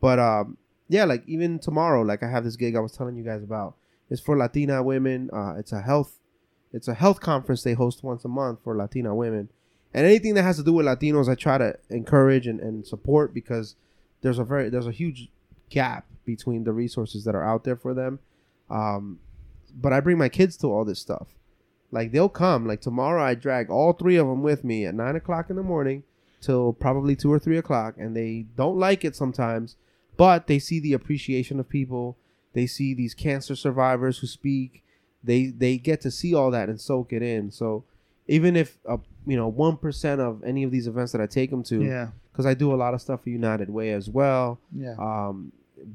But 0.00 0.18
um, 0.18 0.56
yeah, 0.88 1.04
like 1.04 1.22
even 1.26 1.58
tomorrow, 1.58 2.02
like 2.02 2.22
I 2.22 2.30
have 2.30 2.44
this 2.44 2.56
gig 2.56 2.76
I 2.76 2.80
was 2.80 2.92
telling 2.92 3.16
you 3.16 3.24
guys 3.24 3.42
about. 3.42 3.74
It's 4.10 4.20
for 4.20 4.36
Latina 4.36 4.82
women. 4.82 5.30
Uh, 5.32 5.54
it's 5.58 5.72
a 5.72 5.80
health, 5.80 6.18
it's 6.72 6.88
a 6.88 6.94
health 6.94 7.20
conference 7.20 7.62
they 7.62 7.74
host 7.74 8.02
once 8.02 8.24
a 8.24 8.28
month 8.28 8.58
for 8.64 8.76
Latina 8.76 9.14
women, 9.14 9.48
and 9.94 10.06
anything 10.06 10.34
that 10.34 10.42
has 10.42 10.56
to 10.56 10.62
do 10.62 10.72
with 10.72 10.86
Latinos, 10.86 11.28
I 11.28 11.34
try 11.34 11.58
to 11.58 11.76
encourage 11.90 12.46
and, 12.46 12.60
and 12.60 12.86
support 12.86 13.34
because 13.34 13.76
there's 14.22 14.38
a 14.38 14.44
very 14.44 14.68
there's 14.70 14.86
a 14.86 14.92
huge 14.92 15.28
gap 15.68 16.06
between 16.24 16.64
the 16.64 16.72
resources 16.72 17.24
that 17.24 17.34
are 17.34 17.44
out 17.44 17.64
there 17.64 17.76
for 17.76 17.92
them. 17.92 18.18
Um, 18.70 19.18
but 19.74 19.92
I 19.92 20.00
bring 20.00 20.18
my 20.18 20.28
kids 20.28 20.56
to 20.58 20.68
all 20.68 20.84
this 20.84 20.98
stuff. 20.98 21.28
Like 21.90 22.12
they'll 22.12 22.28
come. 22.28 22.66
Like 22.66 22.80
tomorrow, 22.80 23.22
I 23.22 23.34
drag 23.34 23.70
all 23.70 23.92
three 23.92 24.16
of 24.16 24.26
them 24.26 24.42
with 24.42 24.64
me 24.64 24.86
at 24.86 24.94
nine 24.94 25.16
o'clock 25.16 25.50
in 25.50 25.56
the 25.56 25.62
morning 25.62 26.04
till 26.40 26.72
probably 26.72 27.14
two 27.14 27.32
or 27.32 27.38
three 27.38 27.58
o'clock, 27.58 27.94
and 27.98 28.16
they 28.16 28.46
don't 28.56 28.78
like 28.78 29.04
it 29.04 29.14
sometimes, 29.14 29.76
but 30.16 30.46
they 30.46 30.58
see 30.58 30.80
the 30.80 30.94
appreciation 30.94 31.60
of 31.60 31.68
people. 31.68 32.16
They 32.54 32.66
see 32.66 32.94
these 32.94 33.14
cancer 33.14 33.54
survivors 33.54 34.18
who 34.18 34.26
speak. 34.26 34.82
They 35.22 35.46
they 35.46 35.76
get 35.76 36.00
to 36.02 36.10
see 36.10 36.34
all 36.34 36.50
that 36.50 36.68
and 36.68 36.80
soak 36.80 37.12
it 37.12 37.22
in. 37.22 37.50
So 37.50 37.84
even 38.26 38.56
if 38.56 38.78
uh, 38.88 38.98
you 39.26 39.36
know 39.36 39.48
one 39.48 39.76
percent 39.76 40.20
of 40.20 40.42
any 40.44 40.62
of 40.64 40.70
these 40.70 40.86
events 40.86 41.12
that 41.12 41.20
I 41.20 41.26
take 41.26 41.50
them 41.50 41.62
to, 41.64 41.82
Yeah. 41.82 42.08
because 42.32 42.46
I 42.46 42.54
do 42.54 42.72
a 42.72 42.76
lot 42.76 42.94
of 42.94 43.00
stuff 43.00 43.22
for 43.22 43.30
United 43.30 43.70
Way 43.70 43.92
as 43.92 44.08
well 44.10 44.58
Yeah. 44.74 44.94
um, 44.98 45.52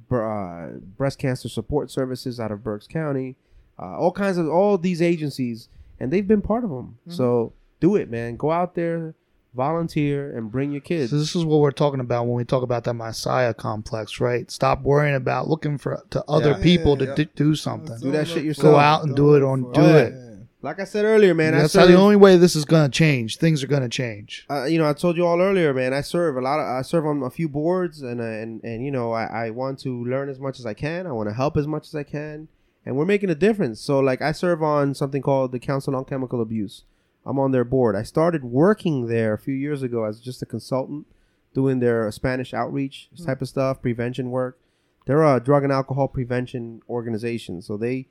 br- 0.09 0.23
uh, 0.23 0.67
breast 0.97 1.19
cancer 1.19 1.49
support 1.49 1.91
services 1.91 2.39
out 2.39 2.51
of 2.51 2.63
Berks 2.63 2.87
County, 2.87 3.35
uh, 3.79 3.97
all 3.97 4.11
kinds 4.11 4.37
of 4.37 4.47
all 4.47 4.77
these 4.77 5.01
agencies, 5.01 5.69
and 5.99 6.11
they've 6.11 6.27
been 6.27 6.41
part 6.41 6.63
of 6.63 6.69
them. 6.69 6.97
Mm-hmm. 7.01 7.11
So 7.11 7.53
do 7.79 7.95
it, 7.95 8.09
man. 8.09 8.35
Go 8.37 8.51
out 8.51 8.75
there, 8.75 9.13
volunteer, 9.55 10.35
and 10.37 10.51
bring 10.51 10.71
your 10.71 10.81
kids. 10.81 11.09
So 11.11 11.17
this 11.17 11.35
is 11.35 11.43
what 11.45 11.59
we're 11.61 11.71
talking 11.71 11.99
about 11.99 12.25
when 12.27 12.35
we 12.35 12.45
talk 12.45 12.63
about 12.63 12.83
that 12.85 12.93
Messiah 12.93 13.53
complex, 13.53 14.19
right? 14.19 14.49
Stop 14.51 14.81
worrying 14.83 15.15
about 15.15 15.47
looking 15.47 15.77
for 15.77 16.01
to 16.11 16.23
other 16.27 16.51
Yeah. 16.51 16.61
people 16.63 16.91
Yeah, 16.93 16.97
to 16.97 17.05
yeah. 17.05 17.15
d- 17.15 17.29
do 17.35 17.55
something. 17.55 17.97
Do 17.99 18.11
that 18.11 18.27
shit 18.27 18.43
yourself. 18.43 18.73
Go 18.73 18.77
out 18.77 19.03
and 19.03 19.15
do 19.15 19.35
it 19.35 19.43
on 19.43 19.63
for 19.63 19.73
do 19.73 19.81
yeah. 19.81 19.97
it. 19.97 20.13
Like 20.61 20.79
I 20.79 20.85
said 20.85 21.05
earlier, 21.05 21.35
man, 21.35 21.53
I 21.53 21.59
That's 21.61 21.73
serve. 21.73 21.81
how 21.81 21.87
the 21.87 21.93
only 21.95 22.15
way 22.15 22.35
this 22.35 22.55
is 22.55 22.65
going 22.65 22.89
to 22.89 22.95
change. 22.95 23.37
Things 23.37 23.63
are 23.63 23.67
going 23.67 23.83
to 23.83 23.89
change. 23.89 24.45
uh, 24.49 24.63
you 24.63 24.79
know, 24.79 24.89
I 24.89 24.93
told 24.93 25.15
you 25.15 25.25
all 25.25 25.39
earlier, 25.39 25.71
man. 25.73 25.93
I 25.93 26.01
serve 26.01 26.35
a 26.35 26.41
lot 26.41 26.59
of. 26.59 26.65
I 26.65 26.81
serve 26.81 27.05
on 27.05 27.21
a 27.21 27.29
few 27.29 27.47
boards, 27.47 28.01
and 28.01 28.19
uh, 28.19 28.23
and 28.23 28.63
and 28.63 28.83
you 28.83 28.89
know, 28.89 29.11
I, 29.11 29.45
I 29.45 29.49
want 29.51 29.77
to 29.81 30.03
learn 30.03 30.29
as 30.29 30.39
much 30.39 30.59
as 30.59 30.65
I 30.65 30.73
can. 30.73 31.05
I 31.05 31.11
want 31.11 31.29
to 31.29 31.35
help 31.35 31.57
as 31.57 31.67
much 31.67 31.87
as 31.87 31.93
I 31.93 32.01
can, 32.03 32.47
and 32.85 32.97
we're 32.97 33.05
making 33.05 33.29
a 33.29 33.35
difference. 33.35 33.79
So, 33.79 33.99
like, 33.99 34.21
I 34.21 34.31
serve 34.31 34.63
on 34.63 34.95
something 34.95 35.21
called 35.21 35.51
the 35.51 35.59
Council 35.59 35.95
on 35.95 36.05
Chemical 36.05 36.41
Abuse. 36.41 36.83
I'm 37.23 37.37
on 37.37 37.51
their 37.51 37.65
board. 37.65 37.95
I 37.95 38.03
started 38.03 38.43
working 38.43 39.07
there 39.07 39.33
a 39.33 39.37
few 39.39 39.53
years 39.53 39.83
ago 39.83 40.05
as 40.05 40.19
just 40.19 40.41
a 40.41 40.45
consultant, 40.47 41.05
doing 41.53 41.79
their 41.79 42.09
Spanish 42.11 42.53
outreach 42.53 43.09
type 43.23 43.41
of 43.43 43.49
stuff, 43.49 43.81
prevention 43.81 44.31
work. 44.31 44.57
They're 45.05 45.23
a 45.23 45.39
drug 45.39 45.63
and 45.63 45.71
alcohol 45.71 46.07
prevention 46.07 46.81
organization, 46.89 47.61
so 47.61 47.77
they 47.77 48.07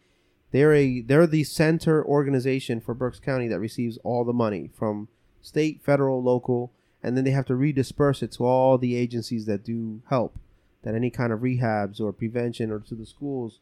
they're 0.52 0.74
a 0.74 1.01
they're 1.01 1.27
the 1.27 1.44
center 1.44 2.05
organization 2.05 2.81
for 2.81 2.94
Berks 2.94 3.20
County 3.20 3.48
that 3.48 3.60
receives 3.60 3.98
all 4.05 4.24
the 4.24 4.32
money 4.32 4.70
from 4.74 5.09
state, 5.43 5.81
federal, 5.82 6.23
local, 6.23 6.73
and 7.02 7.16
then 7.16 7.24
they 7.24 7.31
have 7.31 7.47
to 7.47 7.55
redisperse 7.55 8.23
it 8.23 8.32
to 8.32 8.44
all 8.44 8.78
the 8.78 8.97
agencies 8.97 9.47
that 9.47 9.64
do 9.64 10.02
help, 10.09 10.39
that 10.82 10.94
any 10.94 11.10
kind 11.10 11.32
of 11.32 11.40
rehabs 11.40 12.01
or 12.01 12.12
prevention 12.12 12.70
or 12.70 12.81
to 12.81 12.94
the 12.94 13.06
schools. 13.06 13.60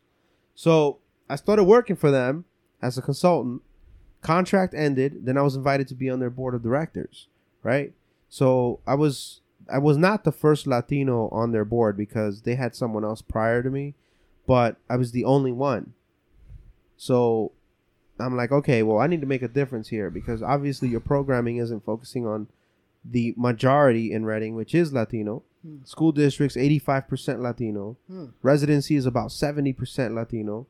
So 0.55 0.99
I 1.29 1.37
started 1.37 1.65
working 1.65 1.97
for 1.97 2.11
them 2.11 2.45
as 2.81 2.97
a 2.97 3.03
consultant. 3.03 3.63
Contract 4.21 4.73
ended, 4.75 5.27
then 5.27 5.37
I 5.37 5.43
was 5.43 5.57
invited 5.57 5.89
to 5.89 5.95
be 5.95 6.09
on 6.09 6.21
their 6.21 6.31
board 6.31 6.55
of 6.55 6.63
directors, 6.63 7.29
right? 7.63 7.93
So 8.29 8.81
I 8.87 8.95
was 8.95 9.41
I 9.73 9.79
was 9.79 9.97
not 9.97 10.25
the 10.25 10.33
first 10.33 10.67
Latino 10.67 11.29
on 11.31 11.53
their 11.53 11.65
board 11.65 11.97
because 11.97 12.43
they 12.43 12.55
had 12.55 12.75
someone 12.75 13.05
else 13.05 13.23
prior 13.23 13.63
to 13.63 13.71
me, 13.71 13.95
but 14.47 14.77
I 14.89 14.97
was 14.97 15.13
the 15.13 15.25
only 15.25 15.53
one. 15.53 15.95
So 16.97 17.53
I'm 18.19 18.37
like, 18.37 18.53
okay, 18.53 18.83
well, 18.83 18.99
I 18.99 19.07
need 19.07 19.21
to 19.21 19.27
make 19.27 19.43
a 19.43 19.49
difference 19.49 19.89
here 19.89 20.11
because 20.11 20.43
obviously 20.43 20.89
your 20.89 21.01
programming 21.01 21.57
isn't 21.57 21.85
focusing 21.85 22.27
on 22.27 22.49
the 23.05 23.35
majority 23.37 24.13
in 24.13 24.25
Reading, 24.25 24.55
which 24.55 24.75
is 24.75 24.93
Latino. 24.93 25.43
Hmm. 25.63 25.79
School 25.85 26.13
districts, 26.13 26.57
85% 26.57 27.41
Latino. 27.41 27.97
Hmm. 28.07 28.27
Residency 28.43 28.97
is 28.97 29.07
about 29.07 29.29
70% 29.29 30.15
Latino. 30.15 30.67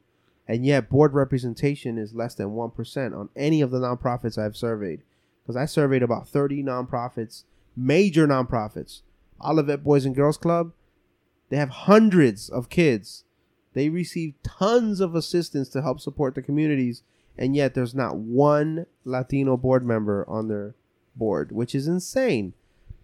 And 0.47 0.67
yet, 0.67 0.91
board 0.91 1.15
representation 1.15 1.97
is 1.97 2.15
less 2.15 2.35
than 2.35 2.51
1% 2.51 3.19
on 3.19 3.31
any 3.35 3.61
of 3.63 3.71
the 3.71 3.79
nonprofits 3.79 4.37
I've 4.37 4.57
surveyed. 4.57 5.03
Because 5.43 5.57
I 5.57 5.65
surveyed 5.65 6.03
about 6.03 6.29
30 6.29 6.63
nonprofits, 6.63 7.45
major 7.77 8.27
nonprofits. 8.27 9.03
Olivet 9.41 9.83
Boys 9.83 10.05
and 10.05 10.15
Girls 10.15 10.37
Club, 10.37 10.73
they 11.49 11.57
have 11.57 11.71
hundreds 11.71 12.49
of 12.49 12.69
kids. 12.69 13.25
They 13.75 13.89
receive 13.91 14.35
tons 14.43 15.01
of 15.01 15.15
assistance 15.15 15.69
to 15.71 15.83
help 15.83 16.01
support 16.01 16.35
the 16.35 16.43
communities, 16.43 17.03
and 17.37 17.55
yet 17.55 17.75
there's 17.75 17.95
not 17.95 18.17
one 18.17 18.87
Latino 19.05 19.57
board 19.57 19.85
member 19.85 20.25
on 20.29 20.49
their 20.49 20.75
board, 21.15 21.53
which 21.53 21.75
is 21.75 21.87
insane. 21.87 22.55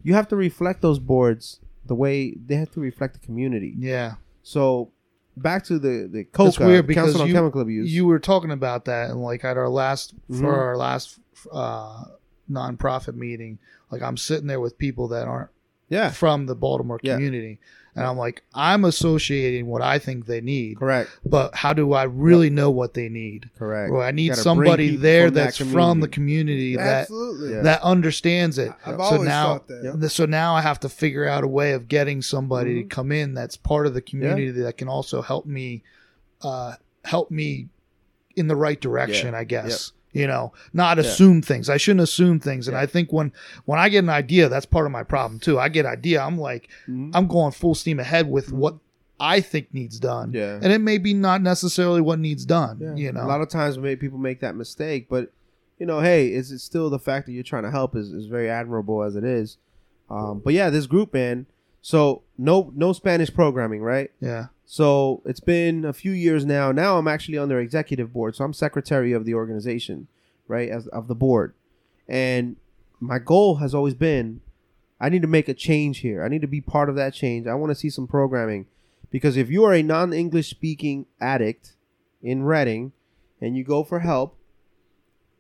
You 0.02 0.14
have 0.14 0.28
to 0.28 0.36
reflect 0.36 0.80
those 0.80 0.98
boards 0.98 1.60
the 1.84 1.94
way 1.94 2.32
they 2.46 2.54
have 2.56 2.70
to 2.72 2.80
reflect 2.80 3.14
the 3.20 3.26
community. 3.26 3.74
Yeah. 3.78 4.14
So 4.42 4.90
back 5.36 5.64
to 5.64 5.78
the 5.78 6.08
the 6.10 6.24
COCA, 6.24 6.48
It's 6.48 6.58
weird 6.58 6.86
because 6.86 7.04
Council 7.06 7.22
on 7.22 7.28
you, 7.28 7.34
Chemical 7.34 7.60
Abuse. 7.60 7.92
you 7.92 8.06
were 8.06 8.18
talking 8.18 8.50
about 8.50 8.84
that 8.86 9.10
and 9.10 9.20
like 9.22 9.44
at 9.44 9.56
our 9.56 9.68
last 9.68 10.14
Mhm. 10.30 10.40
for 10.40 10.54
our 10.54 10.76
last 10.76 11.18
uh 11.52 12.04
nonprofit 12.50 13.14
meeting 13.14 13.58
like 13.90 14.02
i'm 14.02 14.16
sitting 14.16 14.46
there 14.48 14.60
with 14.60 14.76
people 14.76 15.08
that 15.08 15.26
aren't 15.28 15.50
yeah, 15.88 16.10
from 16.10 16.46
the 16.46 16.54
baltimore 16.54 16.98
Yeah. 17.02 17.16
Community 17.92 18.00
and 18.00 18.06
i'm 18.10 18.16
like 18.18 18.42
i'm 18.54 18.84
associating 18.84 19.66
what 19.66 19.82
i 19.82 19.98
think 19.98 20.26
they 20.26 20.40
need 20.40 20.78
correct, 20.78 21.10
but 21.24 21.54
how 21.54 21.72
do 21.72 21.92
i 21.92 22.04
really 22.04 22.50
know 22.50 22.70
what 22.70 22.94
they 22.94 23.08
need 23.08 23.50
correct. 23.58 23.92
well 23.92 24.02
i 24.02 24.10
need 24.10 24.34
somebody 24.34 24.96
there 24.96 25.26
from 25.28 25.34
that 25.34 25.44
that's 25.44 25.56
from 25.58 26.00
the 26.00 26.08
community. 26.08 26.74
community 26.74 26.76
that 26.76 27.08
Yeah. 27.54 27.62
that 27.62 27.82
understands 27.82 28.58
it 28.58 28.72
I've 28.86 28.96
so 28.96 29.00
always 29.02 29.22
now 29.28 29.44
thought 29.54 29.68
that. 29.68 29.96
Yeah. 30.00 30.08
so 30.08 30.26
now 30.26 30.54
I 30.54 30.60
have 30.60 30.80
to 30.80 30.88
figure 30.88 31.26
out 31.26 31.44
a 31.44 31.48
way 31.48 31.72
of 31.72 31.88
getting 31.88 32.22
somebody 32.22 32.76
Mhm. 32.76 32.88
to 32.88 32.94
come 32.94 33.12
in 33.12 33.34
that's 33.34 33.56
part 33.56 33.86
of 33.86 33.94
the 33.94 34.00
community 34.00 34.50
that 34.50 34.76
can 34.76 34.88
also 34.88 35.22
help 35.22 35.46
me, 35.46 35.82
uh, 36.42 36.74
help 37.04 37.30
me 37.30 37.68
in 38.36 38.46
the 38.48 38.56
right 38.56 38.80
direction. 38.80 39.34
I 39.34 39.44
guess 39.44 39.92
you 40.12 40.26
know, 40.26 40.52
not 40.72 40.96
Yeah. 40.98 41.04
assume 41.04 41.42
things. 41.42 41.68
I 41.70 41.76
shouldn't 41.76 42.00
assume 42.02 42.40
things, 42.40 42.66
and 42.68 42.74
Yeah. 42.74 42.80
I 42.82 42.86
think 42.86 43.12
when 43.12 43.32
when 43.64 43.78
I 43.78 43.88
get 43.88 44.00
an 44.04 44.10
idea, 44.10 44.48
that's 44.48 44.66
part 44.66 44.86
of 44.86 44.92
my 44.92 45.02
problem 45.04 45.38
too. 45.40 45.58
I 45.58 45.68
get 45.68 45.86
idea, 45.86 46.20
I'm 46.22 46.38
like 46.38 46.68
Mhm. 46.88 47.10
I'm 47.14 47.26
going 47.26 47.52
full 47.52 47.74
steam 47.74 48.00
ahead 48.00 48.30
with 48.30 48.52
what 48.52 48.76
I 49.22 49.40
think 49.40 49.72
needs 49.74 50.00
done, 50.00 50.32
Yeah. 50.32 50.58
and 50.62 50.72
it 50.72 50.80
may 50.80 50.96
be 50.98 51.12
not 51.14 51.42
necessarily 51.42 52.00
what 52.00 52.18
needs 52.18 52.44
done. 52.46 52.78
Yeah. 52.80 52.94
You 52.94 53.12
know, 53.12 53.22
a 53.22 53.28
lot 53.28 53.40
of 53.42 53.48
times 53.48 53.76
people 53.98 54.18
make 54.18 54.40
that 54.40 54.56
mistake, 54.56 55.08
but 55.10 55.30
you 55.78 55.86
know, 55.86 56.00
hey, 56.00 56.28
is 56.32 56.50
it 56.52 56.58
still 56.58 56.90
the 56.90 56.98
fact 56.98 57.26
that 57.26 57.32
you're 57.32 57.42
trying 57.42 57.62
to 57.62 57.70
help 57.70 57.96
is, 57.96 58.12
is 58.12 58.26
very 58.26 58.50
admirable 58.50 59.02
as 59.02 59.16
it 59.16 59.24
is. 59.24 59.56
Um, 60.10 60.40
but 60.44 60.52
yeah, 60.54 60.68
this 60.70 60.86
group, 60.86 61.14
man. 61.14 61.46
So 61.82 62.22
no 62.36 62.72
no 62.76 62.92
Spanish 62.92 63.32
programming, 63.32 63.80
right? 63.82 64.10
yeah, 64.20 64.46
So 64.72 65.20
it's 65.24 65.40
been 65.40 65.84
a 65.84 65.92
few 65.92 66.12
years 66.12 66.46
now. 66.46 66.70
Now 66.70 66.96
I'm 66.96 67.08
actually 67.08 67.36
on 67.36 67.48
their 67.48 67.58
executive 67.58 68.12
board, 68.12 68.36
so 68.36 68.44
I'm 68.44 68.52
secretary 68.52 69.12
of 69.12 69.24
the 69.24 69.34
organization, 69.34 70.06
right, 70.46 70.68
as 70.68 70.86
of 70.86 71.08
the 71.08 71.14
board. 71.16 71.54
And 72.06 72.54
my 73.00 73.18
goal 73.18 73.56
has 73.56 73.74
always 73.74 73.94
been, 73.94 74.42
I 75.00 75.08
need 75.08 75.22
to 75.22 75.28
make 75.28 75.48
a 75.48 75.54
change 75.54 75.98
here. 75.98 76.22
I 76.22 76.28
need 76.28 76.42
to 76.42 76.46
be 76.46 76.60
part 76.60 76.88
of 76.88 76.94
that 76.94 77.14
change. 77.14 77.48
I 77.48 77.54
want 77.54 77.72
to 77.72 77.74
see 77.74 77.90
some 77.90 78.06
programming, 78.06 78.66
because 79.10 79.36
if 79.36 79.50
you 79.50 79.64
are 79.64 79.74
a 79.74 79.82
non-English 79.82 80.48
speaking 80.48 81.06
addict 81.20 81.72
in 82.22 82.44
Reading, 82.44 82.92
and 83.40 83.56
you 83.56 83.64
go 83.64 83.82
for 83.82 83.98
help, 83.98 84.36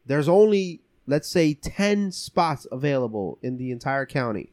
there's 0.06 0.28
only 0.28 0.80
let's 1.06 1.30
say 1.30 1.54
10 1.54 2.10
spots 2.10 2.66
available 2.72 3.38
in 3.42 3.58
the 3.58 3.70
entire 3.70 4.06
county 4.06 4.50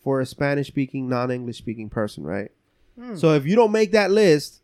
for 0.00 0.20
a 0.20 0.26
Spanish 0.26 0.68
speaking, 0.68 1.08
non-English 1.08 1.58
speaking 1.58 1.90
person, 1.90 2.22
right? 2.22 2.52
Hmm. 2.98 3.16
So 3.16 3.34
if 3.34 3.46
you 3.46 3.56
don't 3.56 3.72
make 3.72 3.92
that 3.92 4.10
list, 4.10 4.60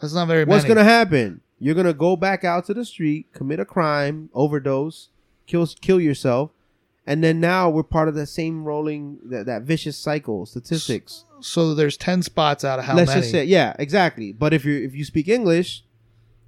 that's 0.00 0.14
not 0.14 0.28
very. 0.28 0.44
what's 0.44 0.64
many. 0.64 0.74
gonna 0.74 0.84
happen? 0.88 1.40
You're 1.58 1.74
gonna 1.74 1.92
go 1.92 2.16
back 2.16 2.44
out 2.44 2.66
to 2.66 2.74
the 2.74 2.84
street, 2.84 3.26
commit 3.32 3.58
a 3.60 3.64
crime, 3.64 4.30
overdose, 4.32 5.08
kill 5.46 5.66
kill 5.80 6.00
yourself, 6.00 6.50
and 7.06 7.22
then 7.24 7.40
now 7.40 7.68
we're 7.68 7.82
part 7.82 8.08
of 8.08 8.14
that 8.14 8.26
same 8.26 8.64
rolling 8.64 9.18
that, 9.24 9.46
that 9.46 9.62
vicious 9.62 9.96
cycle. 9.96 10.46
Statistics. 10.46 11.24
So 11.40 11.74
there's 11.74 11.96
ten 11.96 12.22
spots 12.22 12.64
out 12.64 12.78
of 12.78 12.84
how 12.84 12.94
Let's 12.94 13.08
many? 13.10 13.20
just 13.22 13.32
say, 13.32 13.44
yeah, 13.44 13.74
exactly. 13.78 14.32
But 14.32 14.54
if 14.54 14.64
you 14.64 14.74
if 14.84 14.94
you 14.94 15.04
speak 15.04 15.26
English, 15.28 15.82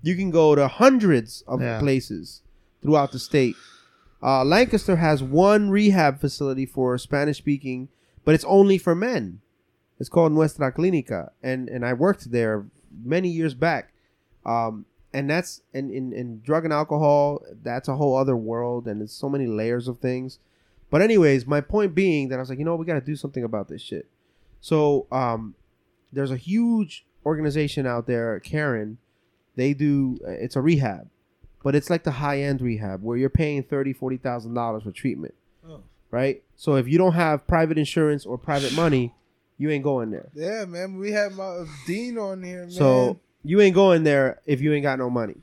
you 0.03 0.15
can 0.16 0.31
go 0.31 0.55
to 0.55 0.69
hundreds 0.69 1.43
of 1.49 1.61
Yeah. 1.61 1.81
places 1.81 2.43
throughout 2.82 3.11
the 3.12 3.19
state. 3.19 3.57
Uh, 4.23 4.45
Lancaster 4.45 4.97
has 4.97 5.23
one 5.23 5.70
rehab 5.70 6.20
facility 6.20 6.66
for 6.66 6.97
Spanish 6.99 7.39
speaking, 7.39 7.89
but 8.24 8.35
it's 8.35 8.45
only 8.45 8.78
for 8.78 8.95
men. 8.95 9.41
It's 10.01 10.09
called 10.09 10.32
Nuestra 10.32 10.72
Clínica, 10.72 11.31
and 11.43 11.68
and 11.68 11.85
I 11.86 11.93
worked 11.93 12.32
there 12.32 12.66
many 13.05 13.28
years 13.28 13.55
back. 13.55 13.93
Um, 14.44 14.86
and 15.12 15.28
that's 15.28 15.60
and 15.74 15.90
in, 15.90 16.12
in 16.12 16.40
drug 16.40 16.64
and 16.64 16.72
alcohol, 16.72 17.44
that's 17.62 17.86
a 17.89 17.97
whole 17.97 18.16
other 18.16 18.36
world, 18.36 18.86
and 18.89 19.02
it's 19.02 19.12
so 19.12 19.28
many 19.28 19.47
layers 19.47 19.86
of 19.89 19.98
things. 19.98 20.39
But 20.90 21.02
anyways, 21.02 21.47
my 21.47 21.60
point 21.60 21.94
being 21.94 22.28
that 22.31 22.36
I 22.36 22.39
was 22.40 22.48
like, 22.48 22.59
you 22.59 22.64
know, 22.64 22.74
we 22.77 22.86
got 22.86 22.94
to 22.94 23.01
do 23.01 23.14
something 23.14 23.44
about 23.44 23.68
this 23.68 23.82
shit. 23.82 24.09
So 24.60 25.06
um, 25.12 25.55
there's 26.12 26.31
a 26.32 26.36
huge 26.36 27.05
organization 27.27 27.86
out 27.86 28.06
there, 28.06 28.40
Caron. 28.40 28.98
They 29.56 29.74
do 29.74 30.18
it's 30.24 30.56
a 30.56 30.60
rehab, 30.62 31.09
but 31.62 31.74
it's 31.74 31.90
like 31.90 32.05
the 32.05 32.12
high 32.12 32.40
end 32.40 32.62
rehab 32.62 33.02
where 33.02 33.16
you're 33.18 33.28
paying 33.28 33.62
thirty, 33.64 33.93
forty 33.93 34.16
thousand 34.16 34.55
dollars 34.55 34.85
for 34.85 34.93
treatment, 34.93 35.35
Oh. 35.68 35.82
right? 36.10 36.43
So 36.56 36.77
if 36.77 36.89
you 36.89 36.97
don't 36.98 37.12
have 37.12 37.47
private 37.47 37.77
insurance 37.77 38.24
or 38.24 38.39
private 38.39 38.74
money, 38.74 39.14
you 39.61 39.69
ain't 39.69 39.85
going 39.85 40.11
there. 40.11 40.31
Yeah, 40.35 40.65
man. 40.65 40.97
We 40.97 41.12
had 41.12 41.32
my 41.32 41.66
Dean 41.87 42.16
on 42.16 42.43
here, 42.43 42.62
man. 42.62 42.70
So 42.70 43.20
you 43.45 43.61
ain't 43.61 43.74
going 43.74 44.05
there 44.05 44.41
if 44.47 44.62
you 44.62 44.73
ain't 44.73 44.85
got 44.85 44.99
no 44.99 45.11
money. 45.11 45.37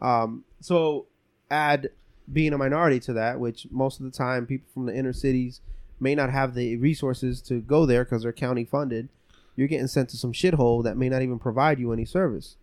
Um, 0.00 0.44
so 0.60 1.06
add 1.50 1.90
being 2.32 2.52
a 2.52 2.58
minority 2.58 3.00
to 3.00 3.12
that, 3.14 3.40
which 3.40 3.66
most 3.72 3.98
of 3.98 4.04
the 4.04 4.12
time 4.12 4.46
people 4.46 4.68
from 4.72 4.86
the 4.86 4.94
inner 4.94 5.12
cities 5.12 5.60
may 5.98 6.14
not 6.14 6.30
have 6.30 6.54
the 6.54 6.76
resources 6.76 7.42
to 7.42 7.60
go 7.60 7.84
there 7.84 8.04
because 8.04 8.22
they're 8.22 8.32
county 8.32 8.64
funded. 8.64 9.08
You're 9.56 9.66
getting 9.66 9.88
sent 9.88 10.10
to 10.10 10.16
some 10.16 10.32
shithole 10.32 10.84
that 10.84 10.96
may 10.96 11.08
not 11.08 11.22
even 11.22 11.40
provide 11.40 11.80
you 11.80 11.92
any 11.92 12.04
service. 12.04 12.54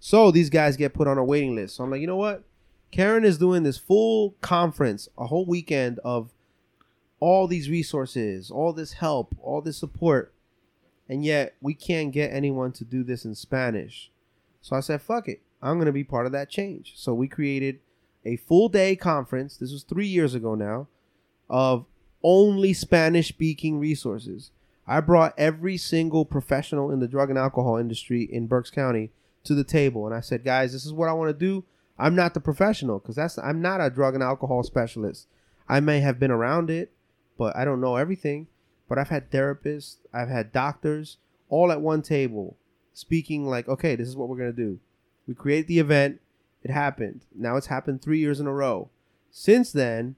So 0.00 0.32
these 0.32 0.50
guys 0.50 0.76
get 0.76 0.92
put 0.92 1.06
on 1.06 1.18
a 1.18 1.24
waiting 1.24 1.54
list. 1.54 1.76
So 1.76 1.84
I'm 1.84 1.90
like, 1.92 2.00
you 2.00 2.08
know 2.08 2.16
what? 2.16 2.42
Caron 2.90 3.24
is 3.24 3.38
doing 3.38 3.62
this 3.62 3.78
full 3.78 4.34
conference, 4.40 5.08
a 5.16 5.28
whole 5.28 5.46
weekend 5.46 6.00
of 6.00 6.32
all 7.22 7.46
these 7.46 7.70
resources, 7.70 8.50
all 8.50 8.72
this 8.72 8.94
help, 8.94 9.32
all 9.40 9.60
this 9.60 9.76
support, 9.76 10.31
and 11.12 11.22
yet 11.22 11.54
we 11.60 11.74
can't 11.74 12.10
get 12.10 12.32
anyone 12.32 12.72
to 12.72 12.84
do 12.84 13.04
this 13.04 13.26
in 13.26 13.34
Spanish. 13.34 14.10
So 14.62 14.76
I 14.76 14.80
said, 14.80 15.02
fuck 15.02 15.28
it. 15.28 15.42
I'm 15.60 15.76
going 15.76 15.84
to 15.84 15.92
be 15.92 16.04
part 16.04 16.24
of 16.24 16.32
that 16.32 16.48
change. 16.48 16.94
So 16.96 17.12
we 17.12 17.28
created 17.28 17.80
a 18.24 18.36
full 18.36 18.70
day 18.70 18.96
conference. 18.96 19.58
This 19.58 19.72
was 19.72 19.82
three 19.82 20.06
years 20.06 20.34
ago 20.34 20.54
now 20.54 20.88
of 21.50 21.84
only 22.22 22.72
Spanish 22.72 23.28
speaking 23.28 23.78
resources. 23.78 24.52
I 24.86 25.00
brought 25.00 25.34
every 25.36 25.76
single 25.76 26.24
professional 26.24 26.90
in 26.90 27.00
the 27.00 27.08
drug 27.08 27.28
and 27.28 27.38
alcohol 27.38 27.76
industry 27.76 28.22
in 28.22 28.46
Berks 28.46 28.70
County 28.70 29.10
to 29.44 29.54
the 29.54 29.64
table. 29.64 30.06
And 30.06 30.14
I 30.14 30.20
said, 30.20 30.44
guys, 30.44 30.72
this 30.72 30.86
is 30.86 30.94
what 30.94 31.10
I 31.10 31.12
want 31.12 31.28
to 31.28 31.38
do. 31.38 31.62
I'm 31.98 32.14
not 32.14 32.32
the 32.32 32.40
professional 32.40 33.00
because 33.00 33.16
that's 33.16 33.36
I'm 33.36 33.60
not 33.60 33.82
a 33.82 33.90
drug 33.90 34.14
and 34.14 34.22
alcohol 34.22 34.62
specialist. 34.62 35.26
I 35.68 35.80
may 35.80 36.00
have 36.00 36.18
been 36.18 36.30
around 36.30 36.70
it, 36.70 36.90
but 37.36 37.54
I 37.54 37.66
don't 37.66 37.82
know 37.82 37.96
everything. 37.96 38.46
But 38.92 38.98
I've 38.98 39.08
had 39.08 39.30
therapists, 39.30 39.96
I've 40.12 40.28
had 40.28 40.52
doctors 40.52 41.16
all 41.48 41.72
at 41.72 41.80
one 41.80 42.02
table 42.02 42.58
speaking 42.92 43.46
like, 43.46 43.66
okay, 43.66 43.96
this 43.96 44.06
is 44.06 44.16
what 44.16 44.28
we're 44.28 44.36
gonna 44.36 44.52
do. 44.52 44.80
We 45.26 45.32
create 45.32 45.66
the 45.66 45.78
event, 45.78 46.20
it 46.62 46.70
happened. 46.70 47.24
Now 47.34 47.56
it's 47.56 47.68
happened 47.68 48.02
three 48.02 48.18
years 48.18 48.38
in 48.38 48.46
a 48.46 48.52
row. 48.52 48.90
Since 49.30 49.72
then, 49.72 50.16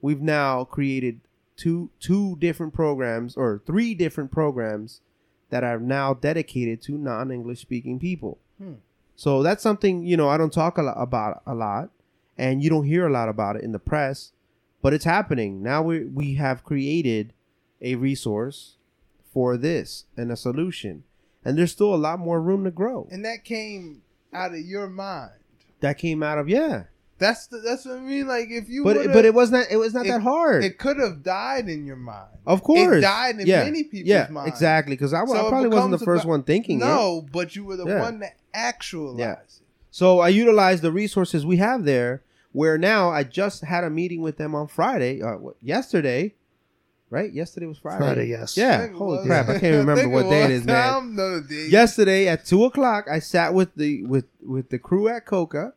we've 0.00 0.20
now 0.20 0.64
created 0.64 1.20
two 1.56 1.90
two 2.00 2.34
different 2.40 2.74
programs 2.74 3.36
or 3.36 3.62
three 3.64 3.94
different 3.94 4.32
programs 4.32 5.02
that 5.50 5.62
are 5.62 5.78
now 5.78 6.12
dedicated 6.12 6.82
to 6.82 6.98
non-English 6.98 7.60
speaking 7.60 8.00
people. 8.00 8.38
Hmm. 8.58 8.80
So 9.14 9.44
that's 9.44 9.62
something 9.62 10.02
you 10.02 10.16
know 10.16 10.28
I 10.28 10.36
don't 10.36 10.52
talk 10.52 10.78
a 10.78 10.82
lot 10.82 10.96
about 10.98 11.42
a 11.46 11.54
lot, 11.54 11.90
and 12.36 12.60
you 12.60 12.70
don't 12.70 12.86
hear 12.86 13.06
a 13.06 13.12
lot 13.12 13.28
about 13.28 13.54
it 13.54 13.62
in 13.62 13.70
the 13.70 13.78
press, 13.78 14.32
but 14.82 14.92
it's 14.92 15.04
happening 15.04 15.62
now. 15.62 15.80
We 15.80 16.06
we 16.06 16.34
have 16.34 16.64
created 16.64 17.32
a 17.80 17.94
resource 17.94 18.76
for 19.32 19.56
this 19.56 20.04
and 20.16 20.30
a 20.32 20.36
solution, 20.36 21.04
and 21.44 21.58
there's 21.58 21.72
still 21.72 21.94
a 21.94 21.96
lot 21.96 22.18
more 22.18 22.40
room 22.40 22.64
to 22.64 22.70
grow. 22.70 23.06
and 23.10 23.24
that 23.24 23.44
came 23.44 24.02
out 24.32 24.52
of 24.52 24.60
your 24.60 24.88
mind. 24.88 25.32
That 25.80 25.98
came 25.98 26.22
out 26.22 26.38
of 26.38 26.48
yeah, 26.48 26.84
That's 27.18 27.46
the, 27.48 27.58
that's 27.58 27.84
what 27.84 27.96
I 27.98 28.00
mean. 28.00 28.26
Like 28.26 28.48
if 28.50 28.68
you, 28.68 28.82
but 28.82 29.12
but 29.12 29.24
it 29.24 29.34
was 29.34 29.50
not 29.50 29.66
it 29.70 29.76
was 29.76 29.92
not 29.94 30.06
it- 30.06 30.10
that 30.10 30.22
hard. 30.22 30.64
it 30.64 30.78
could 30.78 30.98
have 30.98 31.22
died 31.22 31.68
in 31.68 31.84
your 31.86 31.96
mind. 31.96 32.28
of 32.46 32.62
course, 32.62 32.96
it 32.98 33.00
died 33.02 33.38
in 33.38 33.46
yeah, 33.46 33.64
many 33.64 33.84
people's 33.84 34.08
yeah, 34.08 34.28
minds. 34.30 34.48
exactly. 34.50 34.94
Because 34.94 35.12
I, 35.12 35.24
So 35.26 35.46
I 35.46 35.48
probably 35.50 35.68
wasn't 35.68 35.92
the 35.92 36.04
first 36.04 36.24
about- 36.24 36.30
one 36.30 36.42
thinking 36.44 36.80
it. 36.80 36.84
No, 36.84 37.26
but 37.32 37.54
you 37.56 37.64
were 37.64 37.76
the 37.76 37.86
Yeah. 37.86 38.00
one 38.00 38.20
that 38.20 38.36
actualized 38.54 39.18
Yeah. 39.18 39.32
it. 39.32 39.60
So 39.90 40.20
I 40.20 40.28
utilized 40.28 40.82
the 40.82 40.92
resources 40.92 41.44
we 41.46 41.56
have 41.58 41.84
there. 41.84 42.22
Where 42.52 42.78
now 42.78 43.10
I 43.10 43.22
just 43.22 43.64
had 43.64 43.84
a 43.84 43.90
meeting 43.90 44.22
with 44.22 44.38
them 44.38 44.54
on 44.54 44.66
Friday, 44.66 45.20
uh, 45.20 45.36
yesterday, 45.60 46.34
right? 47.10 47.32
Yesterday 47.32 47.66
was 47.66 47.78
Friday. 47.78 47.98
Friday, 47.98 48.26
yes. 48.28 48.56
Yeah. 48.56 48.82
think 48.82 48.94
Holy 48.96 49.18
was. 49.18 49.26
crap! 49.26 49.48
I 49.48 49.58
can't 49.58 49.76
remember 49.86 50.08
what 50.14 50.28
day 50.28 50.44
it 50.44 50.50
is 50.50 50.50
was. 50.50 50.60
is, 50.60 50.66
man. 50.66 50.92
Tom 50.92 51.16
know 51.16 51.40
day. 51.40 51.68
Yesterday 51.68 52.28
at 52.28 52.44
two 52.44 52.64
o'clock, 52.64 53.06
I 53.10 53.18
sat 53.18 53.54
with 53.54 53.74
the 53.74 54.02
with 54.04 54.26
with 54.42 54.70
the 54.70 54.78
crew 54.78 55.08
at 55.08 55.26
COCA, 55.26 55.72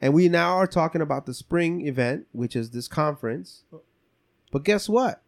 and 0.00 0.14
we 0.14 0.28
now 0.28 0.56
are 0.56 0.66
talking 0.66 1.00
about 1.00 1.26
the 1.26 1.34
spring 1.34 1.86
event, 1.86 2.26
which 2.32 2.56
is 2.56 2.70
this 2.70 2.88
conference. 2.88 3.64
But 4.50 4.64
guess 4.64 4.88
what? 4.88 5.22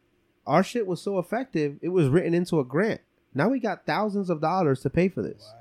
Our 0.47 0.62
shit 0.62 0.87
was 0.87 1.01
so 1.01 1.19
effective; 1.19 1.79
it 1.83 1.89
was 1.89 2.09
written 2.09 2.35
into 2.35 2.61
a 2.61 2.65
grant. 2.65 3.01
Now 3.35 3.49
we 3.49 3.59
got 3.59 3.87
thousands 3.87 4.31
of 4.31 4.41
dollars 4.41 4.81
to 4.83 4.91
pay 4.91 5.09
for 5.09 5.23
this, 5.23 5.53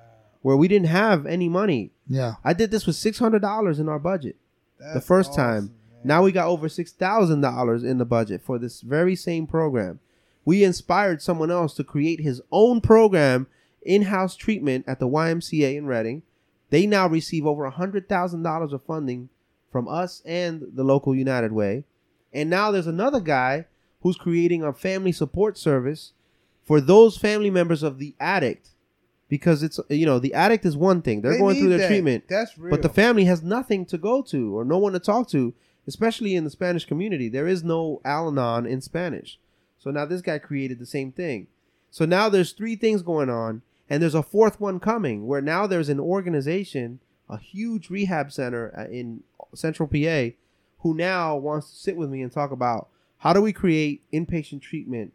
where 0.41 0.57
we 0.57 0.68
didn't 0.68 0.88
have 0.88 1.26
any 1.26 1.49
money. 1.49 1.91
Yeah. 2.07 2.35
I 2.43 2.53
did 2.53 2.69
this 2.72 2.85
with 2.85 2.95
six 2.95 3.19
hundred 3.19 3.41
dollars 3.41 3.80
in 3.80 3.88
our 3.89 3.99
budget. 3.99 4.35
That's 4.80 4.95
the 4.95 5.01
first 5.01 5.31
awesome, 5.31 5.43
time. 5.43 5.76
Now 6.03 6.23
we 6.23 6.31
got 6.31 6.47
over 6.47 6.67
six 6.69 6.91
thousand 6.91 7.41
dollars 7.41 7.84
in 7.84 7.97
the 7.97 8.05
budget 8.05 8.41
for 8.41 8.57
this 8.59 8.81
very 8.81 9.15
same 9.15 9.47
program. 9.47 9.99
We 10.45 10.63
inspired 10.63 11.21
someone 11.21 11.51
else 11.51 11.73
to 11.75 11.84
create 11.84 12.19
his 12.19 12.41
own 12.51 12.81
program, 12.81 13.47
in-house 13.81 14.35
treatment 14.35 14.85
at 14.88 14.99
the 14.99 15.07
YMCA 15.07 15.75
in 15.77 15.85
Reading. 15.85 16.23
They 16.69 16.85
now 16.85 17.07
receive 17.07 17.45
over 17.45 17.69
hundred 17.69 18.09
thousand 18.09 18.43
dollars 18.43 18.73
of 18.73 18.84
funding 18.84 19.30
from 19.71 19.88
us 19.88 20.21
and 20.25 20.63
the 20.73 20.84
local 20.84 21.15
United 21.15 21.51
Way. 21.51 21.85
And 22.34 22.49
now 22.49 22.71
there's 22.71 22.88
another 22.88 23.19
guy 23.19 23.65
who's 24.01 24.17
creating 24.17 24.63
a 24.63 24.73
family 24.73 25.11
support 25.11 25.57
service 25.57 26.13
for 26.63 26.81
those 26.81 27.17
family 27.17 27.49
members 27.49 27.84
of 27.84 27.99
the 27.99 28.15
addict. 28.19 28.69
Because 29.30 29.63
it's 29.63 29.80
you 29.89 30.05
know 30.05 30.19
the 30.19 30.34
addict 30.34 30.65
is 30.65 30.75
one 30.77 31.01
thing 31.01 31.21
they're 31.21 31.31
They 31.34 31.39
going 31.39 31.57
through 31.57 31.69
their 31.69 31.77
that. 31.80 31.88
treatment, 31.88 32.25
That's 32.27 32.55
real. 32.57 32.69
but 32.69 32.81
the 32.84 32.89
family 32.89 33.25
has 33.25 33.41
nothing 33.41 33.85
to 33.88 33.97
go 33.97 34.21
to 34.23 34.55
or 34.57 34.63
no 34.65 34.77
one 34.77 34.93
to 34.93 34.99
talk 34.99 35.27
to, 35.30 35.53
especially 35.88 36.35
in 36.35 36.43
the 36.43 36.49
Spanish 36.49 36.85
community. 36.85 37.30
There 37.30 37.47
is 37.47 37.64
no 37.64 38.01
Al 38.05 38.27
Anon 38.30 38.65
in 38.65 38.81
Spanish. 38.81 39.39
So 39.80 39.91
now 39.91 40.05
this 40.05 40.22
guy 40.22 40.39
created 40.39 40.80
the 40.80 40.85
same 40.85 41.11
thing. 41.11 41.47
So 41.91 42.05
now 42.05 42.30
there's 42.30 42.53
three 42.53 42.76
things 42.76 43.01
going 43.01 43.30
on, 43.30 43.61
and 43.89 44.01
there's 44.01 44.15
a 44.15 44.23
fourth 44.23 44.60
one 44.60 44.80
coming 44.80 45.27
where 45.27 45.41
now 45.41 45.68
there's 45.68 45.89
an 45.89 45.99
organization, 45.99 46.99
a 47.30 47.38
huge 47.38 47.89
rehab 47.89 48.31
center 48.31 48.73
uh, 48.77 48.91
in 48.91 49.23
central 49.53 49.88
PA, 49.88 50.35
who 50.80 50.93
now 50.95 51.35
wants 51.35 51.69
to 51.69 51.76
sit 51.76 51.95
with 51.97 52.10
me 52.10 52.22
and 52.22 52.31
talk 52.31 52.51
about 52.51 52.88
how 53.19 53.31
do 53.34 53.41
we 53.41 53.53
create 53.53 54.01
inpatient 54.11 54.61
treatment 54.61 55.14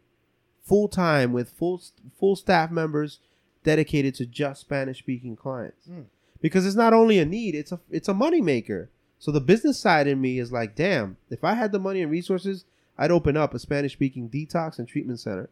full 0.63 0.87
time 0.87 1.33
with 1.33 1.49
full 1.51 1.81
full 2.19 2.35
staff 2.35 2.69
members 2.71 3.19
dedicated 3.63 4.15
to 4.15 4.25
just 4.25 4.61
Spanish 4.61 4.99
speaking 4.99 5.35
clients 5.35 5.87
Mm. 5.87 6.05
because 6.41 6.65
it's 6.65 6.75
not 6.75 6.93
only 6.93 7.17
a 7.19 7.25
need 7.25 7.55
it's 7.55 7.71
a 7.71 7.79
it's 7.89 8.07
a 8.07 8.13
money 8.13 8.41
maker 8.41 8.89
so 9.19 9.31
the 9.31 9.41
business 9.41 9.77
side 9.79 10.07
in 10.07 10.19
me 10.19 10.39
is 10.39 10.51
like 10.51 10.75
damn 10.75 11.17
if 11.29 11.43
i 11.43 11.53
had 11.53 11.71
the 11.71 11.79
money 11.79 12.01
and 12.01 12.09
resources 12.11 12.65
i'd 12.97 13.11
open 13.11 13.37
up 13.37 13.53
a 13.53 13.59
spanish 13.59 13.93
speaking 13.93 14.29
detox 14.29 14.79
and 14.79 14.87
treatment 14.87 15.19
center 15.19 15.49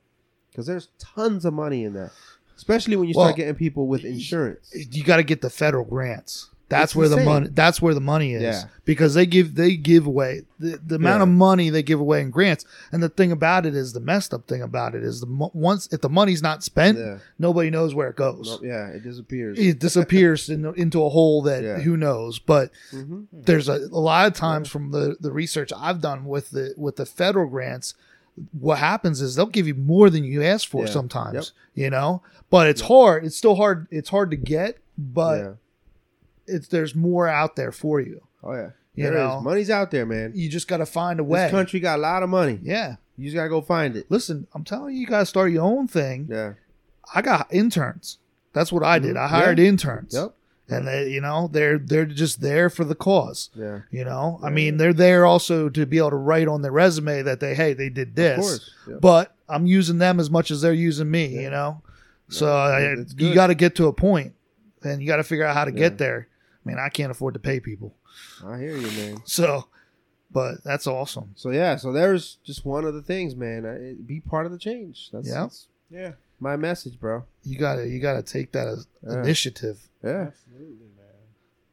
because 0.49 0.65
there's 0.65 0.87
tons 0.97 1.45
of 1.45 1.53
money 1.53 1.83
in 1.83 1.93
that 1.93 2.11
especially 2.55 2.95
when 2.95 3.07
you 3.07 3.13
start 3.13 3.35
getting 3.35 3.53
people 3.55 3.87
with 3.87 4.03
insurance 4.03 4.73
You 4.73 5.03
got 5.03 5.17
to 5.17 5.23
get 5.23 5.41
the 5.41 5.49
federal 5.49 5.85
grants. 5.85 6.49
That's 6.69 6.91
It's 6.91 6.95
where 6.97 7.07
the 7.07 7.17
money. 7.23 7.47
That's 7.49 7.81
where 7.81 7.93
the 7.93 8.01
money 8.01 8.33
is. 8.33 8.41
Yeah. 8.41 8.63
Because 8.83 9.13
they 9.13 9.25
give 9.25 9.55
they 9.55 9.77
give 9.77 10.05
away 10.05 10.43
the, 10.59 10.77
the 10.85 10.95
amount 10.95 11.19
Yeah. 11.19 11.23
of 11.23 11.29
money 11.29 11.69
they 11.69 11.81
give 11.81 12.01
away 12.01 12.19
in 12.21 12.29
grants. 12.29 12.65
And 12.91 13.01
the 13.01 13.07
thing 13.07 13.31
about 13.31 13.65
it 13.65 13.73
is 13.73 13.93
the 13.93 14.01
messed 14.01 14.33
up 14.33 14.47
thing 14.49 14.61
about 14.61 14.93
it 14.93 15.01
is 15.01 15.21
the 15.21 15.27
mo- 15.27 15.51
once 15.53 15.87
if 15.93 16.01
the 16.01 16.09
money's 16.09 16.41
not 16.41 16.63
spent, 16.65 16.97
yeah 16.97 17.19
nobody 17.39 17.69
knows 17.69 17.95
where 17.95 18.09
it 18.09 18.17
goes. 18.17 18.59
yeah 18.61 18.87
it 18.89 19.01
disappears 19.01 19.57
It 19.57 19.79
disappears 19.79 20.49
in, 20.49 20.65
into 20.75 21.03
a 21.05 21.09
hole 21.09 21.41
that 21.43 21.81
who 21.83 21.95
knows. 21.95 22.37
But 22.39 22.71
hmm 22.91 23.23
there's 23.31 23.69
a, 23.69 23.75
a 23.91 23.99
lot 24.01 24.27
of 24.27 24.33
times 24.33 24.67
from 24.69 24.91
the, 24.91 25.15
the 25.21 25.31
research 25.31 25.71
I've 25.75 26.01
done 26.01 26.25
with 26.25 26.49
the 26.51 26.73
with 26.75 26.97
the 26.97 27.05
federal 27.05 27.47
grants, 27.49 27.93
what 28.51 28.79
happens 28.79 29.21
is 29.21 29.35
they'll 29.35 29.45
give 29.45 29.67
you 29.67 29.73
more 29.75 30.09
than 30.09 30.25
you 30.25 30.43
ask 30.43 30.67
for 30.67 30.85
sometimes. 30.85 31.53
You 31.75 31.89
know, 31.89 32.23
but 32.49 32.67
it's 32.67 32.81
hard. 32.81 33.23
It's 33.25 33.37
still 33.37 33.55
hard. 33.55 33.87
It's 33.89 34.09
hard 34.09 34.31
to 34.31 34.37
get, 34.37 34.79
but 34.97 35.55
it's 36.47 36.67
there's 36.69 36.95
more 36.95 37.27
out 37.27 37.55
there 37.55 37.71
for 37.71 37.99
you. 37.99 38.21
oh 38.43 38.53
yeah 38.53 38.69
You 38.95 39.03
There 39.05 39.13
is. 39.13 39.19
know, 39.19 39.41
money's 39.41 39.69
out 39.69 39.91
there 39.91 40.05
man 40.05 40.31
you 40.35 40.49
just 40.49 40.67
got 40.67 40.77
to 40.77 40.85
find 40.85 41.19
a 41.19 41.23
way. 41.23 41.41
this 41.41 41.51
country 41.51 41.79
got 41.79 41.99
a 41.99 42.01
lot 42.01 42.23
of 42.23 42.29
money 42.29 42.59
yeah. 42.61 42.95
you 43.17 43.25
just 43.25 43.35
gotta 43.35 43.49
go 43.49 43.61
find 43.61 43.95
it 43.95 44.09
Listen, 44.09 44.47
I'm 44.53 44.63
telling 44.63 44.93
you, 44.95 45.01
you 45.01 45.07
got 45.07 45.19
to 45.19 45.25
start 45.25 45.51
your 45.51 45.63
own 45.63 45.87
thing. 45.87 46.27
yeah 46.29 46.53
I 47.15 47.21
got 47.21 47.47
interns. 47.53 48.17
That's 48.53 48.71
what 48.71 48.83
I 48.83 48.99
did. 48.99 49.15
Mhm. 49.15 49.19
I 49.19 49.27
hired 49.27 49.59
interns. 49.59 50.13
yep 50.13 50.33
and 50.69 50.85
they, 50.85 51.09
you 51.09 51.21
know 51.21 51.47
they're 51.49 51.77
they're 51.79 52.05
just 52.05 52.41
there 52.41 52.69
for 52.69 52.83
the 52.83 52.95
cause. 52.95 53.49
Yeah. 53.55 53.79
You 53.89 54.03
know, 54.03 54.37
I 54.43 54.49
mean, 54.49 54.75
they're 54.75 54.91
there 54.91 55.25
also 55.25 55.69
to 55.69 55.85
be 55.85 55.97
able 55.99 56.09
to 56.09 56.17
write 56.17 56.49
on 56.49 56.61
their 56.61 56.73
resume 56.73 57.21
that 57.21 57.39
they, 57.39 57.55
hey, 57.55 57.71
they 57.71 57.87
did 57.87 58.09
Of 58.09 58.15
this, 58.15 58.37
course. 58.39 58.71
Yeah. 58.89 58.95
but 58.99 59.33
I'm 59.47 59.65
using 59.65 59.97
them 59.99 60.19
as 60.19 60.29
much 60.29 60.51
as 60.51 60.59
they're 60.61 60.73
using 60.73 61.09
me. 61.09 61.27
Yeah. 61.27 61.41
You 61.43 61.49
know, 61.51 61.81
so 62.27 62.47
Yeah, 62.47 62.95
I, 62.99 63.05
you 63.17 63.33
got 63.33 63.47
to 63.47 63.55
get 63.55 63.75
to 63.75 63.87
a 63.87 63.93
point, 63.93 64.33
and 64.83 65.01
you 65.01 65.07
got 65.07 65.17
to 65.17 65.23
figure 65.23 65.45
out 65.45 65.55
how 65.55 65.63
to 65.63 65.71
Yeah. 65.71 65.77
get 65.79 65.97
there. 65.99 66.27
I 66.67 66.69
mean, 66.69 66.79
I 66.79 66.89
can't 66.89 67.11
afford 67.11 67.33
to 67.35 67.39
pay 67.39 67.59
people, 67.59 67.95
I 68.45 68.57
hear 68.59 68.75
you, 68.77 68.87
man. 68.91 69.21
so, 69.25 69.67
but 70.31 70.63
that's 70.63 70.85
awesome. 70.87 71.31
So 71.35 71.51
yeah, 71.51 71.77
so 71.77 71.91
there's 71.93 72.37
just 72.43 72.65
one 72.65 72.83
of 72.85 72.93
the 72.93 73.01
things, 73.01 73.35
man. 73.35 73.65
I, 73.65 73.93
be 74.05 74.19
part 74.19 74.45
of 74.45 74.51
the 74.51 74.57
change. 74.57 75.09
That's, 75.13 75.27
Yeah. 75.27 75.41
that's 75.43 75.67
Yeah, 75.89 76.11
my 76.39 76.57
message, 76.57 76.99
bro. 76.99 77.23
You 77.43 77.57
gotta 77.57 77.87
you 77.87 77.99
gotta 77.99 78.21
take 78.23 78.51
that 78.51 78.67
as 78.67 78.87
Yeah. 79.05 79.21
initiative. 79.21 79.89
Yeah. 80.03 80.27
absolutely, 80.27 80.89
man. 80.97 81.05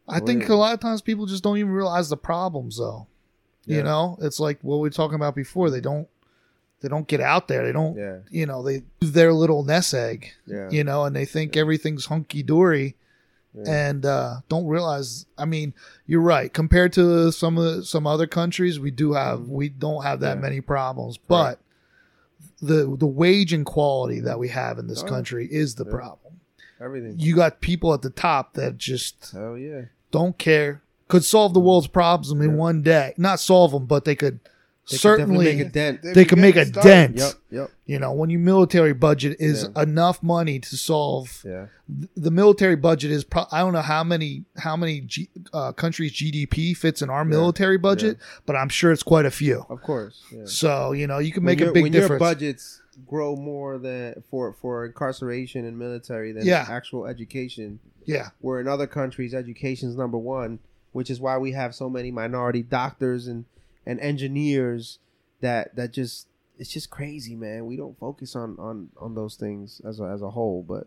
I 0.08 0.20
think 0.20 0.48
a 0.48 0.54
lot 0.54 0.74
of 0.74 0.80
times 0.80 1.02
people 1.02 1.26
just 1.26 1.42
don't 1.42 1.58
even 1.58 1.72
realize 1.72 2.08
the 2.08 2.16
problems, 2.16 2.78
though. 2.78 3.06
Yeah. 3.66 3.78
You 3.78 3.82
know, 3.82 4.18
it's 4.20 4.38
like 4.38 4.58
what 4.62 4.76
we 4.76 4.82
were 4.82 4.90
talking 4.90 5.16
about 5.16 5.34
before. 5.34 5.70
They 5.70 5.80
don't 5.80 6.06
they 6.80 6.88
don't 6.88 7.08
get 7.08 7.20
out 7.22 7.48
there. 7.48 7.64
They 7.64 7.72
don't. 7.72 7.96
Yeah. 7.96 8.18
You 8.30 8.44
know, 8.46 8.62
they 8.62 8.82
do 9.00 9.08
their 9.08 9.32
little 9.32 9.64
nest 9.64 9.94
egg. 9.94 10.32
Yeah. 10.46 10.68
You 10.70 10.84
know, 10.84 11.04
and 11.04 11.16
they 11.16 11.24
think 11.24 11.56
everything's 11.56 12.04
hunky 12.06 12.42
dory, 12.42 12.94
Yeah. 13.56 13.88
and 13.88 14.04
uh, 14.04 14.36
don't 14.48 14.66
realize. 14.66 15.26
I 15.38 15.44
mean, 15.44 15.74
you're 16.06 16.20
right. 16.20 16.52
Compared 16.52 16.92
to 16.94 17.30
some 17.30 17.56
of 17.56 17.64
the, 17.64 17.84
some 17.84 18.06
other 18.06 18.26
countries, 18.26 18.80
we 18.80 18.90
do 18.90 19.12
have 19.12 19.48
we 19.48 19.68
don't 19.68 20.02
have 20.02 20.20
that 20.20 20.36
Mm-hmm. 20.36 20.44
Yeah. 20.44 20.48
many 20.50 20.60
problems, 20.60 21.18
but 21.18 21.60
the 22.60 22.94
the 22.98 23.06
wage 23.06 23.52
inequality 23.52 24.20
that 24.20 24.38
we 24.38 24.48
have 24.48 24.78
in 24.78 24.86
this 24.86 25.02
Oh, 25.02 25.06
country 25.06 25.46
is 25.50 25.74
the 25.76 25.84
Yeah. 25.84 25.90
problem. 25.92 26.40
Everything. 26.80 27.14
You 27.18 27.36
got 27.36 27.60
people 27.60 27.94
at 27.94 28.02
the 28.02 28.10
top 28.10 28.54
that 28.54 28.76
just 28.78 29.30
Hell 29.32 29.56
yeah. 29.56 29.82
don't 30.10 30.36
care. 30.38 30.82
Could 31.08 31.24
solve 31.24 31.54
the 31.54 31.60
world's 31.60 31.86
problems 31.86 32.30
in 32.32 32.56
one 32.56 32.82
day. 32.82 33.14
Not 33.16 33.38
solve 33.38 33.72
them, 33.72 33.84
but 33.86 34.04
they 34.04 34.16
could 34.16 34.40
They 34.90 34.98
certainly. 34.98 35.46
could 35.46 35.56
make 35.58 35.66
a 35.66 35.70
dent. 35.70 36.02
they 36.02 36.24
could 36.26 36.38
make 36.38 36.56
a 36.56 36.58
getting 36.66 36.72
started. 36.74 36.88
dent. 36.90 37.16
Yep. 37.16 37.32
Yep. 37.50 37.70
You 37.86 37.98
know, 37.98 38.12
when 38.12 38.28
your 38.28 38.40
military 38.40 38.92
budget 38.92 39.36
is 39.40 39.66
Yeah. 39.74 39.82
enough 39.82 40.22
money 40.22 40.58
to 40.58 40.76
solve 40.76 41.42
Yeah. 41.44 41.66
the 42.16 42.30
military 42.30 42.76
budget 42.76 43.10
is. 43.10 43.24
Pro- 43.24 43.46
I 43.50 43.60
don't 43.60 43.72
know 43.72 43.80
how 43.80 44.04
many 44.04 44.44
how 44.58 44.76
many 44.76 45.00
G, 45.00 45.28
uh, 45.54 45.72
countries 45.72 46.12
GDP 46.12 46.74
fits 46.76 47.00
in 47.00 47.08
our 47.08 47.24
military 47.24 47.78
budget, 47.78 48.18
but 48.44 48.56
I'm 48.56 48.68
sure 48.68 48.92
it's 48.92 49.02
quite 49.02 49.24
a 49.24 49.30
few. 49.30 49.64
Of 49.70 49.80
course. 49.82 50.22
Yeah. 50.30 50.42
So 50.44 50.92
you 50.92 51.06
know, 51.06 51.18
you 51.18 51.32
can 51.32 51.44
make 51.44 51.60
a 51.60 51.64
your- 51.64 51.72
big 51.72 51.82
when 51.84 51.92
your 51.94 52.18
budgets 52.18 52.82
grow 53.08 53.34
more 53.36 53.78
than 53.78 54.22
for 54.30 54.52
for 54.52 54.84
incarceration 54.86 55.64
and 55.64 55.78
military 55.78 56.32
than 56.32 56.44
Yeah. 56.46 56.66
actual 56.68 57.06
education. 57.06 57.78
yeah, 58.06 58.28
Where 58.42 58.60
in 58.60 58.68
other 58.68 58.86
countries, 58.86 59.32
education 59.32 59.88
is 59.88 59.96
number 59.96 60.18
one, 60.18 60.58
which 60.92 61.08
is 61.10 61.22
why 61.22 61.38
we 61.38 61.52
have 61.52 61.74
so 61.74 61.88
many 61.88 62.10
minority 62.10 62.62
doctors 62.62 63.26
and 63.26 63.46
and 63.86 64.00
engineers 64.00 64.98
that 65.40 65.74
that 65.76 65.92
just 65.92 66.28
it's 66.58 66.70
just 66.70 66.90
crazy, 66.90 67.34
man. 67.34 67.66
We 67.66 67.76
don't 67.76 67.98
focus 67.98 68.36
on 68.36 68.56
on 68.58 68.90
on 68.96 69.14
those 69.14 69.36
things 69.36 69.80
as 69.86 70.00
a, 70.00 70.04
as 70.04 70.22
a 70.22 70.30
whole, 70.30 70.62
but 70.66 70.86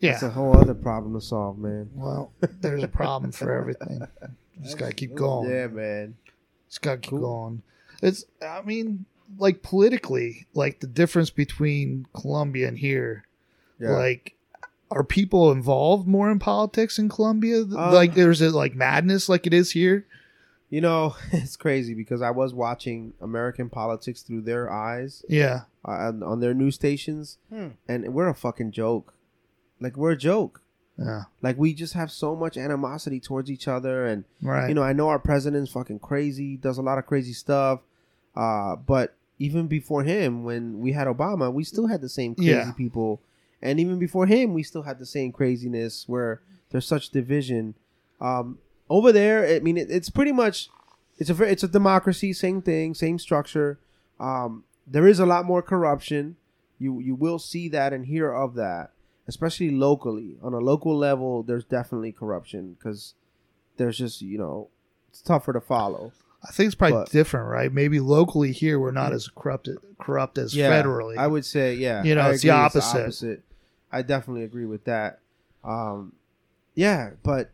yeah. 0.00 0.12
it's 0.12 0.22
a 0.22 0.30
whole 0.30 0.56
other 0.56 0.74
problem 0.74 1.14
to 1.14 1.20
solve, 1.20 1.58
man. 1.58 1.90
well, 1.94 2.32
there's 2.60 2.82
a 2.82 2.88
problem 2.88 3.32
for 3.32 3.52
everything. 3.52 4.06
Just 4.62 4.78
gotta 4.78 4.92
keep 4.92 5.14
going. 5.14 5.50
Yeah, 5.50 5.66
man. 5.68 6.16
Just 6.68 6.82
gotta 6.82 6.98
keep 6.98 7.10
Cool. 7.10 7.20
going. 7.20 7.62
It's 8.02 8.24
I 8.42 8.62
mean, 8.62 9.06
like 9.38 9.62
politically, 9.62 10.46
like 10.54 10.80
the 10.80 10.86
difference 10.86 11.30
between 11.30 12.06
Colombia 12.12 12.68
and 12.68 12.78
here, 12.78 13.24
Yeah. 13.78 13.90
like 13.92 14.34
are 14.90 15.04
people 15.04 15.50
involved 15.50 16.06
more 16.06 16.30
in 16.30 16.38
politics 16.38 16.98
in 16.98 17.08
Colombia? 17.08 17.62
Um, 17.62 17.74
like 17.94 18.14
there's 18.14 18.42
it 18.42 18.52
like 18.52 18.74
madness 18.74 19.28
like 19.28 19.46
it 19.46 19.54
is 19.54 19.72
here? 19.72 20.06
You 20.72 20.80
know, 20.80 21.14
it's 21.32 21.56
crazy 21.56 21.92
because 21.92 22.22
I 22.22 22.30
was 22.30 22.54
watching 22.54 23.12
American 23.20 23.68
politics 23.68 24.22
through 24.22 24.40
their 24.42 24.72
eyes 24.72 25.22
Yeah. 25.28 25.62
uh, 25.86 25.90
on, 26.08 26.22
on 26.22 26.40
their 26.40 26.54
news 26.54 26.76
stations, 26.76 27.36
Hmm. 27.50 27.68
and 27.86 28.14
we're 28.14 28.28
a 28.28 28.34
fucking 28.34 28.70
joke. 28.72 29.12
Like 29.80 29.98
we're 29.98 30.12
a 30.12 30.16
joke. 30.16 30.62
Yeah. 30.98 31.24
Like 31.42 31.58
we 31.58 31.74
just 31.74 31.92
have 31.92 32.10
so 32.10 32.34
much 32.34 32.56
animosity 32.56 33.20
towards 33.20 33.50
each 33.50 33.68
other, 33.68 34.06
and 34.06 34.24
Right. 34.40 34.68
you 34.68 34.74
know, 34.74 34.82
I 34.82 34.94
know 34.94 35.08
our 35.08 35.18
president's 35.18 35.70
fucking 35.72 35.98
crazy, 35.98 36.56
does 36.56 36.78
a 36.78 36.82
lot 36.82 36.96
of 36.98 37.04
crazy 37.04 37.34
stuff. 37.34 37.80
Uh, 38.34 38.76
but 38.76 39.14
even 39.38 39.66
before 39.66 40.04
him, 40.04 40.42
when 40.42 40.80
we 40.80 40.92
had 40.92 41.06
Obama, 41.06 41.52
we 41.52 41.64
still 41.64 41.88
had 41.88 42.00
the 42.00 42.08
same 42.08 42.34
crazy 42.34 42.50
Yeah. 42.50 42.72
people, 42.72 43.20
and 43.60 43.78
even 43.78 43.98
before 43.98 44.24
him, 44.26 44.54
we 44.54 44.62
still 44.62 44.82
had 44.84 44.98
the 44.98 45.04
same 45.06 45.32
craziness 45.32 46.08
where 46.08 46.40
there's 46.70 46.86
such 46.86 47.10
division. 47.10 47.74
Um, 48.22 48.58
over 48.92 49.10
there, 49.10 49.46
I 49.46 49.60
mean, 49.60 49.78
it, 49.78 49.90
it's 49.90 50.10
pretty 50.10 50.32
much 50.32 50.68
it's 51.16 51.30
a 51.30 51.42
it's 51.44 51.62
a 51.62 51.68
democracy, 51.68 52.34
same 52.34 52.60
thing, 52.60 52.92
same 52.92 53.18
structure. 53.18 53.78
Um, 54.20 54.64
there 54.86 55.08
is 55.08 55.18
a 55.18 55.24
lot 55.24 55.46
more 55.46 55.62
corruption. 55.62 56.36
You 56.78 57.00
you 57.00 57.14
will 57.14 57.38
see 57.38 57.70
that 57.70 57.94
and 57.94 58.04
hear 58.04 58.30
of 58.30 58.54
that, 58.56 58.90
especially 59.26 59.70
locally. 59.70 60.36
On 60.42 60.52
a 60.52 60.58
local 60.58 60.94
level, 60.94 61.42
there's 61.42 61.64
definitely 61.64 62.12
corruption 62.12 62.76
because 62.78 63.14
there's 63.78 63.96
just 63.96 64.20
you 64.20 64.36
know 64.36 64.68
it's 65.08 65.22
tougher 65.22 65.54
to 65.54 65.60
follow. 65.60 66.12
I 66.46 66.52
think 66.52 66.66
it's 66.66 66.74
probably 66.74 66.98
but- 66.98 67.10
different, 67.10 67.48
right? 67.48 67.72
Maybe 67.72 67.98
locally 67.98 68.52
here 68.52 68.78
we're 68.78 68.90
not 68.90 69.14
as 69.14 69.26
corrupt 69.34 69.70
corrupt 69.98 70.36
as 70.36 70.54
federally. 70.54 71.16
I 71.16 71.28
would 71.28 71.46
say 71.46 71.76
yeah. 71.76 72.02
You 72.02 72.14
know, 72.14 72.22
I 72.22 72.32
it's 72.32 72.42
the 72.42 72.50
opposite. 72.50 73.42
I 73.90 74.02
definitely 74.02 74.44
agree 74.44 74.66
with 74.66 74.84
that. 74.84 75.20
Um, 75.64 76.12
yeah, 76.74 77.10
but 77.22 77.50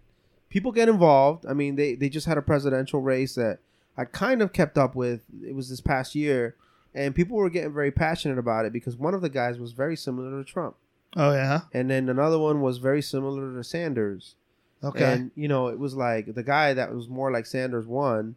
people 0.51 0.73
get 0.73 0.89
involved. 0.89 1.45
I 1.47 1.53
mean, 1.55 1.77
they 1.77 1.95
they 1.95 2.09
just 2.09 2.27
had 2.27 2.39
a 2.39 2.43
presidential 2.43 3.01
race 3.01 3.35
that 3.35 3.59
I 3.97 4.05
kind 4.05 4.43
of 4.43 4.53
kept 4.53 4.79
up 4.79 4.95
with. 4.95 5.21
It 5.45 5.55
was 5.55 5.69
this 5.71 5.81
past 5.81 6.15
year, 6.15 6.55
and 6.95 7.15
people 7.15 7.37
were 7.37 7.51
getting 7.51 7.73
very 7.75 7.91
passionate 7.91 8.39
about 8.39 8.65
it 8.65 8.73
because 8.73 8.97
one 8.97 9.15
of 9.15 9.23
the 9.23 9.29
guys 9.29 9.59
was 9.59 9.73
very 9.73 9.97
similar 9.97 10.31
to 10.43 10.45
Trump, 10.51 10.77
oh 11.17 11.33
yeah. 11.33 11.63
and 11.73 11.91
then 11.91 12.09
another 12.09 12.39
one 12.39 12.61
was 12.61 12.79
very 12.79 13.03
similar 13.03 13.55
to 13.55 13.65
Sanders. 13.65 14.35
Okay. 14.83 15.13
And 15.13 15.31
you 15.35 15.49
know, 15.49 15.69
it 15.69 15.79
was 15.79 15.95
like 15.95 16.35
the 16.35 16.43
guy 16.45 16.73
that 16.75 16.95
was 16.95 17.09
more 17.09 17.33
like 17.33 17.47
Sanders 17.47 17.87
won 17.87 18.37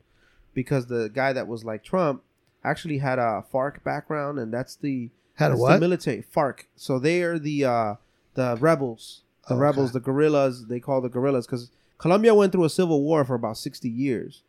because 0.54 0.88
the 0.88 1.10
guy 1.14 1.34
that 1.34 1.48
was 1.48 1.64
like 1.64 1.84
Trump 1.84 2.24
actually 2.64 2.98
had 2.98 3.20
a 3.20 3.44
FARC 3.54 3.84
background, 3.84 4.40
and 4.40 4.52
that's 4.54 4.76
the 4.76 5.10
Had 5.36 5.52
a 5.52 5.56
what? 5.58 5.74
The 5.74 5.80
military 5.80 6.24
FARC. 6.36 6.62
So 6.76 6.98
they 6.98 7.22
are 7.22 7.38
the 7.38 7.66
uh, 7.66 7.96
the 8.34 8.58
rebels, 8.60 9.22
the 9.48 9.54
Okay. 9.54 9.62
rebels, 9.62 9.92
the 9.92 10.00
guerrillas. 10.00 10.66
They 10.68 10.80
call 10.80 11.00
the 11.02 11.10
guerrillas 11.10 11.46
because 11.46 11.70
Colombia 12.02 12.34
went 12.34 12.52
through 12.52 12.64
a 12.64 12.70
civil 12.70 13.04
war 13.04 13.24
for 13.24 13.36
about 13.36 13.58
sixty 13.58 13.90
years. 13.90 14.42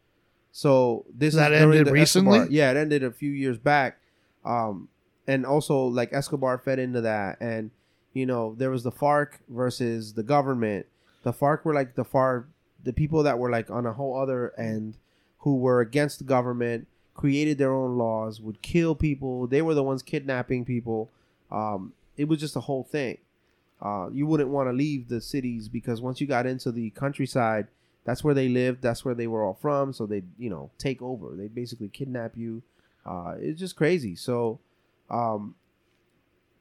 So 0.52 1.04
this 1.14 1.34
That 1.34 1.52
ended 1.52 1.88
recently? 1.88 2.38
Escobar- 2.38 2.52
Yeah, 2.52 2.70
it 2.70 2.76
ended 2.78 3.04
a 3.04 3.10
few 3.10 3.30
years 3.30 3.58
back. 3.58 3.98
Um, 4.44 4.88
and 5.26 5.44
also 5.44 5.84
like 5.84 6.12
Escobar 6.12 6.56
fed 6.58 6.78
into 6.78 7.02
that, 7.02 7.38
and 7.40 7.70
you 8.14 8.24
know 8.24 8.54
there 8.56 8.70
was 8.70 8.82
the 8.82 8.90
FARC 8.90 9.34
versus 9.48 10.14
the 10.14 10.22
government. 10.22 10.86
The 11.24 11.32
FARC 11.32 11.64
were 11.64 11.74
like 11.74 11.94
the 11.94 12.04
far 12.04 12.48
the 12.82 12.92
people 12.92 13.22
that 13.22 13.38
were 13.38 13.50
like 13.50 13.70
on 13.70 13.84
a 13.86 13.92
whole 13.92 14.16
other 14.18 14.58
end 14.58 14.96
who 15.40 15.56
were 15.58 15.80
against 15.80 16.18
the 16.18 16.24
government, 16.24 16.86
created 17.14 17.58
their 17.58 17.72
own 17.72 17.98
laws, 17.98 18.40
would 18.40 18.62
kill 18.62 18.94
people. 18.94 19.46
They 19.46 19.60
were 19.60 19.74
the 19.74 19.82
ones 19.82 20.02
kidnapping 20.02 20.64
people. 20.64 21.10
Um, 21.50 21.92
it 22.16 22.28
was 22.28 22.40
just 22.40 22.56
a 22.56 22.60
whole 22.60 22.84
thing. 22.84 23.18
Uh, 23.82 24.08
you 24.12 24.26
wouldn't 24.26 24.48
want 24.48 24.68
to 24.68 24.72
leave 24.72 25.08
the 25.08 25.20
cities 25.20 25.68
because 25.68 26.00
once 26.00 26.20
you 26.20 26.26
got 26.26 26.46
into 26.46 26.70
the 26.70 26.90
countryside, 26.90 27.66
that's 28.04 28.22
where 28.22 28.34
they 28.34 28.48
lived. 28.48 28.80
That's 28.80 29.04
where 29.04 29.14
they 29.14 29.26
were 29.26 29.44
all 29.44 29.58
from. 29.60 29.92
So 29.92 30.06
they, 30.06 30.22
you 30.38 30.50
know, 30.50 30.70
take 30.78 31.02
over. 31.02 31.34
They 31.34 31.48
basically 31.48 31.88
kidnap 31.88 32.36
you. 32.36 32.62
Uh, 33.04 33.34
it's 33.38 33.58
just 33.58 33.74
crazy. 33.74 34.14
So, 34.14 34.60
um, 35.10 35.56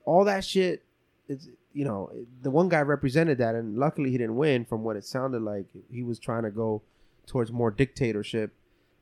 all 0.06 0.23
that 0.26 0.43
shit. 0.43 0.84
It's 1.30 1.48
you 1.73 1.85
know 1.85 2.11
the 2.41 2.52
one 2.52 2.68
guy 2.69 2.81
represented 2.81 3.38
that, 3.38 3.56
and 3.56 3.77
luckily 3.77 4.11
he 4.11 4.18
didn't 4.18 4.35
win. 4.35 4.65
From 4.65 4.84
what 4.84 4.95
it 4.95 5.06
sounded 5.06 5.43
like, 5.43 5.68
he 5.91 6.03
was 6.03 6.19
trying 6.19 6.43
to 6.43 6.52
go 6.52 6.81
towards 7.27 7.52
more 7.52 7.72
dictatorship. 7.72 8.52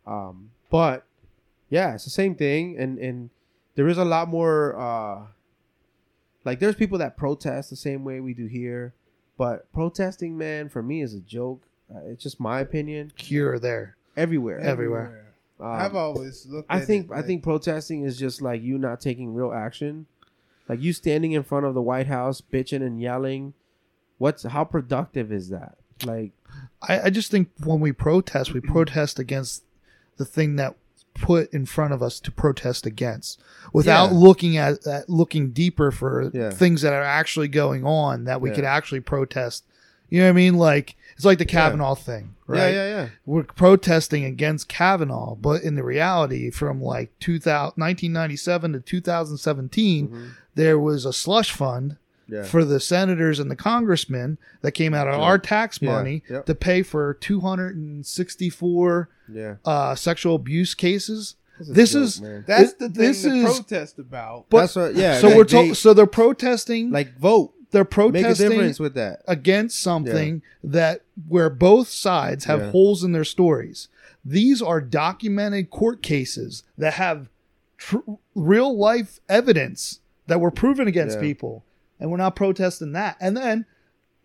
Um, 0.06 0.52
but 0.70 1.06
yeah, 1.70 1.96
it's 1.96 2.04
the 2.04 2.10
same 2.10 2.36
thing, 2.36 2.78
and 2.78 3.00
and 3.00 3.30
there 3.76 3.88
is 3.88 3.98
a 3.98 4.06
lot 4.06 4.28
more. 4.28 4.78
Uh, 4.78 5.28
like 6.46 6.60
there's 6.60 6.76
people 6.76 6.98
that 7.00 7.18
protest 7.18 7.70
the 7.70 7.76
same 7.76 8.04
way 8.04 8.20
we 8.20 8.34
do 8.34 8.46
here, 8.46 8.94
but 9.38 9.72
protesting, 9.74 10.38
man, 10.38 10.70
for 10.70 10.82
me 10.82 11.02
is 11.02 11.14
a 11.14 11.20
joke. 11.20 11.64
Uh, 11.94 12.00
it's 12.06 12.24
just 12.24 12.40
my 12.40 12.60
opinion. 12.60 13.12
Cure 13.16 13.60
there. 13.60 13.96
Everywhere, 14.16 14.60
Everywhere. 14.60 15.26
Um, 15.60 15.68
I've 15.68 15.96
always 15.96 16.46
looked. 16.46 16.68
I 16.70 16.80
at 16.80 16.88
think 16.88 17.12
it 17.12 17.14
I 17.14 17.22
think 17.22 17.44
protesting 17.44 18.04
is 18.04 18.18
just 18.18 18.42
like 18.42 18.62
you 18.62 18.78
not 18.78 19.02
taking 19.02 19.34
real 19.34 19.52
action, 19.52 20.06
like 20.70 20.82
you 20.82 20.94
standing 20.94 21.34
in 21.34 21.44
front 21.44 21.66
of 21.66 21.74
the 21.74 21.82
White 21.82 22.08
House 22.08 22.42
bitching 22.42 22.82
and 22.82 23.02
yelling. 23.02 23.54
What's 24.18 24.44
how 24.44 24.64
productive 24.64 25.32
is 25.32 25.50
that? 25.50 25.78
Like 26.06 26.32
I, 26.82 27.02
I 27.02 27.10
just 27.10 27.30
think 27.30 27.50
when 27.64 27.82
we 27.82 27.92
protest, 27.92 28.54
we 28.54 28.62
protest 28.62 29.20
against 29.20 29.64
the 30.18 30.26
thing 30.26 30.56
that 30.58 30.76
put 31.14 31.52
in 31.54 31.66
front 31.66 31.94
of 31.94 32.02
us 32.02 32.20
to 32.22 32.32
protest 32.32 32.86
against 32.86 33.40
without 33.74 34.12
Yeah. 34.12 34.18
looking 34.18 34.58
at, 34.58 34.86
at 34.88 35.10
looking 35.10 35.52
deeper 35.52 35.92
for 35.92 36.32
Yeah. 36.34 36.50
things 36.50 36.82
that 36.82 36.94
are 36.94 37.04
actually 37.04 37.48
going 37.50 37.84
on 37.86 38.24
that 38.26 38.40
we 38.42 38.50
Yeah. 38.50 38.56
could 38.56 38.66
actually 38.66 39.02
protest 39.02 39.64
You 40.12 40.22
know 40.22 40.26
what 40.26 40.30
I 40.32 40.34
mean? 40.34 40.56
Like 40.56 40.96
it's 41.16 41.24
like 41.24 41.38
the 41.38 41.46
Kavanaugh 41.46 41.94
thing, 41.94 42.34
right? 42.48 42.74
Yeah, 42.74 42.86
yeah, 42.88 42.88
yeah. 43.04 43.08
We're 43.28 43.44
protesting 43.44 44.26
against 44.26 44.68
Kavanaugh, 44.68 45.36
but 45.36 45.62
in 45.62 45.76
the 45.76 45.84
reality, 45.84 46.50
from 46.50 46.82
like 46.82 47.12
2000, 47.20 47.74
1997 47.78 48.74
to 48.74 48.80
2017, 48.80 50.08
Mhm. 50.08 50.28
there 50.56 50.80
was 50.80 51.06
a 51.06 51.14
slush 51.14 51.52
fund 51.52 51.98
Yeah. 52.30 52.44
for 52.44 52.64
the 52.64 52.80
senators 52.80 53.40
and 53.40 53.50
the 53.50 53.56
congressmen 53.56 54.38
that 54.62 54.72
came 54.74 54.94
out 54.94 55.08
of 55.08 55.16
Yeah. 55.16 55.26
our 55.26 55.38
tax 55.40 55.80
Yeah. 55.82 55.90
money 55.92 56.24
Yep. 56.30 56.46
to 56.46 56.56
pay 56.56 56.84
for 56.84 57.16
264 57.16 59.10
yeah. 59.32 59.56
uh, 59.66 59.96
sexual 59.96 60.36
abuse 60.36 60.74
cases. 60.76 61.36
This 61.60 61.92
joke, 61.94 62.02
is- 62.04 62.22
man. 62.22 62.44
That's 62.48 62.72
It- 62.72 62.80
the 62.80 62.90
thing 62.90 62.94
this 63.02 63.22
to 63.24 63.30
is- 63.32 63.44
protest 63.60 64.00
about. 64.00 64.46
But- 64.50 64.60
That's 64.62 64.76
what. 64.76 64.96
Yeah. 64.96 65.20
so 65.20 65.28
like 65.28 65.38
we're 65.38 65.44
they- 65.44 65.68
to- 65.70 65.76
so 65.76 65.94
they're 65.94 66.06
protesting. 66.06 66.92
like 66.92 67.18
vote. 67.18 67.54
they're 67.72 67.84
Make 67.84 67.92
a 67.92 67.94
protesting 67.94 68.50
difference 68.50 68.80
with 68.80 68.96
that. 68.96 69.22
against 69.28 69.80
something 69.80 70.42
that 70.64 71.02
where 71.28 71.52
both 71.52 71.88
sides 71.88 72.46
have 72.46 72.62
Yeah. 72.62 72.72
holes 72.72 73.04
in 73.04 73.12
their 73.12 73.24
stories. 73.24 73.90
These 74.26 74.60
are 74.62 74.82
documented 74.82 75.70
court 75.70 76.02
cases 76.02 76.64
that 76.80 76.94
have 76.94 77.30
tr- 77.78 77.98
real 78.34 78.76
life 78.76 79.20
evidence 79.30 80.00
that 80.26 80.42
were 80.42 80.50
proven 80.50 80.88
against 80.88 81.18
Yeah. 81.18 81.22
people, 81.22 81.64
and 82.00 82.10
we're 82.12 82.18
not 82.18 82.36
protesting 82.36 82.92
that. 82.94 83.18
And 83.20 83.36
then 83.36 83.66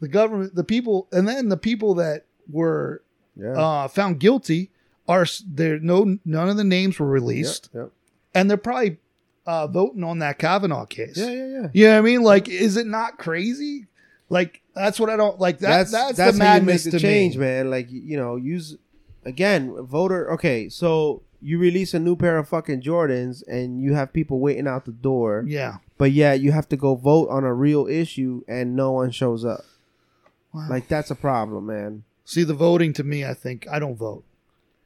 the 0.00 0.08
government, 0.08 0.54
the 0.54 0.64
people, 0.64 1.08
and 1.12 1.26
then 1.28 1.48
the 1.48 1.56
people 1.56 1.94
that 1.94 2.24
were 2.50 3.02
Yeah. 3.36 3.52
uh, 3.52 3.88
found 3.88 4.20
guilty 4.20 4.70
are 5.08 5.26
there. 5.46 5.78
No, 5.78 6.18
none 6.24 6.48
of 6.48 6.56
the 6.56 6.64
names 6.64 6.98
were 6.98 7.06
released, 7.08 7.70
Yep, 7.74 7.82
yep. 7.84 7.92
and 8.34 8.48
they're 8.50 8.56
probably 8.56 8.98
uh, 9.46 9.66
voting 9.66 10.02
on 10.04 10.20
that 10.20 10.38
Kavanaugh 10.38 10.86
case. 10.86 11.16
Yeah, 11.18 11.30
yeah, 11.30 11.46
yeah. 11.46 11.68
You 11.72 11.84
know 11.86 11.92
what 11.92 11.98
I 11.98 12.00
mean? 12.02 12.22
Like, 12.22 12.48
is 12.48 12.76
it 12.78 12.86
not 12.86 13.18
crazy? 13.18 13.86
Like, 14.30 14.62
that's 14.74 14.98
what 14.98 15.10
I 15.10 15.16
don't 15.16 15.38
like. 15.38 15.58
That, 15.58 15.90
that's, 15.90 15.90
that's 15.92 16.16
the 16.16 16.24
you 16.26 16.32
make 16.32 16.38
madness 16.38 16.84
the 16.84 16.92
to 16.92 16.98
change, 16.98 17.34
me. 17.36 17.40
man. 17.40 17.70
Like 17.70 17.88
you 17.90 18.16
know, 18.16 18.36
use 18.36 18.76
again, 19.24 19.74
voter. 19.84 20.32
Okay, 20.32 20.68
so 20.70 21.22
you 21.42 21.58
release 21.58 21.92
a 21.92 21.98
new 22.00 22.16
pair 22.16 22.38
of 22.38 22.48
fucking 22.48 22.80
Jordans, 22.80 23.46
and 23.46 23.82
you 23.82 23.92
have 23.92 24.12
people 24.14 24.40
waiting 24.40 24.66
out 24.66 24.86
the 24.86 24.92
door, 24.92 25.44
Yeah. 25.46 25.76
But 25.98 26.12
yeah, 26.12 26.32
you 26.34 26.52
have 26.52 26.68
to 26.70 26.76
go 26.76 26.94
vote 26.94 27.28
on 27.30 27.44
a 27.44 27.54
real 27.54 27.86
issue, 27.86 28.42
and 28.48 28.74
no 28.76 28.92
one 28.92 29.10
shows 29.10 29.44
up. 29.44 29.60
Wow. 30.52 30.66
Like 30.70 30.88
that's 30.88 31.10
a 31.10 31.14
problem, 31.16 31.66
man. 31.66 32.04
See, 32.24 32.42
the 32.44 32.54
voting 32.54 32.92
to 32.94 33.04
me, 33.04 33.24
I 33.24 33.34
think 33.34 33.66
I 33.70 33.78
don't 33.78 33.96
vote. 33.96 34.24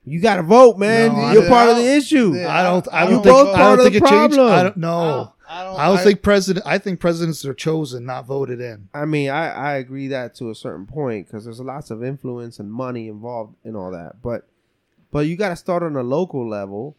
You 0.05 0.21
got 0.21 0.37
to 0.37 0.43
vote, 0.43 0.79
man. 0.79 1.13
No, 1.13 1.33
You're 1.33 1.43
don't- 1.43 1.51
part 1.51 1.69
of 1.69 1.77
the 1.77 1.85
issue. 1.95 2.35
Yeah. 2.35 2.53
I 2.55 2.63
don't. 2.63 2.89
I 2.93 3.07
don't 3.07 3.23
both 3.23 3.47
think. 3.49 3.57
I 3.57 3.61
part 3.61 3.79
don't 3.79 3.87
of 3.87 3.93
think 3.93 4.03
the 4.03 4.07
it 4.09 4.11
changed. 4.11 4.35
problem. 4.37 4.53
I 4.59 4.63
don't 4.63 4.77
know. 4.79 5.33
I 5.51 5.65
don't, 5.65 5.81
I 5.81 5.87
don't 5.89 5.99
think 5.99 6.23
president. 6.23 6.67
I 6.67 6.77
think 6.79 7.01
presidents 7.01 7.45
are 7.47 7.55
chosen, 7.55 8.05
not 8.05 8.27
voted 8.27 8.61
in. 8.61 8.89
I 8.93 9.07
mean, 9.07 9.31
I, 9.31 9.49
I 9.51 9.73
agree 9.77 10.09
that 10.09 10.35
to 10.37 10.51
a 10.51 10.55
certain 10.55 10.85
point 10.87 11.27
because 11.27 11.45
there's 11.45 11.61
lots 11.61 11.91
of 11.91 12.05
influence 12.05 12.59
and 12.59 12.71
money 12.71 13.09
involved 13.09 13.55
in 13.65 13.75
all 13.75 13.91
that. 13.93 14.21
But 14.23 14.47
but 15.11 15.21
you 15.21 15.37
got 15.37 15.49
to 15.51 15.57
start 15.57 15.83
on 15.83 15.97
a 15.97 16.03
local 16.03 16.47
level. 16.49 16.97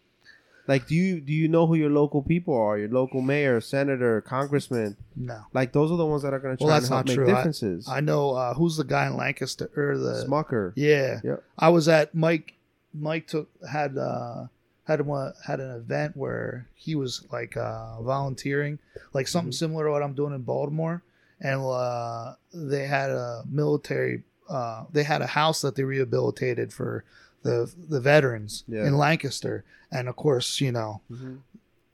Like, 0.69 0.87
do 0.87 0.93
you 0.95 1.19
do 1.19 1.33
you 1.33 1.47
know 1.49 1.65
who 1.67 1.75
your 1.75 1.89
local 1.89 2.21
people 2.21 2.55
are? 2.55 2.77
Your 2.77 2.89
local 2.89 3.21
mayor, 3.21 3.59
senator, 3.59 4.21
congressman. 4.21 4.95
No, 5.15 5.39
Like 5.51 5.73
those 5.73 5.91
are 5.91 5.97
the 5.97 6.05
ones 6.05 6.21
that 6.23 6.33
are 6.33 6.39
going 6.39 6.55
to 6.55 6.63
Well, 6.63 6.69
try 6.69 6.77
and 6.77 6.87
help 6.87 6.97
not 6.99 7.07
make 7.07 7.15
true. 7.15 7.25
Differences. 7.25 7.89
I 7.89 7.99
know 7.99 8.31
uh, 8.35 8.53
who's 8.53 8.77
the 8.77 8.83
guy 8.83 9.07
in 9.07 9.17
Lancaster 9.17 9.69
or 9.75 9.97
the 9.97 10.23
Smucker. 10.27 10.71
Yeah. 10.75 11.19
Yep. 11.23 11.43
I 11.57 11.69
was 11.69 11.89
at 11.89 12.13
Mike. 12.13 12.53
Mike 12.93 13.25
took 13.27 13.49
had 13.69 13.97
uh 13.97 14.45
had 14.85 15.01
one 15.05 15.33
had 15.45 15.59
an 15.59 15.71
event 15.71 16.15
where 16.15 16.67
he 16.75 16.93
was 16.95 17.25
like 17.31 17.57
uh 17.57 17.99
volunteering, 18.01 18.77
like 19.13 19.27
something 19.27 19.51
Mhm. 19.51 19.55
similar 19.63 19.85
to 19.85 19.91
what 19.91 20.03
I'm 20.03 20.13
doing 20.13 20.33
in 20.33 20.41
Baltimore, 20.43 21.01
and 21.41 21.61
uh 21.61 22.35
they 22.53 22.85
had 22.87 23.09
a 23.09 23.43
military. 23.49 24.23
Uh, 24.49 24.85
they 24.91 25.03
had 25.03 25.21
a 25.21 25.27
house 25.27 25.61
that 25.61 25.75
they 25.75 25.83
rehabilitated 25.83 26.73
for 26.73 27.03
the 27.43 27.71
the 27.89 27.99
veterans 27.99 28.63
Yeah. 28.67 28.85
in 28.87 28.97
Lancaster, 28.97 29.63
and 29.91 30.07
of 30.09 30.15
course, 30.15 30.59
you 30.61 30.71
know, 30.71 31.01
Mhm. 31.11 31.39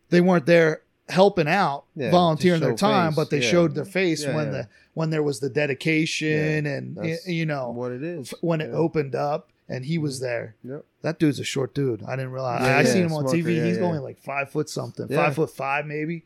they 0.10 0.22
weren't 0.22 0.46
there 0.46 0.82
helping 1.10 1.48
out, 1.48 1.84
Yeah, 1.96 2.10
volunteering 2.12 2.62
their 2.62 2.76
time, 2.76 3.12
face. 3.12 3.16
but 3.16 3.30
they 3.30 3.40
Yeah. 3.42 3.50
showed 3.50 3.76
their 3.76 3.86
face 3.86 4.26
when 4.26 4.52
the 4.52 4.68
when 4.96 5.10
there 5.10 5.22
was 5.24 5.40
the 5.42 5.50
dedication 5.50 6.66
and 6.66 6.96
That's 6.96 7.28
you 7.28 7.46
know 7.46 7.70
what 7.70 7.92
it 7.92 8.02
is. 8.04 8.34
when 8.42 8.62
it 8.62 8.72
opened 8.74 9.14
up 9.14 9.50
and 9.68 9.84
he 9.86 9.98
was 9.98 10.20
there. 10.22 10.56
Yep. 10.64 10.86
That 11.02 11.20
dude's 11.20 11.40
a 11.40 11.44
short 11.44 11.76
dude. 11.76 12.02
I 12.04 12.16
didn't 12.16 12.32
realize. 12.32 12.62
Yeah, 12.62 12.68
I, 12.68 12.80
I 12.80 12.82
yeah, 12.82 12.88
seen 12.88 13.04
him 13.06 13.14
on 13.14 13.26
TV. 13.26 13.58
yeah, 13.58 13.66
He's 13.66 13.78
only 13.80 14.00
like 14.00 14.18
five 14.20 14.50
foot 14.50 14.70
something, 14.70 15.08
five 15.10 15.36
foot 15.36 15.50
five 15.52 15.86
maybe. 15.86 16.24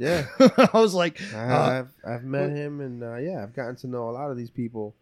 Yeah, 0.00 0.26
I 0.40 0.70
was 0.74 0.92
like, 0.94 1.20
I, 1.34 1.36
Uh, 1.36 1.70
I've 2.04 2.14
I've 2.14 2.24
met 2.24 2.50
him 2.50 2.80
and 2.80 3.02
uh, 3.02 3.16
yeah, 3.16 3.42
I've 3.42 3.54
gotten 3.54 3.76
to 3.76 3.86
know 3.86 4.08
a 4.08 4.12
lot 4.12 4.30
of 4.30 4.36
these 4.36 4.50
people. 4.50 4.94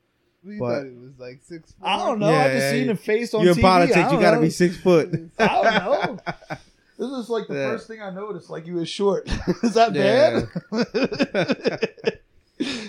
We 0.44 0.58
but- 0.58 0.66
thought 0.74 0.86
it 0.86 0.96
was 1.00 1.18
like 1.18 1.40
six. 1.42 1.72
Foot. 1.72 1.86
I 1.86 1.96
don't 1.98 2.18
know. 2.18 2.30
Yeah, 2.30 2.38
I 2.44 2.48
just 2.48 2.54
yeah, 2.64 2.70
seen 2.70 2.84
yeah. 2.84 2.90
him 2.90 2.96
face 2.98 3.34
on 3.34 3.42
You're 3.42 3.52
in 3.52 3.58
TV. 3.58 3.60
I 3.60 3.62
politics. 3.62 3.96
don't 3.96 4.14
You 4.14 4.20
got 4.20 4.34
to 4.34 4.40
be 4.40 4.50
six 4.50 4.76
foot. 4.76 5.14
I 5.38 5.46
don't 5.46 5.64
know. 5.84 6.56
This 6.96 7.10
is 7.10 7.28
like 7.28 7.48
the 7.48 7.54
Yeah. 7.54 7.70
first 7.72 7.88
thing 7.88 8.00
I 8.00 8.10
noticed. 8.10 8.50
Like 8.50 8.68
you 8.68 8.74
was 8.74 8.88
short. 8.88 9.28
is 9.64 9.74
that 9.74 9.92
bad? 9.94 10.46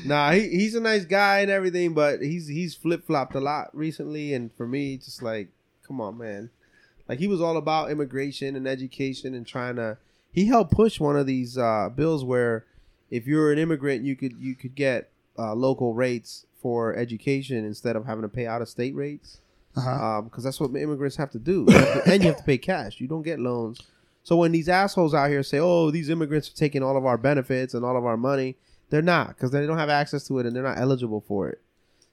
Nah, 0.06 0.32
he, 0.34 0.48
he's 0.50 0.76
a 0.76 0.80
nice 0.80 1.06
guy 1.06 1.40
and 1.40 1.50
everything, 1.50 1.96
but 1.96 2.22
he's 2.22 2.48
he's 2.48 2.76
flip 2.76 3.08
flopped 3.08 3.34
a 3.34 3.40
lot 3.40 3.76
recently, 3.76 4.32
and 4.34 4.54
for 4.54 4.68
me, 4.68 4.98
just 4.98 5.24
like, 5.24 5.50
come 5.86 6.00
on, 6.00 6.20
man. 6.20 6.52
Like 7.10 7.18
he 7.18 7.28
was 7.28 7.42
all 7.42 7.58
about 7.58 7.90
immigration 7.90 8.56
and 8.56 8.68
education 8.68 9.34
and 9.34 9.46
trying 9.46 9.78
to. 9.78 9.98
He 10.32 10.46
helped 10.46 10.72
push 10.72 11.00
one 11.00 11.18
of 11.18 11.26
these 11.26 11.58
uh, 11.58 11.90
bills 11.90 12.24
where, 12.24 12.66
if 13.10 13.26
you're 13.26 13.52
an 13.52 13.58
immigrant, 13.58 14.04
you 14.06 14.16
could 14.16 14.34
you 14.40 14.54
could 14.54 14.76
get 14.76 15.10
uh, 15.38 15.56
local 15.56 15.96
rates 15.96 16.46
for 16.66 16.96
education 16.96 17.64
instead 17.64 17.96
of 17.96 18.06
having 18.08 18.24
to 18.24 18.28
pay 18.28 18.48
out 18.48 18.60
of 18.64 18.68
state 18.68 18.96
rates. 18.96 19.40
uh-huh. 19.78 20.22
because 20.22 20.44
that's 20.44 20.60
what 20.60 20.74
immigrants 20.76 21.16
have 21.18 21.30
to 21.30 21.38
do, 21.38 21.66
You 21.68 21.78
have 21.78 21.94
to- 22.06 22.12
and 22.12 22.24
you 22.24 22.30
have 22.30 22.38
to 22.38 22.44
pay 22.44 22.58
cash. 22.58 23.00
You 23.02 23.08
don't 23.08 23.22
get 23.22 23.40
loans. 23.40 23.78
So 24.24 24.36
when 24.38 24.52
these 24.52 24.68
assholes 24.68 25.14
out 25.14 25.30
here 25.30 25.44
say, 25.44 25.60
"Oh, 25.60 25.92
these 25.92 26.10
immigrants 26.10 26.50
are 26.50 26.56
taking 26.56 26.82
all 26.82 26.98
of 26.98 27.06
our 27.06 27.18
benefits 27.20 27.76
and 27.76 27.86
all 27.86 27.96
of 27.98 28.04
our 28.06 28.18
money," 28.18 28.56
they're 28.90 29.04
not 29.16 29.28
because 29.30 29.52
they 29.52 29.68
don't 29.68 29.78
have 29.78 29.90
access 30.02 30.26
to 30.28 30.40
it 30.40 30.46
and 30.48 30.56
they're 30.56 30.64
not 30.72 30.80
eligible 30.80 31.22
for 31.28 31.48
it. 31.50 31.60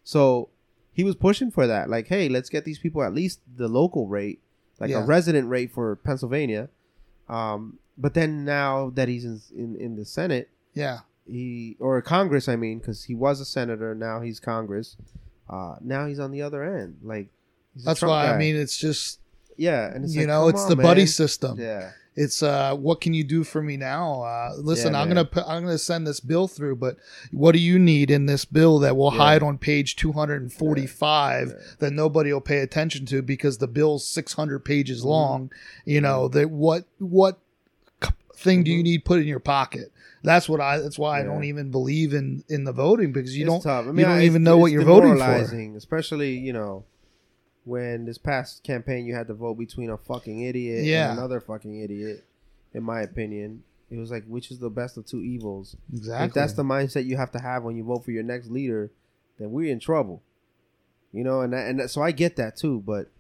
So 0.05 0.49
he 0.93 1.03
was 1.05 1.15
pushing 1.15 1.51
for 1.51 1.67
that, 1.67 1.89
like, 1.89 2.09
"Hey, 2.09 2.29
let's 2.29 2.51
get 2.51 2.65
these 2.67 2.79
people 2.79 3.03
at 3.03 3.15
least 3.15 3.41
the 3.57 3.69
local 3.69 4.07
rate, 4.07 4.41
like 4.81 4.91
Yeah. 4.91 5.03
a 5.03 5.07
resident 5.07 5.49
rate 5.49 5.71
for 5.73 5.97
Pennsylvania." 5.97 6.69
Um, 7.29 7.79
but 7.97 8.13
then 8.15 8.45
now 8.45 8.91
that 8.97 9.09
he's 9.09 9.25
in 9.25 9.41
in, 9.57 9.77
in 9.77 9.97
the 9.97 10.05
Senate, 10.05 10.51
Yeah. 10.75 10.99
He 11.27 11.77
or 11.81 12.01
Congress, 12.03 12.49
I 12.49 12.57
mean, 12.57 12.79
because 12.79 13.05
he 13.05 13.15
was 13.15 13.41
a 13.41 13.45
senator, 13.45 13.95
now 13.95 14.21
he's 14.21 14.41
Congress. 14.41 14.97
Uh, 15.49 15.77
now 15.81 16.07
he's 16.07 16.19
on 16.19 16.31
the 16.31 16.43
other 16.43 16.63
end, 16.63 16.99
like. 17.03 17.29
That's 17.75 18.01
Trump 18.01 18.11
why 18.11 18.31
I 18.31 18.37
mean 18.37 18.55
it's 18.57 18.77
just 18.77 19.19
Yeah, 19.57 19.87
and 19.95 20.05
it's 20.05 20.15
you 20.15 20.21
like, 20.23 20.29
know 20.29 20.49
it's 20.49 20.61
on, 20.65 20.69
the 20.69 20.77
buddy 20.77 21.07
system. 21.07 21.59
Yeah, 21.59 21.93
It's 22.15 22.43
uh, 22.43 22.75
what 22.77 23.01
can 23.01 23.15
you 23.15 23.25
do 23.25 23.45
for 23.45 23.63
me 23.63 23.79
now? 23.79 24.21
Uh, 24.23 24.53
listen, 24.59 24.93
Yeah, 24.93 25.01
I'm 25.01 25.09
gonna 25.09 25.25
put, 25.25 25.45
I'm 25.47 25.63
gonna 25.63 25.79
send 25.79 26.07
this 26.07 26.21
bill 26.21 26.49
through, 26.49 26.77
but 26.77 26.97
what 27.31 27.53
do 27.53 27.59
you 27.59 27.79
need 27.79 28.11
in 28.11 28.27
this 28.27 28.45
bill 28.45 28.79
that 28.81 28.95
will 28.95 29.11
Yeah. 29.11 29.19
hide 29.21 29.43
on 29.43 29.57
page 29.57 29.97
245 29.97 31.49
Yeah. 31.49 31.55
that 31.79 31.93
nobody 31.93 32.33
will 32.33 32.41
pay 32.41 32.59
attention 32.59 33.07
to 33.07 33.23
because 33.23 33.59
the 33.59 33.69
bill's 33.69 34.07
600 34.07 34.61
pages 34.65 35.01
Mm-hmm. 35.01 35.09
long? 35.09 35.51
You 35.87 36.01
know 36.03 36.29
that 36.29 36.51
what 36.51 36.85
what 36.99 37.39
thing 38.43 38.63
do 38.65 38.71
you 38.71 38.81
Mhm. 38.81 38.85
need 38.85 39.05
put 39.05 39.21
in 39.21 39.27
your 39.27 39.41
pocket? 39.41 39.93
That's 40.23 40.49
what 40.49 40.61
I. 40.61 40.79
That's 40.79 40.99
why 40.99 41.21
I 41.21 41.25
don't 41.25 41.45
even 41.45 41.71
believe 41.71 42.13
in 42.15 42.45
in 42.49 42.65
the 42.65 42.73
voting 42.73 43.13
because 43.13 43.37
you 43.37 43.45
It's 43.53 43.65
don't. 43.65 43.67
I 43.67 43.81
you 43.91 43.93
don't 44.05 44.19
I- 44.19 44.25
even 44.25 44.43
know 44.43 44.59
what 44.59 44.71
you're 44.73 44.85
voting 44.85 45.17
for. 45.17 45.77
Especially 45.77 46.37
you 46.37 46.53
know, 46.53 46.85
when 47.65 48.05
this 48.05 48.19
past 48.19 48.63
campaign 48.63 49.05
you 49.07 49.15
had 49.15 49.27
to 49.29 49.35
vote 49.35 49.55
between 49.55 49.91
a 49.91 49.97
fucking 49.97 50.41
idiot 50.43 50.85
Yeah. 50.85 51.11
and 51.11 51.19
another 51.19 51.41
fucking 51.41 51.81
idiot. 51.81 52.25
In 52.75 52.83
my 52.85 53.01
opinion, 53.03 53.65
it 53.91 53.99
was 53.99 54.11
like 54.11 54.25
which 54.27 54.51
is 54.51 54.59
the 54.59 54.71
best 54.71 54.97
of 54.97 55.07
two 55.07 55.21
evils. 55.21 55.77
Exactly. 55.93 56.27
If 56.29 56.35
that's 56.35 56.53
the 56.55 56.63
mindset 56.63 57.05
you 57.05 57.17
have 57.17 57.31
to 57.33 57.39
have 57.41 57.65
when 57.65 57.77
you 57.77 57.85
vote 57.85 58.05
for 58.05 58.11
your 58.13 58.23
next 58.23 58.49
leader, 58.51 58.91
then 59.39 59.51
we're 59.53 59.71
in 59.73 59.81
trouble. 59.81 60.23
You 61.13 61.25
know, 61.25 61.43
and 61.43 61.53
that, 61.53 61.67
and 61.69 61.79
that, 61.81 61.91
so 61.91 62.01
I 62.01 62.11
get 62.13 62.37
that 62.37 62.57
too, 62.57 62.81
but 62.87 63.11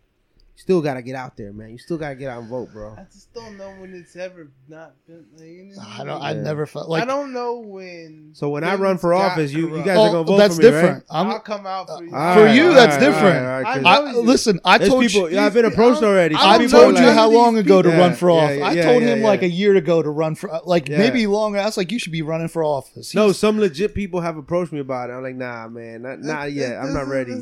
still 0.54 0.80
got 0.80 0.94
to 0.94 1.02
get 1.02 1.16
out 1.16 1.36
there, 1.36 1.52
man. 1.52 1.70
You 1.70 1.78
still 1.78 1.98
got 1.98 2.10
to 2.10 2.14
get 2.14 2.30
out 2.30 2.40
and 2.42 2.48
vote, 2.50 2.72
bro. 2.72 2.94
I 2.96 3.04
just 3.12 3.32
don't 3.34 3.56
know 3.56 3.70
when 3.80 3.94
it's 3.94 4.14
ever 4.16 4.48
not 4.68 4.94
been. 5.06 5.24
Like, 5.36 5.46
you 5.46 5.64
know, 5.64 5.82
I 5.84 6.04
don't. 6.04 6.22
I 6.22 6.32
Yeah. 6.32 6.42
never 6.42 6.66
felt 6.66 6.88
like. 6.88 7.02
I 7.02 7.06
don't 7.06 7.32
know 7.32 7.58
when. 7.60 8.30
So 8.34 8.48
when 8.50 8.62
I 8.62 8.74
run 8.76 8.98
for 8.98 9.12
office, 9.14 9.52
you 9.52 9.62
you 9.62 9.68
corrupt. 9.68 9.86
guys 9.86 9.98
are 9.98 10.06
gonna 10.08 10.18
oh, 10.18 10.24
vote 10.24 10.36
that's 10.36 10.56
for 10.56 10.62
me, 10.62 10.68
different. 10.70 10.94
right? 10.94 11.02
I'll 11.10 11.30
I'm 11.32 11.40
come 11.40 11.66
out 11.66 11.86
for 11.88 11.94
uh, 11.94 12.00
you. 12.00 12.14
All 12.14 12.34
For 12.34 12.44
right, 12.44 12.54
you, 12.56 12.68
all 12.68 12.74
that's 12.74 12.96
different. 12.98 13.16
all 13.16 13.22
right, 13.24 13.38
all 13.38 13.62
right, 13.62 13.66
I 13.66 13.74
'cause 13.74 14.14
know 14.14 14.20
I, 14.20 14.24
listen. 14.24 14.60
I 14.64 14.78
There's 14.78 14.90
told 14.90 15.02
people. 15.06 15.30
you. 15.30 15.36
Yeah, 15.36 15.46
I've 15.46 15.54
been 15.54 15.64
approached 15.64 16.02
already. 16.02 16.36
I 16.38 16.66
told 16.66 16.96
are 16.96 17.02
you 17.02 17.10
how 17.10 17.30
long 17.30 17.56
ago 17.58 17.82
to 17.82 17.88
Yeah, 17.88 17.98
run 17.98 18.14
for 18.14 18.30
office. 18.30 18.62
I 18.62 18.80
told 18.82 19.02
him 19.02 19.22
like 19.22 19.42
a 19.42 19.48
year 19.48 19.74
ago 19.76 20.02
to 20.02 20.10
run 20.10 20.34
for 20.34 20.50
like 20.64 20.88
maybe 20.88 21.26
longer. 21.26 21.58
I 21.58 21.64
was 21.64 21.76
like, 21.76 21.90
you 21.90 21.98
should 21.98 22.12
be 22.12 22.22
running 22.22 22.48
for 22.48 22.62
office. 22.62 23.14
No, 23.14 23.32
some 23.32 23.58
legit 23.58 23.94
people 23.94 24.20
have 24.20 24.36
approached 24.36 24.72
me 24.72 24.80
about 24.80 25.10
it. 25.10 25.14
I'm 25.14 25.22
like, 25.22 25.34
nah, 25.36 25.66
man, 25.68 26.02
not, 26.02 26.20
not 26.20 26.52
yet. 26.52 26.76
I'm 26.78 26.92
not 26.94 27.08
ready. 27.08 27.32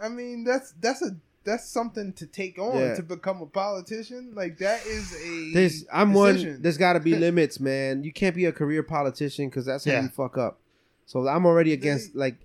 I 0.00 0.08
mean, 0.08 0.44
that's 0.44 0.72
that's 0.80 1.02
a 1.02 1.16
that's 1.44 1.68
something 1.70 2.12
to 2.14 2.26
take 2.26 2.58
on 2.58 2.76
Yeah. 2.76 2.94
to 2.96 3.02
become 3.02 3.40
a 3.42 3.46
politician. 3.46 4.32
Like 4.34 4.58
that 4.58 4.84
is 4.86 5.12
a. 5.14 5.52
There's, 5.54 5.84
I'm 5.92 6.12
decision. 6.12 6.52
one. 6.54 6.62
There's 6.62 6.76
got 6.78 6.94
to 6.94 7.00
be 7.00 7.14
limits, 7.26 7.58
man. 7.60 8.04
You 8.04 8.12
can't 8.12 8.34
be 8.36 8.44
a 8.46 8.52
career 8.52 8.82
politician 8.82 9.48
because 9.48 9.64
that's 9.66 9.84
how 9.84 9.92
Yeah. 9.92 10.02
you 10.02 10.08
fuck 10.08 10.36
up. 10.38 10.60
So 11.06 11.26
I'm 11.26 11.46
already 11.46 11.72
against. 11.72 12.14
Like, 12.14 12.36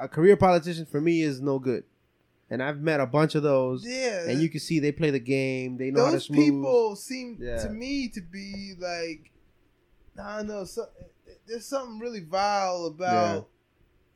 a 0.00 0.08
career 0.08 0.36
politician 0.36 0.86
for 0.86 1.00
me 1.00 1.22
is 1.22 1.40
no 1.40 1.58
good. 1.58 1.84
And 2.50 2.62
I've 2.62 2.80
met 2.80 3.00
a 3.00 3.06
bunch 3.06 3.34
of 3.34 3.42
those, 3.42 3.86
Yeah, 3.86 4.28
and 4.28 4.40
you 4.42 4.48
can 4.50 4.60
see 4.60 4.78
they 4.78 4.92
play 4.92 5.10
the 5.10 5.20
game. 5.20 5.76
They 5.78 5.90
know 5.90 6.00
how 6.04 6.06
to 6.10 6.12
those 6.16 6.28
people 6.28 6.96
seem 6.96 7.38
Yeah. 7.40 7.62
to 7.62 7.70
me 7.70 8.08
to 8.08 8.20
be 8.20 8.74
like 8.78 9.30
I 10.22 10.38
don't 10.38 10.48
know. 10.48 10.64
So, 10.64 10.86
there's 11.46 11.64
something 11.66 11.98
really 11.98 12.20
vile 12.20 12.86
about 12.86 13.48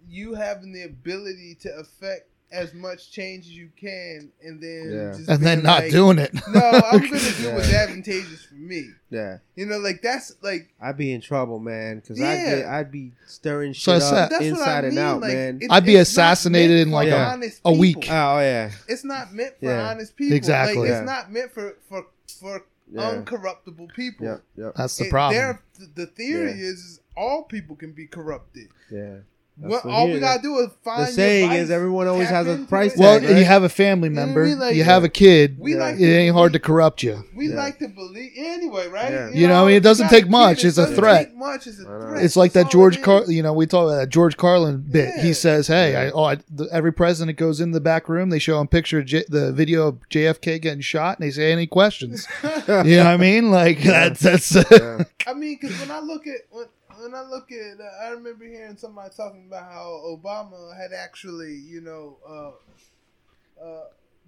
you 0.09 0.35
having 0.35 0.73
the 0.73 0.83
ability 0.83 1.57
to 1.61 1.75
affect 1.79 2.29
as 2.53 2.73
much 2.75 3.11
change 3.11 3.45
as 3.47 3.53
you 3.53 3.69
can, 3.79 4.31
and 4.43 4.61
then 4.63 4.91
Yeah. 4.93 5.17
just 5.17 5.29
and 5.29 5.43
then 5.45 5.63
not 5.65 5.83
like, 5.83 5.91
doing 5.91 6.19
it. 6.19 6.33
No, 6.53 6.61
I'm 6.61 7.01
gonna 7.01 7.11
do 7.41 7.53
what's 7.53 7.73
advantageous 7.73 8.45
for 8.45 8.55
me. 8.55 8.91
yeah, 9.11 9.39
You 9.57 9.67
know, 9.67 9.79
like 9.79 10.01
that's 10.01 10.33
like 10.43 10.73
I'd 10.81 10.97
be 10.97 11.13
in 11.13 11.21
trouble, 11.21 11.59
man, 11.59 11.99
because 11.99 12.19
Yeah. 12.21 12.29
I'd, 12.29 12.45
get, 12.45 12.67
I'd 12.67 12.93
be 12.93 13.13
stirring 13.27 13.73
shit 13.73 13.85
So 13.85 13.93
I 13.95 13.99
said- 13.99 14.33
up 14.33 14.41
inside 14.43 14.79
I 14.85 14.89
mean. 14.89 14.91
and 14.91 14.99
out, 14.99 15.21
like, 15.21 15.33
man. 15.33 15.59
it- 15.61 15.71
I'd 15.73 15.85
be 15.85 15.97
assassinated 15.97 16.79
in 16.79 16.91
like 16.93 17.09
a- 17.09 17.41
a 17.65 17.73
week. 17.73 18.07
oh 18.09 18.39
yeah, 18.39 18.71
It's 18.89 19.05
not 19.05 19.33
meant 19.35 19.59
for 19.59 19.67
Yeah. 19.67 19.89
honest 19.91 20.15
people. 20.17 20.37
Exactly. 20.37 20.79
Like, 20.79 20.89
Yeah. 20.89 20.99
It's 21.01 21.07
not 21.07 21.33
meant 21.33 21.53
for 21.53 21.75
for 21.89 22.07
for 22.41 22.65
yeah, 22.93 23.01
uncorruptible 23.25 23.93
people. 23.97 24.27
yeah, 24.27 24.37
yeah, 24.57 24.71
That's 24.77 24.97
the 24.97 25.07
It- 25.07 25.11
problem. 25.11 25.37
there- 25.37 25.61
The 25.97 26.07
theory 26.07 26.53
Yeah. 26.53 26.69
is, 26.69 26.79
is 26.79 27.01
all 27.17 27.43
people 27.43 27.75
can 27.77 27.93
be 27.93 28.07
corrupted. 28.07 28.69
yeah. 28.91 29.17
That's 29.59 29.85
What, 29.85 29.87
all 29.91 30.11
we 30.11 30.21
gotta 30.21 30.43
do 30.43 30.59
is 30.59 30.69
find. 30.85 30.99
The 31.01 31.05
your 31.07 31.13
saying 31.13 31.49
vice, 31.49 31.61
is 31.63 31.71
everyone 31.71 32.07
always 32.09 32.29
has 32.29 32.47
a 32.47 32.59
price 32.67 32.93
it. 32.93 32.99
Well, 32.99 33.21
right? 33.21 33.37
you 33.39 33.45
have 33.45 33.63
a 33.63 33.71
family 33.71 34.11
You 34.11 34.15
know 34.17 34.23
I 34.23 34.25
member, 34.27 34.45
mean? 34.45 34.59
Like, 34.59 34.77
you 34.77 34.85
have 34.85 35.03
a 35.03 35.09
kid. 35.09 35.57
We 35.59 35.73
Yeah. 35.73 35.81
like 35.81 35.99
It 35.99 36.05
ain't 36.15 36.35
hard 36.35 36.53
to 36.53 36.59
corrupt 36.59 37.03
you. 37.03 37.25
We 37.35 37.49
Yeah. 37.49 37.57
like 37.57 37.79
to 37.79 37.89
believe 37.89 38.33
anyway, 38.37 38.89
right? 38.89 39.11
Yeah. 39.11 39.31
You 39.33 39.49
know, 39.49 39.65
I 39.65 39.67
mean, 39.69 39.77
it 39.77 39.83
doesn't 39.83 40.05
you 40.05 40.11
got 40.11 40.17
take 40.17 40.27
a 40.27 40.31
much, 40.31 40.59
kid, 40.59 40.67
it's 40.69 40.77
it 40.77 40.81
a 40.81 40.85
doesn't 40.85 40.97
threat. 40.99 41.25
take 41.29 41.37
much, 41.37 41.67
it's 41.67 41.81
a 41.81 41.89
I 41.89 41.91
know. 41.91 42.01
threat. 42.01 42.25
It's 42.25 42.37
like 42.37 42.53
that 42.53 42.71
George 42.71 43.01
Car, 43.01 43.23
you 43.29 43.43
know, 43.43 43.55
we 43.55 43.65
talk 43.67 43.87
about 43.87 43.97
that 43.97 44.11
George 44.11 44.37
Carlin 44.37 44.85
bit. 44.91 45.13
Yeah. 45.17 45.23
He 45.23 45.33
says, 45.33 45.69
"Hey, 45.69 45.97
I, 45.97 46.11
oh, 46.11 46.25
I, 46.25 46.37
the, 46.55 46.69
every 46.71 46.93
president 46.93 47.39
goes 47.39 47.59
in 47.63 47.71
the 47.71 47.81
back 47.81 48.11
room. 48.11 48.29
They 48.29 48.39
show 48.39 48.61
him 48.61 48.69
picture 48.69 49.03
J, 49.03 49.25
the 49.29 49.53
video 49.53 49.89
of 49.89 50.07
JFK 50.11 50.61
getting 50.61 50.83
shot, 50.83 51.19
and 51.19 51.27
they 51.27 51.31
say, 51.31 51.51
any 51.51 51.67
questions? 51.67 52.27
you 52.43 52.49
know 52.69 53.05
what 53.05 53.07
I 53.07 53.17
mean? 53.17 53.51
Like 53.51 53.81
that's 53.83 54.21
that's 54.21 54.55
I 55.27 55.33
mean, 55.35 55.57
because 55.59 55.81
when 55.81 55.91
I 55.91 56.01
look 56.01 56.27
at 56.27 56.41
when 56.51 56.67
when 57.01 57.15
I 57.15 57.23
look 57.23 57.51
at, 57.53 57.81
uh, 57.81 58.05
I 58.05 58.09
remember 58.11 58.45
hearing 58.45 58.77
somebody 58.77 59.11
talking 59.17 59.47
about 59.49 59.71
how 59.71 60.03
Obama 60.07 60.77
had 60.77 60.93
actually, 60.93 61.55
you 61.55 61.81
know, 61.81 62.17
uh, 62.29 63.65
uh, 63.65 63.85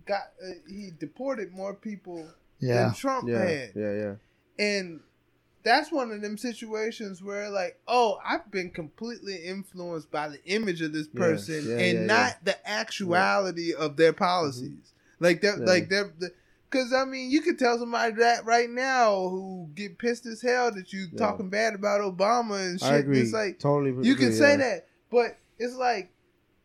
got 0.06 0.32
uh, 0.42 0.52
he 0.68 0.90
deported 0.98 1.52
more 1.52 1.74
people 1.74 2.26
yeah. 2.60 2.84
than 2.84 2.94
Trump 2.94 3.28
yeah, 3.28 3.44
had, 3.44 3.72
yeah, 3.74 3.92
yeah. 3.92 4.14
and 4.58 5.00
that's 5.62 5.92
one 5.92 6.10
of 6.10 6.22
them 6.22 6.38
situations 6.38 7.22
where 7.22 7.50
like, 7.50 7.78
oh, 7.86 8.18
I've 8.24 8.50
been 8.50 8.70
completely 8.70 9.36
influenced 9.44 10.10
by 10.10 10.28
the 10.28 10.42
image 10.44 10.80
of 10.80 10.92
this 10.92 11.08
person 11.08 11.68
yeah, 11.68 11.76
and 11.76 12.06
not 12.06 12.44
the 12.44 12.56
actuality 12.68 13.74
of 13.74 13.96
their 13.96 14.12
policies. 14.12 14.92
Like 15.20 15.40
that, 15.42 15.58
Yeah. 15.58 15.64
like 15.64 15.88
they're. 15.88 16.12
The, 16.18 16.30
Cause 16.70 16.92
I 16.92 17.04
mean, 17.06 17.30
you 17.30 17.40
could 17.40 17.58
tell 17.58 17.78
somebody 17.78 18.14
that 18.16 18.44
right 18.44 18.68
now 18.68 19.28
who 19.28 19.70
get 19.74 19.98
pissed 19.98 20.26
as 20.26 20.42
hell 20.42 20.70
that 20.74 20.92
you 20.92 21.06
Yeah. 21.12 21.18
talking 21.18 21.48
bad 21.48 21.74
about 21.74 22.00
Obama 22.02 22.60
and 22.60 22.78
shit. 22.80 23.08
It's 23.08 23.32
like 23.32 23.58
totally. 23.58 23.90
you 24.06 24.12
agree, 24.12 24.26
can 24.26 24.32
say 24.34 24.50
yeah. 24.50 24.56
that, 24.58 24.86
but 25.10 25.38
it's 25.58 25.74
like, 25.74 26.10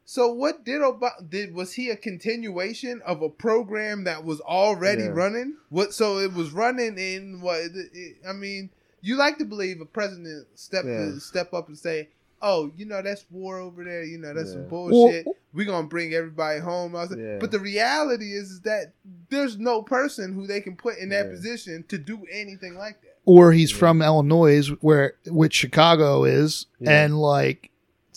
so 0.06 0.34
what 0.34 0.66
did 0.66 0.82
Obama 0.82 1.30
did? 1.30 1.54
Was 1.54 1.72
he 1.74 1.90
a 1.90 1.96
continuation 1.96 3.02
of 3.06 3.22
a 3.22 3.30
program 3.30 4.04
that 4.04 4.26
was 4.26 4.42
already 4.42 5.04
Yeah. 5.04 5.10
running? 5.14 5.56
What? 5.70 5.94
So 5.94 6.18
it 6.20 6.34
was 6.34 6.52
running 6.52 6.98
in 6.98 7.40
what? 7.40 7.62
It, 7.62 8.18
I 8.28 8.34
mean, 8.34 8.70
you 9.02 9.16
like 9.16 9.38
to 9.38 9.46
believe 9.46 9.80
a 9.80 9.86
president 9.86 10.48
step 10.56 10.84
step 11.20 11.54
up 11.54 11.70
and 11.70 11.78
say, 11.78 12.10
"Oh, 12.44 12.72
you 12.78 12.86
know 12.86 13.02
that's 13.02 13.26
war 13.32 13.58
over 13.60 13.84
there. 13.84 14.04
You 14.04 14.20
know 14.20 14.34
that's 14.34 14.52
some 14.52 14.64
Yeah. 14.64 14.68
bullshit. 14.68 15.26
We're 15.54 15.66
gonna 15.66 15.88
bring 15.88 16.14
everybody 16.14 16.60
home." 16.60 16.96
I 16.96 17.02
was 17.02 17.10
like, 17.12 17.20
Yeah. 17.20 17.38
But 17.40 17.52
the 17.52 17.60
reality 17.60 18.34
is, 18.34 18.52
is 18.52 18.62
that 18.62 18.94
there's 19.30 19.58
no 19.58 19.82
person 19.82 20.34
who 20.34 20.46
they 20.46 20.62
can 20.62 20.76
put 20.76 20.98
in 21.00 21.10
that 21.10 21.26
Yeah. 21.26 21.32
position 21.32 21.86
to 21.88 21.98
do 21.98 22.20
anything 22.32 22.76
like 22.78 23.02
that. 23.02 23.18
Or 23.26 23.52
he's 23.54 23.72
Yeah. 23.72 23.78
from 23.78 24.02
Illinois, 24.02 24.68
where 24.82 25.14
which 25.28 25.54
Chicago 25.56 26.26
is, 26.26 26.66
Yeah. 26.80 27.06
and 27.06 27.18
like, 27.20 27.70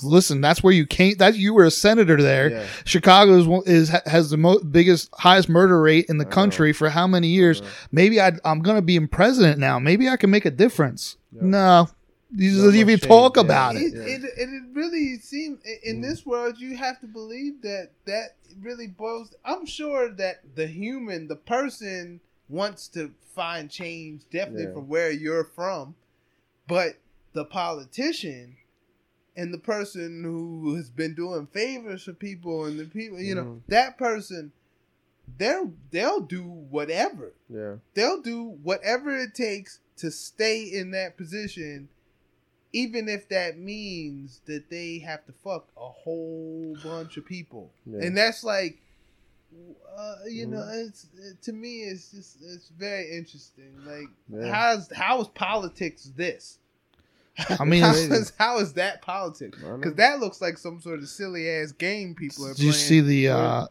listen, 0.02 0.40
that's 0.42 0.62
where 0.62 0.72
you 0.74 0.84
came. 0.86 1.16
That 1.16 1.36
you 1.36 1.54
were 1.54 1.64
a 1.64 1.70
senator 1.70 2.20
there. 2.20 2.50
Yeah. 2.50 2.66
Chicago 2.84 3.60
is, 3.62 3.66
is 3.66 3.88
has 4.06 4.28
the 4.30 4.36
mo- 4.36 4.58
biggest, 4.60 5.08
highest 5.14 5.48
murder 5.48 5.80
rate 5.80 6.06
in 6.10 6.18
the 6.18 6.24
I 6.26 6.28
know. 6.28 6.34
country 6.34 6.72
for 6.74 6.90
how 6.90 7.06
many 7.06 7.28
years? 7.28 7.62
Maybe 7.92 8.20
I'd, 8.20 8.38
I'm 8.44 8.60
going 8.60 8.76
to 8.76 8.82
be 8.82 8.96
in 8.96 9.08
president 9.08 9.58
now. 9.58 9.78
Maybe 9.78 10.08
I 10.08 10.16
can 10.16 10.28
make 10.30 10.44
a 10.44 10.50
difference. 10.50 11.16
Yeah. 11.32 11.40
No, 11.44 11.88
you 12.34 12.50
Not 12.50 12.56
doesn't 12.56 12.66
much 12.66 12.74
even 12.76 12.98
change, 12.98 13.08
talk 13.08 13.36
yeah. 13.36 13.42
about 13.42 13.76
It, 13.76 13.78
it. 13.82 13.94
Yeah. 13.94 14.02
it, 14.02 14.24
it, 14.24 14.48
it 14.48 14.62
really 14.74 15.18
seems 15.18 15.60
in 15.82 15.98
Mm. 16.00 16.02
this 16.02 16.26
world 16.26 16.58
you 16.58 16.76
have 16.76 17.00
to 17.00 17.06
believe 17.06 17.62
that 17.62 17.90
that 18.06 18.36
really 18.60 18.86
boils. 18.88 19.34
I'm 19.44 19.66
sure 19.66 20.08
that 20.14 20.42
the 20.54 20.66
human, 20.66 21.28
the 21.28 21.36
person, 21.36 22.20
wants 22.48 22.88
to 22.88 23.12
find 23.34 23.70
change 23.70 24.22
definitely 24.30 24.64
Yeah. 24.64 24.72
from 24.74 24.88
where 24.88 25.10
you're 25.10 25.44
from, 25.44 25.94
but 26.68 26.96
the 27.32 27.44
politician 27.44 28.56
and 29.36 29.52
the 29.52 29.58
person 29.58 30.22
who 30.24 30.74
has 30.76 30.88
been 30.88 31.14
doing 31.14 31.46
favors 31.48 32.04
for 32.04 32.12
people 32.14 32.64
and 32.64 32.78
the 32.80 32.86
people, 32.86 33.20
you 33.20 33.34
know, 33.34 33.44
Mhm. 33.44 33.60
that 33.68 33.98
person, 33.98 34.52
they'll 35.38 35.72
they'll 35.90 36.20
do 36.20 36.42
whatever. 36.42 37.32
Yeah. 37.48 37.76
they'll 37.94 38.22
do 38.22 38.42
whatever 38.62 39.14
it 39.16 39.34
takes 39.34 39.80
to 39.96 40.10
stay 40.10 40.62
in 40.62 40.90
that 40.92 41.16
position, 41.16 41.88
even 42.84 43.08
if 43.08 43.28
that 43.30 43.58
means 43.58 44.40
that 44.46 44.68
they 44.68 44.98
have 44.98 45.24
to 45.26 45.32
fuck 45.32 45.66
a 45.76 45.88
whole 45.88 46.76
bunch 46.84 47.16
of 47.16 47.24
people. 47.24 47.70
Yeah. 47.86 48.00
And 48.04 48.16
that's 48.16 48.44
like, 48.44 48.82
uh, 49.96 50.16
you 50.28 50.46
Mhm. 50.46 50.50
know, 50.50 50.68
it's 50.86 51.06
it, 51.16 51.40
to 51.42 51.52
me, 51.52 51.84
it's 51.84 52.10
just 52.10 52.36
it's 52.42 52.68
very 52.70 53.16
interesting. 53.16 53.72
Like, 53.86 54.08
Yeah. 54.28 54.52
how's 54.52 54.90
how 54.92 55.20
is 55.22 55.28
politics 55.28 56.10
this? 56.16 56.58
I 57.60 57.64
mean, 57.64 57.82
how 57.86 57.90
it's- 57.94 58.10
is, 58.10 58.32
how 58.38 58.58
is 58.58 58.74
that 58.74 59.00
politics? 59.02 59.58
Because 59.58 59.94
that 59.94 60.20
looks 60.20 60.40
like 60.40 60.58
some 60.58 60.80
sort 60.80 60.98
of 60.98 61.08
silly 61.08 61.48
ass 61.48 61.72
game 61.72 62.14
people 62.14 62.46
are 62.46 62.54
Did 62.54 62.62
you 62.64 62.72
see 62.72 63.00
the 63.00 63.28
uh, 63.28 63.66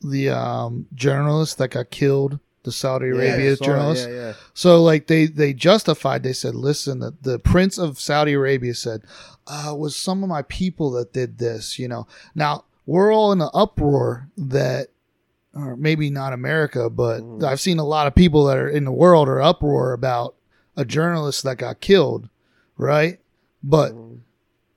the 0.00 0.30
um, 0.30 0.86
journalist 0.94 1.58
that 1.58 1.68
got 1.70 1.90
killed? 1.90 2.38
The 2.68 2.72
Saudi 2.72 3.06
Yeah, 3.06 3.12
Arabia 3.14 3.52
it, 3.52 3.62
journalist. 3.62 4.08
Yeah, 4.08 4.14
yeah. 4.14 4.32
So 4.54 4.82
like 4.82 5.06
they 5.06 5.26
they 5.26 5.52
justified. 5.52 6.22
They 6.22 6.32
said, 6.32 6.54
"Listen, 6.54 6.98
the, 7.00 7.14
the 7.22 7.38
Prince 7.38 7.78
of 7.78 7.98
Saudi 7.98 8.34
Arabia 8.34 8.74
said 8.74 9.02
uh, 9.46 9.74
was 9.76 9.96
some 9.96 10.22
of 10.22 10.28
my 10.28 10.42
people 10.42 10.90
that 10.92 11.12
did 11.12 11.38
this." 11.38 11.78
You 11.78 11.88
know. 11.88 12.06
Now 12.34 12.64
we're 12.86 13.12
all 13.12 13.32
in 13.32 13.40
an 13.40 13.50
uproar 13.54 14.28
that, 14.36 14.88
or 15.54 15.76
maybe 15.76 16.10
not 16.10 16.32
America, 16.32 16.88
but 16.90 17.20
Mhm. 17.22 17.42
I've 17.44 17.60
seen 17.60 17.78
a 17.78 17.84
lot 17.84 18.06
of 18.06 18.14
people 18.14 18.44
that 18.46 18.56
are 18.58 18.68
in 18.68 18.84
the 18.84 18.92
world 18.92 19.28
are 19.28 19.40
uproar 19.42 19.92
about 19.92 20.34
a 20.76 20.84
journalist 20.84 21.42
that 21.44 21.58
got 21.58 21.80
killed, 21.80 22.28
right? 22.76 23.18
But 23.62 23.92
Mhm. 23.92 24.18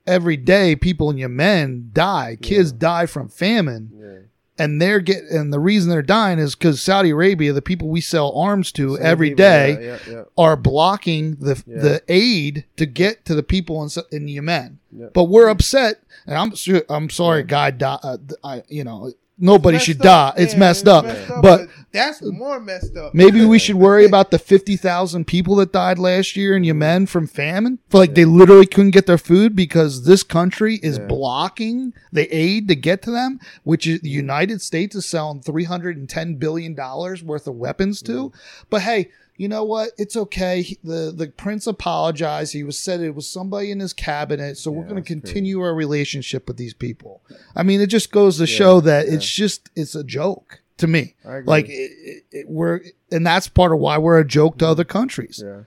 every 0.06 0.36
day, 0.36 0.74
people 0.76 1.10
in 1.10 1.16
Yemen 1.18 1.90
die. 1.92 2.36
Kids 2.40 2.70
Yeah. 2.72 2.78
die 2.78 3.06
from 3.06 3.28
famine 3.28 3.90
Yeah. 3.94 4.18
And 4.58 4.80
they're 4.80 5.00
get 5.00 5.24
and 5.24 5.52
the 5.52 5.58
reason 5.58 5.90
they're 5.90 6.02
dying 6.02 6.38
is 6.38 6.54
because 6.54 6.80
Saudi 6.80 7.10
Arabia, 7.10 7.52
the 7.52 7.62
people 7.62 7.88
we 7.88 8.00
sell 8.00 8.32
arms 8.32 8.70
to 8.72 8.96
Same 8.96 9.06
every 9.06 9.28
people, 9.30 9.44
day, 9.44 9.72
Yeah, 9.72 9.98
yeah, 10.06 10.12
yeah. 10.12 10.22
are 10.36 10.56
blocking 10.56 11.36
the 11.36 11.54
the 11.66 12.02
aid 12.08 12.64
to 12.76 12.86
get 12.86 13.24
to 13.26 13.34
the 13.34 13.42
people 13.42 13.82
in 13.82 13.88
in 14.10 14.28
Yemen. 14.28 14.78
But 15.14 15.24
we're 15.24 15.48
upset, 15.48 16.02
and 16.26 16.36
I'm 16.36 16.52
I'm 16.88 17.08
sorry, 17.10 17.42
guy. 17.44 17.70
Di- 17.70 17.98
uh, 18.02 18.18
I 18.44 18.62
you 18.68 18.84
know 18.84 19.12
nobody 19.42 19.74
Messed 19.76 19.86
should 19.86 20.00
up. 20.06 20.36
die. 20.36 20.42
It's 20.42 20.54
Yeah, 20.54 20.58
messed 20.60 20.88
up. 20.88 21.04
But- 21.04 21.42
but 21.42 21.68
that's 21.92 22.22
more 22.22 22.58
messed 22.58 22.96
up. 22.96 23.14
Maybe 23.14 23.44
we 23.44 23.58
should 23.58 23.74
worry 23.76 24.06
about 24.12 24.30
the 24.30 24.38
fifty 24.38 24.76
thousand 24.76 25.26
people 25.26 25.56
that 25.56 25.72
died 25.72 25.98
last 25.98 26.36
year 26.36 26.56
in 26.56 26.64
Yemen 26.64 27.02
mm-hmm. 27.02 27.10
from 27.10 27.26
famine. 27.26 27.78
For 27.90 27.98
like 27.98 28.14
they 28.14 28.24
literally 28.24 28.66
couldn't 28.66 28.92
get 28.92 29.06
their 29.06 29.18
food 29.18 29.54
because 29.54 30.04
this 30.04 30.22
country 30.22 30.76
is 30.82 30.96
Yeah. 30.98 31.06
blocking 31.06 31.92
the 32.10 32.34
aid 32.34 32.68
to 32.68 32.74
get 32.74 33.02
to 33.02 33.10
them, 33.10 33.40
which 33.64 33.86
is 33.86 34.00
the 34.00 34.08
United 34.08 34.62
States 34.62 34.96
is 34.96 35.04
selling 35.04 35.42
three 35.42 35.64
hundred 35.64 35.96
and 35.98 36.08
ten 36.08 36.36
billion 36.36 36.74
dollars 36.74 37.22
worth 37.22 37.46
of 37.46 37.56
weapons 37.56 38.00
to. 38.02 38.12
Mm-hmm. 38.12 38.36
But 38.70 38.82
hey, 38.82 39.10
you 39.42 39.48
know 39.48 39.64
what? 39.64 39.90
It's 39.98 40.16
okay. 40.16 40.76
The 40.84 41.12
the 41.16 41.26
prince 41.28 41.66
apologized. 41.66 42.52
He 42.52 42.62
was 42.62 42.78
said 42.78 43.00
it 43.00 43.14
was 43.14 43.26
somebody 43.28 43.70
in 43.70 43.80
his 43.80 43.92
cabinet, 43.92 44.56
so 44.58 44.70
we're 44.70 44.84
going 44.84 45.02
to 45.02 45.02
that's 45.02 45.08
crazy. 45.08 45.20
continue 45.34 45.60
our 45.60 45.74
relationship 45.74 46.46
with 46.48 46.56
these 46.58 46.74
people. 46.74 47.22
I 47.56 47.62
mean, 47.62 47.80
it 47.80 47.88
just 47.88 48.12
goes 48.12 48.36
to 48.38 48.44
Yeah, 48.44 48.56
show 48.60 48.80
that 48.82 49.06
yeah. 49.08 49.14
it's 49.14 49.28
just 49.28 49.70
it's 49.74 49.94
a 49.94 50.04
joke 50.04 50.60
to 50.78 50.86
me. 50.86 51.14
Like 51.44 51.68
it, 51.68 51.72
it, 52.12 52.24
it, 52.30 52.46
we're, 52.48 52.80
and 53.10 53.26
that's 53.26 53.48
part 53.48 53.72
of 53.72 53.78
why 53.78 53.98
we're 53.98 54.18
a 54.20 54.26
joke 54.26 54.58
to 54.58 54.66
other 54.68 54.84
countries. 54.84 55.42
yeah. 55.44 55.62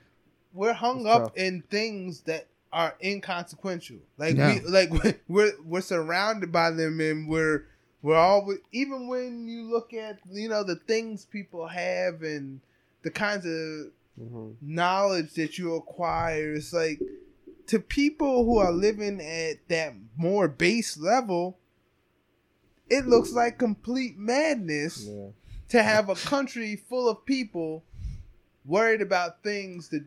we're 0.54 0.74
hung 0.74 1.02
It's 1.02 1.10
up 1.16 1.24
tough. 1.26 1.38
in 1.38 1.64
things 1.70 2.22
that 2.22 2.48
are 2.72 2.96
inconsequential. 3.04 3.98
Like 4.18 4.36
Yeah. 4.38 4.60
we 4.64 4.70
like 4.70 4.90
we're 5.28 5.54
we're 5.66 5.82
surrounded 5.82 6.52
by 6.52 6.72
them 6.72 7.00
and 7.00 7.28
we're 7.28 7.66
we're 8.02 8.16
always 8.18 8.60
even 8.72 9.08
when 9.08 9.48
you 9.48 9.64
look 9.64 9.94
at 9.94 10.20
you 10.32 10.48
know 10.50 10.64
the 10.64 10.76
things 10.76 11.26
people 11.26 11.68
have 11.68 12.22
and 12.22 12.62
the 13.06 13.12
kinds 13.12 13.46
of 13.46 13.92
hmm 14.18 14.52
knowledge 14.62 15.34
that 15.36 15.58
you 15.58 15.76
acquire 15.76 16.54
it's 16.56 16.72
like 16.74 17.00
to 17.68 17.80
people 17.80 18.46
who 18.46 18.58
are 18.58 18.72
living 18.72 19.20
at 19.22 19.56
that 19.68 19.94
more 20.18 20.48
base 20.48 20.98
level 20.98 21.58
it 22.90 23.06
looks 23.08 23.32
like 23.32 23.58
complete 23.58 24.18
madness 24.18 25.08
Yeah. 25.10 25.28
to 25.70 25.84
have 25.84 26.10
a 26.10 26.16
country 26.16 26.76
full 26.76 27.10
of 27.10 27.26
people 27.26 27.84
worried 28.66 29.02
about 29.02 29.44
things 29.44 29.90
that 29.90 30.06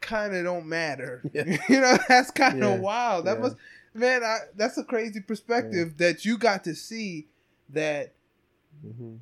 kind 0.00 0.34
of 0.36 0.44
don't 0.44 0.66
matter. 0.66 1.22
Yeah. 1.32 1.44
you 1.68 1.80
know, 1.80 1.96
that's 2.08 2.30
kind 2.30 2.62
of 2.62 2.70
Yeah. 2.74 2.78
wild. 2.80 3.24
That 3.26 3.40
must, 3.40 3.56
man, 3.94 4.22
I, 4.22 4.38
that's 4.54 4.76
a 4.78 4.84
crazy 4.84 5.20
perspective 5.20 5.96
that 5.98 6.24
you 6.24 6.36
got 6.38 6.64
to 6.64 6.74
see. 6.74 7.26
That 7.70 8.12
Mhm. 8.86 9.18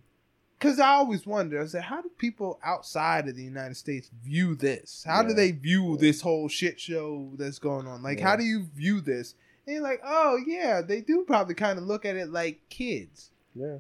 Because 0.65 0.81
I 0.81 0.89
always 0.95 1.27
wonder, 1.27 1.61
I 1.63 1.67
said, 1.67 1.83
how 1.83 2.01
do 2.01 2.11
people 2.17 2.59
outside 2.65 3.29
of 3.29 3.37
the 3.37 3.43
United 3.43 3.77
States 3.77 4.11
view 4.25 4.55
this? 4.55 5.05
How 5.07 5.23
do 5.23 5.35
they 5.35 5.51
view 5.51 5.93
Yeah. 5.93 5.97
this 6.01 6.21
whole 6.23 6.49
shit 6.49 6.81
show 6.81 7.31
that's 7.37 7.59
going 7.59 7.87
on? 7.87 8.03
Like, 8.03 8.19
Yeah. 8.19 8.29
how 8.29 8.37
do 8.37 8.45
you 8.45 8.67
view 8.75 9.01
this? 9.03 9.35
And 9.67 9.75
you're 9.75 9.83
like, 9.83 10.01
oh 10.05 10.39
yeah, 10.47 10.81
they 10.81 11.01
do 11.03 11.25
probably 11.27 11.55
kind 11.55 11.79
of 11.79 11.85
look 11.85 12.05
at 12.05 12.17
it 12.17 12.31
like 12.31 12.61
kids. 12.71 13.31
Yeah. 13.55 13.77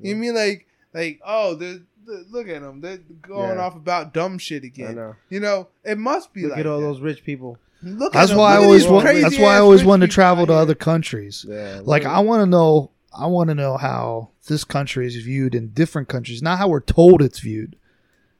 You 0.00 0.16
mean 0.16 0.34
like 0.34 0.66
like 0.92 1.20
oh 1.24 1.54
the 1.54 1.82
look 2.30 2.48
at 2.48 2.60
them 2.62 2.80
they're 2.80 2.98
going 3.22 3.56
Yeah. 3.56 3.64
off 3.64 3.74
about 3.76 4.12
dumb 4.12 4.38
shit 4.38 4.62
I 4.64 4.66
again. 4.66 4.94
know. 4.96 5.16
You 5.30 5.40
know 5.40 5.68
it 5.84 5.98
must 5.98 6.32
be 6.32 6.42
Look 6.42 6.50
like 6.52 6.60
at 6.60 6.66
all 6.66 6.80
that. 6.80 6.86
those 6.86 7.00
rich 7.00 7.24
people. 7.24 7.58
Look 7.82 8.12
That's 8.12 8.30
them. 8.30 8.38
why 8.38 8.52
I 8.52 8.54
Look 8.54 8.62
at 8.62 8.66
always 8.66 8.86
want. 8.88 9.04
That's 9.22 9.38
why 9.38 9.54
I 9.56 9.58
always 9.58 9.80
rich 9.82 9.88
wanted 9.88 10.06
to 10.08 10.12
travel 10.12 10.46
to 10.46 10.52
other 10.52 10.74
countries. 10.74 11.44
Yeah. 11.48 11.80
Like 11.84 12.04
I 12.04 12.18
want 12.20 12.42
to 12.42 12.46
know. 12.46 12.90
I 13.16 13.26
want 13.26 13.48
to 13.50 13.54
know 13.54 13.76
how 13.76 14.30
this 14.46 14.64
country 14.64 15.06
is 15.06 15.16
viewed 15.16 15.54
in 15.54 15.68
different 15.68 16.08
countries, 16.08 16.42
not 16.42 16.58
how 16.58 16.68
we're 16.68 16.80
told 16.80 17.22
it's 17.22 17.40
viewed. 17.40 17.76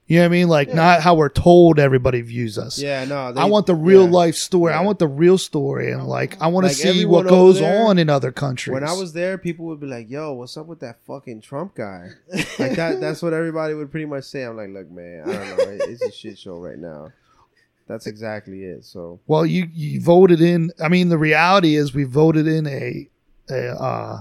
You 0.06 0.18
know 0.18 0.24
what 0.24 0.26
I 0.26 0.28
mean? 0.28 0.48
Like 0.48 0.68
Yeah. 0.68 0.74
not 0.74 1.00
how 1.00 1.14
we're 1.14 1.30
told 1.30 1.78
everybody 1.78 2.20
views 2.20 2.58
us. 2.58 2.78
Yeah, 2.78 3.06
no. 3.06 3.32
They, 3.32 3.40
I 3.40 3.46
want 3.46 3.64
the 3.66 3.74
real 3.74 4.04
yeah. 4.04 4.10
life 4.10 4.34
story. 4.34 4.74
I 4.74 4.82
want 4.82 4.98
the 4.98 5.08
real 5.08 5.38
story, 5.38 5.92
and 5.92 6.06
like 6.06 6.36
I 6.42 6.48
want 6.48 6.64
to 6.64 6.68
Like, 6.68 6.76
see 6.76 7.06
what 7.06 7.26
goes 7.26 7.58
there- 7.58 7.86
on 7.86 7.98
in 7.98 8.10
other 8.10 8.30
countries. 8.30 8.74
When 8.74 8.84
I 8.84 8.92
was 8.92 9.14
there, 9.14 9.38
people 9.38 9.64
would 9.66 9.80
be 9.80 9.86
like, 9.86 10.10
"Yo, 10.10 10.34
what's 10.34 10.58
up 10.58 10.66
with 10.66 10.80
that 10.80 10.98
fucking 11.06 11.40
Trump 11.40 11.74
guy?" 11.74 12.10
Like 12.58 12.76
that. 12.76 13.00
That's 13.00 13.22
what 13.22 13.32
everybody 13.32 13.72
would 13.72 13.90
pretty 13.90 14.04
much 14.04 14.24
say. 14.24 14.42
I'm 14.42 14.58
like, 14.58 14.68
"Look, 14.68 14.90
man, 14.90 15.22
I 15.26 15.32
don't 15.32 15.56
know. 15.56 15.84
It's 15.86 16.02
a 16.02 16.12
shit 16.12 16.38
show 16.38 16.58
right 16.58 16.78
now." 16.78 17.10
That's 17.88 18.06
exactly 18.06 18.62
it. 18.64 18.84
So 18.84 19.20
well, 19.26 19.46
you 19.46 19.68
you 19.72 20.02
voted 20.02 20.42
in. 20.42 20.70
I 20.82 20.88
mean, 20.88 21.08
the 21.08 21.18
reality 21.18 21.76
is 21.76 21.94
we 21.94 22.04
voted 22.04 22.46
in 22.46 22.66
a 22.66 23.08
a 23.48 23.68
uh, 23.82 24.20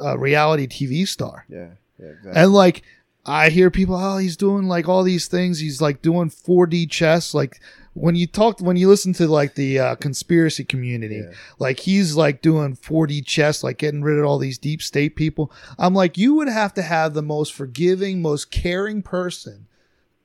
a 0.00 0.18
reality 0.18 0.66
TV 0.66 1.06
star. 1.06 1.44
yeah, 1.48 1.68
yeah, 1.98 2.06
exactly. 2.06 2.32
And 2.42 2.52
like 2.52 2.82
I 3.26 3.48
hear 3.50 3.70
people, 3.70 3.96
oh, 3.96 4.18
he's 4.18 4.36
doing 4.36 4.68
like 4.68 4.88
all 4.88 5.02
these 5.02 5.26
things. 5.28 5.58
He's 5.58 5.80
like 5.80 6.02
doing 6.02 6.28
4D 6.30 6.90
chess. 6.90 7.32
Like 7.32 7.58
when 7.94 8.14
you 8.16 8.26
talk, 8.26 8.60
when 8.60 8.76
you 8.76 8.86
listen 8.88 9.12
to 9.14 9.26
like 9.26 9.54
the 9.54 9.78
uh, 9.78 9.94
conspiracy 9.94 10.62
community, 10.64 11.22
Yeah. 11.24 11.32
like 11.58 11.80
he's 11.80 12.16
like 12.16 12.42
doing 12.42 12.76
4D 12.76 13.24
chess, 13.24 13.64
like 13.64 13.78
getting 13.78 14.02
rid 14.02 14.18
of 14.18 14.26
all 14.26 14.38
these 14.38 14.58
deep 14.58 14.82
state 14.82 15.16
people. 15.16 15.50
I'm 15.78 15.94
like, 15.94 16.18
you 16.18 16.34
would 16.34 16.48
have 16.48 16.74
to 16.74 16.82
have 16.82 17.14
the 17.14 17.22
most 17.22 17.54
forgiving, 17.54 18.20
most 18.20 18.50
caring 18.50 19.00
person 19.02 19.66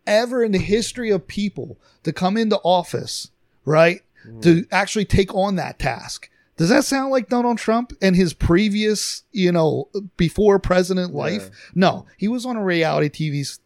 ever 0.06 0.44
in 0.44 0.52
the 0.52 0.58
history 0.60 1.10
of 1.12 1.26
people 1.28 1.78
to 2.04 2.12
come 2.12 2.36
into 2.36 2.58
office, 2.64 3.30
right? 3.64 4.02
Mhm. 4.28 4.42
To 4.42 4.66
actually 4.72 5.06
take 5.06 5.34
on 5.34 5.56
that 5.56 5.80
task. 5.80 6.30
Does 6.60 6.68
that 6.68 6.84
sound 6.84 7.10
like 7.10 7.30
Donald 7.30 7.58
Trump 7.58 7.94
and 8.02 8.18
his 8.18 8.34
previous, 8.34 9.24
you 9.32 9.50
know, 9.50 9.88
before 10.18 10.60
president 10.60 11.14
life? 11.14 11.50
No, 11.74 12.06
he 12.18 12.28
was 12.28 12.46
on 12.46 12.58
a 12.58 12.64
reality 12.64 13.08
TV 13.32 13.58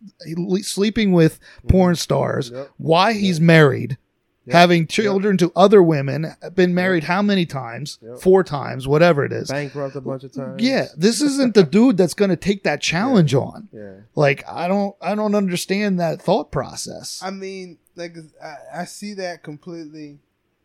sleeping 0.64 1.12
with 1.12 1.40
mm-hmm. 1.40 1.68
porn 1.70 1.96
stars. 1.96 2.52
Yep. 2.54 2.70
Why 2.78 3.14
he's 3.14 3.42
married, 3.42 3.98
Yep. 4.46 4.54
having 4.54 4.88
children 4.88 5.38
to 5.38 5.52
other 5.56 5.82
women, 5.82 6.36
been 6.54 6.76
married 6.76 7.06
how 7.06 7.22
many 7.22 7.46
times? 7.48 7.98
Yep. 8.02 8.20
Four 8.20 8.44
times, 8.44 8.88
whatever 8.88 9.24
it 9.24 9.32
is. 9.32 9.50
bankrupt 9.50 9.96
a 9.96 10.02
bunch 10.02 10.24
of 10.24 10.34
times. 10.34 10.62
Yeah, 10.62 10.88
this 10.96 11.20
isn't 11.22 11.56
the 11.56 11.64
dude 11.78 11.98
that's 11.98 12.14
going 12.14 12.30
to 12.30 12.36
take 12.36 12.64
that 12.64 12.80
challenge 12.80 13.34
on. 13.34 13.70
yeah. 13.72 14.02
Like, 14.16 14.44
I 14.48 14.68
don't, 14.68 14.96
I 15.02 15.16
don't 15.16 15.34
understand 15.34 16.00
that 16.00 16.22
thought 16.22 16.52
process. 16.52 17.22
I 17.24 17.32
mean, 17.32 17.80
like 17.96 18.16
I, 18.44 18.82
I 18.82 18.86
see 18.86 19.14
that 19.16 19.42
completely, 19.44 20.20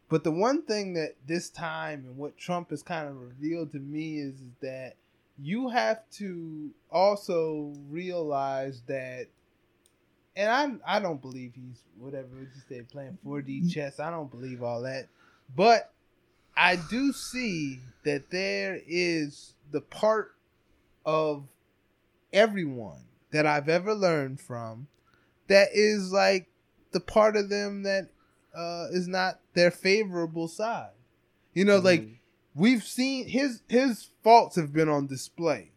but 0.09 0.25
the 0.25 0.31
one 0.31 0.63
thing 0.63 0.95
that 0.95 1.15
this 1.27 1.51
time 1.51 2.05
and 2.07 2.17
what 2.17 2.37
Trump 2.37 2.71
has 2.71 2.83
kind 2.83 3.09
of 3.09 3.21
revealed 3.21 3.73
to 3.73 3.79
me 3.79 4.19
is, 4.19 4.35
is 4.35 4.55
that 4.63 4.97
you 5.39 5.69
have 5.69 6.01
to 6.13 6.71
also 6.91 7.75
realize 7.89 8.83
that, 8.89 9.27
and 10.35 10.81
I 10.85 10.97
I 10.97 11.01
don't 11.01 11.21
believe 11.21 11.53
he's 11.55 11.83
whatever 11.99 12.29
you 12.41 12.49
said 12.69 12.89
playing 12.89 13.19
4D 13.25 13.61
mm-hmm. 13.61 13.69
chess. 13.69 14.01
I 14.01 14.11
don't 14.11 14.31
believe 14.31 14.63
all 14.63 14.83
that, 14.83 15.09
but 15.55 15.93
I 16.57 16.77
do 16.77 17.13
see 17.13 17.81
that 18.05 18.31
there 18.31 18.81
is 18.87 19.55
the 19.71 19.81
part 19.81 20.35
of 21.05 21.45
everyone 22.33 23.05
that 23.31 23.47
I've 23.47 23.69
ever 23.69 23.95
learned 23.95 24.41
from 24.41 24.89
that 25.49 25.69
is 25.73 26.13
like 26.13 26.49
the 26.93 27.01
part 27.01 27.37
of 27.37 27.49
them 27.49 27.83
that 27.85 28.09
uh, 28.59 28.89
is 28.91 29.07
not 29.07 29.39
their 29.55 29.71
favorable 29.71 30.49
side. 30.49 30.91
You 31.55 31.65
know, 31.65 31.79
like 31.79 32.01
Mhm. 32.03 32.17
we've 32.55 32.85
seen 32.85 33.29
his 33.29 33.63
his 33.69 34.09
faults 34.25 34.57
have 34.57 34.73
been 34.73 34.89
on 34.89 35.07
display. 35.07 35.71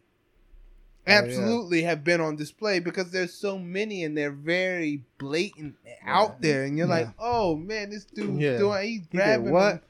Oh, 1.04 1.10
yeah. 1.10 1.18
Absolutely 1.18 1.82
have 1.82 2.04
been 2.04 2.20
on 2.20 2.36
display 2.36 2.78
because 2.78 3.10
there's 3.10 3.34
so 3.34 3.58
many 3.58 4.04
and 4.04 4.16
they're 4.16 4.30
very 4.30 5.04
blatant 5.18 5.76
out 6.04 6.40
there, 6.42 6.64
and 6.64 6.76
you're 6.78 6.86
like, 6.86 7.08
oh 7.18 7.56
man, 7.56 7.90
this 7.90 8.04
dude 8.04 8.40
Yeah. 8.40 8.58
doing 8.58 8.88
he's 8.88 9.06
grabbing 9.08 9.50
what? 9.50 9.70
them. 9.70 9.80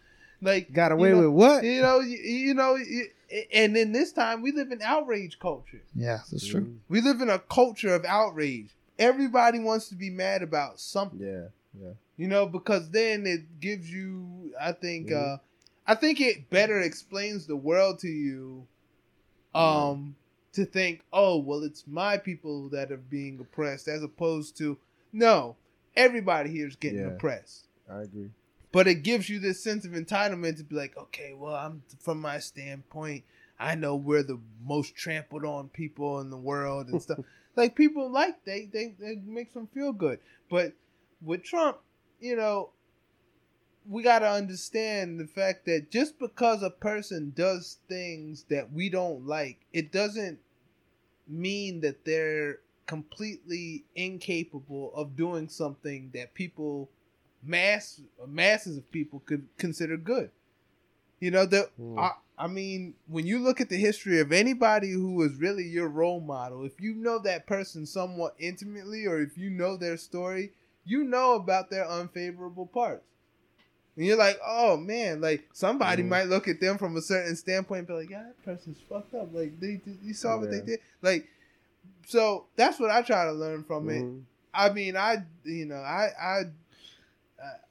like 0.41 0.73
got 0.73 0.89
you 0.91 0.95
away 0.97 1.11
know, 1.13 1.31
with 1.31 1.39
what? 1.39 1.65
you 1.65 1.83
know, 1.83 2.01
you, 2.01 2.17
you 2.19 2.55
know, 2.55 2.75
you- 2.77 3.09
and 3.53 3.75
then 3.77 3.93
this 3.93 4.13
time 4.13 4.43
we 4.43 4.53
live 4.53 4.73
in 4.73 4.83
outrage 4.83 5.39
culture. 5.39 5.83
yeah, 5.95 6.21
that's 6.31 6.47
true. 6.47 6.77
We 6.89 7.01
live 7.01 7.21
in 7.23 7.31
a 7.31 7.39
culture 7.39 7.95
of 7.95 8.05
outrage. 8.05 8.75
Everybody 8.99 9.59
wants 9.59 9.89
to 9.89 9.95
be 9.95 10.11
mad 10.11 10.43
about 10.43 10.81
something, 10.81 11.21
Yeah, 11.21 11.49
yeah. 11.81 11.93
you 12.17 12.29
know, 12.29 12.47
because 12.47 12.91
then 12.91 13.27
it 13.27 13.61
gives 13.61 13.91
you, 13.91 14.53
I 14.61 14.73
think, 14.73 15.09
Mhm. 15.09 15.35
uh, 15.35 15.39
I 15.87 15.95
think 15.95 16.21
it 16.21 16.49
better 16.51 16.81
explains 16.81 17.47
the 17.47 17.57
world 17.57 17.99
to 18.01 18.09
you, 18.09 18.67
um, 19.55 20.17
to 20.53 20.65
think, 20.65 21.03
oh, 21.13 21.39
well, 21.39 21.63
it's 21.63 21.87
my 21.87 22.17
people 22.19 22.69
that 22.71 22.93
are 22.93 22.97
being 22.99 23.41
oppressed, 23.41 23.89
as 23.89 24.03
opposed 24.03 24.57
to, 24.59 24.79
no, 25.13 25.57
everybody 25.97 26.51
here 26.51 26.67
is 26.67 26.77
getting 26.77 27.01
Yeah. 27.01 27.09
oppressed. 27.09 27.67
I 27.89 28.03
agree. 28.03 28.31
But 28.71 28.87
it 28.87 29.03
gives 29.03 29.29
you 29.29 29.39
this 29.39 29.63
sense 29.63 29.85
of 29.85 29.93
entitlement 29.93 30.57
to 30.59 30.65
be 30.65 30.75
like, 30.75 30.97
okay, 30.97 31.35
well, 31.35 31.55
I'm 31.55 31.83
from 31.99 32.21
my 32.21 32.39
standpoint, 32.39 33.25
I 33.59 33.75
know 33.75 33.97
we're 33.97 34.23
the 34.23 34.41
most 34.65 34.95
trampled 34.95 35.45
on 35.45 35.69
people 35.69 36.21
in 36.21 36.31
the 36.31 36.39
world 36.39 36.89
and 36.89 37.01
stuff. 37.03 37.19
like 37.57 37.75
people 37.77 38.11
like 38.11 38.45
they 38.45 38.65
they 38.67 38.95
they 38.99 39.17
makes 39.17 39.53
them 39.53 39.67
feel 39.69 39.93
good. 39.93 40.21
But 40.49 40.73
with 41.25 41.43
Trump, 41.43 41.79
you 42.21 42.37
know, 42.37 42.71
we 43.89 44.03
got 44.03 44.21
to 44.21 44.29
understand 44.29 45.19
the 45.19 45.27
fact 45.27 45.65
that 45.67 45.91
just 45.91 46.19
because 46.19 46.63
a 46.63 46.71
person 46.71 47.33
does 47.35 47.79
things 47.89 48.45
that 48.49 48.73
we 48.73 48.89
don't 48.89 49.27
like, 49.27 49.59
it 49.73 49.91
doesn't 49.91 50.39
mean 51.27 51.81
that 51.81 52.05
they're 52.05 52.59
completely 52.87 53.85
incapable 53.95 54.93
of 54.95 55.17
doing 55.17 55.49
something 55.49 56.11
that 56.15 56.35
people 56.35 56.89
mass 57.43 58.01
masses 58.27 58.77
of 58.77 58.93
people 58.93 59.23
could 59.25 59.47
consider 59.57 59.97
good. 59.97 60.31
You 61.21 61.31
know 61.31 61.47
that 61.47 61.71
Mm. 61.81 61.99
I, 61.99 62.13
I 62.45 62.47
mean, 62.49 62.95
when 63.07 63.27
you 63.27 63.39
look 63.39 63.61
at 63.61 63.69
the 63.69 63.77
history 63.77 64.21
of 64.21 64.33
anybody 64.33 64.91
who 64.91 65.23
is 65.23 65.37
really 65.37 65.65
your 65.65 65.89
role 65.89 66.21
model, 66.21 66.65
if 66.65 66.81
you 66.81 66.95
know 66.95 67.19
that 67.21 67.47
person 67.47 67.87
somewhat 67.87 68.35
intimately, 68.39 69.07
or 69.07 69.21
if 69.21 69.39
you 69.39 69.51
know 69.51 69.77
their 69.77 69.97
story, 69.97 70.53
you 70.85 71.05
know 71.05 71.35
about 71.35 71.71
their 71.71 71.89
unfavorable 71.89 72.67
parts. 72.67 73.05
And 73.97 74.07
you're 74.07 74.17
like, 74.17 74.39
oh 74.47 74.77
man, 74.79 75.21
like 75.21 75.49
somebody 75.53 76.03
Mhm. 76.03 76.09
might 76.09 76.27
look 76.29 76.49
at 76.49 76.61
them 76.61 76.79
from 76.79 76.97
a 76.97 77.03
certain 77.03 77.37
standpoint 77.37 77.81
and 77.81 77.87
be 77.89 77.95
like, 77.95 78.11
yeah, 78.11 78.23
that 78.25 78.43
person's 78.45 78.79
fucked 78.89 79.15
up. 79.15 79.29
Like 79.35 79.61
they, 79.61 79.77
did- 79.77 79.99
you 80.03 80.15
saw 80.15 80.39
what 80.39 80.51
they 80.51 80.61
did. 80.63 80.81
Like, 81.03 81.29
so 82.07 82.47
that's 82.57 82.81
what 82.81 82.91
I 82.91 83.03
try 83.03 83.25
to 83.27 83.33
learn 83.33 83.65
from 83.65 83.89
it. 83.91 84.03
Mhm. 84.03 84.23
I 84.55 84.71
mean, 84.71 84.97
I 84.97 85.25
you 85.45 85.67
know, 85.67 85.77
I 85.77 86.09
I 86.21 86.43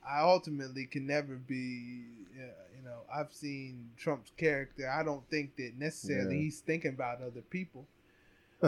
I 0.07 0.21
ultimately 0.21 0.85
can 0.85 1.05
never 1.07 1.35
be. 1.35 2.05
You 2.35 2.87
know, 2.87 3.01
I've 3.13 3.31
seen 3.31 3.91
Trump's 3.97 4.31
character. 4.37 4.89
I 4.89 5.03
don't 5.03 5.27
think 5.29 5.55
that 5.57 5.73
necessarily 5.77 6.35
Yeah. 6.37 6.41
he's 6.43 6.59
thinking 6.61 6.91
about 6.93 7.21
other 7.21 7.41
people, 7.41 7.85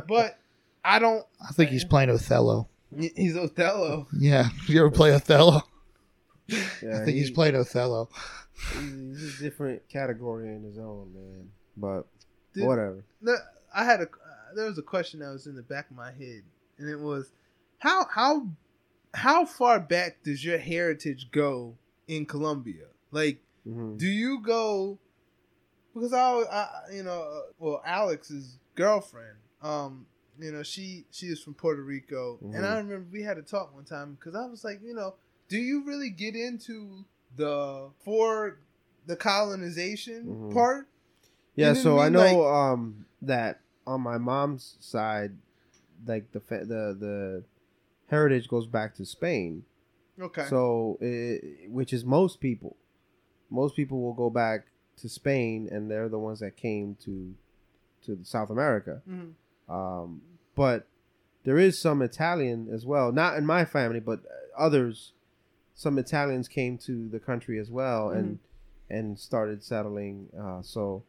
but 0.07 0.38
I 0.86 0.99
don't. 0.99 1.26
I 1.41 1.52
think 1.53 1.72
he's 1.72 1.84
playing 1.86 2.10
Othello. 2.11 2.68
He's 3.15 3.36
Othello. 3.38 4.07
Yeah, 4.18 4.49
you 4.68 4.80
ever 4.80 4.91
play 4.91 5.14
Othello? 5.14 5.61
Yeah, 6.48 6.60
I 7.02 7.06
think 7.06 7.18
he's 7.18 7.32
played 7.32 7.56
Othello. 7.56 8.10
He's 8.74 8.91
he's 9.22 9.40
a 9.40 9.44
different 9.44 9.88
category 9.90 10.49
in 10.53 10.64
his 10.64 10.78
own, 10.78 11.11
man. 11.14 11.49
But 11.78 12.06
Dude, 12.53 12.65
whatever. 12.68 13.03
No, 13.22 13.36
I 13.74 13.86
had 13.86 14.02
a. 14.02 14.03
Uh, 14.03 14.56
there 14.56 14.65
was 14.65 14.78
a 14.78 14.84
question 14.84 15.22
that 15.22 15.30
was 15.32 15.48
in 15.48 15.56
the 15.56 15.64
back 15.64 15.90
of 15.90 15.95
my 15.95 16.11
head, 16.11 16.44
and 16.78 16.90
it 16.90 16.99
was, 16.99 17.32
how 17.80 18.06
how 18.14 18.48
how 19.14 19.45
far 19.45 19.80
back 19.80 20.24
does 20.24 20.44
your 20.45 20.57
heritage 20.57 21.30
go 21.32 21.76
in 22.07 22.26
Colombia? 22.26 22.86
Like, 23.11 23.40
Mhm. 23.68 23.98
do 23.98 24.07
you 24.07 24.41
go 24.41 24.99
because 25.94 26.11
I, 26.14 26.22
always- 26.22 26.48
I 26.48 26.68
you 26.91 27.03
know, 27.03 27.22
uh, 27.22 27.52
well, 27.60 27.82
Alex's 27.86 28.57
girlfriend, 28.76 29.38
um, 29.61 30.06
you 30.39 30.51
know, 30.51 30.64
she 30.64 31.05
she 31.11 31.27
is 31.27 31.41
from 31.41 31.53
Puerto 31.53 31.81
Rico, 31.81 32.39
and 32.41 32.53
Mhm. 32.64 32.65
I 32.65 32.77
remember 32.77 33.05
we 33.11 33.23
had 33.23 33.38
a 33.38 33.41
talk 33.41 33.73
one 33.73 33.85
time 33.85 34.15
because 34.15 34.35
I 34.35 34.45
was 34.45 34.64
like, 34.64 34.81
you 34.84 34.93
know, 34.93 35.15
do 35.49 35.57
you 35.57 35.84
really 35.85 36.10
get 36.10 36.35
into 36.35 37.05
the 37.35 37.89
for 38.03 38.57
the 39.05 39.15
colonization 39.15 40.26
Mhm. 40.26 40.53
part? 40.53 40.88
Yeah, 41.55 41.69
You 41.69 41.73
know 41.76 41.81
so 41.81 41.99
I 41.99 42.05
mean? 42.05 42.14
know 42.14 42.45
um 42.45 43.05
that 43.22 43.61
on 43.85 44.01
my 44.01 44.18
mom's 44.18 44.77
side, 44.80 45.38
like 46.05 46.31
the 46.31 46.39
fa- 46.39 46.65
the 46.65 46.95
the 46.99 47.43
heritage 48.07 48.47
goes 48.47 48.65
back 48.68 48.95
to 48.95 49.05
Spain. 49.05 49.65
Okay. 50.19 50.45
So, 50.47 50.97
it, 51.01 51.69
which 51.69 51.91
is 51.93 52.05
most 52.05 52.39
people. 52.39 52.76
Most 53.49 53.76
people 53.76 54.01
will 54.01 54.14
go 54.14 54.30
back 54.30 54.65
to 54.97 55.10
Spain, 55.10 55.68
and 55.72 55.89
they're 55.89 56.10
the 56.10 56.19
ones 56.19 56.39
that 56.39 56.55
came 56.55 56.95
to 57.03 57.35
to 58.05 58.19
South 58.23 58.49
America. 58.49 59.01
Mhm. 59.10 59.34
Um, 59.69 60.22
but 60.56 60.88
there 61.44 61.57
is 61.57 61.80
some 61.81 62.02
Italian 62.02 62.69
as 62.72 62.85
well. 62.85 63.11
Not 63.11 63.38
in 63.38 63.45
my 63.45 63.65
family, 63.65 63.99
but 63.99 64.22
others. 64.57 65.14
Some 65.76 65.98
Italians 65.98 66.48
came 66.48 66.77
to 66.80 67.10
the 67.10 67.19
country 67.19 67.60
as 67.60 67.69
well, 67.72 68.10
and 68.10 68.40
and 68.90 69.18
started 69.18 69.64
settling. 69.64 70.30
Uh, 70.40 70.61
so 70.61 71.03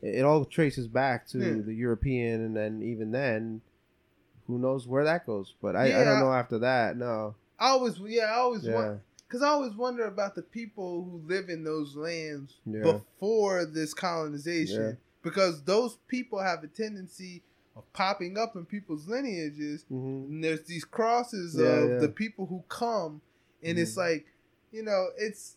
it, 0.00 0.16
it 0.16 0.24
all 0.24 0.44
traces 0.44 0.86
back 0.86 1.26
to 1.28 1.38
Yeah. 1.38 1.62
the 1.64 1.74
European, 1.74 2.40
and 2.44 2.56
then 2.56 2.80
even 2.82 3.10
then, 3.10 3.60
who 4.46 4.58
knows 4.58 4.86
where 4.86 5.04
that 5.04 5.26
goes? 5.26 5.54
But 5.60 5.74
I, 5.74 6.00
I 6.00 6.04
don't 6.04 6.20
know 6.20 6.32
after 6.32 6.58
that. 6.60 6.96
No. 6.96 7.34
I 7.58 7.68
always, 7.70 7.98
yeah, 8.00 8.24
I 8.26 8.36
always 8.36 8.64
Yeah. 8.64 8.74
want 8.74 9.00
because 9.26 9.42
I 9.42 9.48
always 9.48 9.74
wonder 9.74 10.04
about 10.04 10.34
the 10.36 10.42
people 10.42 11.02
who 11.04 11.26
live 11.26 11.48
in 11.48 11.64
those 11.64 11.96
lands 11.96 12.58
Yeah. 12.66 12.82
before 12.82 13.64
this 13.64 13.92
colonization, 13.94 14.82
Yeah. 14.84 14.92
because 15.22 15.62
those 15.64 15.96
people 16.06 16.38
have 16.40 16.62
a 16.62 16.68
tendency 16.68 17.42
of 17.76 17.90
popping 17.92 18.38
up 18.38 18.56
in 18.56 18.64
people's 18.64 19.06
lineages, 19.08 19.84
hmm 19.88 20.24
and 20.28 20.42
there's 20.44 20.64
these 20.64 20.84
crosses 20.84 21.56
Yeah, 21.56 21.64
of 21.64 21.90
yeah. 21.90 21.98
the 21.98 22.08
people 22.08 22.46
who 22.46 22.62
come, 22.68 23.20
and 23.62 23.78
it's 23.78 23.94
Mhm. 23.94 23.98
like, 23.98 24.26
you 24.72 24.82
know, 24.82 25.08
it's 25.18 25.56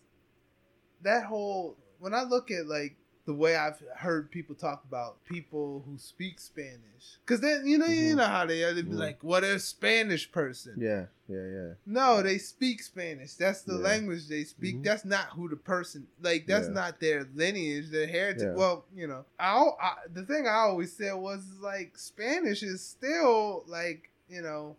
that 1.01 1.25
whole 1.25 1.77
when 1.99 2.13
I 2.13 2.23
look 2.23 2.51
at 2.51 2.67
like 2.67 2.95
the 3.27 3.33
way 3.33 3.55
I've 3.57 3.83
heard 3.97 4.31
people 4.31 4.55
talk 4.55 4.83
about 4.87 5.23
people 5.25 5.83
who 5.85 5.97
speak 5.97 6.39
Spanish, 6.39 7.17
because 7.25 7.41
then 7.41 7.67
you 7.67 7.77
know 7.77 7.85
you 7.87 8.13
Mhm. 8.13 8.17
know 8.17 8.25
how 8.25 8.45
they 8.45 8.63
are. 8.63 8.73
They'd 8.73 8.89
be 8.89 8.95
Mhm. 8.95 8.99
like, 8.99 9.21
"What 9.23 9.43
a 9.43 9.59
Spanish 9.59 10.31
person." 10.31 10.75
Yeah, 10.79 11.07
yeah, 11.27 11.45
yeah. 11.45 11.73
No, 11.85 12.23
they 12.23 12.37
speak 12.37 12.81
Spanish. 12.81 13.35
That's 13.35 13.61
the 13.63 13.73
Yeah. 13.73 13.79
language 13.91 14.27
they 14.27 14.45
speak. 14.45 14.77
Mhm. 14.77 14.83
That's 14.85 15.03
not 15.05 15.31
who 15.31 15.49
the 15.49 15.57
person 15.57 16.07
like. 16.21 16.47
That's 16.47 16.67
Yeah. 16.67 16.73
not 16.73 16.99
their 17.01 17.27
lineage, 17.35 17.89
their 17.91 18.07
heritage. 18.07 18.43
Yeah. 18.43 18.53
Well, 18.55 18.85
you 18.95 19.07
know, 19.07 19.25
I, 19.37 19.51
I 19.81 19.93
the 20.11 20.25
thing 20.25 20.47
I 20.47 20.53
always 20.69 20.93
said 20.93 21.13
was 21.15 21.43
like 21.59 21.97
Spanish 21.97 22.63
is 22.63 22.81
still 22.81 23.63
like 23.67 24.09
you 24.29 24.41
know, 24.41 24.75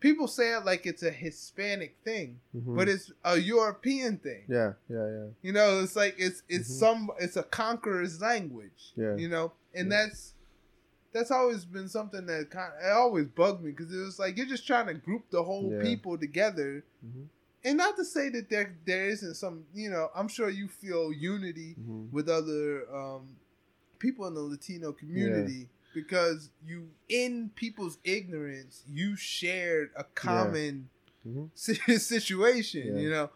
people 0.00 0.26
say 0.26 0.54
it 0.56 0.64
like 0.64 0.86
it's 0.86 1.02
a 1.02 1.10
Hispanic 1.10 1.96
thing, 2.04 2.40
Mhm. 2.54 2.74
but 2.76 2.88
it's 2.88 3.12
a 3.24 3.36
European 3.38 4.18
thing. 4.18 4.44
yeah, 4.48 4.72
yeah, 4.88 5.06
yeah. 5.16 5.26
You 5.42 5.52
know, 5.52 5.80
it's 5.82 5.94
like 5.96 6.14
it's 6.18 6.42
it's 6.48 6.70
Mhm. 6.70 6.78
some 6.80 7.10
it's 7.20 7.36
a 7.36 7.42
conqueror's 7.42 8.20
language. 8.20 8.92
Yeah. 8.96 9.16
You 9.16 9.28
know, 9.28 9.52
and 9.74 9.90
Yeah. 9.90 10.06
that's 10.06 10.34
that's 11.12 11.30
always 11.30 11.64
been 11.64 11.88
something 11.88 12.24
that 12.26 12.50
kind 12.50 12.72
it 12.82 12.90
always 12.92 13.26
bugged 13.26 13.62
me 13.62 13.70
because 13.72 13.92
it 13.92 13.98
was 13.98 14.18
like 14.18 14.36
you're 14.36 14.46
just 14.46 14.66
trying 14.66 14.86
to 14.86 14.94
group 14.94 15.28
the 15.30 15.42
whole 15.42 15.70
Yeah. 15.72 15.82
people 15.82 16.16
together. 16.16 16.84
Mhm. 17.04 17.28
And 17.62 17.76
not 17.76 17.96
to 17.96 18.04
say 18.04 18.30
that 18.30 18.48
there 18.48 18.74
there 18.86 19.06
isn't 19.08 19.34
some, 19.34 19.66
you 19.74 19.90
know, 19.90 20.10
I'm 20.14 20.28
sure 20.28 20.48
you 20.48 20.66
feel 20.68 21.12
unity 21.12 21.74
Mhm. 21.78 22.10
with 22.10 22.28
other 22.28 22.88
um, 22.94 23.36
people 23.98 24.26
in 24.26 24.32
the 24.34 24.40
Latino 24.40 24.92
community 24.92 25.68
because 25.94 26.50
you, 26.66 26.88
in 27.08 27.50
people's 27.54 27.98
ignorance, 28.04 28.82
you 28.88 29.16
shared 29.16 29.90
a 29.96 30.04
common 30.04 30.88
Mhm. 31.26 31.50
situation, 31.54 32.94
Yeah. 32.94 33.00
you 33.00 33.10
know. 33.10 33.30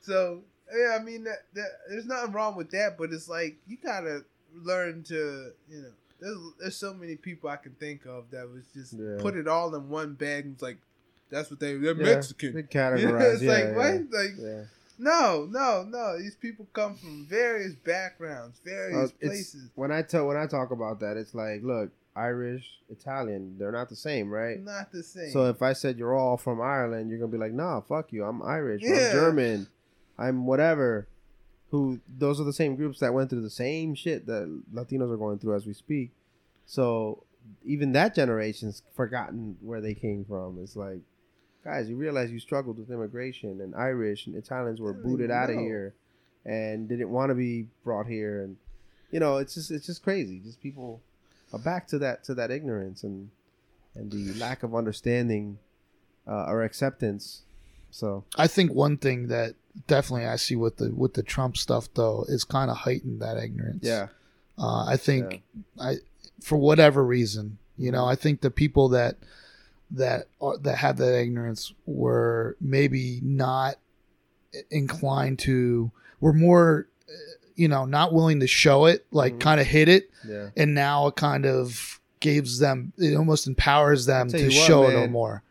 So 0.00 0.42
yeah, 0.76 0.96
I 1.00 1.02
mean, 1.02 1.24
that, 1.24 1.44
that, 1.54 1.68
there's 1.88 2.06
nothing 2.06 2.32
wrong 2.32 2.56
with 2.56 2.70
that, 2.72 2.96
but 2.98 3.12
it's 3.12 3.28
like 3.28 3.56
you 3.66 3.76
gotta 3.82 4.24
learn 4.54 5.02
to, 5.04 5.52
you 5.68 5.82
know. 5.82 5.92
There's, 6.20 6.38
there's 6.58 6.76
so 6.76 6.92
many 6.94 7.14
people 7.14 7.48
I 7.48 7.56
can 7.56 7.72
think 7.74 8.04
of 8.04 8.30
that 8.32 8.48
was 8.50 8.64
just 8.74 8.94
Yeah. 8.94 9.18
put 9.18 9.36
it 9.36 9.46
all 9.46 9.72
in 9.76 9.88
one 9.88 10.14
bag 10.14 10.46
and 10.46 10.54
was 10.54 10.62
like, 10.62 10.78
that's 11.30 11.48
what 11.50 11.60
they 11.60 11.74
they're 11.74 11.94
Yeah, 11.94 12.02
Mexican. 12.02 12.54
They 12.54 12.62
categorize. 12.78 13.34
it's 13.34 13.42
yeah, 13.42 13.52
like 13.52 13.64
yeah, 13.66 13.72
what? 13.76 13.94
Like 14.10 14.30
Yeah. 14.38 14.62
No, 14.98 15.46
no, 15.50 15.84
no. 15.88 16.18
These 16.18 16.36
people 16.36 16.66
come 16.72 16.94
from 16.96 17.26
various 17.26 17.74
backgrounds, 17.74 18.60
various 18.64 19.10
Uh, 19.10 19.26
places. 19.26 19.70
When 19.74 19.90
I 19.92 20.02
tell 20.02 20.26
when 20.26 20.36
I 20.36 20.46
talk 20.46 20.70
about 20.70 21.00
that, 21.00 21.16
it's 21.16 21.34
like, 21.34 21.62
look, 21.62 21.90
Irish, 22.16 22.64
Italian, 22.90 23.56
they're 23.58 23.72
not 23.72 23.88
the 23.88 23.96
same, 23.96 24.28
right? 24.30 24.60
Not 24.60 24.90
the 24.92 25.02
same. 25.02 25.30
So 25.30 25.48
if 25.48 25.62
I 25.62 25.72
said 25.72 25.98
you're 25.98 26.14
all 26.16 26.36
from 26.36 26.60
Ireland, 26.60 27.10
you're 27.10 27.18
gonna 27.18 27.30
be 27.32 27.38
like, 27.38 27.52
nah, 27.52 27.80
fuck 27.80 28.12
you. 28.12 28.24
I'm 28.24 28.42
Irish. 28.42 28.82
Yeah. 28.82 29.06
I'm 29.06 29.12
German. 29.12 29.66
I'm 30.18 30.46
whatever. 30.46 31.06
Who 31.70 32.00
those 32.08 32.40
are 32.40 32.44
the 32.44 32.52
same 32.52 32.76
groups 32.76 32.98
that 33.00 33.12
went 33.14 33.30
through 33.30 33.42
the 33.42 33.50
same 33.50 33.94
shit 33.94 34.26
that 34.26 34.62
Latinos 34.74 35.12
are 35.12 35.16
going 35.18 35.38
through 35.38 35.54
as 35.54 35.66
we 35.66 35.74
speak. 35.74 36.10
So 36.66 37.22
even 37.64 37.92
that 37.92 38.14
generation's 38.14 38.82
forgotten 38.96 39.56
where 39.60 39.80
they 39.80 39.94
came 39.94 40.24
from. 40.24 40.58
It's 40.62 40.76
like, 40.76 41.00
guys, 41.64 41.88
you 41.88 41.96
realize 41.96 42.30
you 42.30 42.40
struggled 42.40 42.78
with 42.78 42.90
immigration, 42.90 43.60
and 43.60 43.74
Irish 43.74 44.26
and 44.26 44.36
Italians 44.36 44.80
were 44.80 44.92
booted 44.92 45.30
out 45.30 45.50
of 45.50 45.56
here, 45.56 45.94
and 46.44 46.88
didn't 46.88 47.10
want 47.10 47.30
to 47.30 47.34
be 47.34 47.66
brought 47.84 48.06
here, 48.06 48.42
and 48.42 48.56
you 49.10 49.20
know, 49.20 49.38
it's 49.38 49.54
just 49.54 49.70
it's 49.70 49.86
just 49.86 50.02
crazy. 50.02 50.40
Just 50.44 50.62
people 50.62 51.00
are 51.52 51.58
back 51.58 51.86
to 51.88 51.98
that 51.98 52.24
to 52.24 52.34
that 52.34 52.50
ignorance 52.50 53.02
and 53.02 53.30
and 53.94 54.10
the 54.10 54.34
lack 54.38 54.62
of 54.62 54.74
understanding 54.74 55.58
uh, 56.26 56.44
or 56.46 56.62
acceptance. 56.62 57.42
So 57.90 58.24
I 58.36 58.46
think 58.46 58.72
one 58.72 58.98
thing 58.98 59.28
that 59.28 59.54
definitely 59.86 60.26
I 60.26 60.36
see 60.36 60.56
with 60.56 60.76
the 60.76 60.90
with 60.94 61.14
the 61.14 61.22
Trump 61.22 61.56
stuff 61.56 61.88
though 61.94 62.24
is 62.28 62.44
kind 62.44 62.70
of 62.70 62.78
heightened 62.78 63.20
that 63.22 63.38
ignorance. 63.38 63.80
yeah, 63.82 64.08
Uh, 64.58 64.84
I 64.84 64.96
think 64.96 65.42
I, 65.80 65.96
for 66.42 66.58
whatever 66.58 67.04
reason, 67.04 67.58
you 67.76 67.90
know, 67.90 68.04
I 68.04 68.14
think 68.14 68.42
the 68.42 68.50
people 68.50 68.90
that 68.90 69.16
that 69.92 70.26
are, 70.40 70.58
that 70.58 70.76
have 70.78 70.96
that 70.98 71.18
ignorance 71.18 71.72
were 71.86 72.56
maybe 72.60 73.20
not 73.22 73.76
inclined 74.70 75.38
to, 75.40 75.90
were 76.20 76.32
more, 76.32 76.88
you 77.54 77.68
know, 77.68 77.84
not 77.84 78.12
willing 78.12 78.40
to 78.40 78.46
show 78.46 78.86
it, 78.86 79.06
like 79.10 79.34
Mhm. 79.34 79.40
kind 79.40 79.60
of 79.60 79.66
hid 79.66 79.88
it, 79.88 80.10
yeah, 80.26 80.50
and 80.56 80.74
now 80.74 81.06
it 81.08 81.16
kind 81.16 81.46
of 81.46 82.00
gives 82.20 82.58
them, 82.58 82.92
it 82.98 83.14
almost 83.16 83.46
empowers 83.46 84.06
them 84.06 84.28
to 84.28 84.44
what, 84.44 84.52
show 84.52 84.88
it 84.88 84.94
no 84.94 85.06
more. 85.08 85.42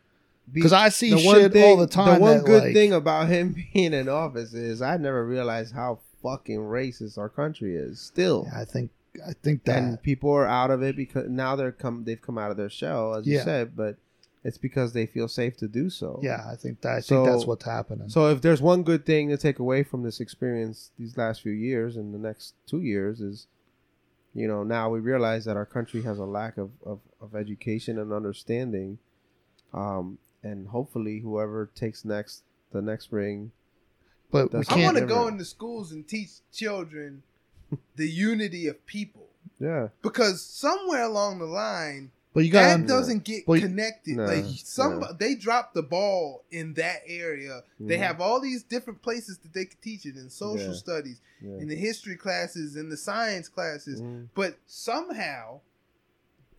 Because 0.50 0.72
I 0.72 0.88
see 0.88 1.10
shit 1.18 1.52
thing, 1.52 1.64
all 1.64 1.76
the 1.76 1.86
time. 1.86 2.14
The 2.14 2.20
one 2.20 2.38
that, 2.38 2.46
good 2.46 2.62
like- 2.64 2.74
thing 2.74 2.92
about 2.92 3.28
him 3.34 3.54
being 3.72 3.92
in 3.92 4.08
office 4.08 4.54
is 4.54 4.80
I 4.80 4.96
never 4.96 5.26
realized 5.26 5.74
how 5.74 5.98
fucking 6.22 6.58
racist 6.58 7.18
our 7.18 7.28
country 7.28 7.76
is. 7.76 8.00
Still, 8.00 8.46
Yeah, 8.50 8.60
I 8.60 8.64
think 8.64 8.90
I 9.26 9.32
think 9.42 9.64
that 9.64 9.78
and 9.82 10.02
people 10.02 10.30
are 10.30 10.46
out 10.46 10.70
of 10.70 10.82
it 10.82 10.94
because 10.96 11.28
now 11.28 11.56
they're 11.56 11.72
come 11.72 12.04
they've 12.04 12.20
come 12.20 12.38
out 12.38 12.50
of 12.50 12.56
their 12.56 12.70
shell, 12.70 13.14
as 13.16 13.26
you 13.26 13.40
said, 13.40 13.74
but 13.76 13.96
it's 14.44 14.58
because 14.58 14.92
they 14.92 15.06
feel 15.06 15.28
safe 15.28 15.56
to 15.58 15.68
do 15.68 15.90
so. 15.90 16.20
yeah, 16.22 16.46
I 16.50 16.54
think 16.56 16.80
that 16.82 16.92
I 16.96 17.00
So- 17.00 17.24
think 17.24 17.34
that's 17.34 17.46
what's 17.46 17.64
happening. 17.64 18.08
So 18.08 18.30
if 18.30 18.40
there's 18.40 18.62
one 18.62 18.82
good 18.82 19.04
thing 19.04 19.28
to 19.30 19.36
take 19.36 19.58
away 19.58 19.82
from 19.82 20.02
this 20.02 20.20
experience 20.20 20.90
these 20.98 21.16
last 21.16 21.42
few 21.42 21.52
years 21.52 21.96
and 21.96 22.14
the 22.14 22.18
next 22.18 22.54
two 22.66 22.80
years 22.80 23.20
is, 23.20 23.46
you 24.34 24.46
know, 24.46 24.62
now 24.62 24.90
we 24.90 25.00
realize 25.00 25.44
that 25.46 25.56
our 25.56 25.66
country 25.66 26.02
has 26.02 26.18
a 26.18 26.24
lack 26.24 26.56
of, 26.58 26.70
of, 26.84 27.00
of 27.20 27.34
education 27.34 27.98
and 27.98 28.12
understanding. 28.12 28.98
Um, 29.74 30.18
and 30.42 30.68
hopefully 30.68 31.20
whoever 31.20 31.68
takes 31.74 32.04
next 32.04 32.44
the 32.72 32.80
next 32.80 33.10
ring 33.12 33.50
but 34.30 34.52
we 34.52 34.60
I 34.60 34.62
can't. 34.62 34.82
want 34.82 34.96
to 34.98 35.06
go 35.06 35.26
into 35.26 35.44
schools 35.44 35.90
and 35.90 36.06
teach 36.06 36.30
children 36.52 37.22
the 37.96 38.08
unity 38.08 38.66
of 38.68 38.84
people 38.86 39.26
Yeah. 39.58 39.88
because 40.02 40.42
somewhere 40.44 41.02
along 41.02 41.38
the 41.40 41.46
line 41.46 42.12
But 42.38 42.44
you 42.46 42.52
that 42.52 42.86
doesn't 42.86 43.24
get 43.24 43.46
Well, 43.46 43.58
you- 43.58 43.66
connected. 43.66 44.16
No, 44.16 44.24
like 44.26 44.44
some, 44.64 45.00
no. 45.00 45.12
they 45.18 45.34
dropped 45.34 45.74
the 45.74 45.82
ball 45.82 46.44
in 46.50 46.74
that 46.74 47.02
area. 47.06 47.62
They 47.80 47.96
Mhm. 47.96 48.02
have 48.06 48.20
all 48.20 48.40
these 48.40 48.62
different 48.62 49.02
places 49.02 49.38
that 49.38 49.52
they 49.52 49.64
could 49.64 49.82
teach 49.82 50.06
it 50.06 50.16
in 50.16 50.30
social 50.30 50.68
Yeah. 50.72 50.78
studies, 50.78 51.20
Yeah. 51.42 51.58
in 51.58 51.68
the 51.68 51.76
history 51.76 52.16
classes, 52.16 52.76
in 52.76 52.88
the 52.90 52.96
science 52.96 53.48
classes. 53.48 54.00
Mhm. 54.00 54.28
But 54.34 54.58
somehow, 54.66 55.60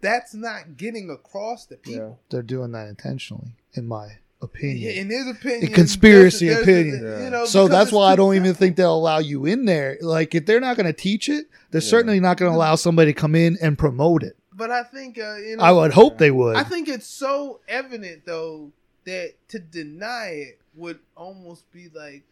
that's 0.02 0.34
not 0.34 0.78
getting 0.78 1.10
across 1.10 1.66
to 1.68 1.76
Yeah. 1.76 1.80
people. 1.94 2.20
they're 2.30 2.42
doing 2.42 2.72
that 2.74 2.88
intentionally, 2.88 3.56
in 3.74 3.86
my 3.88 4.18
opinion. 4.42 4.92
In 4.98 5.10
his 5.10 5.28
opinion, 5.28 5.72
A 5.72 5.76
conspiracy 5.76 6.48
there's 6.48 6.62
a- 6.62 6.66
there's 6.66 6.78
a- 6.94 6.98
opinion. 6.98 7.24
you 7.26 7.30
know, 7.30 7.46
so 7.46 7.68
that's 7.68 7.92
why 7.92 8.12
I 8.14 8.16
don't 8.16 8.36
even 8.36 8.54
think 8.54 8.78
they'll 8.78 8.96
allow 8.96 9.20
you 9.20 9.46
in 9.46 9.66
there. 9.66 9.98
Like 10.02 10.34
if 10.34 10.46
they're 10.46 10.62
not 10.62 10.78
going 10.78 10.86
to 10.88 10.94
teach 10.94 11.28
it, 11.28 11.48
they're 11.72 11.82
Yeah. 11.82 11.90
certainly 11.90 12.20
not 12.22 12.38
going 12.38 12.52
to 12.52 12.56
allow 12.56 12.76
somebody 12.76 13.14
to 13.14 13.20
come 13.20 13.36
in 13.36 13.58
and 13.62 13.78
promote 13.78 14.24
it. 14.24 14.38
But 14.60 14.70
I 14.72 14.84
think 14.84 15.18
uh, 15.18 15.38
you 15.38 15.56
know, 15.58 15.64
I 15.64 15.72
would 15.72 15.94
hope 15.94 16.18
they 16.20 16.32
would. 16.32 16.56
I 16.58 16.64
think 16.64 16.88
it's 16.90 17.08
so 17.08 17.62
evident 17.68 18.26
though 18.26 18.72
that 19.06 19.34
to 19.50 19.58
deny 19.60 20.28
it 20.50 20.60
would 20.76 21.00
almost 21.16 21.72
be 21.72 21.88
like 21.96 22.24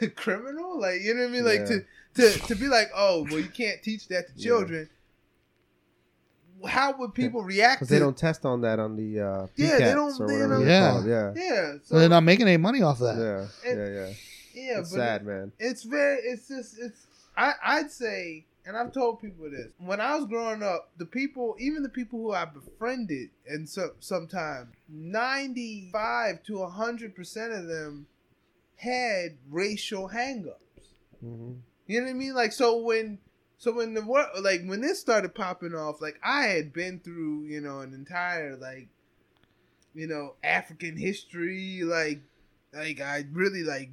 criminal. 0.16 0.80
Like 0.80 1.02
you 1.02 1.12
know 1.14 1.22
what 1.22 1.28
I 1.28 1.32
mean? 1.32 1.44
Like 1.44 1.60
Yeah. 1.68 1.80
to 2.14 2.32
to 2.32 2.38
to 2.48 2.54
be 2.54 2.68
like, 2.68 2.90
oh, 2.94 3.24
well, 3.30 3.40
you 3.40 3.48
can't 3.48 3.82
teach 3.82 4.08
that 4.08 4.28
to 4.28 4.32
Yeah. 4.36 4.44
children. 4.46 4.88
How 6.66 6.96
would 6.98 7.12
people 7.14 7.42
react? 7.42 7.80
Because 7.80 7.88
they 7.88 7.98
don't 7.98 8.16
test 8.16 8.46
on 8.46 8.60
that 8.60 8.78
on 8.78 8.94
the 8.96 9.20
uh, 9.20 9.46
Yeah, 9.56 9.78
they 9.78 9.94
don't- 9.94 10.16
they 10.28 10.38
don't- 10.38 10.48
they're 10.50 10.68
Yeah. 10.68 11.04
Yeah, 11.04 11.32
Yeah, 11.34 11.72
so 11.72 11.80
So 11.84 11.98
they're 11.98 12.08
not 12.08 12.22
making 12.22 12.46
any 12.46 12.56
money 12.56 12.82
off 12.82 13.00
that. 13.00 13.16
yeah, 13.18 13.68
And- 13.68 13.78
yeah, 13.80 13.88
yeah. 13.88 14.12
yeah, 14.54 14.78
It's 14.80 14.90
but 14.92 14.96
sad, 14.96 15.26
man. 15.26 15.50
it's 15.58 15.82
very 15.82 16.18
it's 16.22 16.46
just 16.46 16.78
it's 16.78 17.06
I 17.36 17.54
I'd 17.64 17.90
say 17.90 18.44
and 18.64 18.76
I've 18.76 18.92
told 18.92 19.20
people 19.20 19.50
this. 19.50 19.72
When 19.78 20.00
I 20.00 20.16
was 20.16 20.26
growing 20.26 20.62
up 20.62 20.90
the 20.96 21.06
people 21.06 21.56
even 21.58 21.82
the 21.82 21.88
people 21.88 22.18
who 22.20 22.32
I 22.32 22.44
befriended 22.44 23.30
and 23.46 23.68
so 23.68 23.90
sometimes 24.00 24.74
95 24.88 26.42
to 26.44 26.58
100 26.58 27.14
percent 27.14 27.52
of 27.52 27.66
them 27.66 28.06
had 28.76 29.36
racial 29.50 30.08
hangups. 30.08 30.56
Hmm 31.20 31.52
you 31.92 32.00
know 32.00 32.06
what 32.06 32.10
I 32.10 32.14
mean? 32.14 32.34
Like 32.34 32.52
so 32.52 32.78
when 32.78 33.18
so 33.58 33.72
when 33.72 33.92
the 33.92 34.02
work 34.02 34.28
like 34.40 34.64
when 34.64 34.80
this 34.80 34.98
started 34.98 35.34
popping 35.34 35.74
off 35.74 36.00
like 36.00 36.18
I 36.24 36.44
had 36.44 36.72
been 36.72 37.00
through 37.00 37.44
you 37.44 37.60
know 37.60 37.80
an 37.80 37.92
entire 37.92 38.56
like 38.56 38.88
you 39.94 40.06
know 40.06 40.34
African 40.42 40.96
history 40.96 41.82
like 41.84 42.20
like 42.72 43.00
I 43.00 43.24
really 43.30 43.62
like 43.62 43.90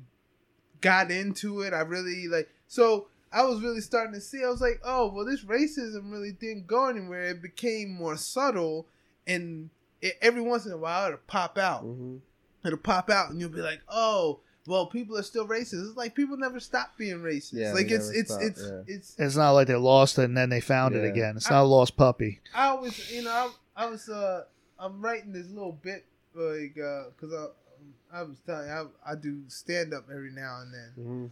got 0.80 1.12
into 1.12 1.62
it. 1.62 1.74
I 1.74 1.82
really 1.82 2.30
like 2.30 2.50
so 2.68 3.09
I 3.32 3.44
was 3.44 3.62
really 3.62 3.82
starting 3.82 4.14
to 4.14 4.22
see. 4.22 4.44
I 4.44 4.50
was 4.50 4.62
like, 4.62 4.82
oh 4.84 5.12
well, 5.14 5.26
this 5.26 5.44
racism 5.44 6.12
really 6.12 6.32
didn't 6.32 6.68
go 6.68 6.88
anywhere. 6.88 7.26
It 7.26 7.42
became 7.42 7.92
more 7.94 8.18
subtle, 8.18 8.88
and 9.28 9.70
it, 10.02 10.18
every 10.22 10.42
once 10.42 10.66
in 10.66 10.72
a 10.72 10.78
while 10.78 11.08
it'll 11.08 11.20
pop 11.28 11.58
out. 11.58 11.82
hmm 11.82 12.18
It'll 12.66 12.78
pop 12.78 13.10
out, 13.10 13.30
and 13.30 13.40
you'll 13.40 13.50
be 13.50 13.62
like, 13.62 13.82
oh. 13.88 14.40
Well, 14.68 14.86
people 14.86 15.18
are 15.18 15.24
still 15.24 15.48
racist. 15.48 15.88
It's 15.88 15.98
like 15.98 16.14
people 16.14 16.38
never 16.38 16.60
stop 16.60 16.96
being 16.96 17.22
racist. 17.22 17.54
Yeah, 17.54 17.74
like 17.74 17.90
it's 17.90 18.12
it's 18.12 18.32
stop, 18.32 18.44
it's 18.44 18.62
yeah. 18.62 18.82
it's 18.86 19.16
It's 19.18 19.36
not 19.36 19.52
like 19.52 19.66
they 19.66 19.74
lost 19.76 20.20
it 20.20 20.26
and 20.26 20.38
then 20.38 20.50
they 20.50 20.60
found 20.62 20.94
it 20.94 21.04
again. 21.04 21.38
It's 21.38 21.50
not 21.50 21.64
a 21.64 21.66
lost 21.66 21.98
puppy. 21.98 22.40
I 22.54 22.68
always, 22.68 23.12
you 23.12 23.24
know, 23.24 23.32
I, 23.32 23.86
I 23.86 23.90
was, 23.90 24.08
uh, 24.10 24.44
I'm 24.78 25.02
writing 25.02 25.32
this 25.32 25.48
little 25.50 25.72
bit, 25.72 26.06
like, 26.36 26.78
uh, 26.78 27.06
cause 27.20 27.34
I, 27.34 28.20
I 28.20 28.22
was 28.24 28.38
telling 28.46 28.68
you, 28.68 28.92
I, 29.06 29.14
I 29.14 29.16
do 29.16 29.42
stand 29.48 29.92
up 29.92 30.06
every 30.12 30.32
now 30.32 30.60
and 30.62 30.72
then, 30.74 30.92
hmm 31.04 31.26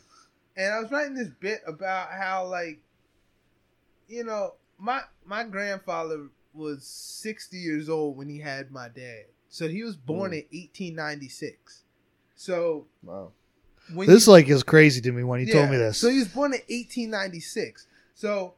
and 0.58 0.74
I 0.74 0.80
was 0.82 0.92
writing 0.92 1.14
this 1.14 1.30
bit 1.40 1.62
about 1.66 2.10
how, 2.12 2.48
like, 2.48 2.82
you 4.08 4.24
know, 4.24 4.56
my 4.78 5.02
my 5.26 5.44
grandfather 5.44 6.28
was 6.54 6.86
60 6.86 7.56
years 7.58 7.88
old 7.88 8.18
when 8.18 8.28
he 8.28 8.40
had 8.40 8.72
my 8.72 8.90
dad, 8.90 9.26
so 9.50 9.68
he 9.68 9.84
was 9.84 9.96
born 9.96 10.32
Mm. 10.32 10.36
in 10.52 10.60
1896. 10.60 11.84
So 12.36 12.88
Wow. 13.04 13.32
This 13.90 14.28
you- 14.28 14.34
like 14.34 14.50
is 14.50 14.64
crazy 14.64 15.00
to 15.02 15.12
me 15.14 15.24
when 15.24 15.40
you 15.40 15.52
told 15.52 15.70
me 15.70 15.78
this. 15.78 15.98
So 15.98 16.10
he 16.10 16.18
was 16.20 16.28
born 16.28 16.54
in 16.54 16.62
1896. 16.68 17.88
So 18.16 18.56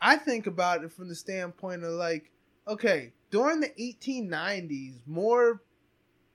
I 0.00 0.16
think 0.16 0.46
about 0.46 0.82
it 0.84 0.92
from 0.92 1.08
the 1.08 1.14
standpoint 1.14 1.84
of 1.84 1.92
like, 1.92 2.30
okay, 2.66 3.12
during 3.30 3.60
the 3.60 3.72
1890s, 3.80 5.00
more 5.06 5.62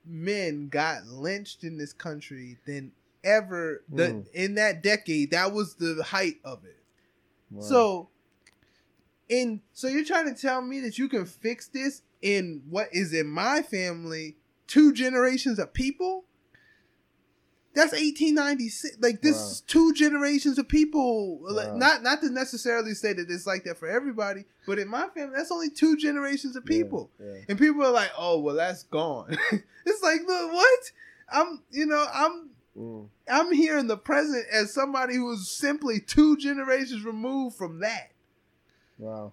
men 0.04 0.68
got 0.68 1.06
lynched 1.06 1.64
in 1.64 1.76
this 1.78 1.92
country 1.92 2.58
than 2.66 2.92
ever. 3.24 3.82
The, 3.88 4.02
Mm. 4.08 4.26
in 4.32 4.54
that 4.56 4.82
decade, 4.82 5.30
that 5.32 5.52
was 5.52 5.74
the 5.74 6.02
height 6.02 6.36
of 6.44 6.64
it. 6.64 6.76
Wow. 7.50 7.62
So, 7.62 8.08
in 9.28 9.60
so 9.72 9.88
you're 9.88 10.04
trying 10.04 10.32
to 10.34 10.40
tell 10.40 10.62
me 10.62 10.80
that 10.80 10.98
you 10.98 11.08
can 11.08 11.26
fix 11.26 11.68
this 11.68 12.02
in 12.22 12.62
what 12.68 12.88
is 12.92 13.12
in 13.12 13.26
my 13.26 13.62
family 13.62 14.36
two 14.66 14.92
generations 14.92 15.58
of 15.58 15.72
people? 15.72 16.24
That's 17.74 17.92
1896. 17.92 18.96
Like 19.00 19.22
this 19.22 19.36
Wow. 19.36 19.64
two 19.68 19.92
generations 19.92 20.58
of 20.58 20.66
people. 20.68 21.38
Wow. 21.42 21.74
not 21.76 22.02
not 22.02 22.20
to 22.22 22.30
necessarily 22.30 22.94
say 22.94 23.12
that 23.12 23.30
it's 23.30 23.46
like 23.46 23.64
that 23.64 23.78
for 23.78 23.86
everybody, 23.86 24.46
but 24.66 24.78
in 24.78 24.88
my 24.88 25.08
family, 25.14 25.34
that's 25.36 25.52
only 25.52 25.70
two 25.70 25.96
generations 25.96 26.56
of 26.56 26.64
Yeah, 26.64 26.76
people. 26.82 27.10
yeah. 27.20 27.42
And 27.48 27.58
people 27.58 27.84
are 27.84 27.92
like, 27.92 28.10
"Oh, 28.18 28.40
well, 28.40 28.56
that's 28.56 28.82
gone." 28.84 29.36
it's 29.86 30.02
like, 30.02 30.22
look, 30.26 30.52
what? 30.52 30.92
I'm, 31.30 31.62
you 31.70 31.86
know, 31.86 32.04
I'm 32.12 32.50
Mm. 32.76 33.08
I'm 33.30 33.52
here 33.52 33.78
in 33.78 33.86
the 33.86 33.96
present 33.96 34.46
as 34.52 34.72
somebody 34.72 35.16
who's 35.16 35.48
simply 35.50 36.00
two 36.00 36.36
generations 36.36 37.04
removed 37.04 37.56
from 37.56 37.80
that. 37.80 38.10
Wow. 38.98 39.32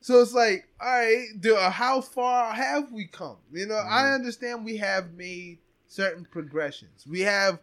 So 0.00 0.20
it's 0.20 0.34
like, 0.34 0.68
all 0.80 0.88
right, 0.88 1.26
do, 1.38 1.56
uh, 1.56 1.70
how 1.70 2.00
far 2.00 2.52
have 2.52 2.90
we 2.90 3.06
come? 3.06 3.36
You 3.52 3.66
know, 3.66 3.76
I 3.76 4.02
Mhm. 4.02 4.14
understand 4.16 4.64
we 4.64 4.78
have 4.78 5.12
made 5.14 5.58
certain 5.86 6.24
progressions. 6.24 7.06
We 7.06 7.20
have, 7.20 7.60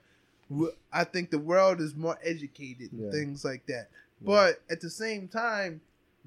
I 0.92 1.04
think 1.04 1.32
the 1.32 1.40
world 1.40 1.82
is 1.82 1.96
more 1.96 2.18
educated 2.24 2.92
and 2.94 3.12
things 3.12 3.44
like 3.44 3.66
that. 3.66 3.90
Yeah. 4.22 4.26
But 4.26 4.62
at 4.70 4.80
the 4.82 4.90
same 4.90 5.28
time, 5.28 5.82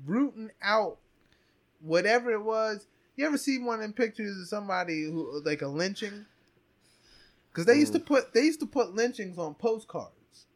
rooting 0.04 0.50
out 0.60 0.98
whatever 1.80 2.30
it 2.32 2.42
was. 2.42 2.86
You 3.16 3.26
ever 3.26 3.38
see 3.38 3.58
one 3.58 3.82
in 3.82 3.92
pictures 3.92 4.38
of 4.40 4.48
somebody 4.48 5.04
who 5.04 5.40
like 5.44 5.62
a 5.62 5.68
lynching? 5.68 6.26
Because 7.52 7.66
they 7.66 7.78
used 7.78 7.92
to 7.92 7.98
put 8.00 8.32
they 8.32 8.42
used 8.44 8.60
to 8.60 8.66
put 8.66 8.94
lynchings 8.94 9.36
on 9.38 9.54
postcards. 9.54 10.46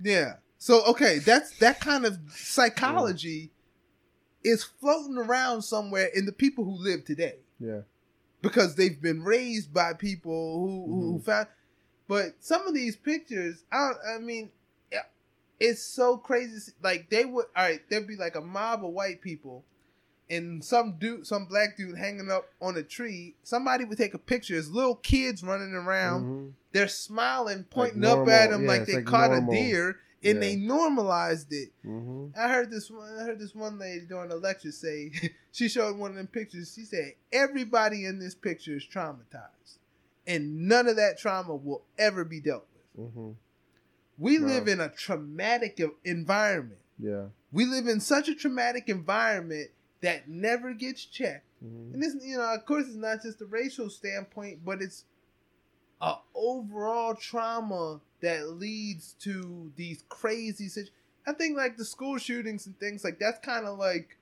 Yeah. 0.00 0.34
So 0.58 0.84
okay, 0.86 1.18
that's 1.20 1.56
that 1.58 1.80
kind 1.80 2.04
of 2.04 2.18
psychology 2.34 3.52
is 4.44 4.64
floating 4.64 5.18
around 5.18 5.62
somewhere 5.62 6.08
in 6.14 6.26
the 6.26 6.32
people 6.32 6.64
who 6.64 6.72
live 6.82 7.04
today 7.04 7.36
Yeah. 7.60 7.82
because 8.42 8.74
they've 8.76 9.00
been 9.00 9.22
raised 9.22 9.72
by 9.72 9.92
people 9.94 10.58
who 10.60 10.94
who 10.94 11.18
Mhm. 11.18 11.24
found. 11.24 11.48
But 12.08 12.36
some 12.40 12.66
of 12.66 12.74
these 12.74 12.96
pictures, 12.96 13.64
I 13.70 13.92
I 14.14 14.18
mean, 14.18 14.50
it's 15.60 15.82
so 15.82 16.16
crazy. 16.16 16.72
Like 16.82 17.10
they 17.10 17.24
would, 17.24 17.46
all 17.56 17.64
right, 17.64 17.80
there'd 17.88 18.06
be 18.06 18.16
like 18.16 18.36
a 18.36 18.40
mob 18.40 18.84
of 18.84 18.92
white 18.92 19.20
people, 19.20 19.64
and 20.30 20.64
some 20.64 20.96
dude, 20.98 21.26
some 21.26 21.46
black 21.46 21.76
dude 21.76 21.96
hanging 21.98 22.30
up 22.30 22.48
on 22.60 22.76
a 22.76 22.82
tree. 22.82 23.34
Somebody 23.42 23.84
would 23.84 23.98
take 23.98 24.14
a 24.14 24.18
picture. 24.18 24.54
There's 24.54 24.70
little 24.70 24.96
kids 24.96 25.42
running 25.42 25.72
around. 25.74 26.24
Mhm. 26.24 26.52
They're 26.72 26.88
smiling, 26.88 27.64
pointing 27.70 28.02
Like 28.02 28.18
up 28.18 28.28
at 28.28 28.50
them 28.50 28.62
yeah, 28.62 28.68
like 28.68 28.86
they 28.86 28.96
like 28.96 29.06
caught 29.06 29.30
normal. 29.30 29.52
a 29.52 29.56
deer, 29.56 29.88
and 30.22 30.34
Yeah. 30.34 30.40
they 30.40 30.56
normalized 30.56 31.52
it. 31.52 31.70
Mhm. 31.84 32.36
I 32.36 32.48
heard 32.48 32.70
this 32.70 32.90
one. 32.90 33.08
I 33.18 33.22
heard 33.24 33.38
this 33.38 33.54
one 33.54 33.78
lady 33.78 34.04
during 34.06 34.30
a 34.30 34.36
lecture 34.36 34.72
say 34.72 35.10
she 35.52 35.68
showed 35.68 35.96
one 35.96 36.10
of 36.10 36.16
them 36.16 36.26
pictures. 36.26 36.72
She 36.74 36.84
said 36.84 37.14
everybody 37.32 38.04
in 38.04 38.18
this 38.18 38.34
picture 38.34 38.76
is 38.76 38.84
traumatized, 38.84 39.78
and 40.26 40.68
none 40.68 40.86
of 40.88 40.96
that 40.96 41.18
trauma 41.18 41.54
will 41.56 41.84
ever 41.98 42.24
be 42.24 42.40
dealt 42.40 42.66
with. 42.96 43.14
Mhm. 43.14 43.34
We 44.18 44.38
Wow. 44.40 44.46
live 44.48 44.68
in 44.68 44.80
a 44.80 44.88
traumatic 44.90 45.80
environment. 46.04 46.80
Yeah. 46.98 47.26
We 47.52 47.64
live 47.64 47.86
in 47.86 48.00
such 48.00 48.28
a 48.28 48.34
traumatic 48.34 48.88
environment 48.88 49.70
that 50.00 50.28
never 50.28 50.72
gets 50.74 51.04
checked. 51.04 51.44
Mhm. 51.64 51.94
And 51.94 52.02
this, 52.02 52.14
you 52.22 52.36
know, 52.36 52.54
of 52.54 52.64
course, 52.66 52.86
it's 52.86 52.94
not 52.96 53.22
just 53.22 53.40
a 53.40 53.46
racial 53.46 53.90
standpoint, 53.90 54.64
but 54.64 54.80
it's 54.80 55.04
a 56.00 56.16
overall 56.34 57.14
trauma 57.14 58.00
that 58.20 58.48
leads 58.50 59.14
to 59.20 59.72
these 59.76 60.04
crazy 60.08 60.68
situations. 60.68 60.94
I 61.26 61.32
think 61.32 61.56
like 61.56 61.76
the 61.76 61.84
school 61.84 62.18
shootings 62.18 62.66
and 62.66 62.78
things 62.78 63.04
like 63.04 63.18
that's 63.18 63.38
kind 63.44 63.66
of 63.66 63.78
like 63.78 64.16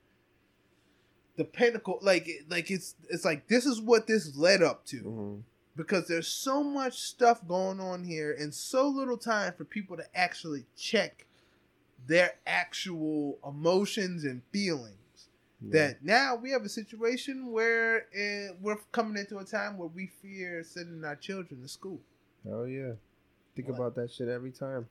the 1.36 1.44
pinnacle. 1.44 1.98
Like, 2.00 2.28
like 2.48 2.70
it's 2.70 2.94
it's 3.10 3.24
like 3.24 3.48
this 3.48 3.66
is 3.66 3.80
what 3.80 4.06
this 4.06 4.36
led 4.36 4.62
up 4.62 4.84
to 4.86 5.02
Mhm. 5.02 5.42
because 5.76 6.08
there's 6.08 6.28
so 6.28 6.64
much 6.64 7.00
stuff 7.02 7.46
going 7.46 7.78
on 7.80 8.04
here 8.04 8.32
and 8.32 8.54
so 8.54 8.88
little 8.88 9.18
time 9.18 9.52
for 9.52 9.64
people 9.64 9.96
to 9.98 10.16
actually 10.18 10.64
check 10.76 11.26
their 12.06 12.36
actual 12.46 13.38
emotions 13.46 14.24
and 14.24 14.42
feelings 14.52 14.96
Yeah. 15.60 15.72
that 15.72 16.04
now 16.04 16.36
we 16.36 16.50
have 16.50 16.62
a 16.62 16.68
situation 16.68 17.50
where 17.50 18.06
uh, 18.14 18.54
we're 18.60 18.76
coming 18.92 19.16
into 19.16 19.38
a 19.38 19.44
time 19.44 19.78
where 19.78 19.88
we 19.88 20.10
fear 20.22 20.62
sending 20.64 21.02
our 21.04 21.16
children 21.16 21.62
to 21.62 21.68
school. 21.68 22.00
Oh 22.50 22.64
yeah. 22.64 22.92
Think 23.54 23.68
What? 23.68 23.76
about 23.76 23.94
that 23.96 24.10
shit 24.12 24.28
every 24.28 24.50
time. 24.52 24.86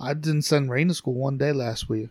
I 0.00 0.14
didn't 0.14 0.42
send 0.42 0.70
Rain 0.70 0.88
to 0.88 0.94
school 0.94 1.14
one 1.14 1.36
day 1.38 1.52
last 1.52 1.88
week 1.88 2.08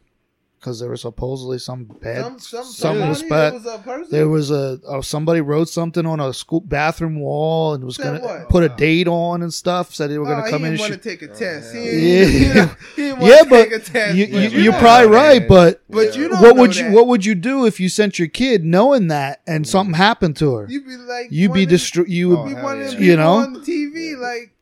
because 0.60 0.80
there 0.80 0.90
was 0.90 1.02
supposedly 1.02 1.60
some 1.60 1.84
bad. 1.86 2.24
some 2.24 2.40
some 2.40 2.64
something 2.66 3.08
was 3.10 3.20
somebody, 3.20 3.30
bad. 3.30 3.52
there 3.52 3.60
was 3.60 3.66
a 3.66 3.78
person. 3.84 4.08
There 4.12 4.28
was 4.30 4.52
a 4.52 4.80
uh, 4.88 5.02
somebody 5.02 5.42
wrote 5.42 5.70
something 5.70 6.06
on 6.06 6.20
a 6.20 6.34
school 6.34 6.62
bathroom 6.62 7.20
wall 7.20 7.74
and 7.76 7.84
was 7.84 7.96
Said 7.96 8.04
gonna 8.06 8.20
what? 8.26 8.50
put 8.50 8.64
a 8.64 8.70
date 8.70 9.08
on 9.08 9.44
and 9.44 9.54
stuff. 9.54 9.94
Said 9.94 10.10
they 10.10 10.18
were 10.18 10.26
gonna 10.26 10.44
Oh, 10.48 10.50
come 10.50 10.62
he 10.62 10.68
in. 10.68 10.72
didn't 10.78 10.82
And 10.86 10.92
want 10.92 11.04
to 11.04 11.10
take 11.10 11.22
a 11.22 11.32
Oh, 11.32 11.36
test. 11.36 11.74
He 11.76 11.86
hell 11.86 11.94
yeah. 11.94 12.76
you 12.96 13.16
he 13.20 13.26
Yeah, 13.30 13.44
but 13.50 13.64
take 13.66 13.74
a 13.74 13.80
test. 13.80 14.16
You, 14.18 14.28
but 14.28 14.52
you, 14.52 14.60
you're 14.62 14.74
know 14.74 14.80
probably 14.80 15.10
right, 15.16 15.48
but 15.48 15.84
But 15.90 16.16
you 16.18 16.28
don't 16.30 16.42
what 16.42 16.56
know 16.56 16.62
would 16.62 16.76
you 16.76 16.84
that. 16.86 16.94
what 16.94 17.08
would 17.08 17.26
you 17.26 17.36
do 17.36 17.66
if 17.66 17.80
you 17.80 17.88
sent 17.90 18.18
your 18.20 18.28
kid 18.28 18.66
knowing 18.66 19.08
that 19.10 19.42
and 19.48 19.68
something 19.68 19.94
happened 19.94 20.38
to 20.38 20.56
her? 20.56 20.68
You'd 20.70 20.86
be 20.86 20.98
like, 20.98 21.28
You'd 21.30 21.54
be 21.54 21.62
one 21.66 21.70
destroyed. 21.70 22.10
You 22.10 22.36
Oh, 22.38 22.44
would, 22.44 22.50
Be 22.50 22.56
hell 22.56 22.64
one 22.64 22.82
of 22.82 22.92
them 22.92 23.04
You 23.04 23.16
know? 23.16 23.34
on 23.36 23.54
the 23.54 23.60
TV, 23.60 24.18
like 24.18 24.54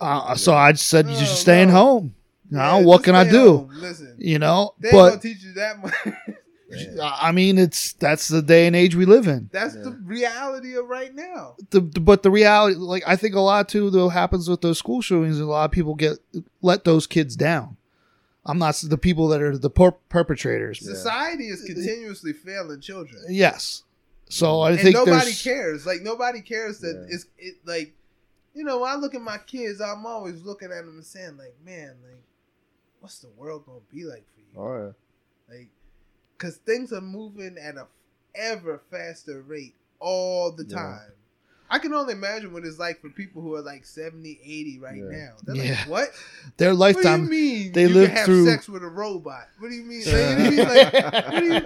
uh, 0.00 0.34
so 0.36 0.54
I 0.54 0.72
just 0.72 0.86
said 0.88 1.06
you 1.08 1.16
Oh, 1.16 1.18
just 1.20 1.40
staying 1.40 1.68
no. 1.68 1.74
home. 1.74 2.14
Now 2.50 2.78
yeah, 2.78 2.84
what 2.84 3.04
can 3.04 3.14
I 3.14 3.28
do? 3.28 3.58
home. 3.58 3.70
Listen, 3.74 4.14
You 4.18 4.38
know, 4.38 4.74
they 4.78 4.88
ain't 4.88 4.96
gonna 4.96 5.10
but 5.12 5.22
teach 5.22 5.42
you 5.42 5.52
that 5.54 5.78
much. 5.82 5.94
I 7.02 7.32
mean, 7.32 7.56
it's 7.58 7.94
that's 7.94 8.28
the 8.28 8.42
day 8.42 8.66
and 8.66 8.76
age 8.76 8.94
we 8.94 9.06
live 9.06 9.26
in. 9.26 9.48
That's 9.52 9.74
Yeah. 9.74 9.84
the 9.84 9.90
reality 9.92 10.76
of 10.76 10.86
right 10.86 11.14
now. 11.14 11.56
The, 11.70 11.80
the- 11.80 12.00
but 12.00 12.22
the 12.22 12.30
reality, 12.30 12.76
like 12.76 13.02
I 13.06 13.16
think 13.16 13.34
a 13.34 13.40
lot 13.40 13.68
too, 13.68 13.90
though 13.90 14.08
happens 14.10 14.48
with 14.48 14.60
those 14.60 14.78
school 14.78 15.00
shootings. 15.00 15.40
A 15.40 15.46
lot 15.46 15.64
of 15.64 15.70
people 15.70 15.94
get 15.94 16.18
let 16.60 16.84
those 16.84 17.06
kids 17.06 17.36
down. 17.36 17.76
I'm 18.44 18.58
not 18.58 18.76
the 18.76 18.98
people 18.98 19.28
that 19.28 19.42
are 19.42 19.56
the 19.58 19.70
per- 19.70 19.92
perpetrators. 20.08 20.80
Society 20.80 21.48
is 21.48 21.62
uh, 21.62 21.66
continuously 21.66 22.32
failing 22.32 22.80
children. 22.80 23.22
Yes. 23.28 23.84
So 24.30 24.60
I 24.60 24.72
and 24.72 24.80
think 24.80 24.94
nobody 24.94 25.24
there's 25.24 25.42
cares. 25.42 25.86
Like 25.86 26.02
nobody 26.02 26.40
cares 26.42 26.80
that 26.80 27.06
Yeah. 27.08 27.14
it's 27.14 27.26
it 27.38 27.54
like 27.66 27.94
you 28.54 28.64
know, 28.64 28.80
when 28.80 28.90
I 28.90 28.96
look 28.96 29.14
at 29.14 29.20
my 29.22 29.38
kids, 29.38 29.80
I'm 29.80 30.04
always 30.04 30.42
looking 30.42 30.70
at 30.72 30.84
them 30.84 30.96
and 30.96 31.04
saying, 31.04 31.36
like, 31.36 31.54
man, 31.64 31.94
like, 32.02 32.22
what's 33.00 33.18
the 33.18 33.28
world 33.36 33.64
gonna 33.66 33.78
be 33.92 34.04
like 34.04 34.24
for 34.34 34.40
you? 34.40 34.56
Oh 34.56 34.86
yeah. 35.50 35.54
Like, 35.56 35.68
because 36.36 36.56
things 36.56 36.92
are 36.92 37.00
moving 37.00 37.56
at 37.58 37.76
a 37.76 37.86
ever 38.34 38.80
faster 38.90 39.42
rate 39.42 39.74
all 40.00 40.52
the 40.52 40.64
Yeah. 40.64 40.76
time. 40.76 41.12
I 41.70 41.78
can 41.78 41.92
only 41.92 42.14
imagine 42.14 42.52
what 42.54 42.64
it's 42.64 42.78
like 42.78 42.98
for 43.02 43.10
people 43.10 43.42
who 43.42 43.54
are 43.54 43.60
like 43.60 43.84
70, 43.84 44.40
80 44.42 44.78
right 44.78 44.96
Yeah. 44.96 45.02
now. 45.18 45.32
They're 45.42 45.56
Yeah. 45.64 45.70
like, 45.80 45.88
what? 45.88 46.10
their 46.56 46.72
lifetime. 46.72 47.22
What 47.22 47.30
do 47.30 47.36
you 47.36 47.52
lifetime. 47.52 47.62
mean 47.64 47.72
they 47.72 47.82
you 47.82 47.88
lived 47.88 48.08
can 48.08 48.16
have 48.16 48.24
through- 48.26 48.46
sex 48.46 48.68
with 48.70 48.82
a 48.82 48.88
robot? 48.88 49.48
What 49.58 49.68
do 49.68 49.74
you 49.74 49.82
mean? 49.84 50.02
Uh. 50.06 50.12
Like, 50.12 50.38
what 50.38 50.38
do 50.38 50.44
you 50.44 50.50
mean? 50.50 50.68
Like, 50.68 50.92
what 51.32 51.40
do 51.40 51.44
you, 51.44 51.60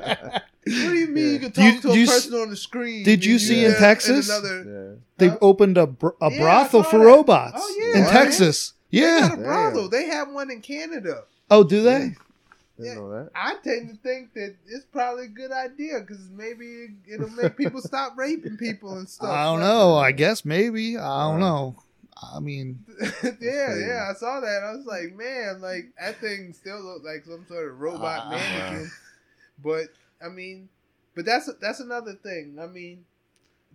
what 0.86 0.92
do 0.92 0.94
you 0.98 1.06
mean 1.08 1.32
you 1.34 1.38
can 1.38 1.52
talk 1.52 1.64
You- 1.74 1.80
to 1.82 1.90
a 1.90 1.94
you 1.96 2.02
s- 2.04 2.08
person 2.08 2.34
on 2.40 2.50
the 2.50 2.56
screen? 2.56 3.04
did 3.04 3.24
you 3.24 3.38
see 3.38 3.64
in 3.64 3.74
Texas? 3.74 4.28
another, 4.28 4.64
Yeah. 4.64 4.96
They 5.18 5.28
Huh? 5.28 5.38
opened 5.40 5.78
a, 5.78 5.86
br- 5.86 6.08
a 6.20 6.30
Yeah, 6.32 6.38
brothel 6.40 6.82
for 6.82 6.98
that. 6.98 7.04
robots 7.04 7.58
Oh, 7.62 7.76
yeah, 7.78 7.98
in 7.98 8.02
man. 8.04 8.10
Texas. 8.12 8.72
They 8.92 8.98
Yeah. 9.00 9.28
got 9.30 9.38
a 9.38 9.42
brothel. 9.42 9.88
They 9.88 10.06
have 10.06 10.30
one 10.30 10.50
in 10.50 10.60
Canada. 10.60 11.24
Oh, 11.50 11.64
do 11.64 11.82
they? 11.82 11.98
Didn't 11.98 12.16
Yeah. 12.78 12.94
know 12.94 13.10
that. 13.10 13.30
I 13.34 13.56
tend 13.64 13.88
to 13.90 13.96
think 13.96 14.34
that 14.34 14.54
it's 14.66 14.84
probably 14.84 15.24
a 15.24 15.28
good 15.28 15.50
idea 15.52 16.00
because 16.00 16.28
maybe 16.30 16.88
it'll 17.06 17.28
make 17.30 17.56
people 17.56 17.80
stop 17.82 18.16
raping 18.16 18.56
people 18.56 18.96
and 18.98 19.08
stuff. 19.08 19.28
I 19.30 19.44
don't 19.44 19.60
Like- 19.60 19.68
know. 19.68 19.96
I 19.96 20.12
guess 20.12 20.44
maybe. 20.44 20.96
I 20.98 21.30
don't 21.30 21.40
know. 21.40 21.76
I 22.34 22.38
mean, 22.38 22.84
yeah, 23.02 23.10
crazy. 23.10 23.40
yeah, 23.86 24.08
I 24.10 24.14
saw 24.14 24.38
that. 24.40 24.62
I 24.62 24.72
was 24.76 24.86
like, 24.86 25.14
man, 25.16 25.60
like 25.60 25.92
that 25.98 26.20
thing 26.20 26.52
still 26.52 26.80
looked 26.80 27.04
like 27.04 27.24
some 27.24 27.44
sort 27.48 27.68
of 27.68 27.80
robot 27.80 28.20
Ah. 28.26 28.30
mannequin. 28.30 28.90
But 29.62 29.88
I 30.24 30.28
mean, 30.28 30.68
but 31.16 31.24
that's 31.24 31.50
that's 31.60 31.80
another 31.80 32.14
thing. 32.14 32.58
I 32.60 32.66
mean, 32.68 33.04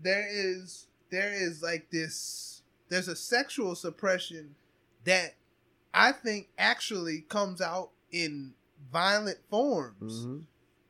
there 0.01 0.25
is 0.29 0.87
there 1.09 1.33
is 1.33 1.61
like 1.61 1.89
this. 1.91 2.61
There's 2.89 3.09
a 3.09 3.15
sexual 3.17 3.75
suppression 3.75 4.55
that 5.08 5.34
I 5.94 6.11
think 6.11 6.50
actually 6.58 7.22
comes 7.22 7.60
out 7.61 7.90
in 8.11 8.53
violent 8.92 9.40
forms. 9.50 10.26
Mhm. 10.26 10.44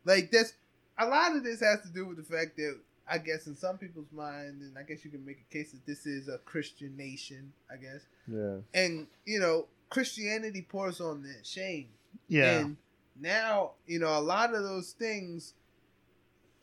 Like 0.06 0.32
this, 0.32 0.54
a 0.98 1.08
lot 1.08 1.36
of 1.36 1.44
this 1.44 1.62
has 1.62 1.82
to 1.82 1.90
do 1.90 2.06
with 2.06 2.18
the 2.18 2.24
fact 2.24 2.58
that 2.58 2.80
I 3.10 3.20
guess 3.20 3.48
in 3.48 3.56
some 3.56 3.78
people's 3.78 4.12
mind, 4.12 4.62
and 4.62 4.78
I 4.78 4.84
guess 4.84 5.06
you 5.06 5.12
can 5.12 5.24
make 5.26 5.40
a 5.40 5.54
case 5.54 5.72
that 5.72 5.86
this 5.86 6.06
is 6.06 6.28
a 6.28 6.40
Christian 6.40 6.98
nation. 6.98 7.54
I 7.72 7.78
guess 7.78 8.02
Yeah. 8.28 8.58
and 8.74 9.08
you 9.26 9.40
know 9.40 9.68
christianity 9.90 10.62
pours 10.62 11.00
on 11.00 11.24
that 11.24 11.46
shame 11.48 11.88
yeah. 12.28 12.60
and 12.60 12.76
now 13.18 13.72
you 13.86 14.00
know 14.00 14.18
a 14.18 14.20
lot 14.20 14.54
of 14.54 14.62
those 14.64 14.92
things 14.92 15.54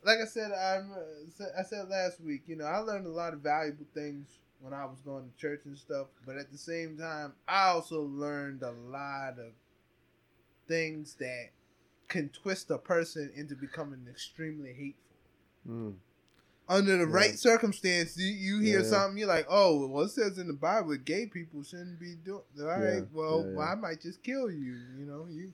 like 0.03 0.19
i 0.19 0.25
said 0.25 0.51
I'm, 0.51 0.91
i 1.57 1.63
said 1.63 1.89
last 1.89 2.21
week 2.21 2.43
you 2.45 2.55
know 2.55 2.65
i 2.65 2.77
learned 2.77 3.07
a 3.07 3.09
lot 3.09 3.33
of 3.33 3.39
valuable 3.39 3.87
things 3.95 4.27
when 4.61 4.73
i 4.73 4.85
was 4.85 4.99
going 5.01 5.23
to 5.29 5.37
church 5.37 5.61
and 5.65 5.77
stuff 5.77 6.07
but 6.25 6.37
at 6.37 6.51
the 6.51 6.57
same 6.57 6.97
time 6.97 7.33
i 7.47 7.67
also 7.69 8.01
learned 8.01 8.61
a 8.63 8.71
lot 8.71 9.37
of 9.39 9.51
things 10.67 11.15
that 11.19 11.49
can 12.07 12.29
twist 12.29 12.69
a 12.71 12.77
person 12.77 13.31
into 13.35 13.55
becoming 13.55 14.05
extremely 14.09 14.73
hateful 14.73 15.01
Mm. 15.67 15.95
under 16.69 16.97
the 16.97 17.07
Yeah. 17.07 17.13
right 17.13 17.39
circumstance, 17.39 18.15
you, 18.17 18.27
you 18.27 18.59
hear 18.59 18.79
Yeah. 18.79 18.85
something, 18.85 19.17
you're 19.17 19.27
like, 19.27 19.47
oh, 19.49 19.87
well, 19.87 20.03
it 20.03 20.09
says 20.09 20.37
in 20.37 20.45
the 20.47 20.53
Bible 20.53 20.95
gay 20.97 21.25
people 21.25 21.63
shouldn't 21.63 21.99
be 21.99 22.13
doing. 22.15 22.43
All 22.59 22.65
right, 22.67 22.97
Yeah, 22.97 23.01
well, 23.11 23.43
well, 23.51 23.67
I 23.67 23.73
might 23.73 24.01
just 24.01 24.21
kill 24.21 24.51
you. 24.51 24.75
You 24.97 25.05
know, 25.05 25.25
you, 25.27 25.53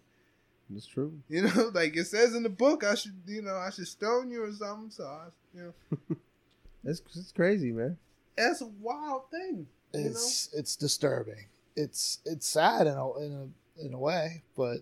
It's 0.75 0.85
true. 0.85 1.17
you 1.29 1.43
know, 1.43 1.71
like 1.73 1.95
it 1.95 2.07
says 2.07 2.35
in 2.35 2.43
the 2.43 2.49
book, 2.49 2.83
I 2.83 2.95
should, 2.95 3.21
you 3.25 3.41
know, 3.41 3.55
I 3.55 3.69
should 3.69 3.87
stone 3.87 4.31
you 4.31 4.43
or 4.43 4.51
something. 4.51 4.89
So, 4.91 5.05
I, 5.05 5.27
you 5.53 5.63
know, 5.63 5.73
It's 6.83 7.01
it's 7.15 7.31
crazy, 7.31 7.71
man. 7.71 7.97
That's 8.37 8.61
a 8.61 8.67
wild 8.79 9.29
thing. 9.31 9.67
It's 9.93 10.49
it's 10.53 10.75
disturbing. 10.75 11.45
It's 11.75 12.19
it's 12.25 12.47
sad 12.47 12.87
in 12.87 12.93
a 12.93 13.17
in 13.19 13.51
a 13.79 13.85
in 13.85 13.93
a 13.93 13.99
way, 13.99 14.43
but 14.55 14.77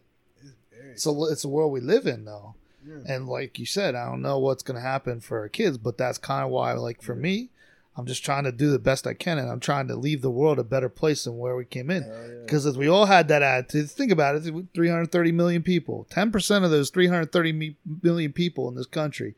It's 0.92 1.06
a 1.06 1.12
it's 1.32 1.44
a 1.44 1.50
world 1.50 1.72
we 1.72 1.82
live 1.82 2.06
in 2.08 2.26
though. 2.26 2.56
yeah. 2.88 2.98
And 3.08 3.28
like 3.28 3.60
you 3.60 3.66
said, 3.66 3.96
I 3.96 4.06
don't 4.06 4.22
know 4.22 4.40
what's 4.40 4.64
going 4.64 4.76
to 4.76 4.82
happen 4.82 5.20
for 5.20 5.40
our 5.40 5.50
kids, 5.50 5.78
but 5.78 5.98
that's 5.98 6.18
kind 6.18 6.44
of 6.46 6.52
why, 6.52 6.74
like 6.74 7.02
for 7.02 7.16
me, 7.16 7.50
I'm 7.98 8.06
just 8.06 8.24
trying 8.24 8.46
to 8.46 8.52
do 8.52 8.72
the 8.72 8.80
best 8.80 9.06
I 9.08 9.14
can, 9.14 9.38
and 9.40 9.50
I'm 9.50 9.60
trying 9.60 9.88
to 9.90 9.96
leave 9.96 10.22
the 10.22 10.30
world 10.32 10.58
a 10.60 10.64
better 10.64 10.88
place 10.90 11.24
than 11.26 11.38
where 11.38 11.56
we 11.56 11.66
came 11.66 11.90
in. 11.90 12.04
Hell 12.04 12.14
yeah. 12.30 12.36
Because 12.46 12.66
if 12.66 12.76
we 12.78 12.88
all 12.88 13.06
had 13.08 13.28
that 13.28 13.42
attitude, 13.44 13.90
think 13.92 14.12
about 14.12 14.36
it: 14.36 14.44
330 14.74 15.32
million 15.32 15.64
people. 15.64 16.08
10 16.12 16.32
percent 16.32 16.64
of 16.66 16.72
those 16.72 16.90
330 16.92 17.76
million 18.04 18.32
people 18.32 18.70
in 18.70 18.76
this 18.76 18.86
country, 18.86 19.36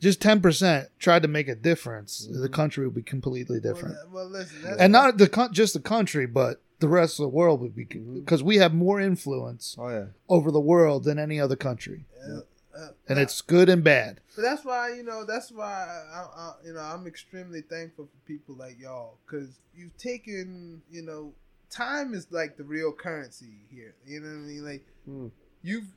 just 0.00 0.20
10 0.22 0.40
percent 0.40 0.88
tried 0.98 1.22
to 1.22 1.28
make 1.28 1.48
a 1.48 1.54
difference, 1.54 2.26
the 2.30 2.48
Mhm. 2.48 2.52
country 2.52 2.84
would 2.86 2.94
be 2.94 3.02
completely 3.02 3.60
different. 3.60 3.96
Well, 4.12 4.24
well, 4.24 4.28
listen, 4.30 4.76
and 4.78 4.92
not 4.92 5.18
the 5.18 5.48
just 5.52 5.74
the 5.74 5.80
country, 5.80 6.26
but 6.26 6.62
the 6.80 6.88
rest 6.88 7.18
of 7.18 7.24
the 7.24 7.28
world 7.28 7.60
would 7.60 7.74
be 7.74 7.84
because 7.84 8.42
we 8.42 8.56
have 8.58 8.72
more 8.72 9.00
influence 9.00 9.74
Oh 9.78 9.88
yeah. 9.88 10.06
over 10.28 10.50
the 10.50 10.60
world 10.60 11.04
than 11.04 11.18
any 11.18 11.40
other 11.40 11.56
country, 11.56 12.06
uh, 12.24 12.40
uh, 12.76 12.90
and 13.08 13.18
it's 13.18 13.40
good 13.40 13.68
and 13.68 13.82
bad. 13.82 14.20
But 14.36 14.42
that's 14.42 14.64
why 14.64 14.92
you 14.94 15.02
know 15.02 15.24
that's 15.24 15.50
why 15.50 15.66
I, 16.12 16.18
I, 16.20 16.52
you 16.64 16.72
know 16.74 16.80
I'm 16.80 17.06
extremely 17.08 17.62
thankful 17.62 18.06
for 18.06 18.18
people 18.26 18.54
like 18.54 18.78
y'all 18.78 19.18
because 19.26 19.58
you've 19.74 19.96
taken 19.98 20.82
you 20.90 21.02
know 21.02 21.34
time 21.70 22.14
is 22.14 22.28
like 22.30 22.56
the 22.56 22.64
real 22.64 22.92
currency 22.92 23.58
here. 23.68 23.94
You 24.06 24.20
know 24.20 24.28
what 24.28 24.34
I 24.34 24.38
mean? 24.46 24.64
Like 24.64 24.86
Mm. 25.08 25.30
you've 25.62 25.88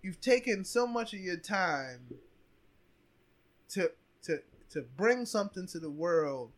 you've 0.00 0.20
taken 0.22 0.64
so 0.64 0.86
much 0.86 1.12
of 1.12 1.20
your 1.20 1.36
time 1.36 2.00
to 3.70 3.90
to 4.22 4.38
to 4.70 4.82
bring 4.96 5.24
something 5.26 5.66
to 5.68 5.78
the 5.78 5.90
world 5.90 6.50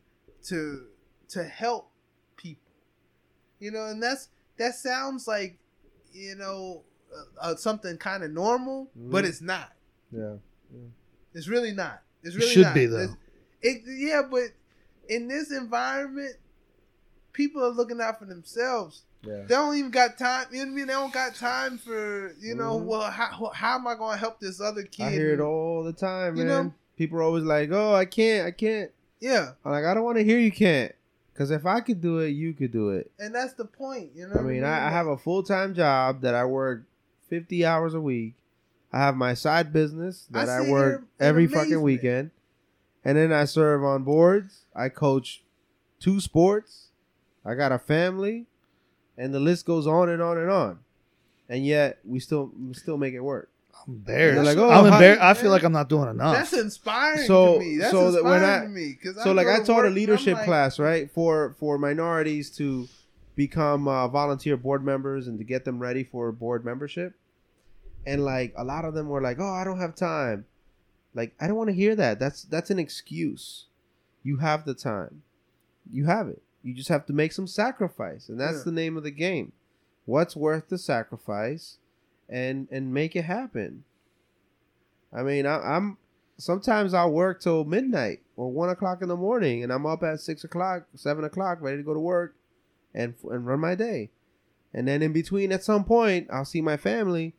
to 0.44 0.86
to 1.28 1.44
help 1.44 1.90
people. 2.36 2.72
You 3.58 3.70
know, 3.70 3.86
and 3.86 4.02
that's 4.02 4.28
that 4.58 4.74
sounds 4.74 5.26
like 5.28 5.58
you 6.12 6.34
know 6.34 6.82
uh, 7.14 7.40
uh, 7.52 7.56
something 7.56 7.96
kind 7.98 8.22
of 8.22 8.30
normal, 8.30 8.90
but 8.94 9.24
Mhm. 9.24 9.28
it's 9.28 9.40
not. 9.40 9.72
Yeah. 10.12 10.34
It's 11.34 11.46
really 11.48 11.72
not. 11.72 12.02
It's 12.22 12.34
It 12.34 12.38
really 12.38 12.50
should 12.50 12.62
not. 12.64 12.74
be, 12.74 12.86
though. 12.86 13.16
It, 13.62 13.82
yeah, 13.86 14.22
but 14.28 14.48
in 15.08 15.28
this 15.28 15.50
environment, 15.52 16.36
people 17.32 17.64
are 17.64 17.70
looking 17.70 18.00
out 18.00 18.18
for 18.18 18.24
themselves. 18.26 19.02
Yeah. 19.22 19.42
They 19.42 19.48
don't 19.54 19.76
even 19.76 19.90
got 19.90 20.18
time. 20.18 20.46
You 20.50 20.58
know 20.58 20.64
what 20.64 20.72
I 20.72 20.74
mean? 20.76 20.86
They 20.86 20.92
don't 20.92 21.12
got 21.12 21.34
time 21.34 21.78
for 21.78 22.34
you 22.40 22.54
know. 22.54 22.78
Mhm. 22.80 22.84
Well, 22.86 23.10
how 23.10 23.50
how 23.54 23.74
am 23.76 23.86
I 23.86 23.94
going 23.94 24.14
to 24.14 24.18
help 24.18 24.40
this 24.40 24.60
other 24.60 24.82
kid? 24.82 25.04
I 25.04 25.10
hear 25.10 25.34
it 25.34 25.40
all 25.40 25.84
the 25.84 25.92
time, 25.92 26.36
You 26.36 26.44
man. 26.44 26.64
know? 26.66 26.74
People 27.00 27.16
are 27.18 27.22
always 27.22 27.44
like, 27.44 27.70
"Oh, 27.72 27.94
I 27.94 28.04
can't, 28.04 28.46
I 28.46 28.50
can't." 28.50 28.90
Yeah, 29.20 29.52
I'm 29.64 29.72
like, 29.72 29.86
I 29.86 29.94
don't 29.94 30.04
want 30.04 30.18
to 30.18 30.24
hear 30.24 30.38
you 30.38 30.52
can't, 30.52 30.94
because 31.32 31.50
if 31.50 31.64
I 31.64 31.80
could 31.80 32.02
do 32.02 32.18
it, 32.18 32.28
you 32.28 32.52
could 32.52 32.72
do 32.72 32.90
it. 32.90 33.10
and 33.18 33.34
that's 33.34 33.54
the 33.54 33.64
point. 33.64 34.10
You 34.14 34.28
know. 34.28 34.34
I 34.38 34.42
mean, 34.42 34.64
I, 34.64 34.88
I 34.88 34.90
have 34.90 35.06
a 35.06 35.16
full 35.16 35.42
time 35.42 35.74
job 35.74 36.20
that 36.20 36.34
I 36.34 36.44
work 36.44 36.84
50 37.30 37.64
hours 37.64 37.94
a 37.94 38.02
week. 38.02 38.34
I 38.92 38.98
have 38.98 39.16
my 39.16 39.32
side 39.32 39.72
business 39.72 40.26
that 40.30 40.50
I, 40.50 40.60
sit 40.60 40.70
work 40.70 41.04
every 41.18 41.46
fucking 41.46 41.80
weekend. 41.80 42.32
And 43.02 43.16
then 43.16 43.32
I 43.32 43.46
serve 43.46 43.82
on 43.82 44.02
boards. 44.02 44.66
I 44.76 44.90
coach 44.90 45.42
two 46.00 46.20
sports. 46.20 46.88
I 47.46 47.54
got 47.54 47.72
a 47.72 47.78
family. 47.78 48.44
And 49.16 49.32
the 49.32 49.40
list 49.40 49.64
goes 49.64 49.86
on 49.86 50.10
and 50.10 50.20
on 50.20 50.36
and 50.36 50.50
on. 50.50 50.80
And 51.48 51.64
yet 51.64 51.98
we 52.04 52.20
still 52.20 52.52
we 52.60 52.74
still 52.74 52.98
make 52.98 53.14
it 53.14 53.20
work. 53.20 53.49
I'm 53.86 53.94
embarrassed. 53.94 54.44
Like, 54.44 54.56
oh, 54.58 54.70
I'm 54.70 54.86
embarrassed. 54.86 55.22
I 55.22 55.34
feel 55.34 55.50
like 55.50 55.62
I'm 55.62 55.72
not 55.72 55.88
doing 55.88 56.08
enough. 56.10 56.34
That's 56.36 56.52
inspiring 56.52 57.26
So- 57.26 57.54
to 57.54 57.60
me. 57.60 57.78
That's 57.78 57.90
so 57.90 58.12
that 58.12 58.24
when 58.24 58.44
I- 58.44 58.60
to 58.62 58.68
me. 58.68 58.98
So 59.22 59.32
like 59.32 59.46
I 59.46 59.62
taught 59.62 59.84
a 59.86 59.90
leadership 59.90 60.34
like, 60.36 60.44
class, 60.46 60.78
right? 60.78 61.10
For 61.10 61.54
for 61.58 61.78
minorities 61.78 62.50
to 62.56 62.88
become 63.36 63.88
uh, 63.88 64.06
volunteer 64.08 64.56
board 64.56 64.84
members 64.84 65.26
and 65.26 65.38
to 65.38 65.44
get 65.44 65.64
them 65.64 65.78
ready 65.78 66.04
for 66.04 66.30
board 66.32 66.64
membership. 66.64 67.14
And 68.06 68.24
like 68.24 68.52
a 68.56 68.64
lot 68.64 68.84
of 68.84 68.94
them 68.94 69.08
were 69.08 69.20
like, 69.20 69.38
"Oh, 69.40 69.52
I 69.52 69.64
don't 69.64 69.78
have 69.80 69.94
time." 69.94 70.46
Like 71.14 71.34
I 71.40 71.46
don't 71.46 71.56
want 71.56 71.68
to 71.70 71.74
hear 71.74 71.94
that. 71.96 72.18
That's 72.18 72.42
that's 72.42 72.70
an 72.70 72.78
excuse. 72.78 73.66
You 74.22 74.38
have 74.38 74.64
the 74.64 74.74
time. 74.74 75.22
You 75.90 76.04
have 76.06 76.28
it. 76.28 76.42
You 76.62 76.74
just 76.74 76.88
have 76.90 77.06
to 77.06 77.12
make 77.12 77.32
some 77.32 77.46
sacrifice, 77.46 78.28
and 78.28 78.38
that's 78.38 78.58
Yeah. 78.58 78.64
the 78.64 78.72
name 78.72 78.96
of 78.96 79.02
the 79.02 79.10
game. 79.10 79.52
What's 80.06 80.36
worth 80.36 80.68
the 80.68 80.78
sacrifice, 80.78 81.78
and 82.30 82.68
and 82.70 82.94
make 82.94 83.16
it 83.16 83.24
happen. 83.24 83.84
I 85.12 85.22
mean, 85.22 85.44
I, 85.44 85.58
I'm 85.58 85.98
sometimes 86.38 86.94
I'll 86.94 87.10
work 87.10 87.40
till 87.40 87.64
midnight 87.64 88.20
or 88.36 88.50
one 88.50 88.70
o'clock 88.70 89.02
in 89.02 89.08
the 89.08 89.16
morning, 89.16 89.62
and 89.62 89.72
I'm 89.72 89.84
up 89.84 90.02
at 90.02 90.20
six 90.20 90.44
o'clock, 90.44 90.86
seven 90.94 91.24
o'clock, 91.24 91.58
ready 91.60 91.78
to 91.78 91.82
go 91.82 91.92
to 91.92 92.00
work, 92.00 92.36
and 92.94 93.14
and 93.24 93.46
run 93.46 93.60
my 93.60 93.74
day. 93.74 94.10
And 94.72 94.86
then 94.86 95.02
in 95.02 95.12
between, 95.12 95.50
at 95.50 95.64
some 95.64 95.84
point, 95.84 96.28
I'll 96.32 96.44
see 96.44 96.60
my 96.60 96.76
family. 96.76 97.34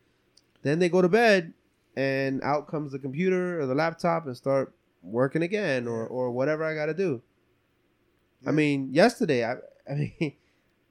Then 0.62 0.78
they 0.78 0.90
go 0.90 1.00
to 1.00 1.08
bed, 1.08 1.54
and 1.96 2.42
out 2.42 2.68
comes 2.68 2.92
the 2.92 2.98
computer 2.98 3.60
or 3.60 3.66
the 3.66 3.74
laptop 3.74 4.26
and 4.26 4.36
start 4.36 4.74
working 5.02 5.42
again 5.42 5.88
or 5.88 6.06
or 6.06 6.30
whatever 6.30 6.64
I 6.64 6.74
got 6.74 6.86
to 6.86 6.94
do. 6.94 7.22
I 8.46 8.50
mean, 8.50 8.92
yesterday 8.92 9.44
I 9.44 9.54
I 9.90 9.94
mean. 9.94 10.34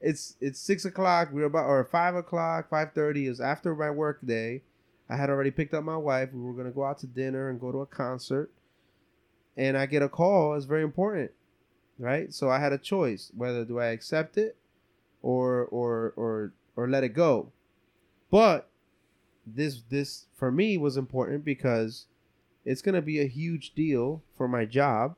It's 0.02 0.36
it's 0.40 0.58
six 0.58 0.84
o'clock. 0.84 1.30
We 1.32 1.40
were 1.40 1.46
about 1.46 1.66
or 1.66 1.84
five 1.84 2.14
o'clock, 2.16 2.68
five 2.68 2.92
thirty. 2.92 3.28
Was 3.28 3.40
after 3.40 3.74
my 3.74 3.90
work 3.90 4.18
day. 4.24 4.62
I 5.08 5.16
had 5.16 5.30
already 5.30 5.50
picked 5.50 5.74
up 5.74 5.84
my 5.84 5.96
wife. 5.96 6.30
We 6.32 6.40
were 6.40 6.54
gonna 6.54 6.70
go 6.70 6.84
out 6.84 6.98
to 6.98 7.06
dinner 7.06 7.48
and 7.48 7.60
go 7.60 7.70
to 7.70 7.82
a 7.82 7.86
concert. 7.86 8.50
And 9.56 9.76
I 9.76 9.86
get 9.86 10.02
a 10.02 10.08
call. 10.08 10.54
It's 10.54 10.64
very 10.64 10.82
important, 10.82 11.30
right? 11.98 12.32
So 12.32 12.50
I 12.50 12.58
had 12.58 12.72
a 12.72 12.78
choice 12.78 13.30
whether 13.34 13.64
do 13.64 13.78
I 13.78 13.86
accept 13.86 14.36
it 14.36 14.56
or 15.22 15.66
or 15.66 16.12
or 16.16 16.52
or 16.76 16.88
let 16.88 17.04
it 17.04 17.10
go. 17.10 17.52
But 18.30 18.68
this 19.46 19.82
this 19.88 20.26
for 20.34 20.50
me 20.50 20.78
was 20.78 20.96
important 20.96 21.44
because 21.44 22.06
it's 22.64 22.82
gonna 22.82 23.02
be 23.02 23.20
a 23.20 23.26
huge 23.26 23.74
deal 23.74 24.22
for 24.36 24.48
my 24.48 24.64
job, 24.64 25.14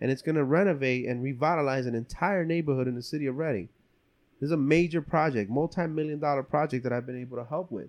and 0.00 0.10
it's 0.10 0.22
gonna 0.22 0.44
renovate 0.44 1.06
and 1.06 1.22
revitalize 1.22 1.86
an 1.86 1.94
entire 1.94 2.44
neighborhood 2.44 2.88
in 2.88 2.94
the 2.94 3.02
city 3.02 3.26
of 3.26 3.36
Reading. 3.36 3.68
This 4.40 4.46
is 4.48 4.52
a 4.52 4.56
major 4.56 5.02
project, 5.02 5.50
multi-million 5.50 6.20
dollar 6.20 6.42
project 6.42 6.84
that 6.84 6.92
I've 6.92 7.06
been 7.06 7.20
able 7.20 7.36
to 7.38 7.44
help 7.44 7.70
with. 7.72 7.88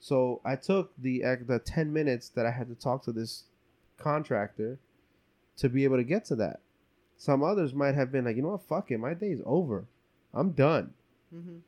So 0.00 0.40
I 0.44 0.56
took 0.56 0.92
the 0.98 1.20
the 1.46 1.58
ten 1.58 1.92
minutes 1.92 2.28
that 2.30 2.46
I 2.46 2.50
had 2.50 2.68
to 2.68 2.74
talk 2.74 3.02
to 3.04 3.12
this 3.12 3.44
contractor 3.98 4.78
to 5.56 5.68
be 5.68 5.84
able 5.84 5.96
to 5.96 6.04
get 6.04 6.24
to 6.26 6.36
that. 6.36 6.60
Some 7.16 7.42
others 7.42 7.74
might 7.74 7.94
have 7.96 8.12
been 8.12 8.24
like, 8.26 8.36
you 8.36 8.42
know 8.42 8.50
what, 8.50 8.62
fuck 8.62 8.90
it, 8.90 8.98
my 8.98 9.14
day's 9.14 9.40
over, 9.44 9.86
I'm 10.32 10.52
done. 10.52 10.94
Mhm. 11.34 11.60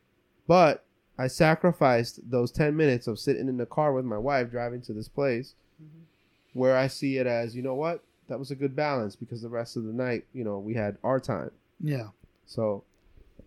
But 0.47 0.85
I 1.17 1.27
sacrificed 1.27 2.29
those 2.31 2.51
ten 2.51 2.75
minutes 2.77 3.05
of 3.07 3.19
sitting 3.19 3.49
in 3.49 3.57
the 3.57 3.65
car 3.65 3.91
with 3.93 4.05
my 4.05 4.17
wife 4.17 4.49
driving 4.49 4.81
to 4.83 4.93
this 4.93 5.09
place, 5.09 5.55
Mhm. 5.81 6.05
where 6.53 6.77
I 6.77 6.87
see 6.87 7.17
it 7.17 7.27
as, 7.27 7.53
you 7.55 7.61
know 7.61 7.75
what, 7.75 8.01
that 8.27 8.39
was 8.39 8.49
a 8.49 8.55
good 8.55 8.75
balance 8.77 9.17
because 9.17 9.41
the 9.41 9.49
rest 9.49 9.75
of 9.75 9.83
the 9.83 9.91
night, 9.91 10.25
you 10.33 10.45
know, 10.45 10.57
we 10.57 10.73
had 10.75 10.97
our 11.03 11.19
time. 11.19 11.51
Yeah. 11.81 12.09
So 12.45 12.83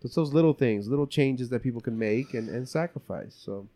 it's 0.05 0.15
those 0.15 0.33
little 0.33 0.53
things, 0.53 0.87
little 0.87 1.07
changes 1.07 1.49
that 1.49 1.61
people 1.63 1.81
can 1.81 1.97
make 1.97 2.33
and, 2.33 2.47
and 2.49 2.67
sacrifice. 2.69 3.35
So 3.37 3.67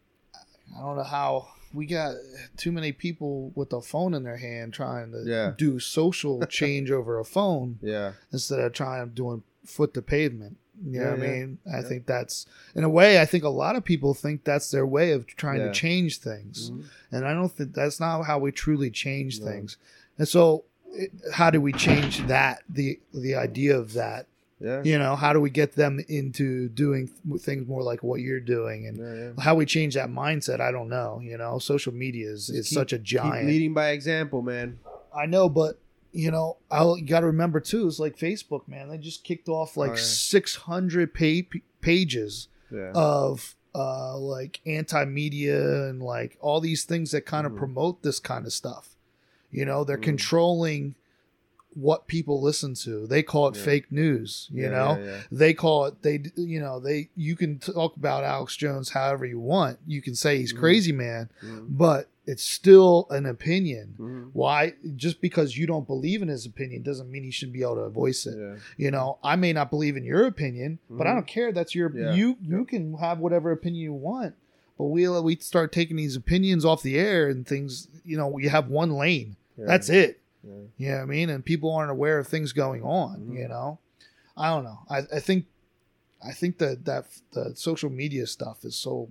I 0.77 0.82
don't 0.82 0.95
know 0.98 1.03
how 1.03 1.49
we 1.74 1.85
got 1.85 2.16
too 2.58 2.72
many 2.72 2.91
people 2.91 3.51
with 3.56 3.74
a 3.74 3.82
phone 3.82 4.14
in 4.14 4.24
their 4.24 4.38
hand 4.38 4.74
trying 4.74 5.11
to 5.11 5.24
Yeah. 5.25 5.53
do 5.58 5.80
social 5.80 6.45
change 6.49 6.90
over 6.91 7.19
a 7.19 7.25
phone 7.25 7.80
yeah, 7.82 8.14
instead 8.32 8.59
of 8.59 8.74
trying 8.74 9.09
doing 9.09 9.43
foot 9.66 9.93
to 9.95 10.01
pavement. 10.01 10.58
You 10.82 10.99
know 10.99 11.03
Yeah, 11.06 11.09
what 11.16 11.19
I 11.19 11.30
mean? 11.32 11.58
I 11.74 11.82
think 11.82 12.06
that's 12.06 12.45
in 12.74 12.85
a 12.85 12.90
way. 12.90 13.19
I 13.19 13.25
think 13.25 13.43
a 13.43 13.49
lot 13.49 13.75
of 13.75 13.83
people 13.83 14.14
think 14.14 14.45
that's 14.45 14.72
their 14.72 14.85
way 14.85 15.11
of 15.11 15.27
trying 15.27 15.59
to 15.59 15.74
change 15.74 16.19
things, 16.19 16.72
Mhm. 16.72 16.85
and 17.11 17.25
I 17.27 17.33
don't 17.33 17.51
think 17.51 17.74
that's 17.74 17.99
not 17.99 18.24
how 18.24 18.40
we 18.40 18.51
truly 18.53 18.90
change 18.90 19.40
No. 19.41 19.45
things. 19.48 19.75
And 20.17 20.25
so, 20.27 20.64
it, 20.93 21.11
how 21.33 21.49
do 21.51 21.59
we 21.59 21.74
change 21.74 22.25
that? 22.27 22.64
The 22.69 22.98
the 23.14 23.35
idea 23.35 23.77
of 23.77 23.91
that. 23.93 24.27
Yeah, 24.60 24.84
You 24.84 25.00
know, 25.00 25.16
how 25.16 25.32
do 25.34 25.40
we 25.40 25.50
get 25.50 25.74
them 25.74 26.00
into 26.10 26.68
doing 26.70 27.08
th- 27.30 27.42
things 27.42 27.68
more 27.68 27.82
like 27.82 28.04
what 28.04 28.20
you're 28.20 28.40
doing 28.42 28.88
and 28.88 28.98
yeah, 28.98 29.14
yeah. 29.36 29.44
how 29.44 29.56
we 29.56 29.66
change 29.66 29.94
that 29.96 30.10
mindset? 30.10 30.60
I 30.60 30.72
don't 30.72 30.90
know. 30.90 31.20
You 31.24 31.38
know, 31.38 31.60
social 31.60 31.94
media 31.94 32.30
is, 32.30 32.48
Just 32.48 32.60
is 32.60 32.68
keep- 32.70 32.76
such 32.78 32.94
a 32.94 33.00
giant. 33.00 33.48
leading 33.48 33.74
by 33.74 33.90
example, 33.92 34.42
man. 34.42 34.80
I 35.16 35.26
know, 35.26 35.48
but 35.50 35.80
you 36.12 36.32
know, 36.32 36.58
I 36.72 36.84
you 36.96 37.06
got 37.06 37.20
to 37.22 37.28
remember 37.28 37.60
too. 37.60 37.88
It's 37.88 38.00
like 38.00 38.18
Facebook, 38.18 38.68
man. 38.68 38.90
They 38.90 38.98
just 38.98 39.24
kicked 39.24 39.48
off 39.48 39.78
like 39.78 39.92
Oh, 39.92 39.94
yeah. 39.96 40.00
600 40.02 41.14
pa- 41.14 41.60
pages 41.82 42.48
Yeah, 42.72 42.92
of 42.94 43.56
uh 43.76 44.18
like 44.18 44.60
anti-media 44.66 45.88
and 45.90 46.02
like 46.02 46.38
all 46.42 46.60
these 46.60 46.84
things 46.84 47.12
that 47.12 47.26
kind 47.26 47.46
of 47.46 47.54
Mhm. 47.54 47.58
promote 47.58 48.02
this 48.04 48.20
kind 48.20 48.46
of 48.46 48.54
stuff. 48.54 48.96
You 49.52 49.66
know, 49.66 49.84
they're 49.84 49.98
Mhm. 49.98 50.04
controlling 50.04 50.96
what 51.80 52.08
people 52.08 52.41
listen 52.41 52.74
to. 52.75 53.08
They 53.08 53.24
call 53.24 53.48
it 53.49 53.56
Yeah. 53.58 53.64
fake 53.64 53.91
news. 53.91 54.48
You 54.51 54.64
Yeah, 54.64 54.69
know, 54.69 54.99
yeah, 55.03 55.17
they 55.32 55.53
call 55.53 55.85
it 55.85 56.01
they 56.01 56.24
you 56.35 56.59
know 56.59 56.80
they 56.80 57.09
you 57.16 57.35
can 57.35 57.59
talk 57.59 57.95
about 57.95 58.24
Alex 58.24 58.56
Jones 58.56 58.90
however 58.90 59.25
you 59.25 59.40
want. 59.40 59.80
You 59.88 60.01
can 60.01 60.16
say 60.16 60.38
he's 60.38 60.53
Mhm. 60.53 60.59
crazy 60.59 60.91
man, 60.91 61.30
Mhm. 61.43 61.66
but 61.69 62.09
it's 62.25 62.43
still 62.43 63.08
an 63.09 63.25
opinion. 63.25 63.95
Mhm. 63.98 64.30
Why? 64.33 64.74
Just 64.95 65.19
because 65.19 65.58
you 65.58 65.66
don't 65.66 65.88
believe 65.88 66.22
in 66.22 66.27
his 66.27 66.45
opinion 66.45 66.83
doesn't 66.83 67.09
mean 67.09 67.24
he 67.24 67.32
shouldn't 67.32 67.53
be 67.53 67.64
able 67.64 67.75
to 67.77 67.90
voice 67.90 68.25
it. 68.27 68.38
Yeah. 68.38 68.56
You 68.77 68.91
know, 68.91 69.17
I 69.24 69.35
may 69.35 69.51
not 69.51 69.72
believe 69.72 69.98
in 69.98 70.03
your 70.03 70.25
opinion, 70.27 70.77
but 70.90 71.08
I 71.08 71.11
Mhm. 71.11 71.16
don't 71.16 71.27
care. 71.27 71.51
That's 71.51 71.74
your 71.74 71.91
Yeah. 71.98 72.14
you. 72.14 72.38
You 72.41 72.66
can 72.66 72.93
have 72.95 73.19
whatever 73.19 73.51
opinion 73.51 73.82
you 73.83 73.93
want. 73.93 74.35
But 74.77 74.85
we 74.85 75.09
we 75.09 75.35
start 75.38 75.72
taking 75.74 75.98
these 75.98 76.16
opinions 76.16 76.64
off 76.64 76.83
the 76.83 76.98
air 76.98 77.27
and 77.30 77.45
things. 77.48 77.88
You 78.06 78.16
know, 78.17 78.38
you 78.38 78.49
have 78.49 78.69
one 78.69 78.91
lane. 78.91 79.35
Yeah. 79.58 79.66
That's 79.66 79.90
it. 79.90 80.19
Yeah. 80.43 80.53
You 80.77 80.90
know 80.92 80.95
what 80.98 81.01
I 81.03 81.06
mean? 81.06 81.30
And 81.30 81.43
people 81.43 81.74
aren't 81.74 81.92
aware 81.92 82.19
of 82.19 82.27
things 82.27 82.53
going 82.53 82.82
on. 82.84 83.27
Mhm. 83.30 83.38
You 83.40 83.48
know, 83.48 83.80
I 84.38 84.50
don't 84.50 84.64
know. 84.64 84.80
I, 84.90 85.00
I 85.00 85.19
think 85.19 85.45
I 86.26 86.32
think 86.32 86.58
that 86.59 86.85
that 86.85 87.06
the 87.32 87.56
social 87.56 87.90
media 87.90 88.27
stuff 88.27 88.64
is 88.66 88.76
so. 88.76 89.09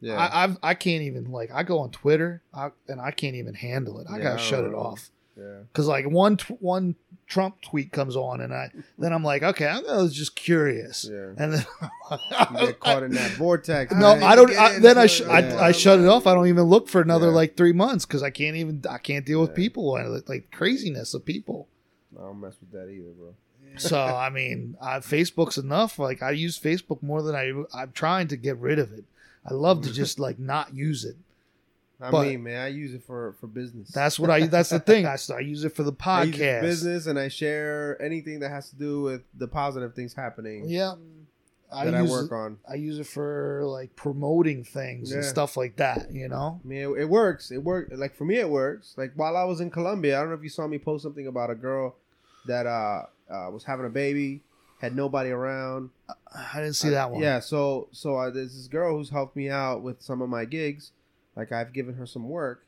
Yeah. 0.00 0.16
I 0.16 0.44
I've, 0.44 0.56
I 0.62 0.74
can't 0.74 1.02
even 1.02 1.30
like 1.32 1.50
I 1.52 1.62
go 1.64 1.80
on 1.80 1.90
Twitter 1.90 2.42
I, 2.54 2.70
and 2.86 3.00
I 3.00 3.10
can't 3.10 3.34
even 3.34 3.54
handle 3.54 3.98
it. 4.00 4.06
I 4.08 4.18
Yeah, 4.18 4.22
gotta 4.24 4.38
shut 4.38 4.64
it 4.64 4.72
off 4.74 5.10
yeah. 5.38 5.58
because 5.72 5.86
like 5.86 6.08
one 6.10 6.36
tw- 6.36 6.60
one 6.60 6.94
Trump 7.26 7.60
tweet 7.60 7.92
comes 7.92 8.16
on 8.16 8.40
and 8.40 8.52
I 8.54 8.70
then 8.98 9.12
I'm 9.12 9.22
like 9.22 9.42
okay 9.42 9.66
I 9.66 9.78
was 9.80 10.14
just 10.14 10.34
curious 10.34 11.06
Yeah. 11.10 11.32
and 11.36 11.52
then 11.54 11.66
You 12.52 12.58
get 12.66 12.80
caught 12.80 13.02
in 13.02 13.12
that 13.12 13.30
vortex. 13.36 13.92
no 13.92 14.14
man. 14.16 14.22
I 14.22 14.34
don't 14.34 14.50
I, 14.56 14.78
then 14.78 14.96
I, 14.98 15.06
sh- 15.06 15.20
it. 15.20 15.28
I 15.28 15.68
I 15.68 15.72
shut 15.72 15.98
it 16.00 16.06
off 16.06 16.26
I 16.26 16.34
don't 16.34 16.46
even 16.48 16.64
look 16.64 16.88
for 16.88 17.00
another 17.02 17.28
Yeah. 17.28 17.34
like 17.34 17.56
three 17.56 17.72
months 17.74 18.06
because 18.06 18.22
I 18.22 18.30
can't 18.30 18.56
even 18.56 18.82
I 18.88 18.98
can't 18.98 19.24
deal 19.26 19.40
with 19.40 19.50
Yeah. 19.50 19.56
people 19.56 19.96
and 19.96 20.22
like 20.28 20.50
craziness 20.50 21.12
of 21.14 21.24
people 21.24 21.68
I 22.18 22.22
don't 22.22 22.40
mess 22.40 22.54
with 22.60 22.72
that 22.72 22.88
either, 22.90 23.10
bro. 23.10 23.34
so 23.76 24.00
I 24.00 24.30
mean 24.30 24.76
uh, 24.80 25.00
Facebook's 25.00 25.58
enough 25.58 25.98
like 25.98 26.22
I 26.22 26.30
use 26.30 26.58
Facebook 26.58 27.02
more 27.02 27.22
than 27.22 27.34
I 27.36 27.52
I'm 27.78 27.92
trying 27.92 28.28
to 28.28 28.36
get 28.36 28.56
rid 28.56 28.78
of 28.78 28.92
it 28.92 29.04
I 29.46 29.52
love 29.54 29.82
to 29.82 29.92
just 29.92 30.18
like 30.18 30.38
not 30.38 30.74
use 30.74 31.04
it 31.04 31.16
I 32.00 32.10
But- 32.10 32.28
mean, 32.28 32.44
man, 32.44 32.62
I 32.62 32.68
use 32.68 32.94
it 32.94 33.02
for 33.04 33.34
for 33.40 33.46
business. 33.46 33.90
that's 33.90 34.18
what 34.18 34.30
I 34.30 34.46
that's 34.46 34.70
the 34.70 34.78
thing 34.78 35.06
I, 35.06 35.16
I 35.34 35.40
use 35.40 35.64
it 35.64 35.74
for 35.74 35.82
the 35.82 35.94
I 36.04 36.24
use 36.24 36.34
it 36.34 36.38
for 36.38 36.44
podcast 36.44 36.60
business, 36.60 37.06
and 37.06 37.18
I 37.18 37.28
share 37.28 38.00
anything 38.00 38.40
that 38.40 38.50
has 38.50 38.70
to 38.70 38.76
do 38.76 39.02
with 39.02 39.22
the 39.34 39.48
positive 39.48 39.94
things 39.94 40.14
happening 40.14 40.68
yeah 40.68 40.94
that 41.70 41.94
I, 41.94 42.00
use 42.00 42.10
work 42.10 42.30
it, 42.30 42.34
on. 42.34 42.58
I 42.68 42.74
use 42.74 42.98
it 42.98 43.06
for 43.06 43.62
like 43.66 43.94
promoting 43.94 44.64
things 44.64 45.12
and 45.12 45.24
stuff 45.24 45.56
like 45.56 45.76
that, 45.76 46.10
you 46.12 46.28
know? 46.28 46.60
I 46.64 46.66
mean, 46.66 46.78
it, 46.78 47.02
it 47.02 47.08
works. 47.08 47.50
It 47.50 47.62
worked. 47.62 47.92
Like 47.92 48.14
for 48.14 48.24
me, 48.24 48.36
it 48.36 48.48
works. 48.48 48.94
Like 48.96 49.12
while 49.16 49.36
I 49.36 49.44
was 49.44 49.60
in 49.60 49.70
Colombia, 49.70 50.16
I 50.16 50.20
don't 50.20 50.30
know 50.30 50.36
if 50.36 50.42
you 50.42 50.48
saw 50.48 50.66
me 50.66 50.78
post 50.78 51.02
something 51.02 51.26
about 51.26 51.50
a 51.50 51.54
girl 51.54 51.96
that 52.46 52.66
uh, 52.66 53.02
uh 53.30 53.50
was 53.50 53.64
having 53.64 53.86
a 53.86 53.90
baby, 53.90 54.40
had 54.80 54.96
nobody 54.96 55.30
around. 55.30 55.90
I 56.34 56.60
didn't 56.60 56.74
see 56.76 56.90
that 56.90 57.10
one. 57.10 57.22
Yeah, 57.22 57.40
so 57.40 57.88
so 57.92 58.16
uh, 58.16 58.30
there's 58.30 58.56
this 58.56 58.68
girl 58.68 58.96
who's 58.96 59.10
helped 59.10 59.36
me 59.36 59.50
out 59.50 59.82
with 59.82 60.00
some 60.00 60.22
of 60.22 60.28
my 60.28 60.44
gigs. 60.44 60.92
Like 61.38 61.52
I've 61.52 61.72
given 61.72 61.94
her 61.94 62.04
some 62.04 62.28
work, 62.28 62.66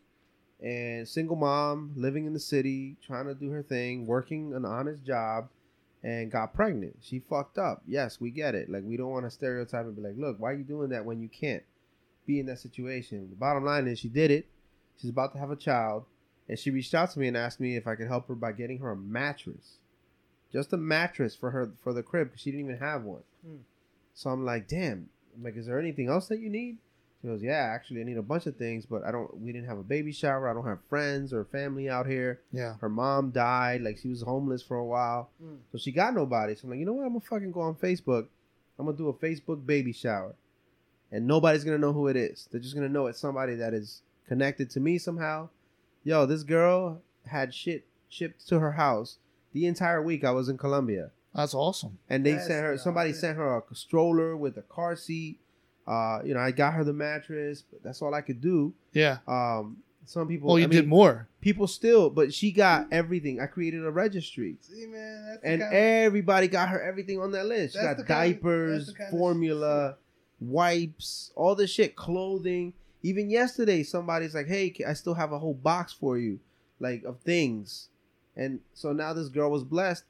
and 0.62 1.06
single 1.06 1.34
mom 1.34 1.92
living 1.96 2.24
in 2.24 2.32
the 2.32 2.40
city, 2.40 2.96
trying 3.04 3.26
to 3.26 3.34
do 3.34 3.50
her 3.50 3.64
thing, 3.64 4.06
working 4.06 4.54
an 4.54 4.64
honest 4.64 5.04
job, 5.04 5.48
and 6.04 6.30
got 6.30 6.54
pregnant. 6.54 6.96
She 7.00 7.18
fucked 7.18 7.58
up. 7.58 7.82
Yes, 7.84 8.20
we 8.20 8.30
get 8.30 8.54
it. 8.54 8.70
Like 8.70 8.84
we 8.84 8.96
don't 8.96 9.10
want 9.10 9.26
to 9.26 9.30
stereotype 9.30 9.86
and 9.86 9.96
be 9.96 10.02
like, 10.02 10.16
look, 10.16 10.38
why 10.38 10.52
are 10.52 10.54
you 10.54 10.62
doing 10.62 10.90
that 10.90 11.04
when 11.04 11.20
you 11.20 11.28
can't 11.28 11.64
be 12.26 12.38
in 12.38 12.46
that 12.46 12.60
situation? 12.60 13.28
The 13.28 13.36
bottom 13.36 13.64
line 13.64 13.88
is 13.88 13.98
she 13.98 14.08
did 14.08 14.30
it. 14.30 14.46
She's 15.00 15.10
about 15.10 15.32
to 15.32 15.40
have 15.40 15.50
a 15.50 15.56
child, 15.56 16.04
and 16.48 16.56
she 16.56 16.70
reached 16.70 16.94
out 16.94 17.10
to 17.10 17.18
me 17.18 17.26
and 17.26 17.36
asked 17.36 17.58
me 17.58 17.74
if 17.74 17.88
I 17.88 17.96
could 17.96 18.06
help 18.06 18.28
her 18.28 18.36
by 18.36 18.52
getting 18.52 18.78
her 18.78 18.92
a 18.92 18.96
mattress, 18.96 19.78
just 20.52 20.72
a 20.72 20.76
mattress 20.76 21.34
for 21.34 21.50
her 21.50 21.72
for 21.82 21.92
the 21.92 22.04
crib 22.04 22.28
because 22.28 22.40
she 22.40 22.52
didn't 22.52 22.66
even 22.66 22.78
have 22.78 23.02
one. 23.02 23.22
Hmm. 23.44 23.56
So 24.14 24.30
I'm 24.30 24.44
like, 24.44 24.68
damn. 24.68 25.08
I'm 25.34 25.42
like, 25.42 25.56
is 25.56 25.66
there 25.66 25.80
anything 25.80 26.08
else 26.08 26.28
that 26.28 26.38
you 26.38 26.50
need? 26.50 26.78
She 27.20 27.28
goes, 27.28 27.42
yeah, 27.42 27.70
actually, 27.74 28.00
I 28.00 28.04
need 28.04 28.16
a 28.16 28.22
bunch 28.22 28.46
of 28.46 28.56
things, 28.56 28.86
but 28.86 29.04
I 29.04 29.10
don't. 29.12 29.38
We 29.40 29.52
didn't 29.52 29.68
have 29.68 29.78
a 29.78 29.82
baby 29.82 30.10
shower. 30.10 30.48
I 30.48 30.54
don't 30.54 30.66
have 30.66 30.78
friends 30.88 31.32
or 31.34 31.44
family 31.44 31.88
out 31.90 32.06
here. 32.06 32.40
Yeah. 32.50 32.76
Her 32.80 32.88
mom 32.88 33.30
died. 33.30 33.82
Like 33.82 33.98
she 33.98 34.08
was 34.08 34.22
homeless 34.22 34.62
for 34.62 34.76
a 34.78 34.84
while, 34.84 35.28
Mm. 35.42 35.58
so 35.70 35.76
she 35.78 35.92
got 35.92 36.14
nobody. 36.14 36.54
So 36.54 36.62
I'm 36.64 36.70
like, 36.70 36.78
you 36.78 36.86
know 36.86 36.94
what? 36.94 37.02
I'm 37.04 37.10
gonna 37.10 37.20
fucking 37.20 37.52
go 37.52 37.60
on 37.60 37.74
Facebook. 37.74 38.28
I'm 38.78 38.86
gonna 38.86 38.96
do 38.96 39.08
a 39.08 39.12
Facebook 39.12 39.66
baby 39.66 39.92
shower, 39.92 40.34
and 41.12 41.26
nobody's 41.26 41.62
gonna 41.64 41.76
know 41.78 41.92
who 41.92 42.08
it 42.08 42.16
is. 42.16 42.48
They're 42.50 42.60
just 42.60 42.74
gonna 42.74 42.88
know 42.88 43.06
it's 43.06 43.18
somebody 43.20 43.54
that 43.56 43.74
is 43.74 44.00
connected 44.26 44.70
to 44.70 44.80
me 44.80 44.96
somehow. 44.96 45.50
Yo, 46.04 46.24
this 46.24 46.42
girl 46.42 47.02
had 47.26 47.52
shit 47.52 47.84
shipped 48.08 48.48
to 48.48 48.60
her 48.60 48.72
house 48.72 49.18
the 49.52 49.66
entire 49.66 50.02
week 50.02 50.24
I 50.24 50.30
was 50.30 50.48
in 50.48 50.56
Colombia 50.56 51.10
That's 51.34 51.52
awesome. 51.54 51.98
and 52.08 52.24
they 52.24 52.32
That's 52.32 52.46
sent 52.46 52.64
her 52.64 52.78
somebody 52.78 53.10
awesome. 53.10 53.20
sent 53.20 53.36
her 53.36 53.56
a 53.58 53.74
stroller 53.74 54.34
with 54.36 54.56
a 54.56 54.62
car 54.62 54.96
seat 54.96 55.38
uh 55.90 56.20
you 56.24 56.32
know 56.34 56.40
i 56.40 56.50
got 56.50 56.72
her 56.74 56.84
the 56.84 56.92
mattress 56.92 57.64
but 57.70 57.82
that's 57.82 58.00
all 58.02 58.14
i 58.14 58.20
could 58.20 58.40
do. 58.40 58.72
Yeah. 58.92 59.18
um 59.26 59.76
some 60.06 60.26
people 60.28 60.48
Well, 60.48 60.58
you 60.58 60.64
I 60.64 60.68
did 60.68 60.80
mean, 60.80 60.88
more. 60.88 61.28
people 61.40 61.66
still 61.66 62.10
but 62.10 62.32
she 62.34 62.50
got 62.52 62.86
everything. 62.92 63.38
I 63.40 63.46
created 63.46 63.84
a 63.84 63.90
registry. 63.90 64.56
See, 64.60 64.86
man, 64.86 65.26
that's 65.26 65.40
and 65.44 65.60
kind 65.62 65.74
everybody 65.74 66.48
got 66.48 66.68
her 66.70 66.80
everything 66.82 67.20
on 67.20 67.30
that 67.32 67.46
list. 67.46 67.74
She 67.74 67.80
got 67.80 68.06
diapers 68.06 68.86
that's 68.86 68.98
kind 68.98 69.12
of 69.12 69.18
formula 69.18 69.96
wipes 70.40 71.30
all 71.36 71.54
this 71.54 71.70
shit 71.70 71.96
clothing. 71.96 72.72
Even 73.02 73.30
yesterday, 73.30 73.82
somebody's 73.82 74.34
like, 74.34 74.46
"Hey, 74.46 74.74
I 74.86 74.92
still 74.94 75.14
have 75.14 75.32
a 75.32 75.38
whole 75.38 75.54
box 75.54 75.92
for 75.92 76.18
you, 76.18 76.40
like 76.80 77.04
of 77.04 77.20
things," 77.20 77.88
and 78.36 78.60
so 78.74 78.92
now 78.92 79.12
this 79.12 79.28
girl 79.28 79.50
was 79.50 79.64
blessed 79.64 80.04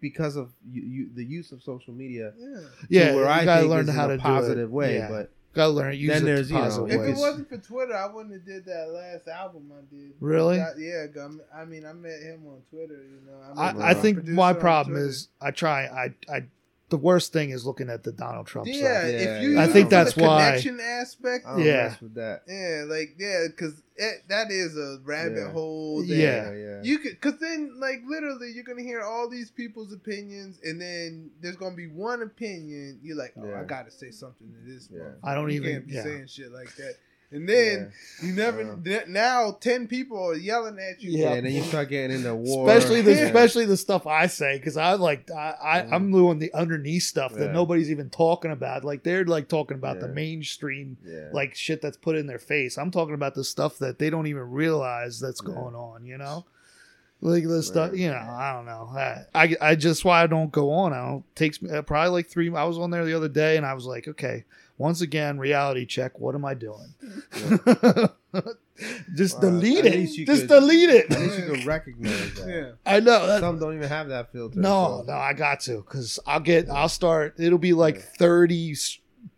because 0.00 0.36
of 0.36 0.52
you, 0.68 0.82
you, 0.82 1.10
the 1.14 1.24
use 1.24 1.52
of 1.52 1.62
social 1.62 1.92
media. 1.94 2.32
Yeah. 2.38 2.60
Yeah, 2.88 3.14
where 3.14 3.28
I 3.28 3.44
gotta 3.44 3.66
learn 3.66 3.88
how 3.88 4.06
to 4.08 4.14
a 4.14 4.16
do 4.16 4.20
it. 4.20 4.22
positive 4.22 4.70
way, 4.70 4.96
Yeah. 4.96 5.08
but 5.08 5.30
Gotta 5.54 5.70
learn. 5.70 5.96
Use 5.96 6.10
Then 6.12 6.22
it 6.22 6.26
there's, 6.26 6.48
the 6.50 6.54
you 6.54 6.60
know, 6.60 6.66
If 6.86 7.00
ways. 7.00 7.16
it 7.16 7.20
wasn't 7.20 7.48
for 7.48 7.56
Twitter, 7.56 7.96
I 7.96 8.12
wouldn't 8.12 8.34
have 8.34 8.44
did 8.44 8.66
that 8.66 8.90
last 8.90 9.26
album 9.26 9.72
I 9.72 9.80
did. 9.94 10.12
Really? 10.20 10.58
That- 10.58 10.78
yeah, 10.78 11.06
I 11.54 11.64
mean, 11.64 11.86
I 11.86 11.94
met 11.94 12.20
him 12.20 12.42
on 12.46 12.60
Twitter. 12.68 13.02
You 13.02 13.20
know, 13.26 13.38
met 13.72 13.82
I, 13.82 13.90
I 13.90 13.94
think 13.94 14.26
my 14.26 14.52
problem 14.52 14.96
Twitter. 14.96 15.08
is 15.08 15.28
I 15.40 15.52
try 15.52 15.86
I 15.86 16.14
I 16.30 16.44
the 16.88 16.96
worst 16.96 17.32
thing 17.32 17.50
is 17.50 17.66
looking 17.66 17.90
at 17.90 18.04
the 18.04 18.12
Donald 18.12 18.46
Trump 18.46 18.68
yeah, 18.68 18.74
stuff. 18.74 18.86
Yeah, 18.86 19.08
if 19.08 19.42
you 19.42 19.58
I 19.58 19.64
use 19.64 19.72
think 19.72 19.86
it 19.86 19.90
for 19.90 19.90
that's 19.90 20.12
the 20.14 20.22
why- 20.22 20.44
connection 20.46 20.80
aspect. 20.80 21.46
I 21.46 21.50
don't 21.56 21.64
Yeah. 21.64 21.88
mess 21.88 22.00
with 22.00 22.14
that. 22.14 22.42
Yeah, 22.46 22.84
like 22.86 23.16
yeah, 23.18 23.46
because 23.48 23.82
that 24.28 24.50
is 24.50 24.76
a 24.76 24.98
rabbit 25.04 25.36
Yeah. 25.38 25.50
hole. 25.52 26.02
That 26.02 26.08
Yeah. 26.08 26.52
yeah. 26.52 26.82
You 26.84 26.98
could, 26.98 27.20
cause 27.20 27.34
then 27.40 27.72
like 27.80 28.02
literally 28.06 28.52
you're 28.52 28.62
gonna 28.64 28.82
hear 28.82 29.00
all 29.00 29.28
these 29.28 29.50
people's 29.50 29.92
opinions, 29.92 30.60
and 30.62 30.80
then 30.80 31.30
there's 31.40 31.56
gonna 31.56 31.74
be 31.74 31.88
one 31.88 32.22
opinion. 32.22 33.00
You're 33.02 33.16
like, 33.16 33.32
oh, 33.36 33.48
Yeah. 33.48 33.60
I 33.60 33.64
gotta 33.64 33.90
say 33.90 34.10
something 34.10 34.46
to 34.52 34.72
this. 34.72 34.88
Yeah. 34.92 35.00
motherfucker. 35.00 35.14
I 35.24 35.34
don't 35.34 35.50
You 35.50 35.56
even- 35.56 35.72
can't 35.72 35.86
be 35.86 35.92
yeah. 35.94 36.02
saying 36.04 36.26
shit 36.28 36.52
like 36.52 36.74
that. 36.76 36.94
And 37.32 37.48
then 37.48 37.92
you 38.22 38.32
never 38.32 38.76
th- 38.84 39.08
now 39.08 39.56
ten 39.60 39.88
people 39.88 40.16
are 40.30 40.36
yelling 40.36 40.78
at 40.78 41.02
you. 41.02 41.10
yeah, 41.10 41.30
Yeah. 41.30 41.32
and 41.34 41.46
then 41.46 41.52
you 41.54 41.62
start 41.72 41.88
getting 41.88 42.16
into 42.16 42.34
war, 42.34 42.68
Especially 42.70 43.00
the 43.02 43.12
Yeah. 43.14 43.26
especially 43.26 43.64
the 43.64 43.76
stuff 43.76 44.06
I 44.06 44.28
say 44.28 44.56
because 44.58 44.76
I 44.76 44.92
like 44.94 45.28
I, 45.30 45.54
I 45.62 45.80
Mm. 45.82 45.92
I'm 45.92 46.12
doing 46.12 46.38
the 46.38 46.54
underneath 46.54 47.02
stuff 47.02 47.34
that 47.34 47.52
nobody's 47.52 47.90
even 47.90 48.10
talking 48.10 48.52
about. 48.52 48.84
Like 48.84 49.02
they're 49.02 49.24
like 49.24 49.48
talking 49.48 49.76
about 49.76 49.98
the 50.00 50.08
mainstream 50.08 50.96
yeah. 51.04 51.28
like 51.32 51.54
shit 51.56 51.82
that's 51.82 51.96
put 51.96 52.14
in 52.16 52.26
their 52.28 52.38
face. 52.38 52.78
I'm 52.78 52.90
talking 52.92 53.14
about 53.14 53.34
the 53.34 53.44
stuff 53.44 53.78
that 53.78 53.98
they 53.98 54.08
don't 54.08 54.28
even 54.28 54.48
realize 54.50 55.18
that's 55.18 55.42
Yeah. 55.44 55.52
going 55.54 55.74
on. 55.74 56.04
You 56.06 56.18
know, 56.18 56.44
like 57.20 57.42
the 57.44 57.62
stuff. 57.62 57.92
You 57.96 58.10
know, 58.10 58.16
I 58.18 58.52
don't 58.54 58.66
know. 58.66 58.88
I 58.94 59.24
I, 59.34 59.56
I 59.60 59.74
just 59.74 60.04
why 60.04 60.22
I 60.22 60.26
don't 60.28 60.52
go 60.52 60.70
on. 60.70 60.92
I 60.92 61.04
don't 61.04 61.24
takes 61.34 61.60
me 61.60 61.70
uh, 61.70 61.82
probably 61.82 62.10
like 62.10 62.28
three. 62.28 62.54
I 62.54 62.64
was 62.64 62.78
on 62.78 62.90
there 62.90 63.04
the 63.04 63.14
other 63.14 63.28
day 63.28 63.56
and 63.56 63.66
I 63.66 63.74
was 63.74 63.84
like, 63.84 64.06
okay, 64.06 64.44
once 64.78 65.00
again, 65.00 65.38
reality 65.38 65.86
check. 65.86 66.18
What 66.18 66.34
am 66.34 66.44
I 66.44 66.54
doing? 66.54 66.94
just 69.14 69.40
Well, 69.40 69.50
delete 69.52 69.84
it. 69.86 70.06
Just 70.26 70.42
could- 70.42 70.48
delete 70.48 70.90
it. 70.90 71.10
At 71.10 71.18
least 71.20 71.38
you 71.38 71.54
can 71.54 71.66
recognize 71.66 72.34
that. 72.34 72.48
Yeah. 72.48 72.70
I 72.84 73.00
know. 73.00 73.26
that- 73.26 73.40
Some 73.40 73.58
don't 73.58 73.74
even 73.74 73.88
have 73.88 74.08
that 74.08 74.32
filter. 74.32 74.58
no, 74.60 75.02
so- 75.06 75.12
no, 75.12 75.18
I 75.18 75.32
got 75.32 75.60
to 75.60 75.78
because 75.78 76.18
I'll 76.26 76.40
get, 76.40 76.68
I'll 76.68 76.88
start. 76.88 77.34
It'll 77.38 77.58
be 77.58 77.72
like 77.72 77.96
Yeah. 77.96 78.02
thirty 78.18 78.76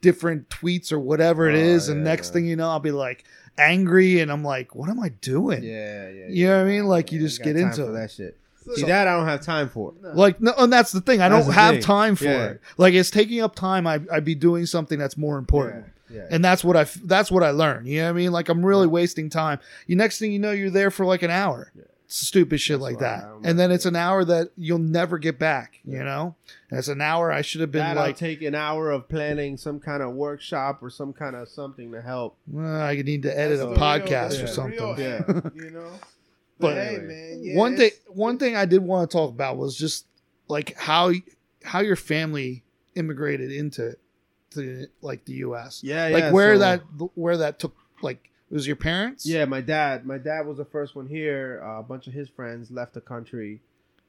different 0.00 0.48
tweets 0.48 0.92
or 0.92 0.98
whatever 0.98 1.48
it 1.48 1.54
Oh, 1.54 1.58
is, 1.58 1.88
and 1.88 2.04
next 2.04 2.28
yeah. 2.28 2.32
thing 2.34 2.46
you 2.46 2.56
know, 2.56 2.68
I'll 2.70 2.80
be 2.80 2.90
like 2.92 3.24
angry, 3.56 4.20
and 4.20 4.30
I'm 4.30 4.44
like, 4.44 4.74
what 4.74 4.88
am 4.88 5.00
I 5.00 5.08
doing? 5.08 5.62
Yeah, 5.64 6.08
yeah. 6.10 6.26
You 6.28 6.46
know 6.48 6.56
what 6.58 6.62
I 6.66 6.68
mean? 6.68 6.86
Like, 6.86 7.10
you 7.12 7.18
just 7.20 7.38
got 7.40 7.46
get 7.46 7.56
into 7.56 7.88
it. 7.88 7.92
that 7.92 8.10
shit. 8.10 8.36
So- 8.68 8.74
See 8.76 8.86
that 8.86 9.08
I 9.08 9.16
don't 9.16 9.26
have 9.26 9.40
time 9.40 9.68
for. 9.68 9.94
No. 10.02 10.10
Like, 10.14 10.40
no, 10.40 10.52
and 10.58 10.72
that's 10.72 10.92
the 10.92 11.00
thing. 11.00 11.20
I 11.20 11.28
That's 11.28 11.46
don't 11.46 11.54
have 11.54 11.74
thing. 11.76 11.82
time 11.82 12.16
for 12.16 12.24
Yeah. 12.24 12.44
it. 12.46 12.60
Like, 12.76 12.94
it's 12.94 13.10
taking 13.10 13.40
up 13.40 13.54
time. 13.54 13.86
I 13.86 14.00
I'd 14.12 14.24
be 14.24 14.34
doing 14.34 14.66
something 14.66 14.98
that's 14.98 15.16
more 15.16 15.38
important. 15.38 15.86
Yeah, 16.10 16.16
yeah. 16.18 16.26
And 16.30 16.44
that's 16.44 16.62
what 16.64 16.76
I 16.76 16.86
that's 17.04 17.30
what 17.30 17.42
I 17.42 17.50
learned. 17.50 17.86
You 17.88 17.98
know 18.00 18.04
what 18.04 18.10
I 18.10 18.12
mean? 18.14 18.32
Like 18.32 18.48
I'm 18.48 18.64
really 18.64 18.86
wasting 18.86 19.30
time. 19.30 19.58
You 19.86 19.96
next 19.96 20.18
thing 20.18 20.32
you 20.32 20.38
know, 20.38 20.52
you're 20.52 20.70
there 20.70 20.90
for 20.90 21.04
like 21.06 21.22
an 21.22 21.30
hour. 21.30 21.70
Yeah. 21.76 21.82
Stupid 22.10 22.58
shit 22.58 22.76
That's 22.80 22.82
like 22.82 22.98
that. 23.00 23.28
And 23.44 23.58
then 23.58 23.70
it's 23.70 23.84
an 23.84 23.94
hour 23.94 24.24
that 24.24 24.48
you'll 24.56 24.78
never 24.78 25.18
get 25.18 25.38
back. 25.38 25.78
You 25.84 26.02
know, 26.02 26.36
it's 26.70 26.88
an 26.88 27.02
hour 27.02 27.30
I 27.30 27.42
should 27.42 27.60
have 27.60 27.70
been 27.70 27.80
That'll 27.82 28.02
like, 28.02 28.16
take 28.16 28.40
an 28.40 28.54
hour 28.54 28.90
of 28.90 29.10
planning 29.10 29.58
some 29.58 29.78
kind 29.78 30.02
of 30.02 30.14
workshop 30.14 30.82
or 30.82 30.88
some 30.88 31.12
kind 31.12 31.36
of 31.36 31.48
something 31.50 31.92
to 31.92 32.00
help. 32.00 32.38
well, 32.46 32.80
I 32.80 32.94
need 32.96 33.24
to 33.24 33.38
edit 33.38 33.58
That's 33.58 33.60
a 33.60 33.64
the 33.64 33.70
real- 33.72 33.78
podcast 33.78 34.42
or 34.42 34.46
something. 34.46 34.78
real 34.80 34.94
Yeah. 34.98 35.22
you 35.54 35.70
know. 35.70 35.90
But 36.58 36.74
But 36.74 36.74
hey, 36.76 36.88
anyway. 36.96 37.06
man, 37.06 37.38
yeah, 37.42 37.56
one 37.56 37.76
thing, 37.76 37.90
one 38.08 38.38
thing 38.38 38.56
I 38.56 38.64
did 38.64 38.82
want 38.82 39.10
to 39.10 39.16
talk 39.16 39.30
about 39.30 39.56
was 39.56 39.76
just 39.76 40.06
like 40.48 40.76
how 40.76 41.12
how 41.62 41.80
your 41.80 41.96
family 41.96 42.64
immigrated 42.94 43.52
into 43.52 43.96
to 44.52 44.86
like 45.02 45.24
the 45.24 45.34
U.S. 45.34 45.82
Yeah, 45.84 46.08
yeah. 46.08 46.14
like 46.14 46.22
yeah, 46.24 46.30
where 46.32 46.54
so- 46.56 46.58
that 46.60 46.80
where 47.14 47.36
that 47.36 47.58
took 47.58 47.76
like 48.02 48.30
it 48.50 48.54
was 48.54 48.66
your 48.66 48.76
parents. 48.76 49.26
Yeah, 49.26 49.44
my 49.44 49.60
dad. 49.60 50.06
My 50.06 50.18
dad 50.18 50.46
was 50.46 50.56
the 50.56 50.64
first 50.64 50.96
one 50.96 51.06
here. 51.06 51.62
Uh, 51.64 51.80
a 51.80 51.82
bunch 51.82 52.06
of 52.06 52.12
his 52.14 52.28
friends 52.28 52.70
left 52.70 52.94
the 52.94 53.00
country 53.02 53.60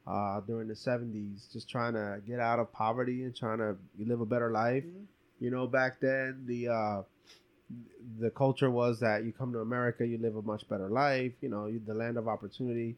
uh, 0.08 0.40
during 0.42 0.68
the 0.70 0.74
'70s, 0.76 1.52
just 1.52 1.70
trying 1.70 1.94
to 1.94 2.22
get 2.26 2.40
out 2.40 2.58
of 2.60 2.72
poverty 2.72 3.24
and 3.24 3.36
trying 3.36 3.58
to 3.60 3.76
live 4.00 4.22
a 4.22 4.26
better 4.26 4.50
life. 4.50 4.84
Mhm. 4.86 5.06
You 5.40 5.52
know, 5.52 5.68
back 5.68 6.00
then 6.00 6.44
the 6.48 6.70
uh, 6.70 7.02
the 8.20 8.30
culture 8.30 8.70
was 8.70 9.00
that 9.00 9.24
you 9.24 9.32
come 9.32 9.52
to 9.54 9.60
America, 9.60 10.06
you 10.06 10.18
live 10.18 10.36
a 10.36 10.42
much 10.42 10.68
better 10.68 10.90
life. 10.90 11.34
You 11.42 11.50
know, 11.50 11.68
you, 11.68 11.82
the 11.86 11.94
land 11.94 12.18
of 12.18 12.28
opportunity. 12.28 12.96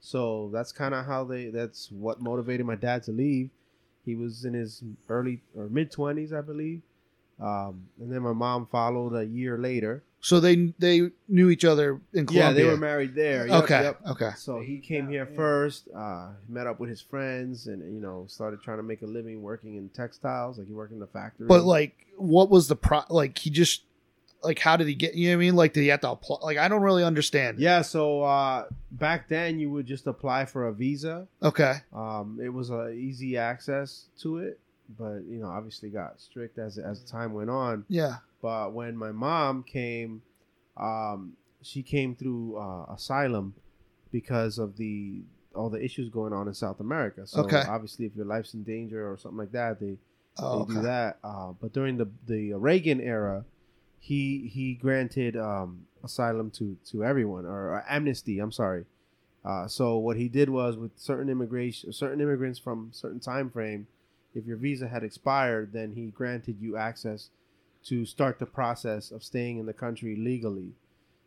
So 0.00 0.50
that's 0.52 0.72
kind 0.72 0.94
of 0.94 1.06
how 1.06 1.24
they. 1.24 1.46
That's 1.46 1.90
what 1.90 2.20
motivated 2.20 2.66
my 2.66 2.76
dad 2.76 3.02
to 3.04 3.12
leave. 3.12 3.50
He 4.04 4.14
was 4.14 4.44
in 4.44 4.54
his 4.54 4.82
early 5.08 5.42
or 5.56 5.68
mid 5.68 5.90
twenties, 5.90 6.32
I 6.32 6.40
believe. 6.40 6.82
Um, 7.40 7.88
and 8.00 8.10
then 8.10 8.22
my 8.22 8.32
mom 8.32 8.66
followed 8.66 9.14
a 9.14 9.24
year 9.24 9.58
later. 9.58 10.02
So 10.20 10.40
they 10.40 10.72
they 10.78 11.10
knew 11.28 11.50
each 11.50 11.64
other 11.64 12.00
in 12.12 12.26
Colombia. 12.26 12.48
Yeah, 12.48 12.52
they 12.52 12.64
were 12.64 12.76
married 12.76 13.14
there. 13.14 13.46
Yep, 13.46 13.64
okay. 13.64 13.82
yep. 13.82 14.00
Okay. 14.08 14.30
So 14.36 14.60
he 14.60 14.78
came 14.78 15.08
here 15.08 15.26
first, 15.26 15.88
uh, 15.94 16.30
met 16.48 16.66
up 16.66 16.80
with 16.80 16.90
his 16.90 17.00
friends, 17.00 17.66
and 17.66 17.80
you 17.94 18.00
know 18.00 18.24
started 18.26 18.62
trying 18.62 18.78
to 18.78 18.82
make 18.82 19.02
a 19.02 19.06
living 19.06 19.42
working 19.42 19.76
in 19.76 19.88
textiles. 19.90 20.58
Like 20.58 20.66
he 20.66 20.72
worked 20.72 20.92
in 20.92 20.98
the 20.98 21.06
factory. 21.06 21.46
But 21.46 21.64
like, 21.64 22.06
what 22.16 22.50
was 22.50 22.66
the 22.66 22.76
pro? 22.76 23.02
Like 23.08 23.38
he 23.38 23.50
just 23.50 23.82
like 24.46 24.58
how 24.58 24.76
did 24.76 24.86
he 24.88 24.94
get? 24.94 25.14
You 25.14 25.28
know 25.30 25.36
what 25.36 25.42
I 25.42 25.46
mean? 25.46 25.56
Like 25.56 25.72
did 25.74 25.82
he 25.82 25.88
have 25.88 26.00
to 26.00 26.10
apply? 26.10 26.38
Like 26.42 26.56
I 26.58 26.68
don't 26.68 26.82
really 26.82 27.04
understand. 27.04 27.58
yeah, 27.58 27.82
so 27.82 28.22
uh, 28.22 28.66
back 28.92 29.28
then 29.28 29.58
you 29.58 29.70
would 29.70 29.86
just 29.86 30.06
apply 30.06 30.46
for 30.46 30.66
a 30.68 30.72
visa. 30.72 31.26
Okay. 31.42 31.74
Um, 31.92 32.38
it 32.42 32.48
was 32.48 32.70
a 32.70 32.90
easy 32.90 33.36
access 33.36 34.06
to 34.22 34.38
it, 34.38 34.58
but 34.98 35.18
you 35.28 35.38
know 35.40 35.48
obviously 35.48 35.90
got 35.90 36.20
strict 36.20 36.58
as 36.58 36.78
as 36.78 37.02
time 37.04 37.32
went 37.34 37.50
on. 37.50 37.84
Yeah. 37.88 38.16
But 38.42 38.72
when 38.72 38.96
my 38.96 39.12
mom 39.12 39.62
came, 39.64 40.22
um, 40.76 41.32
she 41.62 41.82
came 41.82 42.14
through 42.14 42.56
uh, 42.56 42.92
asylum 42.94 43.54
because 44.12 44.58
of 44.58 44.76
the 44.76 45.22
all 45.54 45.70
the 45.70 45.82
issues 45.82 46.10
going 46.10 46.32
on 46.34 46.46
in 46.48 46.54
South 46.54 46.80
America. 46.80 47.26
So 47.26 47.40
Okay. 47.40 47.62
obviously, 47.66 48.04
if 48.06 48.14
your 48.14 48.26
life's 48.26 48.52
in 48.54 48.62
danger 48.62 49.10
or 49.10 49.16
something 49.16 49.38
like 49.38 49.52
that, 49.52 49.80
they 49.80 49.96
Oh, 50.38 50.64
they 50.66 50.74
do 50.74 50.82
that. 50.82 51.16
Uh, 51.24 51.52
but 51.60 51.72
during 51.72 51.96
the 51.96 52.08
the 52.26 52.52
Reagan 52.52 53.00
era, 53.00 53.44
he 54.06 54.48
he 54.54 54.74
granted 54.74 55.36
um, 55.36 55.86
asylum 56.04 56.48
to 56.52 56.76
to 56.90 57.04
everyone 57.04 57.44
or, 57.44 57.72
or 57.72 57.84
amnesty. 57.88 58.38
I'm 58.38 58.52
sorry. 58.52 58.84
Uh, 59.44 59.66
so 59.66 59.96
what 59.96 60.16
he 60.16 60.28
did 60.28 60.48
was 60.48 60.76
with 60.76 60.92
certain 60.96 61.28
immigration, 61.28 61.92
certain 61.92 62.20
immigrants 62.20 62.58
from 62.58 62.90
certain 62.92 63.18
time 63.20 63.50
frame, 63.50 63.86
if 64.32 64.46
your 64.46 64.56
visa 64.56 64.86
had 64.86 65.02
expired, 65.02 65.72
then 65.72 65.92
he 65.92 66.06
granted 66.06 66.56
you 66.60 66.76
access 66.76 67.30
to 67.84 68.04
start 68.04 68.38
the 68.38 68.46
process 68.46 69.10
of 69.10 69.24
staying 69.24 69.58
in 69.58 69.66
the 69.66 69.72
country 69.72 70.16
legally. 70.16 70.72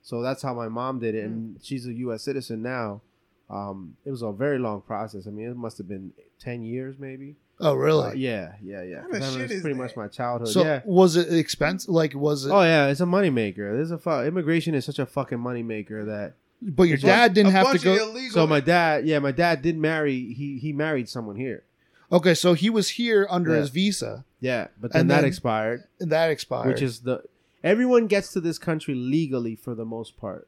So 0.02 0.22
that's 0.22 0.42
how 0.42 0.54
my 0.54 0.70
mom 0.70 1.00
did 1.00 1.16
it, 1.16 1.26
and 1.26 1.60
she's 1.62 1.86
a 1.86 1.94
U.S. 1.94 2.24
citizen 2.24 2.62
now. 2.62 3.02
Um, 3.50 3.98
it 4.06 4.12
was 4.12 4.22
a 4.22 4.32
very 4.32 4.60
long 4.60 4.82
process. 4.82 5.28
I 5.28 5.32
mean, 5.32 5.50
it 5.50 5.58
must 5.58 5.78
have 5.80 5.88
been 5.88 6.14
ten 6.40 6.64
years, 6.64 6.96
maybe. 6.98 7.36
Oh, 7.62 7.74
really? 7.74 8.10
Uh, 8.10 8.14
yeah, 8.14 8.54
yeah, 8.64 8.84
yeah. 8.84 9.02
What 9.02 9.12
kind 9.12 9.16
of 9.16 9.20
'Cause 9.20 9.20
that 9.20 9.32
shit 9.34 9.42
was 9.42 9.52
is 9.52 9.62
pretty 9.62 9.74
that? 9.78 9.84
much 9.84 9.96
my 9.98 10.08
childhood. 10.08 10.48
So 10.50 10.64
yeah. 10.64 10.82
was 10.86 11.16
it 11.18 11.34
expensive? 11.34 11.90
Like 11.90 12.14
was 12.16 12.46
it? 12.46 12.52
Oh 12.52 12.62
yeah, 12.62 12.88
it's 12.88 13.02
a 13.02 13.06
moneymaker. 13.06 13.76
There's 13.76 13.92
a 13.92 13.98
fu- 13.98 14.22
immigration 14.24 14.76
is 14.76 14.86
such 14.86 15.00
a 15.00 15.06
fucking 15.06 15.40
moneymaker 15.40 16.06
that. 16.06 16.34
but 16.62 16.84
your 16.84 16.96
it's 16.96 17.04
dad 17.04 17.34
didn't 17.34 17.50
a 17.50 17.52
have 17.52 17.66
to 17.68 17.72
bunch 17.74 17.84
go. 17.84 17.94
of 17.96 18.00
illegal. 18.16 18.32
So 18.34 18.48
my 18.48 18.60
dad, 18.62 19.06
yeah, 19.06 19.20
my 19.20 19.32
dad 19.32 19.62
did 19.62 19.78
marry. 19.78 20.34
He 20.34 20.58
he 20.60 20.72
married 20.72 21.10
someone 21.10 21.36
here. 21.36 21.64
Okay, 22.12 22.34
so 22.34 22.54
he 22.54 22.70
was 22.70 22.90
here 22.92 23.28
under 23.30 23.52
Yeah. 23.52 23.60
his 23.60 23.70
visa, 23.70 24.26
Yeah, 24.40 24.68
but 24.82 24.94
then 24.94 25.02
And 25.02 25.12
that 25.12 25.16
then- 25.18 25.26
expired, 25.26 25.84
and 26.00 26.12
that 26.12 26.32
expired. 26.32 26.68
which 26.68 26.82
is 26.82 27.02
the 27.02 27.24
everyone 27.64 28.08
gets 28.08 28.32
to 28.34 28.40
this 28.42 28.58
country 28.58 28.96
legally 28.96 29.56
for 29.56 29.76
the 29.76 29.86
most 29.86 30.18
part. 30.18 30.48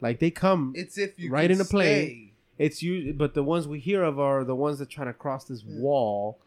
Like 0.00 0.18
they 0.18 0.30
come, 0.30 0.72
it's 0.74 0.96
if 0.98 1.18
you 1.18 1.30
right 1.30 1.50
in 1.50 1.60
a 1.60 1.64
plane. 1.64 2.06
stay. 2.06 2.31
It's 2.62 2.82
you, 2.82 3.12
but 3.12 3.34
the 3.34 3.42
ones 3.42 3.66
we 3.66 3.80
hear 3.80 4.02
of 4.02 4.18
are 4.18 4.44
the 4.44 4.54
ones 4.54 4.78
that 4.78 4.88
try 4.88 5.04
to 5.04 5.12
cross 5.12 5.44
this 5.44 5.62
Yeah. 5.62 5.80
wall, 5.80 6.38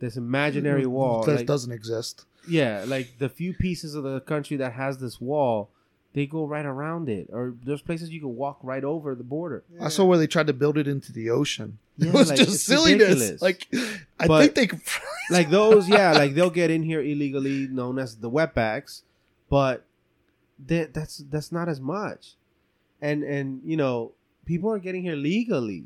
this 0.00 0.16
imaginary 0.16 0.82
mm-hmm. 0.82 0.92
wall. 0.92 1.22
that 1.24 1.36
like- 1.36 1.46
doesn't 1.46 1.72
exist. 1.72 2.26
Yeah, 2.48 2.84
like 2.88 3.18
the 3.18 3.28
few 3.28 3.54
pieces 3.54 3.94
of 3.94 4.02
the 4.02 4.20
country 4.20 4.56
that 4.56 4.72
has 4.72 4.98
this 4.98 5.20
wall, 5.20 5.70
they 6.12 6.26
go 6.26 6.44
right 6.44 6.66
around 6.66 7.08
it. 7.08 7.28
Or 7.32 7.54
there's 7.64 7.82
places 7.82 8.10
you 8.10 8.18
can 8.18 8.34
walk 8.34 8.58
right 8.62 8.82
over 8.82 9.14
the 9.14 9.22
border. 9.22 9.62
I 9.80 9.88
saw 9.88 10.04
where 10.04 10.18
they 10.18 10.26
tried 10.26 10.48
to 10.48 10.52
build 10.52 10.76
it 10.76 10.88
into 10.88 11.12
the 11.12 11.30
ocean. 11.30 11.78
Yeah, 11.98 12.08
it 12.08 12.14
was 12.14 12.30
like, 12.30 12.38
just 12.38 12.64
silliness. 12.64 13.08
ridiculous. 13.08 13.42
Like 13.42 13.68
I 14.18 14.26
But- 14.26 14.40
think 14.40 14.54
they 14.54 14.66
could. 14.66 14.80
like 15.30 15.50
those, 15.50 15.88
yeah, 15.88 16.12
like 16.12 16.34
they'll 16.34 16.50
get 16.50 16.70
in 16.70 16.82
here 16.82 17.02
illegally, 17.02 17.68
known 17.68 17.98
as 17.98 18.16
the 18.16 18.30
wetbacks, 18.30 19.02
but 19.50 19.84
that 20.66 20.94
that's 20.94 21.18
that's 21.18 21.52
not 21.52 21.68
as 21.68 21.80
much. 21.80 22.34
And 23.02 23.22
and 23.22 23.60
you 23.64 23.76
know, 23.76 24.12
people 24.44 24.70
are 24.70 24.78
getting 24.78 25.02
here 25.02 25.16
legally, 25.16 25.84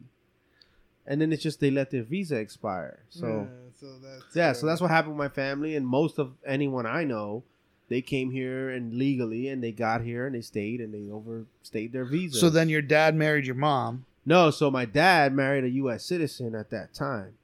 and 1.07 1.21
then 1.21 1.33
it's 1.33 1.43
just 1.43 1.61
they 1.61 1.71
let 1.71 1.91
their 1.91 2.03
visa 2.03 2.37
expire. 2.37 3.01
So 3.11 3.27
yeah, 3.27 3.71
so 3.81 3.87
that's 4.03 4.37
yeah, 4.37 4.53
so 4.53 4.67
that's 4.67 4.81
what 4.81 4.91
happened 4.91 5.15
with 5.17 5.25
my 5.25 5.29
family 5.29 5.77
and 5.77 5.87
most 5.87 6.19
of 6.19 6.33
anyone 6.47 6.87
I 6.87 7.05
know. 7.05 7.43
they 7.89 8.03
came 8.03 8.31
here 8.33 8.69
and 8.71 8.95
legally, 8.95 9.49
and 9.49 9.63
they 9.63 9.71
got 9.73 10.01
here 10.01 10.27
and 10.27 10.35
they 10.35 10.41
stayed 10.43 10.81
and 10.81 10.93
they 10.93 11.11
overstayed 11.13 11.93
their 11.93 12.05
visa. 12.05 12.39
So 12.39 12.51
then 12.51 12.69
your 12.69 12.83
dad 12.83 13.15
married 13.15 13.47
your 13.47 13.55
mom. 13.55 14.05
no, 14.25 14.51
so 14.51 14.71
my 14.71 14.85
dad 14.85 15.33
married 15.33 15.63
a 15.65 15.71
U.S. 15.85 16.05
citizen 16.05 16.55
at 16.57 16.71
that 16.71 16.93
time, 16.95 17.35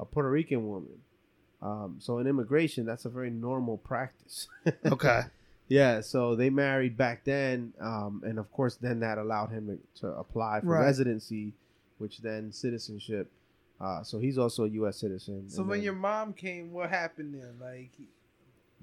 a 0.00 0.04
Puerto 0.04 0.28
Rican 0.30 0.66
woman. 0.66 0.98
Um, 1.60 1.96
so 2.00 2.18
in 2.18 2.26
immigration, 2.26 2.84
that's 2.84 3.04
a 3.04 3.08
very 3.08 3.30
normal 3.30 3.76
practice. 3.78 4.48
Okay. 4.84 5.22
Yeah, 5.68 6.00
so 6.02 6.34
they 6.36 6.50
married 6.50 6.96
back 6.96 7.24
then, 7.24 7.72
um, 7.80 8.22
and 8.26 8.38
of 8.38 8.50
course, 8.52 8.76
then 8.76 9.00
that 9.00 9.16
allowed 9.18 9.50
him 9.50 9.78
to, 9.94 10.00
to 10.00 10.08
apply 10.18 10.60
for 10.60 10.66
Right. 10.66 10.82
residency, 10.82 11.54
which 11.98 12.18
then 12.18 12.52
citizenship. 12.52 13.30
Uh, 13.80 14.02
so 14.02 14.18
he's 14.18 14.38
also 14.38 14.64
a 14.64 14.68
U.S. 14.68 14.98
citizen. 14.98 15.48
So 15.48 15.60
And 15.62 15.68
when 15.70 15.78
then, 15.78 15.84
your 15.84 15.94
mom 15.94 16.34
came, 16.34 16.72
what 16.72 16.90
happened 16.90 17.34
then? 17.34 17.54
Like, 17.60 17.90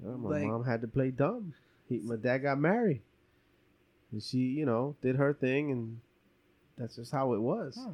uh, 0.04 0.16
my 0.16 0.30
like- 0.40 0.46
mom 0.48 0.64
had 0.64 0.80
to 0.82 0.88
play 0.88 1.10
dumb. 1.10 1.54
He, 1.88 1.98
my 1.98 2.16
dad 2.16 2.38
got 2.38 2.58
married, 2.58 3.02
and 4.12 4.22
she, 4.22 4.38
you 4.38 4.66
know, 4.66 4.96
did 5.02 5.16
her 5.16 5.32
thing, 5.32 5.70
and 5.70 6.00
that's 6.78 6.96
just 6.96 7.12
how 7.12 7.34
it 7.34 7.40
was. 7.40 7.78
Huh. 7.80 7.90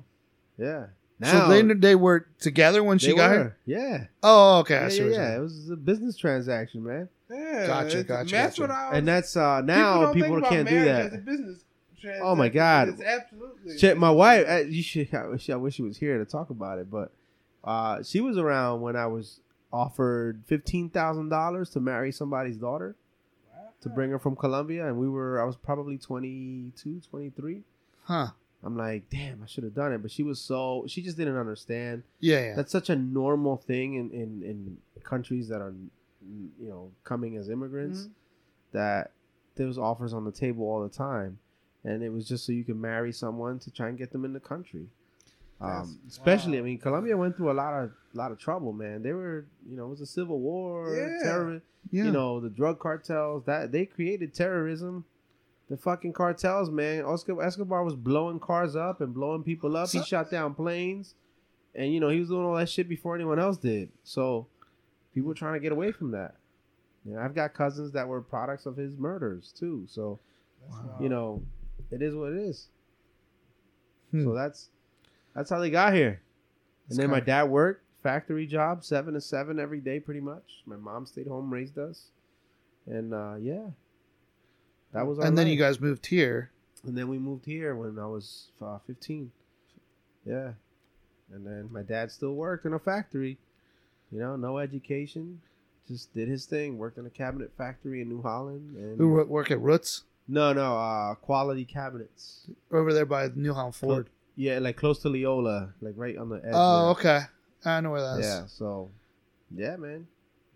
Yeah. 0.59 0.87
so 1.23 1.49
they 1.49 1.63
they 1.63 1.95
were 1.95 2.27
together 2.39 2.83
when 2.85 2.99
she 2.99 3.15
got 3.15 3.31
were. 3.31 3.37
here. 3.37 3.57
Yeah. 3.79 4.05
Oh, 4.23 4.59
okay. 4.61 4.75
Yeah, 4.83 4.89
see 4.89 4.99
yeah, 5.05 5.11
yeah. 5.11 5.37
It 5.37 5.41
was 5.41 5.71
a 5.71 5.77
business 5.77 6.17
transaction, 6.17 6.83
man. 6.85 7.09
Yeah, 7.31 7.67
Gotcha, 7.67 7.87
it's- 8.01 8.05
gotcha, 8.05 8.31
That's 8.31 8.59
gotcha. 8.59 8.61
what 8.63 8.71
I 8.71 8.89
was. 8.91 8.99
And 8.99 9.09
that's 9.09 9.37
uh 9.37 9.61
now 9.63 10.01
don't 10.03 10.15
people, 10.15 10.29
think 10.29 10.39
about 10.39 10.51
can't 10.51 10.69
do 10.69 10.75
marriage 10.75 10.87
that. 10.89 11.07
As 11.07 11.15
a 11.15 11.23
business 11.23 11.63
Oh 12.21 12.37
my 12.37 12.49
God. 12.49 12.89
It's 12.91 13.03
absolutely. 13.03 13.79
Shit, 13.79 13.97
my 13.99 14.11
wife. 14.11 14.47
uh, 14.49 14.57
You 14.69 14.81
should. 14.83 15.13
I 15.13 15.27
wish. 15.27 15.51
I 15.51 15.57
wish 15.57 15.75
she 15.75 15.83
was 15.83 15.97
here 15.97 16.19
to 16.19 16.25
talk 16.25 16.51
about 16.51 16.79
it. 16.79 16.89
But 16.89 17.11
uh, 17.65 18.03
she 18.05 18.21
was 18.21 18.39
around 18.39 18.83
when 18.83 18.95
I 18.95 19.07
was 19.09 19.41
offered 19.73 20.43
fifteen 20.47 20.89
thousand 20.89 21.31
dollars 21.31 21.71
to 21.71 21.81
marry 21.81 22.13
somebody's 22.13 22.59
daughter 22.59 22.95
to 23.81 23.89
bring 23.89 24.11
her 24.11 24.19
from 24.21 24.37
Colombia, 24.37 24.87
and 24.87 24.99
we 24.99 25.09
were. 25.09 25.41
I 25.41 25.45
was 25.45 25.57
probably 25.57 25.99
22, 25.99 27.01
23. 27.11 27.63
Huh. 28.05 28.29
I'm 28.63 28.77
like, 28.77 29.11
damn, 29.11 29.43
I 29.43 29.47
should 29.47 29.65
have 29.65 29.75
done 29.75 29.93
it. 29.93 29.99
But 30.01 30.11
she 30.13 30.23
was 30.23 30.39
so. 30.41 30.85
She 30.87 31.03
just 31.03 31.17
didn't 31.17 31.37
understand. 31.37 32.05
Yeah, 32.21 32.41
yeah. 32.41 32.55
That's 32.55 32.71
such 32.71 32.89
a 32.89 32.95
normal 32.95 33.57
thing 33.57 33.95
in 33.95 34.11
in, 34.13 34.43
in 34.45 34.79
countries 35.03 35.49
that 35.49 35.61
are, 35.61 35.75
you 36.59 36.69
know, 36.69 36.91
coming 37.05 37.37
as 37.37 37.49
immigrants. 37.49 38.07
Mhm. 38.07 38.11
That 38.73 39.13
there 39.55 39.67
was 39.67 39.79
offers 39.79 40.13
on 40.13 40.25
the 40.25 40.33
table 40.33 40.65
all 40.67 40.83
the 40.83 40.89
time, 40.89 41.39
and 41.85 42.03
it 42.03 42.11
was 42.11 42.27
just 42.29 42.45
so 42.45 42.53
you 42.53 42.65
could 42.65 42.77
marry 42.77 43.13
someone 43.13 43.59
to 43.61 43.71
try 43.71 43.89
and 43.89 43.97
get 43.97 44.11
them 44.13 44.25
in 44.25 44.33
the 44.33 44.41
country. 44.41 44.89
Um, 45.59 45.99
especially, 46.07 46.59
wow. 46.59 46.59
I 46.59 46.63
mean, 46.67 46.79
Colombia 46.79 47.17
went 47.17 47.37
through 47.37 47.51
a 47.51 47.55
lot 47.55 47.73
of 47.83 47.93
lot 48.13 48.31
of 48.33 48.39
trouble, 48.39 48.73
man. 48.75 49.03
They 49.03 49.13
were, 49.15 49.47
you 49.67 49.77
know, 49.77 49.87
it 49.87 49.91
was 49.91 50.01
a 50.03 50.07
civil 50.07 50.39
war, 50.41 50.95
Yeah. 50.95 51.19
terror, 51.23 51.63
yeah. 51.91 52.05
you 52.05 52.11
know, 52.11 52.41
the 52.41 52.51
drug 52.51 52.79
cartels 52.79 53.45
that 53.45 53.73
they 53.73 53.87
created 53.87 54.35
terrorism. 54.35 55.05
The 55.69 55.77
fucking 55.77 56.13
cartels, 56.13 56.71
man. 56.71 57.05
Oscar 57.05 57.43
Escobar 57.43 57.83
was 57.83 57.97
blowing 57.97 58.39
cars 58.39 58.77
up 58.77 59.01
and 59.01 59.13
blowing 59.15 59.43
people 59.43 59.77
up. 59.77 59.89
He 59.89 60.01
shot 60.03 60.31
down 60.31 60.55
planes, 60.55 61.15
and 61.75 61.93
you 61.93 61.99
know 62.01 62.09
he 62.11 62.21
was 62.21 62.29
doing 62.29 62.45
all 62.45 62.55
that 62.57 62.69
shit 62.69 62.89
before 62.89 63.15
anyone 63.15 63.39
else 63.39 63.57
did. 63.57 63.91
So 64.05 64.47
people 65.17 65.29
were 65.29 65.35
trying 65.35 65.55
to 65.55 65.61
get 65.61 65.73
away 65.73 65.91
from 65.93 66.11
that. 66.11 66.35
You 67.07 67.15
know, 67.15 67.21
I've 67.21 67.35
got 67.35 67.55
cousins 67.55 67.91
that 67.93 68.07
were 68.07 68.21
products 68.21 68.67
of 68.67 68.77
his 68.77 68.97
murders 68.99 69.53
too. 69.59 69.85
So 69.89 70.21
Wow. 70.69 70.99
you 71.01 71.09
know, 71.09 71.43
it 71.91 72.03
is 72.03 72.15
what 72.15 72.33
it 72.33 72.39
is. 72.39 72.69
Hmm. 74.11 74.25
So 74.25 74.35
that's 74.35 74.69
that's 75.35 75.49
how 75.49 75.59
they 75.59 75.71
got 75.71 75.95
here. 75.95 76.21
And 76.91 76.99
then 76.99 77.09
my 77.11 77.21
dad 77.21 77.45
worked 77.45 77.85
factory 78.03 78.47
job, 78.47 78.85
seven 78.85 79.15
to 79.15 79.21
seven 79.21 79.59
every 79.59 79.81
day, 79.81 80.01
pretty 80.01 80.21
much. 80.21 80.63
My 80.67 80.77
mom 80.77 81.07
stayed 81.07 81.27
home, 81.29 81.51
raised 81.53 81.79
us, 81.79 82.11
and 82.87 83.15
uh, 83.15 83.37
yeah, 83.41 83.67
that 84.93 85.07
was. 85.07 85.19
Our 85.19 85.27
and 85.27 85.39
then 85.39 85.47
life. 85.47 85.53
you 85.53 85.59
guys 85.59 85.81
moved 85.81 86.07
here. 86.07 86.51
And 86.85 86.97
then 86.97 87.09
we 87.09 87.19
moved 87.19 87.47
here 87.47 87.75
when 87.75 87.99
I 87.99 88.07
was 88.07 88.51
uh, 88.63 88.79
15. 88.87 89.31
Yeah. 90.25 90.53
And 91.33 91.45
then 91.45 91.69
my 91.73 91.83
dad 91.83 92.13
still 92.13 92.35
worked 92.35 92.65
in 92.67 92.73
a 92.75 92.79
factory. 92.79 93.39
You 94.17 94.23
know, 94.23 94.37
no 94.37 94.59
education. 94.59 95.41
Just 95.87 96.15
did 96.15 96.27
his 96.29 96.47
thing. 96.47 96.79
Worked 96.79 96.97
in 96.99 97.05
a 97.07 97.11
cabinet 97.11 97.53
factory 97.59 98.01
in 98.01 98.09
New 98.09 98.23
Holland. 98.23 98.75
And 98.77 98.99
Who 98.99 99.15
wo- 99.17 99.25
work 99.25 99.51
at 99.51 99.61
Roots 99.61 100.05
no, 100.29 100.53
no, 100.53 100.77
uh, 100.77 101.15
quality 101.17 101.65
cabinets. 101.65 102.49
over 102.73 102.93
there 102.93 103.07
by 103.07 103.29
New 103.35 103.53
Holland 103.55 103.75
Ford. 103.77 104.09
Yeah, 104.35 104.59
like 104.59 104.77
close 104.77 104.99
to 105.03 105.09
Leola, 105.09 105.73
like 105.81 105.95
right 105.97 106.17
on 106.17 106.29
the 106.31 106.37
edge. 106.37 106.53
Oh, 106.53 106.83
there. 106.83 106.91
okay. 107.19 107.21
I 107.65 107.81
know 107.81 107.91
where 107.91 108.01
that 108.01 108.19
is. 108.21 108.27
Yeah. 108.27 108.47
So, 108.47 108.91
yeah, 109.55 109.77
man, 109.77 110.07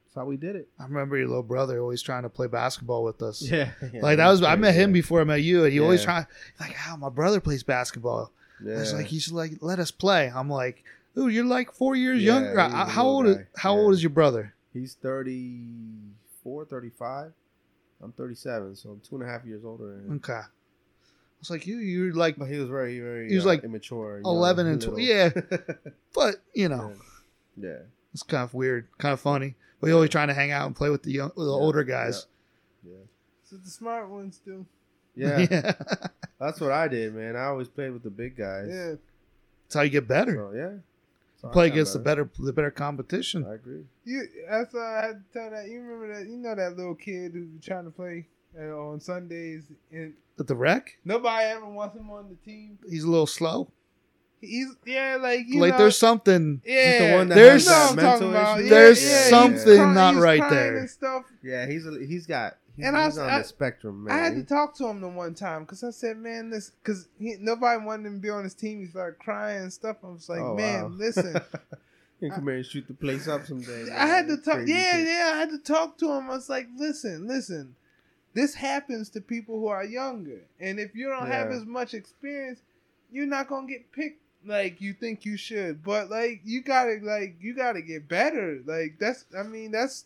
that's 0.05 0.15
how 0.17 0.25
we 0.25 0.37
did 0.37 0.57
it. 0.57 0.69
I 0.79 0.85
remember 0.85 1.17
your 1.17 1.29
little 1.29 1.43
brother 1.43 1.81
always 1.81 2.03
trying 2.03 2.25
to 2.25 2.29
play 2.29 2.47
basketball 2.49 3.05
with 3.05 3.23
us. 3.23 3.43
Yeah. 3.43 3.71
like 4.01 4.17
that 4.17 4.29
was 4.29 4.43
I 4.43 4.57
met 4.57 4.75
him 4.75 4.91
crazy, 4.91 5.03
before 5.03 5.21
I 5.21 5.25
met 5.25 5.43
you, 5.43 5.65
and 5.65 5.73
he 5.73 5.79
always 5.81 6.01
Yeah. 6.01 6.05
trying 6.07 6.27
like, 6.59 6.73
"How 6.73 6.97
my 6.97 7.09
brother 7.11 7.41
plays 7.41 7.63
basketball." 7.63 8.33
Yeah. 8.65 8.75
I 8.75 8.79
was 8.81 8.93
like, 8.93 9.07
"He 9.07 9.21
should 9.21 9.35
like 9.35 9.53
let 9.61 9.79
us 9.79 9.91
play." 9.93 10.33
I'm 10.35 10.51
like, 10.51 10.83
"Ooh, 11.19 11.29
you're 11.29 11.45
like 11.45 11.73
four 11.73 11.95
years 11.97 12.23
Yeah, 12.23 12.35
younger. 12.41 12.59
How 12.61 13.07
little 13.07 13.17
old? 13.17 13.27
Is, 13.27 13.37
guy. 13.37 13.47
how 13.57 13.75
Yeah. 13.75 13.81
old 13.81 13.93
is 13.95 14.03
your 14.03 14.11
brother?" 14.11 14.55
He's 14.73 14.95
34, 14.95 16.65
35. 16.67 17.33
I'm 18.03 18.13
37, 18.13 18.77
so 18.77 18.91
I'm 18.91 19.01
two 19.01 19.17
and 19.17 19.25
a 19.25 19.27
half 19.27 19.45
years 19.45 19.65
older. 19.65 19.89
than 19.97 20.07
him. 20.07 20.17
Okay. 20.17 20.33
I 20.33 21.41
was 21.41 21.51
like, 21.51 21.67
"You, 21.67 21.79
you're 21.79 22.13
like 22.15 22.37
But 22.37 22.47
he 22.47 22.59
was 22.59 22.69
very, 22.69 22.99
very. 23.01 23.29
He 23.31 23.35
was 23.37 23.45
uh, 23.47 23.49
like 23.49 23.65
immature. 23.65 24.17
young, 24.17 24.25
eleven 24.27 24.67
and 24.67 24.81
twelve. 24.81 25.01
Yeah, 25.01 25.31
but 26.15 26.37
you 26.55 26.69
know, 26.69 26.95
yeah. 27.57 27.79
it's 28.13 28.23
kind 28.23 28.45
of 28.45 28.53
weird, 28.53 28.89
kind 28.99 29.13
of 29.15 29.21
funny. 29.21 29.55
But 29.81 29.87
he 29.89 29.93
always 29.95 30.11
trying 30.11 30.29
to 30.29 30.35
hang 30.35 30.51
out 30.51 30.67
and 30.67 30.77
play 30.77 30.91
with 30.91 31.03
the 31.03 31.13
young, 31.13 31.29
with 31.35 31.47
the 31.47 31.53
Yeah, 31.53 31.59
older 31.65 31.83
guys. 31.85 32.27
Yeah. 32.87 32.93
So 33.45 33.57
the 33.57 33.71
smart 33.71 34.11
ones 34.11 34.41
do. 34.45 34.67
Yeah. 35.15 35.39
yeah. 35.51 35.73
That's 36.39 36.61
what 36.61 36.73
I 36.73 36.89
did, 36.89 37.15
man. 37.15 37.37
I 37.37 37.45
always 37.47 37.69
played 37.69 37.91
with 37.93 38.03
the 38.03 38.11
big 38.11 38.37
guys. 38.37 38.69
Yeah. 38.71 38.95
That's 39.65 39.75
how 39.75 39.81
you 39.81 39.89
get 39.91 40.07
better. 40.07 40.35
So 40.35 40.53
yeah. 40.57 40.73
So 41.41 41.49
Play 41.49 41.69
against 41.69 41.95
the 41.95 41.99
better, 42.01 42.29
the 42.39 42.53
better 42.53 42.71
competition. 42.71 43.47
I 43.49 43.55
agree. 43.55 43.85
You. 44.05 44.27
That's 44.51 44.75
why 44.75 44.99
I 45.03 45.07
had 45.07 45.25
to 45.25 45.39
tell 45.39 45.51
that. 45.51 45.69
You 45.69 45.81
remember 45.81 46.15
that? 46.19 46.29
You 46.29 46.37
know 46.37 46.55
that 46.55 46.77
little 46.77 46.95
kid 46.95 47.33
who 47.33 47.49
was 47.55 47.65
trying 47.65 47.85
to 47.85 47.91
play 47.91 48.27
uh, 48.59 48.77
on 48.77 49.01
Sundays, 49.01 49.65
and 49.91 50.13
At 50.39 50.47
the 50.49 50.55
rec, 50.57 50.99
nobody 51.05 51.47
ever 51.47 51.67
wants 51.67 51.97
him 51.97 52.11
on 52.11 52.29
the 52.29 52.35
team. 52.45 52.79
he's 52.89 53.05
a 53.05 53.09
little 53.11 53.27
slow. 53.27 53.71
He's 54.43 54.69
yeah, 54.87 55.17
like 55.21 55.41
you 55.49 55.61
like 55.61 55.73
know, 55.73 55.79
there's 55.79 55.99
something. 55.99 56.63
yeah, 56.65 57.11
the 57.13 57.17
one 57.17 57.29
that 57.29 57.35
There's- 57.35 57.65
you 57.65 57.71
know 57.71 57.79
what 57.79 57.91
I'm 57.91 57.97
mental 57.97 58.31
about. 58.31 58.63
Yeah, 58.65 58.71
There's 58.71 59.03
yeah, 59.03 59.29
something 59.29 59.77
crying- 59.77 59.95
not 59.95 60.15
he's 60.15 60.23
right 60.23 60.51
there. 60.51 60.77
And 60.79 60.91
stuff. 60.91 61.25
Yeah, 61.43 61.67
he's 61.67 61.87
a, 61.87 61.99
he's 62.07 62.27
got 62.27 62.57
he's, 62.77 62.87
And 62.87 62.97
I 62.97 63.07
was- 63.07 63.19
on 63.19 63.29
I- 63.29 63.39
the 63.39 63.45
spectrum, 63.45 64.05
man. 64.05 64.15
I 64.19 64.23
had 64.23 64.35
to 64.37 64.43
talk 64.45 64.75
to 64.77 64.87
him 64.87 65.01
the 65.01 65.09
one 65.09 65.35
time 65.35 65.63
because 65.65 65.83
I 65.85 65.91
said, 65.91 66.17
"Man, 66.19 66.51
this," 66.51 66.71
because 66.83 67.09
nobody 67.19 67.85
wanted 67.85 68.07
him 68.07 68.15
to 68.17 68.21
be 68.21 68.31
on 68.31 68.45
his 68.45 68.55
team. 68.55 68.81
He 68.81 68.87
started 68.87 69.19
crying 69.19 69.63
and 69.63 69.73
stuff. 69.73 69.99
I 70.05 70.09
was 70.09 70.29
like, 70.29 70.41
Oh, 70.41 70.55
"Man, 70.55 70.83
wow. 70.83 70.89
listen." 70.89 71.41
You 72.23 72.31
come 72.31 72.45
here 72.49 72.57
and 72.57 72.67
shoot 72.67 72.87
the 72.87 72.93
place 72.93 73.27
up 73.29 73.47
someday. 73.47 73.91
I 73.91 74.05
had 74.07 74.29
to 74.29 74.37
talk. 74.37 74.59
Yeah, 74.67 74.93
kid. 74.99 75.07
yeah. 75.07 75.31
I 75.33 75.39
had 75.39 75.49
to 75.53 75.59
talk 75.59 75.97
to 76.01 76.13
him. 76.13 76.25
I 76.29 76.35
was 76.35 76.51
like, 76.51 76.69
"Listen, 76.77 77.27
listen. 77.27 77.77
This 78.35 78.55
happens 78.57 79.09
to 79.11 79.23
people 79.23 79.59
who 79.59 79.69
are 79.69 79.83
younger, 79.83 80.43
and 80.61 80.79
if 80.79 80.95
you 80.95 81.09
don't 81.09 81.29
have 81.29 81.51
as 81.51 81.65
much 81.65 81.95
experience, 81.95 82.61
you're 83.11 83.25
not 83.25 83.49
gonna 83.49 83.67
get 83.67 83.91
picked 83.93 84.21
like 84.45 84.83
you 84.83 84.93
think 84.93 85.25
you 85.25 85.39
should. 85.39 85.83
But 85.83 86.11
like, 86.11 86.43
you 86.45 86.61
gotta 86.63 86.99
like 87.03 87.37
you 87.41 87.55
gotta 87.55 87.81
get 87.81 88.07
better. 88.07 88.61
Like 88.67 88.99
that's. 89.01 89.25
I 89.35 89.43
mean, 89.43 89.71
that's 89.71 90.05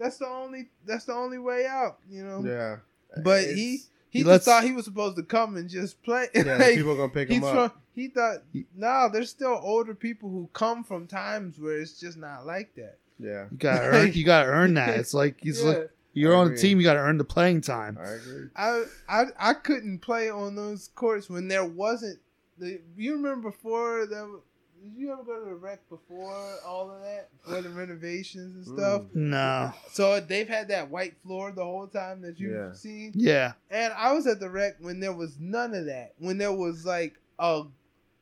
that's 0.00 0.16
the 0.18 0.26
only 0.26 0.70
that's 0.84 1.04
the 1.04 1.12
only 1.14 1.38
way 1.38 1.66
out. 1.66 1.98
You 2.10 2.24
know. 2.24 2.42
Yeah. 2.44 2.76
But 3.22 3.40
It's- 3.42 3.54
he 3.56 3.76
he, 4.12 4.18
He 4.20 4.24
just 4.24 4.44
thought 4.44 4.64
he 4.64 4.72
was 4.72 4.84
supposed 4.86 5.16
to 5.18 5.22
come 5.22 5.56
and 5.56 5.68
just 5.70 6.02
play. 6.02 6.26
yeah, 6.34 6.42
Like, 6.58 6.74
people 6.74 6.96
gonna 6.96 7.08
pick 7.10 7.28
him 7.28 7.44
up. 7.44 7.70
from, 7.72 7.80
he 7.94 8.08
thought 8.08 8.38
He- 8.52 8.66
no, 8.74 9.08
there's 9.12 9.30
still 9.30 9.60
older 9.62 9.94
people 9.94 10.28
who 10.28 10.48
come 10.52 10.82
from 10.82 11.06
times 11.06 11.60
where 11.60 11.78
it's 11.80 12.00
just 12.00 12.18
not 12.18 12.44
like 12.46 12.74
that. 12.74 12.96
Yeah, 13.20 13.46
You 13.52 13.56
gotta 13.58 13.84
earn. 13.86 14.12
You 14.12 14.24
gotta 14.24 14.48
earn 14.48 14.74
that. 14.74 14.98
It's 14.98 15.14
like 15.14 15.36
he's 15.40 15.60
Yeah. 15.62 15.68
like 15.70 15.90
you're 16.12 16.34
on 16.34 16.50
the 16.52 16.56
team. 16.56 16.78
You 16.78 16.84
gotta 16.84 16.98
earn 16.98 17.18
the 17.18 17.24
playing 17.24 17.60
time. 17.60 17.96
I 18.00 18.10
agree. 18.14 18.46
I, 18.56 18.82
I 19.08 19.24
I 19.38 19.54
couldn't 19.54 19.98
play 20.00 20.28
on 20.28 20.56
those 20.56 20.90
courts 20.96 21.30
when 21.30 21.46
there 21.46 21.64
wasn't. 21.64 22.18
The, 22.58 22.80
you 22.96 23.12
remember 23.14 23.50
before 23.50 24.06
that? 24.06 24.40
Was- 24.82 24.90
Did 24.92 24.98
you 25.00 25.12
ever 25.12 25.22
go 25.22 25.38
to 25.38 25.44
the 25.44 25.54
rec 25.54 25.88
before 25.88 26.32
all 26.66 26.90
of 26.90 27.02
that, 27.02 27.28
before 27.42 27.62
the 27.62 27.70
renovations 27.70 28.54
and 28.68 28.78
stuff? 28.78 29.02
Mm. 29.14 29.14
No. 29.30 29.72
So 29.92 30.20
they've 30.20 30.48
had 30.48 30.68
that 30.68 30.90
white 30.90 31.14
floor 31.22 31.52
the 31.52 31.64
whole 31.64 31.86
time 31.86 32.22
that 32.22 32.38
you've 32.40 32.52
Yeah. 32.52 32.72
seen. 32.72 33.12
Yeah. 33.14 33.52
And 33.70 33.92
I 33.92 34.12
was 34.12 34.26
at 34.26 34.40
the 34.40 34.48
rec 34.50 34.76
when 34.80 35.00
there 35.00 35.12
was 35.12 35.38
none 35.38 35.74
of 35.74 35.86
that. 35.86 36.14
When 36.18 36.38
there 36.38 36.52
was 36.52 36.84
like 36.86 37.14
a, 37.38 37.64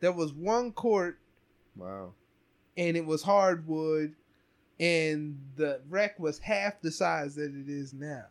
there 0.00 0.12
was 0.12 0.32
one 0.32 0.72
court 0.72 1.18
Wow. 1.76 2.12
and 2.76 2.96
it 2.96 3.04
was 3.06 3.22
hardwood, 3.22 4.14
and 4.80 5.38
the 5.56 5.80
rec 5.88 6.18
was 6.18 6.38
half 6.38 6.80
the 6.80 6.90
size 6.90 7.34
that 7.36 7.54
it 7.54 7.68
is 7.68 7.92
now. 7.92 8.26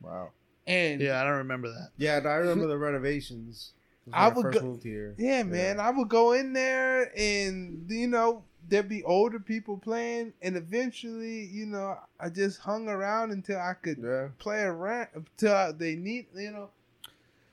Wow. 0.00 0.30
And 0.66 1.00
Yeah. 1.00 1.20
I 1.20 1.24
don't 1.24 1.38
remember 1.38 1.68
that. 1.68 1.90
Yeah, 1.96 2.16
I 2.24 2.34
remember 2.34 2.66
the 2.66 2.78
renovations. 2.78 3.72
When 4.10 4.14
I 4.20 4.26
I, 4.26 4.28
would 4.28 4.52
go- 4.54 4.60
moved 4.62 4.82
here. 4.82 5.14
yeah, 5.18 5.42
man, 5.42 5.80
I 5.80 5.90
would 5.90 6.08
go 6.08 6.32
in 6.32 6.52
there 6.52 7.12
and 7.16 7.86
you 7.88 8.06
know 8.08 8.42
there'd 8.68 8.88
be 8.88 9.02
older 9.04 9.38
people 9.40 9.78
playing, 9.78 10.34
and 10.42 10.54
eventually, 10.56 11.44
you 11.46 11.64
know, 11.64 11.96
I 12.20 12.28
just 12.28 12.58
hung 12.60 12.86
around 12.88 13.30
until 13.30 13.58
I 13.58 13.72
could 13.74 13.96
Yeah. 14.02 14.28
play 14.38 14.60
around 14.60 15.08
until 15.14 15.72
they 15.72 15.94
need, 15.96 16.26
you 16.34 16.50
know. 16.50 16.68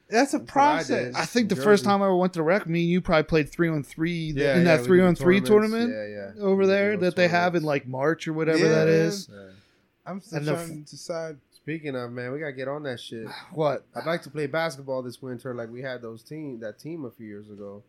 That's 0.10 0.34
a 0.34 0.38
That's 0.40 0.54
what 0.56 0.62
I 0.62 0.76
process. 0.76 1.16
I 1.16 1.26
think 1.26 1.50
the 1.50 1.56
Jersey. 1.56 1.64
first 1.66 1.84
time 1.86 2.02
I 2.02 2.06
ever 2.06 2.16
went 2.16 2.34
to 2.34 2.44
rec, 2.44 2.68
me 2.68 2.82
and 2.82 2.90
you 2.90 3.02
probably 3.02 3.24
played 3.24 3.50
three 3.50 3.70
on 3.70 3.82
three 3.82 4.34
Yeah, 4.36 4.58
in 4.58 4.66
that 4.66 4.84
three 4.84 5.02
on 5.02 5.16
three 5.16 5.42
tournament 5.42 5.92
Yeah, 5.92 6.34
yeah. 6.36 6.44
over 6.44 6.68
there 6.68 6.92
did 6.92 7.00
that 7.00 7.16
they 7.16 7.28
have 7.30 7.56
in 7.56 7.64
like 7.64 7.88
March 7.88 8.28
or 8.28 8.34
whatever 8.34 8.60
Yeah, 8.60 8.70
that 8.70 8.86
man. 8.88 8.96
is. 8.96 9.30
Yeah. 9.32 9.38
I'm 10.06 10.22
still 10.22 10.38
And 10.38 10.48
the 10.48 10.54
trying 10.54 10.84
to 10.84 10.92
decide. 10.92 11.38
Speaking 11.66 11.96
of 11.96 12.12
man, 12.12 12.32
we 12.32 12.38
gotta 12.38 12.54
get 12.54 12.68
on 12.68 12.84
that 12.84 13.00
shit. 13.00 13.28
What? 13.52 13.86
I'd 13.96 14.06
like 14.06 14.22
to 14.22 14.30
play 14.30 14.46
basketball 14.46 15.02
this 15.02 15.20
winter, 15.20 15.56
like 15.56 15.72
we 15.72 15.82
had 15.82 16.00
those 16.00 16.22
team 16.22 16.60
that 16.60 16.78
team 16.78 17.06
a 17.06 17.10
few 17.10 17.26
years 17.26 17.50
ago. 17.50 17.82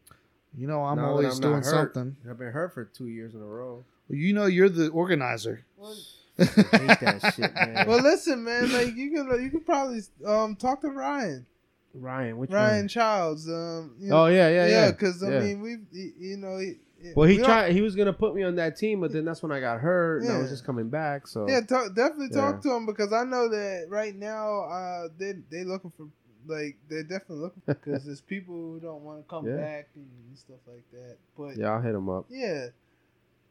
You 0.56 0.66
know, 0.66 0.82
I'm 0.82 0.96
Now 0.96 1.10
always 1.10 1.34
I'm 1.34 1.42
doing 1.42 1.62
hurt, 1.62 1.92
something. 1.94 2.16
I've 2.30 2.38
been 2.38 2.52
hurt 2.52 2.72
for 2.72 2.86
two 2.86 3.08
years 3.08 3.34
in 3.34 3.42
a 3.42 3.44
row. 3.44 3.84
Well, 4.08 4.18
you 4.18 4.32
know, 4.32 4.46
you're 4.46 4.70
the 4.70 4.88
organizer. 4.88 5.66
I 6.38 6.42
hate 6.78 7.00
that 7.00 7.32
shit, 7.34 7.54
man. 7.54 7.86
Well, 7.86 8.00
listen, 8.02 8.42
man. 8.44 8.72
Like 8.72 8.94
you 8.96 9.10
can, 9.10 9.42
you 9.42 9.50
can 9.50 9.60
probably 9.60 10.00
um 10.24 10.56
talk 10.56 10.80
to 10.80 10.88
Ryan, 10.88 11.44
Ryan, 11.92 12.38
which 12.38 12.50
Ryan 12.50 12.80
one? 12.84 12.88
Childs. 12.88 13.46
Um, 13.46 13.94
you 13.98 14.10
Oh 14.10 14.26
yeah, 14.28 14.48
yeah, 14.48 14.66
yeah. 14.68 14.90
because 14.90 15.22
I 15.22 15.32
Yeah. 15.32 15.40
mean, 15.40 15.60
we, 15.60 15.76
you 15.92 16.38
know, 16.38 16.56
he, 16.56 16.76
Well, 17.14 17.28
he 17.28 17.36
we 17.38 17.42
tried. 17.44 17.72
He 17.72 17.82
was 17.82 17.94
gonna 17.94 18.12
put 18.12 18.34
me 18.34 18.42
on 18.42 18.56
that 18.56 18.76
team, 18.76 19.00
but 19.00 19.12
then 19.12 19.24
that's 19.24 19.42
when 19.42 19.52
I 19.52 19.60
got 19.60 19.80
hurt, 19.80 20.22
and 20.22 20.32
I 20.32 20.38
was 20.38 20.50
just 20.50 20.64
coming 20.64 20.88
back. 20.88 21.26
So 21.26 21.48
Yeah, 21.48 21.60
talk, 21.60 21.94
definitely 21.94 22.30
talk 22.30 22.62
to 22.62 22.72
him 22.72 22.86
because 22.86 23.12
I 23.12 23.24
know 23.24 23.48
that 23.48 23.86
right 23.88 24.14
now 24.14 24.62
uh, 24.62 25.08
they 25.18 25.34
they 25.50 25.64
looking 25.64 25.92
for 25.96 26.08
like 26.46 26.76
they're 26.88 27.02
definitely 27.02 27.38
looking 27.38 27.62
because 27.66 28.04
there's 28.04 28.20
people 28.20 28.54
who 28.54 28.80
don't 28.80 29.02
want 29.02 29.20
to 29.22 29.28
come 29.28 29.46
Yeah. 29.46 29.56
back 29.56 29.88
and 29.94 30.06
stuff 30.38 30.60
like 30.66 30.84
that. 30.92 31.18
But 31.36 31.56
yeah, 31.56 31.64
yeah, 31.66 31.70
I'll 31.72 31.82
hit 31.82 31.94
him 31.94 32.08
up. 32.08 32.26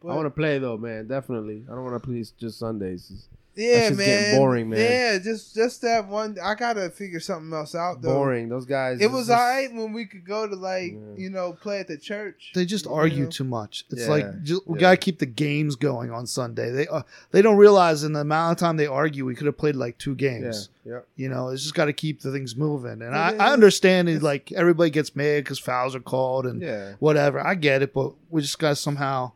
but, 0.01 0.09
I 0.09 0.15
want 0.15 0.25
to 0.27 0.31
play 0.31 0.57
though, 0.59 0.77
man. 0.77 1.07
Definitely. 1.07 1.65
I 1.69 1.75
don't 1.75 1.83
want 1.83 2.01
to 2.01 2.07
play 2.07 2.23
just 2.37 2.59
Sundays. 2.59 3.27
Yeah, 3.55 3.87
just 3.89 3.97
man, 3.97 4.07
getting 4.07 4.37
boring, 4.39 4.69
man. 4.69 4.79
Yeah, 4.79 5.17
just 5.19 5.55
just 5.55 5.81
that 5.83 6.07
one. 6.07 6.37
I 6.43 6.55
gotta 6.55 6.89
figure 6.89 7.19
something 7.19 7.53
else 7.53 7.73
out 7.75 8.01
though. 8.01 8.13
Boring. 8.15 8.49
Those 8.49 8.65
guys. 8.65 8.99
It 9.01 9.11
was 9.11 9.27
just- 9.27 9.39
alright 9.39 9.73
when 9.73 9.93
we 9.93 10.05
could 10.05 10.25
go 10.25 10.47
to 10.47 10.55
like 10.55 10.91
Yeah. 10.93 10.99
you 11.17 11.29
know 11.29 11.53
play 11.53 11.79
at 11.79 11.87
the 11.87 11.97
church. 11.97 12.51
They 12.53 12.65
just 12.65 12.85
argue 12.87 13.23
know? 13.25 13.29
too 13.29 13.43
much. 13.45 13.85
It's 13.91 14.01
Yeah, 14.01 14.09
like 14.09 14.43
ju- 14.43 14.61
we 14.65 14.77
yeah. 14.77 14.81
gotta 14.81 14.97
keep 14.97 15.19
the 15.19 15.25
games 15.25 15.75
going 15.75 16.11
on 16.11 16.27
Sunday. 16.27 16.69
They 16.71 16.87
uh, 16.87 17.03
they 17.31 17.41
don't 17.41 17.57
realize 17.57 18.03
in 18.03 18.13
the 18.13 18.21
amount 18.21 18.53
of 18.53 18.59
time 18.59 18.77
they 18.77 18.87
argue, 18.87 19.25
we 19.25 19.35
could 19.35 19.47
have 19.47 19.57
played 19.57 19.75
like 19.75 19.97
two 19.97 20.15
games. 20.15 20.69
Yeah. 20.83 20.99
You 21.15 21.29
know, 21.29 21.49
it's 21.49 21.63
just 21.63 21.73
got 21.73 21.85
to 21.85 21.93
keep 21.93 22.21
the 22.21 22.31
things 22.31 22.55
moving. 22.55 22.91
And 22.91 23.01
It 23.01 23.07
I, 23.13 23.31
is. 23.33 23.39
I 23.39 23.53
understand 23.53 24.07
it. 24.07 24.21
Like 24.21 24.51
everybody 24.51 24.91
gets 24.91 25.15
mad 25.15 25.43
because 25.43 25.57
fouls 25.57 25.95
are 25.95 25.99
called 25.99 26.45
and 26.45 26.61
Yeah. 26.61 26.93
whatever. 26.99 27.39
I 27.39 27.55
get 27.55 27.81
it, 27.81 27.91
but 27.91 28.13
we 28.29 28.43
just 28.43 28.59
got 28.59 28.69
to 28.69 28.75
somehow 28.75 29.31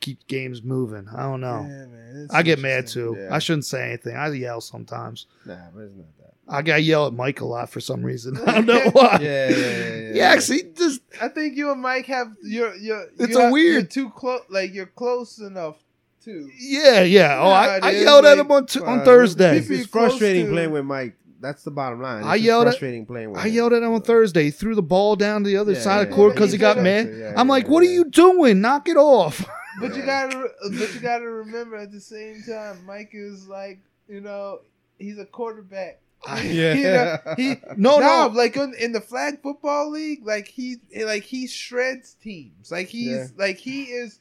keep 0.00 0.26
games 0.26 0.62
moving. 0.62 1.06
I 1.14 1.22
don't 1.22 1.40
know. 1.40 1.62
Yeah, 1.62 1.86
man, 1.86 2.28
I 2.30 2.42
get 2.42 2.58
mad 2.58 2.86
too. 2.86 3.16
Yeah. 3.18 3.34
I 3.34 3.38
shouldn't 3.38 3.64
say 3.66 3.86
anything. 3.88 4.16
I 4.16 4.28
yell 4.32 4.60
sometimes. 4.60 5.26
Nah, 5.44 5.56
but 5.74 5.80
it's 5.82 5.94
not 5.96 6.06
that. 6.18 6.34
I 6.50 6.62
got 6.62 6.82
yell 6.82 7.06
at 7.06 7.12
Mike 7.12 7.40
a 7.42 7.44
lot 7.44 7.68
for 7.68 7.80
some 7.80 8.02
reason. 8.02 8.38
I 8.46 8.60
don't 8.60 8.66
know 8.66 8.90
why. 8.92 9.18
Yeah, 9.22 9.48
yeah, 9.50 9.56
yeah. 9.56 9.76
yeah, 9.96 10.10
Yeah, 10.14 10.24
actually, 10.30 10.62
just 10.76 11.00
I 11.20 11.28
think 11.28 11.56
you 11.56 11.70
and 11.72 11.80
Mike 11.82 12.06
have 12.06 12.28
you're 12.42 12.74
you're 12.76 13.06
It's 13.18 13.32
you're, 13.34 13.48
a 13.48 13.52
weird- 13.52 13.72
you're 13.72 13.82
too 13.82 14.10
close 14.10 14.42
like 14.48 14.72
you're 14.72 14.86
close 14.86 15.38
enough 15.38 15.76
too. 16.24 16.48
yeah, 16.58 17.02
yeah. 17.02 17.38
Oh, 17.40 17.48
I, 17.48 17.78
I 17.82 17.90
is, 17.90 18.02
yelled 18.02 18.24
at 18.24 18.38
him 18.38 18.50
on 18.50 18.66
t- 18.66 18.80
on 18.80 19.00
Uh, 19.00 19.04
Thursday. 19.04 19.58
It's, 19.58 19.68
it's 19.70 19.86
frustrating 19.86 20.46
to- 20.46 20.52
playing 20.52 20.70
with 20.72 20.84
Mike. 20.84 21.14
That's 21.40 21.62
the 21.62 21.70
bottom 21.70 22.02
line. 22.02 22.18
It's 22.18 22.26
I 22.26 22.36
just 22.36 22.44
yelled 22.46 22.66
at- 22.66 22.70
frustrating 22.72 23.06
playing 23.06 23.30
with 23.30 23.40
I 23.40 23.46
him. 23.48 23.54
yelled 23.54 23.72
at 23.72 23.82
him 23.84 23.92
on 23.92 24.02
Thursday. 24.02 24.44
He 24.44 24.50
threw 24.50 24.74
the 24.74 24.82
ball 24.82 25.14
down 25.16 25.44
to 25.44 25.48
the 25.50 25.56
other 25.58 25.72
Yeah, 25.74 25.80
side 25.80 26.00
of 26.00 26.06
yeah, 26.06 26.10
the 26.10 26.16
court 26.16 26.30
yeah. 26.30 26.34
because 26.34 26.52
he 26.52 26.58
got 26.58 26.78
mad. 26.78 27.06
yeah, 27.14 27.34
I'm 27.36 27.46
yeah, 27.46 27.52
like, 27.52 27.68
what 27.68 27.84
yeah. 27.84 27.90
are 27.90 27.92
you 27.92 28.04
doing? 28.06 28.60
Knock 28.60 28.88
it 28.88 28.96
off. 28.96 29.44
But 29.80 29.96
you 29.96 30.02
gotta 30.04 30.48
but 30.78 30.94
you 30.94 31.00
gotta 31.00 31.28
remember 31.28 31.76
at 31.76 31.92
the 31.92 32.00
same 32.00 32.42
time, 32.48 32.84
Mike 32.86 33.10
is 33.12 33.46
like 33.48 33.80
you 34.08 34.20
know 34.20 34.60
he's 34.98 35.18
a 35.18 35.24
quarterback. 35.24 36.00
Yeah. 36.26 36.74
You 36.74 36.82
know, 36.82 37.18
he 37.36 37.48
No, 37.76 37.98
no, 38.00 38.28
no. 38.28 38.30
like 38.34 38.56
in, 38.56 38.74
in 38.74 38.90
the 38.92 39.00
flag 39.00 39.40
football 39.40 39.90
league, 39.90 40.26
like 40.26 40.48
he 40.48 40.76
like 41.04 41.22
he 41.22 41.46
shreds 41.46 42.14
teams. 42.14 42.72
Like 42.72 42.88
he's 42.88 43.08
Yeah. 43.08 43.26
like 43.36 43.58
he 43.58 43.84
is. 43.84 44.18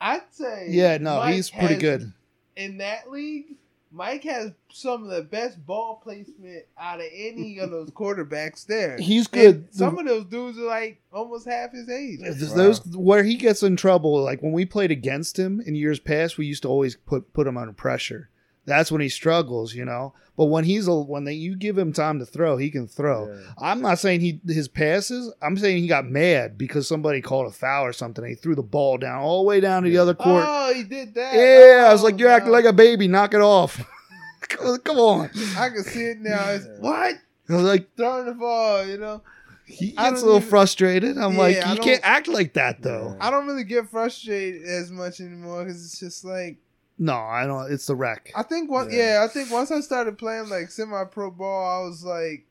I'd 0.00 0.22
say 0.32 0.66
Yeah, 0.70 0.98
no, 0.98 1.16
Mike 1.18 1.34
he's 1.36 1.48
pretty 1.50 1.76
good. 1.76 2.12
in 2.56 2.78
that 2.78 3.10
league. 3.10 3.54
Mike 3.96 4.24
has 4.24 4.52
some 4.70 5.04
of 5.04 5.08
the 5.08 5.22
best 5.22 5.64
ball 5.66 6.00
placement 6.02 6.64
out 6.78 7.00
of 7.00 7.06
any 7.14 7.58
of 7.58 7.70
those 7.76 7.90
quarterbacks 7.90 8.66
there. 8.66 8.98
He's 8.98 9.26
And 9.28 9.32
good. 9.32 9.74
some 9.74 9.98
of 9.98 10.04
those 10.06 10.26
dudes 10.26 10.58
are 10.58 10.66
like 10.66 11.00
almost 11.12 11.46
half 11.48 11.72
his 11.72 11.88
age. 11.88 12.18
There's 12.20 12.50
Wow. 12.50 12.56
Those 12.56 12.86
where 12.94 13.22
he 13.24 13.36
gets 13.36 13.62
in 13.62 13.76
trouble, 13.76 14.22
like 14.22 14.42
when 14.42 14.52
we 14.52 14.66
played 14.66 14.90
against 14.90 15.38
him 15.38 15.60
in 15.62 15.74
years 15.74 15.98
past, 15.98 16.36
we 16.36 16.44
used 16.46 16.62
to 16.62 16.68
always 16.68 16.96
put 16.96 17.32
put 17.32 17.46
him 17.46 17.56
under 17.56 17.72
pressure. 17.72 18.28
That's 18.66 18.90
when 18.92 19.00
he 19.00 19.08
struggles, 19.08 19.74
you 19.74 19.84
know. 19.84 20.12
But 20.36 20.46
when 20.46 20.64
he's 20.64 20.86
a, 20.86 20.94
when 20.94 21.24
they, 21.24 21.32
you 21.32 21.56
give 21.56 21.78
him 21.78 21.92
time 21.94 22.18
to 22.18 22.26
throw, 22.26 22.56
he 22.58 22.70
can 22.70 22.86
throw. 22.86 23.28
Yeah. 23.32 23.40
I'm 23.58 23.80
not 23.80 23.98
saying 23.98 24.20
he 24.20 24.40
his 24.46 24.68
passes. 24.68 25.32
I'm 25.40 25.56
saying 25.56 25.80
he 25.80 25.86
got 25.88 26.04
mad 26.04 26.58
because 26.58 26.86
somebody 26.86 27.22
called 27.22 27.46
a 27.46 27.50
foul 27.52 27.86
or 27.86 27.92
something. 27.94 28.24
He 28.24 28.34
threw 28.34 28.54
the 28.54 28.62
ball 28.62 28.98
down 28.98 29.22
all 29.22 29.42
the 29.42 29.48
way 29.48 29.60
down 29.60 29.84
to 29.84 29.88
the 29.88 29.96
other 29.98 30.14
court. 30.14 30.44
Oh, 30.46 30.72
he 30.74 30.82
did 30.82 31.14
that. 31.14 31.32
yeah, 31.34 31.86
I 31.88 31.92
was 31.92 32.02
Oh, 32.02 32.04
like, 32.04 32.18
you're 32.18 32.28
acting 32.28 32.52
like 32.52 32.64
a 32.66 32.72
baby. 32.72 33.08
Knock 33.08 33.32
it 33.34 33.40
off. 33.40 33.82
Come 34.48 34.98
on. 34.98 35.30
I 35.56 35.70
can 35.70 35.82
see 35.84 36.02
it 36.04 36.18
now. 36.20 36.50
It's, 36.50 36.66
what 36.80 37.14
I 37.48 37.52
was 37.54 37.62
like, 37.62 37.88
throwing 37.96 38.26
the 38.26 38.34
ball? 38.34 38.84
You 38.86 38.98
know, 38.98 39.22
he 39.64 39.92
gets 39.92 40.20
a 40.20 40.24
little 40.24 40.36
even- 40.38 40.48
frustrated. 40.50 41.16
I'm 41.18 41.32
Yeah, 41.34 41.38
like, 41.38 41.56
you 41.76 41.82
can't 41.82 42.00
act 42.04 42.28
like 42.28 42.52
that 42.54 42.82
though. 42.82 43.16
I 43.20 43.30
don't 43.30 43.46
really 43.46 43.64
get 43.64 43.88
frustrated 43.88 44.62
as 44.64 44.90
much 44.92 45.20
anymore 45.20 45.64
because 45.64 45.84
it's 45.84 45.98
just 45.98 46.24
like 46.24 46.58
No, 46.98 47.14
I 47.14 47.46
don't. 47.46 47.70
It's 47.70 47.86
the 47.86 47.94
rec. 47.94 48.32
I 48.34 48.42
think 48.42 48.70
one. 48.70 48.90
Yeah. 48.90 49.20
Yeah. 49.20 49.24
I 49.24 49.28
think 49.28 49.50
once 49.50 49.70
I 49.70 49.80
started 49.80 50.16
playing 50.16 50.48
like 50.48 50.70
semi-pro 50.70 51.30
ball, 51.32 51.82
I 51.84 51.86
was 51.86 52.02
like, 52.04 52.45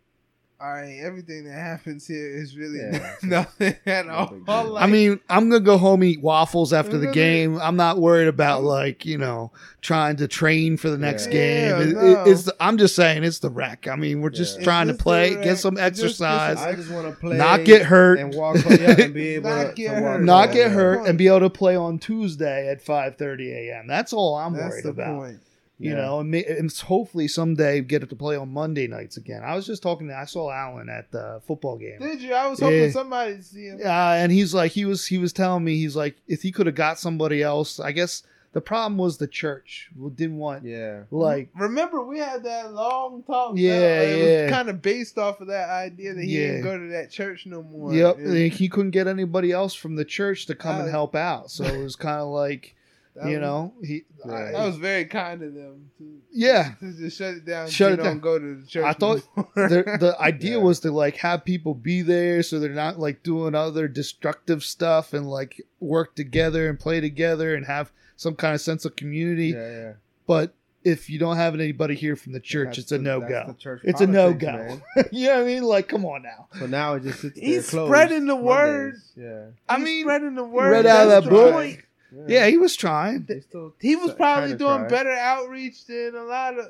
all 0.62 0.72
right, 0.72 1.00
everything 1.04 1.44
that 1.46 1.54
happens 1.54 2.08
here 2.08 2.30
is 2.30 2.56
really 2.56 2.80
Yeah. 2.80 3.16
nothing 3.24 3.76
at 3.86 4.08
all. 4.08 4.34
Like, 4.48 4.84
I 4.84 4.88
mean, 4.88 5.20
I'm 5.30 5.50
gonna 5.50 5.60
go 5.60 5.78
home 5.78 6.04
eat 6.04 6.22
waffles 6.22 6.72
after 6.72 6.98
the 6.98 7.12
game. 7.12 7.60
I'm 7.60 7.76
not 7.76 7.98
worried 8.00 8.28
about 8.30 8.62
mm. 8.62 8.68
like 8.68 9.06
you 9.06 9.18
know 9.18 9.52
trying 9.82 10.16
to 10.16 10.28
train 10.28 10.78
for 10.78 10.90
the 10.90 10.98
next 10.98 11.28
Yeah. 11.28 11.32
game. 11.34 11.70
Yeah, 11.70 11.80
It- 11.82 11.94
no. 11.96 12.24
it- 12.24 12.28
it's 12.32 12.44
the, 12.44 12.56
I'm 12.60 12.78
just 12.78 12.96
saying 12.96 13.24
it's 13.24 13.40
the 13.40 13.50
rec. 13.50 13.88
I 13.88 13.96
mean, 13.96 14.22
we're 14.22 14.30
just 14.30 14.58
Yeah. 14.60 14.64
trying 14.64 14.88
to 14.88 14.94
play, 14.94 15.32
get 15.36 15.46
wreck. 15.46 15.58
some 15.58 15.76
Just- 15.76 15.96
just- 15.96 16.04
exercise, 16.22 16.58
I 16.58 16.74
just 16.74 16.90
want 16.90 17.08
to 17.14 17.20
play, 17.20 17.38
not 17.38 17.66
get 17.66 17.84
hurt, 17.84 18.20
and 18.20 18.34
walk, 18.34 18.56
yeah, 18.66 18.96
and 19.00 19.14
be 19.14 19.28
able 19.36 19.50
Not 19.50 19.64
to, 19.68 19.74
get 19.74 19.90
to 19.90 19.96
hurt. 20.02 20.24
not 20.24 20.52
get 20.54 20.72
hurt, 20.72 21.08
and 21.08 21.18
be 21.18 21.28
able 21.28 21.42
to 21.42 21.50
play 21.50 21.76
on 21.76 22.00
Tuesday 22.00 22.70
at 22.70 22.84
5:30 22.84 23.52
a.m. 23.52 23.88
That's 23.88 24.14
all 24.14 24.36
I'm 24.36 24.54
that's 24.54 24.70
worried 24.72 24.84
the 24.86 24.90
about. 24.90 25.20
point. 25.20 25.40
You 25.78 25.90
Yeah. 25.92 25.96
know, 25.98 26.20
and, 26.22 26.32
ma- 26.32 26.38
and 26.48 26.72
hopefully 26.72 27.28
someday 27.28 27.82
get 27.82 28.02
it 28.02 28.10
to 28.10 28.16
play 28.16 28.38
on 28.38 28.50
Monday 28.50 28.88
nights 28.88 29.18
again. 29.18 29.42
I 29.44 29.56
was 29.56 29.66
just 29.66 29.84
talking 29.84 30.08
to 30.08 30.16
I 30.16 30.24
saw 30.26 30.50
Alan 30.52 30.88
at 30.90 31.12
the 31.12 31.42
football 31.46 31.78
game. 31.78 32.00
Did 32.00 32.22
you? 32.22 32.34
I 32.34 32.48
was 32.48 32.60
hoping 32.62 32.84
Yeah. 32.84 32.90
somebody 32.92 33.42
see 33.42 33.66
him. 33.68 33.80
Uh, 33.84 34.14
and 34.16 34.32
he's 34.32 34.54
like, 34.54 34.72
he 34.72 34.86
was, 34.86 35.06
he 35.08 35.18
was 35.18 35.34
telling 35.34 35.64
me, 35.66 35.76
he's 35.78 35.96
like, 35.96 36.16
if 36.28 36.42
he 36.44 36.52
could 36.54 36.66
have 36.68 36.76
got 36.76 36.98
somebody 36.98 37.44
else, 37.44 37.80
I 37.82 37.92
guess 37.92 38.24
the 38.54 38.62
problem 38.62 38.98
was 38.98 39.18
the 39.18 39.28
church 39.28 39.90
didn't 40.16 40.38
want 40.38 40.64
Yeah. 40.64 41.02
like, 41.12 41.50
Remember, 41.58 42.02
we 42.06 42.20
had 42.20 42.44
that 42.46 42.72
long 42.74 43.24
talk. 43.24 43.56
Yeah, 43.58 43.78
that, 43.80 44.08
it 44.08 44.18
yeah. 44.32 44.42
was 44.44 44.52
kind 44.54 44.70
of 44.70 44.82
based 44.82 45.18
off 45.18 45.42
of 45.42 45.48
that 45.48 45.68
idea 45.70 46.14
that 46.14 46.24
he 46.24 46.40
Yeah. 46.40 46.48
didn't 46.52 46.64
go 46.64 46.78
to 46.80 46.88
that 46.94 47.12
church 47.12 47.46
no 47.46 47.62
more. 47.64 47.94
yep, 47.94 48.18
he 48.18 48.70
couldn't 48.70 48.92
get 48.92 49.08
anybody 49.08 49.52
else 49.52 49.74
from 49.74 49.98
the 49.98 50.06
church 50.06 50.46
to 50.46 50.56
come 50.56 50.78
and 50.80 50.88
Uh, 50.88 50.92
help 50.92 51.16
out. 51.16 51.52
So 51.52 51.66
it 51.66 51.84
was 51.84 51.98
kind 51.98 52.22
of 52.22 52.30
like, 52.30 52.76
that 53.16 53.26
you 53.30 53.38
was- 53.38 53.42
know, 53.42 53.74
he, 53.84 54.04
Yeah. 54.26 54.32
I- 54.34 54.52
that 54.52 54.66
was 54.66 54.78
very 54.78 55.06
kind 55.06 55.42
of 55.42 55.54
them. 55.54 55.90
To, 55.98 56.22
Yeah. 56.32 56.74
to 56.80 56.92
just 56.94 57.18
shut 57.18 57.36
it 57.36 57.46
down. 57.46 57.68
Shut 57.70 57.74
so 57.76 57.88
you 57.88 57.94
it 57.94 57.98
don't 57.98 58.06
down. 58.06 58.20
go 58.20 58.40
to 58.40 58.56
the 58.62 58.68
church. 58.68 58.86
I 58.86 58.94
thought 58.94 59.22
the, 59.56 59.98
the 60.00 60.16
idea 60.22 60.58
Yeah. 60.58 60.64
was 60.64 60.80
to 60.82 60.92
like 60.92 61.18
have 61.18 61.46
people 61.46 61.74
be 61.74 62.02
there 62.02 62.44
so 62.44 62.60
they're 62.60 62.70
not 62.72 63.00
like 63.00 63.24
doing 63.24 63.56
other 63.56 63.88
destructive 63.88 64.64
stuff 64.64 65.14
and 65.14 65.30
like 65.30 65.62
work 65.80 66.16
together 66.16 66.68
and 66.70 66.80
play 66.80 67.00
together 67.02 67.56
and 67.56 67.66
have 67.66 67.92
some 68.18 68.36
kind 68.36 68.54
of 68.56 68.62
sense 68.62 68.86
of 68.86 68.96
community. 68.96 69.48
Yeah, 69.50 69.72
yeah. 69.72 69.94
But 70.28 70.54
if 70.84 71.10
you 71.10 71.18
don't 71.18 71.38
have 71.38 71.56
anybody 71.56 71.96
here 71.96 72.16
from 72.16 72.34
the 72.34 72.40
church, 72.40 72.68
That's 72.68 72.78
it's 72.80 72.92
a 72.92 72.98
no 73.00 73.20
go. 73.20 73.56
church 73.58 73.82
It's 73.84 74.02
a 74.02 74.08
no-go. 74.08 74.80
you 75.12 75.28
know 75.28 75.34
what 75.38 75.42
I 75.42 75.46
mean? 75.46 75.64
Like, 75.64 75.88
come 75.88 76.06
on 76.06 76.22
now. 76.22 76.48
So 76.60 76.68
now 76.68 76.94
it 76.94 77.02
just 77.04 77.22
sits 77.22 77.36
there 77.40 77.44
He's 77.44 77.70
closed 77.72 77.90
spreading 77.90 78.28
the 78.28 78.36
word. 78.36 78.94
Mondays. 78.94 79.12
Yeah. 79.18 79.46
I 79.68 79.78
He's 79.78 79.84
mean, 79.86 80.04
spreading 80.04 80.36
the 80.36 80.44
word. 80.44 80.70
read 80.72 80.86
out 80.86 81.04
of 81.06 81.10
that 81.10 81.24
the 81.24 81.30
book. 81.32 81.54
point. 81.54 81.80
Yeah, 82.28 82.48
he 82.48 82.58
was 82.58 82.76
trying. 82.76 83.28
Still 83.42 83.74
He 83.80 83.96
was 83.96 84.14
probably 84.14 84.56
doing 84.56 84.80
try. 84.80 84.88
better 84.88 85.12
outreach 85.12 85.86
than 85.86 86.16
a 86.16 86.24
lot 86.24 86.58
of. 86.60 86.68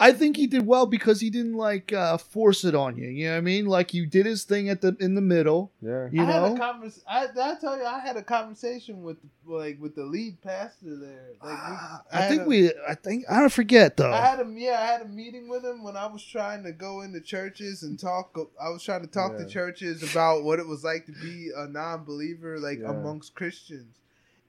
I 0.00 0.10
think 0.10 0.36
he 0.36 0.48
did 0.48 0.66
well 0.66 0.86
because 0.86 1.20
he 1.20 1.30
didn't 1.30 1.54
like 1.54 1.92
uh, 1.92 2.16
force 2.18 2.64
it 2.64 2.74
on 2.74 2.96
you. 2.96 3.08
You 3.08 3.26
know 3.26 3.32
what 3.32 3.38
I 3.38 3.40
mean? 3.42 3.66
Like 3.66 3.94
you 3.94 4.04
did 4.04 4.26
his 4.26 4.42
thing 4.42 4.68
at 4.68 4.80
the 4.80 4.96
in 4.98 5.14
the 5.14 5.20
middle. 5.20 5.70
Yeah. 5.80 6.08
You 6.10 6.22
I 6.22 6.24
had 6.24 6.42
a 6.42 6.48
know? 6.48 6.56
convers- 6.56 7.04
I, 7.06 7.26
I 7.40 7.54
tell 7.60 7.76
you 7.78 7.84
I 7.84 8.00
had 8.00 8.16
a 8.16 8.22
conversation 8.22 9.02
with 9.04 9.18
like 9.46 9.80
with 9.80 9.94
the 9.94 10.02
lead 10.02 10.42
pastor 10.42 10.96
there. 10.96 11.28
Like 11.40 11.52
we, 11.68 11.76
I, 11.76 11.98
had 12.22 12.28
think 12.30 12.42
a- 12.42 12.44
we. 12.46 12.72
I 12.88 12.94
think 12.96 13.26
I 13.30 13.38
don't 13.38 13.52
forget 13.52 13.96
though. 13.96 14.12
I 14.12 14.16
had 14.26 14.40
a 14.40 14.52
yeah, 14.56 14.80
I 14.82 14.86
had 14.86 15.02
a 15.02 15.08
meeting 15.08 15.46
with 15.48 15.64
him 15.64 15.84
when 15.84 15.96
I 15.96 16.06
was 16.06 16.24
trying 16.24 16.64
to 16.64 16.72
go 16.72 17.02
into 17.02 17.20
churches 17.20 17.84
and 17.84 17.96
talk. 17.96 18.36
I 18.60 18.70
was 18.70 18.82
trying 18.82 19.02
to 19.02 19.06
talk 19.06 19.36
to 19.38 19.46
churches 19.46 20.02
about 20.10 20.42
what 20.42 20.58
it 20.58 20.66
was 20.66 20.82
like 20.82 21.06
to 21.06 21.12
be 21.12 21.50
a 21.56 21.68
non-believer, 21.68 22.58
like 22.58 22.80
Yeah. 22.80 22.90
amongst 22.90 23.36
Christians. 23.36 23.98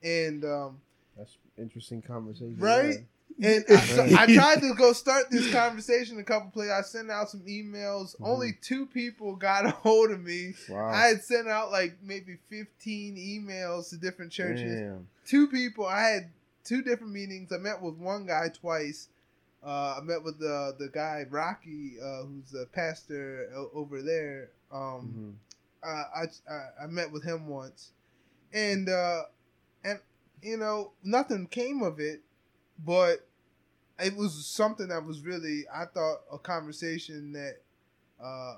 And 0.04 0.44
um, 0.46 0.82
That's 1.18 1.38
interesting 1.58 2.02
conversation. 2.02 2.58
Right? 2.60 2.98
and 3.42 3.66
I, 3.70 3.76
so 3.78 4.04
I 4.18 4.26
tried 4.34 4.62
to 4.62 4.74
go 4.76 4.94
start 4.94 5.26
this 5.32 5.52
conversation 5.52 6.20
a 6.20 6.24
couple 6.24 6.52
places. 6.52 6.72
I 6.72 6.82
sent 6.82 7.10
out 7.10 7.30
some 7.30 7.42
emails. 7.42 8.16
Mhm. 8.20 8.28
Only 8.28 8.54
two 8.62 8.86
people 8.86 9.36
got 9.36 9.66
a 9.66 9.72
hold 9.72 10.12
of 10.12 10.22
me. 10.22 10.54
Wow. 10.70 10.90
I 10.90 11.08
had 11.08 11.24
sent 11.24 11.48
out 11.48 11.72
like 11.72 11.98
maybe 12.04 12.38
15 12.50 13.16
emails 13.18 13.90
to 13.90 13.98
different 13.98 14.32
churches. 14.32 14.80
Damn. 14.80 15.08
Two 15.26 15.48
people. 15.48 15.86
I 15.88 16.02
had 16.02 16.30
two 16.64 16.82
different 16.84 17.12
meetings. 17.14 17.52
I 17.52 17.58
met 17.58 17.82
with 17.82 17.96
one 17.96 18.26
guy 18.28 18.50
twice. 18.50 19.08
Uh, 19.66 19.96
I 19.98 20.02
met 20.04 20.22
with 20.24 20.40
the 20.40 20.76
the 20.78 20.90
guy 20.90 21.26
Rocky, 21.30 21.94
uh, 22.04 22.24
who's 22.26 22.52
the 22.52 22.68
pastor 22.74 23.50
over 23.74 24.02
there. 24.02 24.50
Um, 24.72 25.40
Mhm. 25.84 25.88
uh, 25.90 26.04
I, 26.16 26.54
I 26.54 26.84
I 26.84 26.88
met 26.88 27.12
with 27.12 27.24
him 27.24 27.48
once, 27.48 27.92
and 28.54 28.90
uh, 28.90 29.22
and 29.24 29.28
you 30.44 30.58
know 30.58 30.92
nothing 31.04 31.48
came 31.48 31.82
of 31.82 32.00
it, 32.00 32.22
but 32.84 33.26
it 34.00 34.16
was 34.16 34.46
something 34.46 34.88
that 34.90 35.06
was 35.06 35.22
really 35.22 35.64
I 35.74 35.86
thought 35.86 36.22
a 36.32 36.38
conversation 36.38 37.34
that 37.34 37.58
uh, 38.24 38.56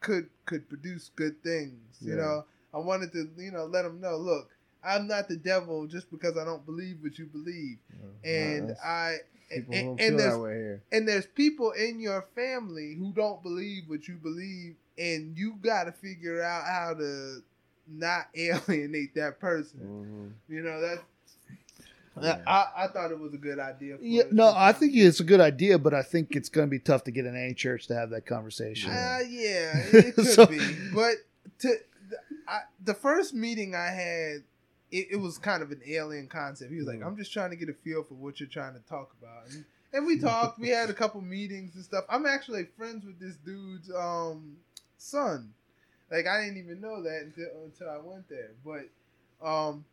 could 0.00 0.28
could 0.44 0.68
produce 0.68 1.10
good 1.16 1.42
things. 1.42 1.96
You 2.00 2.16
know, 2.16 2.44
I 2.72 2.78
wanted 2.78 3.12
to 3.12 3.28
you 3.38 3.50
know 3.50 3.64
let 3.64 3.82
them 3.82 4.00
know, 4.00 4.16
look, 4.16 4.50
I'm 4.84 5.06
not 5.06 5.28
the 5.28 5.36
devil 5.36 5.86
just 5.86 6.10
because 6.10 6.36
I 6.36 6.44
don't 6.44 6.64
believe 6.66 6.98
what 7.00 7.18
you 7.18 7.26
believe, 7.26 7.78
Yeah. 8.24 8.30
and 8.30 8.76
I. 8.84 9.16
And, 9.50 9.70
don't 9.70 10.00
and 10.00 10.18
there's 10.18 10.32
that 10.32 10.40
way 10.40 10.54
here. 10.54 10.82
and 10.90 11.06
there's 11.06 11.26
people 11.26 11.72
in 11.72 12.00
your 12.00 12.22
family 12.34 12.96
who 12.98 13.12
don't 13.12 13.42
believe 13.42 13.84
what 13.86 14.08
you 14.08 14.14
believe 14.16 14.74
and 14.98 15.36
you 15.36 15.56
got 15.62 15.84
to 15.84 15.92
figure 15.92 16.42
out 16.42 16.64
how 16.64 16.94
to 16.94 17.42
not 17.88 18.26
alienate 18.34 19.14
that 19.14 19.38
person. 19.40 20.34
Mhm. 20.48 20.54
you 20.54 20.62
know 20.62 20.80
that 20.80 20.98
Yeah. 22.20 22.40
I, 22.46 22.84
I 22.84 22.86
thought 22.88 23.10
it 23.10 23.18
was 23.18 23.34
a 23.34 23.38
good 23.38 23.58
idea 23.58 23.96
for 23.96 24.02
Yeah, 24.04 24.22
no, 24.30 24.52
I 24.54 24.72
think 24.72 24.92
it's 24.94 25.18
a 25.20 25.24
good 25.24 25.40
idea, 25.40 25.78
but 25.78 25.92
I 25.94 26.02
think 26.02 26.36
it's 26.36 26.48
going 26.48 26.66
to 26.66 26.70
be 26.70 26.78
tough 26.78 27.04
to 27.04 27.10
get 27.10 27.26
in 27.26 27.36
any 27.36 27.54
church 27.54 27.88
to 27.88 27.94
have 27.94 28.10
that 28.10 28.24
conversation. 28.26 28.90
uh, 28.92 29.18
yeah 29.28 29.72
it 29.92 30.14
could 30.14 30.26
So- 30.26 30.46
be 30.46 30.60
but 30.94 31.14
to 31.60 31.68
the, 32.10 32.16
I, 32.46 32.60
the 32.84 32.94
first 32.94 33.32
meeting 33.34 33.74
i 33.74 33.86
had 33.86 34.42
it, 34.90 35.08
it 35.12 35.16
was 35.16 35.38
kind 35.38 35.62
of 35.62 35.72
an 35.72 35.80
alien 35.86 36.28
concept. 36.28 36.70
He 36.70 36.76
was 36.76 36.86
like 36.86 37.02
i'm 37.02 37.16
just 37.16 37.32
trying 37.32 37.50
to 37.50 37.56
get 37.56 37.68
a 37.68 37.72
feel 37.74 38.02
for 38.04 38.14
what 38.14 38.38
you're 38.38 38.48
trying 38.48 38.74
to 38.74 38.80
talk 38.88 39.12
about. 39.20 39.50
And, 39.50 39.64
and 39.92 40.06
we 40.06 40.18
talked 40.30 40.58
we 40.60 40.68
had 40.68 40.90
a 40.90 40.94
couple 40.94 41.20
meetings 41.20 41.74
and 41.74 41.82
stuff. 41.84 42.04
I'm 42.08 42.26
actually 42.26 42.66
friends 42.76 43.04
with 43.04 43.18
this 43.18 43.36
dude's 43.36 43.90
um 43.90 44.56
son 44.98 45.52
like 46.10 46.26
i 46.26 46.42
didn't 46.42 46.58
even 46.58 46.80
know 46.80 47.02
that 47.02 47.22
until, 47.22 47.46
until 47.64 47.90
i 47.90 47.98
went 47.98 48.28
there. 48.28 48.50
But 48.64 48.88
um 49.46 49.84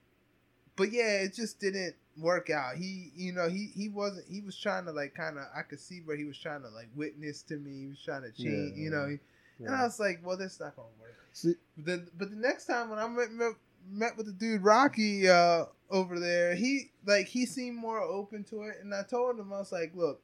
but 0.75 0.91
yeah 0.91 1.19
it 1.21 1.33
just 1.33 1.59
didn't 1.59 1.95
work 2.17 2.49
out. 2.49 2.75
He 2.75 3.11
you 3.15 3.31
know 3.33 3.47
he 3.49 3.71
he 3.75 3.87
wasn't 3.89 4.25
he 4.29 4.41
was 4.41 4.57
trying 4.57 4.85
to 4.85 4.91
like 4.91 5.13
kind 5.15 5.37
of 5.37 5.45
i 5.55 5.61
could 5.61 5.79
see 5.79 6.01
where 6.03 6.17
he 6.17 6.25
was 6.25 6.37
trying 6.37 6.61
to 6.63 6.69
like 6.69 6.89
witness 6.95 7.41
to 7.43 7.55
me. 7.57 7.81
He 7.81 7.87
was 7.87 7.99
trying 8.03 8.23
to 8.23 8.31
change 8.31 8.73
Yeah, 8.77 8.83
you 8.83 8.89
know. 8.89 9.17
yeah. 9.59 9.67
and 9.67 9.75
i 9.75 9.83
was 9.83 9.99
like 9.99 10.19
well 10.23 10.37
that's 10.37 10.59
not 10.59 10.75
gonna 10.75 10.87
work. 10.99 11.15
See- 11.33 11.55
but 11.77 11.85
then 11.85 12.07
but 12.17 12.29
the 12.29 12.35
next 12.35 12.65
time 12.65 12.89
when 12.89 12.99
i 12.99 13.07
met, 13.07 13.31
met 13.31 13.53
met 13.89 14.17
with 14.17 14.25
the 14.27 14.33
dude 14.33 14.61
Rocky 14.63 15.27
uh 15.29 15.65
over 15.89 16.19
there, 16.19 16.55
he 16.55 16.91
like 17.05 17.27
he 17.27 17.45
seemed 17.45 17.77
more 17.77 17.99
open 18.01 18.43
to 18.45 18.63
it, 18.63 18.77
and 18.81 18.93
I 18.93 19.03
told 19.03 19.37
him 19.39 19.51
I 19.51 19.59
was 19.59 19.71
like, 19.73 19.91
look, 19.95 20.21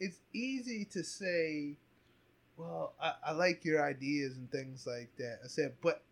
it's 0.00 0.18
easy 0.34 0.84
to 0.92 1.02
say, 1.02 1.76
well, 2.56 2.94
I, 3.00 3.12
I 3.26 3.32
like 3.32 3.64
your 3.64 3.84
ideas 3.84 4.36
and 4.36 4.50
things 4.50 4.86
like 4.86 5.10
that. 5.18 5.40
I 5.44 5.48
said, 5.48 5.74
but 5.82 6.02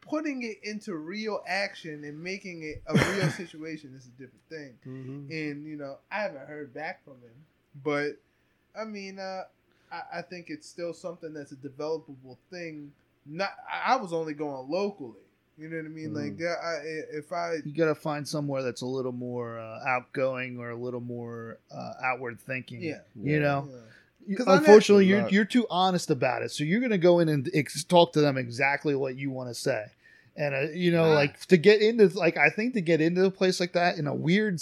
putting 0.00 0.42
it 0.42 0.58
into 0.62 0.94
real 0.96 1.42
action 1.46 2.02
and 2.04 2.20
making 2.22 2.62
it 2.62 2.82
a 2.86 2.94
real 3.14 3.30
situation 3.36 3.94
is 3.96 4.06
a 4.06 4.10
different 4.10 4.48
thing. 4.48 4.74
Mhm. 4.86 5.30
And 5.30 5.66
you 5.66 5.76
know, 5.76 5.98
I 6.10 6.22
haven't 6.22 6.46
heard 6.46 6.72
back 6.74 7.04
from 7.04 7.14
him, 7.14 7.34
but 7.84 8.12
I 8.78 8.84
mean, 8.84 9.18
uh, 9.18 9.44
I, 9.92 10.18
I 10.18 10.22
think 10.22 10.46
it's 10.48 10.68
still 10.68 10.92
something 10.94 11.32
that's 11.34 11.52
a 11.52 11.56
developable 11.56 12.38
thing. 12.50 12.92
Not, 13.26 13.50
I 13.70 13.92
I 13.92 13.96
was 13.96 14.12
only 14.12 14.34
going 14.34 14.68
locally. 14.68 15.20
You 15.58 15.68
know 15.68 15.76
what 15.76 15.84
I 15.84 15.88
mean? 15.90 16.10
Mhm. 16.10 16.14
Like, 16.38 16.42
uh, 16.42 16.66
I, 16.66 16.74
if 17.12 17.30
I, 17.30 17.56
You 17.64 17.74
got 17.76 17.84
to 17.84 17.94
find 17.94 18.26
somewhere 18.26 18.62
that's 18.62 18.80
a 18.80 18.86
little 18.86 19.12
more 19.12 19.58
uh, 19.60 19.80
outgoing 19.86 20.58
or 20.58 20.70
a 20.70 20.76
little 20.76 21.00
more 21.02 21.58
uh, 21.70 21.92
outward 22.02 22.40
thinking. 22.40 22.80
yeah, 22.82 23.00
You 23.14 23.38
know, 23.38 23.68
yeah. 23.70 23.78
You- 24.26 24.36
'Cause 24.36 24.46
I'm 24.48 24.58
unfortunately, 24.58 25.06
you're 25.06 25.22
not- 25.22 25.32
you're 25.32 25.44
too 25.44 25.66
honest 25.70 26.10
about 26.10 26.42
it. 26.42 26.50
So 26.50 26.64
you're 26.64 26.80
going 26.80 26.90
to 26.92 26.98
go 26.98 27.18
in 27.18 27.28
and 27.28 27.48
ex- 27.54 27.84
talk 27.84 28.12
to 28.14 28.20
them 28.20 28.36
exactly 28.36 28.94
what 28.94 29.16
you 29.16 29.30
want 29.30 29.48
to 29.50 29.54
say, 29.54 29.84
and 30.36 30.54
uh, 30.54 30.60
you 30.72 30.90
know, 30.92 31.04
Ah. 31.04 31.14
like 31.14 31.40
to 31.46 31.56
get 31.56 31.80
into 31.82 32.06
like 32.18 32.36
I 32.36 32.48
think 32.50 32.74
to 32.74 32.80
get 32.80 33.00
into 33.00 33.24
a 33.24 33.30
place 33.30 33.58
like 33.60 33.72
that 33.72 33.98
in 33.98 34.06
a 34.06 34.14
weird 34.14 34.60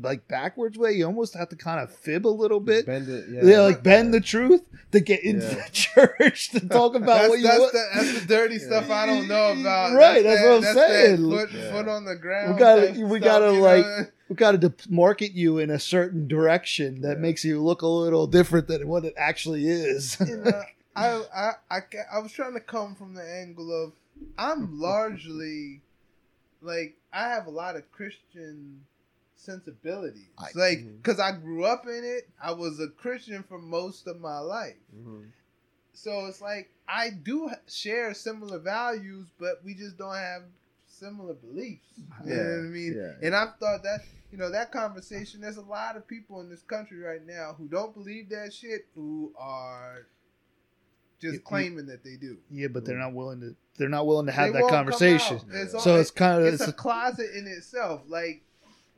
like 0.00 0.28
backwards 0.28 0.78
way, 0.78 0.92
you 0.92 1.04
almost 1.04 1.34
have 1.34 1.48
to 1.48 1.56
kind 1.56 1.80
of 1.80 1.92
fib 1.92 2.24
a 2.24 2.28
little 2.28 2.60
bit. 2.60 2.86
Bend 2.86 3.08
it. 3.08 3.24
Yeah. 3.28 3.40
Yeah, 3.44 3.60
like 3.62 3.82
bend 3.82 4.14
the 4.14 4.20
truth 4.20 4.62
to 4.92 5.00
get 5.00 5.24
into 5.24 5.44
Yeah. 5.44 5.54
the 5.64 5.70
church 5.72 6.50
to 6.50 6.60
talk 6.68 6.94
about 6.94 7.06
that's, 7.22 7.28
what 7.30 7.38
you 7.40 7.44
that's, 7.48 7.58
want. 7.58 7.72
the, 7.72 7.86
that's 7.94 8.20
the 8.20 8.26
dirty 8.28 8.54
Yeah. 8.58 8.66
stuff 8.66 8.90
I 8.90 9.06
don't 9.06 9.26
know 9.26 9.50
about. 9.50 9.94
Right, 9.96 10.22
that's 10.22 10.40
that- 10.42 10.48
what 10.48 10.56
I'm 10.58 10.62
that 10.62 10.74
saying. 10.76 11.16
foot, 11.30 11.50
Yeah. 11.52 11.72
foot 11.72 11.88
on 11.88 12.04
the 12.04 12.14
ground. 12.14 12.54
We 12.54 12.58
gotta- 12.60 12.86
type 12.86 12.96
we 12.98 13.18
stuff, 13.18 13.24
gotta, 13.24 13.52
you 13.52 13.60
know? 13.60 14.06
Like- 14.30 14.52
we 14.52 14.58
got 14.58 14.60
to 14.60 14.72
market 14.88 15.32
you 15.32 15.58
in 15.58 15.70
a 15.70 15.78
certain 15.78 16.28
direction 16.28 17.00
that 17.02 17.16
Yeah. 17.16 17.22
makes 17.22 17.44
you 17.44 17.60
look 17.62 17.82
a 17.82 17.86
little 17.86 18.26
different 18.26 18.68
than 18.68 18.86
what 18.88 19.04
it 19.04 19.14
actually 19.16 19.66
is. 19.68 20.16
you 20.20 20.36
know, 20.44 20.62
I, 20.96 21.22
I, 21.34 21.50
I, 21.70 21.80
I 22.14 22.18
was 22.20 22.32
trying 22.32 22.54
to 22.54 22.60
come 22.60 22.94
from 22.94 23.14
the 23.14 23.22
angle 23.24 23.70
of 23.84 23.92
I'm 24.38 24.78
largely 24.80 25.82
like 26.62 26.96
I 27.12 27.28
have 27.28 27.46
a 27.46 27.50
lot 27.50 27.76
of 27.76 27.90
Christian 27.92 28.84
sensibilities, 29.36 30.28
I- 30.38 30.50
like 30.54 30.84
because 31.02 31.18
I 31.18 31.32
grew 31.32 31.64
up 31.64 31.86
in 31.86 32.02
it. 32.04 32.28
I 32.42 32.52
was 32.52 32.78
a 32.80 32.88
Christian 32.88 33.42
for 33.42 33.58
most 33.58 34.06
of 34.06 34.20
my 34.20 34.38
life, 34.38 34.76
Mhm. 34.94 35.28
so 35.94 36.26
it's 36.26 36.40
like 36.42 36.70
I 36.86 37.10
do 37.10 37.50
share 37.66 38.12
similar 38.14 38.58
values, 38.58 39.28
but 39.38 39.64
we 39.64 39.74
just 39.74 39.96
don't 39.96 40.14
have 40.14 40.42
similar 41.00 41.34
beliefs. 41.34 41.88
You 41.96 42.04
know 42.30 42.36
Yeah, 42.36 42.42
what 42.42 42.58
I 42.58 42.68
mean? 42.68 42.94
yeah. 42.96 43.26
And 43.26 43.34
I've 43.34 43.56
thought 43.58 43.82
that 43.82 44.00
you 44.30 44.38
know 44.38 44.50
that 44.50 44.70
conversation. 44.70 45.40
There's 45.40 45.56
a 45.56 45.62
lot 45.62 45.96
of 45.96 46.06
people 46.06 46.40
in 46.40 46.48
this 46.50 46.62
country 46.62 46.98
right 47.00 47.24
now 47.26 47.54
who 47.58 47.66
don't 47.68 47.94
believe 47.94 48.28
that 48.30 48.52
shit, 48.52 48.86
who 48.94 49.32
are 49.38 50.06
just 51.20 51.34
You- 51.34 51.40
claiming 51.40 51.86
that 51.86 52.04
they 52.04 52.16
do. 52.16 52.38
yeah, 52.50 52.68
but 52.68 52.84
they're 52.84 52.98
not 52.98 53.12
willing 53.14 53.40
to. 53.40 53.56
They're 53.76 53.88
not 53.88 54.06
willing 54.06 54.26
to 54.26 54.32
have 54.32 54.52
They 54.52 54.60
that 54.60 54.68
conversation. 54.68 55.40
It's 55.52 55.74
all- 55.74 55.80
So 55.80 55.98
it's 55.98 56.10
kind 56.10 56.40
of 56.40 56.46
it's, 56.52 56.60
it's 56.62 56.70
a 56.70 56.72
closet 56.74 57.30
in 57.34 57.46
itself. 57.46 58.02
Like 58.08 58.42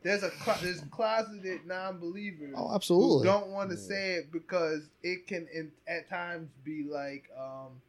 there's 0.02 0.22
a 0.24 0.32
there's 0.60 0.80
closeted 0.90 1.64
non-believers 1.66 2.54
Oh, 2.56 2.68
who 2.68 2.74
absolutely. 2.74 3.24
don't 3.26 3.50
want 3.50 3.70
to 3.70 3.76
Yeah. 3.76 3.82
say 3.82 4.12
it 4.14 4.32
because 4.32 4.82
it 5.02 5.26
can 5.28 5.46
in, 5.54 5.70
at 5.86 6.08
times 6.08 6.50
be 6.64 6.82
like 6.84 7.28
um, 7.38 7.80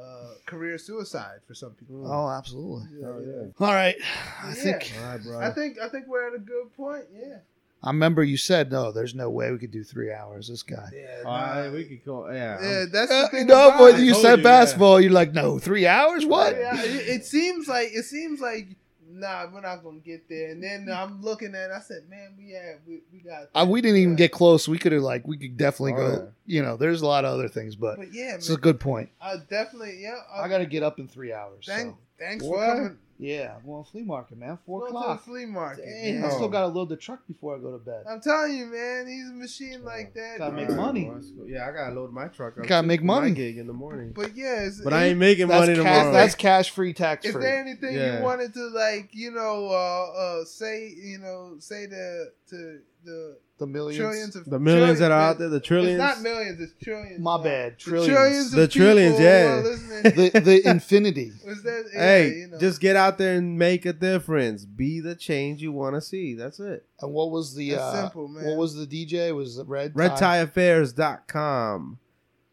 uh, 0.00 0.34
career 0.46 0.78
suicide 0.78 1.40
for 1.46 1.54
some 1.54 1.72
people. 1.72 2.10
Oh, 2.10 2.28
absolutely. 2.30 2.88
Yeah, 3.00 3.06
Oh, 3.06 3.20
yeah. 3.20 3.32
yeah. 3.42 3.66
All 3.66 3.74
right. 3.74 3.96
I 4.42 4.48
Yeah. 4.48 4.54
think 4.54 4.92
All 5.00 5.06
right, 5.08 5.22
bro. 5.22 5.40
I 5.40 5.50
think 5.50 5.78
I 5.80 5.88
think 5.88 6.06
we're 6.06 6.26
at 6.28 6.34
a 6.34 6.38
good 6.38 6.72
point. 6.76 7.04
Yeah. 7.12 7.38
I 7.82 7.90
remember 7.90 8.24
you 8.24 8.36
said 8.36 8.72
no. 8.72 8.90
There's 8.90 9.14
no 9.14 9.30
way 9.30 9.52
we 9.52 9.58
could 9.58 9.70
do 9.70 9.84
three 9.84 10.12
hours. 10.12 10.48
This 10.48 10.64
guy. 10.64 10.88
Yeah. 10.92 11.22
All 11.24 11.32
right, 11.32 11.66
nah. 11.66 11.72
we 11.72 11.84
could 11.84 12.04
go. 12.04 12.28
Yeah. 12.28 12.60
Yeah, 12.60 12.84
that's 12.92 13.08
the 13.10 13.14
Uh, 13.16 13.28
thing. 13.28 13.46
no, 13.46 13.74
but 13.78 14.00
you 14.00 14.14
said 14.14 14.38
you, 14.38 14.42
yeah. 14.42 14.42
basketball. 14.42 15.00
You're 15.00 15.12
like, 15.12 15.32
no, 15.32 15.58
three 15.60 15.86
hours. 15.86 16.26
What? 16.26 16.56
Yeah, 16.56 16.80
it, 16.82 17.08
it 17.08 17.24
seems 17.26 17.68
like 17.68 17.88
it 17.92 18.04
seems 18.04 18.40
like 18.40 18.68
nah, 19.18 19.46
we're 19.52 19.60
not 19.60 19.82
gonna 19.82 19.98
get 19.98 20.28
there. 20.28 20.50
And 20.50 20.62
then 20.62 20.88
I'm 20.94 21.22
looking 21.22 21.54
at, 21.54 21.70
it, 21.70 21.72
I 21.74 21.80
said, 21.80 22.08
man, 22.08 22.34
we 22.38 22.52
had 22.52 22.78
we, 22.86 23.02
we 23.12 23.20
got. 23.20 23.48
Uh, 23.54 23.66
we 23.68 23.80
didn't 23.80 23.98
even 23.98 24.16
get 24.16 24.32
close. 24.32 24.68
We 24.68 24.78
could 24.78 24.92
have 24.92 25.02
like 25.02 25.26
we 25.26 25.36
could 25.36 25.56
definitely 25.56 25.92
go. 25.92 26.10
yeah. 26.46 26.56
You 26.56 26.62
know, 26.62 26.76
there's 26.76 27.02
a 27.02 27.06
lot 27.06 27.24
of 27.24 27.32
other 27.32 27.48
things, 27.48 27.76
but 27.76 27.96
But 27.98 28.12
yeah, 28.12 28.34
it's 28.34 28.48
a 28.50 28.56
good 28.56 28.80
point. 28.80 29.10
I 29.20 29.36
definitely 29.48 30.00
yeah. 30.00 30.16
I, 30.32 30.44
I 30.44 30.48
got 30.48 30.58
to 30.58 30.66
get 30.66 30.82
up 30.82 30.98
in 30.98 31.08
three 31.08 31.32
hours. 31.32 31.64
Thank, 31.66 31.90
so. 31.90 31.98
thanks 32.18 32.44
Four 32.44 32.58
for 32.58 32.74
coming. 32.74 32.98
Yeah, 33.20 33.56
well, 33.64 33.82
flea 33.82 34.04
market, 34.04 34.38
man. 34.38 34.58
Four 34.64 34.80
Going 34.80 34.92
to 34.92 34.98
o'clock. 34.98 35.24
the 35.24 35.30
flea 35.30 35.46
market. 35.46 35.84
Dang, 35.84 36.20
man. 36.20 36.30
I 36.30 36.34
still 36.34 36.48
got 36.48 36.60
to 36.60 36.66
load 36.68 36.88
the 36.88 36.96
truck 36.96 37.26
before 37.26 37.56
I 37.56 37.58
go 37.60 37.72
to 37.72 37.78
bed. 37.78 38.04
I'm 38.08 38.20
telling 38.20 38.56
you, 38.56 38.66
man, 38.66 39.08
he's 39.08 39.28
a 39.28 39.32
machine 39.32 39.84
like 39.84 40.14
that. 40.14 40.38
Gotta 40.38 40.52
make 40.54 40.68
All 40.70 40.76
right, 40.76 40.84
money. 40.86 41.04
bro, 41.06 41.14
let's. 41.16 41.32
Yeah, 41.46 41.68
I 41.68 41.72
gotta 41.72 41.94
load 41.94 42.12
my 42.12 42.28
truck 42.28 42.56
up. 42.58 42.66
Gotta 42.66 42.82
too 42.82 42.86
make 42.88 43.00
for 43.00 43.06
my 43.06 43.20
money. 43.20 43.32
gig 43.32 43.58
in 43.58 43.66
the 43.66 43.72
morning. 43.72 44.12
But 44.14 44.36
yeah, 44.36 44.66
it's, 44.66 44.80
But 44.80 44.92
I 44.92 45.06
ain't 45.06 45.18
making 45.18 45.48
That's 45.48 45.60
money 45.66 45.74
cash, 45.74 45.84
tomorrow. 45.84 46.12
that's 46.12 46.34
cash 46.36 46.70
free, 46.70 46.92
tax 46.92 47.26
Is 47.26 47.32
free. 47.32 47.42
there 47.42 47.60
anything 47.60 47.94
Yeah. 47.96 48.18
you 48.18 48.24
wanted 48.24 48.54
to 48.54 48.68
like, 48.68 49.08
you 49.12 49.32
know, 49.32 49.66
uh, 49.68 50.12
uh, 50.40 50.44
say, 50.44 50.88
you 50.96 51.18
know, 51.18 51.56
say 51.58 51.86
to 51.88 52.26
to 52.50 52.78
the 53.04 53.36
The 53.58 53.66
millions. 53.66 53.96
trillions 53.98 54.36
of 54.36 54.44
the 54.44 54.58
millions 54.60 55.00
that 55.00 55.10
are 55.10 55.20
out 55.20 55.38
there, 55.38 55.48
the 55.48 55.58
trillions. 55.58 56.00
It's 56.00 56.16
not 56.16 56.22
millions, 56.22 56.60
it's 56.60 56.72
trillions. 56.82 57.18
My 57.20 57.42
bad. 57.42 57.72
the 57.72 57.76
Trillions. 57.80 58.14
trillions 58.16 58.50
The 58.52 58.68
trillions, 58.68 59.18
yeah. 59.20 59.60
the 60.02 60.30
the 60.44 60.62
infinity. 60.70 61.32
Was 61.46 61.62
that, 61.64 61.84
yeah, 61.92 62.00
Hey, 62.00 62.28
you 62.28 62.46
know. 62.48 62.58
just 62.58 62.80
get 62.80 62.94
out 62.94 63.18
there 63.18 63.36
and 63.36 63.58
make 63.58 63.84
a 63.84 63.92
difference. 63.92 64.64
Be 64.64 65.00
the 65.00 65.16
change 65.16 65.60
you 65.60 65.72
want 65.72 65.96
to 65.96 66.00
see. 66.00 66.34
That's 66.34 66.60
it. 66.60 66.84
And 67.00 67.12
what 67.12 67.30
was 67.32 67.54
the 67.56 67.74
uh, 67.76 68.02
simple, 68.02 68.28
man. 68.28 68.44
what 68.44 68.56
was 68.56 68.74
the 68.76 68.86
DJ? 68.86 69.34
Was 69.34 69.58
it 69.58 69.66
Red 69.66 69.94
RedTieAffairs.com. 69.94 71.98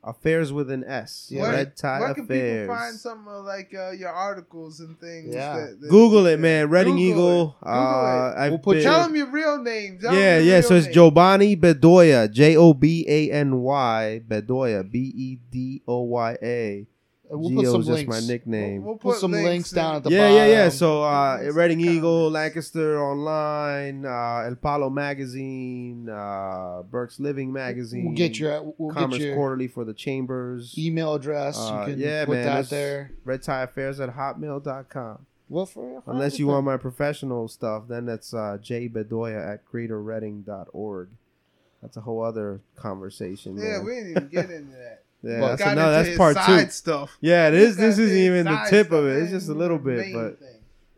Affairs 0.05 0.53
with 0.53 0.69
an 0.69 0.83
S. 0.85 1.29
Yeah, 1.31 1.41
where, 1.41 1.51
Red 1.53 1.75
Tie 1.75 1.99
where 1.99 2.13
can 2.13 2.27
people 2.27 2.67
find 2.75 2.95
some 2.95 3.27
of 3.27 3.43
like 3.45 3.73
uh, 3.73 3.91
your 3.91 4.11
articles 4.11 4.79
and 4.79 4.99
things? 4.99 5.33
Yeah. 5.33 5.55
that- 5.57 5.81
that- 5.81 5.89
Google 5.89 6.27
it, 6.27 6.39
man. 6.39 6.69
Reading 6.69 6.95
Google 6.97 7.09
Eagle. 7.11 7.41
it. 7.61 7.65
Google 7.65 7.73
Uh, 7.73 8.29
it. 8.29 8.37
I've 8.37 8.51
We'll 8.51 8.59
put 8.59 8.75
been- 8.75 8.83
Tell 8.83 9.03
them 9.03 9.15
your 9.15 9.31
real 9.31 9.57
names. 9.63 10.01
Tell 10.03 10.13
'em 10.13 10.19
yeah, 10.19 10.37
yeah. 10.39 10.61
So 10.61 10.75
it's 10.75 10.85
name. 10.85 10.93
Giovanni 10.93 11.55
Bedoya, 11.55 12.31
J 12.31 12.55
O 12.55 12.73
B 12.73 13.05
A 13.07 13.31
N 13.31 13.61
Y 13.61 14.21
Bedoya, 14.27 14.89
B 14.89 15.11
E 15.15 15.39
D 15.49 15.81
O 15.87 16.01
Y 16.03 16.37
A. 16.43 16.87
We'll 17.29 17.49
Jio 17.49 17.55
put 17.55 17.65
some 17.71 17.81
is 17.81 17.87
just 17.87 18.07
links. 18.07 18.21
my 18.21 18.27
nickname. 18.33 18.83
We'll, 18.83 18.99
we'll 19.03 19.13
Put 19.13 19.19
some 19.19 19.31
links 19.31 19.71
in- 19.71 19.75
down 19.75 19.95
at 19.95 20.03
the 20.03 20.09
bottom. 20.11 20.31
yeah, 20.33 20.45
yeah, 20.45 20.47
yeah. 20.47 20.69
So 20.69 21.03
uh, 21.03 21.39
Reading 21.53 21.81
Eagle. 21.81 22.29
Lancaster 22.29 23.01
Online, 23.01 24.05
uh, 24.05 24.43
El 24.47 24.55
Palo 24.55 24.89
Magazine, 24.89 26.07
uh, 26.09 26.83
Berks 26.89 27.19
Living 27.19 27.51
Magazine. 27.51 28.05
We'll 28.05 28.15
get 28.15 28.37
your 28.37 28.73
we'll 28.77 28.93
Commerce 28.93 29.17
get 29.17 29.25
your 29.27 29.35
Quarterly 29.35 29.67
for 29.67 29.83
the 29.83 29.93
Chambers. 29.93 30.75
email 30.77 31.15
address. 31.15 31.57
Uh, 31.57 31.85
you 31.87 31.93
can 31.93 31.99
yeah, 32.01 32.25
put 32.25 32.35
man, 32.35 32.45
that 32.45 32.69
there. 32.69 33.11
Red 33.23 33.41
Tie 33.41 33.63
Affairs 33.63 33.99
at 33.99 34.09
hotmail.com. 34.15 35.25
Well, 35.47 35.65
for 35.67 36.01
Unless 36.07 36.39
you 36.39 36.47
want 36.47 36.65
my 36.65 36.77
professional 36.77 37.47
stuff, 37.47 37.83
then 37.87 38.05
that's 38.05 38.33
uh, 38.33 38.57
jbedoya 38.61 39.53
at 39.53 39.65
greaterreading.org. 39.71 41.09
That's 41.81 41.97
a 41.97 42.01
whole 42.01 42.23
other 42.23 42.61
conversation. 42.75 43.55
Yeah, 43.57 43.77
man. 43.77 43.85
we 43.85 43.91
didn't 43.95 44.11
even 44.11 44.27
get 44.29 44.49
into 44.49 44.75
that. 44.75 45.03
Yeah, 45.25 45.39
But- 45.39 45.47
that's, 45.49 45.61
Got 45.63 45.71
another, 45.73 46.03
that's 46.03 46.17
part 46.17 46.37
two. 46.45 46.69
stuff. 46.69 47.17
Yeah, 47.21 47.49
this 47.49 47.75
this 47.75 47.97
isn't 47.97 48.17
even 48.17 48.45
the 48.45 48.57
tip 48.69 48.87
stuff. 48.87 48.99
of 48.99 49.05
it. 49.07 49.13
That 49.15 49.21
It's 49.23 49.31
just 49.31 49.49
a 49.49 49.53
little 49.53 49.77
bit, 49.79 50.13
but 50.13 50.39
thing. 50.39 50.47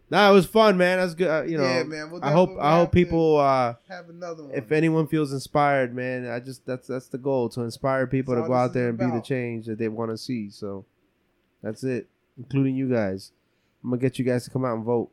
nah, 0.10 0.30
it 0.30 0.34
was 0.34 0.46
fun, 0.46 0.78
man. 0.78 0.98
That's 1.00 1.14
good. 1.14 1.28
Uh, 1.30 1.44
you 1.44 1.58
know, 1.58 1.64
yeah, 1.64 1.84
man. 1.84 2.12
We'll 2.12 2.24
I 2.24 2.32
hope 2.32 2.52
I 2.60 2.76
hope 2.78 2.92
people 2.92 3.38
uh, 3.38 3.76
have 3.88 4.10
another 4.10 4.44
one. 4.44 4.54
if 4.54 4.72
anyone 4.72 5.08
feels 5.08 5.32
inspired, 5.32 5.96
man, 5.96 6.28
I 6.28 6.40
just 6.40 6.66
that's 6.66 6.88
that's 6.88 7.08
the 7.08 7.18
goal 7.18 7.48
to 7.50 7.62
inspire 7.62 8.06
people 8.08 8.36
That's 8.36 8.46
to 8.46 8.50
go 8.50 8.54
out 8.54 8.74
there 8.74 8.90
and 8.90 8.98
be 8.98 9.06
the 9.06 9.22
change 9.22 9.66
that 9.68 9.78
they 9.80 9.88
want 9.88 10.12
to 10.12 10.18
see. 10.18 10.50
So 10.50 10.86
that's 11.64 11.84
it, 11.84 12.08
including 12.38 12.76
you 12.76 12.90
guys. 12.90 13.32
I'm 13.84 13.92
gonna 13.92 14.02
get 14.02 14.20
you 14.20 14.26
guys 14.26 14.44
to 14.44 14.50
come 14.50 14.66
out 14.66 14.76
and 14.76 14.84
vote. 14.84 15.10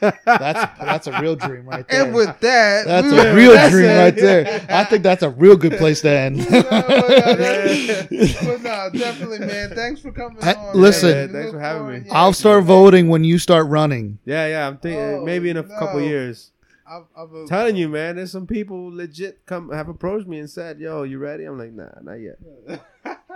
That's 0.00 0.78
that's 0.78 1.06
a 1.06 1.20
real 1.20 1.36
dream 1.36 1.66
right 1.66 1.86
there. 1.88 2.04
and 2.04 2.14
with 2.14 2.38
that, 2.40 2.86
that's 2.86 3.06
a 3.12 3.34
real 3.34 3.52
that's 3.52 3.70
dream 3.72 3.86
it. 3.90 3.98
right 3.98 4.14
there. 4.16 4.66
I 4.70 4.84
think 4.84 5.02
that's 5.02 5.22
a 5.22 5.30
real 5.30 5.56
good 5.56 5.72
place 5.78 6.00
to 6.02 6.10
end. 6.10 6.40
Oh 6.50 6.60
no, 6.60 8.58
but, 8.62 8.62
no, 8.62 8.90
definitely, 8.98 9.38
man. 9.40 9.70
Thanks 9.74 10.00
for 10.00 10.12
coming 10.12 10.38
I- 10.42 10.54
on. 10.54 10.76
listen. 10.76 11.10
man. 11.10 11.26
Yeah, 11.28 11.32
thanks 11.32 11.52
for 11.52 11.60
having 11.60 11.88
me. 11.88 12.02
yeah, 12.06 12.12
I'll 12.18 12.32
start 12.32 12.64
voting 12.64 13.08
when 13.08 13.24
you 13.24 13.38
start 13.38 13.66
running. 13.68 14.18
Yeah, 14.24 14.46
yeah. 14.46 14.66
I'm 14.66 14.78
thinking 14.78 15.00
Oh, 15.00 15.24
maybe 15.24 15.50
in 15.50 15.56
a 15.56 15.62
couple 15.62 16.00
years. 16.00 16.50
I'll, 16.86 17.08
I'll 17.16 17.26
vote. 17.28 17.48
telling 17.48 17.76
you, 17.76 17.88
man, 17.88 18.16
there's 18.16 18.32
some 18.32 18.46
people 18.48 18.90
legit 18.94 19.46
come 19.46 19.70
have 19.70 19.88
approached 19.88 20.26
me 20.26 20.38
and 20.40 20.50
said, 20.50 20.80
"Yo, 20.80 21.04
you 21.04 21.18
ready?" 21.18 21.44
I'm 21.44 21.56
like, 21.58 21.72
"Nah, 21.72 21.88
not 22.02 22.14
yet." 22.14 22.38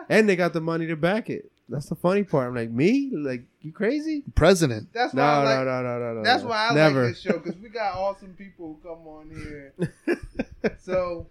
And 0.08 0.28
they 0.28 0.34
got 0.36 0.52
the 0.52 0.60
money 0.60 0.86
to 0.88 0.96
back 0.96 1.30
it. 1.30 1.50
That's 1.68 1.88
the 1.88 1.94
funny 1.94 2.24
part. 2.24 2.48
I'm 2.48 2.54
like, 2.54 2.70
"Me? 2.70 3.10
Like, 3.14 3.44
you 3.62 3.72
crazy?" 3.72 4.22
President. 4.34 4.88
That's 4.92 5.14
why 5.14 5.22
No, 5.22 5.26
I 5.26 5.42
like. 5.44 5.58
no, 5.58 5.64
no, 5.64 5.82
no, 5.82 5.98
no, 5.98 6.14
no. 6.14 6.22
That's 6.24 6.42
no. 6.42 6.50
why 6.50 6.68
I 6.68 6.74
never. 6.74 7.04
like 7.06 7.14
this 7.14 7.22
show 7.22 7.38
because 7.38 7.56
we 7.56 7.68
got 7.70 7.96
awesome 7.96 8.34
people 8.34 8.78
who 8.82 8.88
come 8.88 9.06
on 9.06 9.30
here. 9.30 9.74
So 10.80 11.26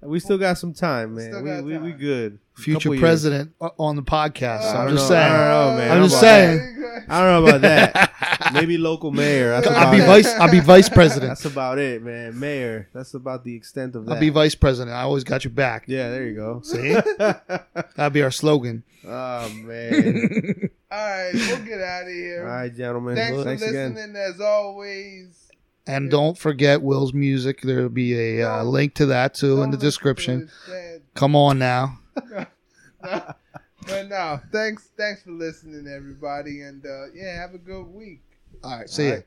we 0.00 0.20
still 0.20 0.38
got 0.38 0.56
some 0.58 0.72
time, 0.72 1.14
man. 1.14 1.30
still 1.30 1.42
We, 1.42 1.50
got 1.50 1.64
we, 1.64 1.78
we 1.78 1.92
good. 1.92 2.38
Future 2.56 2.78
Couple 2.78 2.94
years. 2.94 3.00
president 3.00 3.52
on 3.78 3.96
the 3.96 4.02
podcast. 4.02 4.74
Uh, 4.74 4.78
I'm 4.78 4.90
just 4.90 5.10
know. 5.10 5.16
saying. 5.16 5.32
I 5.32 5.48
don't 5.48 5.48
know, 5.48 5.76
man. 5.76 5.90
I'm 5.90 6.02
just 6.04 6.20
saying. 6.20 6.74
I 7.08 7.20
don't 7.20 7.44
know 7.44 7.48
about 7.48 7.60
that. 7.62 8.52
Maybe 8.52 8.78
local 8.78 9.10
mayor. 9.10 9.50
That's 9.50 9.66
I'll 9.66 9.90
be 9.90 9.98
it. 9.98 10.06
vice. 10.06 10.32
I'll 10.34 10.50
be 10.50 10.60
vice 10.60 10.88
president. 10.88 11.30
That's 11.30 11.44
about 11.44 11.78
it, 11.78 12.02
man. 12.02 12.38
Mayor. 12.38 12.88
That's 12.92 13.14
about 13.14 13.44
the 13.44 13.54
extent 13.54 13.96
of 13.96 14.06
that. 14.06 14.12
I'll 14.14 14.20
be 14.20 14.30
vice 14.30 14.54
president. 14.54 14.96
I 14.96 15.02
always 15.02 15.24
got 15.24 15.44
your 15.44 15.52
back. 15.52 15.84
yeah, 15.88 16.10
there 16.10 16.26
you 16.26 16.36
go. 16.36 16.60
See, 16.62 16.94
that'll 17.18 18.10
be 18.10 18.22
our 18.22 18.30
slogan. 18.30 18.84
oh 19.06 19.48
man. 19.48 20.70
All 20.90 20.98
right, 20.98 21.30
we'll 21.34 21.64
get 21.64 21.80
out 21.80 22.02
of 22.02 22.08
here. 22.08 22.46
All 22.46 22.54
right, 22.54 22.74
gentlemen. 22.74 23.16
Thanks, 23.16 23.42
for 23.42 23.48
again. 23.48 23.94
listening 23.94 24.16
as 24.16 24.40
always. 24.40 25.48
And 25.86 26.10
don't 26.10 26.38
forget 26.38 26.80
Will's 26.80 27.12
music. 27.12 27.60
There'll 27.62 27.88
be 27.88 28.40
a 28.40 28.48
uh, 28.48 28.62
link 28.62 28.94
to 28.94 29.06
that 29.06 29.34
too 29.34 29.62
in 29.62 29.70
the 29.70 29.76
description. 29.76 30.48
Come 31.14 31.34
on 31.36 31.58
now. 31.58 31.98
but 33.02 34.08
no, 34.08 34.40
thanks, 34.52 34.90
thanks 34.96 35.22
for 35.22 35.32
listening, 35.32 35.86
everybody, 35.86 36.62
and 36.62 36.84
uh, 36.86 37.06
yeah, 37.14 37.36
have 37.40 37.54
a 37.54 37.58
good 37.58 37.86
week. 37.86 38.22
All 38.62 38.78
right. 38.78 38.88
See 38.88 39.08
All 39.10 39.16
ya. 39.16 39.20